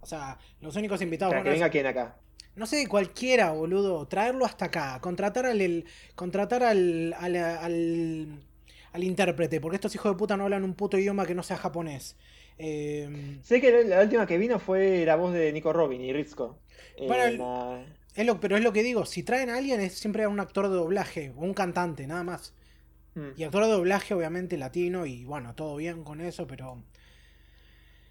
O 0.00 0.06
sea, 0.06 0.38
los 0.60 0.76
únicos 0.76 1.00
invitados 1.02 1.32
Para 1.32 1.42
que 1.44 1.50
venga 1.50 1.70
quien 1.70 1.86
acá. 1.86 2.16
No 2.56 2.66
sé, 2.66 2.86
cualquiera, 2.86 3.50
boludo. 3.50 4.06
Traerlo 4.06 4.44
hasta 4.44 4.66
acá. 4.66 4.98
Contratar 5.00 5.46
al, 5.46 5.60
el- 5.60 5.86
contratar 6.14 6.62
al, 6.62 7.14
al, 7.18 7.34
al, 7.36 8.38
al 8.92 9.02
intérprete. 9.04 9.60
Porque 9.60 9.76
estos 9.76 9.94
hijos 9.94 10.12
de 10.12 10.18
puta 10.18 10.36
no 10.36 10.44
hablan 10.44 10.62
un 10.62 10.74
puto 10.74 10.96
idioma 10.98 11.26
que 11.26 11.34
no 11.34 11.42
sea 11.42 11.56
japonés. 11.56 12.16
Eh, 12.58 13.38
Sé 13.42 13.60
que 13.60 13.82
la 13.84 14.00
última 14.00 14.26
que 14.26 14.38
vino 14.38 14.58
fue 14.60 15.04
la 15.04 15.16
voz 15.16 15.32
de 15.34 15.52
Nico 15.52 15.72
Robin 15.72 16.00
y 16.00 16.12
Rizko. 16.12 16.58
Bueno, 16.98 17.24
el- 17.24 17.38
la- 17.38 17.84
es 18.14 18.26
lo, 18.26 18.40
pero 18.40 18.56
es 18.56 18.62
lo 18.62 18.72
que 18.72 18.82
digo. 18.82 19.06
Si 19.06 19.22
traen 19.22 19.50
a 19.50 19.56
alguien 19.56 19.80
es 19.80 19.94
siempre 19.94 20.24
a 20.24 20.28
un 20.28 20.38
actor 20.40 20.68
de 20.68 20.74
doblaje. 20.76 21.30
O 21.36 21.40
un 21.40 21.54
cantante, 21.54 22.06
nada 22.06 22.22
más. 22.22 22.52
Mm. 23.14 23.28
Y 23.36 23.44
actor 23.44 23.64
de 23.64 23.70
doblaje, 23.72 24.14
obviamente, 24.14 24.56
latino. 24.56 25.06
Y 25.06 25.24
bueno, 25.24 25.54
todo 25.54 25.76
bien 25.76 26.04
con 26.04 26.20
eso, 26.20 26.46
pero... 26.46 26.82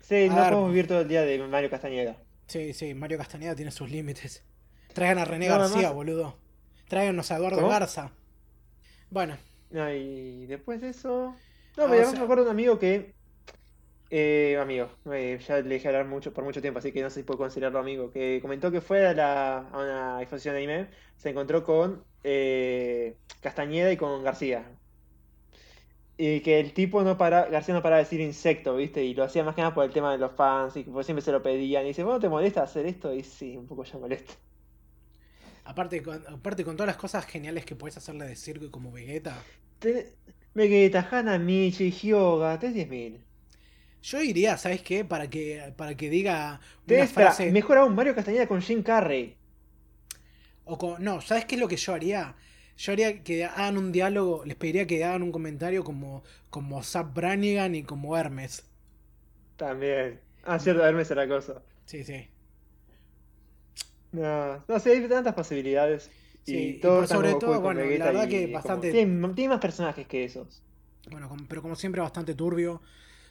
Sí, 0.01 0.25
A 0.25 0.27
no 0.27 0.35
ver. 0.35 0.49
podemos 0.49 0.69
vivir 0.69 0.87
todo 0.87 1.01
el 1.01 1.07
día 1.07 1.21
de 1.23 1.39
Mario 1.47 1.69
Castañeda. 1.69 2.17
Sí, 2.47 2.73
sí, 2.73 2.93
Mario 2.93 3.17
Castañeda 3.17 3.55
tiene 3.55 3.71
sus 3.71 3.89
límites. 3.89 4.43
Traigan 4.93 5.17
a 5.19 5.25
René 5.25 5.47
No, 5.47 5.57
García, 5.57 5.75
además- 5.77 5.93
boludo. 5.95 6.37
Tráiganos 6.89 7.31
a 7.31 7.37
Eduardo 7.37 7.57
¿Cómo? 7.57 7.69
Garza. 7.69 8.11
Bueno, 9.09 9.37
No, 9.71 9.91
y 9.91 10.45
después 10.45 10.81
de 10.81 10.89
eso. 10.89 11.33
Ah, 11.35 11.39
No, 11.77 11.83
o 11.85 11.87
pero 11.87 11.93
además 11.93 12.09
sea- 12.11 12.19
me 12.19 12.23
acuerdo 12.25 12.43
de 12.43 12.49
un 12.49 12.55
amigo 12.55 12.77
que. 12.77 13.13
Eh, 14.15 14.57
amigo, 14.61 14.89
eh, 15.11 15.39
ya 15.47 15.57
le 15.57 15.63
dejé 15.69 15.87
hablar 15.87 16.05
mucho 16.05 16.33
por 16.33 16.43
mucho 16.43 16.61
tiempo, 16.61 16.77
así 16.79 16.91
que 16.91 17.01
no 17.01 17.09
sé 17.09 17.21
si 17.21 17.23
puedo 17.23 17.39
considerarlo 17.39 17.79
amigo. 17.79 18.11
Que 18.11 18.39
comentó 18.41 18.71
que 18.71 18.79
fue 18.81 19.07
a, 19.07 19.13
la, 19.13 19.57
a 19.69 19.77
una 19.79 20.21
exposición 20.21 20.53
de 20.55 20.59
anime, 20.63 20.89
se 21.17 21.29
encontró 21.31 21.63
con 21.63 22.05
eh, 22.23 23.17
Castañeda 23.41 23.91
y 23.91 23.97
con 23.97 24.23
García. 24.23 24.79
Y 26.17 26.41
que 26.41 26.59
el 26.59 26.73
tipo 26.73 27.03
no 27.03 27.17
para, 27.17 27.45
García 27.49 27.73
no 27.75 27.81
paraba 27.83 27.97
de 27.99 28.03
decir 28.05 28.19
insecto, 28.21 28.75
¿viste? 28.75 29.03
Y 29.03 29.13
lo 29.15 29.23
hacía 29.23 29.43
más 29.43 29.53
que 29.55 29.61
nada 29.61 29.73
por 29.75 29.83
el 29.85 29.91
tema 29.93 30.11
de 30.11 30.17
los 30.19 30.31
fans, 30.33 30.75
y 30.77 30.83
que 30.83 30.91
pues 30.91 31.05
siempre 31.05 31.21
se 31.23 31.31
lo 31.31 31.41
pedían. 31.43 31.83
Y 31.85 31.89
dice, 31.89 32.03
¿vos 32.03 32.13
no 32.15 32.19
te 32.19 32.29
molesta 32.29 32.63
hacer 32.63 32.85
esto? 32.85 33.13
Y 33.13 33.23
sí, 33.23 33.57
un 33.57 33.67
poco 33.67 33.83
ya 33.83 33.97
molesta. 33.99 34.33
aparte 35.65 36.01
con, 36.03 36.23
aparte 36.27 36.63
con 36.65 36.75
todas 36.77 36.87
las 36.87 36.97
cosas 36.97 37.25
geniales 37.25 37.65
que 37.65 37.75
puedes 37.75 37.97
hacerle 37.97 38.25
de 38.25 38.35
circo 38.35 38.71
como 38.71 38.91
Vegeta. 38.91 39.49
Te- 39.79 40.17
Vegeta, 40.55 41.01
Hanamichi, 41.11 41.91
Hyoga, 41.91 42.57
tenés 42.59 42.75
10.000. 42.75 43.23
Yo 44.03 44.21
iría, 44.21 44.57
¿sabes 44.57 44.81
qué? 44.83 45.03
Para 45.05 45.29
que, 45.29 45.73
para 45.77 45.95
que 45.95 46.09
diga 46.09 46.59
una 46.87 47.07
frase. 47.07 47.51
mejor 47.51 47.77
aún, 47.77 47.95
Mario 47.95 48.13
Castañeda 48.15 48.47
con 48.47 48.61
Jim 48.61 48.83
Carrey. 48.83 49.35
O 50.65 50.77
con, 50.77 51.03
no, 51.03 51.21
¿sabes 51.21 51.45
qué 51.45 51.55
es 51.55 51.61
lo 51.61 51.67
que 51.67 51.77
yo 51.77 51.93
haría? 51.93 52.35
Yo 52.77 52.91
haría 52.93 53.23
que 53.23 53.45
hagan 53.45 53.77
un 53.77 53.91
diálogo, 53.91 54.43
les 54.45 54.55
pediría 54.57 54.87
que 54.87 55.03
hagan 55.03 55.23
un 55.23 55.31
comentario 55.31 55.83
como, 55.83 56.23
como 56.49 56.83
Zap 56.83 57.13
Brannigan 57.15 57.75
y 57.75 57.83
como 57.83 58.17
Hermes. 58.17 58.65
También. 59.57 60.19
Ah, 60.43 60.59
cierto, 60.59 60.85
Hermes 60.85 61.09
era 61.11 61.27
cosa. 61.27 61.61
Sí, 61.85 62.03
sí. 62.03 62.27
No, 64.11 64.63
no 64.67 64.79
sé, 64.79 64.91
hay 64.91 65.07
tantas 65.07 65.33
posibilidades. 65.33 66.11
Sí, 66.43 66.55
y 66.57 66.57
y 66.75 66.79
todo 66.79 67.03
está 67.03 67.15
sobre 67.15 67.35
todo, 67.35 67.61
bueno, 67.61 67.81
la 67.81 68.05
verdad 68.05 68.27
y 68.27 68.29
que 68.29 68.41
como- 68.43 68.53
bastante- 68.55 68.91
Tiene, 68.91 69.33
tiene 69.33 69.49
más 69.49 69.61
personajes 69.61 70.07
que 70.07 70.23
esos. 70.25 70.61
Bueno, 71.11 71.29
como- 71.29 71.47
pero 71.47 71.61
como 71.61 71.75
siempre 71.75 72.01
bastante 72.01 72.35
turbio. 72.35 72.81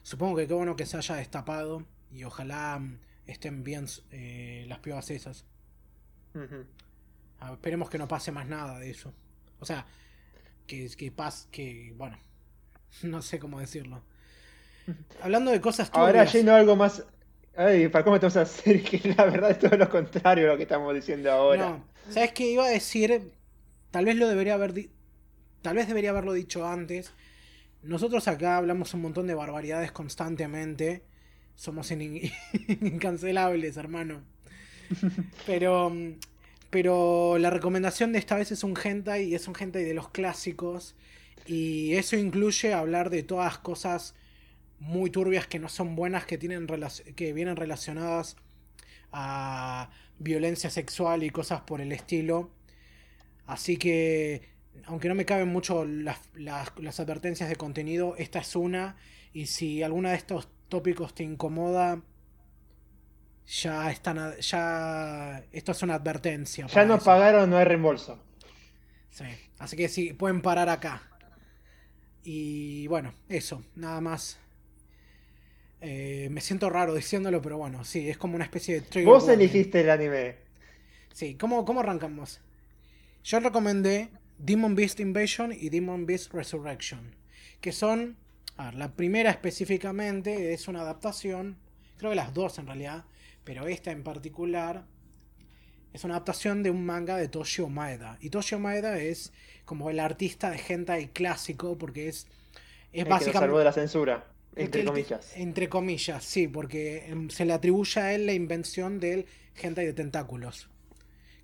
Supongo 0.02 0.36
que 0.36 0.46
qué 0.46 0.54
bueno 0.54 0.76
que 0.76 0.86
se 0.86 0.96
haya 0.96 1.16
destapado 1.16 1.84
y 2.10 2.24
ojalá 2.24 2.78
mm, 2.78 2.98
estén 3.26 3.62
bien 3.64 3.86
eh, 4.10 4.64
las 4.68 4.78
pibas 4.80 5.10
esas. 5.10 5.44
Ah, 7.40 7.52
esperemos 7.52 7.90
que 7.90 7.98
no 7.98 8.08
pase 8.08 8.32
más 8.32 8.46
nada 8.46 8.78
de 8.78 8.90
eso. 8.90 9.12
O 9.60 9.64
sea, 9.64 9.86
que, 10.66 10.88
que 10.96 11.12
pase, 11.12 11.48
que, 11.50 11.92
bueno, 11.96 12.18
no 13.02 13.22
sé 13.22 13.38
cómo 13.38 13.60
decirlo. 13.60 14.02
Hablando 15.22 15.50
de 15.50 15.60
cosas 15.60 15.90
Ahora 15.92 16.24
turbias, 16.24 16.32
yendo 16.32 16.52
a 16.52 16.56
algo 16.56 16.76
más. 16.76 17.04
Ay, 17.54 17.88
para 17.88 18.04
cómo 18.04 18.18
te 18.18 18.26
vas 18.26 18.36
a 18.36 18.42
hacer 18.42 18.82
que 18.88 19.14
la 19.16 19.24
verdad 19.26 19.50
es 19.50 19.58
todo 19.58 19.76
lo 19.76 19.88
contrario 19.88 20.48
a 20.48 20.52
lo 20.52 20.56
que 20.56 20.64
estamos 20.64 20.94
diciendo 20.94 21.30
ahora. 21.30 21.70
no, 21.70 21.84
¿sabes 22.08 22.32
qué 22.32 22.50
iba 22.50 22.64
a 22.64 22.68
decir? 22.68 23.32
Tal 23.90 24.06
vez 24.06 24.16
lo 24.16 24.26
debería 24.28 24.54
haber 24.54 24.72
tal 25.60 25.76
vez 25.76 25.86
debería 25.86 26.10
haberlo 26.10 26.32
dicho 26.32 26.66
antes. 26.66 27.12
Nosotros 27.82 28.28
acá 28.28 28.56
hablamos 28.56 28.94
un 28.94 29.02
montón 29.02 29.26
de 29.26 29.34
barbaridades 29.34 29.92
constantemente. 29.92 31.02
Somos 31.56 31.90
in- 31.90 32.30
incancelables, 32.82 33.76
hermano. 33.76 34.22
Pero 35.46 35.90
mm, 35.90 36.12
pero 36.70 37.36
la 37.38 37.50
recomendación 37.50 38.12
de 38.12 38.18
esta 38.18 38.36
vez 38.36 38.50
es 38.50 38.64
un 38.64 38.74
hentai 38.82 39.24
y 39.24 39.34
es 39.34 39.46
un 39.46 39.54
hentai 39.58 39.84
de 39.84 39.92
los 39.94 40.08
clásicos 40.08 40.94
y 41.46 41.94
eso 41.96 42.16
incluye 42.16 42.72
hablar 42.72 43.10
de 43.10 43.22
todas 43.22 43.46
las 43.52 43.58
cosas 43.58 44.14
muy 44.80 45.10
turbias 45.10 45.46
que 45.48 45.58
no 45.60 45.68
son 45.68 45.96
buenas 45.96 46.26
que 46.26 46.38
tienen 46.38 46.66
que 47.16 47.32
vienen 47.34 47.56
relacionadas 47.56 48.36
a 49.12 49.90
violencia 50.18 50.70
sexual 50.70 51.22
y 51.24 51.30
cosas 51.30 51.62
por 51.62 51.80
el 51.80 51.92
estilo. 51.92 52.50
Así 53.46 53.76
que, 53.76 54.42
aunque 54.86 55.08
no 55.08 55.14
me 55.14 55.24
caben 55.26 55.48
mucho 55.48 55.84
las, 55.84 56.18
las- 56.34 56.72
las 56.78 57.00
advertencias 57.00 57.48
de 57.48 57.56
contenido, 57.56 58.16
esta 58.18 58.40
es 58.40 58.56
una. 58.56 58.96
Y 59.32 59.46
si 59.46 59.82
alguna 59.82 60.10
de 60.10 60.16
estos 60.16 60.48
tópicos 60.68 61.14
te 61.14 61.24
incomoda, 61.24 62.02
ya 63.46 63.90
están, 63.90 64.36
ya 64.40 65.44
esto 65.52 65.72
es 65.72 65.82
una 65.82 65.94
advertencia. 65.94 66.70
ya 66.74 66.84
no 66.84 66.96
eso. 66.96 67.04
pagaron, 67.04 67.50
no 67.50 67.58
hay 67.58 67.64
reembolso. 67.64 68.18
Sí, 69.10 69.24
así 69.58 69.76
que 69.76 69.88
sí, 69.88 70.12
pueden 70.14 70.42
parar 70.42 70.68
acá. 70.68 71.02
Y 72.24 72.86
bueno, 72.86 73.14
eso, 73.28 73.64
nada 73.74 74.00
más. 74.00 74.38
Eh, 75.80 76.28
me 76.30 76.40
siento 76.40 76.70
raro 76.70 76.94
diciéndolo, 76.94 77.42
pero 77.42 77.58
bueno, 77.58 77.84
sí, 77.84 78.08
es 78.08 78.16
como 78.16 78.36
una 78.36 78.44
especie 78.44 78.80
de 78.82 78.86
Vos 79.02 79.28
elegiste 79.28 79.80
el 79.82 79.90
anime. 79.90 80.36
Sí, 81.12 81.36
¿cómo, 81.36 81.64
¿cómo 81.64 81.80
arrancamos? 81.80 82.40
Yo 83.24 83.40
recomendé 83.40 84.10
Demon 84.38 84.74
Beast 84.74 85.00
Invasion 85.00 85.52
y 85.52 85.68
Demon 85.70 86.06
Beast 86.06 86.32
Resurrection, 86.32 87.14
que 87.60 87.72
son, 87.72 88.16
a 88.56 88.66
ver, 88.66 88.74
la 88.74 88.92
primera 88.92 89.30
específicamente 89.30 90.52
es 90.52 90.68
una 90.68 90.80
adaptación, 90.80 91.58
creo 91.98 92.10
que 92.10 92.16
las 92.16 92.34
dos 92.34 92.58
en 92.58 92.66
realidad, 92.66 93.04
pero 93.44 93.66
esta 93.66 93.90
en 93.92 94.02
particular 94.02 94.84
es 95.92 96.04
una 96.04 96.14
adaptación 96.14 96.62
de 96.62 96.70
un 96.70 96.84
manga 96.86 97.16
de 97.16 97.28
Toshio 97.28 97.68
Maeda. 97.68 98.16
Y 98.20 98.30
Toshio 98.30 98.58
Maeda 98.58 98.98
es 98.98 99.32
como 99.64 99.90
el 99.90 100.00
artista 100.00 100.50
de 100.50 100.60
hentai 100.66 101.08
clásico, 101.08 101.76
porque 101.76 102.08
es, 102.08 102.26
es 102.92 103.02
El 103.02 103.04
que 103.04 103.10
salvó 103.10 103.10
básicamente... 103.10 103.58
de 103.58 103.64
la 103.64 103.72
censura. 103.72 104.26
Entre 104.56 104.80
que- 104.82 104.86
comillas. 104.86 105.32
Entre 105.36 105.68
comillas, 105.68 106.24
sí, 106.24 106.48
porque 106.48 107.06
em, 107.06 107.28
se 107.30 107.44
le 107.44 107.52
atribuye 107.52 108.00
a 108.00 108.14
él 108.14 108.26
la 108.26 108.32
invención 108.32 109.00
del 109.00 109.26
hentai 109.60 109.86
de 109.86 109.92
tentáculos. 109.92 110.68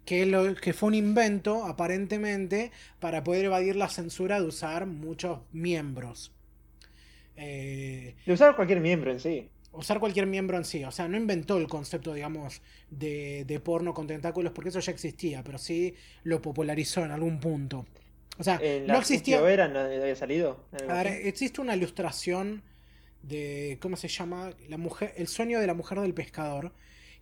Que, 0.09 0.25
lo, 0.27 0.55
que 0.65 0.73
fue 0.73 0.87
un 0.89 0.95
invento, 0.95 1.65
aparentemente, 1.73 2.71
para 3.01 3.23
poder 3.25 3.45
evadir 3.47 3.77
la 3.77 3.89
censura 3.99 4.41
de 4.41 4.47
usar 4.47 4.87
muchos 4.87 5.41
miembros. 5.53 6.33
Eh, 7.37 8.15
De 8.27 8.33
usar 8.33 8.57
cualquier 8.57 8.81
miembro 8.81 9.11
en 9.13 9.21
sí. 9.21 9.49
usar 9.73 10.01
cualquier 10.01 10.27
miembro 10.27 10.57
en 10.57 10.65
sí. 10.65 10.85
O 10.85 10.91
sea, 10.91 11.09
no 11.09 11.17
inventó 11.17 11.59
el 11.59 11.69
concepto, 11.69 12.13
digamos, 12.15 12.63
de, 12.91 13.45
de 13.47 13.61
porno 13.61 13.95
con 13.95 14.07
tentáculos, 14.07 14.53
porque 14.53 14.71
eso 14.71 14.81
ya 14.81 14.93
existía, 14.93 15.43
pero 15.45 15.59
sí 15.59 15.95
lo 16.25 16.41
popularizó 16.43 17.05
en 17.05 17.11
algún 17.13 17.39
punto. 17.41 17.87
O 18.39 18.45
sea, 18.45 18.57
no 18.87 18.97
existía. 18.99 19.39
era 19.49 19.69
no 19.69 19.81
había 19.81 20.17
salido. 20.17 20.65
A 20.89 20.95
ver, 21.03 21.09
existe 21.27 21.61
una 21.61 21.75
ilustración 21.77 22.63
de. 23.23 23.79
¿Cómo 23.81 23.97
se 23.97 24.09
llama? 24.09 24.51
La 24.69 24.79
mujer, 24.79 25.13
el 25.17 25.27
sueño 25.29 25.61
de 25.61 25.67
la 25.67 25.75
mujer 25.75 26.01
del 26.01 26.15
pescador. 26.15 26.73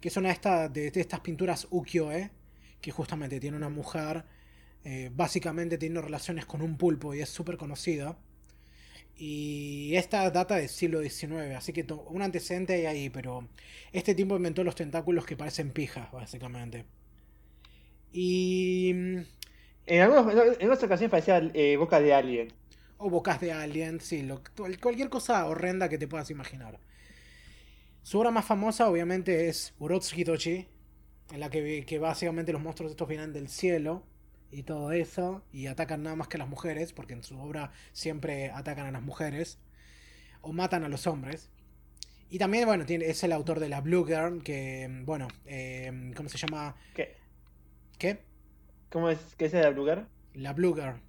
Que 0.00 0.08
es 0.08 0.16
una 0.18 0.28
de, 0.28 0.34
esta- 0.34 0.68
de, 0.68 0.90
de 0.90 1.00
estas 1.00 1.20
pinturas 1.20 1.66
ukiyo-e. 1.70 2.30
Que 2.81 2.90
justamente 2.93 3.40
tiene 3.40 3.57
una 3.57 3.69
mujer. 3.70 4.24
eh, 4.85 5.11
básicamente 5.15 5.78
teniendo 5.78 6.02
relaciones 6.02 6.47
con 6.47 6.62
un 6.62 6.76
pulpo 6.78 7.15
y 7.15 7.20
es 7.20 7.28
súper 7.31 7.57
conocida. 7.59 8.18
Y 9.17 9.94
esta 9.97 10.31
data 10.31 10.57
del 10.57 10.68
siglo 10.68 11.00
XIX. 11.00 11.55
Así 11.57 11.73
que 11.73 11.86
un 12.09 12.23
antecedente 12.23 12.75
hay 12.75 12.86
ahí. 12.86 13.10
Pero 13.10 13.49
este 13.92 14.15
tipo 14.15 14.36
inventó 14.36 14.65
los 14.65 14.75
tentáculos 14.76 15.26
que 15.26 15.36
parecen 15.36 15.73
pijas, 15.73 16.10
básicamente. 16.12 16.86
Y. 18.12 18.92
mm, 18.94 19.18
En, 19.86 20.02
algunos, 20.02 20.33
en 20.60 20.70
otras 20.70 20.84
ocasiones 20.84 21.10
parecía 21.10 21.39
eh, 21.55 21.76
boca 21.78 22.00
de 22.00 22.15
alien. 22.15 22.49
O 22.99 23.10
bocas 23.10 23.41
de 23.41 23.52
alien, 23.52 24.00
sí, 24.00 24.23
lo- 24.23 24.42
cualquier 24.83 25.09
cosa 25.10 25.47
horrenda 25.47 25.89
que 25.89 25.99
te 25.99 26.09
puedas 26.09 26.31
imaginar. 26.31 26.78
Su 28.02 28.18
obra 28.20 28.31
más 28.31 28.44
famosa, 28.47 28.89
obviamente, 28.89 29.49
es 29.49 29.75
Urotsuki 29.78 30.25
Dochi, 30.25 30.67
en 31.32 31.40
la 31.40 31.50
que, 31.50 31.84
que 31.86 31.98
básicamente 31.98 32.52
los 32.52 32.62
monstruos 32.62 32.92
estos 32.92 33.08
vienen 33.08 33.32
del 33.32 33.48
cielo 33.48 34.02
y 34.50 34.62
todo 34.62 34.92
eso, 34.92 35.42
y 35.52 35.66
atacan 35.66 36.02
nada 36.02 36.16
más 36.16 36.28
que 36.28 36.36
a 36.36 36.38
las 36.38 36.48
mujeres, 36.48 36.92
porque 36.92 37.14
en 37.14 37.22
su 37.22 37.38
obra 37.38 37.72
siempre 37.92 38.50
atacan 38.50 38.86
a 38.86 38.92
las 38.92 39.02
mujeres, 39.02 39.58
o 40.40 40.52
matan 40.52 40.84
a 40.84 40.88
los 40.88 41.06
hombres. 41.06 41.50
Y 42.30 42.38
también, 42.38 42.66
bueno, 42.66 42.86
tiene, 42.86 43.06
es 43.06 43.22
el 43.24 43.32
autor 43.32 43.60
de 43.60 43.68
la 43.68 43.80
Blue 43.80 44.05
Girl, 44.05 44.42
que, 44.42 44.88
bueno, 45.05 45.28
eh, 45.46 46.12
¿cómo 46.16 46.28
se 46.28 46.38
llama? 46.38 46.76
¿Qué? 46.94 47.16
¿Qué? 47.98 48.20
¿Cómo 48.90 49.10
es? 49.10 49.18
¿Qué 49.36 49.46
es 49.46 49.55
el 49.55 49.74
lugar? 49.74 50.08
La 50.34 50.52
Blue 50.52 50.74
Girl. 50.74 51.00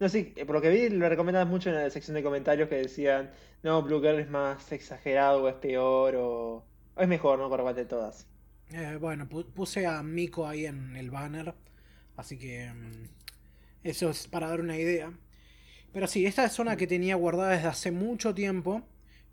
No, 0.00 0.08
sí, 0.08 0.32
eh, 0.36 0.44
por 0.44 0.56
lo 0.56 0.62
que 0.62 0.70
vi 0.70 0.88
lo 0.88 1.08
recomendaban 1.08 1.48
mucho 1.48 1.68
en 1.68 1.76
la 1.76 1.90
sección 1.90 2.14
de 2.14 2.22
comentarios 2.22 2.68
que 2.68 2.76
decían, 2.76 3.30
no, 3.62 3.82
Blue 3.82 4.00
Girl 4.00 4.18
es 4.18 4.28
más 4.28 4.72
exagerado 4.72 5.44
o 5.44 5.48
es 5.48 5.54
peor 5.56 6.16
o, 6.16 6.64
o 6.94 7.00
es 7.00 7.08
mejor, 7.08 7.38
no 7.38 7.48
por 7.48 7.62
cuál 7.62 7.76
de 7.76 7.84
todas. 7.84 8.26
Eh, 8.74 8.96
bueno, 9.00 9.28
pu- 9.28 9.46
puse 9.52 9.86
a 9.86 10.02
Miko 10.02 10.46
ahí 10.48 10.66
en 10.66 10.96
el 10.96 11.10
banner. 11.10 11.54
Así 12.16 12.38
que 12.38 12.70
mm, 12.72 13.08
eso 13.84 14.10
es 14.10 14.28
para 14.28 14.48
dar 14.48 14.60
una 14.60 14.76
idea. 14.78 15.12
Pero 15.92 16.06
sí, 16.08 16.26
esta 16.26 16.44
es 16.46 16.58
una 16.60 16.76
que 16.78 16.86
tenía 16.86 17.16
guardada 17.16 17.52
desde 17.52 17.68
hace 17.68 17.92
mucho 17.92 18.34
tiempo. 18.34 18.82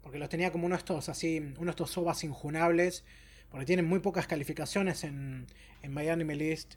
Porque 0.04 0.20
los 0.20 0.30
tenía 0.30 0.52
como 0.52 0.68
uno 0.68 0.76
de 0.76 0.80
estos 0.80 1.10
así, 1.10 1.40
uno 1.58 1.66
de 1.68 1.72
estos 1.72 1.92
sobas 1.92 2.24
injunables. 2.24 3.06
Porque 3.52 3.66
tienen 3.68 3.88
muy 3.88 4.00
pocas 4.00 4.28
calificaciones 4.28 5.04
en, 5.04 5.48
en 5.84 5.94
My 5.96 6.10
Anime 6.10 6.36
List. 6.36 6.76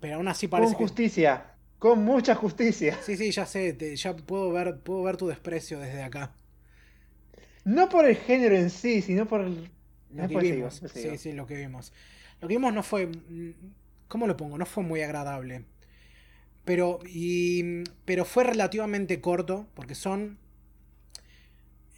Pero 0.00 0.16
aún 0.16 0.28
así 0.28 0.48
Con 0.48 0.48
parece 0.48 0.76
que. 0.76 0.90
justicia, 0.90 1.56
con 1.78 2.04
mucha 2.04 2.34
justicia. 2.34 2.98
Sí, 2.98 3.16
sí, 3.16 3.30
ya 3.30 3.46
sé, 3.46 3.72
te- 3.72 3.96
ya 3.96 4.14
puedo 4.16 4.52
ver, 4.52 4.80
puedo 4.82 5.02
ver 5.02 5.16
tu 5.16 5.28
desprecio 5.28 5.78
desde 5.80 6.02
acá. 6.02 6.34
No 7.64 7.90
por 7.90 8.06
el 8.06 8.16
género 8.16 8.56
en 8.56 8.70
sí, 8.70 9.02
sino 9.02 9.26
por 9.26 9.42
el... 9.42 9.70
Lo 10.16 10.28
que 10.28 10.38
vimos. 10.38 10.82
Sí, 10.86 11.18
sí, 11.18 11.32
lo 11.32 11.46
que 11.46 11.56
vimos. 11.56 11.92
Lo 12.40 12.48
que 12.48 12.54
vimos 12.54 12.72
no 12.72 12.82
fue. 12.82 13.10
¿Cómo 14.08 14.26
lo 14.26 14.36
pongo? 14.36 14.58
No 14.58 14.66
fue 14.66 14.82
muy 14.84 15.02
agradable. 15.02 15.64
Pero, 16.64 16.98
y, 17.06 17.84
pero 18.04 18.24
fue 18.24 18.44
relativamente 18.44 19.20
corto, 19.20 19.68
porque 19.74 19.94
son 19.94 20.38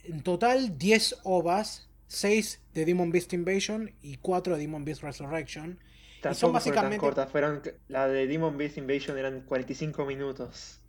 en 0.03 0.23
total 0.23 0.77
10 0.77 1.19
ovas, 1.23 1.89
6 2.07 2.61
de 2.73 2.85
Demon 2.85 3.11
Beast 3.11 3.33
Invasion 3.33 3.91
y 4.01 4.17
4 4.17 4.55
de 4.55 4.61
Demon 4.61 4.85
Beast 4.85 5.03
Resurrection. 5.03 5.79
Y 6.27 6.35
son 6.35 6.51
Tampoco 6.51 6.59
fueron 6.59 6.79
tan 6.81 6.97
básicamente... 6.97 6.97
cortas, 6.97 7.29
fueron... 7.29 7.61
La 7.89 8.07
de 8.07 8.25
Demon 8.27 8.57
Beast 8.57 8.77
Invasion 8.77 9.17
eran 9.17 9.41
45 9.41 10.05
minutos. 10.05 10.81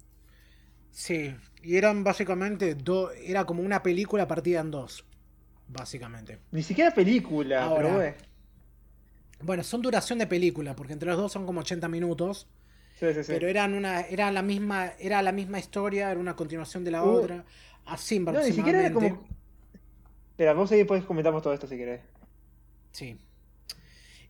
Sí, 0.90 1.34
y 1.62 1.76
eran 1.76 2.04
básicamente... 2.04 2.74
do- 2.74 3.10
era 3.12 3.44
como 3.44 3.62
una 3.62 3.82
película 3.82 4.26
partida 4.28 4.60
en 4.60 4.70
dos, 4.70 5.04
básicamente. 5.72 6.38
Ni 6.50 6.62
siquiera 6.62 6.92
película, 6.92 7.64
Ahora. 7.64 7.82
pero 7.82 7.94
bueno. 7.96 8.14
Bueno, 9.42 9.62
son 9.64 9.80
duración 9.80 10.18
de 10.18 10.26
película, 10.26 10.76
porque 10.76 10.92
entre 10.92 11.08
los 11.08 11.18
dos 11.18 11.32
son 11.32 11.46
como 11.46 11.60
80 11.60 11.88
minutos. 11.88 12.46
Sí, 12.98 13.06
sí, 13.14 13.24
sí. 13.24 13.32
Pero 13.32 13.48
eran 13.48 13.72
una, 13.72 14.02
era 14.02 14.30
la 14.30 14.42
misma, 14.42 14.92
era 14.98 15.22
la 15.22 15.32
misma 15.32 15.58
historia, 15.58 16.10
era 16.10 16.20
una 16.20 16.36
continuación 16.36 16.84
de 16.84 16.90
la 16.90 17.02
Uh. 17.02 17.08
otra. 17.10 17.44
Así 17.86 18.18
No, 18.18 18.32
ni 18.32 18.52
siquiera 18.52 18.80
era 18.80 18.92
como... 18.92 19.24
Espera, 20.32 20.52
vos 20.52 20.70
ahí 20.72 20.78
después 20.78 21.02
comentamos 21.04 21.42
todo 21.42 21.54
esto 21.54 21.66
si 21.66 21.76
querés. 21.76 22.00
Sí. 22.92 23.16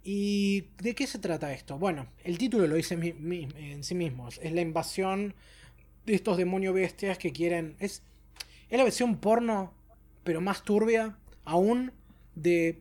¿Y 0.03 0.69
de 0.79 0.95
qué 0.95 1.07
se 1.07 1.19
trata 1.19 1.53
esto? 1.53 1.79
Bueno, 1.79 2.07
el 2.25 2.39
título 2.39 2.67
lo 2.67 2.77
dice 2.77 2.95
en 2.95 3.85
sí 3.85 3.95
mismo. 3.95 4.29
Es 4.29 4.53
la 4.53 4.61
invasión 4.61 5.35
de 6.07 6.15
estos 6.15 6.37
demonios 6.37 6.75
bestias 6.75 7.19
que 7.19 7.33
quieren... 7.33 7.75
Es, 7.81 8.03
es 8.69 8.79
la 8.79 8.85
versión 8.85 9.17
porno, 9.19 9.75
pero 10.23 10.41
más 10.41 10.63
turbia 10.63 11.17
aún, 11.51 11.93
de 12.35 12.81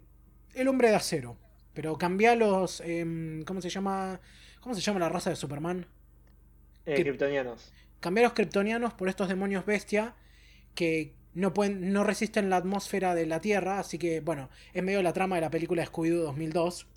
El 0.53 0.67
hombre 0.67 0.89
de 0.89 0.95
acero. 0.95 1.38
Pero 1.73 1.98
cambia 1.98 2.35
los... 2.35 2.81
Em, 2.81 3.43
¿Cómo 3.43 3.61
se 3.61 3.69
llama? 3.69 4.19
¿Cómo 4.61 4.75
se 4.75 4.81
llama 4.81 4.99
la 4.99 5.09
raza 5.09 5.30
de 5.30 5.35
Superman? 5.35 5.88
Eh, 6.85 6.95
kryptonianos. 6.95 7.72
Cambiar 7.99 8.25
los 8.25 8.33
kryptonianos 8.33 8.93
por 8.93 9.09
estos 9.09 9.27
demonios 9.27 9.65
bestia 9.65 10.15
que 10.75 11.14
no, 11.33 11.53
pueden, 11.53 11.91
no 11.93 12.03
resisten 12.03 12.49
la 12.49 12.57
atmósfera 12.57 13.15
de 13.15 13.25
la 13.25 13.41
Tierra, 13.41 13.80
así 13.80 13.98
que, 13.98 14.19
bueno, 14.22 14.49
es 14.73 14.83
medio 14.83 15.01
la 15.01 15.14
trama 15.14 15.35
de 15.35 15.41
la 15.41 15.49
película 15.49 15.85
Scooby-Doo 15.85 16.23
2002. 16.23 16.88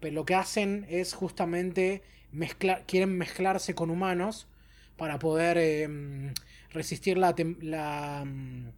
Pero 0.00 0.14
lo 0.14 0.24
que 0.24 0.34
hacen 0.34 0.86
es 0.88 1.14
justamente 1.14 2.02
mezclar, 2.30 2.84
quieren 2.86 3.16
mezclarse 3.18 3.74
con 3.74 3.90
humanos 3.90 4.48
para 4.96 5.18
poder 5.18 5.58
em, 5.58 6.32
resistir 6.70 7.18
la, 7.18 7.34
la, 7.60 8.24
mm, 8.24 8.68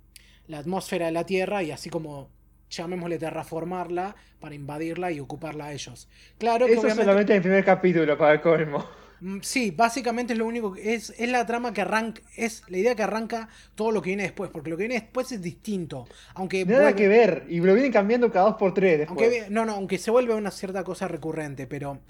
la, 0.47 0.59
atmósfera 0.59 1.07
de 1.07 1.13
la 1.13 1.25
Tierra 1.25 1.63
y 1.63 1.71
así 1.71 1.91
como 1.91 2.31
llamémosle 2.71 3.19
terraformarla 3.19 4.17
para 4.41 4.55
invadirla 4.55 5.13
y 5.13 5.21
ocuparla 5.21 5.67
a 5.67 5.73
ellos. 5.73 6.09
Claro 6.39 6.67
que 6.67 6.75
Eso 6.75 6.91
solamente 6.91 7.33
en 7.33 7.37
el 7.37 7.43
primer 7.43 7.65
capítulo 7.65 8.17
para 8.19 8.33
el 8.33 8.41
colmo. 8.41 8.85
Mm, 9.21 9.39
sí, 9.43 9.71
básicamente 9.71 10.33
es 10.33 10.39
lo 10.39 10.47
único 10.47 10.73
que 10.73 10.95
es, 10.95 11.15
es 11.17 11.29
la 11.29 11.47
trama 11.47 11.73
que 11.73 11.81
arranca, 11.81 12.21
es 12.37 12.63
la 12.69 12.79
idea 12.79 12.95
que 12.95 13.03
arranca 13.03 13.49
todo 13.75 13.91
lo 13.93 14.03
que 14.03 14.11
viene 14.11 14.25
después, 14.25 14.51
porque 14.51 14.71
lo 14.71 14.77
que 14.77 14.83
viene 14.83 15.01
después 15.01 15.31
es 15.33 15.41
distinto. 15.41 16.07
Aunque 16.35 16.65
Nada 16.65 16.95
que 16.95 17.09
ver, 17.09 17.47
y 17.49 17.61
lo 17.61 17.73
vienen 17.75 17.93
cambiando 17.93 18.31
cada 18.31 18.47
dos 18.47 18.57
por 18.57 18.75
tres 18.75 18.99
después. 18.99 19.51
no, 19.51 19.65
no, 19.65 19.73
aunque 19.73 19.99
se 19.99 20.11
vuelve 20.11 20.35
una 20.35 20.51
cierta 20.51 20.85
cosa 20.85 21.09
recurrente, 21.09 21.67
pero 21.67 22.01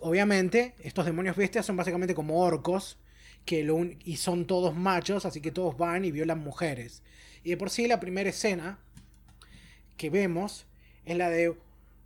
obviamente 0.00 0.74
estos 0.82 1.04
demonios 1.04 1.36
bestias 1.36 1.66
son 1.66 1.76
básicamente 1.76 2.14
como 2.14 2.40
orcos 2.40 2.98
que 3.44 3.62
lo 3.64 3.78
y 4.04 4.16
son 4.16 4.46
todos 4.46 4.74
machos, 4.74 5.26
así 5.26 5.40
que 5.40 5.50
todos 5.50 5.76
van 5.76 6.04
y 6.04 6.10
violan 6.10 6.38
mujeres. 6.40 7.02
Y 7.42 7.50
de 7.50 7.56
por 7.56 7.70
sí 7.70 7.86
la 7.86 8.00
primera 8.00 8.30
escena 8.30 8.78
que 9.96 10.10
vemos 10.10 10.66
es 11.04 11.16
la 11.16 11.30
de 11.30 11.54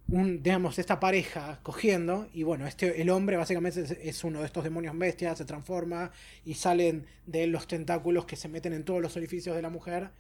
un, 0.09 0.43
digamos, 0.43 0.79
esta 0.79 1.01
pareja 1.01 1.61
cogiendo, 1.63 2.29
y 2.33 2.43
bueno, 2.43 2.67
este, 2.67 3.03
el 3.03 3.11
hombre 3.11 3.37
básicamente 3.37 3.85
es, 4.03 4.25
uno 4.25 4.41
de 4.41 4.47
estos 4.47 4.65
demonios 4.65 4.97
bestias, 4.97 5.37
se 5.37 5.45
transforma 5.45 6.11
y 6.45 6.55
salen 6.55 7.07
de 7.27 7.47
los 7.47 7.67
tentáculos 7.67 8.25
que 8.25 8.37
se 8.37 8.49
meten 8.49 8.73
en 8.73 8.85
todos 8.85 9.03
los 9.03 9.17
orificios 9.17 9.55
de 9.55 9.63
la 9.63 9.69
mujer. 9.69 10.11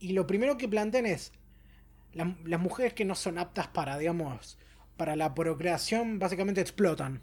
Y 0.00 0.12
lo 0.12 0.26
primero 0.26 0.58
que 0.58 0.68
plantean 0.68 1.06
es, 1.06 1.32
las 2.12 2.60
mujeres 2.60 2.92
que 2.92 3.04
no 3.04 3.14
son 3.14 3.38
aptas 3.38 3.68
para, 3.68 3.98
digamos, 3.98 4.58
para 4.96 5.14
la 5.14 5.32
procreación, 5.32 6.18
básicamente 6.18 6.60
explotan. 6.60 7.22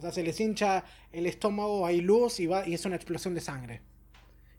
O 0.00 0.02
sea, 0.02 0.12
se 0.12 0.22
les 0.22 0.40
hincha 0.40 0.82
el 1.12 1.26
estómago, 1.26 1.84
hay 1.84 2.00
luz 2.00 2.40
y, 2.40 2.46
va, 2.46 2.66
y 2.66 2.72
es 2.72 2.86
una 2.86 2.96
explosión 2.96 3.34
de 3.34 3.42
sangre. 3.42 3.82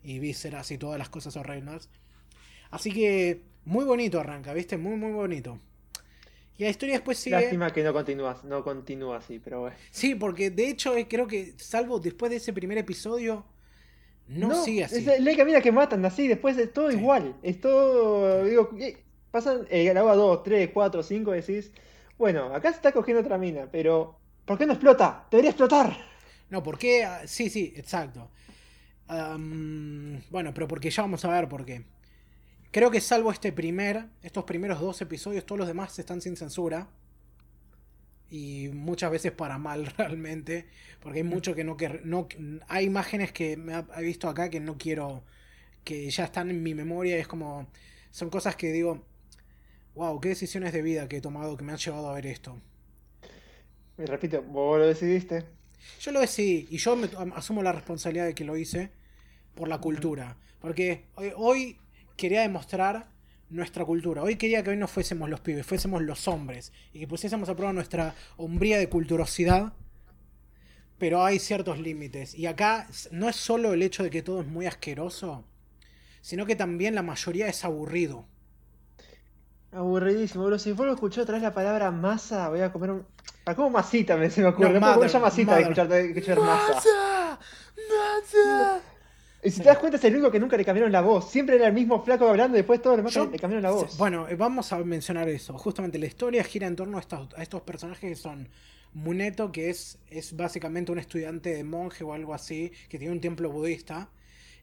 Y 0.04 0.20
vísceras 0.20 0.70
y 0.70 0.78
todas 0.78 1.00
las 1.00 1.10
cosas 1.10 1.36
horrendas. 1.36 1.90
Así 2.70 2.92
que 2.92 3.42
muy 3.66 3.86
bonito 3.86 4.20
arranca, 4.20 4.54
¿viste? 4.54 4.78
Muy, 4.78 4.98
muy 4.98 5.14
bonito. 5.14 5.60
Y 6.60 6.64
la 6.64 6.70
historia 6.70 6.94
después 6.94 7.18
sigue. 7.18 7.38
Lástima 7.38 7.74
que 7.74 7.82
no 7.82 7.92
continúa, 7.92 8.40
no 8.44 8.64
continúa 8.64 9.18
así, 9.18 9.40
pero 9.40 9.62
bueno. 9.62 9.76
Sí, 9.90 10.14
porque 10.14 10.52
de 10.52 10.70
hecho 10.70 10.96
eh, 10.96 11.08
creo 11.08 11.26
que, 11.26 11.56
salvo 11.58 12.00
después 12.00 12.30
de 12.30 12.36
ese 12.36 12.54
primer 12.54 12.78
episodio, 12.78 13.44
no, 14.28 14.64
sigue 14.64 14.84
así. 14.84 14.98
Es 14.98 15.22
la 15.22 15.36
camina 15.36 15.60
que 15.60 15.72
matan 15.72 16.06
así, 16.06 16.28
después 16.28 16.56
es 16.60 16.72
todo 16.72 16.92
igual. 16.92 17.36
Es 17.42 17.60
todo. 17.60 18.46
Digo, 18.46 18.70
pasan 19.32 19.66
el 19.72 19.88
eh, 19.88 20.00
agua 20.00 20.16
2, 20.16 20.44
3, 20.44 20.70
4, 20.72 21.02
5, 21.02 21.32
decís. 21.32 21.72
Bueno, 22.20 22.54
acá 22.54 22.70
se 22.70 22.76
está 22.76 22.92
cogiendo 22.92 23.22
otra 23.22 23.40
mina, 23.40 23.68
pero. 23.72 24.21
¿Por 24.52 24.58
qué 24.58 24.66
no 24.66 24.74
explota? 24.74 25.26
Debería 25.32 25.52
explotar. 25.52 25.98
No, 26.50 26.62
¿por 26.62 26.78
qué? 26.78 27.06
Ah, 27.06 27.22
sí, 27.26 27.50
sí, 27.50 27.72
exacto. 27.74 28.30
bueno, 29.08 30.54
pero 30.54 30.68
porque 30.68 30.90
ya 30.90 31.04
vamos 31.04 31.24
a 31.24 31.30
ver 31.30 31.48
por 31.48 31.64
qué. 31.64 31.86
Creo 32.70 32.92
que 32.92 33.00
salvo 33.00 33.32
este 33.32 33.54
primer, 33.54 34.08
estos 34.22 34.44
primeros 34.44 34.82
dos 34.82 35.02
episodios, 35.02 35.46
todos 35.46 35.60
los 35.60 35.70
demás 35.70 35.98
están 35.98 36.20
sin 36.20 36.36
censura. 36.36 36.90
Y 38.30 38.68
muchas 38.74 39.10
veces 39.10 39.32
para 39.32 39.58
mal 39.58 39.86
realmente. 39.98 40.68
Porque 41.00 41.20
hay 41.20 41.24
mucho 41.24 41.56
que 41.56 41.64
no... 41.64 41.78
Que, 41.78 42.02
no 42.04 42.28
hay 42.68 42.86
imágenes 42.88 43.32
que 43.32 43.56
me 43.56 43.86
he 43.96 44.02
visto 44.02 44.28
acá 44.28 44.50
que 44.50 44.60
no 44.60 44.78
quiero... 44.78 45.24
Que 45.86 46.10
ya 46.10 46.26
están 46.26 46.50
en 46.50 46.62
mi 46.62 46.76
memoria. 46.76 47.16
Y 47.16 47.22
es 47.22 47.28
como... 47.30 47.68
Son 48.10 48.30
cosas 48.30 48.58
que 48.58 48.74
digo... 48.74 49.06
Wow, 49.96 50.20
qué 50.20 50.28
decisiones 50.28 50.74
de 50.74 50.82
vida 50.82 51.08
que 51.08 51.18
he 51.18 51.22
tomado 51.22 51.56
que 51.56 51.64
me 51.64 51.72
han 51.72 51.78
llevado 51.78 52.10
a 52.10 52.16
ver 52.16 52.26
esto. 52.26 52.60
Me 54.02 54.08
repito, 54.08 54.42
vos 54.42 54.80
lo 54.80 54.88
decidiste. 54.88 55.46
Yo 56.00 56.12
lo 56.12 56.22
decidí. 56.22 56.68
Y 56.72 56.78
yo 56.78 56.96
me, 56.96 57.08
asumo 57.36 57.62
la 57.62 57.72
responsabilidad 57.72 58.26
de 58.26 58.34
que 58.34 58.44
lo 58.44 58.58
hice 58.58 58.90
por 59.54 59.68
la 59.68 59.78
cultura. 59.78 60.38
Porque 60.60 61.06
hoy 61.36 61.78
quería 62.18 62.42
demostrar 62.42 63.10
nuestra 63.52 63.86
cultura. 63.86 64.24
Hoy 64.24 64.38
quería 64.38 64.64
que 64.64 64.72
hoy 64.72 64.78
no 64.78 64.88
fuésemos 64.88 65.30
los 65.30 65.42
pibes, 65.42 65.68
fuésemos 65.68 66.02
los 66.02 66.28
hombres 66.28 66.74
y 66.94 67.00
que 67.00 67.08
pusiésemos 67.08 67.48
a 67.50 67.56
prueba 67.56 67.74
nuestra 67.74 68.16
hombría 68.38 68.80
de 68.80 68.90
culturosidad. 68.90 69.74
Pero 70.98 71.24
hay 71.24 71.38
ciertos 71.38 71.78
límites. 71.78 72.34
Y 72.34 72.48
acá 72.48 72.88
no 73.12 73.30
es 73.30 73.36
solo 73.36 73.74
el 73.74 73.84
hecho 73.84 74.02
de 74.02 74.10
que 74.10 74.24
todo 74.24 74.42
es 74.42 74.48
muy 74.48 74.66
asqueroso, 74.66 75.46
sino 76.22 76.48
que 76.48 76.56
también 76.56 76.96
la 76.96 77.04
mayoría 77.04 77.48
es 77.48 77.64
aburrido. 77.64 78.26
Aburridísimo, 79.72 80.46
bro. 80.46 80.58
Si 80.58 80.72
vos 80.72 80.88
lo 80.88 80.94
escuchó 80.94 81.22
otra 81.22 81.36
vez 81.36 81.44
la 81.44 81.54
palabra 81.54 81.92
masa, 81.92 82.50
voy 82.50 82.62
a 82.62 82.72
comer 82.72 82.90
un. 82.90 83.06
Ah, 83.46 83.56
como 83.56 83.70
masita 83.70 84.18
me 84.18 84.30
se 84.30 84.42
me 84.42 84.48
ocurre. 84.48 84.80
No, 84.80 84.96
no 84.96 85.20
masita 85.20 85.56
de 85.56 85.62
escuchar, 85.62 85.88
de 85.88 86.10
escuchar 86.10 86.40
masa. 86.40 86.74
¡Masa! 86.74 86.90
¡Masa! 87.90 88.82
Y 89.44 89.50
si 89.50 89.62
te 89.62 89.66
das 89.66 89.80
cuenta, 89.80 89.98
es 89.98 90.04
el 90.04 90.14
único 90.14 90.32
que 90.32 90.40
nunca 90.40 90.56
le 90.56 90.64
cambiaron 90.64 90.92
la 90.92 91.02
voz. 91.02 91.32
Siempre 91.32 91.56
era 91.56 91.68
el 91.68 91.74
mismo 91.74 92.04
flaco 92.04 92.30
hablando 92.30 92.58
y 92.58 92.60
después 92.60 92.82
todo 92.82 92.94
lo 92.96 92.98
demás 92.98 93.16
le 93.16 93.40
cambiaron 93.40 93.64
la 93.64 93.72
voz. 93.72 93.98
Bueno, 93.98 94.28
eh, 94.30 94.36
vamos 94.36 94.72
a 94.72 94.78
mencionar 94.80 95.28
eso. 95.30 95.58
Justamente 95.58 95.98
la 95.98 96.06
historia 96.06 96.44
gira 96.44 96.68
en 96.68 96.76
torno 96.76 96.98
a 96.98 97.42
estos, 97.42 97.62
personajes 97.62 98.10
que 98.10 98.16
son 98.16 98.50
Muneto, 98.94 99.52
que 99.52 99.70
es, 99.70 99.98
es 100.10 100.36
básicamente 100.36 100.92
un 100.92 101.00
estudiante 101.00 101.56
de 101.56 101.64
monje 101.64 102.04
o 102.04 102.14
algo 102.14 102.36
así, 102.36 102.72
que 102.88 103.00
tiene 103.00 103.14
un 103.14 103.22
templo 103.22 103.50
budista. 103.50 104.10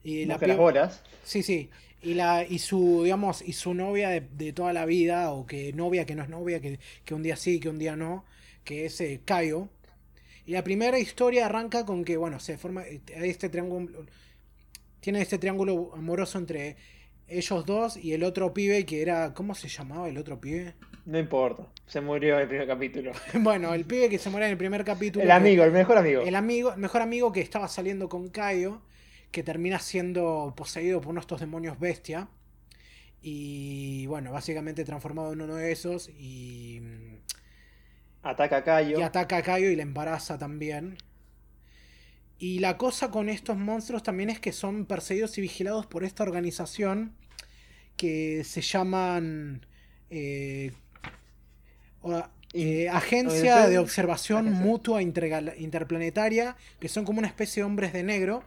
Y 0.05 0.27
la 0.27 0.39
las 0.39 0.59
horas. 0.59 1.03
Sí, 1.25 1.43
sí. 1.43 1.71
Y, 2.01 2.15
la, 2.15 2.45
y 2.45 2.61
su, 2.61 3.03
digamos, 3.03 3.43
y 3.43 3.55
su 3.55 3.75
novia 3.75 4.11
de, 4.11 4.53
toda 4.53 4.73
la 4.73 4.87
vida, 4.87 5.33
o 5.33 5.45
que 5.47 5.73
novia 5.73 6.07
que 6.07 6.15
no 6.15 6.23
es 6.23 6.29
novia, 6.29 6.61
que, 6.61 6.79
un 7.15 7.25
día 7.25 7.35
sí, 7.35 7.59
que 7.59 7.69
un 7.69 7.79
día 7.79 7.97
no, 7.97 8.25
que 8.69 8.85
es 8.85 9.01
eh, 9.01 9.23
Kaio. 9.25 9.71
Y 10.45 10.53
la 10.53 10.63
primera 10.63 10.99
historia 10.99 11.47
arranca 11.47 11.87
con 11.87 12.05
que, 12.05 12.19
bueno, 12.19 12.39
se 12.39 12.59
forma 12.59 12.83
eh, 12.87 13.01
este 13.07 13.49
triángulo 13.49 14.05
tiene 15.01 15.23
este 15.23 15.39
triángulo 15.39 15.95
amoroso 15.95 16.37
entre 16.37 16.77
ellos 17.29 17.65
dos 17.65 17.97
y 17.97 18.13
el 18.13 18.23
otro 18.25 18.53
pibe 18.53 18.85
que 18.85 19.01
era. 19.01 19.33
¿Cómo 19.33 19.55
se 19.55 19.69
llamaba 19.69 20.07
el 20.07 20.19
otro 20.19 20.39
pibe? 20.39 20.75
No 21.07 21.19
importa, 21.19 21.67
se 21.87 22.03
murió 22.03 22.35
en 22.35 22.43
el 22.43 22.49
primer 22.49 22.67
capítulo. 22.67 23.13
bueno, 23.41 23.73
el 23.73 23.87
pibe 23.87 24.11
que 24.11 24.19
se 24.19 24.29
muere 24.29 24.45
en 24.47 24.53
el 24.53 24.59
primer 24.59 24.85
capítulo. 24.85 25.25
El 25.25 25.31
amigo, 25.31 25.65
el 25.65 25.73
mejor 25.73 25.97
amigo. 25.97 26.21
El 26.21 26.35
amigo, 26.35 26.75
el 26.75 26.79
mejor 26.79 27.01
amigo 27.01 27.33
que 27.33 27.41
estaba 27.41 27.69
saliendo 27.69 28.11
con 28.11 28.29
Kaio, 28.29 28.83
que 29.31 29.43
termina 29.43 29.79
siendo 29.79 30.53
poseído 30.55 31.01
por 31.01 31.13
uno 31.13 31.21
de 31.21 31.25
estos 31.25 31.41
demonios 31.41 31.79
bestia. 31.79 32.29
Y 33.23 34.07
bueno, 34.09 34.31
básicamente 34.31 34.85
transformado 34.85 35.33
en 35.33 35.41
uno 35.41 35.55
de 35.55 35.73
esos 35.73 36.11
y. 36.11 36.83
Ataca 38.29 38.59
a 38.59 38.63
Kaio. 38.63 39.01
Y 39.01 39.03
ataca 39.03 39.39
a 39.39 39.43
Kaio 39.43 39.71
y 39.71 39.77
le 39.77 39.83
embaraza 39.83 40.37
también. 40.37 40.99
Y 42.39 42.59
la 42.59 42.77
cosa 42.77 43.11
con 43.11 43.31
estos 43.31 43.57
monstruos 43.57 44.03
también 44.03 44.29
es 44.29 44.39
que 44.39 44.53
son 44.53 44.85
perseguidos 44.85 45.39
y 45.39 45.41
vigilados 45.41 45.87
por 45.87 46.05
esta 46.05 46.25
organización 46.25 47.15
que 47.97 48.45
se 48.45 48.61
llaman 48.61 49.67
eh, 50.11 50.73
eh, 52.53 52.89
Agencia 52.91 53.67
de 53.67 53.79
Observación 53.79 54.53
Mutua 54.53 55.01
Interplanetaria, 55.01 56.55
que 56.81 56.91
son 56.91 57.07
como 57.07 57.21
una 57.21 57.29
especie 57.29 57.63
de 57.63 57.65
hombres 57.65 57.95
de 57.95 58.03
negro, 58.03 58.45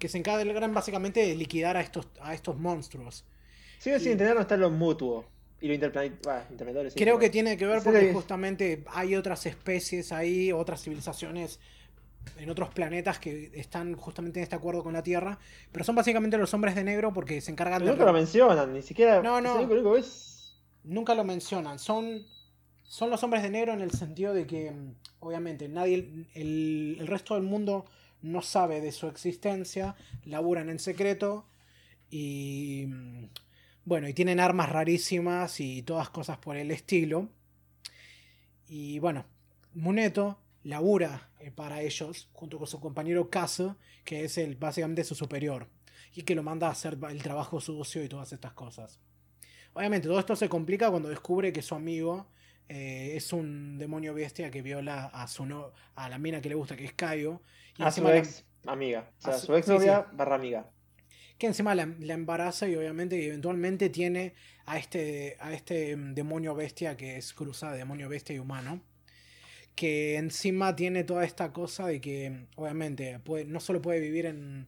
que 0.00 0.08
se 0.08 0.18
encargan 0.18 0.74
básicamente 0.74 1.20
de 1.20 1.36
liquidar 1.36 1.76
a 1.76 1.80
estos, 1.80 2.08
a 2.20 2.34
estos 2.34 2.58
monstruos. 2.58 3.24
Sigo 3.78 4.00
sin 4.00 4.12
entender 4.12 4.34
dónde 4.34 4.42
están 4.42 4.60
los 4.60 4.72
mutuos. 4.72 5.26
Y 5.66 5.78
los 5.78 6.50
interplanetarios. 6.50 6.94
Creo 6.94 7.18
que 7.18 7.30
tiene 7.30 7.56
que 7.56 7.66
ver 7.66 7.82
porque 7.82 8.12
justamente 8.12 8.84
hay 8.92 9.16
otras 9.16 9.46
especies 9.46 10.12
ahí, 10.12 10.52
otras 10.52 10.82
civilizaciones 10.82 11.58
en 12.38 12.50
otros 12.50 12.70
planetas 12.70 13.18
que 13.18 13.50
están 13.54 13.94
justamente 13.94 14.40
en 14.40 14.44
este 14.44 14.56
acuerdo 14.56 14.82
con 14.82 14.92
la 14.92 15.02
Tierra, 15.02 15.38
pero 15.72 15.84
son 15.84 15.94
básicamente 15.94 16.36
los 16.36 16.52
hombres 16.54 16.74
de 16.74 16.84
negro 16.84 17.12
porque 17.12 17.40
se 17.40 17.50
encargan 17.50 17.84
de... 17.84 17.90
Nunca 17.90 18.04
lo 18.04 18.12
mencionan, 18.12 18.72
ni 18.72 18.82
siquiera... 18.82 19.22
No, 19.22 19.40
no. 19.40 19.58
Nunca 20.84 21.14
lo 21.14 21.24
mencionan. 21.24 21.78
Son, 21.78 22.24
son 22.84 23.10
los 23.10 23.22
hombres 23.22 23.42
de 23.42 23.50
negro 23.50 23.72
en 23.72 23.80
el 23.80 23.90
sentido 23.90 24.34
de 24.34 24.46
que, 24.46 24.70
mm, 24.70 24.94
obviamente, 25.20 25.68
nadie, 25.68 26.26
el, 26.34 26.96
el 27.00 27.06
resto 27.06 27.34
del 27.34 27.42
mundo 27.42 27.86
no 28.22 28.42
sabe 28.42 28.80
de 28.80 28.92
su 28.92 29.06
existencia, 29.06 29.96
laburan 30.24 30.68
en 30.68 30.78
secreto 30.78 31.46
y 32.10 32.84
mm, 32.88 33.24
Bueno, 33.86 34.08
y 34.08 34.14
tienen 34.14 34.40
armas 34.40 34.68
rarísimas 34.68 35.60
y 35.60 35.80
todas 35.82 36.10
cosas 36.10 36.38
por 36.38 36.56
el 36.56 36.72
estilo. 36.72 37.28
Y 38.66 38.98
bueno, 38.98 39.24
Muneto 39.74 40.40
labura 40.64 41.30
eh, 41.38 41.52
para 41.52 41.80
ellos 41.82 42.28
junto 42.32 42.58
con 42.58 42.66
su 42.66 42.80
compañero 42.80 43.30
Caso, 43.30 43.76
que 44.04 44.24
es 44.24 44.38
el, 44.38 44.56
básicamente 44.56 45.04
su 45.04 45.14
superior, 45.14 45.68
y 46.12 46.22
que 46.22 46.34
lo 46.34 46.42
manda 46.42 46.66
a 46.66 46.72
hacer 46.72 46.98
el 47.08 47.22
trabajo 47.22 47.60
sucio 47.60 48.02
y 48.02 48.08
todas 48.08 48.32
estas 48.32 48.54
cosas. 48.54 48.98
Obviamente 49.72 50.08
todo 50.08 50.18
esto 50.18 50.34
se 50.34 50.48
complica 50.48 50.90
cuando 50.90 51.08
descubre 51.08 51.52
que 51.52 51.62
su 51.62 51.76
amigo 51.76 52.26
eh, 52.68 53.12
es 53.14 53.32
un 53.32 53.78
demonio 53.78 54.14
bestia 54.14 54.50
que 54.50 54.62
viola 54.62 55.04
a 55.04 55.28
su 55.28 55.46
no, 55.46 55.70
a 55.94 56.08
la 56.08 56.18
mina 56.18 56.40
que 56.40 56.48
le 56.48 56.56
gusta, 56.56 56.74
que 56.74 56.86
es 56.86 56.92
Caio. 56.94 57.40
Y 57.78 57.84
a 57.84 57.92
su 57.92 58.08
ex 58.08 58.44
amiga, 58.66 59.12
o 59.18 59.20
sea, 59.20 59.34
su, 59.34 59.54
ex 59.54 59.68
novia 59.68 60.08
barra 60.12 60.34
amiga. 60.34 60.68
Que 61.38 61.46
encima 61.46 61.74
la, 61.74 61.82
embaraza 61.82 62.68
y 62.68 62.74
obviamente 62.76 63.26
eventualmente 63.26 63.90
tiene 63.90 64.34
a 64.64 64.78
este, 64.78 65.36
a 65.40 65.52
este 65.52 65.96
mm, 65.96 66.14
demonio 66.14 66.54
bestia 66.54 66.96
que 66.96 67.16
es 67.16 67.34
cruzada, 67.34 67.74
demonio 67.74 68.08
bestia 68.08 68.34
y 68.34 68.38
humano 68.38 68.82
que 69.74 70.16
encima 70.16 70.74
tiene 70.74 71.04
toda 71.04 71.24
esta 71.24 71.52
cosa 71.52 71.86
de 71.86 72.00
que 72.00 72.46
obviamente 72.56 73.20
no 73.46 73.60
solo 73.60 73.82
puede 73.82 74.00
vivir 74.00 74.24
en, 74.24 74.66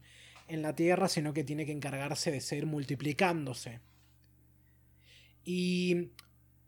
en, 0.48 0.60
la 0.60 0.74
Tierra, 0.74 1.08
sino 1.08 1.32
que 1.32 1.44
tiene 1.44 1.64
que 1.64 1.72
encargarse 1.72 2.30
de 2.30 2.42
seguir 2.42 2.66
multiplicándose. 2.66 3.80
Y 5.47 6.10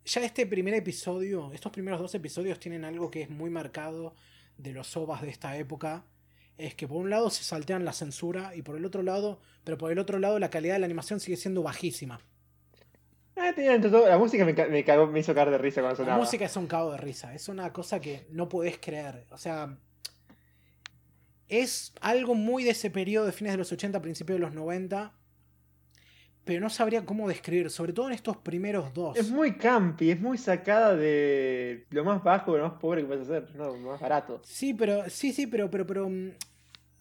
ya 0.07 0.25
este 0.25 0.47
primer 0.47 0.73
episodio, 0.73 1.53
estos 1.53 1.71
primeros 1.71 2.01
dos 2.01 2.15
episodios 2.15 2.59
tienen 2.59 2.87
algo 2.87 3.11
que 3.11 3.21
es 3.23 3.31
muy 3.31 3.51
marcado 3.51 4.15
de 4.57 4.73
los 4.73 4.97
ovas 4.97 5.21
de 5.21 5.29
esta 5.29 5.57
época. 5.59 6.05
Es 6.61 6.75
que 6.75 6.87
por 6.87 6.99
un 6.99 7.09
lado 7.09 7.31
se 7.31 7.43
saltean 7.43 7.85
la 7.85 7.93
censura 7.93 8.55
y 8.55 8.63
por 8.63 8.77
el 8.77 8.85
otro 8.85 9.03
lado, 9.03 9.41
pero 9.65 9.79
por 9.79 9.91
el 9.91 9.99
otro 9.99 10.19
lado 10.19 10.39
la 10.39 10.51
calidad 10.51 10.75
de 10.75 10.81
la 10.81 10.87
animación 10.87 11.19
sigue 11.19 11.37
siendo 11.37 11.63
bajísima. 11.63 12.21
Ah, 13.37 13.53
la 13.57 14.19
música 14.19 14.45
me, 14.45 14.53
me, 14.53 15.21
hizo 15.21 15.35
caer 15.35 15.51
de 15.51 15.59
risa 15.59 15.81
cuando 15.81 15.97
sonaba. 15.97 16.19
La 16.19 16.23
música 16.23 16.45
es 16.45 16.57
un 16.57 16.67
cago 16.67 16.93
de 16.93 16.99
risa. 16.99 17.35
Es 17.35 17.49
una 17.49 17.73
cosa 17.73 17.99
que 18.01 18.27
no 18.31 18.49
podés 18.49 18.79
creer. 18.79 19.27
O 19.31 19.39
sea. 19.39 19.77
Es 21.49 21.93
algo 22.01 22.35
muy 22.35 22.63
de 22.63 22.71
ese 22.71 22.91
periodo 22.91 23.27
de 23.27 23.33
fines 23.33 23.55
de 23.55 23.59
los 23.59 23.73
80, 23.73 24.01
principios 24.03 24.39
de 24.39 24.45
los 24.45 24.55
90. 24.55 25.13
Pero 26.45 26.61
no 26.61 26.71
sabría 26.71 27.05
cómo 27.05 27.29
describir, 27.29 27.71
sobre 27.71 27.93
todo 27.93 28.07
en 28.07 28.13
estos 28.13 28.37
primeros 28.37 28.95
dos. 28.95 29.17
Es 29.17 29.31
muy 29.31 29.57
campi, 29.57 30.11
es 30.11 30.21
muy 30.21 30.39
sacada 30.39 30.95
de 30.95 31.87
lo 31.91 32.05
más 32.05 32.23
bajo, 32.23 32.57
lo 32.57 32.69
más 32.69 32.79
pobre 32.79 33.03
que 33.03 33.09
puedes 33.09 33.29
hacer, 33.29 33.55
no, 33.57 33.67
lo 33.67 33.79
más 33.79 34.01
barato. 34.01 34.41
Sí, 34.45 34.75
pero, 34.75 35.09
sí, 35.09 35.33
sí, 35.33 35.47
pero, 35.47 35.71
pero, 35.71 35.87
pero. 35.87 36.09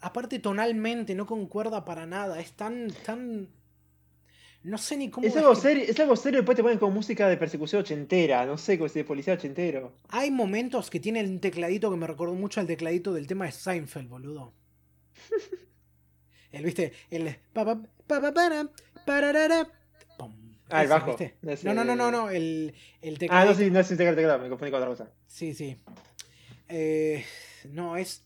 Aparte, 0.01 0.39
tonalmente 0.39 1.15
no 1.15 1.25
concuerda 1.25 1.83
para 1.85 2.05
nada. 2.05 2.39
Es 2.39 2.53
tan, 2.53 2.87
tan 3.05 3.49
no 4.63 4.77
sé 4.77 4.97
ni 4.97 5.09
cómo. 5.09 5.25
Es 5.25 5.35
algo, 5.37 5.55
serio, 5.55 5.85
es 5.87 5.97
algo 5.99 6.15
serio, 6.15 6.39
después 6.39 6.55
te 6.55 6.63
ponen 6.63 6.79
como 6.79 6.91
música 6.91 7.29
de 7.29 7.37
persecución 7.37 7.81
ochentera, 7.81 8.45
no 8.45 8.57
sé, 8.57 8.77
como 8.77 8.89
si 8.89 8.99
de 8.99 9.05
policía 9.05 9.33
ochentero. 9.33 9.93
Hay 10.09 10.31
momentos 10.31 10.89
que 10.89 10.99
tiene 10.99 11.23
un 11.23 11.39
tecladito 11.39 11.89
que 11.89 11.97
me 11.97 12.07
recordó 12.07 12.33
mucho 12.33 12.59
al 12.59 12.67
tecladito 12.67 13.13
del 13.13 13.25
tema 13.25 13.45
de 13.45 13.53
Seinfeld, 13.53 14.09
boludo. 14.09 14.53
el, 16.51 16.63
viste, 16.63 16.91
el. 17.09 17.37
Pa, 17.53 17.81
Ah, 20.71 20.83
el 20.83 20.89
bajo. 20.89 21.17
No, 21.63 21.73
no, 21.73 21.83
no, 21.83 21.95
no, 21.95 22.11
no, 22.11 22.29
el, 22.29 22.75
el 23.01 23.17
teclado. 23.17 23.41
Ah, 23.41 23.45
no, 23.45 23.57
sí, 23.57 23.71
no 23.71 23.79
es 23.79 23.89
el 23.89 23.97
teclado, 23.97 24.39
me 24.39 24.49
confundí 24.49 24.71
con 24.71 24.81
otra 24.81 24.89
cosa. 24.89 25.11
Sí, 25.25 25.53
sí. 25.55 25.77
Eh, 26.67 27.25
no, 27.71 27.97
es 27.97 28.23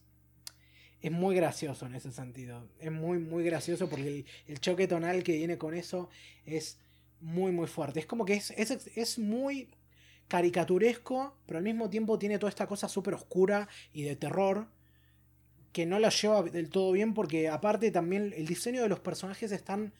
es 1.03 1.11
muy 1.11 1.35
gracioso 1.35 1.85
en 1.85 1.95
ese 1.95 2.14
sentido. 2.14 2.65
Es 2.80 2.90
muy, 2.90 3.19
muy 3.19 3.43
gracioso 3.43 3.90
porque 3.90 4.25
el, 4.48 4.59
choque 4.61 4.88
tonal 4.88 5.22
que 5.22 5.33
viene 5.33 5.57
con 5.57 5.73
eso 5.73 6.09
es 6.45 6.80
muy, 7.19 7.51
muy 7.51 7.67
fuerte. 7.67 7.99
Es 7.99 8.06
como 8.06 8.23
que 8.23 8.35
es, 8.35 8.51
es, 8.51 9.19
muy 9.19 9.67
caricaturesco, 10.30 11.35
pero 11.45 11.57
al 11.57 11.65
mismo 11.65 11.90
tiempo 11.90 12.17
tiene 12.17 12.40
toda 12.40 12.49
esta 12.49 12.67
cosa 12.67 12.88
súper 12.88 13.15
oscura 13.15 13.67
y 13.91 14.03
de 14.03 14.15
terror 14.15 14.67
que 15.73 15.85
no 15.85 15.99
la 15.99 16.07
lleva 16.07 16.41
del 16.41 16.69
todo 16.69 16.93
bien 16.93 17.14
porque 17.14 17.49
aparte 17.49 17.91
también 17.91 18.33
el 18.38 18.48
diseño 18.48 18.82
de 18.82 18.88
los 18.88 19.01
personajes 19.01 19.51
es 19.51 19.64
tan 19.64 19.91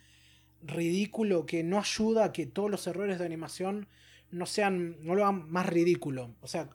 ridículo 0.62 1.46
que 1.46 1.64
no 1.64 1.80
ayuda 1.80 2.26
a 2.26 2.32
que 2.32 2.46
todos 2.46 2.72
los 2.72 2.88
errores 2.88 3.20
de 3.20 3.26
animación 3.26 3.88
no 4.32 4.46
sean 4.46 4.96
no 5.04 5.16
lo 5.16 5.24
hagan 5.26 5.52
más 5.52 5.66
ridículo. 5.66 6.34
O 6.42 6.48
sea, 6.48 6.70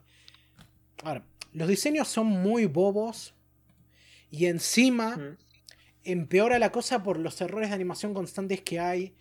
a 1.03 1.15
ver, 1.15 1.23
los 1.55 1.67
diseños 1.67 2.09
son 2.09 2.27
muy 2.27 2.67
bobos, 2.67 3.35
y 4.31 4.47
encima 4.47 5.37
empeora 6.05 6.59
la 6.59 6.73
cosa 6.73 7.03
por 7.03 7.19
los 7.19 7.41
errores 7.41 7.71
de 7.71 7.75
animación 7.75 8.15
constantes 8.15 8.61
que 8.63 8.81
hay. 8.81 9.15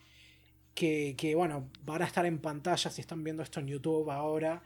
Que, 0.74 1.16
que, 1.18 1.34
bueno, 1.34 1.70
van 1.82 2.04
a 2.04 2.06
estar 2.06 2.26
en 2.28 2.38
pantalla 2.38 2.92
si 2.92 3.02
están 3.02 3.24
viendo 3.24 3.42
esto 3.42 3.60
en 3.60 3.68
YouTube 3.68 4.12
ahora. 4.12 4.62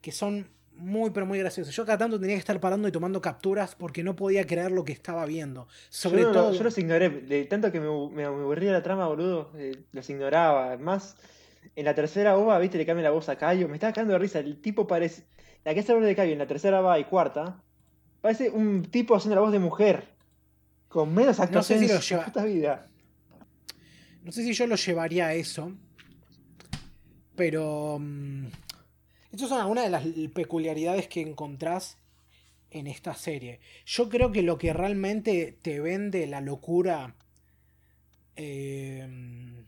Que 0.00 0.12
son 0.12 0.48
muy, 0.76 1.10
pero 1.10 1.26
muy 1.26 1.38
graciosos. 1.38 1.74
Yo 1.74 1.84
cada 1.84 1.98
tanto 1.98 2.20
tenía 2.20 2.36
que 2.36 2.40
estar 2.40 2.60
parando 2.60 2.86
y 2.86 2.92
tomando 2.92 3.20
capturas 3.20 3.74
porque 3.74 4.04
no 4.04 4.14
podía 4.14 4.46
creer 4.46 4.70
lo 4.70 4.84
que 4.84 4.92
estaba 4.92 5.24
viendo. 5.26 5.66
Sobre 5.88 6.22
yo 6.22 6.32
todo. 6.32 6.52
yo 6.52 6.62
los 6.62 6.78
ignoré. 6.78 7.08
De 7.08 7.44
tanto 7.46 7.72
que 7.72 7.80
me, 7.80 7.88
me, 8.10 8.24
aburría 8.24 8.72
la 8.72 8.82
trama, 8.82 9.08
boludo, 9.08 9.50
eh, 9.56 9.84
los 9.92 10.08
ignoraba. 10.10 10.76
Más, 10.76 11.16
en 11.74 11.84
la 11.84 11.94
tercera 11.94 12.36
ova, 12.36 12.58
viste, 12.58 12.78
le 12.78 12.86
cambia 12.86 13.04
la 13.04 13.10
voz 13.10 13.28
a 13.28 13.36
Cayo. 13.36 13.68
Me 13.68 13.74
estaba 13.74 13.92
cagando 13.92 14.12
de 14.12 14.20
risa. 14.20 14.38
El 14.38 14.60
tipo 14.60 14.86
parece. 14.86 15.24
La 15.64 15.74
que 15.74 15.80
es 15.80 15.88
el 15.88 16.00
de 16.02 16.14
Cayo 16.14 16.32
en 16.32 16.38
la 16.38 16.46
tercera 16.46 16.80
ova 16.80 16.98
y 17.00 17.04
cuarta 17.04 17.64
Parece 18.26 18.50
un 18.50 18.82
tipo 18.82 19.14
haciendo 19.14 19.36
la 19.36 19.42
voz 19.42 19.52
de 19.52 19.60
mujer. 19.60 20.08
Con 20.88 21.14
menos 21.14 21.38
actuación 21.38 21.80
no 21.80 21.86
sé 21.86 22.02
si 22.02 22.14
lo 22.14 22.42
vida. 22.42 22.88
No 24.24 24.32
sé 24.32 24.42
si 24.42 24.52
yo 24.52 24.66
lo 24.66 24.74
llevaría 24.74 25.28
a 25.28 25.34
eso. 25.34 25.72
Pero. 27.36 27.94
Um, 27.94 28.46
estas 29.30 29.48
son 29.48 29.60
algunas 29.60 29.84
de 29.84 29.90
las 29.90 30.02
peculiaridades 30.34 31.06
que 31.06 31.20
encontrás 31.20 31.98
en 32.72 32.88
esta 32.88 33.14
serie. 33.14 33.60
Yo 33.84 34.08
creo 34.08 34.32
que 34.32 34.42
lo 34.42 34.58
que 34.58 34.72
realmente 34.72 35.56
te 35.62 35.78
vende 35.78 36.26
la 36.26 36.40
locura. 36.40 37.14
Em, 38.34 39.66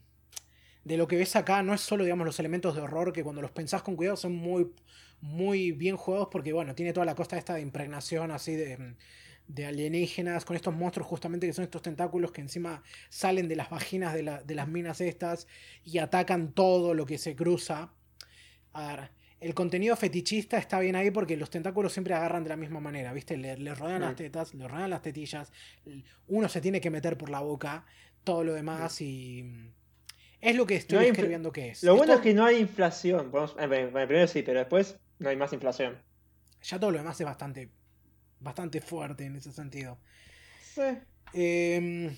de 0.82 0.96
lo 0.96 1.06
que 1.06 1.14
ves 1.14 1.36
acá 1.36 1.62
no 1.62 1.74
es 1.74 1.80
solo, 1.80 2.02
digamos, 2.02 2.26
los 2.26 2.40
elementos 2.40 2.74
de 2.74 2.80
horror 2.80 3.12
que 3.12 3.22
cuando 3.22 3.40
los 3.40 3.52
pensás 3.52 3.82
con 3.82 3.94
cuidado 3.94 4.16
son 4.16 4.34
muy 4.34 4.72
muy 5.20 5.72
bien 5.72 5.96
jugados 5.96 6.28
porque, 6.30 6.52
bueno, 6.52 6.74
tiene 6.74 6.92
toda 6.92 7.06
la 7.06 7.14
costa 7.14 7.36
esta 7.36 7.54
de 7.54 7.60
impregnación 7.60 8.30
así 8.30 8.54
de, 8.54 8.94
de 9.48 9.66
alienígenas 9.66 10.44
con 10.44 10.56
estos 10.56 10.74
monstruos 10.74 11.08
justamente 11.08 11.46
que 11.46 11.52
son 11.52 11.64
estos 11.64 11.82
tentáculos 11.82 12.32
que 12.32 12.40
encima 12.40 12.82
salen 13.08 13.48
de 13.48 13.56
las 13.56 13.70
vaginas 13.70 14.14
de, 14.14 14.40
de 14.44 14.54
las 14.54 14.68
minas 14.68 15.00
estas 15.00 15.48
y 15.84 15.98
atacan 15.98 16.52
todo 16.52 16.94
lo 16.94 17.06
que 17.06 17.18
se 17.18 17.34
cruza. 17.34 17.92
A 18.72 18.86
ver, 18.88 19.10
el 19.40 19.54
contenido 19.54 19.96
fetichista 19.96 20.58
está 20.58 20.80
bien 20.80 20.96
ahí 20.96 21.10
porque 21.10 21.36
los 21.36 21.50
tentáculos 21.50 21.92
siempre 21.92 22.14
agarran 22.14 22.42
de 22.42 22.50
la 22.50 22.56
misma 22.56 22.80
manera, 22.80 23.12
¿viste? 23.12 23.36
Le, 23.36 23.56
rodean 23.74 24.02
las 24.02 24.16
tetas, 24.16 24.54
le 24.54 24.66
rodean 24.66 24.90
las 24.90 25.02
tetillas, 25.02 25.52
uno 26.26 26.48
se 26.48 26.60
tiene 26.60 26.80
que 26.80 26.90
meter 26.90 27.16
por 27.16 27.30
la 27.30 27.40
boca, 27.40 27.84
todo 28.24 28.44
lo 28.44 28.54
demás 28.54 29.00
y... 29.00 29.72
Es 30.40 30.54
lo 30.54 30.66
que 30.66 30.76
estoy 30.76 31.06
escribiendo 31.06 31.50
que 31.50 31.70
es. 31.70 31.82
Lo 31.82 31.96
bueno 31.96 32.14
es 32.14 32.20
que 32.20 32.32
no 32.32 32.44
hay 32.44 32.58
inflación. 32.58 33.32
Eh, 33.58 33.90
primero 33.92 34.26
sí, 34.28 34.42
pero 34.42 34.60
después 34.60 34.96
no 35.18 35.28
hay 35.28 35.36
más 35.36 35.52
inflación. 35.52 35.98
Ya 36.62 36.78
todo 36.78 36.90
lo 36.90 36.98
demás 36.98 37.20
es 37.20 37.26
bastante, 37.26 37.70
bastante 38.40 38.80
fuerte 38.80 39.24
en 39.24 39.36
ese 39.36 39.52
sentido. 39.52 39.98
Sí. 40.74 40.82
Em, 41.32 42.16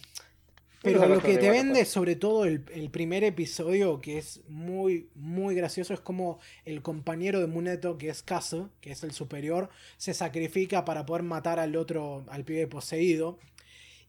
pero 0.82 1.06
lo 1.06 1.20
que 1.20 1.36
te 1.36 1.50
vende, 1.50 1.84
sobre 1.84 2.16
todo 2.16 2.46
el, 2.46 2.90
primer 2.90 3.22
episodio, 3.22 4.00
que 4.00 4.16
es 4.16 4.40
muy, 4.48 5.10
muy 5.14 5.54
gracioso, 5.54 5.92
es 5.92 6.00
como 6.00 6.40
el 6.64 6.80
compañero 6.80 7.40
de 7.40 7.46
Muneto, 7.46 7.98
que 7.98 8.08
es 8.08 8.22
Caso, 8.22 8.70
que 8.80 8.92
es 8.92 9.02
el 9.02 9.12
superior, 9.12 9.68
se 9.98 10.14
sacrifica 10.14 10.86
para 10.86 11.04
poder 11.04 11.22
matar 11.22 11.58
al 11.58 11.76
otro, 11.76 12.24
al 12.30 12.44
pibe 12.44 12.66
poseído. 12.66 13.38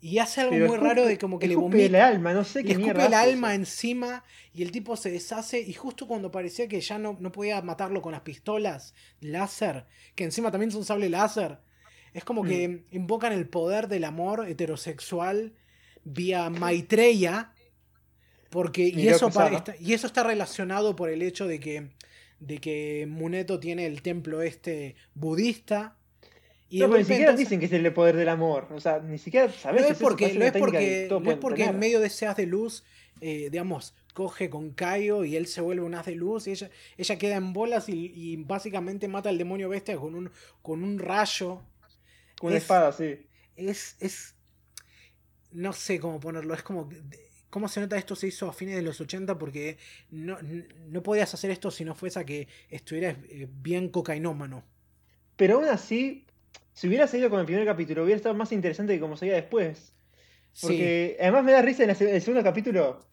Y 0.04 0.18
hace 0.18 0.42
algo 0.42 0.56
muy 0.68 0.78
raro 0.78 1.06
de 1.06 1.20
como 1.20 1.38
que 1.38 1.48
le 1.48 1.56
vomita. 1.56 1.86
el 1.86 1.96
alma, 1.96 2.34
no 2.34 2.44
sé 2.44 2.64
qué 2.64 2.76
Le 2.76 2.82
escupe 2.82 3.06
el 3.06 3.14
alma 3.14 3.54
encima 3.54 4.24
y 4.52 4.64
el 4.64 4.72
tipo 4.72 4.98
se 4.98 5.12
deshace. 5.12 5.62
Y 5.62 5.74
justo 5.74 6.08
cuando 6.08 6.32
parecía 6.32 6.68
que 6.68 6.82
ya 6.82 6.98
no, 6.98 7.18
no 7.20 7.32
podía 7.32 7.62
matarlo 7.62 8.02
con 8.02 8.14
las 8.14 8.22
pistolas 8.22 8.96
láser, 9.20 9.86
que 10.16 10.24
encima 10.24 10.50
también 10.50 10.72
son 10.72 10.84
sable 10.84 11.08
láser, 11.08 11.60
es 12.14 12.24
como 12.24 12.44
que 12.44 12.68
mm. 12.68 12.96
invocan 12.96 13.32
el 13.32 13.48
poder 13.48 13.88
del 13.88 14.04
amor 14.04 14.48
heterosexual 14.50 15.54
vía 16.04 16.50
Maitreya. 16.50 17.54
Porque, 18.50 18.88
y, 18.88 19.08
eso 19.08 19.28
está, 19.28 19.76
y 19.80 19.94
eso 19.94 20.08
está 20.08 20.24
relacionado 20.24 20.96
por 20.96 21.10
el 21.10 21.22
hecho 21.22 21.48
de 21.48 21.60
que, 21.60 21.92
de 22.40 22.58
que 22.58 23.06
Muneto 23.08 23.60
tiene 23.60 23.86
el 23.86 24.02
templo 24.02 24.42
este 24.42 24.96
budista 25.14 25.96
y 26.72 26.80
no, 26.80 26.88
ni 26.88 27.04
siquiera 27.04 27.34
dicen 27.34 27.60
que 27.60 27.66
es 27.66 27.74
el 27.74 27.92
poder 27.92 28.16
del 28.16 28.30
amor. 28.30 28.70
O 28.72 28.80
sea, 28.80 29.00
ni 29.00 29.18
siquiera 29.18 29.52
sabes. 29.52 29.82
No 29.82 29.88
es 29.90 29.98
porque, 29.98 30.34
no 30.34 30.46
es 30.46 30.54
porque, 30.54 31.04
es 31.06 31.38
porque 31.38 31.66
en 31.66 31.78
medio 31.78 32.00
de 32.00 32.08
ese 32.08 32.28
haz 32.28 32.38
de 32.38 32.46
luz, 32.46 32.86
eh, 33.20 33.50
digamos, 33.52 33.94
coge 34.14 34.50
con 34.50 34.72
Caio 34.72 35.26
y 35.26 35.36
él 35.36 35.48
se 35.48 35.60
vuelve 35.60 35.84
un 35.84 35.96
haz 35.96 36.06
de 36.06 36.16
luz 36.16 36.48
y 36.48 36.52
ella, 36.52 36.70
ella 36.98 37.18
queda 37.18 37.36
en 37.36 37.52
bolas 37.52 37.90
y, 37.90 38.38
básicamente 38.38 39.10
mata 39.10 39.28
al 39.28 39.38
demonio 39.38 39.68
bestia 39.68 39.98
con 39.98 40.16
un, 40.16 40.32
con 40.62 40.82
un 40.82 40.98
rayo. 40.98 41.62
Con 42.40 42.52
una 42.52 42.58
espada, 42.58 42.94
sí. 42.94 43.20
Es, 43.58 43.98
es. 44.00 44.36
No 45.52 45.74
sé 45.74 46.00
cómo 46.00 46.22
ponerlo. 46.22 46.54
Es 46.54 46.64
como. 46.64 46.90
cómo 47.50 47.68
se 47.68 47.82
nota 47.82 47.98
esto 47.98 48.16
se 48.16 48.28
hizo 48.28 48.48
a 48.48 48.54
fines 48.54 48.78
de 48.78 48.82
los 48.82 49.02
80 49.02 49.38
porque 49.38 49.78
no, 50.10 50.38
no 50.88 51.04
podías 51.04 51.34
hacer 51.34 51.52
esto 51.52 51.70
si 51.70 51.84
no 51.84 51.96
fuese 51.96 52.18
a 52.18 52.24
que 52.24 52.48
estuvieras 52.70 53.18
eh, 53.28 53.50
bien 53.52 53.90
cocainómano. 53.90 54.64
Pero 55.36 55.56
aún 55.56 55.66
así, 55.66 56.26
si 56.82 56.88
hubiera 56.88 57.06
seguido 57.06 57.30
con 57.30 57.40
el 57.40 57.46
primer 57.46 57.64
capítulo, 57.64 58.04
hubiera 58.04 58.18
estado 58.18 58.34
más 58.34 58.52
interesante 58.52 58.96
que 58.96 59.00
como 59.00 59.16
seguía 59.16 59.36
después. 59.36 59.94
Porque 60.60 61.16
además 61.22 61.44
me 61.44 61.52
da 61.52 61.62
risa 61.62 61.84
en 61.84 61.92
el 61.92 62.22
segundo 62.24 62.44
capítulo. 62.44 63.06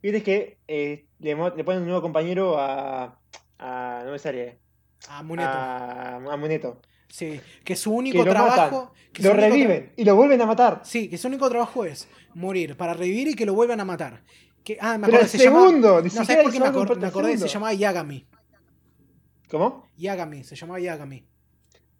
Viste 0.00 0.22
que 0.22 0.58
eh, 0.68 1.06
le, 1.18 1.34
ponen 1.34 1.80
un 1.80 1.86
nuevo 1.86 2.02
compañero 2.02 2.56
a. 2.56 3.18
a 3.58 4.02
no 4.04 4.12
me 4.12 4.18
sale. 4.20 4.60
A 5.08 5.24
Muneto. 5.24 5.50
A, 5.50 6.36
Muneto. 6.38 6.80
Sí, 7.08 7.40
que 7.64 7.74
su 7.74 7.92
único 7.92 8.22
trabajo. 8.22 8.92
Que 9.12 9.24
lo 9.24 9.32
reviven 9.32 9.92
y 9.96 10.04
lo 10.04 10.14
vuelven 10.14 10.40
a 10.42 10.46
matar. 10.46 10.82
Sí, 10.84 11.08
que 11.08 11.18
su 11.18 11.26
único 11.26 11.50
trabajo 11.50 11.84
es 11.84 12.06
morir 12.34 12.76
para 12.76 12.94
revivir 12.94 13.26
y 13.26 13.34
que 13.34 13.44
lo 13.44 13.54
vuelvan 13.54 13.80
a 13.80 13.84
matar. 13.84 14.22
Que, 14.62 14.78
ah, 14.80 14.96
me 14.98 15.08
acuerdo, 15.08 15.10
Pero 15.10 15.22
el 15.22 15.28
segundo, 15.28 16.00
no, 16.00 16.10
¿sabes 16.10 16.44
por 16.44 16.52
qué 16.52 16.60
me, 16.60 17.06
acordé? 17.08 17.38
Se 17.38 17.48
llamaba 17.48 17.72
Yagami. 17.74 18.24
¿Cómo? 19.50 19.88
Yagami, 19.96 20.44
se 20.44 20.54
llamaba 20.54 20.78
Yagami. 20.78 21.29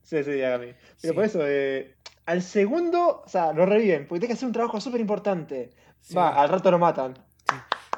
Sí, 0.02 0.22
sí, 0.24 0.38
Yagami. 0.38 0.74
Pero 1.00 1.14
por 1.14 1.24
eso, 1.24 1.40
eh, 1.42 1.94
al 2.26 2.42
segundo, 2.42 3.22
o 3.24 3.28
sea, 3.28 3.52
lo 3.52 3.66
reviven, 3.66 4.06
porque 4.06 4.20
tiene 4.20 4.28
que 4.28 4.36
hacer 4.36 4.46
un 4.46 4.52
trabajo 4.52 4.80
súper 4.80 5.00
importante. 5.00 5.70
Va, 6.16 6.40
al 6.40 6.48
rato 6.48 6.70
lo 6.70 6.78
matan. 6.78 7.14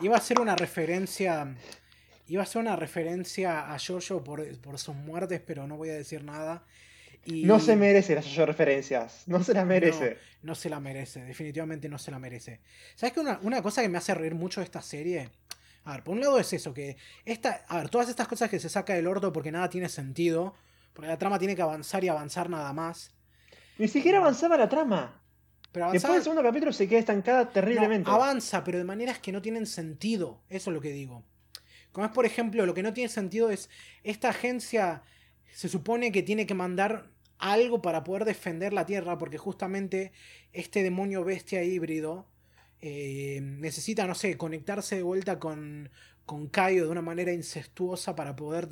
Iba 0.00 0.16
a 0.16 0.20
ser 0.20 0.40
una 0.40 0.56
referencia. 0.56 1.55
Iba 2.28 2.42
a 2.42 2.47
ser 2.47 2.62
una 2.62 2.76
referencia 2.76 3.72
a 3.72 3.78
Jojo 3.78 4.24
por, 4.24 4.44
por 4.60 4.78
sus 4.78 4.94
muertes, 4.94 5.40
pero 5.47 5.66
no 5.66 5.76
voy 5.76 5.90
a 5.90 5.94
decir 5.94 6.24
nada. 6.24 6.64
No 7.26 7.60
se 7.60 7.76
merece 7.76 8.14
las 8.14 8.26
Jojo 8.26 8.47
referencias. 8.47 9.22
No 9.26 9.44
se 9.44 9.55
las 9.55 9.66
merece. 9.66 10.18
No, 10.42 10.55
se 10.55 10.68
la 10.68 10.81
merece. 10.81 11.24
Definitivamente 11.24 11.89
no 11.89 11.98
se 11.98 12.10
la 12.10 12.18
merece. 12.18 12.60
¿Sabes 12.97 13.12
que 13.12 13.20
una, 13.20 13.39
una, 13.42 13.62
cosa 13.62 13.82
que 13.82 13.89
me 13.89 13.98
hace 13.98 14.14
reír 14.14 14.34
mucho 14.34 14.60
de 14.60 14.64
esta 14.64 14.82
serie? 14.82 15.31
A 15.84 15.92
ver, 15.92 16.02
por 16.02 16.14
un 16.14 16.20
lado 16.20 16.39
es 16.39 16.52
eso, 16.52 16.74
que 16.74 16.97
esta. 17.24 17.64
A 17.68 17.78
ver, 17.78 17.89
todas 17.90 18.08
estas 18.08 18.26
cosas 18.26 18.50
que 18.50 18.58
se 18.58 18.68
saca 18.68 18.94
del 18.94 19.06
orto 19.06 19.32
porque 19.32 19.52
nada 19.52 19.68
tiene 19.68 19.89
sentido. 19.89 20.55
Porque 20.92 21.08
la 21.08 21.18
trama 21.18 21.38
tiene 21.38 21.56
que 21.56 21.62
avanzar 21.62 22.04
y 22.04 22.08
avanzar 22.08 22.50
nada 22.50 22.72
más. 22.72 23.14
Ni 23.78 23.88
siquiera 23.88 24.18
avanzaba 24.18 24.56
la 24.56 24.68
trama. 24.68 25.22
Pero 25.72 25.90
Después 25.90 26.14
del 26.14 26.22
segundo 26.22 26.42
capítulo 26.42 26.72
se 26.72 26.86
queda 26.86 26.98
estancada 26.98 27.50
terriblemente. 27.50 28.10
avanza, 28.10 28.62
pero 28.62 28.78
de 28.78 28.84
maneras 28.84 29.18
que 29.18 29.32
no 29.32 29.40
tienen 29.40 29.66
sentido. 29.66 30.42
Eso 30.50 30.70
es 30.70 30.74
lo 30.74 30.80
que 30.82 30.92
digo. 30.92 31.24
Como 31.92 32.06
es, 32.06 32.12
por 32.12 32.26
ejemplo, 32.26 32.66
lo 32.66 32.74
que 32.74 32.82
no 32.82 32.92
tiene 32.92 33.08
sentido 33.08 33.50
es. 33.50 33.70
Esta 34.02 34.28
agencia 34.28 35.02
se 35.54 35.68
supone 35.68 36.12
que 36.12 36.22
tiene 36.22 36.46
que 36.46 36.54
mandar 36.54 37.10
algo 37.38 37.80
para 37.80 38.04
poder 38.04 38.26
defender 38.26 38.74
la 38.74 38.84
Tierra. 38.84 39.16
Porque 39.16 39.38
justamente 39.38 40.12
este 40.52 40.82
demonio 40.82 41.24
bestia 41.24 41.62
híbrido. 41.62 42.28
Eh, 42.84 43.38
necesita, 43.40 44.06
no 44.08 44.14
sé, 44.14 44.36
conectarse 44.36 44.96
de 44.96 45.04
vuelta 45.04 45.38
con, 45.38 45.88
con 46.33 46.47
Caio 46.47 46.86
de 46.86 46.91
una 46.91 47.02
manera 47.02 47.31
incestuosa 47.31 48.17
para 48.17 48.35
poder 48.35 48.67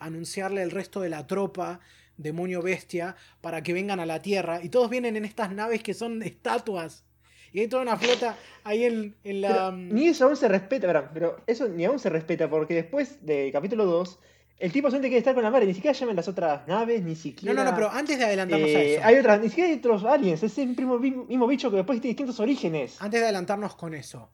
anunciarle 0.00 0.60
al 0.60 0.70
resto 0.70 1.00
de 1.00 1.08
la 1.08 1.26
tropa 1.26 1.80
demonio 2.18 2.60
bestia 2.60 3.16
para 3.40 3.62
que 3.62 3.72
vengan 3.72 4.00
a 4.00 4.04
la 4.04 4.20
Tierra. 4.20 4.60
Y 4.62 4.68
todos 4.68 4.90
vienen 4.90 5.16
en 5.16 5.24
estas 5.24 5.50
naves 5.50 5.82
que 5.82 5.94
son 5.94 6.22
estatuas. 6.22 7.06
Y 7.54 7.60
hay 7.60 7.68
toda 7.68 7.80
una 7.80 7.96
flota 7.96 8.36
ahí 8.64 8.84
en, 8.84 9.40
la. 9.40 9.72
Ni 9.72 10.08
eso 10.08 10.26
aún 10.26 10.36
se 10.36 10.46
respeta, 10.46 11.10
pero 11.10 11.40
eso 11.46 11.66
ni 11.68 11.86
aún 11.86 11.98
se 11.98 12.10
respeta, 12.10 12.50
porque 12.50 12.74
después 12.74 13.24
del 13.24 13.50
capítulo 13.50 13.86
2, 13.86 14.18
el 14.58 14.70
tipo 14.70 14.88
solamente 14.88 15.08
quiere 15.08 15.20
estar 15.20 15.32
con 15.34 15.42
la 15.42 15.50
madre, 15.50 15.64
ni 15.64 15.72
siquiera 15.72 15.98
llaman 15.98 16.16
las 16.16 16.28
otras 16.28 16.68
naves, 16.68 17.02
ni 17.02 17.16
siquiera. 17.16 17.54
No, 17.54 17.64
no, 17.64 17.70
no, 17.70 17.74
pero 17.74 17.90
antes 17.90 18.18
de 18.18 18.26
adelantarnos 18.26 18.68
a 18.68 18.72
eh, 18.72 18.94
eso. 18.96 19.06
Hay 19.06 19.16
otras, 19.16 19.40
ni 19.40 19.48
siquiera 19.48 19.70
hay 19.70 19.78
otros 19.78 20.04
aliens, 20.04 20.42
es 20.42 20.58
el 20.58 20.68
mismo, 20.68 20.98
mismo 20.98 21.46
bicho 21.46 21.70
que 21.70 21.78
después 21.78 21.98
tiene 21.98 22.12
distintos 22.12 22.38
orígenes. 22.40 23.00
Antes 23.00 23.20
de 23.20 23.24
adelantarnos 23.24 23.74
con 23.74 23.94
eso. 23.94 24.28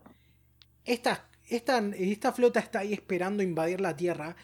Esta, 0.84 1.28
esta, 1.56 1.78
esta 1.96 2.32
flota 2.32 2.60
está 2.60 2.80
ahí 2.80 2.92
esperando 2.92 3.42
invadir 3.42 3.80
la 3.80 3.96
Tierra 3.96 4.36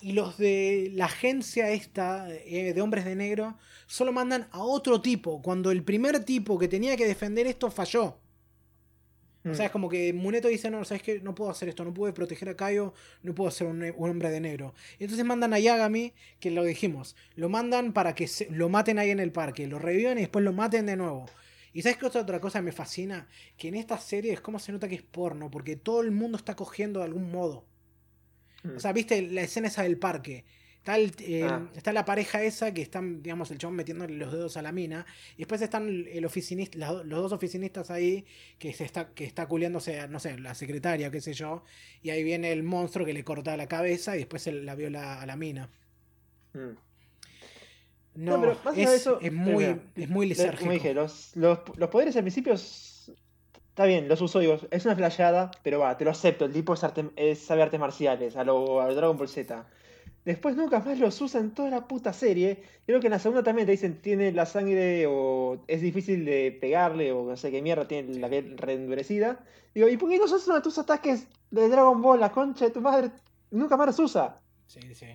y 0.00 0.12
los 0.12 0.36
de 0.36 0.90
la 0.94 1.06
agencia 1.06 1.70
esta 1.70 2.28
eh, 2.30 2.72
de 2.74 2.80
hombres 2.82 3.04
de 3.04 3.14
negro 3.14 3.56
solo 3.86 4.12
mandan 4.12 4.48
a 4.50 4.60
otro 4.62 5.00
tipo, 5.00 5.40
cuando 5.42 5.70
el 5.70 5.84
primer 5.84 6.24
tipo 6.24 6.58
que 6.58 6.68
tenía 6.68 6.96
que 6.96 7.06
defender 7.06 7.46
esto 7.46 7.70
falló. 7.70 8.18
O 9.44 9.54
sea, 9.54 9.64
mm. 9.64 9.66
es 9.66 9.70
como 9.70 9.88
que 9.88 10.12
Muneto 10.12 10.48
dice, 10.48 10.70
no, 10.70 10.84
sabes 10.84 11.02
que 11.02 11.20
no 11.20 11.34
puedo 11.34 11.50
hacer 11.50 11.68
esto, 11.68 11.84
no 11.84 11.92
puedo 11.92 12.14
proteger 12.14 12.48
a 12.48 12.56
Kaio, 12.56 12.94
no 13.22 13.34
puedo 13.34 13.50
ser 13.50 13.66
un, 13.66 13.82
hombre 13.98 14.30
de 14.30 14.40
negro. 14.40 14.74
Y 14.98 15.04
entonces 15.04 15.24
mandan 15.26 15.52
a 15.52 15.58
Yagami, 15.58 16.12
que 16.38 16.50
lo 16.50 16.62
dijimos, 16.64 17.16
lo 17.34 17.48
mandan 17.48 17.92
para 17.92 18.14
que 18.14 18.28
lo 18.50 18.68
maten 18.68 18.98
ahí 18.98 19.10
en 19.10 19.20
el 19.20 19.32
parque, 19.32 19.66
lo 19.66 19.78
revivan 19.78 20.18
y 20.18 20.22
después 20.22 20.44
lo 20.44 20.52
maten 20.52 20.86
de 20.86 20.96
nuevo. 20.96 21.26
Y 21.72 21.82
sabes 21.82 21.98
que 21.98 22.06
otra, 22.06 22.22
otra 22.22 22.40
cosa 22.40 22.60
me 22.60 22.72
fascina, 22.72 23.28
que 23.56 23.68
en 23.68 23.76
esta 23.76 23.98
serie 23.98 24.32
es 24.32 24.40
como 24.40 24.58
se 24.58 24.72
nota 24.72 24.88
que 24.88 24.96
es 24.96 25.02
porno, 25.02 25.50
porque 25.50 25.76
todo 25.76 26.02
el 26.02 26.10
mundo 26.10 26.36
está 26.36 26.54
cogiendo 26.54 27.00
de 27.00 27.06
algún 27.06 27.30
modo. 27.30 27.64
O 28.76 28.78
sea, 28.78 28.92
viste 28.92 29.20
la 29.22 29.42
escena 29.42 29.68
esa 29.68 29.82
del 29.82 29.98
parque. 29.98 30.44
Está, 30.84 30.94
ah. 30.94 31.70
está 31.76 31.92
la 31.92 32.04
pareja 32.04 32.42
esa 32.42 32.74
que 32.74 32.82
están, 32.82 33.22
digamos, 33.22 33.50
el 33.52 33.58
chabón 33.58 33.76
metiéndole 33.76 34.14
los 34.14 34.32
dedos 34.32 34.56
a 34.56 34.62
la 34.62 34.72
mina. 34.72 35.06
Y 35.34 35.38
después 35.38 35.62
están 35.62 35.88
el 35.88 36.24
oficinista, 36.24 36.78
los 36.78 37.22
dos 37.22 37.32
oficinistas 37.32 37.90
ahí 37.90 38.24
que 38.58 38.72
se 38.72 38.84
está, 38.84 39.10
que 39.14 39.24
está 39.24 39.46
culiándose, 39.46 40.06
no 40.08 40.20
sé, 40.20 40.38
la 40.38 40.54
secretaria, 40.54 41.10
qué 41.10 41.20
sé 41.20 41.34
yo. 41.34 41.64
Y 42.02 42.10
ahí 42.10 42.22
viene 42.22 42.52
el 42.52 42.62
monstruo 42.62 43.06
que 43.06 43.12
le 43.12 43.24
corta 43.24 43.56
la 43.56 43.66
cabeza 43.66 44.16
y 44.16 44.20
después 44.20 44.42
se 44.42 44.52
la 44.52 44.74
viola 44.74 45.20
a 45.20 45.26
la 45.26 45.36
mina. 45.36 45.70
Mm. 46.54 46.76
No, 48.14 48.40
pero 48.40 48.56
más 48.64 48.76
es, 48.76 48.90
eso, 48.90 49.18
es 49.20 49.32
muy, 49.32 49.80
es 49.96 50.08
muy 50.08 50.26
lisérgico. 50.26 50.60
Como 50.60 50.72
dije, 50.72 50.92
los, 50.92 51.34
los, 51.34 51.60
los 51.76 51.88
poderes 51.88 52.14
al 52.16 52.22
principio 52.22 52.54
Está 53.72 53.86
bien, 53.86 54.06
los 54.06 54.20
uso, 54.20 54.38
digo, 54.38 54.58
es 54.70 54.84
una 54.84 54.94
flayada, 54.94 55.50
pero 55.62 55.78
va, 55.78 55.96
te 55.96 56.04
lo 56.04 56.10
acepto, 56.10 56.44
el 56.44 56.52
tipo 56.52 56.74
es, 56.74 56.82
es 57.16 57.38
sabe 57.38 57.62
artes 57.62 57.80
marciales, 57.80 58.36
a 58.36 58.44
lo, 58.44 58.84
Dragon 58.94 59.16
Ball 59.16 59.30
Z. 59.30 59.64
Después 60.26 60.56
nunca 60.56 60.80
más 60.80 60.98
los 60.98 61.18
usa 61.22 61.40
en 61.40 61.52
toda 61.52 61.70
la 61.70 61.88
puta 61.88 62.12
serie. 62.12 62.62
Creo 62.84 63.00
que 63.00 63.06
en 63.06 63.12
la 63.12 63.18
segunda 63.18 63.42
también 63.42 63.64
te 63.64 63.72
dicen 63.72 64.02
tiene 64.02 64.30
la 64.30 64.44
sangre 64.44 65.06
o 65.08 65.64
es 65.68 65.80
difícil 65.80 66.26
de 66.26 66.56
pegarle 66.60 67.12
o 67.12 67.24
no 67.24 67.36
sé 67.38 67.50
qué 67.50 67.62
mierda, 67.62 67.88
tiene 67.88 68.18
la 68.18 68.28
piel 68.28 68.58
reendurecida. 68.58 69.42
Digo, 69.74 69.88
¿y 69.88 69.96
por 69.96 70.10
qué 70.10 70.18
no 70.18 70.24
usas 70.24 70.46
uno 70.46 70.56
de 70.56 70.62
tus 70.62 70.76
ataques 70.76 71.26
de 71.50 71.68
Dragon 71.70 72.02
Ball, 72.02 72.20
la 72.20 72.30
concha 72.30 72.66
de 72.66 72.72
tu 72.72 72.82
madre? 72.82 73.10
Nunca 73.50 73.78
más 73.78 73.86
los 73.86 73.98
usa. 74.00 74.38
Sí, 74.66 74.80
sí. 74.94 75.06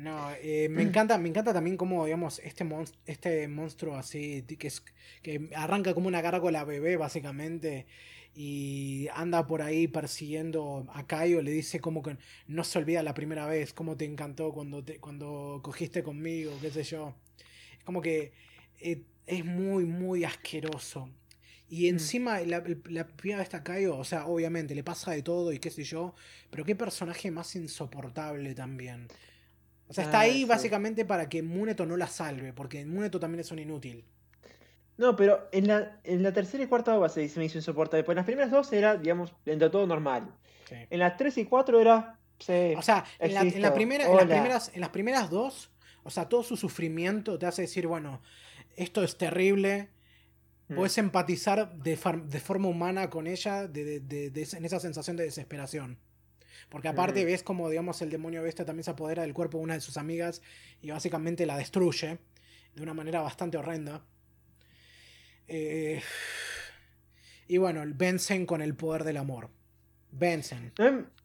No, 0.00 0.30
eh, 0.40 0.70
me 0.70 0.82
encanta, 0.82 1.18
me 1.18 1.28
encanta 1.28 1.52
también 1.52 1.76
como, 1.76 2.06
digamos, 2.06 2.38
este, 2.38 2.66
este 3.04 3.48
monstruo 3.48 3.96
así, 3.96 4.42
que, 4.58 4.66
es, 4.66 4.82
que 5.22 5.50
arranca 5.54 5.92
como 5.92 6.08
una 6.08 6.22
gárgola 6.22 6.64
bebé, 6.64 6.96
básicamente, 6.96 7.86
y 8.34 9.08
anda 9.12 9.46
por 9.46 9.60
ahí 9.60 9.88
persiguiendo 9.88 10.86
a 10.94 11.06
Caio, 11.06 11.42
le 11.42 11.50
dice 11.50 11.80
como 11.80 12.02
que 12.02 12.16
no 12.46 12.64
se 12.64 12.78
olvida 12.78 13.02
la 13.02 13.12
primera 13.12 13.46
vez, 13.46 13.74
cómo 13.74 13.98
te 13.98 14.06
encantó 14.06 14.54
cuando, 14.54 14.82
te, 14.82 14.98
cuando 15.00 15.60
cogiste 15.62 16.02
conmigo, 16.02 16.52
qué 16.62 16.70
sé 16.70 16.82
yo. 16.82 17.14
Es 17.78 17.84
como 17.84 18.00
que 18.00 18.32
eh, 18.78 19.02
es 19.26 19.44
muy, 19.44 19.84
muy 19.84 20.24
asqueroso. 20.24 21.10
Y 21.68 21.82
mm. 21.82 21.88
encima, 21.88 22.40
la, 22.40 22.64
la 22.88 23.06
primera 23.06 23.40
vez 23.40 23.52
a 23.52 23.62
Caio, 23.62 23.98
o 23.98 24.04
sea, 24.04 24.26
obviamente 24.26 24.74
le 24.74 24.82
pasa 24.82 25.10
de 25.10 25.22
todo 25.22 25.52
y 25.52 25.58
qué 25.58 25.68
sé 25.70 25.84
yo, 25.84 26.14
pero 26.50 26.64
qué 26.64 26.74
personaje 26.74 27.30
más 27.30 27.54
insoportable 27.54 28.54
también. 28.54 29.06
O 29.90 29.92
sea, 29.92 30.04
está 30.04 30.18
ah, 30.18 30.22
ahí 30.22 30.44
básicamente 30.44 31.04
para 31.04 31.28
que 31.28 31.42
Muneto 31.42 31.84
no 31.84 31.96
la 31.96 32.06
salve, 32.06 32.52
porque 32.52 32.86
Muneto 32.86 33.18
también 33.18 33.40
es 33.40 33.50
un 33.50 33.58
inútil. 33.58 34.04
No, 34.96 35.16
pero 35.16 35.48
en 35.50 35.66
la, 35.66 35.98
en 36.04 36.22
la 36.22 36.32
tercera 36.32 36.62
y 36.62 36.68
cuarta 36.68 36.96
base 36.96 37.28
se 37.28 37.40
me 37.40 37.46
hizo 37.46 37.58
insoportable. 37.58 38.04
Pues 38.04 38.14
en 38.14 38.18
las 38.18 38.24
primeras 38.24 38.52
dos 38.52 38.72
era, 38.72 38.96
digamos, 38.96 39.34
dentro 39.44 39.66
de 39.66 39.72
todo 39.72 39.88
normal. 39.88 40.32
En 40.70 41.00
las 41.00 41.16
tres 41.16 41.38
y 41.38 41.44
cuatro 41.44 41.80
era. 41.80 42.20
o 42.38 42.82
sea, 42.82 43.04
en, 43.18 43.34
la, 43.34 43.74
primera, 43.74 44.06
en, 44.06 44.14
las 44.14 44.26
primeras, 44.26 44.70
en 44.72 44.80
las 44.80 44.90
primeras 44.90 45.28
dos, 45.28 45.72
o 46.04 46.10
sea, 46.10 46.28
todo 46.28 46.44
su 46.44 46.56
sufrimiento 46.56 47.36
te 47.36 47.46
hace 47.46 47.62
decir, 47.62 47.88
bueno, 47.88 48.22
esto 48.76 49.02
es 49.02 49.18
terrible. 49.18 49.88
Mm. 50.68 50.76
Puedes 50.76 50.98
empatizar 50.98 51.72
de, 51.74 51.98
de, 52.26 52.40
forma 52.40 52.68
humana 52.68 53.10
con 53.10 53.26
ella 53.26 53.66
de, 53.66 53.98
de, 53.98 54.48
en 54.52 54.64
esa 54.64 54.78
sensación 54.78 55.16
de 55.16 55.24
desesperación. 55.24 55.98
Porque 56.70 56.88
aparte 56.88 57.24
ves 57.24 57.42
como, 57.42 57.68
digamos, 57.68 58.00
el 58.00 58.10
demonio 58.10 58.42
bestia 58.42 58.64
también 58.64 58.84
se 58.84 58.92
apodera 58.92 59.22
del 59.22 59.34
cuerpo 59.34 59.58
de 59.58 59.64
una 59.64 59.74
de 59.74 59.80
sus 59.80 59.96
amigas 59.96 60.40
y 60.80 60.90
básicamente 60.90 61.44
la 61.44 61.56
destruye 61.56 62.18
de 62.74 62.82
una 62.82 62.94
manera 62.94 63.20
bastante 63.20 63.58
horrenda. 63.58 64.02
Eh, 65.48 66.00
y 67.48 67.58
bueno, 67.58 67.82
vencen 67.86 68.46
con 68.46 68.62
el 68.62 68.76
poder 68.76 69.02
del 69.02 69.16
amor. 69.16 69.50
Vencen. 70.12 70.72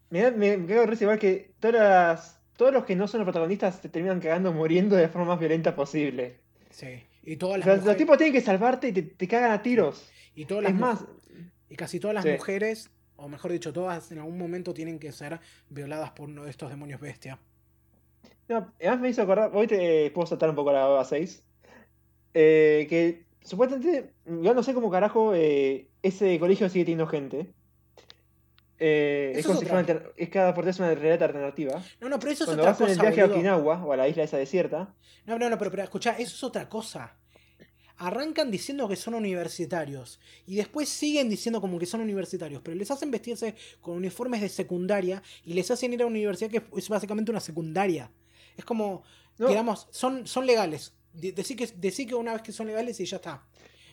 Me, 0.10 0.32
me, 0.32 0.58
me 0.58 0.66
quedo 0.66 0.92
igual 0.92 1.20
que 1.20 1.54
todas 1.60 2.40
todos 2.58 2.74
los 2.74 2.86
que 2.86 2.96
no 2.96 3.08
son 3.08 3.20
los 3.20 3.26
protagonistas 3.26 3.80
se 3.82 3.90
terminan 3.90 4.20
cagando 4.20 4.54
muriendo 4.54 4.96
de 4.96 5.04
la 5.04 5.10
forma 5.10 5.28
más 5.28 5.40
violenta 5.40 5.76
posible. 5.76 6.40
Sí. 6.72 7.04
Y 7.24 7.36
todas 7.38 7.66
las 7.66 7.84
los, 7.84 7.98
tipos 7.98 8.18
tienen 8.18 8.34
que 8.34 8.42
salvarte 8.42 8.90
y 8.90 8.94
te, 8.94 9.28
cagan 9.28 9.52
a 9.52 9.62
tiros. 9.62 10.10
Y 10.36 10.46
todas 10.46 10.64
las 10.64 10.74
es 10.74 10.80
más. 10.80 11.06
Y 11.70 11.76
casi 11.76 12.00
todas 12.00 12.14
las 12.14 12.26
mujeres 12.26 12.90
o 13.18 13.28
mejor 13.30 13.52
dicho, 13.52 13.72
todas 13.74 14.12
en 14.12 14.20
algún 14.20 14.38
momento 14.38 14.74
tienen 14.74 15.00
que 15.00 15.12
ser 15.12 15.40
violadas 15.70 16.12
por 16.12 16.30
uno 16.30 16.44
de 16.44 16.50
estos 16.50 16.70
demonios 16.70 17.00
bestia. 17.00 17.40
No, 18.48 18.72
además 18.80 19.00
me 19.00 19.10
hizo 19.10 19.22
acordar, 19.24 19.52
hoy 19.54 19.68
te 19.68 20.12
puedo 20.12 20.28
saltar 20.28 20.50
un 20.50 20.56
poco 20.56 20.70
a 20.70 20.74
la 20.74 20.86
BABA 20.86 21.06
6, 21.06 21.44
eh, 22.36 22.86
que 22.90 23.26
supuestamente, 23.42 24.14
yo 24.26 24.54
no 24.54 24.62
sé 24.62 24.74
cómo 24.74 24.92
carajo 24.92 25.34
eh, 25.34 25.88
ese 26.04 26.38
colegio 26.40 26.70
sigue 26.70 26.86
teniendo 26.86 27.08
gente. 27.08 27.54
Eh, 28.78 29.32
es 29.36 29.46
como 29.46 29.54
es 29.58 29.62
si 29.62 29.66
fuera 29.68 30.04
es 30.18 30.30
cada 30.30 30.54
parte 30.54 30.70
es 30.70 30.80
una 30.80 30.94
realidad 30.94 31.24
alternativa. 31.24 31.82
No, 32.02 32.10
no, 32.10 32.20
pero 32.20 32.34
eso 32.34 32.44
es 32.44 32.48
Cuando 32.50 32.64
otra 32.64 32.72
vas 32.74 32.82
en 32.82 32.88
el 32.90 32.98
cosa. 32.98 33.10
viaje 33.10 33.22
a. 33.22 33.26
Okinawa 33.34 33.86
o 33.86 33.94
a 33.94 33.98
la 33.98 34.08
isla 34.10 34.24
esa 34.24 34.38
desierta, 34.38 34.94
No, 35.26 35.40
no, 35.40 35.50
no, 35.50 35.58
pero, 35.58 35.72
pero 35.72 35.84
escuchá, 35.84 36.12
eso 36.12 36.36
es 36.36 36.44
otra 36.44 36.68
cosa. 36.68 37.16
Arrancan 37.98 38.52
diciendo 38.52 38.88
que 38.90 38.96
son 38.98 39.14
universitarios 39.14 40.20
y 40.46 40.56
después 40.56 40.90
siguen 40.90 41.30
diciendo 41.30 41.62
como 41.62 41.80
que 41.80 41.86
son 41.86 42.02
universitarios, 42.02 42.62
pero 42.62 42.76
les 42.76 42.92
hacen 42.92 43.10
vestirse 43.10 43.56
con 43.80 43.96
uniformes 43.96 44.42
de 44.42 44.50
secundaria 44.50 45.24
y 45.46 45.54
les 45.54 45.72
hacen 45.72 45.94
ir 45.94 46.02
a 46.02 46.06
una 46.06 46.16
universidad 46.16 46.50
que 46.52 46.62
es 46.78 46.90
básicamente 46.90 47.32
una 47.32 47.40
secundaria. 47.40 48.12
Es 48.58 48.66
como, 48.66 49.04
No. 49.38 49.48
digamos, 49.48 49.88
son, 49.92 50.28
son 50.28 50.46
legales. 50.46 50.94
De- 51.14 51.32
Decí 51.32 51.56
que, 51.56 51.68
decí 51.68 52.06
que 52.06 52.16
una 52.16 52.34
vez 52.34 52.42
que 52.42 52.52
son 52.52 52.68
legales 52.68 53.00
y 53.00 53.06
ya 53.06 53.18
está. 53.18 53.46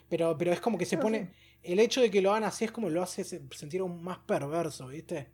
Pero, 0.08 0.36
pero 0.36 0.52
es 0.52 0.60
como 0.60 0.76
que 0.78 0.84
se 0.86 0.96
No, 0.96 1.02
pone... 1.02 1.26
sí. 1.26 1.30
El 1.62 1.78
hecho 1.78 2.00
de 2.00 2.10
que 2.10 2.20
lo 2.20 2.30
hagan 2.32 2.42
así 2.42 2.64
es 2.64 2.72
como 2.72 2.90
lo 2.90 3.02
hace 3.04 3.22
se- 3.22 3.40
sentir 3.54 3.80
aún 3.82 4.02
más 4.02 4.18
perverso, 4.18 4.88
¿viste? 4.88 5.28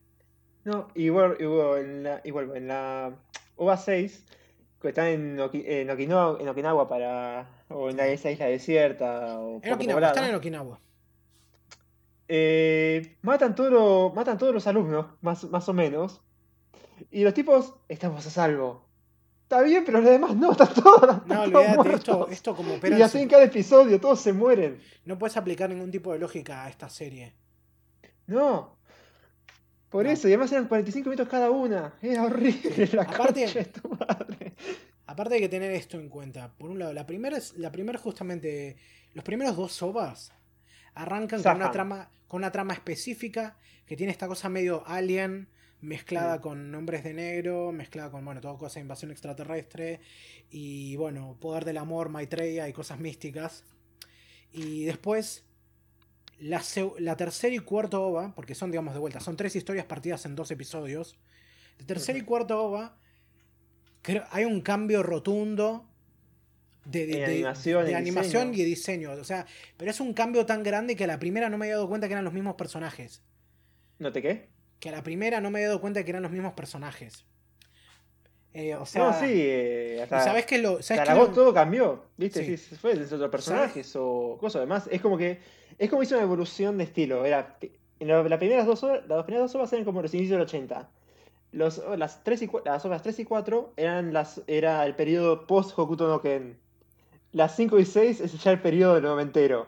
No, 0.64 0.88
igual, 0.94 1.38
igual, 1.40 1.80
en 1.80 2.02
la, 2.02 2.20
igual, 2.24 2.54
en 2.54 2.68
la 2.68 3.16
OVA 3.56 3.76
6, 3.78 4.24
que 4.80 4.88
está 4.88 5.10
en, 5.10 5.38
Oki- 5.38 5.64
en 5.66 5.90
Okinawa, 5.90 6.40
en 6.40 6.48
Okinawa 6.48 6.88
para, 6.88 7.46
o 7.68 7.90
en 7.90 7.96
la- 7.96 8.06
esa 8.08 8.30
isla 8.30 8.46
desierta, 8.46 9.38
o 9.40 9.60
En 9.62 9.72
Okinawa, 9.72 10.06
están 10.08 10.24
en 10.28 10.34
Okinawa. 10.36 10.78
eh, 12.28 13.16
matan, 13.22 13.54
todo 13.54 14.10
matan 14.14 14.38
todos 14.38 14.54
los 14.54 14.66
alumnos, 14.66 15.06
más, 15.22 15.44
más 15.44 15.68
o 15.68 15.72
menos, 15.72 16.20
y 17.10 17.24
los 17.24 17.34
tipos, 17.34 17.74
estamos 17.88 18.26
a 18.26 18.30
salvo. 18.30 18.86
Está 19.44 19.62
bien, 19.62 19.82
pero 19.86 20.00
los 20.00 20.10
demás 20.10 20.36
no, 20.36 20.52
están 20.52 20.74
todos, 20.74 21.02
están 21.02 21.22
No, 21.26 21.34
todos 21.36 21.46
olvídate, 21.46 21.94
esto, 21.94 22.12
muertos. 22.16 22.32
esto 22.32 22.54
como 22.56 22.74
Y 22.86 23.02
así 23.02 23.20
en 23.22 23.28
cada 23.28 23.44
episodio, 23.44 23.98
todos 24.00 24.20
se 24.20 24.32
mueren. 24.34 24.80
No 25.06 25.18
puedes 25.18 25.36
aplicar 25.38 25.70
ningún 25.70 25.90
tipo 25.90 26.12
de 26.12 26.18
lógica 26.18 26.64
a 26.64 26.68
esta 26.68 26.88
serie. 26.90 27.34
No. 28.26 28.77
Por 29.90 30.04
No. 30.04 30.10
eso, 30.10 30.28
y 30.28 30.32
además 30.32 30.52
eran 30.52 30.68
45 30.68 31.08
minutos 31.08 31.28
cada 31.28 31.50
una. 31.50 31.94
Era 32.02 32.24
horrible 32.24 32.88
la 32.92 33.02
Aparte- 33.02 33.46
de 33.46 33.64
tu 33.64 33.88
madre. 33.88 34.52
Aparte 35.06 35.34
hay 35.36 35.40
que 35.40 35.48
tener 35.48 35.72
esto 35.72 35.98
en 35.98 36.08
cuenta. 36.10 36.52
Por 36.58 36.68
un 36.70 36.78
lado, 36.78 36.92
la 36.92 37.06
primera 37.06 37.38
es. 37.38 37.54
La 37.56 37.72
primera 37.72 37.98
justamente. 37.98 38.76
Los 39.14 39.24
primeros 39.24 39.56
dos 39.56 39.72
sobas 39.72 40.32
arrancan 40.94 41.42
con 41.42 41.56
una 41.56 41.70
trama. 41.70 42.10
Con 42.28 42.40
una 42.42 42.52
trama 42.52 42.74
específica. 42.74 43.56
Que 43.86 43.96
tiene 43.96 44.12
esta 44.12 44.28
cosa 44.28 44.50
medio 44.50 44.86
alien. 44.86 45.48
Mezclada 45.80 46.36
Mm. 46.36 46.40
con 46.42 46.70
nombres 46.70 47.02
de 47.04 47.14
negro. 47.14 47.72
Mezclada 47.72 48.10
con, 48.10 48.22
bueno, 48.24 48.42
todo 48.42 48.58
cosa 48.58 48.74
de 48.74 48.80
invasión 48.82 49.10
extraterrestre. 49.10 50.00
Y 50.50 50.96
bueno, 50.96 51.38
poder 51.40 51.64
del 51.64 51.78
amor, 51.78 52.10
Maitreya 52.10 52.68
y 52.68 52.74
cosas 52.74 52.98
místicas. 52.98 53.64
Y 54.52 54.84
después. 54.84 55.44
La, 56.40 57.16
tercera 57.16 57.54
y 57.54 57.58
cuarta 57.58 57.98
ova, 57.98 58.34
porque 58.34 58.54
son, 58.54 58.70
digamos, 58.70 58.94
de 58.94 59.00
vuelta, 59.00 59.18
son 59.20 59.36
tres 59.36 59.56
historias 59.56 59.86
partidas 59.86 60.24
en 60.24 60.34
dos 60.36 60.50
episodios. 60.50 61.16
De 61.78 61.84
tercera 61.84 62.18
y 62.18 62.22
cuarta 62.22 62.56
ova, 62.56 62.96
creo, 64.02 64.24
hay 64.30 64.44
un 64.44 64.60
cambio 64.60 65.02
rotundo 65.02 65.84
de, 66.84 67.06
de- 67.06 67.12
En 67.12 67.18
de- 67.18 67.24
animación, 67.34 67.84
de 67.84 67.90
en 67.90 67.96
animación 67.96 68.50
diseño. 68.52 68.62
y 68.62 68.70
diseño. 68.70 69.12
O 69.12 69.24
sea, 69.24 69.46
pero 69.76 69.90
es 69.90 70.00
un 70.00 70.14
cambio 70.14 70.46
tan 70.46 70.62
grande 70.62 70.94
que 70.96 71.04
a 71.04 71.08
la 71.08 71.18
primera 71.18 71.48
no 71.48 71.58
me 71.58 71.66
había 71.66 71.76
dado 71.76 71.88
cuenta 71.88 72.06
que 72.06 72.12
eran 72.14 72.24
los 72.24 72.34
mismos 72.34 72.54
personajes. 72.54 73.22
¿No 73.98 74.12
te 74.12 74.22
qué? 74.22 74.48
Que 74.80 74.90
a 74.90 74.92
la 74.92 75.02
primera 75.02 75.40
no 75.40 75.50
me 75.50 75.58
había 75.58 75.68
dado 75.68 75.80
cuenta 75.80 76.04
que 76.04 76.10
eran 76.10 76.22
los 76.22 76.30
mismos 76.32 76.52
personajes. 76.54 77.24
Eh, 78.54 78.74
o 78.74 78.86
sea, 78.86 79.04
no, 79.10 79.12
sí, 79.20 79.26
eh, 79.30 79.96
¿y 79.98 80.00
hasta, 80.00 80.20
¿sabes 80.20 80.46
qué 80.46 80.58
lo, 80.58 80.82
sabes 80.82 80.90
hasta 80.92 81.04
qué 81.04 81.08
la 81.10 81.14
voz 81.18 81.28
lo- 81.28 81.34
todo 81.34 81.54
cambió, 81.54 82.04
¿viste? 82.16 82.44
Sí. 82.44 82.56
Sí, 82.56 82.76
fue 82.76 82.94
de 82.94 83.04
otros 83.04 83.30
personajes 83.30 83.94
o 83.96 84.36
cosas 84.40 84.60
demás. 84.62 84.88
Es 84.90 85.00
como 85.00 85.16
que, 85.18 85.38
es 85.78 85.90
como 85.90 86.02
hizo 86.02 86.14
una 86.16 86.24
evolución 86.24 86.78
de 86.78 86.84
estilo. 86.84 87.24
Era, 87.24 87.56
en 88.00 88.08
la- 88.08 88.22
las 88.22 88.38
primeras 88.38 88.66
dos 88.66 88.82
horas, 88.82 89.04
las 89.06 89.24
primeras 89.24 89.48
dos 89.52 89.54
obras 89.56 89.72
eran 89.72 89.84
como 89.84 90.02
los 90.02 90.12
inicios 90.14 90.32
del 90.38 90.42
80. 90.46 90.88
Los, 91.52 91.82
las, 91.96 92.24
tres 92.24 92.42
y, 92.42 92.48
cua- 92.48 92.62
las 92.64 92.84
obras 92.84 93.02
3 93.02 93.18
y 93.20 93.24
4 93.24 93.72
eran 93.76 94.12
las, 94.12 94.42
era 94.46 94.84
el 94.84 94.94
periodo 94.94 95.46
post 95.46 95.78
Hokuto 95.78 96.06
no 96.08 96.20
Ken. 96.20 96.58
Las 97.32 97.54
5 97.56 97.78
y 97.78 97.84
6 97.86 98.20
es 98.20 98.42
ya 98.42 98.50
el 98.50 98.60
periodo 98.60 99.00
noventero. 99.00 99.66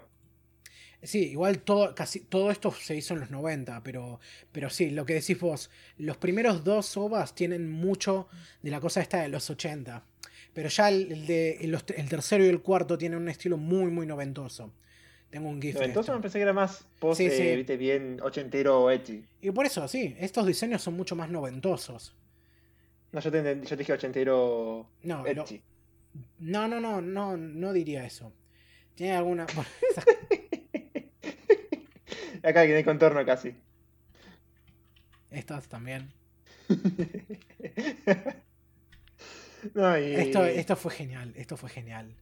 Sí, 1.03 1.31
igual 1.31 1.61
todo, 1.61 1.95
casi 1.95 2.20
todo 2.20 2.51
esto 2.51 2.70
se 2.73 2.95
hizo 2.95 3.15
en 3.15 3.20
los 3.20 3.31
90, 3.31 3.83
pero, 3.83 4.20
pero 4.53 4.69
sí, 4.69 4.91
lo 4.91 5.07
que 5.07 5.15
decís 5.15 5.39
vos, 5.41 5.70
los 5.97 6.19
primeros 6.19 6.62
dos 6.62 6.95
ovas 6.97 7.35
tienen 7.35 7.70
mucho 7.70 8.29
de 8.62 8.70
la 8.70 8.81
cosa 8.81 9.01
esta 9.01 9.23
de 9.23 9.29
los 9.29 9.49
80, 9.49 10.05
pero 10.53 10.69
ya 10.69 10.91
el, 10.91 11.27
de, 11.27 11.53
el, 11.61 12.09
tercero 12.09 12.45
y 12.45 12.49
el 12.49 12.61
cuarto 12.61 12.99
tienen 12.99 13.19
un 13.19 13.29
estilo 13.31 13.57
muy, 13.57 13.91
muy 13.91 14.07
noventoso. 14.07 14.73
Tengo 15.31 15.49
un 15.49 15.62
GIF 15.62 15.81
esto. 15.81 16.12
me 16.12 16.20
pensé 16.20 16.39
que 16.39 16.43
era 16.43 16.53
más 16.53 16.85
post, 16.99 17.20
Sí, 17.20 17.29
eh, 17.31 17.57
viste, 17.57 17.77
bien 17.77 18.19
ochentero 18.23 18.83
o 18.83 18.91
ecchi. 18.91 19.25
Y 19.41 19.53
por 19.53 19.65
eso, 19.65 19.87
sí, 19.89 20.17
estos 20.19 20.45
diseños 20.47 20.83
son 20.83 20.95
mucho 20.95 21.17
más 21.17 21.31
noventosos. 21.31 22.15
No, 23.12 23.20
yo 23.20 23.31
te, 23.31 23.43
yo 23.43 23.69
te 23.69 23.77
dije 23.77 23.93
ochentero 23.93 24.87
No, 25.03 25.25
lo- 25.25 25.45
no, 26.41 26.69
no, 26.69 26.81
no, 26.81 27.01
no, 27.01 27.37
no 27.37 27.73
diría 27.73 28.05
eso. 28.05 28.33
Tiene 28.95 29.15
alguna... 29.15 29.47
bueno, 29.55 29.70
esas- 29.91 30.05
Acá 32.49 32.60
hay 32.60 32.85
contorno 32.85 33.25
casi. 33.25 33.55
estas 35.31 35.69
también. 35.69 36.12
No, 39.75 39.99
y... 39.99 40.15
Esto, 40.15 40.44
esto 40.47 40.75
fue 40.77 40.91
genial, 40.93 41.33
esto 41.36 41.57
fue 41.57 41.69
genial. 41.69 42.15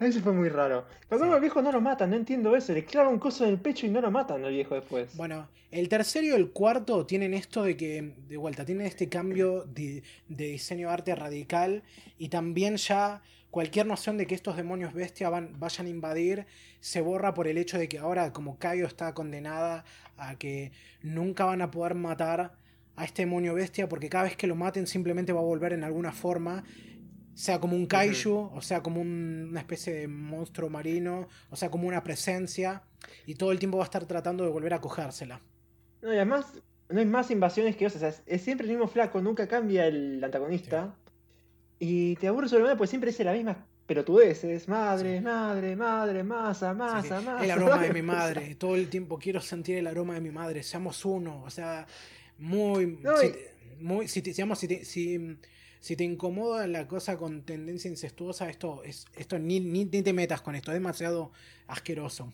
Eso 0.00 0.20
fue 0.20 0.32
muy 0.32 0.48
raro. 0.48 0.84
Pero 1.08 1.24
Sí. 1.24 1.30
al 1.30 1.40
viejo 1.40 1.62
no 1.62 1.70
lo 1.70 1.80
matan, 1.80 2.10
no 2.10 2.16
entiendo 2.16 2.56
eso. 2.56 2.72
Le 2.72 2.84
clavan 2.84 3.12
un 3.14 3.18
coso 3.20 3.44
en 3.44 3.50
el 3.50 3.60
pecho 3.60 3.86
y 3.86 3.90
no 3.90 4.00
lo 4.00 4.10
matan 4.10 4.44
al 4.44 4.50
viejo 4.52 4.74
después. 4.74 5.16
Bueno, 5.16 5.48
el 5.70 5.88
tercero 5.88 6.26
y 6.26 6.30
el 6.30 6.50
cuarto 6.50 7.06
tienen 7.06 7.34
esto 7.34 7.62
de 7.62 7.76
que, 7.76 8.14
de 8.26 8.36
vuelta, 8.36 8.64
tienen 8.64 8.86
este 8.86 9.08
cambio 9.08 9.62
de, 9.64 10.02
de 10.28 10.44
diseño 10.48 10.88
de 10.88 10.94
arte 10.94 11.14
radical 11.14 11.84
y 12.18 12.28
también 12.28 12.76
ya 12.76 13.22
cualquier 13.50 13.86
noción 13.86 14.16
de 14.16 14.26
que 14.26 14.34
estos 14.34 14.56
demonios 14.56 14.92
bestia 14.94 15.28
van, 15.28 15.58
vayan 15.58 15.86
a 15.86 15.90
invadir 15.90 16.46
se 16.80 17.00
borra 17.00 17.34
por 17.34 17.48
el 17.48 17.58
hecho 17.58 17.78
de 17.78 17.88
que 17.88 17.98
ahora 17.98 18.32
como 18.32 18.58
Kaio 18.58 18.86
está 18.86 19.12
condenada 19.14 19.84
a 20.16 20.36
que 20.36 20.72
nunca 21.02 21.44
van 21.44 21.62
a 21.62 21.70
poder 21.70 21.94
matar 21.94 22.52
a 22.96 23.04
este 23.04 23.22
demonio 23.22 23.54
bestia 23.54 23.88
porque 23.88 24.08
cada 24.08 24.24
vez 24.24 24.36
que 24.36 24.46
lo 24.46 24.54
maten 24.56 24.86
simplemente 24.86 25.32
va 25.32 25.40
a 25.40 25.44
volver 25.44 25.72
en 25.72 25.84
alguna 25.84 26.12
forma 26.12 26.64
sea 27.34 27.58
como 27.58 27.74
un 27.74 27.86
kaiju, 27.86 28.50
o 28.52 28.60
sea 28.60 28.82
como 28.82 29.00
un- 29.00 29.46
una 29.50 29.60
especie 29.60 29.94
de 29.94 30.08
monstruo 30.08 30.68
marino, 30.68 31.26
o 31.48 31.56
sea 31.56 31.70
como 31.70 31.88
una 31.88 32.02
presencia, 32.02 32.82
y 33.24 33.34
todo 33.36 33.50
el 33.52 33.58
tiempo 33.58 33.78
va 33.78 33.84
a 33.84 33.86
estar 33.86 34.04
tratando 34.04 34.44
de 34.44 34.50
volver 34.50 34.74
a 34.74 34.80
cogérsela. 34.80 35.40
No, 36.02 36.12
y 36.12 36.16
además, 36.16 36.60
no 36.90 36.98
hay 36.98 37.06
más 37.06 37.30
invasiones 37.30 37.76
que. 37.76 37.86
O 37.86 37.90
sea, 37.90 38.08
es, 38.08 38.22
es 38.26 38.42
siempre 38.42 38.66
el 38.66 38.72
mismo 38.72 38.88
flaco, 38.88 39.22
nunca 39.22 39.48
cambia 39.48 39.86
el 39.86 40.22
antagonista. 40.22 40.94
Y 41.80 42.14
te 42.16 42.28
aburre 42.28 42.48
sobre 42.48 42.76
pues 42.76 42.90
siempre 42.90 43.10
dice 43.10 43.24
la 43.24 43.32
misma 43.32 43.66
pelotudeces. 43.86 44.68
Madre, 44.68 45.16
Sí. 45.18 45.24
madre, 45.24 45.74
madre, 45.74 46.22
masa, 46.22 46.70
Sí, 46.72 46.78
masa, 46.78 47.18
sí. 47.20 47.26
masa. 47.26 47.44
El 47.44 47.50
aroma 47.50 47.82
de 47.82 47.92
mi 47.92 48.02
madre, 48.02 48.54
todo 48.54 48.76
el 48.76 48.88
tiempo 48.88 49.18
quiero 49.18 49.40
sentir 49.40 49.76
el 49.78 49.86
aroma 49.88 50.14
de 50.14 50.20
mi 50.20 50.30
madre, 50.30 50.62
seamos 50.62 51.04
uno, 51.04 51.42
o 51.42 51.50
sea, 51.50 51.86
muy... 52.38 52.98
No, 53.02 53.16
si, 53.16 53.26
y- 53.26 53.30
te, 53.30 53.50
muy 53.80 54.06
si, 54.06 54.22
te, 54.22 54.30
digamos, 54.30 54.58
si, 54.60 54.68
te, 54.68 54.84
si, 54.84 55.36
si 55.80 55.96
te 55.96 56.04
incomoda 56.04 56.66
la 56.68 56.86
cosa 56.86 57.16
con 57.16 57.42
tendencia 57.42 57.90
incestuosa, 57.90 58.48
esto, 58.48 58.84
es, 58.84 59.06
esto 59.16 59.38
ni, 59.38 59.58
ni, 59.58 59.86
ni 59.86 60.02
te 60.02 60.12
metas 60.12 60.42
con 60.42 60.54
esto, 60.54 60.70
es 60.70 60.74
demasiado 60.76 61.32
asqueroso. 61.66 62.32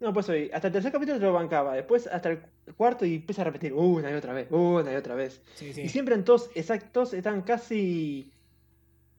No, 0.00 0.12
pues 0.12 0.28
hoy, 0.28 0.50
hasta 0.52 0.66
el 0.66 0.72
tercer 0.72 0.92
capítulo 0.92 1.18
te 1.18 1.24
lo 1.24 1.32
bancaba. 1.32 1.74
Después 1.74 2.06
hasta 2.06 2.28
el 2.30 2.40
cuarto 2.76 3.04
y 3.06 3.14
empieza 3.16 3.42
a 3.42 3.46
repetir 3.46 3.72
una 3.72 4.10
y 4.10 4.14
otra 4.14 4.32
vez, 4.32 4.46
una 4.50 4.92
y 4.92 4.96
otra 4.96 5.14
vez. 5.16 5.40
Sí, 5.56 5.72
sí. 5.72 5.80
Y 5.82 5.88
siempre 5.88 6.14
en 6.14 6.24
todos, 6.24 6.50
exactos, 6.54 7.14
están 7.14 7.42
casi. 7.42 8.30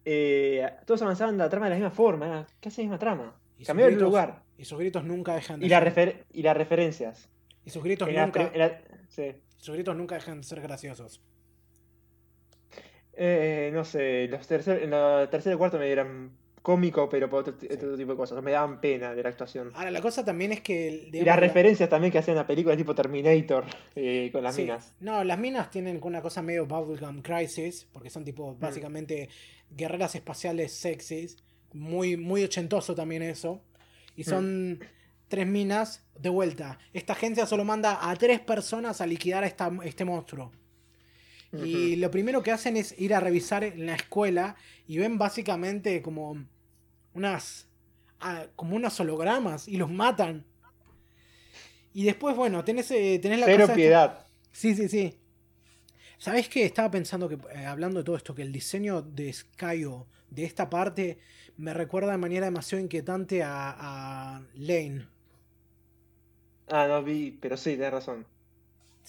Eh, 0.06 0.70
todos 0.86 1.02
avanzaban 1.02 1.38
la 1.38 1.50
trama 1.50 1.68
de 1.68 1.72
la 1.72 1.76
misma 1.76 1.92
forma, 1.92 2.26
era 2.26 2.48
casi 2.60 2.82
la 2.82 2.84
misma 2.84 3.00
trama. 3.00 3.40
Cambiaron 3.66 3.96
el 3.96 4.02
lugar. 4.02 4.44
Y 4.58 4.66
sus 4.66 4.80
gritos 4.80 5.04
nunca 5.04 5.36
dejan 5.36 5.60
de 5.60 5.66
Y, 5.66 5.70
la 5.70 5.94
y 6.32 6.42
las 6.42 6.58
referencias. 6.58 7.30
y 7.66 7.70
sus 7.70 7.84
gritos 7.84 8.10
nunca, 8.10 8.52
sí. 9.10 9.36
sus 9.58 9.76
gritos 9.76 9.96
nunca 9.96 10.16
dejan 10.16 10.42
de 10.42 10.48
ser 10.48 10.62
graciosos. 10.62 11.22
Eh, 13.14 13.70
no 13.74 13.84
sé, 13.84 14.28
los 14.30 14.48
tercer, 14.48 14.84
en 14.84 14.92
la 14.92 15.28
tercera 15.30 15.56
y 15.56 15.58
cuarto 15.58 15.78
me 15.78 15.86
dieron 15.88 16.39
cómico, 16.62 17.10
pero 17.10 17.30
por 17.30 17.42
otro, 17.42 17.54
ti- 17.56 17.68
otro 17.72 17.96
tipo 17.98 18.12
de 18.12 18.18
cosas. 18.18 18.42
Me 18.44 18.52
daban 18.52 18.80
pena 18.82 19.14
de 19.16 19.24
la 19.24 19.30
actuación. 19.30 19.72
Ahora, 19.76 19.92
la 19.92 20.02
cosa 20.02 20.24
también 20.26 20.52
es 20.52 20.62
que... 20.62 21.10
y 21.12 21.18
las 21.18 21.26
la- 21.26 21.36
referencias 21.38 21.90
también 21.90 22.12
que 22.12 22.18
hacían 22.20 22.38
a 22.38 22.46
películas 22.48 22.78
tipo 22.78 22.94
Terminator 22.96 23.66
eh, 23.96 24.30
con 24.32 24.44
las 24.44 24.56
Sí. 24.56 24.64
minas. 24.64 24.94
No, 25.00 25.24
las 25.24 25.38
minas 25.40 25.72
tienen 25.72 26.00
una 26.04 26.22
cosa 26.22 26.42
medio 26.42 26.66
Bubblegum 26.66 27.22
Crisis, 27.22 27.88
porque 27.92 28.10
son 28.10 28.24
tipo 28.24 28.54
Mm. 28.54 28.60
básicamente 28.60 29.30
guerreras 29.72 30.16
espaciales 30.16 30.72
sexys, 30.74 31.38
muy, 31.74 32.18
muy 32.18 32.44
ochentoso 32.44 32.96
también 32.96 33.22
eso. 33.22 33.62
Y 34.16 34.24
son 34.24 34.80
tres 35.28 35.46
minas 35.48 36.04
de 36.20 36.30
vuelta. 36.30 36.80
Esta 36.94 37.14
agencia 37.14 37.46
solo 37.46 37.64
manda 37.64 38.10
a 38.10 38.16
tres 38.16 38.40
personas 38.40 39.00
a 39.02 39.06
liquidar 39.06 39.44
a 39.44 39.48
esta- 39.48 39.72
este 39.84 40.04
monstruo. 40.04 40.52
Y 41.52 41.96
lo 41.96 42.12
primero 42.12 42.44
que 42.44 42.52
hacen 42.52 42.78
es 42.78 42.94
ir 43.00 43.14
a 43.14 43.20
revisar 43.20 43.64
en 43.64 43.88
la 43.88 43.96
escuela 43.96 44.56
y 44.88 45.00
ven 45.00 45.18
básicamente 45.18 46.02
como 46.04 46.46
unas 47.14 47.68
ah, 48.20 48.46
como 48.56 48.76
unos 48.76 49.00
hologramas 49.00 49.68
y 49.68 49.78
los 49.78 49.90
matan. 49.90 50.46
Y 51.94 52.04
después, 52.04 52.36
bueno, 52.36 52.64
tenés, 52.64 52.92
eh, 52.92 53.20
tenés 53.20 53.40
la 53.40 53.48
Cero 53.48 53.64
cosa 53.64 53.74
piedad. 53.74 54.28
Sí, 54.52 54.76
sí, 54.76 54.88
sí. 54.88 55.20
¿Sabés 56.20 56.50
qué? 56.50 56.66
Estaba 56.66 56.92
pensando 56.92 57.28
que, 57.28 57.40
eh, 57.56 57.66
hablando 57.66 58.00
de 58.00 58.04
todo 58.04 58.16
esto, 58.16 58.36
que 58.36 58.44
el 58.44 58.52
diseño 58.52 59.02
de 59.02 59.34
Skyo 59.34 60.06
de 60.30 60.44
esta 60.44 60.70
parte 60.70 61.18
me 61.58 61.74
recuerda 61.74 62.12
de 62.12 62.18
manera 62.18 62.46
demasiado 62.46 62.84
inquietante 62.84 63.42
a, 63.42 63.76
a 64.36 64.42
Lane. 64.54 65.08
Ah, 66.68 66.88
no 66.88 67.02
vi, 67.04 67.32
pero 67.32 67.58
sí, 67.58 67.72
tenés 67.72 67.92
razón. 67.92 68.28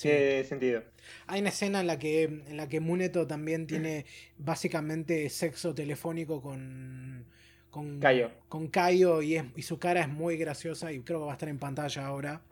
Sí. 0.03 0.09
Tiene 0.09 0.45
sentido. 0.45 0.83
Hay 1.27 1.41
una 1.41 1.51
escena 1.51 1.81
en 1.81 1.87
la 1.87 1.99
que, 1.99 2.25
en 2.25 2.57
la 2.57 2.69
que 2.69 2.81
Muneto 2.81 3.27
también 3.27 3.67
tiene 3.67 4.07
básicamente 4.39 5.29
sexo 5.31 5.75
telefónico 5.75 6.41
con. 6.43 7.27
Con 7.70 8.01
Cayo. 8.01 8.31
Con 8.49 8.69
Cayo 8.69 9.23
y, 9.23 9.37
es- 9.37 9.45
y 9.57 9.62
su 9.62 9.79
cara 9.79 10.01
es 10.01 10.09
muy 10.09 10.37
graciosa 10.37 10.93
y 10.93 11.01
creo 11.03 11.20
que 11.20 11.27
va 11.27 11.33
a 11.33 11.35
estar 11.35 11.49
en 11.49 11.59
pantalla 11.59 12.07
ahora. 12.07 12.43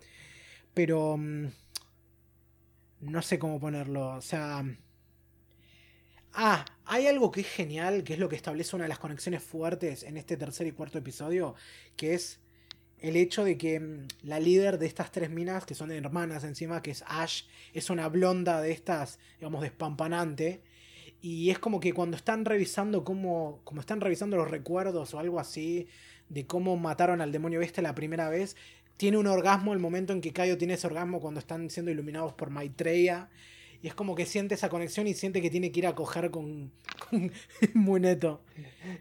Pero. 0.74 1.16
mm, 1.16 1.46
No 3.00 3.22
sé 3.22 3.38
cómo 3.38 3.58
ponerlo. 3.60 4.10
O 4.16 4.20
sea. 4.20 4.64
Ah, 6.32 6.64
hay 6.84 7.06
algo 7.06 7.30
que 7.30 7.40
es 7.40 7.48
genial, 7.48 8.04
que 8.04 8.12
es 8.14 8.18
lo 8.18 8.28
que 8.28 8.36
establece 8.36 8.76
una 8.76 8.84
de 8.84 8.88
las 8.90 8.98
conexiones 8.98 9.42
fuertes 9.42 10.02
en 10.02 10.16
este 10.16 10.36
tercer 10.36 10.66
y 10.66 10.72
cuarto 10.72 10.98
episodio, 10.98 11.54
que 11.96 12.14
es 12.14 12.40
el 13.00 13.16
hecho 13.16 13.44
de 13.44 13.56
que 13.56 13.80
mm, 13.80 14.06
la 14.22 14.40
líder 14.40 14.78
de 14.78 14.86
estas 14.86 15.12
tres 15.12 15.30
minas, 15.30 15.66
que 15.66 15.74
son 15.74 15.90
hermanas 15.92 16.44
encima, 16.44 16.82
que 16.82 16.90
es 16.90 17.04
Ash, 17.06 17.42
es 17.72 17.90
una 17.90 18.08
blonda 18.08 18.60
de 18.60 18.72
estas, 18.72 19.18
digamos, 19.38 19.62
despampanante. 19.62 20.62
Y 21.20 21.50
es 21.50 21.58
como 21.58 21.80
que 21.80 21.92
cuando 21.92 22.16
están 22.16 22.44
revisando 22.44 23.04
cómo, 23.04 23.60
como 23.64 23.80
están 23.80 24.00
revisando 24.00 24.36
los 24.36 24.50
recuerdos 24.50 25.14
o 25.14 25.18
algo 25.18 25.40
así, 25.40 25.88
de 26.28 26.46
cómo 26.46 26.76
mataron 26.76 27.20
al 27.20 27.32
demonio 27.32 27.60
bestia 27.60 27.82
la 27.82 27.94
primera 27.94 28.28
vez, 28.28 28.56
tiene 28.96 29.16
un 29.16 29.26
orgasmo 29.26 29.72
el 29.72 29.78
momento 29.78 30.12
en 30.12 30.20
que 30.20 30.32
Kaio 30.32 30.58
tiene 30.58 30.74
ese 30.74 30.86
orgasmo 30.86 31.20
cuando 31.20 31.40
están 31.40 31.70
siendo 31.70 31.90
iluminados 31.90 32.32
por 32.34 32.50
Maitreya. 32.50 33.30
Y 33.80 33.86
es 33.86 33.94
como 33.94 34.16
que 34.16 34.26
siente 34.26 34.56
esa 34.56 34.68
conexión 34.68 35.06
y 35.06 35.14
siente 35.14 35.40
que 35.40 35.50
tiene 35.50 35.70
que 35.70 35.78
ir 35.80 35.86
a 35.86 35.94
coger 35.94 36.30
con, 36.30 36.72
con 37.10 37.32
Muneto. 37.74 38.42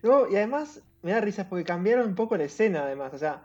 No, 0.04 0.30
y 0.30 0.36
además 0.36 0.82
me 1.02 1.12
da 1.12 1.22
risas 1.22 1.48
porque 1.48 1.64
cambiaron 1.64 2.08
un 2.08 2.16
poco 2.16 2.38
la 2.38 2.44
escena, 2.44 2.84
además. 2.84 3.12
O 3.14 3.18
sea, 3.18 3.44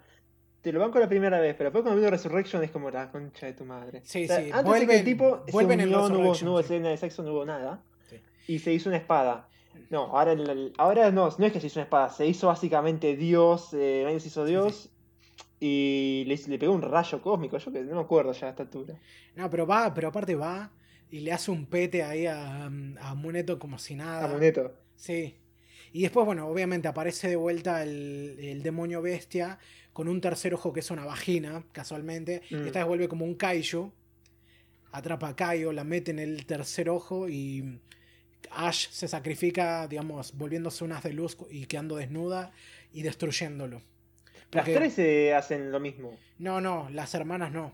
te 0.62 0.72
lo 0.72 0.80
banco 0.80 0.98
la 0.98 1.08
primera 1.08 1.40
vez, 1.40 1.54
pero 1.56 1.68
después 1.70 1.82
cuando 1.82 1.98
vino 2.00 2.10
Resurrection 2.10 2.62
es 2.62 2.70
como 2.70 2.90
la 2.90 3.10
concha 3.10 3.46
de 3.46 3.52
tu 3.52 3.64
madre. 3.64 4.00
Sí, 4.04 4.24
O 4.24 4.26
sea, 4.28 4.40
sí, 4.42 4.50
Antes 4.52 4.80
de 4.80 4.86
que 4.86 4.96
el 4.98 5.04
tipo 5.04 5.44
se 5.46 5.58
en 5.60 5.66
unió, 5.66 6.08
no 6.08 6.18
hubo, 6.20 6.34
no 6.42 6.50
hubo 6.52 6.60
escena 6.60 6.88
de 6.90 6.96
sexo, 6.96 7.22
no 7.22 7.32
hubo 7.32 7.44
nada. 7.44 7.82
Sí. 8.08 8.16
Y 8.48 8.58
se 8.60 8.72
hizo 8.72 8.88
una 8.88 8.98
espada. 8.98 9.48
No, 9.90 10.16
ahora, 10.16 10.32
el- 10.32 10.48
el- 10.48 10.72
ahora 10.78 11.10
no, 11.10 11.28
no 11.36 11.46
es 11.46 11.52
que 11.52 11.60
se 11.60 11.66
hizo 11.66 11.80
una 11.80 11.84
espada, 11.84 12.08
se 12.10 12.26
hizo 12.26 12.46
básicamente 12.46 13.16
Dios, 13.16 13.70
eh, 13.74 14.02
nadie 14.04 14.20
se 14.20 14.28
hizo 14.28 14.44
Dios. 14.44 14.90
Y 15.60 16.24
le, 16.26 16.36
le 16.48 16.58
pegó 16.58 16.72
un 16.74 16.82
rayo 16.82 17.22
cósmico, 17.22 17.56
yo 17.58 17.72
que 17.72 17.82
no 17.82 17.94
me 17.96 18.00
acuerdo 18.02 18.32
ya 18.32 18.48
a 18.48 18.50
esta 18.50 18.64
altura. 18.64 18.94
No, 19.36 19.48
pero 19.48 19.66
va, 19.66 19.92
pero 19.94 20.08
aparte 20.08 20.34
va 20.34 20.70
y 21.10 21.20
le 21.20 21.32
hace 21.32 21.50
un 21.50 21.66
pete 21.66 22.02
ahí 22.02 22.26
a, 22.26 22.64
a 22.66 23.14
Muneto 23.14 23.58
como 23.58 23.78
si 23.78 23.94
nada. 23.94 24.24
A 24.24 24.28
Muneto. 24.28 24.72
Sí. 24.96 25.36
Y 25.92 26.02
después, 26.02 26.24
bueno, 26.26 26.48
obviamente 26.48 26.88
aparece 26.88 27.28
de 27.28 27.36
vuelta 27.36 27.82
el, 27.82 28.36
el 28.40 28.62
demonio 28.62 29.02
bestia 29.02 29.58
con 29.92 30.08
un 30.08 30.20
tercer 30.20 30.54
ojo 30.54 30.72
que 30.72 30.80
es 30.80 30.90
una 30.90 31.04
vagina, 31.04 31.64
casualmente. 31.72 32.42
Mm. 32.50 32.66
Esta 32.66 32.80
vez 32.80 32.88
vuelve 32.88 33.08
como 33.08 33.24
un 33.24 33.34
kaiju. 33.34 33.92
Atrapa 34.92 35.28
a 35.28 35.36
Kaio, 35.36 35.72
la 35.72 35.84
mete 35.84 36.10
en 36.10 36.18
el 36.18 36.44
tercer 36.44 36.90
ojo 36.90 37.26
y 37.28 37.80
Ash 38.50 38.88
se 38.90 39.08
sacrifica, 39.08 39.88
digamos, 39.88 40.36
volviéndose 40.36 40.84
unas 40.84 41.02
de 41.02 41.14
luz 41.14 41.38
y 41.50 41.64
quedando 41.64 41.96
desnuda 41.96 42.52
y 42.92 43.02
destruyéndolo. 43.02 43.80
Las 44.50 44.66
tres 44.66 44.98
eh, 44.98 45.32
hacen 45.34 45.72
lo 45.72 45.80
mismo. 45.80 46.18
No, 46.38 46.60
no, 46.60 46.90
las 46.90 47.14
hermanas 47.14 47.52
no. 47.52 47.72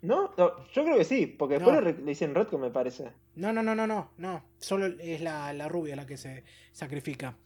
¿No? 0.00 0.32
No, 0.38 0.64
yo 0.72 0.84
creo 0.84 0.96
que 0.96 1.04
sí, 1.04 1.26
porque 1.26 1.56
después 1.56 1.74
No. 1.74 1.82
le, 1.82 1.92
dicen 1.92 2.34
Redcon, 2.34 2.60
me 2.62 2.70
parece. 2.70 3.10
No, 3.34 3.52
no, 3.52 3.62
no, 3.62 3.74
no, 3.74 3.86
no, 3.86 4.12
no. 4.16 4.44
Solo 4.58 4.86
es 4.86 5.20
la, 5.20 5.52
la 5.52 5.68
rubia 5.68 5.96
la 5.96 6.06
que 6.06 6.16
se 6.16 6.44
sacrifica. 6.72 7.36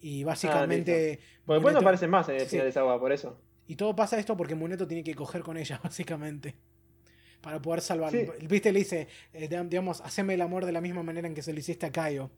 Y 0.00 0.22
Ah, 0.22 0.26
básicamente. 0.26 1.20
Porque 1.46 1.56
después 1.58 1.74
no 1.74 1.80
aparecen 1.80 2.10
más 2.10 2.28
en 2.28 2.36
el 2.36 2.40
Sí. 2.42 2.48
final 2.50 2.66
de 2.66 2.70
esa 2.70 2.80
agua, 2.80 2.98
por 3.00 3.12
eso. 3.12 3.40
Y 3.66 3.76
todo 3.76 3.96
pasa 3.96 4.18
esto 4.18 4.36
porque 4.36 4.54
Muneto 4.54 4.86
tiene 4.86 5.02
que 5.02 5.14
coger 5.14 5.42
con 5.42 5.56
ella, 5.56 5.80
básicamente. 5.84 6.54
Para 7.40 7.60
poder 7.60 7.80
salvarlo. 7.80 8.18
Sí. 8.20 8.46
Viste, 8.46 8.72
le 8.72 8.78
dice, 8.80 9.08
eh, 9.32 9.48
digam- 9.48 9.68
digamos, 9.68 10.00
haceme 10.02 10.34
el 10.34 10.40
amor 10.42 10.64
de 10.66 10.72
la 10.72 10.80
misma 10.80 11.02
manera 11.02 11.26
en 11.28 11.34
que 11.34 11.42
se 11.42 11.52
lo 11.52 11.58
hiciste 11.58 11.86
a 11.86 11.92
Caio. 11.92 12.30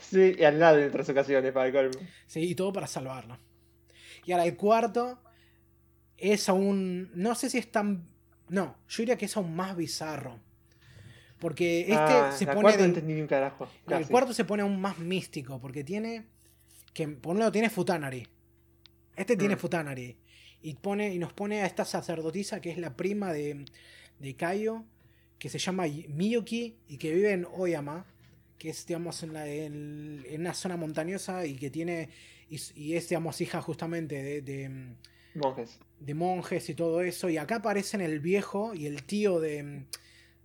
Sí, 0.00 0.34
y 0.38 0.44
al 0.44 0.58
lado 0.60 0.78
en 0.78 0.88
otras 0.88 1.08
ocasiones, 1.08 1.52
para 1.52 1.66
el 1.66 1.72
colmo. 1.72 2.06
Sí, 2.26 2.40
y 2.40 2.54
todo 2.54 2.72
para 2.72 2.86
salvarlo. 2.86 3.38
Y 4.24 4.32
ahora 4.32 4.44
el 4.44 4.56
cuarto 4.56 5.20
es 6.16 6.48
aún. 6.48 7.10
No 7.14 7.34
sé 7.34 7.50
si 7.50 7.58
es 7.58 7.70
tan. 7.70 8.06
No, 8.48 8.76
yo 8.88 9.02
diría 9.02 9.16
que 9.18 9.24
es 9.26 9.36
aún 9.36 9.54
más 9.56 9.76
bizarro. 9.76 10.38
Porque 11.40 11.82
este 11.82 11.94
ah, 11.94 12.32
se 12.32 12.46
pone. 12.46 12.76
ni 13.02 13.20
un 13.20 13.26
carajo. 13.28 13.68
El 13.88 14.06
cuarto 14.08 14.32
se 14.32 14.44
pone 14.44 14.62
aún 14.62 14.80
más 14.80 14.98
místico, 14.98 15.60
porque 15.60 15.84
tiene. 15.84 16.26
Que 16.94 17.06
por 17.08 17.32
un 17.34 17.38
lado 17.40 17.52
tiene 17.52 17.70
Futanari. 17.70 18.26
Este 19.16 19.36
tiene 19.36 19.56
Mm. 19.56 19.58
Futanari. 19.58 20.16
Y, 20.62 20.74
pone, 20.74 21.14
y 21.14 21.18
nos 21.18 21.32
pone 21.32 21.62
a 21.62 21.66
esta 21.66 21.84
sacerdotisa 21.84 22.60
que 22.60 22.70
es 22.70 22.78
la 22.78 22.96
prima 22.96 23.32
de, 23.32 23.64
de 24.18 24.34
Kaio, 24.34 24.84
que 25.38 25.48
se 25.48 25.58
llama 25.58 25.84
Miyuki 26.08 26.76
y 26.88 26.98
que 26.98 27.14
vive 27.14 27.32
en 27.32 27.46
Oyama, 27.56 28.06
que 28.58 28.70
es, 28.70 28.84
digamos, 28.86 29.22
en, 29.22 29.32
la, 29.34 29.46
en, 29.46 30.24
en 30.28 30.40
una 30.40 30.54
zona 30.54 30.76
montañosa 30.76 31.46
y 31.46 31.54
que 31.56 31.70
tiene. 31.70 32.08
Y, 32.50 32.60
y 32.74 32.94
es, 32.94 33.08
digamos, 33.08 33.40
hija 33.40 33.60
justamente 33.62 34.20
de, 34.22 34.42
de, 34.42 34.94
Monjes. 35.34 35.78
de 36.00 36.14
monjes 36.14 36.68
y 36.70 36.74
todo 36.74 37.02
eso. 37.02 37.28
Y 37.28 37.36
acá 37.36 37.56
aparecen 37.56 38.00
el 38.00 38.18
viejo 38.20 38.74
y 38.74 38.86
el 38.86 39.04
tío 39.04 39.38
de, 39.38 39.84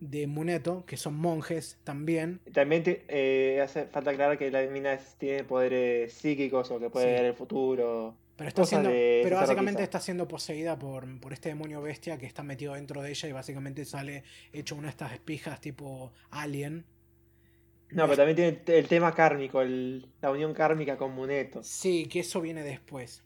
de 0.09 0.27
Muneto, 0.27 0.85
que 0.85 0.97
son 0.97 1.15
monjes 1.15 1.77
también. 1.83 2.39
También 2.51 2.83
eh, 2.85 3.59
hace 3.63 3.85
falta 3.85 4.11
aclarar 4.11 4.37
que 4.37 4.51
la 4.51 4.61
mina 4.63 4.97
tiene 5.17 5.43
poderes 5.43 6.13
psíquicos 6.13 6.69
o 6.71 6.79
que 6.79 6.89
puede 6.89 7.05
Sí. 7.07 7.11
ver 7.13 7.25
el 7.25 7.33
futuro. 7.33 8.15
Pero, 8.35 8.47
está 8.47 8.65
siendo, 8.65 8.89
pero 8.89 9.35
básicamente 9.35 9.83
está 9.83 9.99
siendo 9.99 10.27
poseída 10.27 10.77
por, 10.77 11.19
por 11.19 11.33
este 11.33 11.49
demonio 11.49 11.81
bestia 11.81 12.17
que 12.17 12.25
está 12.25 12.41
metido 12.43 12.73
dentro 12.73 13.01
de 13.01 13.11
ella 13.11 13.29
y 13.29 13.31
básicamente 13.31 13.85
sale 13.85 14.23
hecho 14.51 14.75
una 14.75 14.87
de 14.87 14.89
estas 14.89 15.13
espijas 15.13 15.61
tipo 15.61 16.11
alien. 16.31 16.83
No, 17.91 18.05
pero 18.05 18.17
también 18.17 18.35
tiene 18.65 18.79
el 18.79 18.87
tema 18.87 19.13
kármico, 19.13 19.61
el- 19.61 20.07
la 20.19 20.31
unión 20.31 20.53
kármica 20.55 20.97
con 20.97 21.13
Muneto. 21.13 21.61
Sí, 21.63 22.07
que 22.07 22.21
eso 22.21 22.41
viene 22.41 22.63
después. 22.63 23.23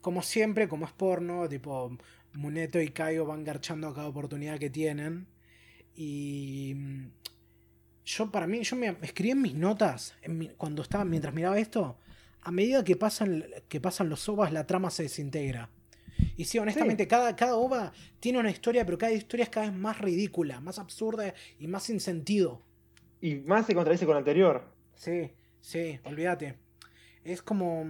Como 0.00 0.22
siempre, 0.22 0.66
como 0.66 0.86
es 0.86 0.92
porno, 0.92 1.46
tipo 1.48 1.96
Muneto 2.32 2.80
y 2.80 2.88
Kaio 2.88 3.26
van 3.26 3.44
garchando 3.44 3.88
a 3.88 3.94
cada 3.94 4.08
oportunidad 4.08 4.58
que 4.58 4.70
tienen. 4.70 5.26
Y 5.96 6.74
mm, 6.76 7.10
yo 8.04 8.30
para 8.30 8.46
mí, 8.46 8.62
yo 8.62 8.76
me 8.76 8.96
escribí 9.02 9.30
en 9.32 9.42
mis 9.42 9.54
notas 9.54 10.14
en 10.22 10.38
mi- 10.38 10.48
cuando 10.50 10.82
estaba, 10.82 11.04
mientras 11.04 11.34
miraba 11.34 11.58
esto, 11.58 11.98
a 12.42 12.50
medida 12.52 12.84
que 12.84 12.94
pasan, 12.96 13.44
que 13.68 13.80
pasan 13.80 14.08
los 14.08 14.28
ovas, 14.28 14.52
la 14.52 14.66
trama 14.66 14.90
se 14.90 15.04
desintegra. 15.04 15.70
Y 16.36 16.44
sí, 16.44 16.58
honestamente, 16.58 17.06
Cada, 17.08 17.34
cada 17.34 17.56
ova 17.56 17.92
tiene 18.20 18.38
una 18.38 18.50
historia, 18.50 18.84
pero 18.84 18.98
cada 18.98 19.12
historia 19.12 19.44
es 19.44 19.48
cada 19.50 19.66
vez 19.70 19.74
más 19.76 19.98
ridícula, 19.98 20.60
más 20.60 20.78
absurda 20.78 21.34
y 21.58 21.66
más 21.66 21.82
sin 21.84 21.98
sentido. 21.98 22.62
Y 23.20 23.36
más 23.36 23.66
se 23.66 23.74
contradice 23.74 24.04
con 24.04 24.14
la 24.14 24.18
anterior. 24.18 24.70
Sí, 24.94 25.30
sí, 25.60 25.98
olvídate. 26.04 26.56
Es 27.24 27.42
como, 27.42 27.86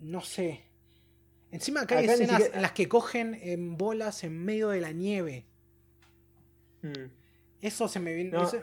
no 0.00 0.20
sé. 0.22 0.62
Encima 1.52 1.82
acá 1.82 1.98
hay 1.98 2.04
Acá 2.04 2.14
escenas 2.14 2.36
siquiera- 2.36 2.56
en 2.56 2.62
las 2.62 2.72
que 2.72 2.88
cogen 2.88 3.38
en 3.40 3.76
bolas 3.76 4.24
en 4.24 4.44
medio 4.44 4.70
de 4.70 4.80
la 4.80 4.92
nieve. 4.92 5.46
Mm. 6.82 7.10
Eso 7.60 7.88
se 7.88 8.00
me 8.00 8.14
viene... 8.14 8.30
No. 8.30 8.44
eso- 8.44 8.62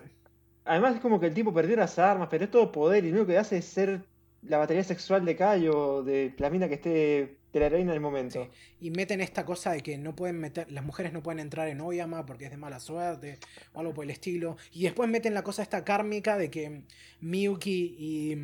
Además 0.63 0.95
es 0.95 1.01
como 1.01 1.19
que 1.19 1.25
el 1.25 1.33
tipo 1.33 1.51
perdió 1.53 1.75
las 1.75 1.97
armas, 1.97 2.29
perdió 2.29 2.47
todo 2.49 2.71
poder 2.71 3.03
y 3.03 3.09
lo 3.09 3.15
único 3.17 3.27
que 3.31 3.37
hace 3.37 3.57
es 3.57 3.65
ser 3.65 4.03
la 4.43 4.57
batería 4.59 4.83
sexual 4.83 5.25
de 5.25 5.35
Cayo, 5.35 6.03
de 6.03 6.33
la 6.37 6.49
mina 6.51 6.67
que 6.67 6.75
esté 6.75 7.37
de 7.51 7.59
la 7.59 7.67
reina 7.67 7.91
del 7.93 7.99
momento. 7.99 8.47
Y 8.79 8.91
meten 8.91 9.21
esta 9.21 9.43
cosa 9.43 9.71
de 9.71 9.81
que 9.81 9.97
no 9.97 10.15
pueden 10.15 10.39
meter, 10.39 10.71
las 10.71 10.85
mujeres 10.85 11.13
no 11.13 11.21
pueden 11.23 11.39
entrar 11.39 11.67
en 11.67 11.81
Oyama 11.81 12.25
porque 12.27 12.45
es 12.45 12.51
de 12.51 12.57
mala 12.57 12.79
suerte 12.79 13.39
o 13.73 13.79
algo 13.79 13.93
por 13.93 14.03
el 14.05 14.11
estilo. 14.11 14.55
Y 14.71 14.83
después 14.83 15.09
meten 15.09 15.33
la 15.33 15.43
cosa 15.43 15.63
esta 15.63 15.83
kármica 15.83 16.37
de 16.37 16.49
que 16.51 16.83
Miyuki 17.21 17.95
y, 17.97 18.35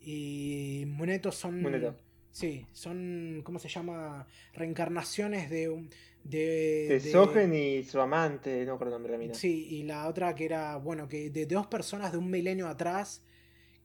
y 0.00 0.86
Muneto 0.86 1.32
son... 1.32 1.60
Muneto. 1.60 1.96
Sí, 2.30 2.66
son, 2.72 3.40
¿cómo 3.44 3.58
se 3.58 3.68
llama? 3.68 4.26
Reencarnaciones 4.54 5.50
de... 5.50 5.88
De, 6.28 7.00
Sogen 7.12 7.54
y 7.54 7.82
su 7.84 8.00
amante, 8.00 8.64
no 8.64 8.72
recuerdo 8.72 8.96
el 8.96 9.02
nombre 9.02 9.12
de 9.12 9.18
la 9.18 9.22
mina. 9.22 9.34
Sí, 9.34 9.66
y 9.70 9.82
la 9.84 10.08
otra 10.08 10.34
que 10.34 10.44
era, 10.44 10.76
bueno, 10.76 11.08
que 11.08 11.30
de 11.30 11.46
dos 11.46 11.66
personas 11.66 12.12
de 12.12 12.18
un 12.18 12.30
milenio 12.30 12.66
atrás 12.68 13.22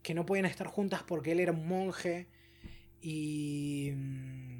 que 0.01 0.13
no 0.13 0.25
podían 0.25 0.45
estar 0.45 0.67
juntas 0.67 1.03
porque 1.03 1.31
él 1.33 1.39
era 1.39 1.51
un 1.51 1.67
monje 1.67 2.27
y... 3.01 3.91
mm, 3.95 4.51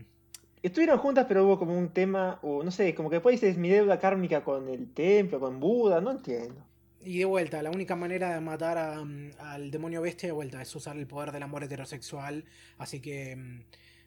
Estuvieron 0.64 1.00
juntas, 1.00 1.26
pero 1.28 1.44
hubo 1.44 1.58
como 1.58 1.76
un 1.76 1.90
tema, 1.90 2.38
o 2.44 2.64
no 2.64 2.70
sé, 2.70 2.94
como 2.94 3.10
que 3.10 3.16
después 3.16 3.42
dices 3.42 3.58
mi 3.58 3.68
deuda 3.68 3.98
kármica 3.98 4.44
con 4.44 4.70
el 4.70 4.94
templo, 4.94 5.40
con 5.40 5.60
Buda, 5.60 6.02
no 6.02 6.12
entiendo. 6.12 6.64
Y 7.04 7.18
de 7.18 7.26
vuelta, 7.26 7.64
la 7.64 7.72
única 7.72 7.96
manera 7.96 8.36
de 8.36 8.42
matar 8.42 8.78
a, 8.78 9.04
mm, 9.04 9.32
al 9.40 9.72
demonio 9.72 10.04
bestia 10.04 10.28
de 10.28 10.34
vuelta 10.34 10.62
es 10.62 10.76
usar 10.76 10.98
el 10.98 11.08
poder 11.08 11.32
del 11.32 11.42
amor 11.42 11.64
heterosexual, 11.64 12.46
así 12.78 13.00
que 13.00 13.36
mm, 13.36 13.64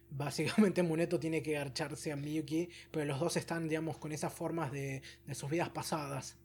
básicamente 0.09 0.83
Muneto 0.83 1.19
tiene 1.19 1.41
que 1.41 1.53
garcharse 1.53 2.11
a 2.11 2.15
Miyuki, 2.15 2.69
pero 2.91 3.05
los 3.05 3.19
dos 3.19 3.37
están, 3.37 3.67
digamos, 3.67 3.97
con 3.97 4.11
esas 4.11 4.33
formas 4.33 4.71
de, 4.71 5.01
de 5.25 5.35
sus 5.35 5.49
vidas 5.49 5.69
pasadas. 5.69 6.37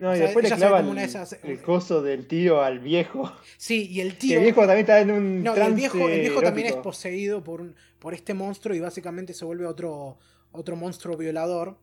No, 0.00 0.10
O 0.10 0.14
y 0.14 0.16
sea, 0.16 0.26
después 0.26 0.42
le 0.50 0.54
el, 0.66 0.98
esas- 0.98 1.38
el 1.44 1.62
coso 1.62 2.02
del 2.02 2.26
tío 2.26 2.60
al 2.62 2.80
viejo. 2.80 3.32
Sí, 3.56 3.86
y 3.88 4.00
el 4.00 4.12
Que 4.14 4.18
tío... 4.18 4.38
el 4.38 4.42
viejo 4.44 4.60
también 4.62 4.80
está 4.80 5.00
en 5.00 5.10
un 5.12 5.42
No, 5.44 5.50
el 5.52 5.56
trance 5.56 5.74
viejo, 5.76 6.08
el 6.08 6.20
viejo 6.20 6.42
también 6.42 6.66
es 6.66 6.74
poseído 6.76 7.44
por, 7.44 7.60
un- 7.60 7.76
por 8.00 8.12
este 8.12 8.34
monstruo 8.34 8.74
y 8.74 8.80
básicamente 8.80 9.32
se 9.34 9.44
vuelve 9.44 9.66
otro, 9.66 10.18
otro 10.50 10.74
monstruo 10.76 11.16
violador 11.16 11.78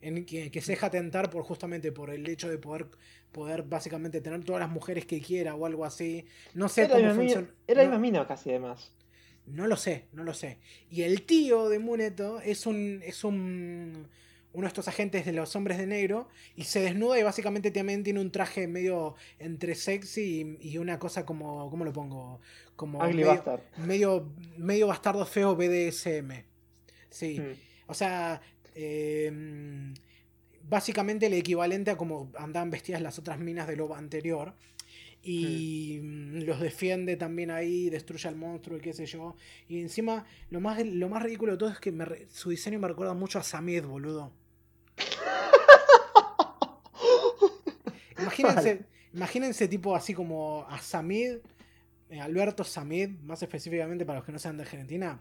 en 0.00 0.26
que, 0.26 0.50
que 0.50 0.60
se 0.60 0.72
deja 0.72 0.90
tentar 0.90 1.30
por 1.30 1.44
justamente 1.44 1.92
por 1.92 2.10
el 2.10 2.28
hecho 2.28 2.48
de 2.50 2.58
poder, 2.58 2.88
poder 3.32 3.62
básicamente 3.62 4.20
tener 4.20 4.44
todas 4.44 4.60
las 4.60 4.68
mujeres 4.70 5.06
que 5.06 5.20
quiera 5.20 5.54
o 5.54 5.64
algo 5.66 5.84
así. 5.84 6.26
No 6.52 6.68
sé 6.68 6.82
Era 6.82 6.96
cómo 6.96 7.14
funciona. 7.14 7.48
era 7.68 7.82
la 7.84 7.84
no- 7.84 7.90
misma 7.92 8.00
mina 8.02 8.26
casi 8.26 8.50
además. 8.50 8.92
No 9.46 9.66
lo 9.66 9.76
sé, 9.76 10.06
no 10.12 10.24
lo 10.24 10.34
sé. 10.34 10.58
Y 10.90 11.02
el 11.02 11.22
tío 11.22 11.68
de 11.68 11.78
Muneto 11.78 12.40
es 12.40 12.66
un. 12.66 13.00
es 13.04 13.24
un. 13.24 14.08
uno 14.52 14.62
de 14.62 14.68
estos 14.68 14.88
agentes 14.88 15.26
de 15.26 15.32
los 15.32 15.54
hombres 15.56 15.78
de 15.78 15.86
negro. 15.86 16.28
Y 16.56 16.64
se 16.64 16.80
desnuda 16.80 17.18
y 17.18 17.22
básicamente 17.22 17.70
también 17.70 18.02
tiene 18.02 18.20
un 18.20 18.30
traje 18.30 18.66
medio 18.66 19.16
entre 19.38 19.74
sexy 19.74 20.58
y, 20.60 20.70
y 20.70 20.78
una 20.78 20.98
cosa 20.98 21.26
como. 21.26 21.70
¿Cómo 21.70 21.84
lo 21.84 21.92
pongo? 21.92 22.40
Como. 22.76 23.00
Medio, 23.00 23.28
Bastard. 23.28 23.60
medio, 23.78 24.32
medio 24.56 24.86
bastardo 24.86 25.26
feo 25.26 25.54
BDSM. 25.56 26.44
Sí. 27.10 27.38
Mm. 27.40 27.52
O 27.88 27.94
sea. 27.94 28.40
eh, 28.74 29.30
básicamente 30.68 31.26
el 31.26 31.34
equivalente 31.34 31.90
a 31.90 31.96
como 31.96 32.32
andaban 32.38 32.70
vestidas 32.70 33.02
las 33.02 33.18
otras 33.18 33.38
minas 33.38 33.68
de 33.68 33.76
lo 33.76 33.94
anterior. 33.94 34.54
Y 35.24 36.00
mm, 36.02 36.44
los 36.44 36.60
defiende 36.60 37.16
también 37.16 37.50
ahí, 37.50 37.88
destruye 37.88 38.28
al 38.28 38.36
monstruo 38.36 38.76
y 38.76 38.80
qué 38.80 38.92
sé 38.92 39.06
yo. 39.06 39.36
Y 39.68 39.80
encima, 39.80 40.26
lo 40.50 40.60
más, 40.60 40.84
lo 40.84 41.08
más 41.08 41.22
ridículo 41.22 41.52
de 41.52 41.58
todo 41.58 41.70
es 41.70 41.78
que 41.78 41.92
me 41.92 42.04
su 42.30 42.50
diseño 42.50 42.78
me 42.78 42.88
recuerda 42.88 43.14
mucho 43.14 43.38
a 43.38 43.42
Samid, 43.42 43.84
boludo. 43.84 44.32
Imagínense, 48.18 48.84
imagínense 49.12 49.68
tipo 49.68 49.94
así 49.94 50.14
como 50.14 50.66
a 50.68 50.78
Samid, 50.78 51.36
eh, 52.08 52.20
Alberto 52.20 52.64
Samid, 52.64 53.10
más 53.22 53.42
específicamente 53.42 54.06
para 54.06 54.20
los 54.20 54.26
que 54.26 54.32
no 54.32 54.38
sean 54.38 54.56
de 54.56 54.62
Argentina, 54.62 55.20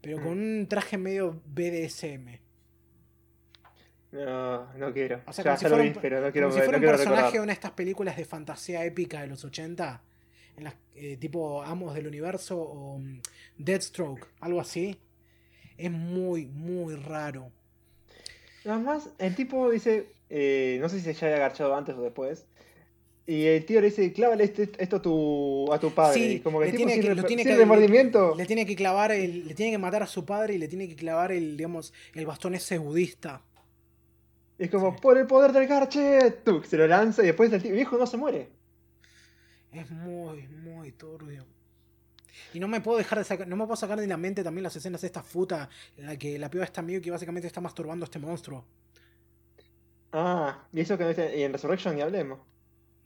pero 0.00 0.22
con 0.22 0.38
un 0.38 0.66
traje 0.68 0.96
medio 0.96 1.42
BDSM. 1.44 2.38
No, 4.12 4.72
no 4.74 4.92
quiero. 4.92 5.20
O 5.26 5.32
sea, 5.32 5.44
ya 5.44 5.50
como 5.50 5.58
si 5.58 5.66
fuera 5.66 5.82
vi, 5.84 5.88
un, 5.90 5.94
pero 6.02 6.20
no 6.20 6.32
quiero, 6.32 6.48
como 6.48 6.58
si 6.60 6.64
fuera 6.64 6.78
no 6.78 6.84
un 6.86 6.90
personaje 6.96 7.32
de 7.34 7.38
una 7.40 7.46
de 7.46 7.52
estas 7.54 7.70
películas 7.72 8.16
de 8.16 8.24
fantasía 8.24 8.84
épica 8.84 9.20
de 9.20 9.28
los 9.28 9.44
80, 9.44 10.02
en 10.56 10.64
las, 10.64 10.74
eh, 10.96 11.16
tipo 11.16 11.62
Amos 11.62 11.94
del 11.94 12.06
Universo 12.08 12.58
o 12.60 12.98
mm, 12.98 13.20
Deathstroke, 13.58 14.26
algo 14.40 14.60
así. 14.60 14.98
Es 15.78 15.90
muy, 15.90 16.46
muy 16.46 16.96
raro. 16.96 17.52
Nada 18.64 18.78
más, 18.80 19.10
el 19.18 19.34
tipo 19.36 19.70
dice, 19.70 20.12
eh, 20.28 20.78
no 20.80 20.88
sé 20.88 20.98
si 20.98 21.04
se 21.04 21.14
ya 21.14 21.26
había 21.28 21.36
agachado 21.36 21.74
antes 21.74 21.94
o 21.94 22.02
después, 22.02 22.44
y 23.26 23.44
el 23.46 23.64
tío 23.64 23.80
le 23.80 23.86
dice, 23.90 24.12
clávale 24.12 24.42
este- 24.44 24.70
esto 24.78 24.96
a 24.96 25.02
tu, 25.02 25.72
a 25.72 25.78
tu 25.78 25.92
padre. 25.92 26.14
Sí, 26.20 26.32
y 26.34 26.40
como 26.40 26.58
que 26.58 26.64
le 26.66 26.70
el 26.72 26.76
tipo 26.76 26.86
tiene 26.88 26.92
sin, 26.94 27.02
que- 27.08 27.14
lo 27.14 27.22
rep- 27.22 27.26
tiene 27.28 27.42
sin 27.44 27.52
que- 27.52 27.58
remordimiento. 27.58 28.34
Le 28.36 28.44
tiene 28.44 28.66
que 28.66 28.74
clavar 28.76 29.12
el, 29.12 29.46
le 29.46 29.54
tiene 29.54 29.70
que 29.72 29.78
matar 29.78 30.02
a 30.02 30.06
su 30.08 30.24
padre 30.26 30.54
y 30.54 30.58
le 30.58 30.66
tiene 30.68 30.88
que 30.88 30.96
clavar 30.96 31.30
el, 31.30 31.56
digamos, 31.56 31.94
el 32.14 32.26
bastón 32.26 32.54
ese 32.56 32.76
budista. 32.78 33.42
Es 34.60 34.70
como, 34.70 34.92
Sí. 34.92 34.98
por 35.00 35.16
el 35.16 35.26
poder 35.26 35.52
del 35.52 35.66
garche, 35.66 36.30
tuk, 36.44 36.64
se 36.66 36.76
lo 36.76 36.86
lanza 36.86 37.22
y 37.22 37.26
después 37.28 37.50
el 37.52 37.60
viejo 37.72 37.96
no 37.96 38.06
se 38.06 38.16
muere. 38.18 38.50
Es 39.72 39.90
muy, 39.90 40.46
muy 40.48 40.92
turbio. 40.92 41.46
Y 42.52 42.60
no 42.60 42.68
me 42.68 42.80
puedo 42.82 42.98
dejar 42.98 43.18
de 43.18 43.24
sacar, 43.24 43.48
no 43.48 43.56
me 43.56 43.64
puedo 43.64 43.76
sacar 43.76 43.98
de 43.98 44.06
la 44.06 44.16
mente 44.18 44.44
también 44.44 44.62
las 44.64 44.76
escenas 44.76 45.00
de 45.00 45.06
esta 45.06 45.22
futa 45.22 45.70
en 45.96 46.04
la 46.06 46.16
que 46.18 46.38
la 46.38 46.50
piba 46.50 46.64
está 46.64 46.82
mío 46.82 47.00
que 47.00 47.10
básicamente 47.10 47.46
está 47.46 47.60
masturbando 47.62 48.04
a 48.04 48.06
este 48.06 48.18
monstruo. 48.18 48.66
Ah, 50.12 50.66
y 50.72 50.80
eso 50.80 50.98
que 50.98 51.04
no 51.04 51.08
dice- 51.10 51.38
y 51.38 51.42
en 51.42 51.52
Resurrection 51.52 51.94
ni 51.94 52.02
hablemos. 52.02 52.40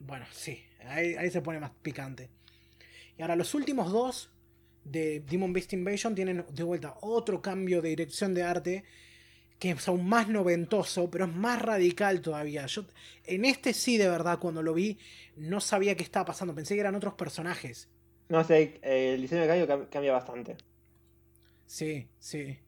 Bueno, 0.00 0.24
sí, 0.32 0.64
ahí, 0.88 1.14
ahí 1.14 1.30
se 1.30 1.40
pone 1.42 1.60
más 1.60 1.70
picante. 1.82 2.30
Y 3.16 3.22
ahora 3.22 3.36
los 3.36 3.54
últimos 3.54 3.92
dos 3.92 4.30
de 4.84 5.20
Demon 5.20 5.52
Beast 5.52 5.72
Invasion 5.72 6.14
tienen 6.14 6.44
de 6.50 6.62
vuelta 6.62 6.96
otro 7.02 7.40
cambio 7.40 7.80
de 7.80 7.90
dirección 7.90 8.34
de 8.34 8.42
arte 8.42 8.84
que 9.64 9.70
es 9.70 9.88
aún 9.88 10.06
más 10.06 10.28
noventoso, 10.28 11.10
pero 11.10 11.24
es 11.24 11.34
más 11.34 11.62
radical 11.62 12.20
todavía. 12.20 12.66
Yo 12.66 12.84
en 13.24 13.46
este 13.46 13.72
sí 13.72 13.96
de 13.96 14.10
verdad 14.10 14.38
cuando 14.38 14.62
lo 14.62 14.74
vi 14.74 14.98
no 15.36 15.58
sabía 15.58 15.96
qué 15.96 16.02
estaba 16.02 16.26
pasando, 16.26 16.54
pensé 16.54 16.74
que 16.74 16.80
eran 16.80 16.94
otros 16.94 17.14
personajes. 17.14 17.88
No 18.28 18.44
sé, 18.44 18.78
el 18.82 19.22
diseño 19.22 19.40
de 19.40 19.46
Caio 19.48 19.66
cam- 19.66 19.88
cambia 19.88 20.12
bastante. 20.12 20.58
Sí, 21.64 22.06
sí. 22.18 22.58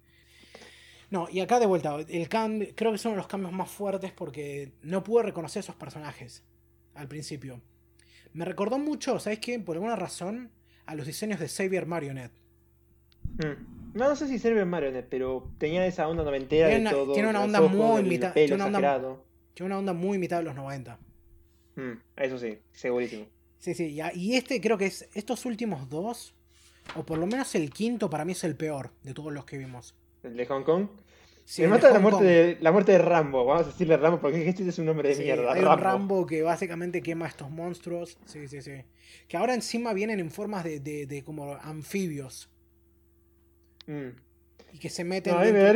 No, 1.11 1.29
y 1.31 1.41
acá 1.41 1.61
de 1.61 1.67
vuelta, 1.67 1.99
el 2.09 2.29
cambio, 2.31 2.69
creo 2.75 2.93
que 2.93 2.99
son 2.99 3.11
uno 3.13 3.17
de 3.17 3.23
los 3.25 3.29
cambios 3.31 3.53
más 3.53 3.71
fuertes 3.71 4.13
porque 4.13 4.73
no 4.81 5.05
pude 5.05 5.23
reconocer 5.25 5.61
esos 5.61 5.77
personajes 5.77 6.45
al 6.95 7.09
principio. 7.09 7.61
Me 8.33 8.47
recordó 8.47 8.79
mucho, 8.79 9.19
¿sabes 9.21 9.41
qué? 9.41 9.59
Por 9.61 9.77
alguna 9.77 9.97
razón, 9.97 10.51
a 10.87 10.95
los 10.95 11.07
diseños 11.07 11.41
de 11.41 11.49
Xavier 11.49 11.85
Marionette. 11.85 12.33
Mm. 13.45 13.76
No, 13.97 14.09
no 14.09 14.17
sé 14.17 14.29
si 14.29 14.39
sirve 14.39 14.61
en 14.61 14.69
Marionette, 14.69 15.07
pero 15.09 15.51
tenía 15.59 15.87
esa 15.87 16.07
onda 16.07 16.23
noventera 16.23 16.69
Tiene 16.69 16.81
de 16.85 16.89
una- 16.89 16.91
todo. 16.91 17.13
tiene 17.15 17.29
una 17.31 17.43
onda 17.43 17.61
ojos, 17.61 17.73
muy 17.73 18.03
mitad- 18.03 18.33
tiene 18.35 18.55
una 18.55 18.67
onda-. 18.67 19.17
Tiene 19.55 19.67
una 19.67 19.79
onda 19.79 19.93
muy 19.95 20.19
mitad 20.19 20.39
de 20.39 20.43
los 20.45 20.55
90. 20.55 20.99
Mm, 21.77 21.93
eso 22.17 22.39
sí, 22.39 22.59
segurísimo. 22.73 23.27
Sí, 23.59 23.75
sí, 23.75 23.99
y, 24.15 24.35
este 24.37 24.61
creo 24.61 24.77
que 24.79 24.87
es 24.87 25.09
estos 25.15 25.45
últimos 25.47 25.89
dos, 25.89 26.35
o 26.95 27.05
por 27.05 27.19
lo 27.19 27.27
menos 27.27 27.55
el 27.55 27.71
quinto, 27.71 28.09
para 28.11 28.25
mí 28.25 28.33
es 28.33 28.45
el 28.45 28.55
peor 28.55 28.93
de 29.03 29.15
todos 29.15 29.33
los 29.33 29.45
que 29.47 29.57
vimos. 29.59 29.95
El 30.23 30.37
de 30.37 30.47
Hong 30.47 30.63
Kong. 30.63 30.89
Sí, 31.45 31.63
Me 31.63 31.69
de 31.69 31.75
mata 31.75 31.91
la 31.91 31.99
muerte, 32.01 32.19
Kong. 32.19 32.27
de, 32.27 32.59
la 32.61 32.73
muerte 32.73 32.93
de 32.93 32.99
Rambo. 32.99 33.45
Vamos 33.45 33.67
a 33.67 33.71
decirle 33.71 33.97
Rambo 33.97 34.21
porque 34.21 34.49
este 34.49 34.69
es 34.69 34.79
un 34.79 34.87
nombre 34.87 35.09
de 35.11 35.15
Sí, 35.15 35.23
mierda. 35.23 35.53
hay 35.53 35.61
un 35.61 35.65
Rambo. 35.67 35.83
Rambo 35.83 36.27
que 36.27 36.43
básicamente 36.43 37.01
quema 37.03 37.27
a 37.27 37.29
estos 37.29 37.51
monstruos. 37.51 38.19
Sí, 38.27 38.47
sí, 38.49 38.61
sí. 38.63 38.83
Que 39.29 39.37
ahora 39.37 39.55
encima 39.55 39.93
vienen 39.95 40.19
en 40.21 40.31
formas 40.31 40.65
de, 40.65 40.81
de, 40.81 41.07
de 41.07 41.23
como 41.25 41.55
anfibios. 41.55 42.51
Mm. 43.87 44.09
Y 44.73 44.79
que 44.79 44.91
se 44.91 45.05
meten. 45.05 45.35
No, 45.35 45.41
a 45.41 45.45
mí 45.45 45.53
me. 45.53 45.67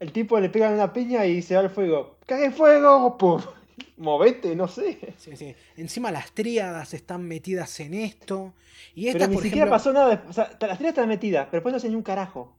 El 0.00 0.12
tipo 0.12 0.38
le 0.40 0.48
pega 0.50 0.70
una 0.70 0.92
piña 0.92 1.26
y 1.26 1.42
se 1.42 1.54
va 1.54 1.60
al 1.60 1.70
fuego. 1.70 2.18
¡Cague 2.26 2.50
fuego! 2.50 3.16
¡Pum! 3.16 3.40
Movete, 3.96 4.56
no 4.56 4.66
sé. 4.66 5.14
Sí, 5.18 5.36
sí. 5.36 5.54
Encima 5.76 6.10
las 6.10 6.32
tríadas 6.32 6.94
están 6.94 7.22
metidas 7.22 7.78
en 7.80 7.94
esto. 7.94 8.54
Y 8.94 9.04
Pero 9.06 9.16
estas, 9.18 9.28
ni 9.28 9.34
por 9.34 9.42
siquiera 9.42 9.66
ejemplo. 9.66 9.76
pasó 9.76 9.92
nada. 9.92 10.24
O 10.28 10.32
sea, 10.32 10.50
las 10.60 10.78
tres 10.78 10.88
están 10.88 11.08
metidas, 11.08 11.46
pero 11.46 11.58
después 11.58 11.72
no 11.72 11.76
hacen 11.76 11.90
ni 11.90 11.96
un 11.96 12.02
carajo. 12.02 12.56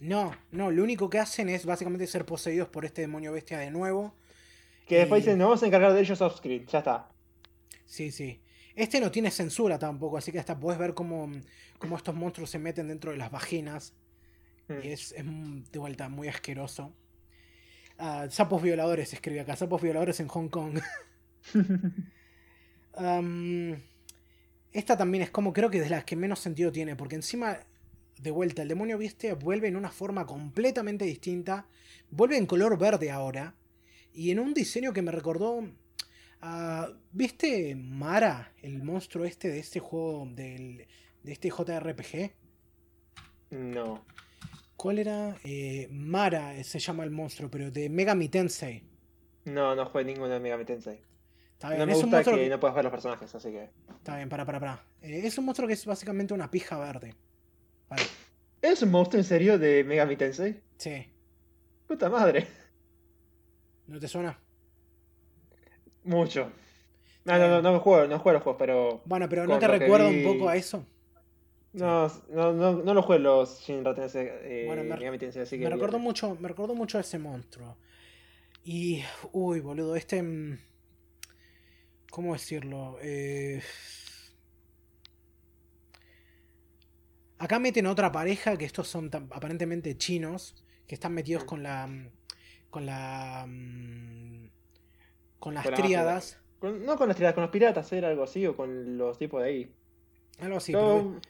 No, 0.00 0.32
no, 0.50 0.70
lo 0.70 0.82
único 0.82 1.10
que 1.10 1.18
hacen 1.18 1.48
es 1.50 1.66
básicamente 1.66 2.06
ser 2.06 2.24
poseídos 2.24 2.68
por 2.68 2.84
este 2.84 3.02
demonio 3.02 3.32
bestia 3.32 3.58
de 3.58 3.70
nuevo. 3.70 4.14
Que 4.86 4.98
después 4.98 5.22
dicen, 5.22 5.38
nos 5.38 5.46
vamos 5.48 5.62
a 5.62 5.66
encargar 5.66 5.92
de 5.92 6.00
ellos 6.00 6.20
off-screen. 6.20 6.66
Ya 6.66 6.78
está. 6.78 7.08
Sí, 7.84 8.10
sí. 8.10 8.40
Este 8.80 8.98
no 8.98 9.10
tiene 9.10 9.30
censura 9.30 9.78
tampoco, 9.78 10.16
así 10.16 10.32
que 10.32 10.38
hasta 10.38 10.58
puedes 10.58 10.78
ver 10.78 10.94
cómo, 10.94 11.30
cómo 11.78 11.98
estos 11.98 12.14
monstruos 12.14 12.48
se 12.48 12.58
meten 12.58 12.88
dentro 12.88 13.10
de 13.10 13.18
las 13.18 13.30
vaginas. 13.30 13.92
Mm. 14.68 14.72
Y 14.82 14.88
es, 14.88 15.12
es 15.12 15.22
de 15.70 15.78
vuelta 15.78 16.08
muy 16.08 16.28
asqueroso. 16.28 16.90
Ah, 17.98 18.28
sapos 18.30 18.62
violadores, 18.62 19.12
escribe 19.12 19.40
acá. 19.40 19.54
Sapos 19.54 19.82
violadores 19.82 20.18
en 20.20 20.28
Hong 20.28 20.48
Kong. 20.48 20.80
Esta 24.72 24.96
también 24.96 25.24
es 25.24 25.30
como 25.30 25.52
creo 25.52 25.68
que 25.68 25.82
de 25.82 25.90
las 25.90 26.04
que 26.04 26.16
menos 26.16 26.38
sentido 26.38 26.72
tiene, 26.72 26.96
porque 26.96 27.16
encima, 27.16 27.58
de 28.18 28.30
vuelta, 28.30 28.62
el 28.62 28.68
demonio 28.68 28.96
viste 28.96 29.34
vuelve 29.34 29.68
en 29.68 29.76
una 29.76 29.90
forma 29.90 30.24
completamente 30.24 31.04
distinta. 31.04 31.66
Vuelve 32.10 32.38
en 32.38 32.46
color 32.46 32.78
verde 32.78 33.10
ahora. 33.10 33.56
Y 34.14 34.30
en 34.30 34.40
un 34.40 34.54
diseño 34.54 34.94
que 34.94 35.02
me 35.02 35.12
recordó. 35.12 35.68
A- 36.40 36.88
¿Viste 37.12 37.74
Mara, 37.76 38.52
el 38.62 38.82
monstruo 38.82 39.24
este 39.24 39.48
de 39.48 39.58
este 39.58 39.80
juego 39.80 40.26
del, 40.30 40.86
de 41.22 41.32
este 41.32 41.48
JRPG? 41.50 42.32
No. 43.50 44.04
¿Cuál 44.76 44.98
era? 44.98 45.36
Eh, 45.44 45.88
Mara 45.90 46.54
eh, 46.56 46.64
se 46.64 46.78
llama 46.78 47.04
el 47.04 47.10
monstruo, 47.10 47.50
pero 47.50 47.70
de 47.70 47.88
Megami 47.90 48.28
Tensei. 48.28 48.82
No, 49.44 49.74
no 49.74 49.86
jugué 49.86 50.04
ninguno 50.04 50.28
de 50.28 50.40
Megami 50.40 50.64
Tensei. 50.64 51.00
Está 51.52 51.68
bien, 51.68 51.80
No 51.80 51.86
me 51.86 51.92
es 51.92 51.98
un 51.98 52.04
gusta 52.04 52.16
monstruo 52.18 52.36
que 52.36 52.44
que- 52.44 52.48
no 52.50 52.60
puedas 52.60 52.74
ver 52.74 52.84
los 52.84 52.90
personajes, 52.90 53.34
así 53.34 53.50
que. 53.50 53.70
Está 53.96 54.16
bien, 54.16 54.28
para, 54.28 54.46
para, 54.46 54.60
para. 54.60 54.84
Eh, 55.02 55.22
es 55.26 55.36
un 55.36 55.44
monstruo 55.44 55.66
que 55.68 55.74
es 55.74 55.84
básicamente 55.84 56.32
una 56.32 56.50
pija 56.50 56.78
verde. 56.78 57.14
Vale, 57.88 58.02
¿Es 58.62 58.82
un 58.82 58.90
monstruo 58.90 59.18
en 59.20 59.24
serio 59.24 59.58
de 59.58 59.84
Megami 59.84 60.16
Tensei? 60.16 60.60
sí. 60.78 61.06
Puta 61.86 62.08
madre. 62.08 62.46
¿No 63.88 63.98
te 63.98 64.06
suena? 64.06 64.38
Mucho. 66.04 66.50
No, 67.24 67.38
no, 67.38 67.48
no, 67.48 67.62
no 67.72 67.80
juego, 67.80 68.06
no 68.08 68.18
juego 68.18 68.32
los 68.34 68.42
juegos, 68.42 68.58
pero. 68.58 69.02
Bueno, 69.04 69.28
pero 69.28 69.46
¿no 69.46 69.58
te 69.58 69.66
lo 69.66 69.72
recuerda 69.78 70.08
vi- 70.08 70.24
un 70.24 70.32
poco 70.32 70.48
a 70.48 70.56
eso? 70.56 70.86
No, 71.72 72.08
no, 72.30 72.52
no, 72.52 72.72
no 72.82 72.94
los 72.94 73.04
juego 73.04 73.22
los 73.22 73.60
Shinra 73.60 73.94
Tensei, 73.94 74.26
eh, 74.28 74.64
Bueno, 74.66 74.82
me- 74.82 74.90
Megami 74.96 75.18
Tensei, 75.18 75.42
así 75.42 75.56
que. 75.58 75.64
Me 75.64 75.70
recordó 75.70 75.98
mucho, 75.98 76.36
me 76.40 76.48
recordó 76.48 76.74
mucho 76.74 76.98
a 76.98 77.02
ese 77.02 77.18
monstruo. 77.18 77.76
Y, 78.64 79.02
uy, 79.32 79.60
boludo, 79.60 79.94
este... 79.96 80.22
mm, 80.22 80.58
¿Cómo 82.10 82.32
decirlo? 82.32 82.98
Eh, 83.02 83.62
Acá 87.38 87.58
meten 87.58 87.86
otra 87.86 88.12
pareja, 88.12 88.56
que 88.58 88.64
estos 88.66 88.88
son 88.88 89.10
aparentemente 89.30 89.96
chinos, 89.96 90.54
que 90.86 90.94
están 90.94 91.14
metidos 91.14 91.44
Mm. 91.44 91.46
con 91.46 91.62
la. 91.62 91.88
con 92.68 92.86
la. 92.86 93.46
Con 95.40 95.54
las 95.54 95.64
Con 95.64 95.72
la 95.72 95.76
tríadas. 95.78 96.38
Con- 96.60 96.84
no 96.84 96.96
con 96.96 97.08
las 97.08 97.16
tiradas, 97.16 97.34
con 97.34 97.42
los 97.42 97.50
piratas, 97.50 97.92
era 97.92 98.08
algo 98.08 98.22
así, 98.22 98.46
o 98.46 98.54
con 98.54 98.96
los 98.96 99.18
tipos 99.18 99.42
de 99.42 99.48
ahí. 99.48 99.74
Algo 100.38 100.58
así. 100.58 100.70
Los- 100.72 100.82
pero- 100.82 101.20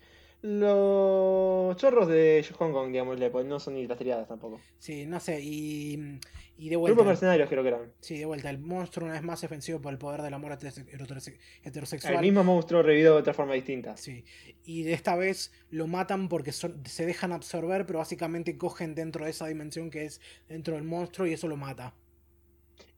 los 0.42 1.76
chorros 1.76 2.08
de 2.08 2.44
Hong 2.58 2.72
Kong, 2.72 2.90
digamos, 2.90 3.18
no 3.46 3.60
son 3.60 3.74
ni 3.74 3.86
las 3.86 3.98
tiradas 3.98 4.26
tampoco. 4.28 4.60
sí, 4.78 5.06
no 5.06 5.20
sé. 5.20 5.40
Y. 5.42 6.18
Y 6.56 6.64
de 6.68 6.76
Grupos 6.76 6.94
vuelta. 6.96 7.04
mercenarios 7.04 7.48
creo 7.48 7.62
que 7.62 7.68
eran. 7.70 7.92
Sí, 8.00 8.18
de 8.18 8.26
vuelta. 8.26 8.50
El 8.50 8.58
monstruo 8.58 9.06
una 9.06 9.14
vez 9.14 9.22
más 9.22 9.48
vencido 9.48 9.80
por 9.80 9.92
el 9.92 9.98
poder 9.98 10.20
del 10.20 10.34
amor 10.34 10.52
heterose- 10.52 10.84
heterose- 10.90 11.38
heterosexual. 11.62 12.16
El 12.16 12.20
mismo 12.20 12.44
monstruo 12.44 12.82
revivido 12.82 13.14
de 13.14 13.20
otra 13.20 13.32
forma 13.32 13.54
distinta. 13.54 13.96
Sí. 13.96 14.26
Y 14.64 14.82
de 14.82 14.92
esta 14.92 15.16
vez 15.16 15.52
lo 15.70 15.86
matan 15.86 16.28
porque 16.28 16.52
son- 16.52 16.84
se 16.84 17.06
dejan 17.06 17.32
absorber, 17.32 17.86
pero 17.86 18.00
básicamente 18.00 18.58
cogen 18.58 18.94
dentro 18.94 19.24
de 19.24 19.30
esa 19.30 19.46
dimensión 19.46 19.88
que 19.88 20.04
es 20.04 20.20
dentro 20.50 20.74
del 20.74 20.84
monstruo 20.84 21.26
y 21.26 21.32
eso 21.32 21.48
lo 21.48 21.56
mata. 21.56 21.94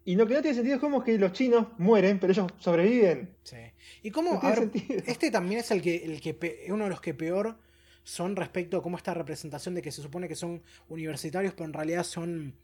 Y 0.04 0.16
lo 0.16 0.26
que 0.26 0.34
no 0.34 0.42
tiene 0.42 0.54
sentido 0.54 0.76
es 0.76 0.80
como 0.80 1.02
que 1.02 1.16
los 1.18 1.32
chinos 1.32 1.68
mueren, 1.78 2.18
pero 2.18 2.32
ellos 2.32 2.50
sobreviven. 2.58 3.30
Sí. 3.44 3.56
Y 4.02 4.10
cómo, 4.10 4.32
No 4.32 4.36
a 4.38 4.40
tiene 4.40 4.56
ver, 4.56 4.70
sentido. 4.70 5.02
este 5.06 5.30
también 5.30 5.60
es 5.60 5.70
el 5.70 5.80
que, 5.80 5.96
el 6.04 6.20
que 6.20 6.66
uno 6.68 6.84
de 6.84 6.90
los 6.90 7.00
que 7.00 7.14
peor 7.14 7.56
son 8.04 8.34
respecto 8.34 8.76
a 8.76 8.82
cómo 8.82 8.96
esta 8.96 9.14
representación 9.14 9.74
de 9.74 9.82
que 9.82 9.92
se 9.92 10.02
supone 10.02 10.26
que 10.28 10.34
son 10.34 10.62
universitarios, 10.88 11.54
pero 11.54 11.66
en 11.66 11.72
realidad 11.72 12.02
son 12.02 12.54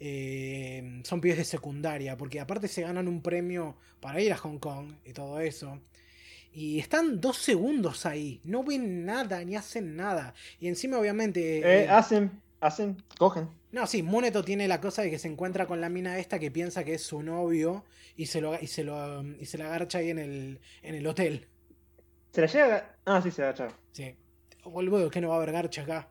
eh, 0.00 1.00
son 1.04 1.20
pibes 1.20 1.38
de 1.38 1.44
secundaria, 1.44 2.16
porque 2.16 2.40
aparte 2.40 2.68
se 2.68 2.82
ganan 2.82 3.08
un 3.08 3.20
premio 3.20 3.76
para 4.00 4.20
ir 4.20 4.32
a 4.32 4.36
Hong 4.36 4.58
Kong 4.58 4.92
y 5.04 5.12
todo 5.12 5.40
eso. 5.40 5.80
Y 6.52 6.78
están 6.78 7.20
dos 7.20 7.38
segundos 7.38 8.06
ahí, 8.06 8.40
no 8.44 8.62
ven 8.64 9.04
nada 9.04 9.44
ni 9.44 9.56
hacen 9.56 9.96
nada. 9.96 10.34
Y 10.60 10.68
encima, 10.68 10.98
obviamente. 10.98 11.58
Eh, 11.58 11.84
eh, 11.84 11.88
hacen, 11.88 12.30
hacen, 12.60 13.02
cogen. 13.18 13.48
no, 13.72 13.86
sí, 13.86 14.02
Moneto 14.02 14.44
tiene 14.44 14.68
la 14.68 14.80
cosa 14.80 15.02
de 15.02 15.10
que 15.10 15.18
se 15.18 15.28
encuentra 15.28 15.66
con 15.66 15.80
la 15.80 15.88
mina 15.88 16.18
esta 16.18 16.38
que 16.38 16.50
piensa 16.50 16.84
que 16.84 16.94
es 16.94 17.02
su 17.02 17.22
novio 17.22 17.84
y 18.16 18.26
se 18.26 18.40
lo, 18.40 18.60
y 18.60 18.66
se 18.66 18.84
lo, 18.84 19.22
y 19.22 19.46
se 19.46 19.58
la 19.58 19.66
agarcha 19.66 19.98
ahí 19.98 20.10
en 20.10 20.18
el, 20.18 20.60
en 20.82 20.94
el 20.94 21.06
hotel. 21.06 21.48
¿Se 22.32 22.40
la 22.40 22.46
llega? 22.46 22.96
Ah, 23.04 23.20
sí, 23.22 23.30
se 23.30 23.42
la 23.42 23.54
llega. 23.54 23.72
Sí. 23.92 24.14
Boludo, 24.64 25.10
que 25.10 25.20
no 25.20 25.28
va 25.28 25.34
a 25.34 25.38
haber 25.38 25.52
garcha 25.52 25.82
acá. 25.82 26.08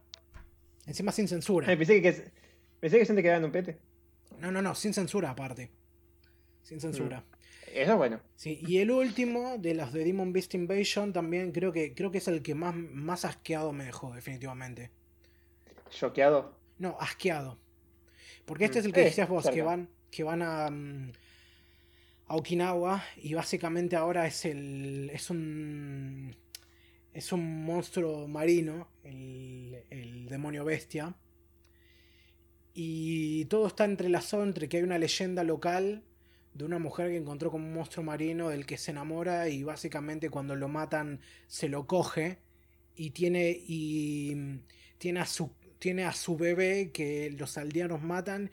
Encima 0.86 1.12
sin 1.12 1.28
censura. 1.28 1.68
Pensé 1.68 2.02
que, 2.02 2.32
pensé 2.80 2.98
que 2.98 3.06
se 3.06 3.14
te 3.14 3.22
quedaban 3.22 3.44
un 3.44 3.52
pete. 3.52 3.78
No, 4.40 4.52
no, 4.52 4.62
no, 4.62 4.74
sin 4.74 4.94
censura 4.94 5.32
aparte. 5.32 5.70
Sin 6.64 6.80
censura. 6.80 7.24
Eso 7.74 7.92
es 7.92 7.98
bueno. 7.98 8.20
Sí, 8.36 8.60
y 8.66 8.80
el 8.80 8.92
último 8.92 9.58
de 9.58 9.74
los 9.74 9.94
de 9.94 10.04
Demon 10.04 10.34
Beast 10.34 10.54
Invasion 10.56 11.14
también 11.14 11.52
creo 11.52 11.72
que 11.72 11.94
creo 11.94 12.12
que 12.12 12.18
es 12.20 12.28
el 12.28 12.42
que 12.42 12.56
más, 12.56 12.76
más 12.76 13.26
asqueado 13.26 13.74
me 13.74 13.86
dejó, 13.86 14.14
definitivamente. 14.14 14.92
Choqueado. 15.90 16.56
No, 16.80 16.98
asqueado. 17.00 17.58
Porque 18.46 18.66
este 18.66 18.80
Mm, 18.80 18.80
es 18.80 18.86
el 18.86 18.94
que 18.94 19.02
eh, 19.02 19.06
decías 19.06 19.30
vos, 19.30 19.50
que 19.50 19.62
van, 19.62 19.90
que 20.12 20.24
van 20.24 20.42
a, 20.42 20.70
mm, 20.70 21.12
a 22.28 22.36
Okinawa 22.36 23.04
y 23.18 23.34
básicamente 23.34 23.96
ahora 23.96 24.28
es 24.28 24.46
el. 24.46 25.10
es 25.14 25.30
un. 25.30 26.36
es 27.14 27.32
un 27.32 27.66
monstruo 27.66 28.28
marino, 28.28 28.90
el, 29.04 29.84
el 29.90 30.28
demonio 30.28 30.64
bestia. 30.66 31.16
Y 32.74 33.46
todo 33.46 33.68
está 33.68 33.86
entrelazado 33.86 34.44
entre 34.44 34.70
que 34.70 34.78
hay 34.78 34.84
una 34.84 35.00
leyenda 35.00 35.44
local 35.44 36.04
de 36.54 36.66
una 36.66 36.80
mujer 36.80 37.10
que 37.10 37.18
encontró 37.18 37.52
como 37.52 37.66
un 37.66 37.74
monstruo 37.74 38.04
marino 38.04 38.50
del 38.50 38.66
que 38.66 38.78
se 38.78 38.92
enamora 38.92 39.50
y 39.50 39.64
básicamente 39.64 40.30
cuando 40.30 40.56
lo 40.56 40.68
matan 40.68 41.20
se 41.48 41.70
lo 41.70 41.86
coge 41.88 42.40
y 42.96 43.12
tiene 43.12 43.52
y 43.68 44.34
mm, 44.36 44.60
tiene 44.98 45.20
a 45.20 45.26
su 45.26 45.52
tiene 45.80 46.06
a 46.06 46.14
su 46.14 46.38
bebé 46.38 46.92
que 46.92 47.32
los 47.32 47.58
aldeanos 47.58 48.02
matan 48.02 48.52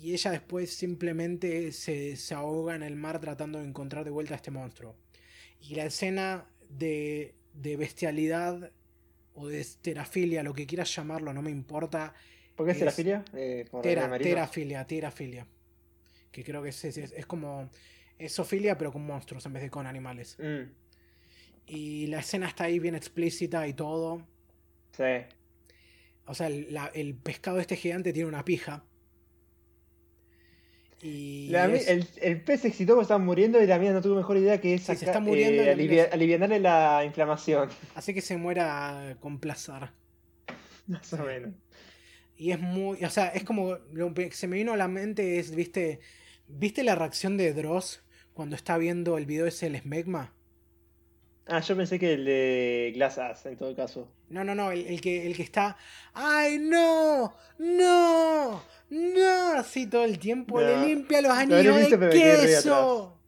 y 0.00 0.12
ella 0.14 0.30
después 0.32 0.74
simplemente 0.74 1.72
se, 1.72 2.16
se 2.16 2.34
ahoga 2.34 2.74
en 2.74 2.82
el 2.82 2.96
mar 2.96 3.20
tratando 3.20 3.58
de 3.60 3.66
encontrar 3.66 4.04
de 4.04 4.10
vuelta 4.10 4.34
a 4.34 4.36
este 4.36 4.50
monstruo. 4.50 4.96
Y 5.60 5.74
la 5.76 5.86
escena 5.86 6.46
de, 6.68 7.34
de 7.54 7.76
bestialidad 7.76 8.72
o 9.34 9.48
de 9.48 9.64
terafilia, 9.82 10.42
lo 10.42 10.54
que 10.54 10.66
quieras 10.66 10.94
llamarlo, 10.94 11.32
no 11.32 11.42
me 11.42 11.50
importa. 11.50 12.14
¿Por 12.54 12.66
qué 12.66 12.72
es 12.72 12.78
terafilia? 12.78 13.24
Eh, 13.34 13.64
Tera, 13.80 14.18
terafilia, 14.20 14.86
terafilia. 14.86 15.46
Que 16.30 16.44
creo 16.44 16.62
que 16.62 16.70
es, 16.70 16.84
es, 16.84 16.98
es 16.98 17.26
como. 17.26 17.70
Es 18.18 18.32
sofilia, 18.32 18.78
pero 18.78 18.92
con 18.92 19.04
monstruos 19.06 19.44
en 19.46 19.52
vez 19.54 19.62
de 19.62 19.70
con 19.70 19.86
animales. 19.86 20.36
Mm, 20.38 20.62
Y 21.66 22.06
la 22.08 22.20
escena 22.20 22.48
está 22.48 22.64
ahí 22.64 22.78
bien 22.78 22.94
explícita 22.94 23.66
y 23.66 23.74
todo. 23.74 24.26
sí. 24.96 25.26
O 26.26 26.34
sea, 26.34 26.46
el, 26.46 26.72
la- 26.72 26.90
el 26.94 27.14
pescado 27.14 27.58
este 27.60 27.76
gigante 27.76 28.12
tiene 28.12 28.28
una 28.28 28.44
pija. 28.44 28.84
Y 31.02 31.48
La 31.50 31.68
mi- 31.68 31.76
es- 31.76 31.88
el, 31.88 32.06
el 32.22 32.40
pez 32.42 32.64
excitó 32.64 33.00
está 33.00 33.18
muriendo 33.18 33.62
y 33.62 33.66
la 33.66 33.78
mía 33.78 33.92
no 33.92 34.00
tuvo 34.00 34.16
mejor 34.16 34.38
idea 34.38 34.60
que 34.60 34.78
Sí, 34.78 34.84
se 34.84 34.92
está 35.04 35.20
muriendo 35.20 35.62
eh, 35.62 35.66
la 35.66 35.72
es- 35.72 37.06
inflamación. 37.06 37.68
hace 37.94 38.14
que 38.14 38.22
se 38.22 38.36
muera 38.38 39.16
con 39.20 39.38
placer. 39.38 39.90
Más 40.86 41.12
o 41.12 41.18
menos. 41.24 41.54
Y 42.36 42.52
es 42.52 42.60
muy. 42.60 43.04
O 43.04 43.10
sea, 43.10 43.28
es 43.28 43.44
como. 43.44 43.76
Lo 43.92 44.12
que 44.14 44.30
se 44.32 44.46
me 44.48 44.56
vino 44.56 44.72
a 44.72 44.76
la 44.76 44.88
mente 44.88 45.38
es, 45.38 45.54
viste. 45.54 46.00
¿Viste 46.46 46.82
la 46.84 46.94
reacción 46.94 47.36
de 47.38 47.52
Dross 47.54 48.02
cuando 48.34 48.54
está 48.56 48.76
viendo 48.76 49.16
el 49.16 49.24
video 49.26 49.46
ese 49.46 49.68
del 49.70 49.80
Smegma? 49.80 50.34
Ah, 51.46 51.60
yo 51.60 51.76
pensé 51.76 51.98
que 51.98 52.14
el 52.14 52.24
de 52.24 52.92
Glass 52.94 53.18
Ass, 53.18 53.46
en 53.46 53.56
todo 53.58 53.74
caso. 53.76 54.08
No, 54.30 54.44
no, 54.44 54.54
no, 54.54 54.70
el, 54.70 54.86
el 54.86 55.00
que, 55.00 55.26
el 55.26 55.36
que 55.36 55.42
está. 55.42 55.76
¡Ay, 56.14 56.58
no! 56.58 57.34
¡No! 57.58 58.62
¡No! 58.88 59.52
Así 59.54 59.86
todo 59.86 60.04
el 60.04 60.18
tiempo. 60.18 60.58
Le 60.58 60.76
No, 60.76 60.86
limpia 60.86 61.20
los 61.20 61.32
anillos 61.32 61.76
visto, 61.76 61.98
de 61.98 62.10
queso. 62.10 63.18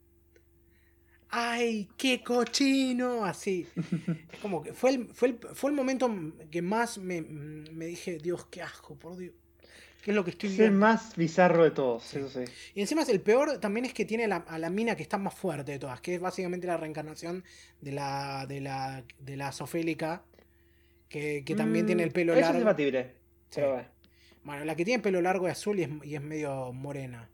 ¡Ay, 1.29 1.89
qué 1.99 2.23
cochino! 2.23 3.25
Así. 3.25 3.67
Es 4.33 4.39
como 4.41 4.63
que 4.63 4.73
fue 4.73 4.91
el, 4.91 5.09
fue 5.09 5.29
el, 5.29 5.39
fue 5.53 5.71
el 5.71 5.77
momento 5.77 6.11
que 6.51 6.63
más 6.63 6.97
me, 6.97 7.21
me 7.21 7.87
dije, 7.87 8.19
Dios, 8.19 8.47
qué 8.47 8.63
asco, 8.63 8.99
por 8.99 9.17
Dios. 9.17 9.35
¿Qué 10.07 10.13
es 10.13 10.15
lo 10.15 10.23
que 10.25 10.31
estoy 10.31 10.51
Es 10.51 10.61
el 10.61 10.71
viendo? 10.71 10.79
más 10.79 11.17
bizarro 11.17 11.65
de 11.65 11.73
todos, 11.73 12.15
eso 12.15 12.29
sí. 12.31 12.45
Y 12.77 12.81
encima 12.81 13.03
es 13.03 13.09
el 13.09 13.21
peor 13.21 13.59
también 13.59 13.87
es 13.87 13.93
que 13.93 14.05
tiene 14.05 14.29
la- 14.29 14.37
a 14.47 14.57
la 14.57 14.71
mina 14.71 14.95
que 14.95 15.03
está 15.03 15.19
más 15.19 15.35
fuerte 15.35 15.73
de 15.73 15.81
todas, 15.81 16.01
que 16.01 16.15
es 16.15 16.21
básicamente 16.21 16.69
la 16.69 16.77
reencarnación 16.77 17.43
de 17.81 17.91
la, 17.91 18.47
de 18.47 18.61
la, 18.61 19.03
de 19.19 19.37
la 19.37 19.51
Sofélica, 19.51 20.25
que, 21.09 21.43
que 21.45 21.57
también 21.57 21.85
Mm, 21.85 21.89
tiene 21.89 22.03
el 22.05 22.13
pelo 22.13 22.35
Eso 22.35 22.39
es 22.41 22.47
largo. 22.47 22.59
debatible. 22.61 23.17
Sí. 23.51 23.61
Bueno. 23.63 23.89
Bueno, 24.45 24.65
la 24.65 24.77
que 24.77 24.85
tiene 24.85 25.03
pelo 25.03 25.21
largo 25.21 25.49
y 25.49 25.51
azul 25.51 25.81
y 25.81 25.83
es, 25.85 25.91
y 26.05 26.15
es 26.15 26.23
medio 26.23 26.73
morena. 26.73 27.29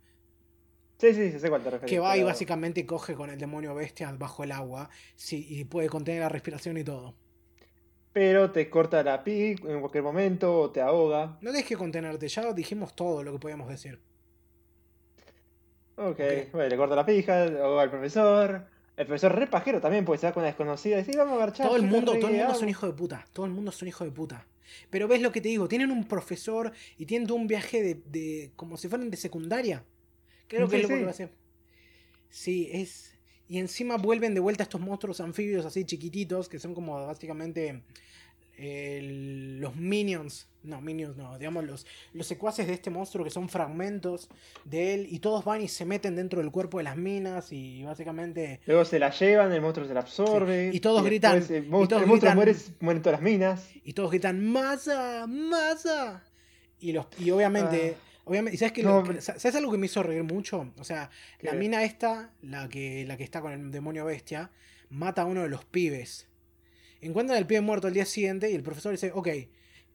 Sí, 0.99 1.12
sí, 1.15 1.33
sí, 1.33 1.41
sé 1.41 1.49
cuál 1.51 1.62
te 1.62 1.70
refieres. 1.70 1.91
Que 1.91 1.99
va 1.99 2.17
y 2.17 2.23
básicamente 2.23 2.86
coge 2.86 3.15
con 3.15 3.28
el 3.28 3.39
demonio 3.39 3.75
bestia 3.75 4.10
bajo 4.12 4.44
el 4.44 4.52
agua 4.52 4.89
sí, 5.17 5.44
y 5.49 5.65
puede 5.65 5.89
contener 5.91 6.20
la 6.23 6.31
respiración 6.31 6.78
y 6.78 6.84
todo. 6.84 7.15
Pero 8.13 8.51
te 8.51 8.69
corta 8.69 9.03
la 9.03 9.25
pi 9.25 9.55
en 9.67 9.81
cualquier 9.81 10.03
momento 10.05 10.61
o 10.61 10.71
te 10.71 10.81
ahoga. 10.83 11.39
No 11.41 11.51
dejes 11.53 11.69
que 11.69 11.77
contenerte, 11.77 12.29
ya 12.29 12.53
dijimos 12.53 12.95
todo 12.95 13.23
lo 13.23 13.33
que 13.33 13.39
podíamos 13.39 13.69
decir. 13.69 13.99
Ok, 15.97 16.07
Ok. 16.21 16.21
bueno, 16.53 16.69
le 16.69 16.77
corta 16.77 16.97
la 16.97 17.07
pija, 17.07 17.45
ahoga 17.45 17.83
al 17.83 17.91
profesor. 17.91 18.67
El 18.97 19.07
profesor 19.07 19.35
re 19.35 19.47
pajero 19.47 19.81
también 19.81 20.05
puede 20.05 20.19
ser 20.21 20.33
con 20.35 20.43
una 20.43 20.49
desconocida 20.49 20.97
y 20.97 20.99
decir, 20.99 21.17
vamos 21.17 21.35
a 21.35 21.39
garchar. 21.39 21.67
Todo 21.67 21.77
el 21.77 21.83
mundo, 21.83 22.13
todo 22.13 22.15
el 22.15 22.21
mundo 22.21 22.29
es 22.29 22.35
un 22.35 22.39
regueamos". 22.53 22.71
hijo 22.71 22.87
de 22.87 22.93
puta. 22.93 23.25
Todo 23.33 23.47
el 23.47 23.53
mundo 23.53 23.71
es 23.71 23.81
un 23.83 23.89
hijo 23.89 24.05
de 24.05 24.11
puta. 24.11 24.47
Pero 24.91 25.09
ves 25.09 25.21
lo 25.23 25.33
que 25.33 25.41
te 25.41 25.49
digo, 25.49 25.69
tienen 25.69 25.91
un 25.91 26.07
profesor 26.07 26.73
y 26.99 27.07
tienen 27.07 27.31
un 27.31 27.47
viaje 27.47 27.83
de, 27.83 27.95
de- 28.07 28.53
como 28.57 28.77
si 28.77 28.89
fueran 28.89 29.11
de 29.11 29.17
secundaria. 29.17 29.85
Creo 30.49 30.69
que 30.69 30.77
Sí, 30.79 30.83
es 30.83 30.83
lo 30.83 30.89
que 30.89 30.97
sí. 30.97 31.03
va 31.03 31.09
a 31.09 31.11
hacer. 31.11 31.31
Sí, 32.29 32.69
es. 32.73 33.19
Y 33.53 33.59
encima 33.59 33.99
vuelven 33.99 34.33
de 34.33 34.41
vuelta 34.41 34.63
estos 34.63 34.81
monstruos 34.81 35.21
anfibios 35.21 35.67
así 35.67 35.85
chiquititos, 35.85 36.49
que 36.49 36.59
son 36.59 36.75
como 36.75 37.07
básicamente 37.07 37.83
los 38.59 39.77
minions. 39.77 40.49
No, 40.63 40.81
minions 40.81 41.17
no, 41.19 41.37
digamos 41.37 41.65
los, 41.65 41.87
los 42.15 42.27
secuaces 42.27 42.67
de 42.67 42.73
este 42.73 42.89
monstruo 42.89 43.25
que 43.25 43.31
son 43.31 43.51
fragmentos 43.51 44.31
de 44.65 44.95
él. 44.95 45.07
Y 45.11 45.19
todos 45.19 45.45
van 45.45 45.61
y 45.61 45.69
se 45.69 45.85
meten 45.85 46.17
dentro 46.17 46.41
del 46.41 46.51
cuerpo 46.51 46.79
de 46.79 46.85
las 46.85 46.97
minas 46.97 47.53
y 47.53 47.83
básicamente 47.83 48.61
Luego 48.65 48.87
se 48.87 48.99
la 48.99 49.11
llevan, 49.11 49.53
el 49.53 49.61
monstruo 49.61 49.87
se 49.87 49.93
la 49.93 50.01
absorbe. 50.01 50.71
Sí, 50.71 50.77
y 50.79 50.81
todos 50.81 51.05
gritan, 51.05 51.43
El 51.47 51.67
y 51.67 51.69
monstruo, 51.69 51.89
todos 51.89 52.03
el 52.03 52.09
monstruo 52.09 52.31
gritan- 52.33 52.35
muere, 52.37 52.57
mueren 52.81 53.03
todas 53.03 53.21
las 53.21 53.23
minas. 53.23 53.69
Y 53.85 53.93
todos 53.93 54.11
gritan 54.11 54.43
¡Masa! 54.47 55.27
¡Masa! 55.27 56.25
Y, 56.81 56.93
los, 56.93 57.07
y 57.19 57.31
obviamente. 57.33 57.97
Obviamente 58.25 58.55
¿y 58.57 58.59
¿Sabes, 58.59 58.73
qué? 58.73 58.83
No, 58.83 59.01
Lo- 59.01 59.05
pero- 59.07 59.20
¿Sabes 59.20 59.55
algo 59.55 59.70
que 59.73 59.78
me 59.78 59.86
hizo 59.86 60.02
reír 60.02 60.23
mucho? 60.25 60.73
O 60.78 60.84
sea, 60.84 61.10
la 61.41 61.52
mina 61.55 61.84
esta, 61.84 62.33
la 62.42 62.68
que, 62.68 63.05
la 63.07 63.17
que 63.17 63.25
está 63.25 63.41
con 63.41 63.52
el 63.52 63.70
demonio 63.70 64.05
bestia, 64.05 64.51
mata 64.91 65.23
a 65.23 65.25
uno 65.26 65.42
de 65.42 65.49
los 65.49 65.65
pibes. 65.65 66.28
Encuentran 67.01 67.36
al 67.39 67.47
pibe 67.47 67.60
muerto 67.60 67.86
al 67.89 67.94
día 67.94 68.05
siguiente 68.05 68.51
y 68.51 68.55
el 68.55 68.62
profesor 68.62 68.92
dice: 68.92 69.10
Ok, 69.15 69.28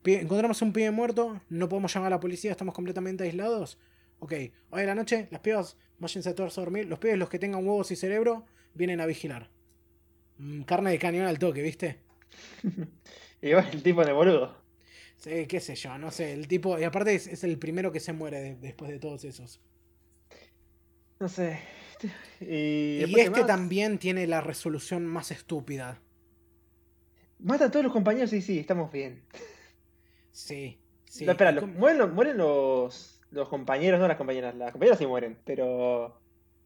encontramos 0.04 0.60
un 0.62 0.72
pibe 0.72 0.90
muerto, 0.90 1.40
no 1.48 1.68
podemos 1.68 1.92
llamar 1.94 2.12
a 2.12 2.16
la 2.16 2.20
policía, 2.20 2.50
estamos 2.50 2.74
completamente 2.74 3.24
aislados. 3.24 3.78
Ok, 4.20 4.32
hoy 4.70 4.80
de 4.80 4.86
la 4.86 4.94
noche, 4.94 5.28
las 5.30 5.40
pibas, 5.40 5.76
váyanse 5.98 6.34
todos 6.34 6.58
a 6.58 6.60
dormir. 6.60 6.86
Los 6.86 6.98
pibes, 6.98 7.16
los 7.18 7.28
que 7.28 7.38
tengan 7.38 7.64
huevos 7.66 7.90
y 7.92 7.96
cerebro, 7.96 8.44
vienen 8.74 9.00
a 9.00 9.06
vigilar. 9.06 9.50
Mm, 10.38 10.62
carne 10.62 10.90
de 10.90 10.98
cañón 10.98 11.26
al 11.26 11.38
toque, 11.38 11.62
¿viste? 11.62 12.00
Y 13.40 13.52
va 13.52 13.60
el 13.72 13.82
tipo 13.84 14.04
de 14.04 14.12
boludo. 14.12 14.56
Sí, 15.18 15.46
qué 15.46 15.60
sé 15.60 15.74
yo, 15.74 15.98
no 15.98 16.10
sé. 16.10 16.32
El 16.32 16.48
tipo. 16.48 16.78
Y 16.78 16.84
aparte 16.84 17.14
es, 17.14 17.26
es 17.26 17.44
el 17.44 17.58
primero 17.58 17.92
que 17.92 18.00
se 18.00 18.12
muere 18.14 18.40
de- 18.40 18.56
después 18.56 18.90
de 18.90 18.98
todos 18.98 19.24
esos. 19.24 19.60
No 21.20 21.28
sé. 21.28 21.60
Y, 22.40 22.98
Y, 22.98 22.98
después, 23.00 23.24
¿qué 23.32 23.40
este 23.40 23.40
más? 23.40 23.46
también 23.46 23.98
tiene 23.98 24.26
la 24.28 24.40
resolución 24.40 25.04
más 25.04 25.32
estúpida. 25.32 26.00
Mata 27.40 27.66
a 27.66 27.70
todos 27.70 27.84
los 27.84 27.92
compañeros 27.92 28.32
y 28.32 28.40
sí, 28.42 28.58
estamos 28.60 28.90
bien. 28.92 29.24
Sí. 30.30 30.78
sí. 31.06 31.24
No, 31.26 31.32
espera, 31.32 31.52
mueren, 31.60 31.98
los, 31.98 32.12
mueren 32.12 32.36
los, 32.36 33.20
los 33.30 33.48
compañeros, 33.48 33.98
no 34.00 34.08
las 34.08 34.16
compañeras. 34.16 34.54
Las 34.54 34.72
compañeras 34.72 34.98
sí 34.98 35.06
mueren, 35.06 35.38
pero. 35.44 36.20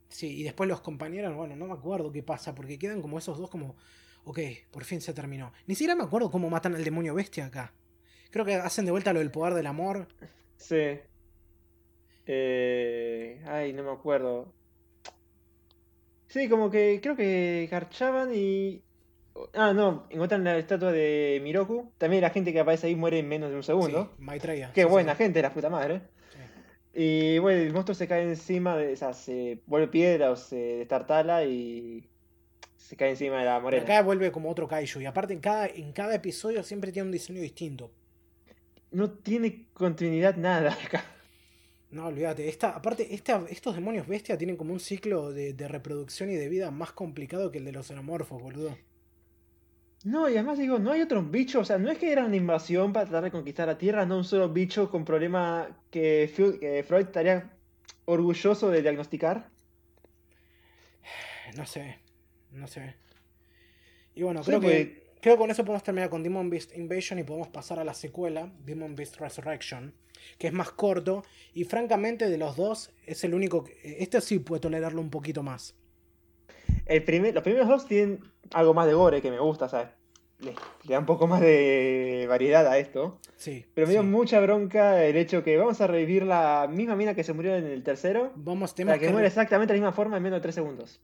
Sí, 0.09 0.41
y 0.41 0.43
después 0.43 0.69
los 0.69 0.83
compañeros, 0.83 1.35
bueno, 1.35 1.57
no 1.57 1.67
me 1.67 1.73
acuerdo 1.73 2.13
qué 2.13 2.23
pasa, 2.23 2.55
porque 2.55 2.79
quedan 2.79 3.01
como 3.01 3.19
esos 3.19 3.39
dos 3.39 3.49
como, 3.51 3.77
ok, 4.25 4.39
por 4.71 4.85
fin 4.85 5.01
se 5.01 5.15
terminó. 5.15 5.53
Ni 5.67 5.75
siquiera 5.75 5.95
me 5.97 6.05
acuerdo 6.05 6.31
cómo 6.31 6.51
matan 6.51 6.75
al 6.75 6.85
demonio 6.85 7.15
bestia 7.15 7.47
acá. 7.47 7.73
Creo 8.33 8.47
que 8.47 8.55
hacen 8.55 8.87
de 8.87 8.91
vuelta 8.91 9.13
lo 9.13 9.19
del 9.19 9.31
poder 9.31 9.53
del 9.53 9.67
amor. 9.67 10.09
Sí. 10.57 10.99
Eh, 12.27 13.43
ay, 13.47 13.75
no 13.75 13.83
me 13.83 13.91
acuerdo. 13.91 14.55
Sí, 16.29 16.49
como 16.49 16.71
que 16.71 16.99
creo 17.03 17.15
que 17.15 17.69
garchaban 17.71 18.31
y. 18.35 18.83
Ah, 19.53 19.75
no, 19.75 20.07
encuentran 20.09 20.45
la 20.45 20.57
estatua 20.57 20.91
de 20.93 21.41
Miroku. 21.43 21.93
También 21.99 22.23
la 22.23 22.31
gente 22.31 22.55
que 22.55 22.61
aparece 22.61 22.87
ahí 22.87 22.97
muere 22.97 23.19
en 23.19 23.29
menos 23.29 23.51
de 23.51 23.57
un 23.57 23.63
segundo. 23.63 24.05
Sí, 24.17 24.23
Maitreya. 24.23 24.73
Qué 24.73 24.85
sí, 24.85 24.89
buena 24.89 25.13
sí. 25.13 25.19
gente, 25.19 25.43
la 25.43 25.53
puta 25.53 25.69
madre. 25.69 26.01
Y 26.95 27.39
bueno, 27.39 27.61
el 27.61 27.73
monstruo 27.75 27.95
se 27.95 28.09
cae 28.09 28.23
encima 28.23 28.79
de. 28.79 28.95
O 28.95 28.97
sea, 28.97 29.13
se 29.13 29.61
vuelve 29.67 29.89
piedra 29.89 30.31
o 30.31 30.37
se 30.37 30.57
destartala 30.57 31.45
y. 31.45 32.09
Se 32.79 32.97
cae 32.97 33.11
encima 33.11 33.41
de 33.41 33.45
la 33.45 33.61
morena. 33.61 33.83
acá 33.83 34.01
vuelve 34.01 34.33
como 34.33 34.51
otro 34.51 34.67
kaiju. 34.67 35.01
Y 35.03 35.07
aparte 35.07 35.35
en 35.35 35.41
cada, 35.41 35.67
en 35.67 35.93
cada 35.93 36.15
episodio 36.15 36.63
siempre 36.63 36.93
tiene 36.93 37.07
un 37.07 37.13
diseño 37.13 37.43
distinto. 37.43 37.91
No 38.93 39.11
tiene 39.11 39.67
continuidad 39.73 40.37
nada 40.37 40.73
acá. 40.85 41.05
No, 41.91 42.07
olvídate. 42.07 42.49
Esta, 42.49 42.71
aparte, 42.71 43.15
esta, 43.15 43.45
estos 43.51 43.75
demonios 43.75 44.07
bestia 44.07 44.39
tienen 44.39 44.57
como 44.57 44.73
un 44.73 44.81
ciclo 44.81 45.31
de, 45.33 45.53
de 45.53 45.69
reproducción 45.69 46.31
y 46.31 46.37
de 46.37 46.49
vida 46.49 46.71
más 46.71 46.93
complicado 46.93 47.51
que 47.51 47.59
el 47.59 47.65
de 47.67 47.73
los 47.73 47.87
xenomorfos, 47.87 48.41
boludo. 48.41 48.77
No, 50.05 50.29
y 50.29 50.35
además 50.35 50.59
digo, 50.59 50.79
no 50.81 50.91
hay 50.91 51.01
otros 51.01 51.31
bichos, 51.31 51.63
o 51.63 51.65
sea, 51.65 51.79
no 51.79 51.91
es 51.91 51.99
que 51.99 52.11
era 52.11 52.25
una 52.25 52.35
invasión 52.35 52.93
para 52.93 53.07
tratar 53.07 53.25
de 53.25 53.31
conquistar 53.31 53.69
la 53.69 53.79
Tierra, 53.79 54.05
no 54.05 54.17
un 54.17 54.25
solo 54.25 54.49
bicho 54.49 54.91
con 54.91 55.05
problema 55.05 55.69
que, 55.91 56.29
Freud 56.35 57.07
estaría 57.07 57.53
orgulloso 58.05 58.71
de 58.71 58.83
diagnosticar. 58.83 59.51
No 61.57 61.67
sé. 61.67 61.99
No 62.51 62.67
sé. 62.67 62.95
Y 64.15 64.23
bueno, 64.23 64.43
creo 64.43 64.59
que, 64.59 65.02
creo 65.23 65.37
que 65.37 65.39
con 65.39 65.51
eso 65.51 65.65
podemos 65.65 65.85
terminar 65.85 66.11
con 66.11 66.23
Demon 66.23 66.51
Beast 66.51 66.77
Invasion 66.77 67.19
y 67.21 67.23
podemos 67.23 67.49
pasar 67.49 67.79
a 67.79 67.85
la 67.85 67.95
secuela, 67.95 68.53
Demon 68.67 68.97
Beast 68.97 69.19
Resurrection, 69.19 69.95
que 70.37 70.49
es 70.49 70.53
más 70.53 70.73
corto 70.73 71.25
y 71.55 71.65
francamente 71.65 72.29
de 72.29 72.37
los 72.37 72.57
dos 72.57 72.91
es 73.07 73.23
el 73.25 73.33
único 73.33 73.65
que... 73.65 73.79
Este 74.01 74.21
sí 74.21 74.41
puede 74.41 74.61
tolerarlo 74.61 75.01
un 75.01 75.11
poquito 75.11 75.43
más. 75.45 75.77
El 76.87 77.05
primer, 77.05 77.33
los 77.35 77.45
primeros 77.45 77.69
dos 77.69 77.87
tienen 77.87 78.21
algo 78.53 78.75
más 78.75 78.87
de 78.87 78.95
gore 78.95 79.23
que 79.23 79.31
me 79.31 79.39
gusta, 79.39 79.69
¿sabes? 79.69 79.91
Le, 80.41 80.55
da 80.89 80.99
un 80.99 81.07
poco 81.07 81.29
más 81.29 81.41
de 81.41 82.27
variedad 82.29 82.67
a 82.67 82.79
esto. 82.79 83.21
Sí. 83.37 83.65
Pero 83.75 83.87
me 83.87 83.93
dio 83.93 84.03
sí. 84.03 84.09
mucha 84.09 84.41
bronca 84.41 85.05
el 85.05 85.17
hecho 85.17 85.45
que 85.45 85.57
vamos 85.57 85.81
a 85.81 85.87
revivir 85.87 86.25
la 86.25 86.69
misma 86.69 86.97
mina 86.97 87.15
que 87.15 87.23
se 87.23 87.33
murió 87.33 87.55
en 87.55 87.67
el 87.67 87.85
tercero. 87.85 88.33
Vamos, 88.35 88.75
tenemos 88.75 88.95
sea, 88.95 89.01
que 89.01 89.07
que... 89.07 89.13
muere 89.13 89.29
exactamente 89.29 89.73
de 89.73 89.79
la 89.79 89.85
misma 89.85 89.95
forma 89.95 90.17
en 90.17 90.23
menos 90.25 90.39
de 90.39 90.43
3 90.43 90.55
segundos. 90.57 91.01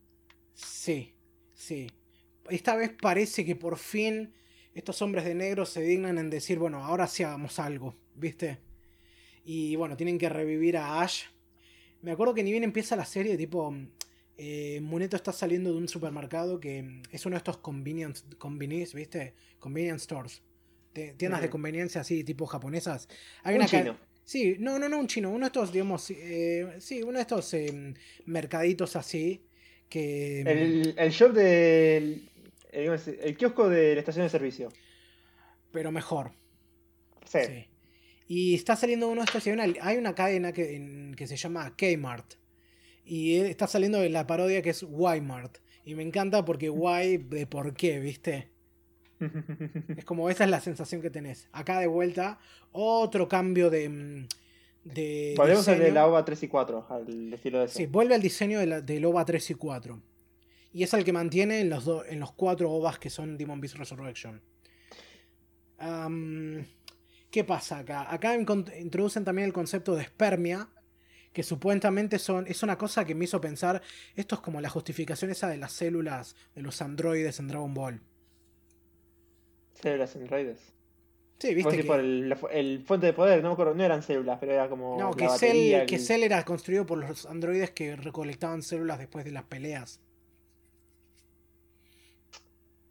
Sí, 0.55 1.15
sí. 1.55 1.87
Esta 2.51 2.77
vez 2.77 2.91
parece 3.01 3.45
que 3.45 3.57
por 3.57 3.79
fin 3.79 4.33
estos 4.75 5.03
hombres 5.03 5.25
de 5.25 5.35
negro 5.35 5.67
se 5.67 5.83
dignan 5.83 6.19
en 6.19 6.31
decir, 6.31 6.59
bueno, 6.59 6.85
ahora 6.85 7.07
sí 7.07 7.23
hagamos 7.23 7.59
algo, 7.59 7.97
¿viste? 8.15 8.59
Y 9.45 9.77
bueno, 9.77 9.97
tienen 9.97 10.19
que 10.19 10.29
revivir 10.29 10.77
a 10.77 11.01
Ash. 11.03 11.25
Me 12.03 12.13
acuerdo 12.13 12.35
que 12.35 12.43
ni 12.43 12.53
bien 12.53 12.65
empieza 12.65 12.95
la 12.97 13.05
serie, 13.05 13.37
tipo, 13.37 13.75
eh, 14.37 14.81
Muneto 14.81 15.17
está 15.17 15.33
saliendo 15.33 15.73
de 15.73 15.79
un 15.79 15.89
supermercado 15.89 16.61
que 16.61 17.03
es 17.11 17.27
uno 17.27 17.35
de 17.35 17.39
estos 17.39 17.59
convenience, 17.59 18.25
convenience 18.39 18.97
¿viste? 18.97 19.35
Convenience 19.59 20.05
stores. 20.05 20.43
Tiendas 21.17 21.43
de 21.43 21.51
conveniencia 21.51 22.01
así, 22.01 22.25
tipo 22.25 22.47
japonesas. 22.47 23.09
Hay 23.43 23.55
Un 23.55 23.61
una 23.61 23.69
chino. 23.69 23.97
Sí, 24.25 24.57
no, 24.59 24.79
no, 24.79 24.89
no 24.89 24.99
un 24.99 25.07
chino, 25.07 25.31
uno 25.31 25.41
de 25.41 25.47
estos, 25.47 25.73
digamos, 25.73 26.11
eh, 26.11 26.77
sí, 26.81 27.03
uno 27.03 27.15
de 27.15 27.23
estos 27.23 27.55
eh, 27.55 27.95
mercaditos 28.27 28.95
así 28.95 29.43
que... 29.89 30.41
El, 30.41 30.95
el 30.99 31.11
shop 31.11 31.33
del. 31.33 32.28
El, 32.71 32.81
digamos, 32.83 33.09
el 33.09 33.37
kiosco 33.37 33.69
de 33.69 33.95
la 33.95 34.01
estación 34.01 34.25
de 34.25 34.31
servicio. 34.31 34.69
pero 35.73 35.91
mejor. 35.93 36.33
Sí. 37.25 37.39
Sí. 37.47 37.67
Y 38.27 38.55
está 38.55 38.77
saliendo 38.77 39.09
uno 39.09 39.23
de 39.23 39.25
estos. 39.27 39.47
y 39.47 39.51
Hay 39.51 39.55
una, 39.55 39.75
hay 39.83 39.97
una 39.97 40.15
cadena 40.15 40.53
que, 40.53 40.77
en- 40.77 41.15
que 41.15 41.27
se 41.27 41.37
llama 41.37 41.75
Kmart. 41.77 42.35
Y 43.05 43.37
eh, 43.37 43.49
está 43.51 43.67
saliendo 43.67 44.07
la 44.09 44.27
parodia 44.27 44.61
que 44.63 44.71
es 44.71 44.83
Walmart. 44.83 45.59
Y 45.85 45.95
me 45.95 46.03
encanta 46.03 46.45
porque 46.45 46.69
Why 46.71 47.17
de 47.19 47.47
por 47.47 47.75
qué, 47.75 48.01
¿viste? 48.01 48.51
Es 49.97 50.05
como 50.05 50.31
esa 50.31 50.45
es 50.45 50.51
la 50.51 50.61
sensación 50.61 51.01
que 51.03 51.11
tenés. 51.11 51.49
Acá 51.53 51.81
de 51.81 51.87
vuelta, 51.87 52.39
otro 52.73 53.27
cambio 53.29 53.69
de. 53.71 53.89
mm, 53.89 54.29
de 54.85 55.35
Volvemos 55.37 55.67
al 55.69 55.79
de 55.81 55.91
la 55.91 56.07
OVA 56.07 56.25
3 56.25 56.43
y 56.45 56.49
4, 56.49 56.87
al 56.89 57.33
estilo 57.33 57.59
de 57.61 57.65
eso. 57.65 57.75
Sí, 57.79 57.87
vuelve 57.87 58.15
al 58.15 58.23
diseño 58.23 58.61
de 58.61 58.67
la, 58.67 58.81
del 58.81 59.05
OVA 59.07 59.25
3 59.25 59.51
y 59.51 59.55
4. 59.55 60.01
Y 60.73 60.83
es 60.83 60.93
el 60.95 61.05
que 61.05 61.13
mantiene 61.13 61.61
en 61.61 61.71
los, 61.71 61.85
do- 61.85 62.05
en 62.05 62.21
los 62.21 62.33
cuatro 62.33 62.71
OVAs 62.71 62.99
que 62.99 63.11
son 63.11 63.37
Demon 63.39 63.61
Beast 63.61 63.77
Resurrection. 63.77 64.43
¿Qué 67.31 67.45
pasa 67.45 67.79
acá? 67.79 68.13
Acá 68.13 68.35
introducen 68.37 69.25
también 69.25 69.47
el 69.47 69.53
concepto 69.53 69.95
de 69.95 70.03
espermia, 70.03 70.69
que 71.33 71.43
supuestamente 71.43 72.19
son, 72.19 72.47
es 72.47 72.63
una 72.63 72.77
cosa 72.79 73.05
que 73.05 73.15
me 73.15 73.25
hizo 73.27 73.41
pensar, 73.41 73.83
esto 74.17 74.35
es 74.37 74.41
como 74.41 74.61
la 74.61 74.71
justificación 74.71 75.31
esa 75.31 75.49
de 75.49 75.59
las 75.59 75.73
células 75.73 76.35
de 76.55 76.63
los 76.63 76.81
androides 76.83 77.39
en 77.39 77.49
Dragon 77.49 77.75
Ball. 77.75 78.01
Células 79.75 80.17
androides. 80.17 80.59
Sí, 81.39 81.55
viste 81.55 81.77
que, 81.77 81.85
por 81.85 82.01
el, 82.01 82.35
el 82.51 82.83
fuente 82.85 83.07
de 83.07 83.13
poder, 83.13 83.43
no 83.43 83.51
me 83.51 83.53
acuerdo, 83.53 83.75
no 83.75 83.85
eran 83.85 84.03
células, 84.03 84.39
pero 84.41 84.53
era 84.53 84.69
como 84.69 84.99
no, 84.99 85.13
que, 85.13 85.27
batería, 85.27 85.79
Cell, 85.81 85.87
que 85.87 85.95
el- 85.97 86.01
Cell 86.01 86.23
era 86.25 86.45
construido 86.45 86.85
por 86.85 86.99
los 86.99 87.27
androides 87.27 87.71
que 87.71 87.95
recolectaban 87.95 88.63
células 88.63 88.99
después 88.99 89.25
de 89.25 89.31
las 89.31 89.45
peleas. 89.45 90.01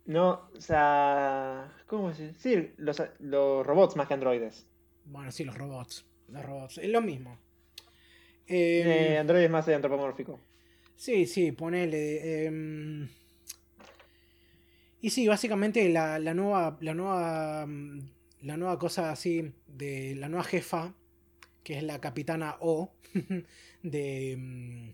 No, 0.08 0.50
o 0.56 0.62
sea, 0.62 1.72
¿cómo 1.86 2.14
se 2.14 2.34
Sí, 2.36 2.72
los, 2.78 3.02
los 3.20 3.66
robots 3.66 3.96
más 3.96 4.08
que 4.08 4.14
androides. 4.16 4.66
Bueno, 5.06 5.32
sí, 5.32 5.44
los 5.44 5.56
robots. 5.58 6.06
Los 6.30 6.44
robots. 6.46 6.78
Es 6.80 6.90
lo 6.90 7.02
mismo. 7.02 7.38
Eh, 8.48 9.14
Eh, 9.14 9.18
androides 9.18 9.50
más 9.50 9.68
antropomórfico. 9.68 10.40
sí, 10.96 11.26
sí, 11.26 11.52
ponele. 11.52 12.46
em, 12.48 13.10
y 15.02 15.10
sí, 15.10 15.28
básicamente 15.28 15.88
la, 15.90 16.20
la 16.20 16.34
nueva. 16.34 16.78
La 16.82 16.94
nueva. 16.94 17.66
mm, 17.68 18.00
La 18.44 18.58
nueva 18.58 18.78
cosa 18.80 19.12
así. 19.12 19.52
De 19.68 20.16
la 20.16 20.30
nueva 20.30 20.44
jefa. 20.44 20.94
Que 21.64 21.78
es 21.78 21.84
la 21.84 22.00
capitana 22.00 22.58
O. 22.62 22.94
De. 23.84 24.94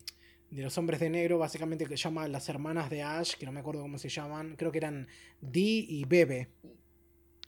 De 0.53 0.61
los 0.61 0.77
hombres 0.77 0.99
de 0.99 1.09
negro, 1.09 1.39
básicamente 1.39 1.85
que 1.87 1.95
llama 1.95 2.23
a 2.25 2.27
las 2.27 2.47
hermanas 2.47 2.89
de 2.89 3.01
Ash, 3.01 3.33
que 3.35 3.45
no 3.45 3.51
me 3.51 3.59
acuerdo 3.61 3.81
cómo 3.81 3.97
se 3.97 4.09
llaman, 4.09 4.55
creo 4.55 4.71
que 4.71 4.77
eran 4.77 5.07
Dee 5.41 5.85
y 5.89 6.05
Bebe. 6.05 6.49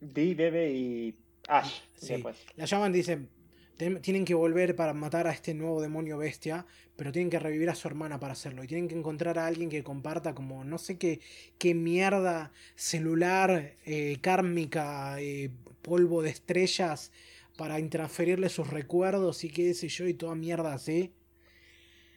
Dee, 0.01 0.33
Bebe 0.33 0.71
y 0.71 1.15
Ash. 1.47 1.81
Sí. 1.95 2.23
La 2.55 2.65
llaman 2.65 2.91
y 2.93 2.97
dicen, 2.97 3.29
"Ten- 3.77 4.01
tienen 4.01 4.25
que 4.25 4.33
volver 4.33 4.75
para 4.75 4.93
matar 4.93 5.27
a 5.27 5.31
este 5.31 5.53
nuevo 5.53 5.81
demonio 5.83 6.17
bestia, 6.17 6.65
pero 6.95 7.11
tienen 7.11 7.29
que 7.29 7.37
revivir 7.37 7.69
a 7.69 7.75
su 7.75 7.87
hermana 7.87 8.19
para 8.19 8.33
hacerlo. 8.33 8.63
Y 8.63 8.67
tienen 8.67 8.87
que 8.87 8.95
encontrar 8.95 9.37
a 9.37 9.45
alguien 9.45 9.69
que 9.69 9.83
comparta 9.83 10.33
como 10.33 10.63
no 10.63 10.79
sé 10.79 10.97
qué, 10.97 11.19
qué 11.59 11.75
mierda 11.75 12.51
celular, 12.75 13.75
eh, 13.85 14.17
kármica, 14.21 15.21
eh, 15.21 15.51
polvo 15.83 16.23
de 16.23 16.31
estrellas 16.31 17.11
para 17.55 17.77
transferirle 17.87 18.49
sus 18.49 18.67
recuerdos 18.71 19.43
y 19.43 19.49
qué 19.49 19.75
sé 19.75 19.89
yo 19.89 20.07
y 20.07 20.15
toda 20.15 20.33
mierda 20.33 20.73
así. 20.73 21.13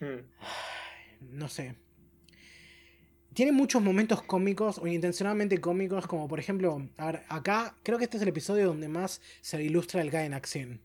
Hmm. 0.01 0.21
No 1.21 1.49
sé. 1.49 1.75
Tiene 3.35 3.53
muchos 3.53 3.83
momentos 3.83 4.23
cómicos 4.23 4.79
o 4.79 4.87
intencionalmente 4.87 5.61
cómicos, 5.61 6.07
como 6.07 6.27
por 6.27 6.41
ejemplo, 6.41 6.89
a 6.97 7.07
ver, 7.13 7.23
acá 7.29 7.77
creo 7.83 7.99
que 7.99 8.05
este 8.05 8.17
es 8.17 8.23
el 8.23 8.29
episodio 8.31 8.67
donde 8.67 8.89
más 8.89 9.21
se 9.41 9.63
ilustra 9.63 10.01
el 10.03 10.11
Gainax 10.11 10.49
Scene. 10.51 10.79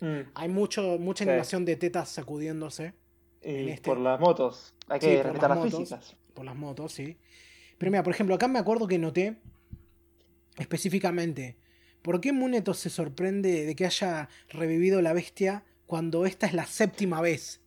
Hmm. 0.00 0.30
Hay 0.34 0.48
mucho, 0.48 0.96
mucha 0.98 1.24
Sí. 1.24 1.30
animación 1.30 1.64
de 1.64 1.76
tetas 1.76 2.08
sacudiéndose 2.10 2.94
Y 3.40 3.50
En 3.54 3.68
este- 3.68 3.82
por 3.88 3.98
las 3.98 4.18
motos. 4.18 4.74
Hay 4.88 5.00
Sí, 5.00 5.06
que 5.06 5.16
por 5.18 5.24
respetar 5.26 5.50
las 5.50 5.58
las, 5.58 5.64
motos. 5.72 5.80
físicas. 5.88 6.16
por 6.34 6.44
las 6.44 6.56
motos, 6.56 6.92
sí. 6.92 7.16
Pero 7.78 7.90
mira, 7.92 8.02
por 8.02 8.12
ejemplo, 8.12 8.34
acá 8.34 8.48
me 8.48 8.58
acuerdo 8.58 8.88
que 8.88 8.98
noté 8.98 9.36
específicamente 10.56 11.56
por 12.02 12.20
qué 12.20 12.32
Muneto 12.32 12.74
se 12.74 12.90
sorprende 12.90 13.64
de 13.64 13.76
que 13.76 13.86
haya 13.86 14.28
revivido 14.48 15.02
la 15.02 15.12
bestia 15.12 15.64
cuando 15.86 16.26
esta 16.26 16.46
es 16.46 16.52
la 16.52 16.66
séptima 16.66 17.20
vez. 17.20 17.60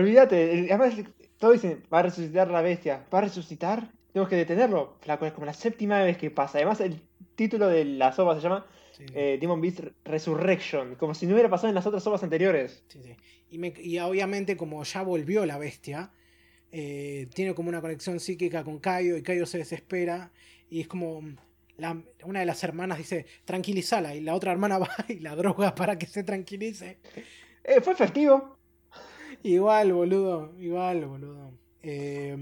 Olvídate, 0.00 0.68
además 0.70 0.94
todos 1.38 1.54
dicen, 1.54 1.82
va 1.92 2.00
a 2.00 2.02
resucitar 2.02 2.50
la 2.50 2.60
bestia. 2.60 3.06
¿Va 3.12 3.18
a 3.18 3.22
resucitar? 3.22 3.90
Tenemos 4.12 4.28
que 4.28 4.36
detenerlo. 4.36 4.98
Flaco, 5.00 5.24
es 5.24 5.32
como 5.32 5.46
la 5.46 5.54
séptima 5.54 6.02
vez 6.02 6.18
que 6.18 6.30
pasa. 6.30 6.58
Además, 6.58 6.80
el 6.80 7.00
título 7.34 7.66
de 7.68 7.84
la 7.86 8.12
sopa 8.12 8.34
se 8.36 8.42
llama 8.42 8.66
Sí, 8.92 9.04
eh, 9.14 9.38
Demon 9.40 9.60
Beast 9.60 9.80
Resurrection, 10.04 10.94
como 10.96 11.14
si 11.14 11.26
no 11.26 11.32
hubiera 11.34 11.48
pasado 11.48 11.68
en 11.68 11.74
las 11.74 11.86
otras 11.86 12.02
sopas 12.02 12.22
anteriores. 12.22 12.82
sí, 12.88 13.00
sí. 13.02 13.14
Y, 13.50 13.58
me- 13.58 13.72
y 13.78 13.98
obviamente, 13.98 14.56
como 14.56 14.82
ya 14.84 15.02
volvió 15.02 15.46
la 15.46 15.56
bestia, 15.58 16.10
eh, 16.72 17.28
tiene 17.34 17.54
como 17.54 17.68
una 17.68 17.80
conexión 17.80 18.20
psíquica 18.20 18.64
con 18.64 18.78
Kaio 18.78 19.16
y 19.16 19.22
Kaio 19.22 19.46
se 19.46 19.58
desespera. 19.58 20.30
Y 20.68 20.80
es 20.82 20.88
como. 20.88 21.22
la- 21.78 22.02
una 22.24 22.40
de 22.40 22.46
las 22.46 22.62
hermanas 22.64 22.98
dice, 22.98 23.26
tranquilízala. 23.44 24.14
Y 24.14 24.20
la 24.20 24.34
otra 24.34 24.52
hermana 24.52 24.78
va 24.78 24.88
y 25.08 25.20
la 25.20 25.36
droga 25.36 25.74
para 25.74 25.98
que 25.98 26.06
se 26.06 26.22
tranquilice. 26.22 26.98
Eh, 27.64 27.80
fue 27.82 27.92
efectivo. 27.92 28.55
Igual, 29.46 29.92
boludo. 29.92 30.52
Igual, 30.58 31.06
boludo. 31.06 31.52
Eh, 31.82 32.36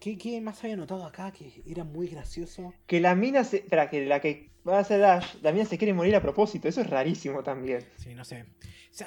¿qué, 0.00 0.18
qué 0.18 0.40
más 0.40 0.62
había 0.64 0.76
notado 0.76 1.06
acá 1.06 1.30
que 1.30 1.62
era 1.64 1.84
muy 1.84 2.08
gracioso? 2.08 2.74
Que 2.88 3.00
la 3.00 3.14
mina 3.14 3.44
se. 3.44 3.58
Espera, 3.58 3.88
que 3.88 4.04
la 4.04 4.20
que 4.20 4.50
va 4.66 4.80
a 4.80 4.84
ser 4.84 5.04
Ash, 5.04 5.36
la 5.42 5.52
mina 5.52 5.64
se 5.64 5.78
quiere 5.78 5.94
morir 5.94 6.16
a 6.16 6.20
propósito. 6.20 6.66
Eso 6.66 6.80
es 6.80 6.90
rarísimo 6.90 7.44
también. 7.44 7.84
Sí, 7.98 8.14
no 8.14 8.24
sé. 8.24 8.46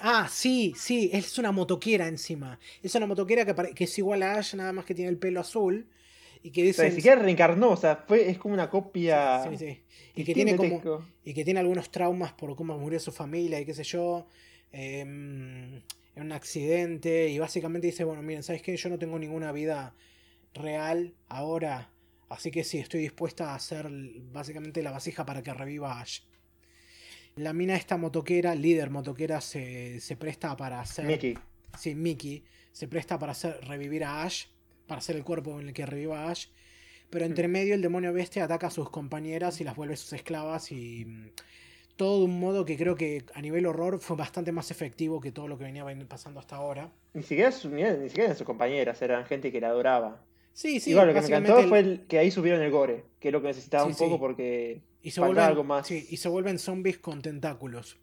Ah, 0.01 0.27
sí, 0.31 0.73
sí, 0.77 1.09
es 1.11 1.37
una 1.37 1.51
motoquera 1.51 2.07
encima. 2.07 2.57
Es 2.81 2.95
una 2.95 3.07
motoquera 3.07 3.45
que, 3.45 3.83
es 3.83 3.97
igual 3.97 4.23
a 4.23 4.35
Ash, 4.35 4.55
nada 4.55 4.71
más 4.71 4.85
que 4.85 4.95
tiene 4.95 5.09
el 5.09 5.17
pelo 5.17 5.41
azul. 5.41 5.89
Y 6.43 6.51
que 6.51 6.69
O 6.69 6.73
sea, 6.73 6.85
ni 6.85 6.95
siquiera 6.95 7.21
reencarnó, 7.21 7.71
o 7.71 7.77
sea, 7.77 8.05
fue, 8.07 8.29
es 8.29 8.37
como 8.37 8.53
una 8.53 8.69
copia. 8.69 9.43
Sí, 9.49 9.57
sí. 9.57 9.81
Y 10.15 10.23
que 10.23 10.33
tiene 10.33 10.55
como. 10.55 10.81
Y 11.25 11.33
que 11.33 11.43
tiene 11.43 11.59
algunos 11.59 11.91
traumas 11.91 12.31
por 12.31 12.55
cómo 12.55 12.77
murió 12.77 13.01
su 13.01 13.11
familia 13.11 13.59
y 13.59 13.65
qué 13.65 13.73
sé 13.73 13.83
yo. 13.83 14.27
eh, 14.71 15.81
en 16.17 16.23
un 16.23 16.31
accidente. 16.31 17.29
Y 17.29 17.39
básicamente 17.39 17.87
dice, 17.87 18.03
bueno, 18.03 18.21
miren, 18.21 18.43
¿sabes 18.43 18.61
qué? 18.61 18.75
Yo 18.75 18.89
no 18.89 18.99
tengo 18.99 19.17
ninguna 19.19 19.51
vida 19.51 19.95
real 20.53 21.13
ahora. 21.29 21.91
Así 22.29 22.51
que 22.51 22.63
sí, 22.63 22.79
estoy 22.79 23.01
dispuesta 23.01 23.51
a 23.51 23.55
hacer 23.55 23.89
básicamente 24.31 24.81
la 24.81 24.91
vasija 24.91 25.25
para 25.25 25.41
que 25.41 25.53
reviva 25.53 26.01
Ash. 26.01 26.21
La 27.35 27.53
mina 27.53 27.75
esta 27.75 27.97
motoquera, 27.97 28.55
líder 28.55 28.89
motoquera, 28.89 29.41
se, 29.41 29.99
se 30.01 30.17
presta 30.17 30.57
para 30.57 30.81
hacer... 30.81 31.05
Mickey. 31.05 31.37
Sí, 31.77 31.93
Mickey 31.93 32.43
se 32.71 32.87
presta 32.87 33.19
para 33.19 33.33
hacer 33.33 33.59
revivir 33.65 34.03
a 34.03 34.23
Ash, 34.23 34.47
para 34.87 34.99
hacer 34.99 35.15
el 35.15 35.23
cuerpo 35.23 35.59
en 35.59 35.67
el 35.67 35.73
que 35.73 35.85
reviva 35.85 36.29
Ash. 36.29 36.47
Pero 37.09 37.25
entre 37.25 37.47
medio 37.47 37.75
el 37.75 37.81
demonio 37.81 38.11
bestia 38.11 38.43
ataca 38.43 38.67
a 38.67 38.71
sus 38.71 38.89
compañeras 38.89 39.61
y 39.61 39.63
las 39.63 39.75
vuelve 39.75 39.95
sus 39.95 40.11
esclavas 40.13 40.71
y 40.71 41.05
mm, 41.05 41.29
todo 41.97 42.19
de 42.19 42.25
un 42.25 42.39
modo 42.39 42.63
que 42.63 42.77
creo 42.77 42.95
que 42.95 43.25
a 43.33 43.41
nivel 43.41 43.65
horror 43.65 43.99
fue 43.99 44.15
bastante 44.15 44.51
más 44.53 44.71
efectivo 44.71 45.19
que 45.19 45.31
todo 45.33 45.47
lo 45.49 45.57
que 45.57 45.65
venía 45.65 45.83
ven- 45.83 46.07
pasando 46.07 46.39
hasta 46.39 46.55
ahora. 46.55 46.91
Ni 47.13 47.23
siquiera, 47.23 47.51
su- 47.51 47.69
ni 47.69 47.83
siquiera 47.83 48.25
eran 48.25 48.37
sus 48.37 48.45
compañeras, 48.45 49.01
eran 49.01 49.25
gente 49.25 49.51
que 49.51 49.59
la 49.59 49.67
adoraba. 49.69 50.21
Sí, 50.53 50.79
sí, 50.79 50.91
Igual, 50.91 51.07
lo 51.07 51.13
que 51.13 51.21
me 51.21 51.27
encantó 51.27 51.59
el- 51.59 51.67
fue 51.69 51.79
el- 51.79 52.05
que 52.07 52.17
ahí 52.19 52.31
subieron 52.31 52.61
el 52.61 52.71
gore, 52.71 53.03
que 53.19 53.27
es 53.27 53.31
lo 53.31 53.41
que 53.41 53.47
necesitaba 53.47 53.83
Sí, 53.85 53.89
un 53.91 53.97
poco 53.97 54.15
sí. 54.15 54.19
porque 54.19 54.81
y 55.03 55.11
se 55.11 55.19
vuelven, 55.21 55.43
algo 55.43 55.63
más. 55.63 55.85
sí, 55.87 56.07
y 56.09 56.17
se 56.17 56.29
vuelven 56.29 56.57
zombies 56.59 56.97
con 56.99 57.21
tentáculos. 57.21 57.97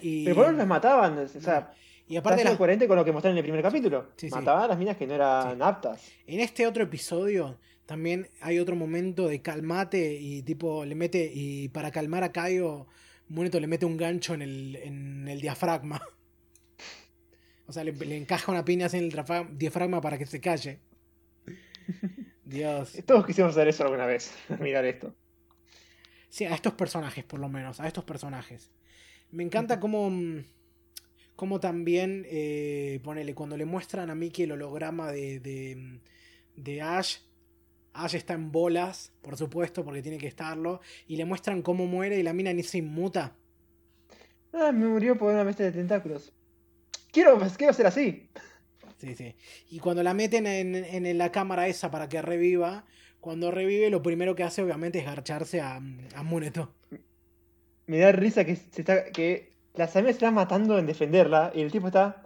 Y, 0.00 0.24
Pero 0.24 0.36
por 0.36 0.44
menos 0.46 0.58
las 0.58 0.66
mataban, 0.66 1.18
o 1.18 1.28
sea, 1.28 1.72
y 2.06 2.16
aparte 2.16 2.34
aparte 2.40 2.44
las- 2.44 2.56
coherente 2.56 2.86
con 2.86 2.96
lo 2.96 3.04
que 3.04 3.12
mostraron 3.12 3.34
en 3.36 3.38
el 3.38 3.44
primer 3.44 3.62
capítulo. 3.62 4.08
Mataban 4.30 4.64
a 4.64 4.68
las 4.68 4.78
minas 4.78 4.96
que 4.96 5.06
no 5.06 5.14
eran 5.14 5.60
aptas. 5.62 6.06
En 6.26 6.40
este 6.40 6.66
otro 6.66 6.82
episodio 6.82 7.58
también 7.86 8.28
hay 8.40 8.58
otro 8.58 8.76
momento 8.76 9.28
de 9.28 9.40
calmate 9.40 10.14
y 10.14 10.42
tipo 10.42 10.84
le 10.84 10.94
mete 10.96 11.30
y 11.32 11.68
para 11.68 11.92
calmar 11.92 12.24
a 12.24 12.32
Kaio 12.32 12.88
Muneto 13.28 13.58
le 13.60 13.66
mete 13.66 13.86
un 13.86 13.96
gancho 13.96 14.34
en 14.34 14.42
el, 14.42 14.76
en 14.76 15.28
el 15.28 15.40
diafragma. 15.40 16.00
O 17.68 17.72
sea, 17.72 17.82
le, 17.82 17.90
le 17.90 18.16
encaja 18.16 18.52
una 18.52 18.64
piña 18.64 18.86
así 18.86 18.96
en 18.96 19.10
el 19.10 19.58
diafragma 19.58 20.00
para 20.00 20.18
que 20.18 20.26
se 20.26 20.40
calle. 20.40 20.78
Dios. 22.44 23.02
Todos 23.04 23.26
quisimos 23.26 23.50
hacer 23.50 23.66
eso 23.66 23.82
alguna 23.82 24.06
vez, 24.06 24.32
mirar 24.60 24.84
esto. 24.84 25.12
Sí, 26.28 26.44
a 26.44 26.54
estos 26.54 26.74
personajes, 26.74 27.24
por 27.24 27.40
lo 27.40 27.48
menos, 27.48 27.80
a 27.80 27.88
estos 27.88 28.04
personajes. 28.04 28.70
Me 29.32 29.42
encanta 29.42 29.80
cómo, 29.80 30.08
mm, 30.08 30.44
cómo 31.34 31.58
también, 31.58 32.24
eh, 32.28 33.00
ponele, 33.02 33.34
cuando 33.34 33.56
le 33.56 33.64
muestran 33.64 34.10
a 34.10 34.14
Mickey 34.14 34.44
el 34.44 34.52
holograma 34.52 35.10
de, 35.10 35.40
de, 35.40 35.98
de 36.54 36.82
Ash, 36.82 37.16
Ash 38.04 38.14
está 38.14 38.34
en 38.34 38.52
bolas, 38.52 39.12
por 39.22 39.36
supuesto, 39.36 39.84
porque 39.84 40.02
tiene 40.02 40.18
que 40.18 40.26
estarlo, 40.26 40.80
y 41.06 41.16
le 41.16 41.24
muestran 41.24 41.62
cómo 41.62 41.86
muere 41.86 42.18
y 42.18 42.22
la 42.22 42.32
mina 42.32 42.52
ni 42.52 42.62
se 42.62 42.78
inmuta. 42.78 43.36
Ah, 44.52 44.72
me 44.72 44.86
murió 44.86 45.16
por 45.16 45.32
una 45.32 45.44
bestia 45.44 45.66
de 45.66 45.72
tentáculos. 45.72 46.32
Quiero, 47.12 47.38
pues, 47.38 47.56
quiero 47.56 47.72
ser 47.72 47.86
así. 47.86 48.28
Sí, 48.98 49.14
sí. 49.14 49.34
Y 49.70 49.78
cuando 49.78 50.02
la 50.02 50.14
meten 50.14 50.46
en, 50.46 50.74
en 50.74 51.18
la 51.18 51.30
cámara 51.30 51.68
esa 51.68 51.90
para 51.90 52.08
que 52.08 52.22
reviva, 52.22 52.84
cuando 53.20 53.50
revive, 53.50 53.90
lo 53.90 54.02
primero 54.02 54.34
que 54.34 54.44
hace, 54.44 54.62
obviamente, 54.62 55.00
es 55.00 55.04
garcharse 55.04 55.60
a, 55.60 55.76
a 55.76 56.22
Muneto. 56.22 56.72
Me 57.86 57.98
da 57.98 58.12
risa 58.12 58.44
que 58.44 58.56
se 58.56 58.82
está. 58.82 59.10
que 59.10 59.52
las 59.74 59.94
amigas 59.96 60.14
se 60.14 60.18
están 60.18 60.34
matando 60.34 60.78
en 60.78 60.86
defenderla 60.86 61.52
y 61.54 61.60
el 61.60 61.72
tipo 61.72 61.88
está. 61.88 62.22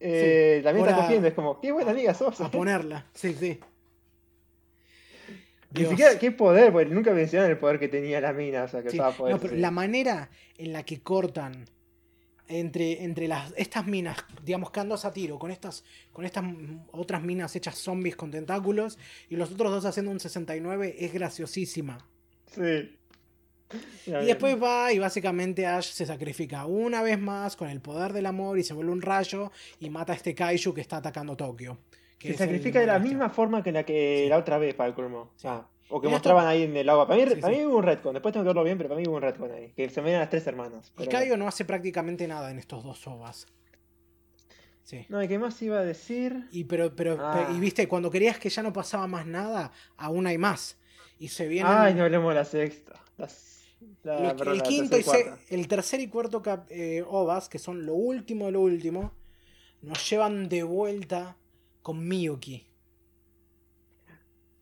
Eh, 0.00 0.60
la 0.64 0.72
mina 0.72 0.90
está 0.90 1.02
cogiendo, 1.02 1.28
es 1.28 1.34
como, 1.34 1.60
qué 1.60 1.72
buena 1.72 1.90
amiga 1.90 2.14
sos. 2.14 2.40
A 2.40 2.50
ponerla. 2.50 3.06
Sí, 3.14 3.34
sí. 3.34 3.58
Ni 5.74 5.86
siquiera 5.86 6.18
qué 6.18 6.30
poder, 6.30 6.72
porque 6.72 6.94
nunca 6.94 7.12
mencionan 7.12 7.50
el 7.50 7.58
poder 7.58 7.78
que 7.78 7.88
tenía 7.88 8.20
la 8.20 8.32
mina, 8.32 8.64
o 8.64 8.68
sea, 8.68 8.82
que 8.82 8.90
Sí, 8.90 8.98
poder. 9.18 9.34
no, 9.34 9.40
pero 9.40 9.56
la 9.56 9.70
manera 9.70 10.30
en 10.56 10.72
la 10.72 10.84
que 10.84 11.00
cortan 11.00 11.66
entre, 12.46 13.02
entre 13.02 13.26
las, 13.28 13.52
estas 13.56 13.86
minas, 13.86 14.18
digamos, 14.44 14.70
quedándose 14.70 15.06
a 15.06 15.12
tiro, 15.12 15.38
con 15.38 15.50
estas, 15.50 15.84
con 16.12 16.24
estas 16.24 16.44
otras 16.92 17.22
minas 17.22 17.56
hechas 17.56 17.76
zombies 17.76 18.16
con 18.16 18.30
tentáculos, 18.30 18.98
y 19.28 19.36
los 19.36 19.50
otros 19.50 19.72
dos 19.72 19.84
haciendo 19.84 20.10
un 20.10 20.20
69, 20.20 20.96
es 20.98 21.12
graciosísima. 21.12 22.06
Sí. 22.54 22.96
Y 24.06 24.26
después 24.26 24.62
va 24.62 24.92
y 24.92 24.98
básicamente 24.98 25.66
Ash 25.66 25.90
se 25.90 26.06
sacrifica 26.06 26.66
una 26.66 27.02
vez 27.02 27.18
más 27.18 27.56
con 27.56 27.68
el 27.68 27.80
poder 27.80 28.12
del 28.12 28.26
amor 28.26 28.58
y 28.58 28.62
se 28.62 28.74
vuelve 28.74 28.92
un 28.92 29.02
rayo 29.02 29.50
y 29.80 29.90
mata 29.90 30.12
a 30.12 30.16
este 30.16 30.34
Kaiju 30.34 30.74
que 30.74 30.80
está 30.80 30.98
atacando 30.98 31.36
Tokio. 31.36 31.78
Que 32.18 32.32
Se 32.32 32.38
sacrifica 32.38 32.80
de 32.80 32.86
la 32.86 32.98
misma 32.98 33.28
forma 33.28 33.62
que 33.62 33.72
la 33.72 33.84
que 33.84 34.22
Sí. 34.24 34.28
la 34.28 34.38
otra 34.38 34.58
vez 34.58 34.74
para 34.74 34.88
el 34.88 34.94
colmo. 34.94 35.32
Sí. 35.36 35.46
Ah, 35.48 35.68
o 35.90 36.00
que 36.00 36.08
mostraban 36.08 36.46
ahí 36.46 36.62
en 36.62 36.76
el 36.76 36.88
agua. 36.88 37.06
Para 37.06 37.22
mí, 37.22 37.30
Sí, 37.34 37.40
para 37.40 37.54
mí 37.56 37.64
hubo 37.64 37.76
un 37.76 37.82
retcon. 37.82 38.14
Después 38.14 38.32
tengo 38.32 38.44
que 38.44 38.48
verlo 38.48 38.64
bien, 38.64 38.78
pero 38.78 38.88
para 38.88 39.00
mí 39.00 39.06
hubo 39.06 39.16
un 39.16 39.22
retcon 39.22 39.50
ahí. 39.52 39.72
Que 39.76 39.88
se 39.90 40.00
ven 40.00 40.14
las 40.18 40.30
tres 40.30 40.46
hermanas. 40.46 40.92
Y 40.98 41.06
Kaio 41.06 41.36
no 41.36 41.46
hace 41.46 41.64
prácticamente 41.64 42.26
nada 42.26 42.50
en 42.50 42.58
estos 42.58 42.82
dos 42.82 43.06
ovas. 43.06 43.46
Sí. 44.82 45.06
No, 45.08 45.22
¿y 45.22 45.28
qué 45.28 45.38
más 45.38 45.60
iba 45.62 45.78
a 45.78 45.84
decir? 45.84 46.46
Y 46.52 46.64
pero, 46.64 46.94
pero, 46.94 47.16
Ah. 47.20 47.50
y 47.54 47.58
viste, 47.60 47.88
cuando 47.88 48.10
querías 48.10 48.38
que 48.38 48.50
ya 48.50 48.62
no 48.62 48.72
pasaba 48.72 49.06
más 49.06 49.26
nada, 49.26 49.72
aún 49.96 50.26
hay 50.26 50.36
más. 50.38 50.78
Y 51.18 51.28
se 51.28 51.48
vienen. 51.48 51.72
Ay, 51.72 51.94
no 51.94 52.04
hablemos 52.04 52.30
de 52.30 52.34
la 52.34 52.44
sexta. 52.44 53.00
Las- 53.16 53.62
la- 54.02 54.30
el 54.30 54.62
quinto 54.62 54.98
y 54.98 55.04
el 55.50 55.68
tercer 55.68 56.00
y 56.00 56.08
cuarto 56.08 56.42
cap- 56.42 56.66
eh, 56.70 57.02
ovas, 57.06 57.48
que 57.48 57.58
son 57.58 57.86
lo 57.86 57.94
último 57.94 58.46
de 58.46 58.52
lo 58.52 58.60
último, 58.60 59.12
nos 59.80 60.08
llevan 60.10 60.48
de 60.48 60.62
vuelta 60.64 61.36
con 61.84 62.08
Miyuki. 62.08 62.66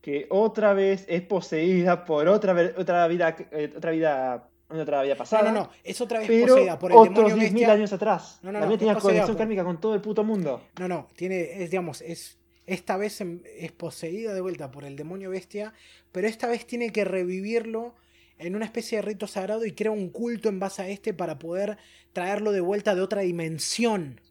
Que 0.00 0.26
otra 0.30 0.74
vez 0.74 1.04
es 1.08 1.22
poseída 1.22 2.04
por 2.04 2.26
otra, 2.26 2.52
ve- 2.52 2.74
otra 2.76 3.06
vida. 3.06 3.36
eh, 3.52 3.72
otra 3.76 3.92
vida. 3.92 4.48
Otra 4.68 5.02
vida 5.02 5.12
No, 5.14 5.18
pasada. 5.18 5.52
no, 5.52 5.60
no, 5.60 5.70
es 5.84 6.00
otra 6.00 6.18
vez 6.20 6.28
Pero 6.28 6.46
poseída 6.54 6.78
por 6.78 6.92
el 6.92 6.96
otros 6.96 7.14
demonio 7.14 7.36
10.000 7.36 7.40
bestia. 7.52 7.72
años 7.72 7.92
atrás. 7.92 8.38
No, 8.42 8.50
no, 8.50 8.58
no, 8.58 8.60
También 8.60 8.76
es 8.76 8.78
tenía 8.86 8.94
conexión 9.00 9.26
por- 9.28 9.36
kármica 9.36 9.64
con 9.64 9.80
todo 9.82 9.94
el 9.94 10.00
puto 10.00 10.24
mundo. 10.24 10.62
No, 10.80 10.88
no, 10.88 11.08
tiene, 11.14 11.62
es, 11.62 11.70
digamos, 11.70 12.00
es, 12.00 12.38
esta 12.64 12.96
vez 12.96 13.20
em- 13.20 13.42
es 13.58 13.70
poseída 13.70 14.32
de 14.32 14.40
vuelta 14.40 14.70
por 14.70 14.84
el 14.84 14.96
demonio 14.96 15.28
bestia, 15.28 15.74
pero 16.10 16.26
esta 16.26 16.46
vez 16.48 16.66
tiene 16.66 16.90
que 16.90 17.04
revivirlo 17.04 17.94
en 18.38 18.56
una 18.56 18.64
especie 18.64 18.96
de 18.96 19.02
rito 19.02 19.26
sagrado 19.26 19.66
y 19.66 19.72
crea 19.72 19.90
un 19.92 20.08
culto 20.08 20.48
en 20.48 20.58
base 20.58 20.80
a 20.80 20.88
este 20.88 21.12
para 21.12 21.38
poder 21.38 21.76
traerlo 22.14 22.50
de 22.50 22.62
vuelta 22.62 22.94
de 22.94 23.02
otra 23.02 23.20
dimensión. 23.20 24.22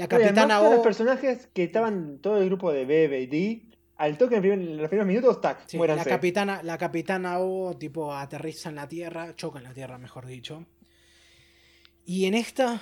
La 0.00 0.08
capitana 0.08 0.58
todos 0.58 0.70
los 0.70 0.80
O, 0.80 0.82
personajes 0.82 1.48
que 1.52 1.64
estaban 1.64 2.18
todo 2.18 2.38
el 2.40 2.46
grupo 2.46 2.72
de 2.72 2.84
Bebe 2.84 3.20
y 3.20 3.26
D, 3.26 3.62
al 3.96 4.16
toque 4.18 4.36
en, 4.36 4.40
primer- 4.42 4.58
en 4.60 4.76
los 4.78 4.88
primeros 4.88 5.06
minutos, 5.06 5.40
tac, 5.40 5.62
sí, 5.66 5.76
la 5.96 6.04
capitana, 6.10 6.62
la 6.62 6.78
capitana 6.78 7.38
O, 7.38 7.76
tipo, 7.76 8.14
aterriza 8.14 8.68
en 8.70 8.76
la 8.76 8.88
tierra, 8.88 9.34
choca 9.36 9.58
en 9.58 9.64
la 9.64 9.74
tierra, 9.74 9.98
mejor 9.98 10.26
dicho. 10.26 10.66
Y 12.04 12.24
en 12.26 12.34
esta, 12.34 12.80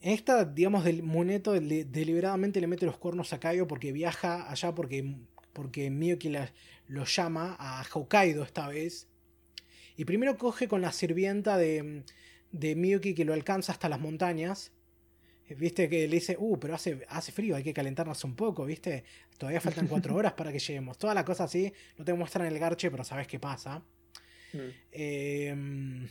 en 0.00 0.12
esta, 0.12 0.44
digamos, 0.44 0.84
del 0.84 1.02
Muneto 1.02 1.52
de- 1.52 1.84
deliberadamente 1.84 2.60
le 2.60 2.66
mete 2.66 2.86
los 2.86 2.96
cuernos 2.98 3.32
a 3.32 3.40
Kaio 3.40 3.66
porque 3.66 3.92
viaja 3.92 4.50
allá 4.50 4.74
porque, 4.74 5.16
porque 5.52 5.90
Miyuki 5.90 6.28
la- 6.30 6.52
lo 6.86 7.04
llama 7.04 7.56
a 7.58 7.84
Hokkaido 7.92 8.42
esta 8.44 8.68
vez. 8.68 9.08
Y 9.96 10.04
primero 10.04 10.38
coge 10.38 10.66
con 10.68 10.80
la 10.80 10.92
sirvienta 10.92 11.58
de, 11.58 12.04
de 12.52 12.74
Miyuki 12.76 13.14
que 13.14 13.24
lo 13.24 13.34
alcanza 13.34 13.72
hasta 13.72 13.88
las 13.88 14.00
montañas. 14.00 14.72
Viste 15.56 15.88
que 15.88 16.06
le 16.06 16.14
dice, 16.16 16.36
uh, 16.38 16.58
pero 16.58 16.74
hace, 16.74 17.04
hace 17.08 17.32
frío, 17.32 17.56
hay 17.56 17.62
que 17.62 17.72
calentarnos 17.74 18.22
un 18.24 18.34
poco, 18.36 18.64
¿viste? 18.64 19.04
Todavía 19.38 19.60
faltan 19.60 19.86
cuatro 19.88 20.14
horas 20.16 20.32
para 20.34 20.52
que 20.52 20.58
lleguemos. 20.58 20.98
Toda 20.98 21.14
la 21.14 21.24
cosa 21.24 21.44
así, 21.44 21.72
no 21.96 22.04
te 22.04 22.12
muestran 22.14 22.46
el 22.46 22.58
garche, 22.58 22.90
pero 22.90 23.04
sabes 23.04 23.26
qué 23.26 23.38
pasa. 23.40 23.82
Mm. 24.52 24.58
Eh, 24.92 26.08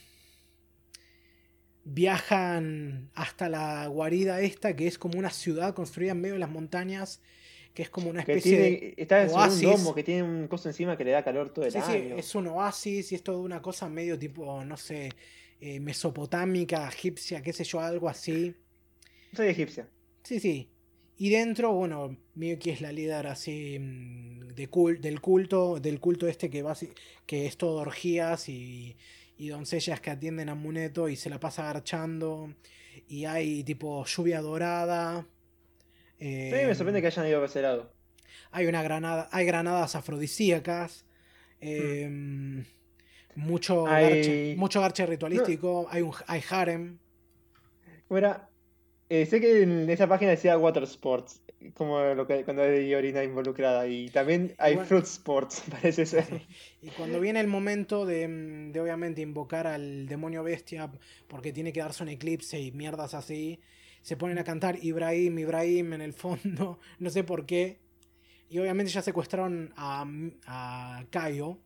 viajan 1.84 3.10
hasta 3.16 3.50
la 3.50 3.88
guarida 3.88 4.42
esta, 4.42 4.76
que 4.76 4.88
es 4.88 4.98
como 4.98 5.18
una 5.18 5.30
ciudad 5.30 5.74
construida 5.74 6.12
en 6.12 6.22
medio 6.22 6.34
de 6.36 6.40
las 6.40 6.50
montañas, 6.50 7.22
que 7.74 7.84
es 7.84 7.90
como 7.90 8.10
una 8.10 8.24
Que 8.24 8.34
especie 8.34 8.58
tiene, 8.58 8.70
de 8.80 8.94
está 8.98 9.24
un 9.24 9.30
oasis. 9.30 9.62
domo 9.62 9.96
que 9.96 10.04
tiene 10.04 10.24
un 10.24 10.48
coso 10.48 10.70
encima 10.70 10.98
que 10.98 11.04
le 11.06 11.12
da 11.12 11.24
calor 11.24 11.50
todo 11.52 11.66
el 11.66 11.72
Sí, 11.72 11.80
sí, 11.86 12.14
es 12.18 12.36
un 12.36 12.48
oasis 12.48 13.12
y 13.12 13.16
es 13.16 13.24
toda 13.24 13.40
una 13.40 13.62
cosa 13.62 13.90
medio 13.90 14.18
tipo, 14.20 14.64
no 14.66 14.78
sé, 14.78 15.10
eh, 15.62 15.80
mesopotámica, 15.80 16.88
egipcia, 16.88 17.42
qué 17.42 17.54
sé 17.54 17.64
yo, 17.64 17.80
algo 17.80 18.10
así. 18.10 18.56
Soy 19.36 19.48
egipcia. 19.48 19.88
Sí, 20.24 20.40
sí. 20.40 20.70
Y 21.18 21.30
dentro, 21.30 21.74
bueno, 21.74 22.18
Miyuki 22.36 22.70
es 22.70 22.82
la 22.82 22.92
líder 22.92 23.28
así 23.28 23.78
mm, 23.80 24.48
de 24.56 24.70
cul- 24.72 25.00
del 25.00 25.20
culto, 25.22 25.80
del 25.80 26.00
culto 26.00 26.28
este 26.28 26.50
que, 26.50 26.64
basi- 26.64 26.94
que 27.26 27.46
es 27.46 27.58
todo 27.58 27.76
orgías 27.82 28.48
y, 28.50 28.96
y 29.38 29.50
doncellas 29.50 30.00
que 30.02 30.12
atienden 30.12 30.50
a 30.50 30.56
Muneto 30.56 31.10
y 31.10 31.16
se 31.16 31.30
la 31.30 31.40
pasa 31.40 31.64
garchando. 31.64 32.54
Y 33.08 33.26
hay 33.26 33.64
tipo 33.64 34.06
lluvia 34.06 34.42
dorada. 34.42 35.26
Sí, 36.20 36.26
me 36.52 36.76
sorprende 36.76 37.02
que 37.02 37.08
hayan 37.08 37.28
ido 37.28 37.40
por 37.40 37.50
ese 37.50 37.62
lado. 37.62 37.92
Hay 38.52 38.66
una 38.68 38.82
granada, 38.84 39.30
hay 39.32 39.46
granadas 39.46 39.96
afrodisíacas. 39.96 41.06
eh, 41.62 42.64
mucho, 43.36 43.86
Hmm. 43.86 43.90
Hay- 43.90 44.04
garche, 44.16 44.56
mucho 44.58 44.82
garche 44.82 45.06
ritualístico. 45.06 45.88
Hay 45.90 46.02
un 46.02 46.14
hay 46.28 46.42
harem. 46.50 46.98
¿Cómo 48.08 48.18
era? 48.18 48.49
Eh, 49.10 49.26
sé 49.26 49.42
que 49.42 49.64
en 49.64 49.90
esa 49.90 50.08
página 50.08 50.32
decía 50.32 50.58
Water 50.58 50.84
Sports, 50.84 51.42
como 51.74 52.00
lo 52.14 52.28
que 52.28 52.44
cuando 52.44 52.62
hay 52.62 52.94
orina 52.94 53.24
involucrada. 53.24 53.88
Y 53.88 54.10
también 54.10 54.54
hay 54.60 54.78
Fruit 54.78 55.04
Sports, 55.06 55.64
parece 55.72 56.06
ser. 56.06 56.26
Y 56.82 56.90
cuando 56.90 57.20
viene 57.20 57.40
el 57.40 57.48
momento 57.48 58.06
de, 58.06 58.28
mm, 58.28 58.72
de 58.72 58.80
obviamente 58.80 59.22
invocar 59.22 59.68
al 59.68 60.08
demonio 60.08 60.44
bestia, 60.44 60.92
porque 61.28 61.52
tiene 61.52 61.74
que 61.74 61.80
darse 61.82 62.04
un 62.04 62.10
eclipse 62.10 62.60
y 62.60 62.72
mierdas 62.72 63.14
así, 63.16 63.60
se 64.02 64.16
ponen 64.16 64.38
a 64.38 64.44
cantar 64.44 64.78
Ibrahim, 64.82 65.40
Ibrahim 65.40 65.94
en 65.94 66.02
el 66.02 66.14
fondo, 66.14 66.80
no 67.00 67.10
sé 67.10 67.24
por 67.24 67.46
qué. 67.46 67.80
Y 68.50 68.60
obviamente 68.60 68.92
ya 68.92 69.02
secuestraron 69.02 69.74
a, 69.76 70.06
a 70.46 71.06
Kaio. 71.10 71.60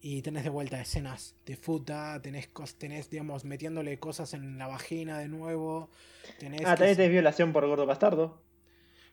Y 0.00 0.22
tenés 0.22 0.44
de 0.44 0.50
vuelta 0.50 0.80
escenas 0.80 1.34
de 1.44 1.56
futa, 1.56 2.20
tenés, 2.22 2.48
tenés, 2.78 3.10
digamos, 3.10 3.44
metiéndole 3.44 3.98
cosas 3.98 4.32
en 4.34 4.56
la 4.56 4.68
vagina 4.68 5.18
de 5.18 5.28
nuevo. 5.28 5.90
Tenés 6.38 6.62
Ah, 6.64 6.76
se- 6.76 6.94
tenés 6.94 7.10
violación 7.10 7.52
por 7.52 7.66
gordo 7.66 7.84
bastardo. 7.84 8.40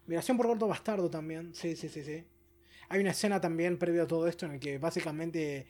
Violación 0.05 0.37
por 0.37 0.45
gordo 0.47 0.67
bastardo 0.67 1.09
también, 1.09 1.55
sí, 1.55 1.75
sí, 1.75 1.89
sí, 1.89 2.03
sí. 2.03 2.23
Hay 2.89 2.99
una 3.01 3.11
escena 3.11 3.41
también 3.41 3.79
previo 3.79 4.03
a 4.03 4.07
todo 4.07 4.27
esto 4.27 4.45
en 4.45 4.51
el 4.53 4.59
que 4.59 4.77
básicamente 4.77 5.65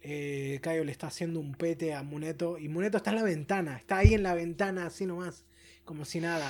eh, 0.00 0.60
Kaio 0.62 0.84
le 0.84 0.92
está 0.92 1.08
haciendo 1.08 1.40
un 1.40 1.54
pete 1.54 1.92
a 1.94 2.04
Muneto 2.04 2.56
y 2.58 2.68
Muneto 2.68 2.98
está 2.98 3.10
en 3.10 3.16
la 3.16 3.22
ventana, 3.24 3.76
está 3.76 3.98
ahí 3.98 4.14
en 4.14 4.22
la 4.22 4.34
ventana 4.34 4.86
así 4.86 5.06
nomás, 5.06 5.44
como 5.84 6.04
si 6.04 6.20
nada. 6.20 6.48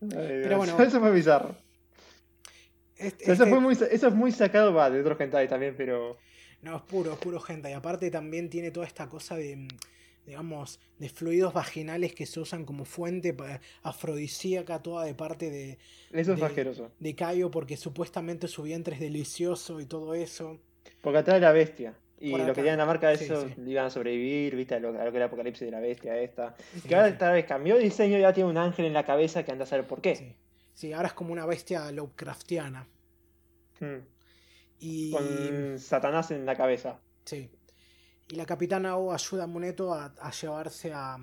Ay, 0.00 0.08
Pero 0.10 0.56
bueno. 0.58 0.80
Eso 0.82 1.00
fue 1.00 1.10
bizarro. 1.12 1.54
Este- 2.96 3.24
Eso, 3.24 3.32
este- 3.34 3.46
fue 3.50 3.60
muy, 3.60 3.74
eso 3.74 4.08
es 4.08 4.14
muy 4.14 4.32
sacado 4.32 4.72
va, 4.72 4.88
de 4.90 5.00
otros 5.00 5.20
hentai 5.20 5.48
también, 5.48 5.74
pero. 5.76 6.16
No, 6.62 6.76
es 6.76 6.82
puro, 6.82 7.12
es 7.12 7.18
puro 7.18 7.38
gente. 7.40 7.70
Y 7.70 7.74
aparte 7.74 8.10
también 8.10 8.48
tiene 8.50 8.70
toda 8.70 8.86
esta 8.86 9.08
cosa 9.08 9.36
de, 9.36 9.56
mm, 9.56 9.68
digamos, 10.26 10.80
de 10.98 11.08
fluidos 11.08 11.52
vaginales 11.54 12.14
que 12.14 12.26
se 12.26 12.40
usan 12.40 12.64
como 12.64 12.84
fuente 12.84 13.34
afrodisíaca, 13.82 14.82
toda 14.82 15.04
de 15.04 15.14
parte 15.14 15.50
de, 15.50 15.78
Eso 16.12 16.32
es 16.32 16.40
De- 16.40 16.46
asqueroso. 16.46 16.90
de 16.98 17.14
Kaio, 17.14 17.50
porque 17.50 17.76
supuestamente 17.76 18.48
su 18.48 18.62
vientre 18.62 18.94
es 18.94 19.00
delicioso 19.00 19.80
y 19.80 19.86
todo 19.86 20.14
eso. 20.14 20.58
Porque 21.02 21.18
atrae 21.18 21.40
la 21.40 21.52
bestia. 21.52 21.94
Y 22.18 22.30
Por 22.30 22.40
acá. 22.40 22.54
que 22.54 22.62
tienen 22.62 22.78
la 22.78 22.86
marca 22.86 23.08
de 23.10 23.18
Sí, 23.18 23.24
eso 23.24 23.46
sí. 23.46 23.54
iban 23.66 23.84
a 23.86 23.90
sobrevivir, 23.90 24.56
viste, 24.56 24.74
a 24.74 24.80
lo, 24.80 24.88
a 24.88 25.04
lo 25.04 25.10
que 25.10 25.18
era 25.18 25.26
el 25.26 25.28
apocalipsis 25.28 25.66
de 25.66 25.70
la 25.70 25.80
bestia 25.80 26.18
esta. 26.18 26.56
Sí, 26.72 26.88
que 26.88 26.94
ahora 26.96 27.08
esta 27.08 27.30
vez 27.30 27.44
cambió 27.44 27.76
de 27.76 27.82
diseño 27.84 28.16
y 28.16 28.22
ya 28.22 28.32
tiene 28.32 28.48
un 28.48 28.56
ángel 28.56 28.86
en 28.86 28.94
la 28.94 29.04
cabeza 29.04 29.44
que 29.44 29.52
anda 29.52 29.64
a 29.64 29.66
saber 29.66 29.86
por 29.86 30.00
qué. 30.00 30.16
Sí. 30.16 30.32
Sí, 30.72 30.92
ahora 30.94 31.08
es 31.08 31.14
como 31.14 31.32
una 31.32 31.44
bestia 31.44 31.90
Lovecraftiana. 31.92 32.86
Hmm. 33.80 33.98
Y. 34.78 35.10
Con 35.10 35.78
Satanás 35.78 36.30
en 36.30 36.46
la 36.46 36.56
cabeza. 36.56 37.00
Sí. 37.24 37.50
Y 38.28 38.34
la 38.34 38.46
capitana 38.46 38.96
O 38.96 39.12
ayuda 39.12 39.44
a 39.44 39.46
Muneto 39.46 39.94
a, 39.94 40.14
a 40.20 40.30
llevarse 40.30 40.92
a, 40.92 41.16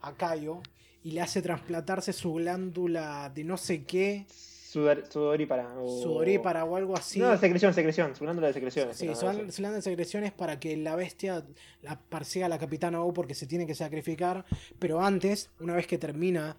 a 0.00 0.14
Kaio 0.14 0.62
y 1.02 1.12
le 1.12 1.20
hace 1.20 1.42
trasplantarse 1.42 2.12
su 2.12 2.34
glándula 2.34 3.30
de 3.34 3.44
no 3.44 3.56
sé 3.56 3.84
qué, 3.84 4.26
Sudor, 4.70 5.04
sudorípara. 5.08 5.74
O... 5.80 6.00
sudorípara 6.00 6.64
o 6.64 6.76
algo 6.76 6.96
así. 6.96 7.18
No, 7.18 7.36
secreción, 7.36 7.74
secreción. 7.74 8.14
Su 8.14 8.22
glándula 8.22 8.46
de 8.46 8.52
secreciones. 8.52 8.96
Sí, 8.96 9.08
se 9.16 9.62
le 9.62 9.68
dan 9.68 9.82
secreciones 9.82 10.30
para 10.30 10.60
que 10.60 10.76
la 10.76 10.94
bestia 10.94 11.44
la 11.82 11.98
persiga 11.98 12.46
a 12.46 12.48
la 12.48 12.58
capitana 12.58 13.02
O 13.02 13.12
porque 13.12 13.34
se 13.34 13.48
tiene 13.48 13.66
que 13.66 13.74
sacrificar. 13.74 14.44
Pero 14.78 15.00
antes, 15.02 15.50
una 15.58 15.74
vez 15.74 15.88
que 15.88 15.98
termina 15.98 16.56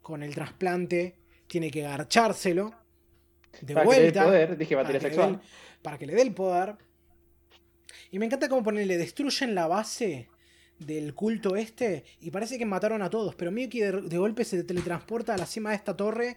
con 0.00 0.22
el 0.22 0.34
trasplante, 0.34 1.18
tiene 1.46 1.70
que 1.70 1.82
garchárselo 1.82 2.72
de 3.60 3.74
Para 3.74 3.86
que 3.86 3.90
le 3.90 4.00
dé 4.00 4.06
el 4.06 4.12
vuelta. 4.12 4.24
poder, 4.24 4.56
dije 4.58 4.74
para 4.74 4.82
batería 4.88 5.00
que 5.00 5.04
le 5.08 5.16
dé 5.16 5.22
el- 5.22 5.30
sexual. 5.32 5.50
para 5.82 5.98
que 5.98 6.06
le 6.06 6.14
dé 6.14 6.22
el 6.22 6.32
poder. 6.34 6.76
Y 8.10 8.18
me 8.18 8.26
encanta 8.26 8.48
cómo 8.48 8.62
ponerle, 8.62 8.96
destruyen 8.96 9.54
la 9.54 9.66
base 9.66 10.28
del 10.78 11.14
culto 11.14 11.56
este 11.56 12.04
y 12.20 12.30
parece 12.30 12.58
que 12.58 12.66
mataron 12.66 13.00
a 13.02 13.10
todos, 13.10 13.34
pero 13.34 13.50
Miyuki 13.52 13.80
de, 13.80 13.92
de 14.02 14.18
golpe 14.18 14.44
se 14.44 14.62
teletransporta 14.64 15.34
a 15.34 15.38
la 15.38 15.46
cima 15.46 15.70
de 15.70 15.76
esta 15.76 15.96
torre 15.96 16.36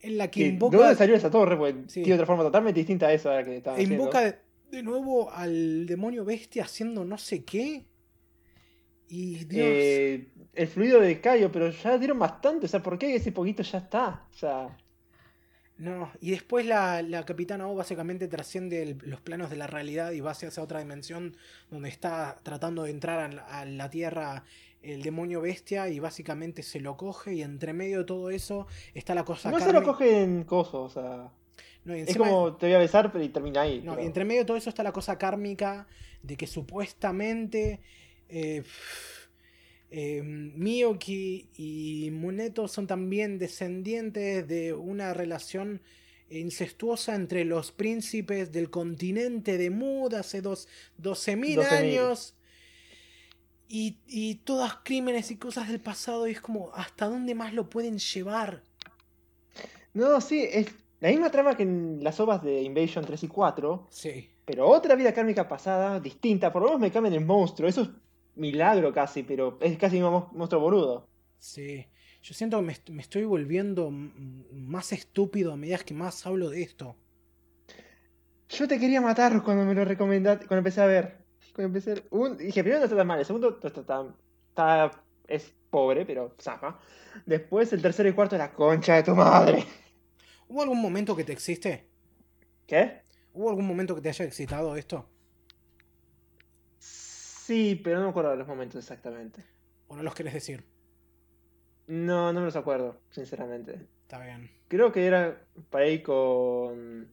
en 0.00 0.18
la 0.18 0.30
que 0.30 0.40
Que, 0.40 0.44
¿De 0.46 0.52
invoca, 0.52 0.76
dónde 0.78 0.94
salió 0.94 1.14
esa 1.16 1.30
torre? 1.30 1.56
Porque 1.56 1.74
Sí. 1.88 2.02
tiene 2.02 2.14
otra 2.14 2.26
forma 2.26 2.42
totalmente 2.42 2.80
distinta 2.80 3.06
a 3.08 3.12
esa 3.12 3.32
a 3.32 3.34
la 3.36 3.44
que 3.44 3.56
estaba 3.58 3.78
e 3.78 3.82
invoca 3.82 4.20
de, 4.22 4.36
de 4.70 4.82
nuevo 4.82 5.30
al 5.30 5.86
demonio 5.86 6.24
bestia 6.24 6.64
haciendo 6.64 7.04
no 7.04 7.18
sé 7.18 7.44
qué. 7.44 7.84
Y 9.08 9.44
Dios, 9.44 9.66
Eh, 9.70 10.28
el 10.54 10.68
fluido 10.68 11.00
de 11.00 11.20
Cayo, 11.20 11.50
pero 11.52 11.70
ya 11.70 11.96
dieron 11.98 12.18
bastante. 12.18 12.66
O 12.66 12.68
sea, 12.68 12.82
¿por 12.82 12.98
qué 12.98 13.14
ese 13.14 13.32
poquito 13.32 13.62
ya 13.62 13.78
está? 13.78 14.26
O 14.30 14.34
sea, 14.36 14.76
no. 15.78 16.10
Y 16.20 16.30
después 16.30 16.64
la, 16.66 17.02
la 17.02 17.24
capitana 17.24 17.68
O 17.68 17.74
básicamente 17.74 18.28
trasciende 18.28 18.82
el- 18.82 18.98
los 19.02 19.20
planos 19.20 19.50
de 19.50 19.56
la 19.56 19.66
realidad 19.66 20.12
y 20.12 20.20
va 20.20 20.30
hacia 20.30 20.48
esa 20.48 20.62
otra 20.62 20.78
dimensión 20.80 21.36
donde 21.70 21.88
está 21.90 22.40
tratando 22.42 22.84
de 22.84 22.90
entrar 22.90 23.18
a 23.18 23.28
la, 23.28 23.42
a 23.44 23.64
la 23.64 23.90
Tierra 23.90 24.44
el 24.82 25.02
demonio 25.02 25.40
bestia 25.40 25.88
y 25.88 25.98
básicamente 25.98 26.62
se 26.62 26.80
lo 26.80 26.96
coge 26.96 27.34
y 27.34 27.42
entre 27.42 27.72
medio 27.72 27.98
de 27.98 28.04
todo 28.04 28.30
eso 28.30 28.66
está 28.94 29.14
la 29.14 29.24
cosa 29.24 29.50
no 29.50 29.58
se 29.58 29.66
lo 29.66 29.80
kármica- 29.82 29.92
cogen 29.92 30.44
cosos, 30.44 30.74
o 30.96 31.00
sea. 31.02 31.30
No, 31.84 31.94
Es 31.94 32.16
como 32.16 32.56
te 32.56 32.66
voy 32.66 32.74
a 32.74 32.78
besar, 32.78 33.12
pero 33.12 33.22
y 33.24 33.28
termina 33.28 33.62
ahí. 33.62 33.80
No, 33.82 33.92
pero- 33.92 34.02
y 34.02 34.06
entre 34.06 34.24
medio 34.24 34.40
de 34.42 34.44
todo 34.46 34.56
eso 34.56 34.70
está 34.70 34.82
la 34.82 34.92
cosa 34.92 35.18
kármica 35.18 35.86
de 36.22 36.36
que 36.36 36.46
supuestamente 36.46 37.80
eh, 38.28 38.62
eh, 39.90 40.22
Miyoki 40.22 41.48
y 41.56 42.10
Muneto 42.12 42.68
son 42.68 42.86
también 42.86 43.38
descendientes 43.38 44.46
de 44.48 44.72
una 44.72 45.14
relación 45.14 45.80
incestuosa 46.28 47.14
entre 47.14 47.44
los 47.44 47.70
príncipes 47.70 48.50
del 48.50 48.68
continente 48.68 49.58
de 49.58 49.70
Mud 49.70 50.14
hace 50.14 50.40
dos, 50.42 50.66
12.000 51.00 51.56
12.000. 51.56 51.70
años. 51.70 52.34
Y, 53.68 53.98
y 54.06 54.36
todos 54.36 54.78
crímenes 54.84 55.30
y 55.32 55.36
cosas 55.36 55.68
del 55.68 55.80
pasado, 55.80 56.28
y 56.28 56.32
es 56.32 56.40
como, 56.40 56.70
¿hasta 56.74 57.06
dónde 57.06 57.34
más 57.34 57.52
lo 57.52 57.68
pueden 57.68 57.98
llevar? 57.98 58.62
No, 59.92 60.20
sí, 60.20 60.46
es 60.50 60.68
la 61.00 61.08
misma 61.10 61.30
trama 61.30 61.56
que 61.56 61.62
en 61.64 61.98
las 62.02 62.20
ovas 62.20 62.42
de 62.42 62.62
Invasion 62.62 63.04
3 63.04 63.22
y 63.24 63.28
4, 63.28 63.86
Sí. 63.90 64.30
pero 64.44 64.68
otra 64.68 64.94
vida 64.94 65.12
kármica 65.12 65.48
pasada, 65.48 65.98
distinta. 66.00 66.52
Por 66.52 66.62
lo 66.62 66.68
menos 66.68 66.80
me 66.80 66.92
cambian 66.92 67.14
el 67.14 67.24
monstruo. 67.24 67.68
Eso 67.68 67.82
es 67.82 67.88
milagro 68.36 68.92
casi, 68.92 69.22
pero 69.22 69.58
es 69.60 69.76
casi 69.78 70.00
un 70.00 70.10
mon- 70.10 70.28
monstruo 70.32 70.60
boludo. 70.60 71.08
Sí, 71.38 71.86
yo 72.22 72.34
siento 72.34 72.58
que 72.58 72.64
me, 72.66 72.72
est- 72.72 72.88
me 72.90 73.02
estoy 73.02 73.24
volviendo 73.24 73.90
más 73.90 74.92
estúpido 74.92 75.52
a 75.52 75.56
medida 75.56 75.78
que 75.78 75.94
más 75.94 76.24
hablo 76.26 76.48
de 76.50 76.62
esto. 76.62 76.96
Yo 78.48 78.68
te 78.68 78.78
quería 78.78 79.00
matar 79.00 79.42
cuando 79.42 79.64
me 79.64 79.74
lo 79.74 79.84
recomendaste, 79.84 80.46
cuando 80.46 80.58
empecé 80.60 80.80
a 80.80 80.86
ver. 80.86 81.18
Cuando 81.54 81.66
empecé 81.68 81.90
a 81.90 81.94
ver- 81.94 82.06
un- 82.10 82.36
dije, 82.36 82.62
primero 82.62 82.78
no 82.80 82.84
está 82.84 82.96
tan 82.96 83.06
mal, 83.06 83.18
el 83.18 83.24
segundo 83.26 83.58
no 83.60 83.66
está 83.68 83.84
tan. 83.84 84.14
Está, 84.48 84.90
es 85.26 85.52
pobre, 85.70 86.06
pero 86.06 86.34
zafa. 86.40 86.78
Después 87.26 87.72
el 87.72 87.82
tercero 87.82 88.08
y 88.08 88.12
cuarto, 88.12 88.36
la 88.38 88.52
concha 88.52 88.94
de 88.96 89.02
tu 89.02 89.14
madre. 89.14 89.64
¿Hubo 90.48 90.62
algún 90.62 90.80
momento 90.80 91.16
que 91.16 91.24
te 91.24 91.32
existe? 91.32 91.88
¿Qué? 92.66 93.02
¿Hubo 93.32 93.50
algún 93.50 93.66
momento 93.66 93.94
que 93.94 94.00
te 94.00 94.08
haya 94.08 94.24
excitado 94.24 94.76
esto? 94.76 95.08
Sí, 97.46 97.80
pero 97.84 97.98
no 97.98 98.04
me 98.06 98.10
acuerdo 98.10 98.30
de 98.32 98.36
los 98.38 98.48
momentos 98.48 98.82
exactamente. 98.82 99.44
¿O 99.86 99.94
no 99.96 100.02
los 100.02 100.14
querés 100.16 100.34
decir? 100.34 100.64
No, 101.86 102.32
no 102.32 102.40
me 102.40 102.46
los 102.46 102.56
acuerdo, 102.56 103.00
sinceramente. 103.10 103.86
Está 104.02 104.18
bien. 104.20 104.50
Creo 104.66 104.90
que 104.90 105.06
era 105.06 105.40
para 105.70 105.86
ir 105.86 106.02
con. 106.02 107.08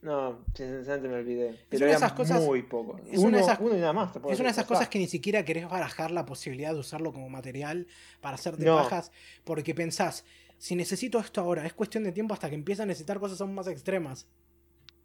No, 0.00 0.42
sinceramente 0.54 1.06
me 1.08 1.14
olvidé. 1.16 1.66
Pero 1.68 1.84
una 1.84 1.86
de 1.86 1.90
era 1.92 1.96
esas 1.98 2.12
cosas- 2.14 2.40
muy 2.42 2.62
poco. 2.62 2.98
es 3.10 3.18
uno, 3.18 3.28
una 3.28 3.36
de 3.36 3.42
esas- 3.44 3.60
uno 3.60 3.76
y 3.76 3.80
nada 3.80 3.92
más. 3.92 4.16
Es 4.16 4.22
una 4.40 4.48
de 4.48 4.52
esas 4.52 4.64
cosas 4.64 4.88
que 4.88 4.98
ni 4.98 5.06
siquiera 5.06 5.44
querés 5.44 5.68
barajar 5.68 6.10
la 6.10 6.24
posibilidad 6.24 6.72
de 6.72 6.80
usarlo 6.80 7.12
como 7.12 7.28
material 7.28 7.86
para 8.22 8.36
hacerte 8.36 8.64
No. 8.64 8.76
pajas, 8.76 9.12
porque 9.44 9.74
pensás, 9.74 10.24
si 10.56 10.74
necesito 10.76 11.18
esto 11.20 11.42
ahora, 11.42 11.66
es 11.66 11.74
cuestión 11.74 12.04
de 12.04 12.12
tiempo 12.12 12.32
hasta 12.32 12.48
que 12.48 12.54
empiece 12.54 12.82
a 12.82 12.86
necesitar 12.86 13.20
cosas 13.20 13.38
aún 13.42 13.54
más 13.54 13.66
extremas. 13.68 14.26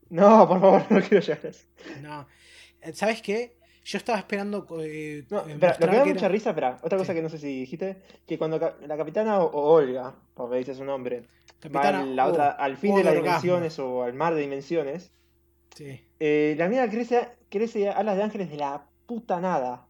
No, 0.10 0.48
por 0.48 0.62
favor, 0.62 0.82
no 0.90 1.02
quiero 1.02 1.20
llegar 1.20 1.46
a 1.46 1.50
eso. 1.50 1.66
No. 2.02 2.28
Eh, 2.82 2.94
¿Sabes 2.94 3.22
qué? 3.22 3.58
Yo 3.90 3.98
estaba 3.98 4.18
esperando 4.20 4.68
eh, 4.82 5.26
No, 5.30 5.48
eh, 5.48 5.54
espera, 5.54 5.78
lo 5.80 5.86
que 5.86 5.92
me 5.92 5.98
da 5.98 6.04
que 6.04 6.14
mucha 6.14 6.26
era- 6.26 6.34
risa, 6.34 6.50
espera, 6.50 6.78
otra 6.84 6.98
cosa 6.98 7.14
Sí. 7.14 7.16
que 7.18 7.22
no 7.24 7.30
sé 7.30 7.38
si 7.38 7.60
dijiste, 7.62 8.02
que 8.28 8.38
cuando 8.38 8.60
la 8.60 8.98
capitana 8.98 9.40
o, 9.40 9.46
o 9.46 9.62
Olga, 9.76 10.14
porque 10.34 10.58
dice 10.58 10.76
su 10.76 10.84
nombre, 10.84 11.24
Capitana, 11.60 12.00
va 12.00 12.04
al, 12.04 12.16
la 12.18 12.28
otra, 12.28 12.50
al 12.52 12.76
fin 12.76 12.96
de 12.96 13.04
las 13.06 13.16
dimensiones 13.16 13.80
o 13.80 14.04
al 14.04 14.14
mar 14.14 14.36
de 14.36 14.42
dimensiones. 14.42 15.14
Sí. 15.74 16.02
Eh, 16.20 16.56
la 16.58 16.68
mina 16.68 16.90
crece, 16.90 17.30
crece 17.50 17.88
alas 17.90 18.18
de 18.18 18.24
ángeles 18.24 18.50
de 18.50 18.58
la 18.58 18.86
puta 19.06 19.40
nada. 19.40 19.88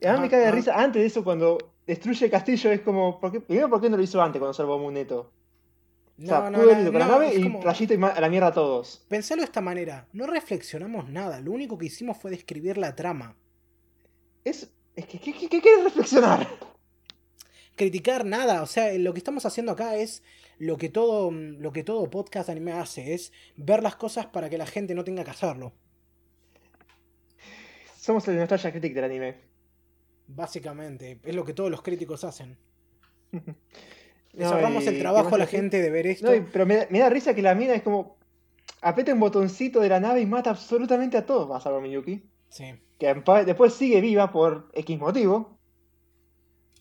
Y 0.00 0.06
a 0.06 0.12
mí 0.12 0.18
Ah, 0.18 0.20
me 0.20 0.28
cae 0.28 0.40
de 0.40 0.46
ah. 0.46 0.50
risa. 0.50 0.74
Antes 0.74 1.00
de 1.00 1.06
eso, 1.06 1.22
cuando 1.22 1.58
destruye 1.86 2.24
el 2.24 2.30
castillo, 2.30 2.72
es 2.72 2.80
como. 2.80 3.20
¿por 3.20 3.30
qué? 3.30 3.40
Primero, 3.40 3.68
¿por 3.70 3.80
qué 3.80 3.88
no 3.88 3.96
lo 3.96 4.02
hizo 4.02 4.20
antes 4.20 4.40
cuando 4.40 4.52
salvó 4.52 4.74
a 4.74 4.78
Muneto? 4.78 5.32
O 6.18 6.26
sea, 6.26 6.50
ido 6.50 6.92
con 6.92 6.98
la 6.98 7.06
nave 7.06 7.34
y 7.34 7.42
como- 7.42 7.62
rayito 7.62 7.92
y 7.94 8.02
a 8.02 8.20
la 8.20 8.28
mierda 8.28 8.48
a 8.48 8.52
todos. 8.52 9.04
Pensalo 9.08 9.42
de 9.42 9.46
esta 9.46 9.60
manera, 9.60 10.08
no 10.12 10.26
reflexionamos 10.26 11.08
nada, 11.10 11.40
lo 11.40 11.52
único 11.52 11.76
que 11.76 11.86
hicimos 11.86 12.16
fue 12.16 12.30
describir 12.30 12.78
la 12.78 12.94
trama. 12.96 13.36
Es, 14.44 14.70
es 14.94 15.06
que, 15.06 15.18
¿qué, 15.18 15.32
qué, 15.34 15.48
qué 15.48 15.60
quieres 15.60 15.84
reflexionar? 15.84 16.48
Criticar 17.74 18.24
nada, 18.24 18.62
o 18.62 18.66
sea, 18.66 18.92
lo 18.94 19.12
que 19.12 19.18
estamos 19.18 19.44
haciendo 19.44 19.72
acá 19.72 19.96
es 19.96 20.22
lo 20.58 20.78
que 20.78 20.88
todo, 20.88 21.30
lo 21.30 21.72
que 21.72 21.84
todo 21.84 22.08
podcast 22.08 22.48
anime 22.48 22.72
hace, 22.72 23.12
es 23.12 23.32
ver 23.56 23.82
las 23.82 23.96
cosas 23.96 24.24
para 24.26 24.48
que 24.48 24.56
la 24.56 24.64
gente 24.66 24.94
no 24.94 25.04
tenga 25.04 25.22
que 25.24 25.30
hacerlo. 25.32 25.74
Somos 27.98 28.26
el 28.28 28.36
Nostalgia 28.38 28.70
Critic 28.70 28.94
del 28.94 29.04
anime. 29.04 29.36
Básicamente, 30.28 31.20
es 31.24 31.34
lo 31.34 31.44
que 31.44 31.52
todos 31.52 31.70
los 31.70 31.82
críticos 31.82 32.24
hacen. 32.24 32.56
Le 34.36 34.44
No, 34.44 34.50
y- 34.60 34.86
el 34.86 34.94
¿qué 34.94 35.00
trabajo 35.00 35.34
a 35.34 35.38
la 35.38 35.46
gente 35.46 35.80
de 35.80 35.90
ver 35.90 36.06
esto. 36.06 36.26
No, 36.28 36.34
y- 36.34 36.40
pero 36.40 36.66
me, 36.66 36.76
da- 36.76 36.86
me 36.90 36.98
da 37.00 37.08
risa 37.10 37.34
que 37.34 37.42
la 37.42 37.54
mina 37.54 37.74
es 37.74 37.82
como. 37.82 38.16
Aprieta 38.82 39.12
un 39.14 39.20
botoncito 39.20 39.80
de 39.80 39.88
la 39.88 39.98
nave 39.98 40.20
y 40.20 40.26
mata 40.26 40.50
absolutamente 40.50 41.16
a 41.16 41.24
todos, 41.24 41.66
a 41.66 41.80
Miyuki. 41.80 42.22
Sí, 42.50 42.64
Que 42.98 43.14
después 43.44 43.74
sigue 43.74 44.00
viva 44.00 44.30
por 44.30 44.68
X 44.74 44.98
motivo. 44.98 45.58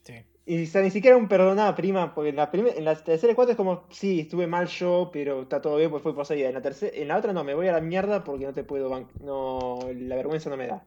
sí. 0.03 0.13
Y 0.45 0.63
o 0.63 0.67
sea, 0.67 0.81
ni 0.81 0.91
siquiera 0.91 1.17
un 1.17 1.27
perdonada 1.27 1.73
prima, 1.75 2.13
porque 2.13 2.29
en 2.29 2.35
la, 2.35 2.49
en 2.53 2.85
la 2.85 2.95
tercera 3.03 3.31
y 3.33 3.35
cuarta 3.35 3.53
es 3.53 3.57
como, 3.57 3.87
sí, 3.89 4.19
estuve 4.21 4.45
mal 4.45 4.67
yo, 4.67 5.09
pero 5.11 5.41
está 5.43 5.59
todo 5.61 5.77
bien, 5.77 5.89
pues 5.89 6.03
fue 6.03 6.13
poseída. 6.13 6.49
En 6.49 6.53
la 6.53 6.61
tercera, 6.61 6.95
en 6.95 7.07
la 7.07 7.17
otra 7.17 7.33
no, 7.33 7.43
me 7.43 7.55
voy 7.55 7.67
a 7.67 7.71
la 7.71 7.81
mierda 7.81 8.23
porque 8.23 8.45
no 8.45 8.53
te 8.53 8.63
puedo 8.63 8.89
no, 9.21 9.79
la 9.95 10.15
vergüenza 10.15 10.49
no 10.49 10.57
me 10.57 10.67
da. 10.67 10.85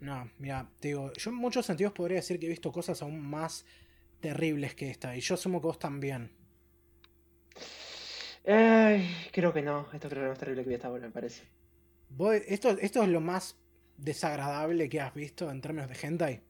No, 0.00 0.28
mira, 0.38 0.68
te 0.80 0.88
digo, 0.88 1.12
yo 1.12 1.30
en 1.30 1.36
muchos 1.36 1.66
sentidos 1.66 1.92
podría 1.92 2.16
decir 2.16 2.40
que 2.40 2.46
he 2.46 2.48
visto 2.48 2.72
cosas 2.72 3.00
aún 3.02 3.20
más 3.20 3.64
terribles 4.20 4.74
que 4.74 4.90
esta, 4.90 5.16
y 5.16 5.20
yo 5.20 5.34
asumo 5.34 5.60
que 5.60 5.66
vos 5.66 5.78
también. 5.78 6.30
Ay, 8.46 9.08
creo 9.32 9.52
que 9.52 9.62
no, 9.62 9.86
esto 9.92 10.08
creo 10.08 10.22
que 10.22 10.26
no 10.28 10.32
es 10.32 10.38
terrible 10.38 10.62
que 10.62 10.68
vi 10.70 10.74
hasta 10.76 10.88
ahora, 10.88 11.06
me 11.06 11.12
parece. 11.12 11.44
Vos- 12.10 12.34
esto, 12.46 12.70
esto 12.70 13.02
es 13.02 13.08
lo 13.08 13.20
más 13.20 13.56
desagradable 13.96 14.88
que 14.88 15.00
has 15.00 15.14
visto 15.14 15.50
en 15.50 15.60
términos 15.60 15.88
de 15.90 15.96
hentai. 16.06 16.40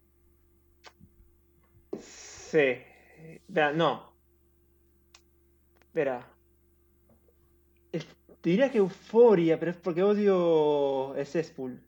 Sí. 2.01 2.79
Espera, 3.49 3.73
no. 3.73 4.11
Es- 7.93 8.07
Te 8.41 8.51
diría 8.51 8.71
que 8.71 8.79
euforia, 8.79 9.59
pero 9.59 9.73
es 9.73 9.77
porque 9.77 10.03
odio 10.03 11.15
el 11.17 11.27
cesspool. 11.27 11.83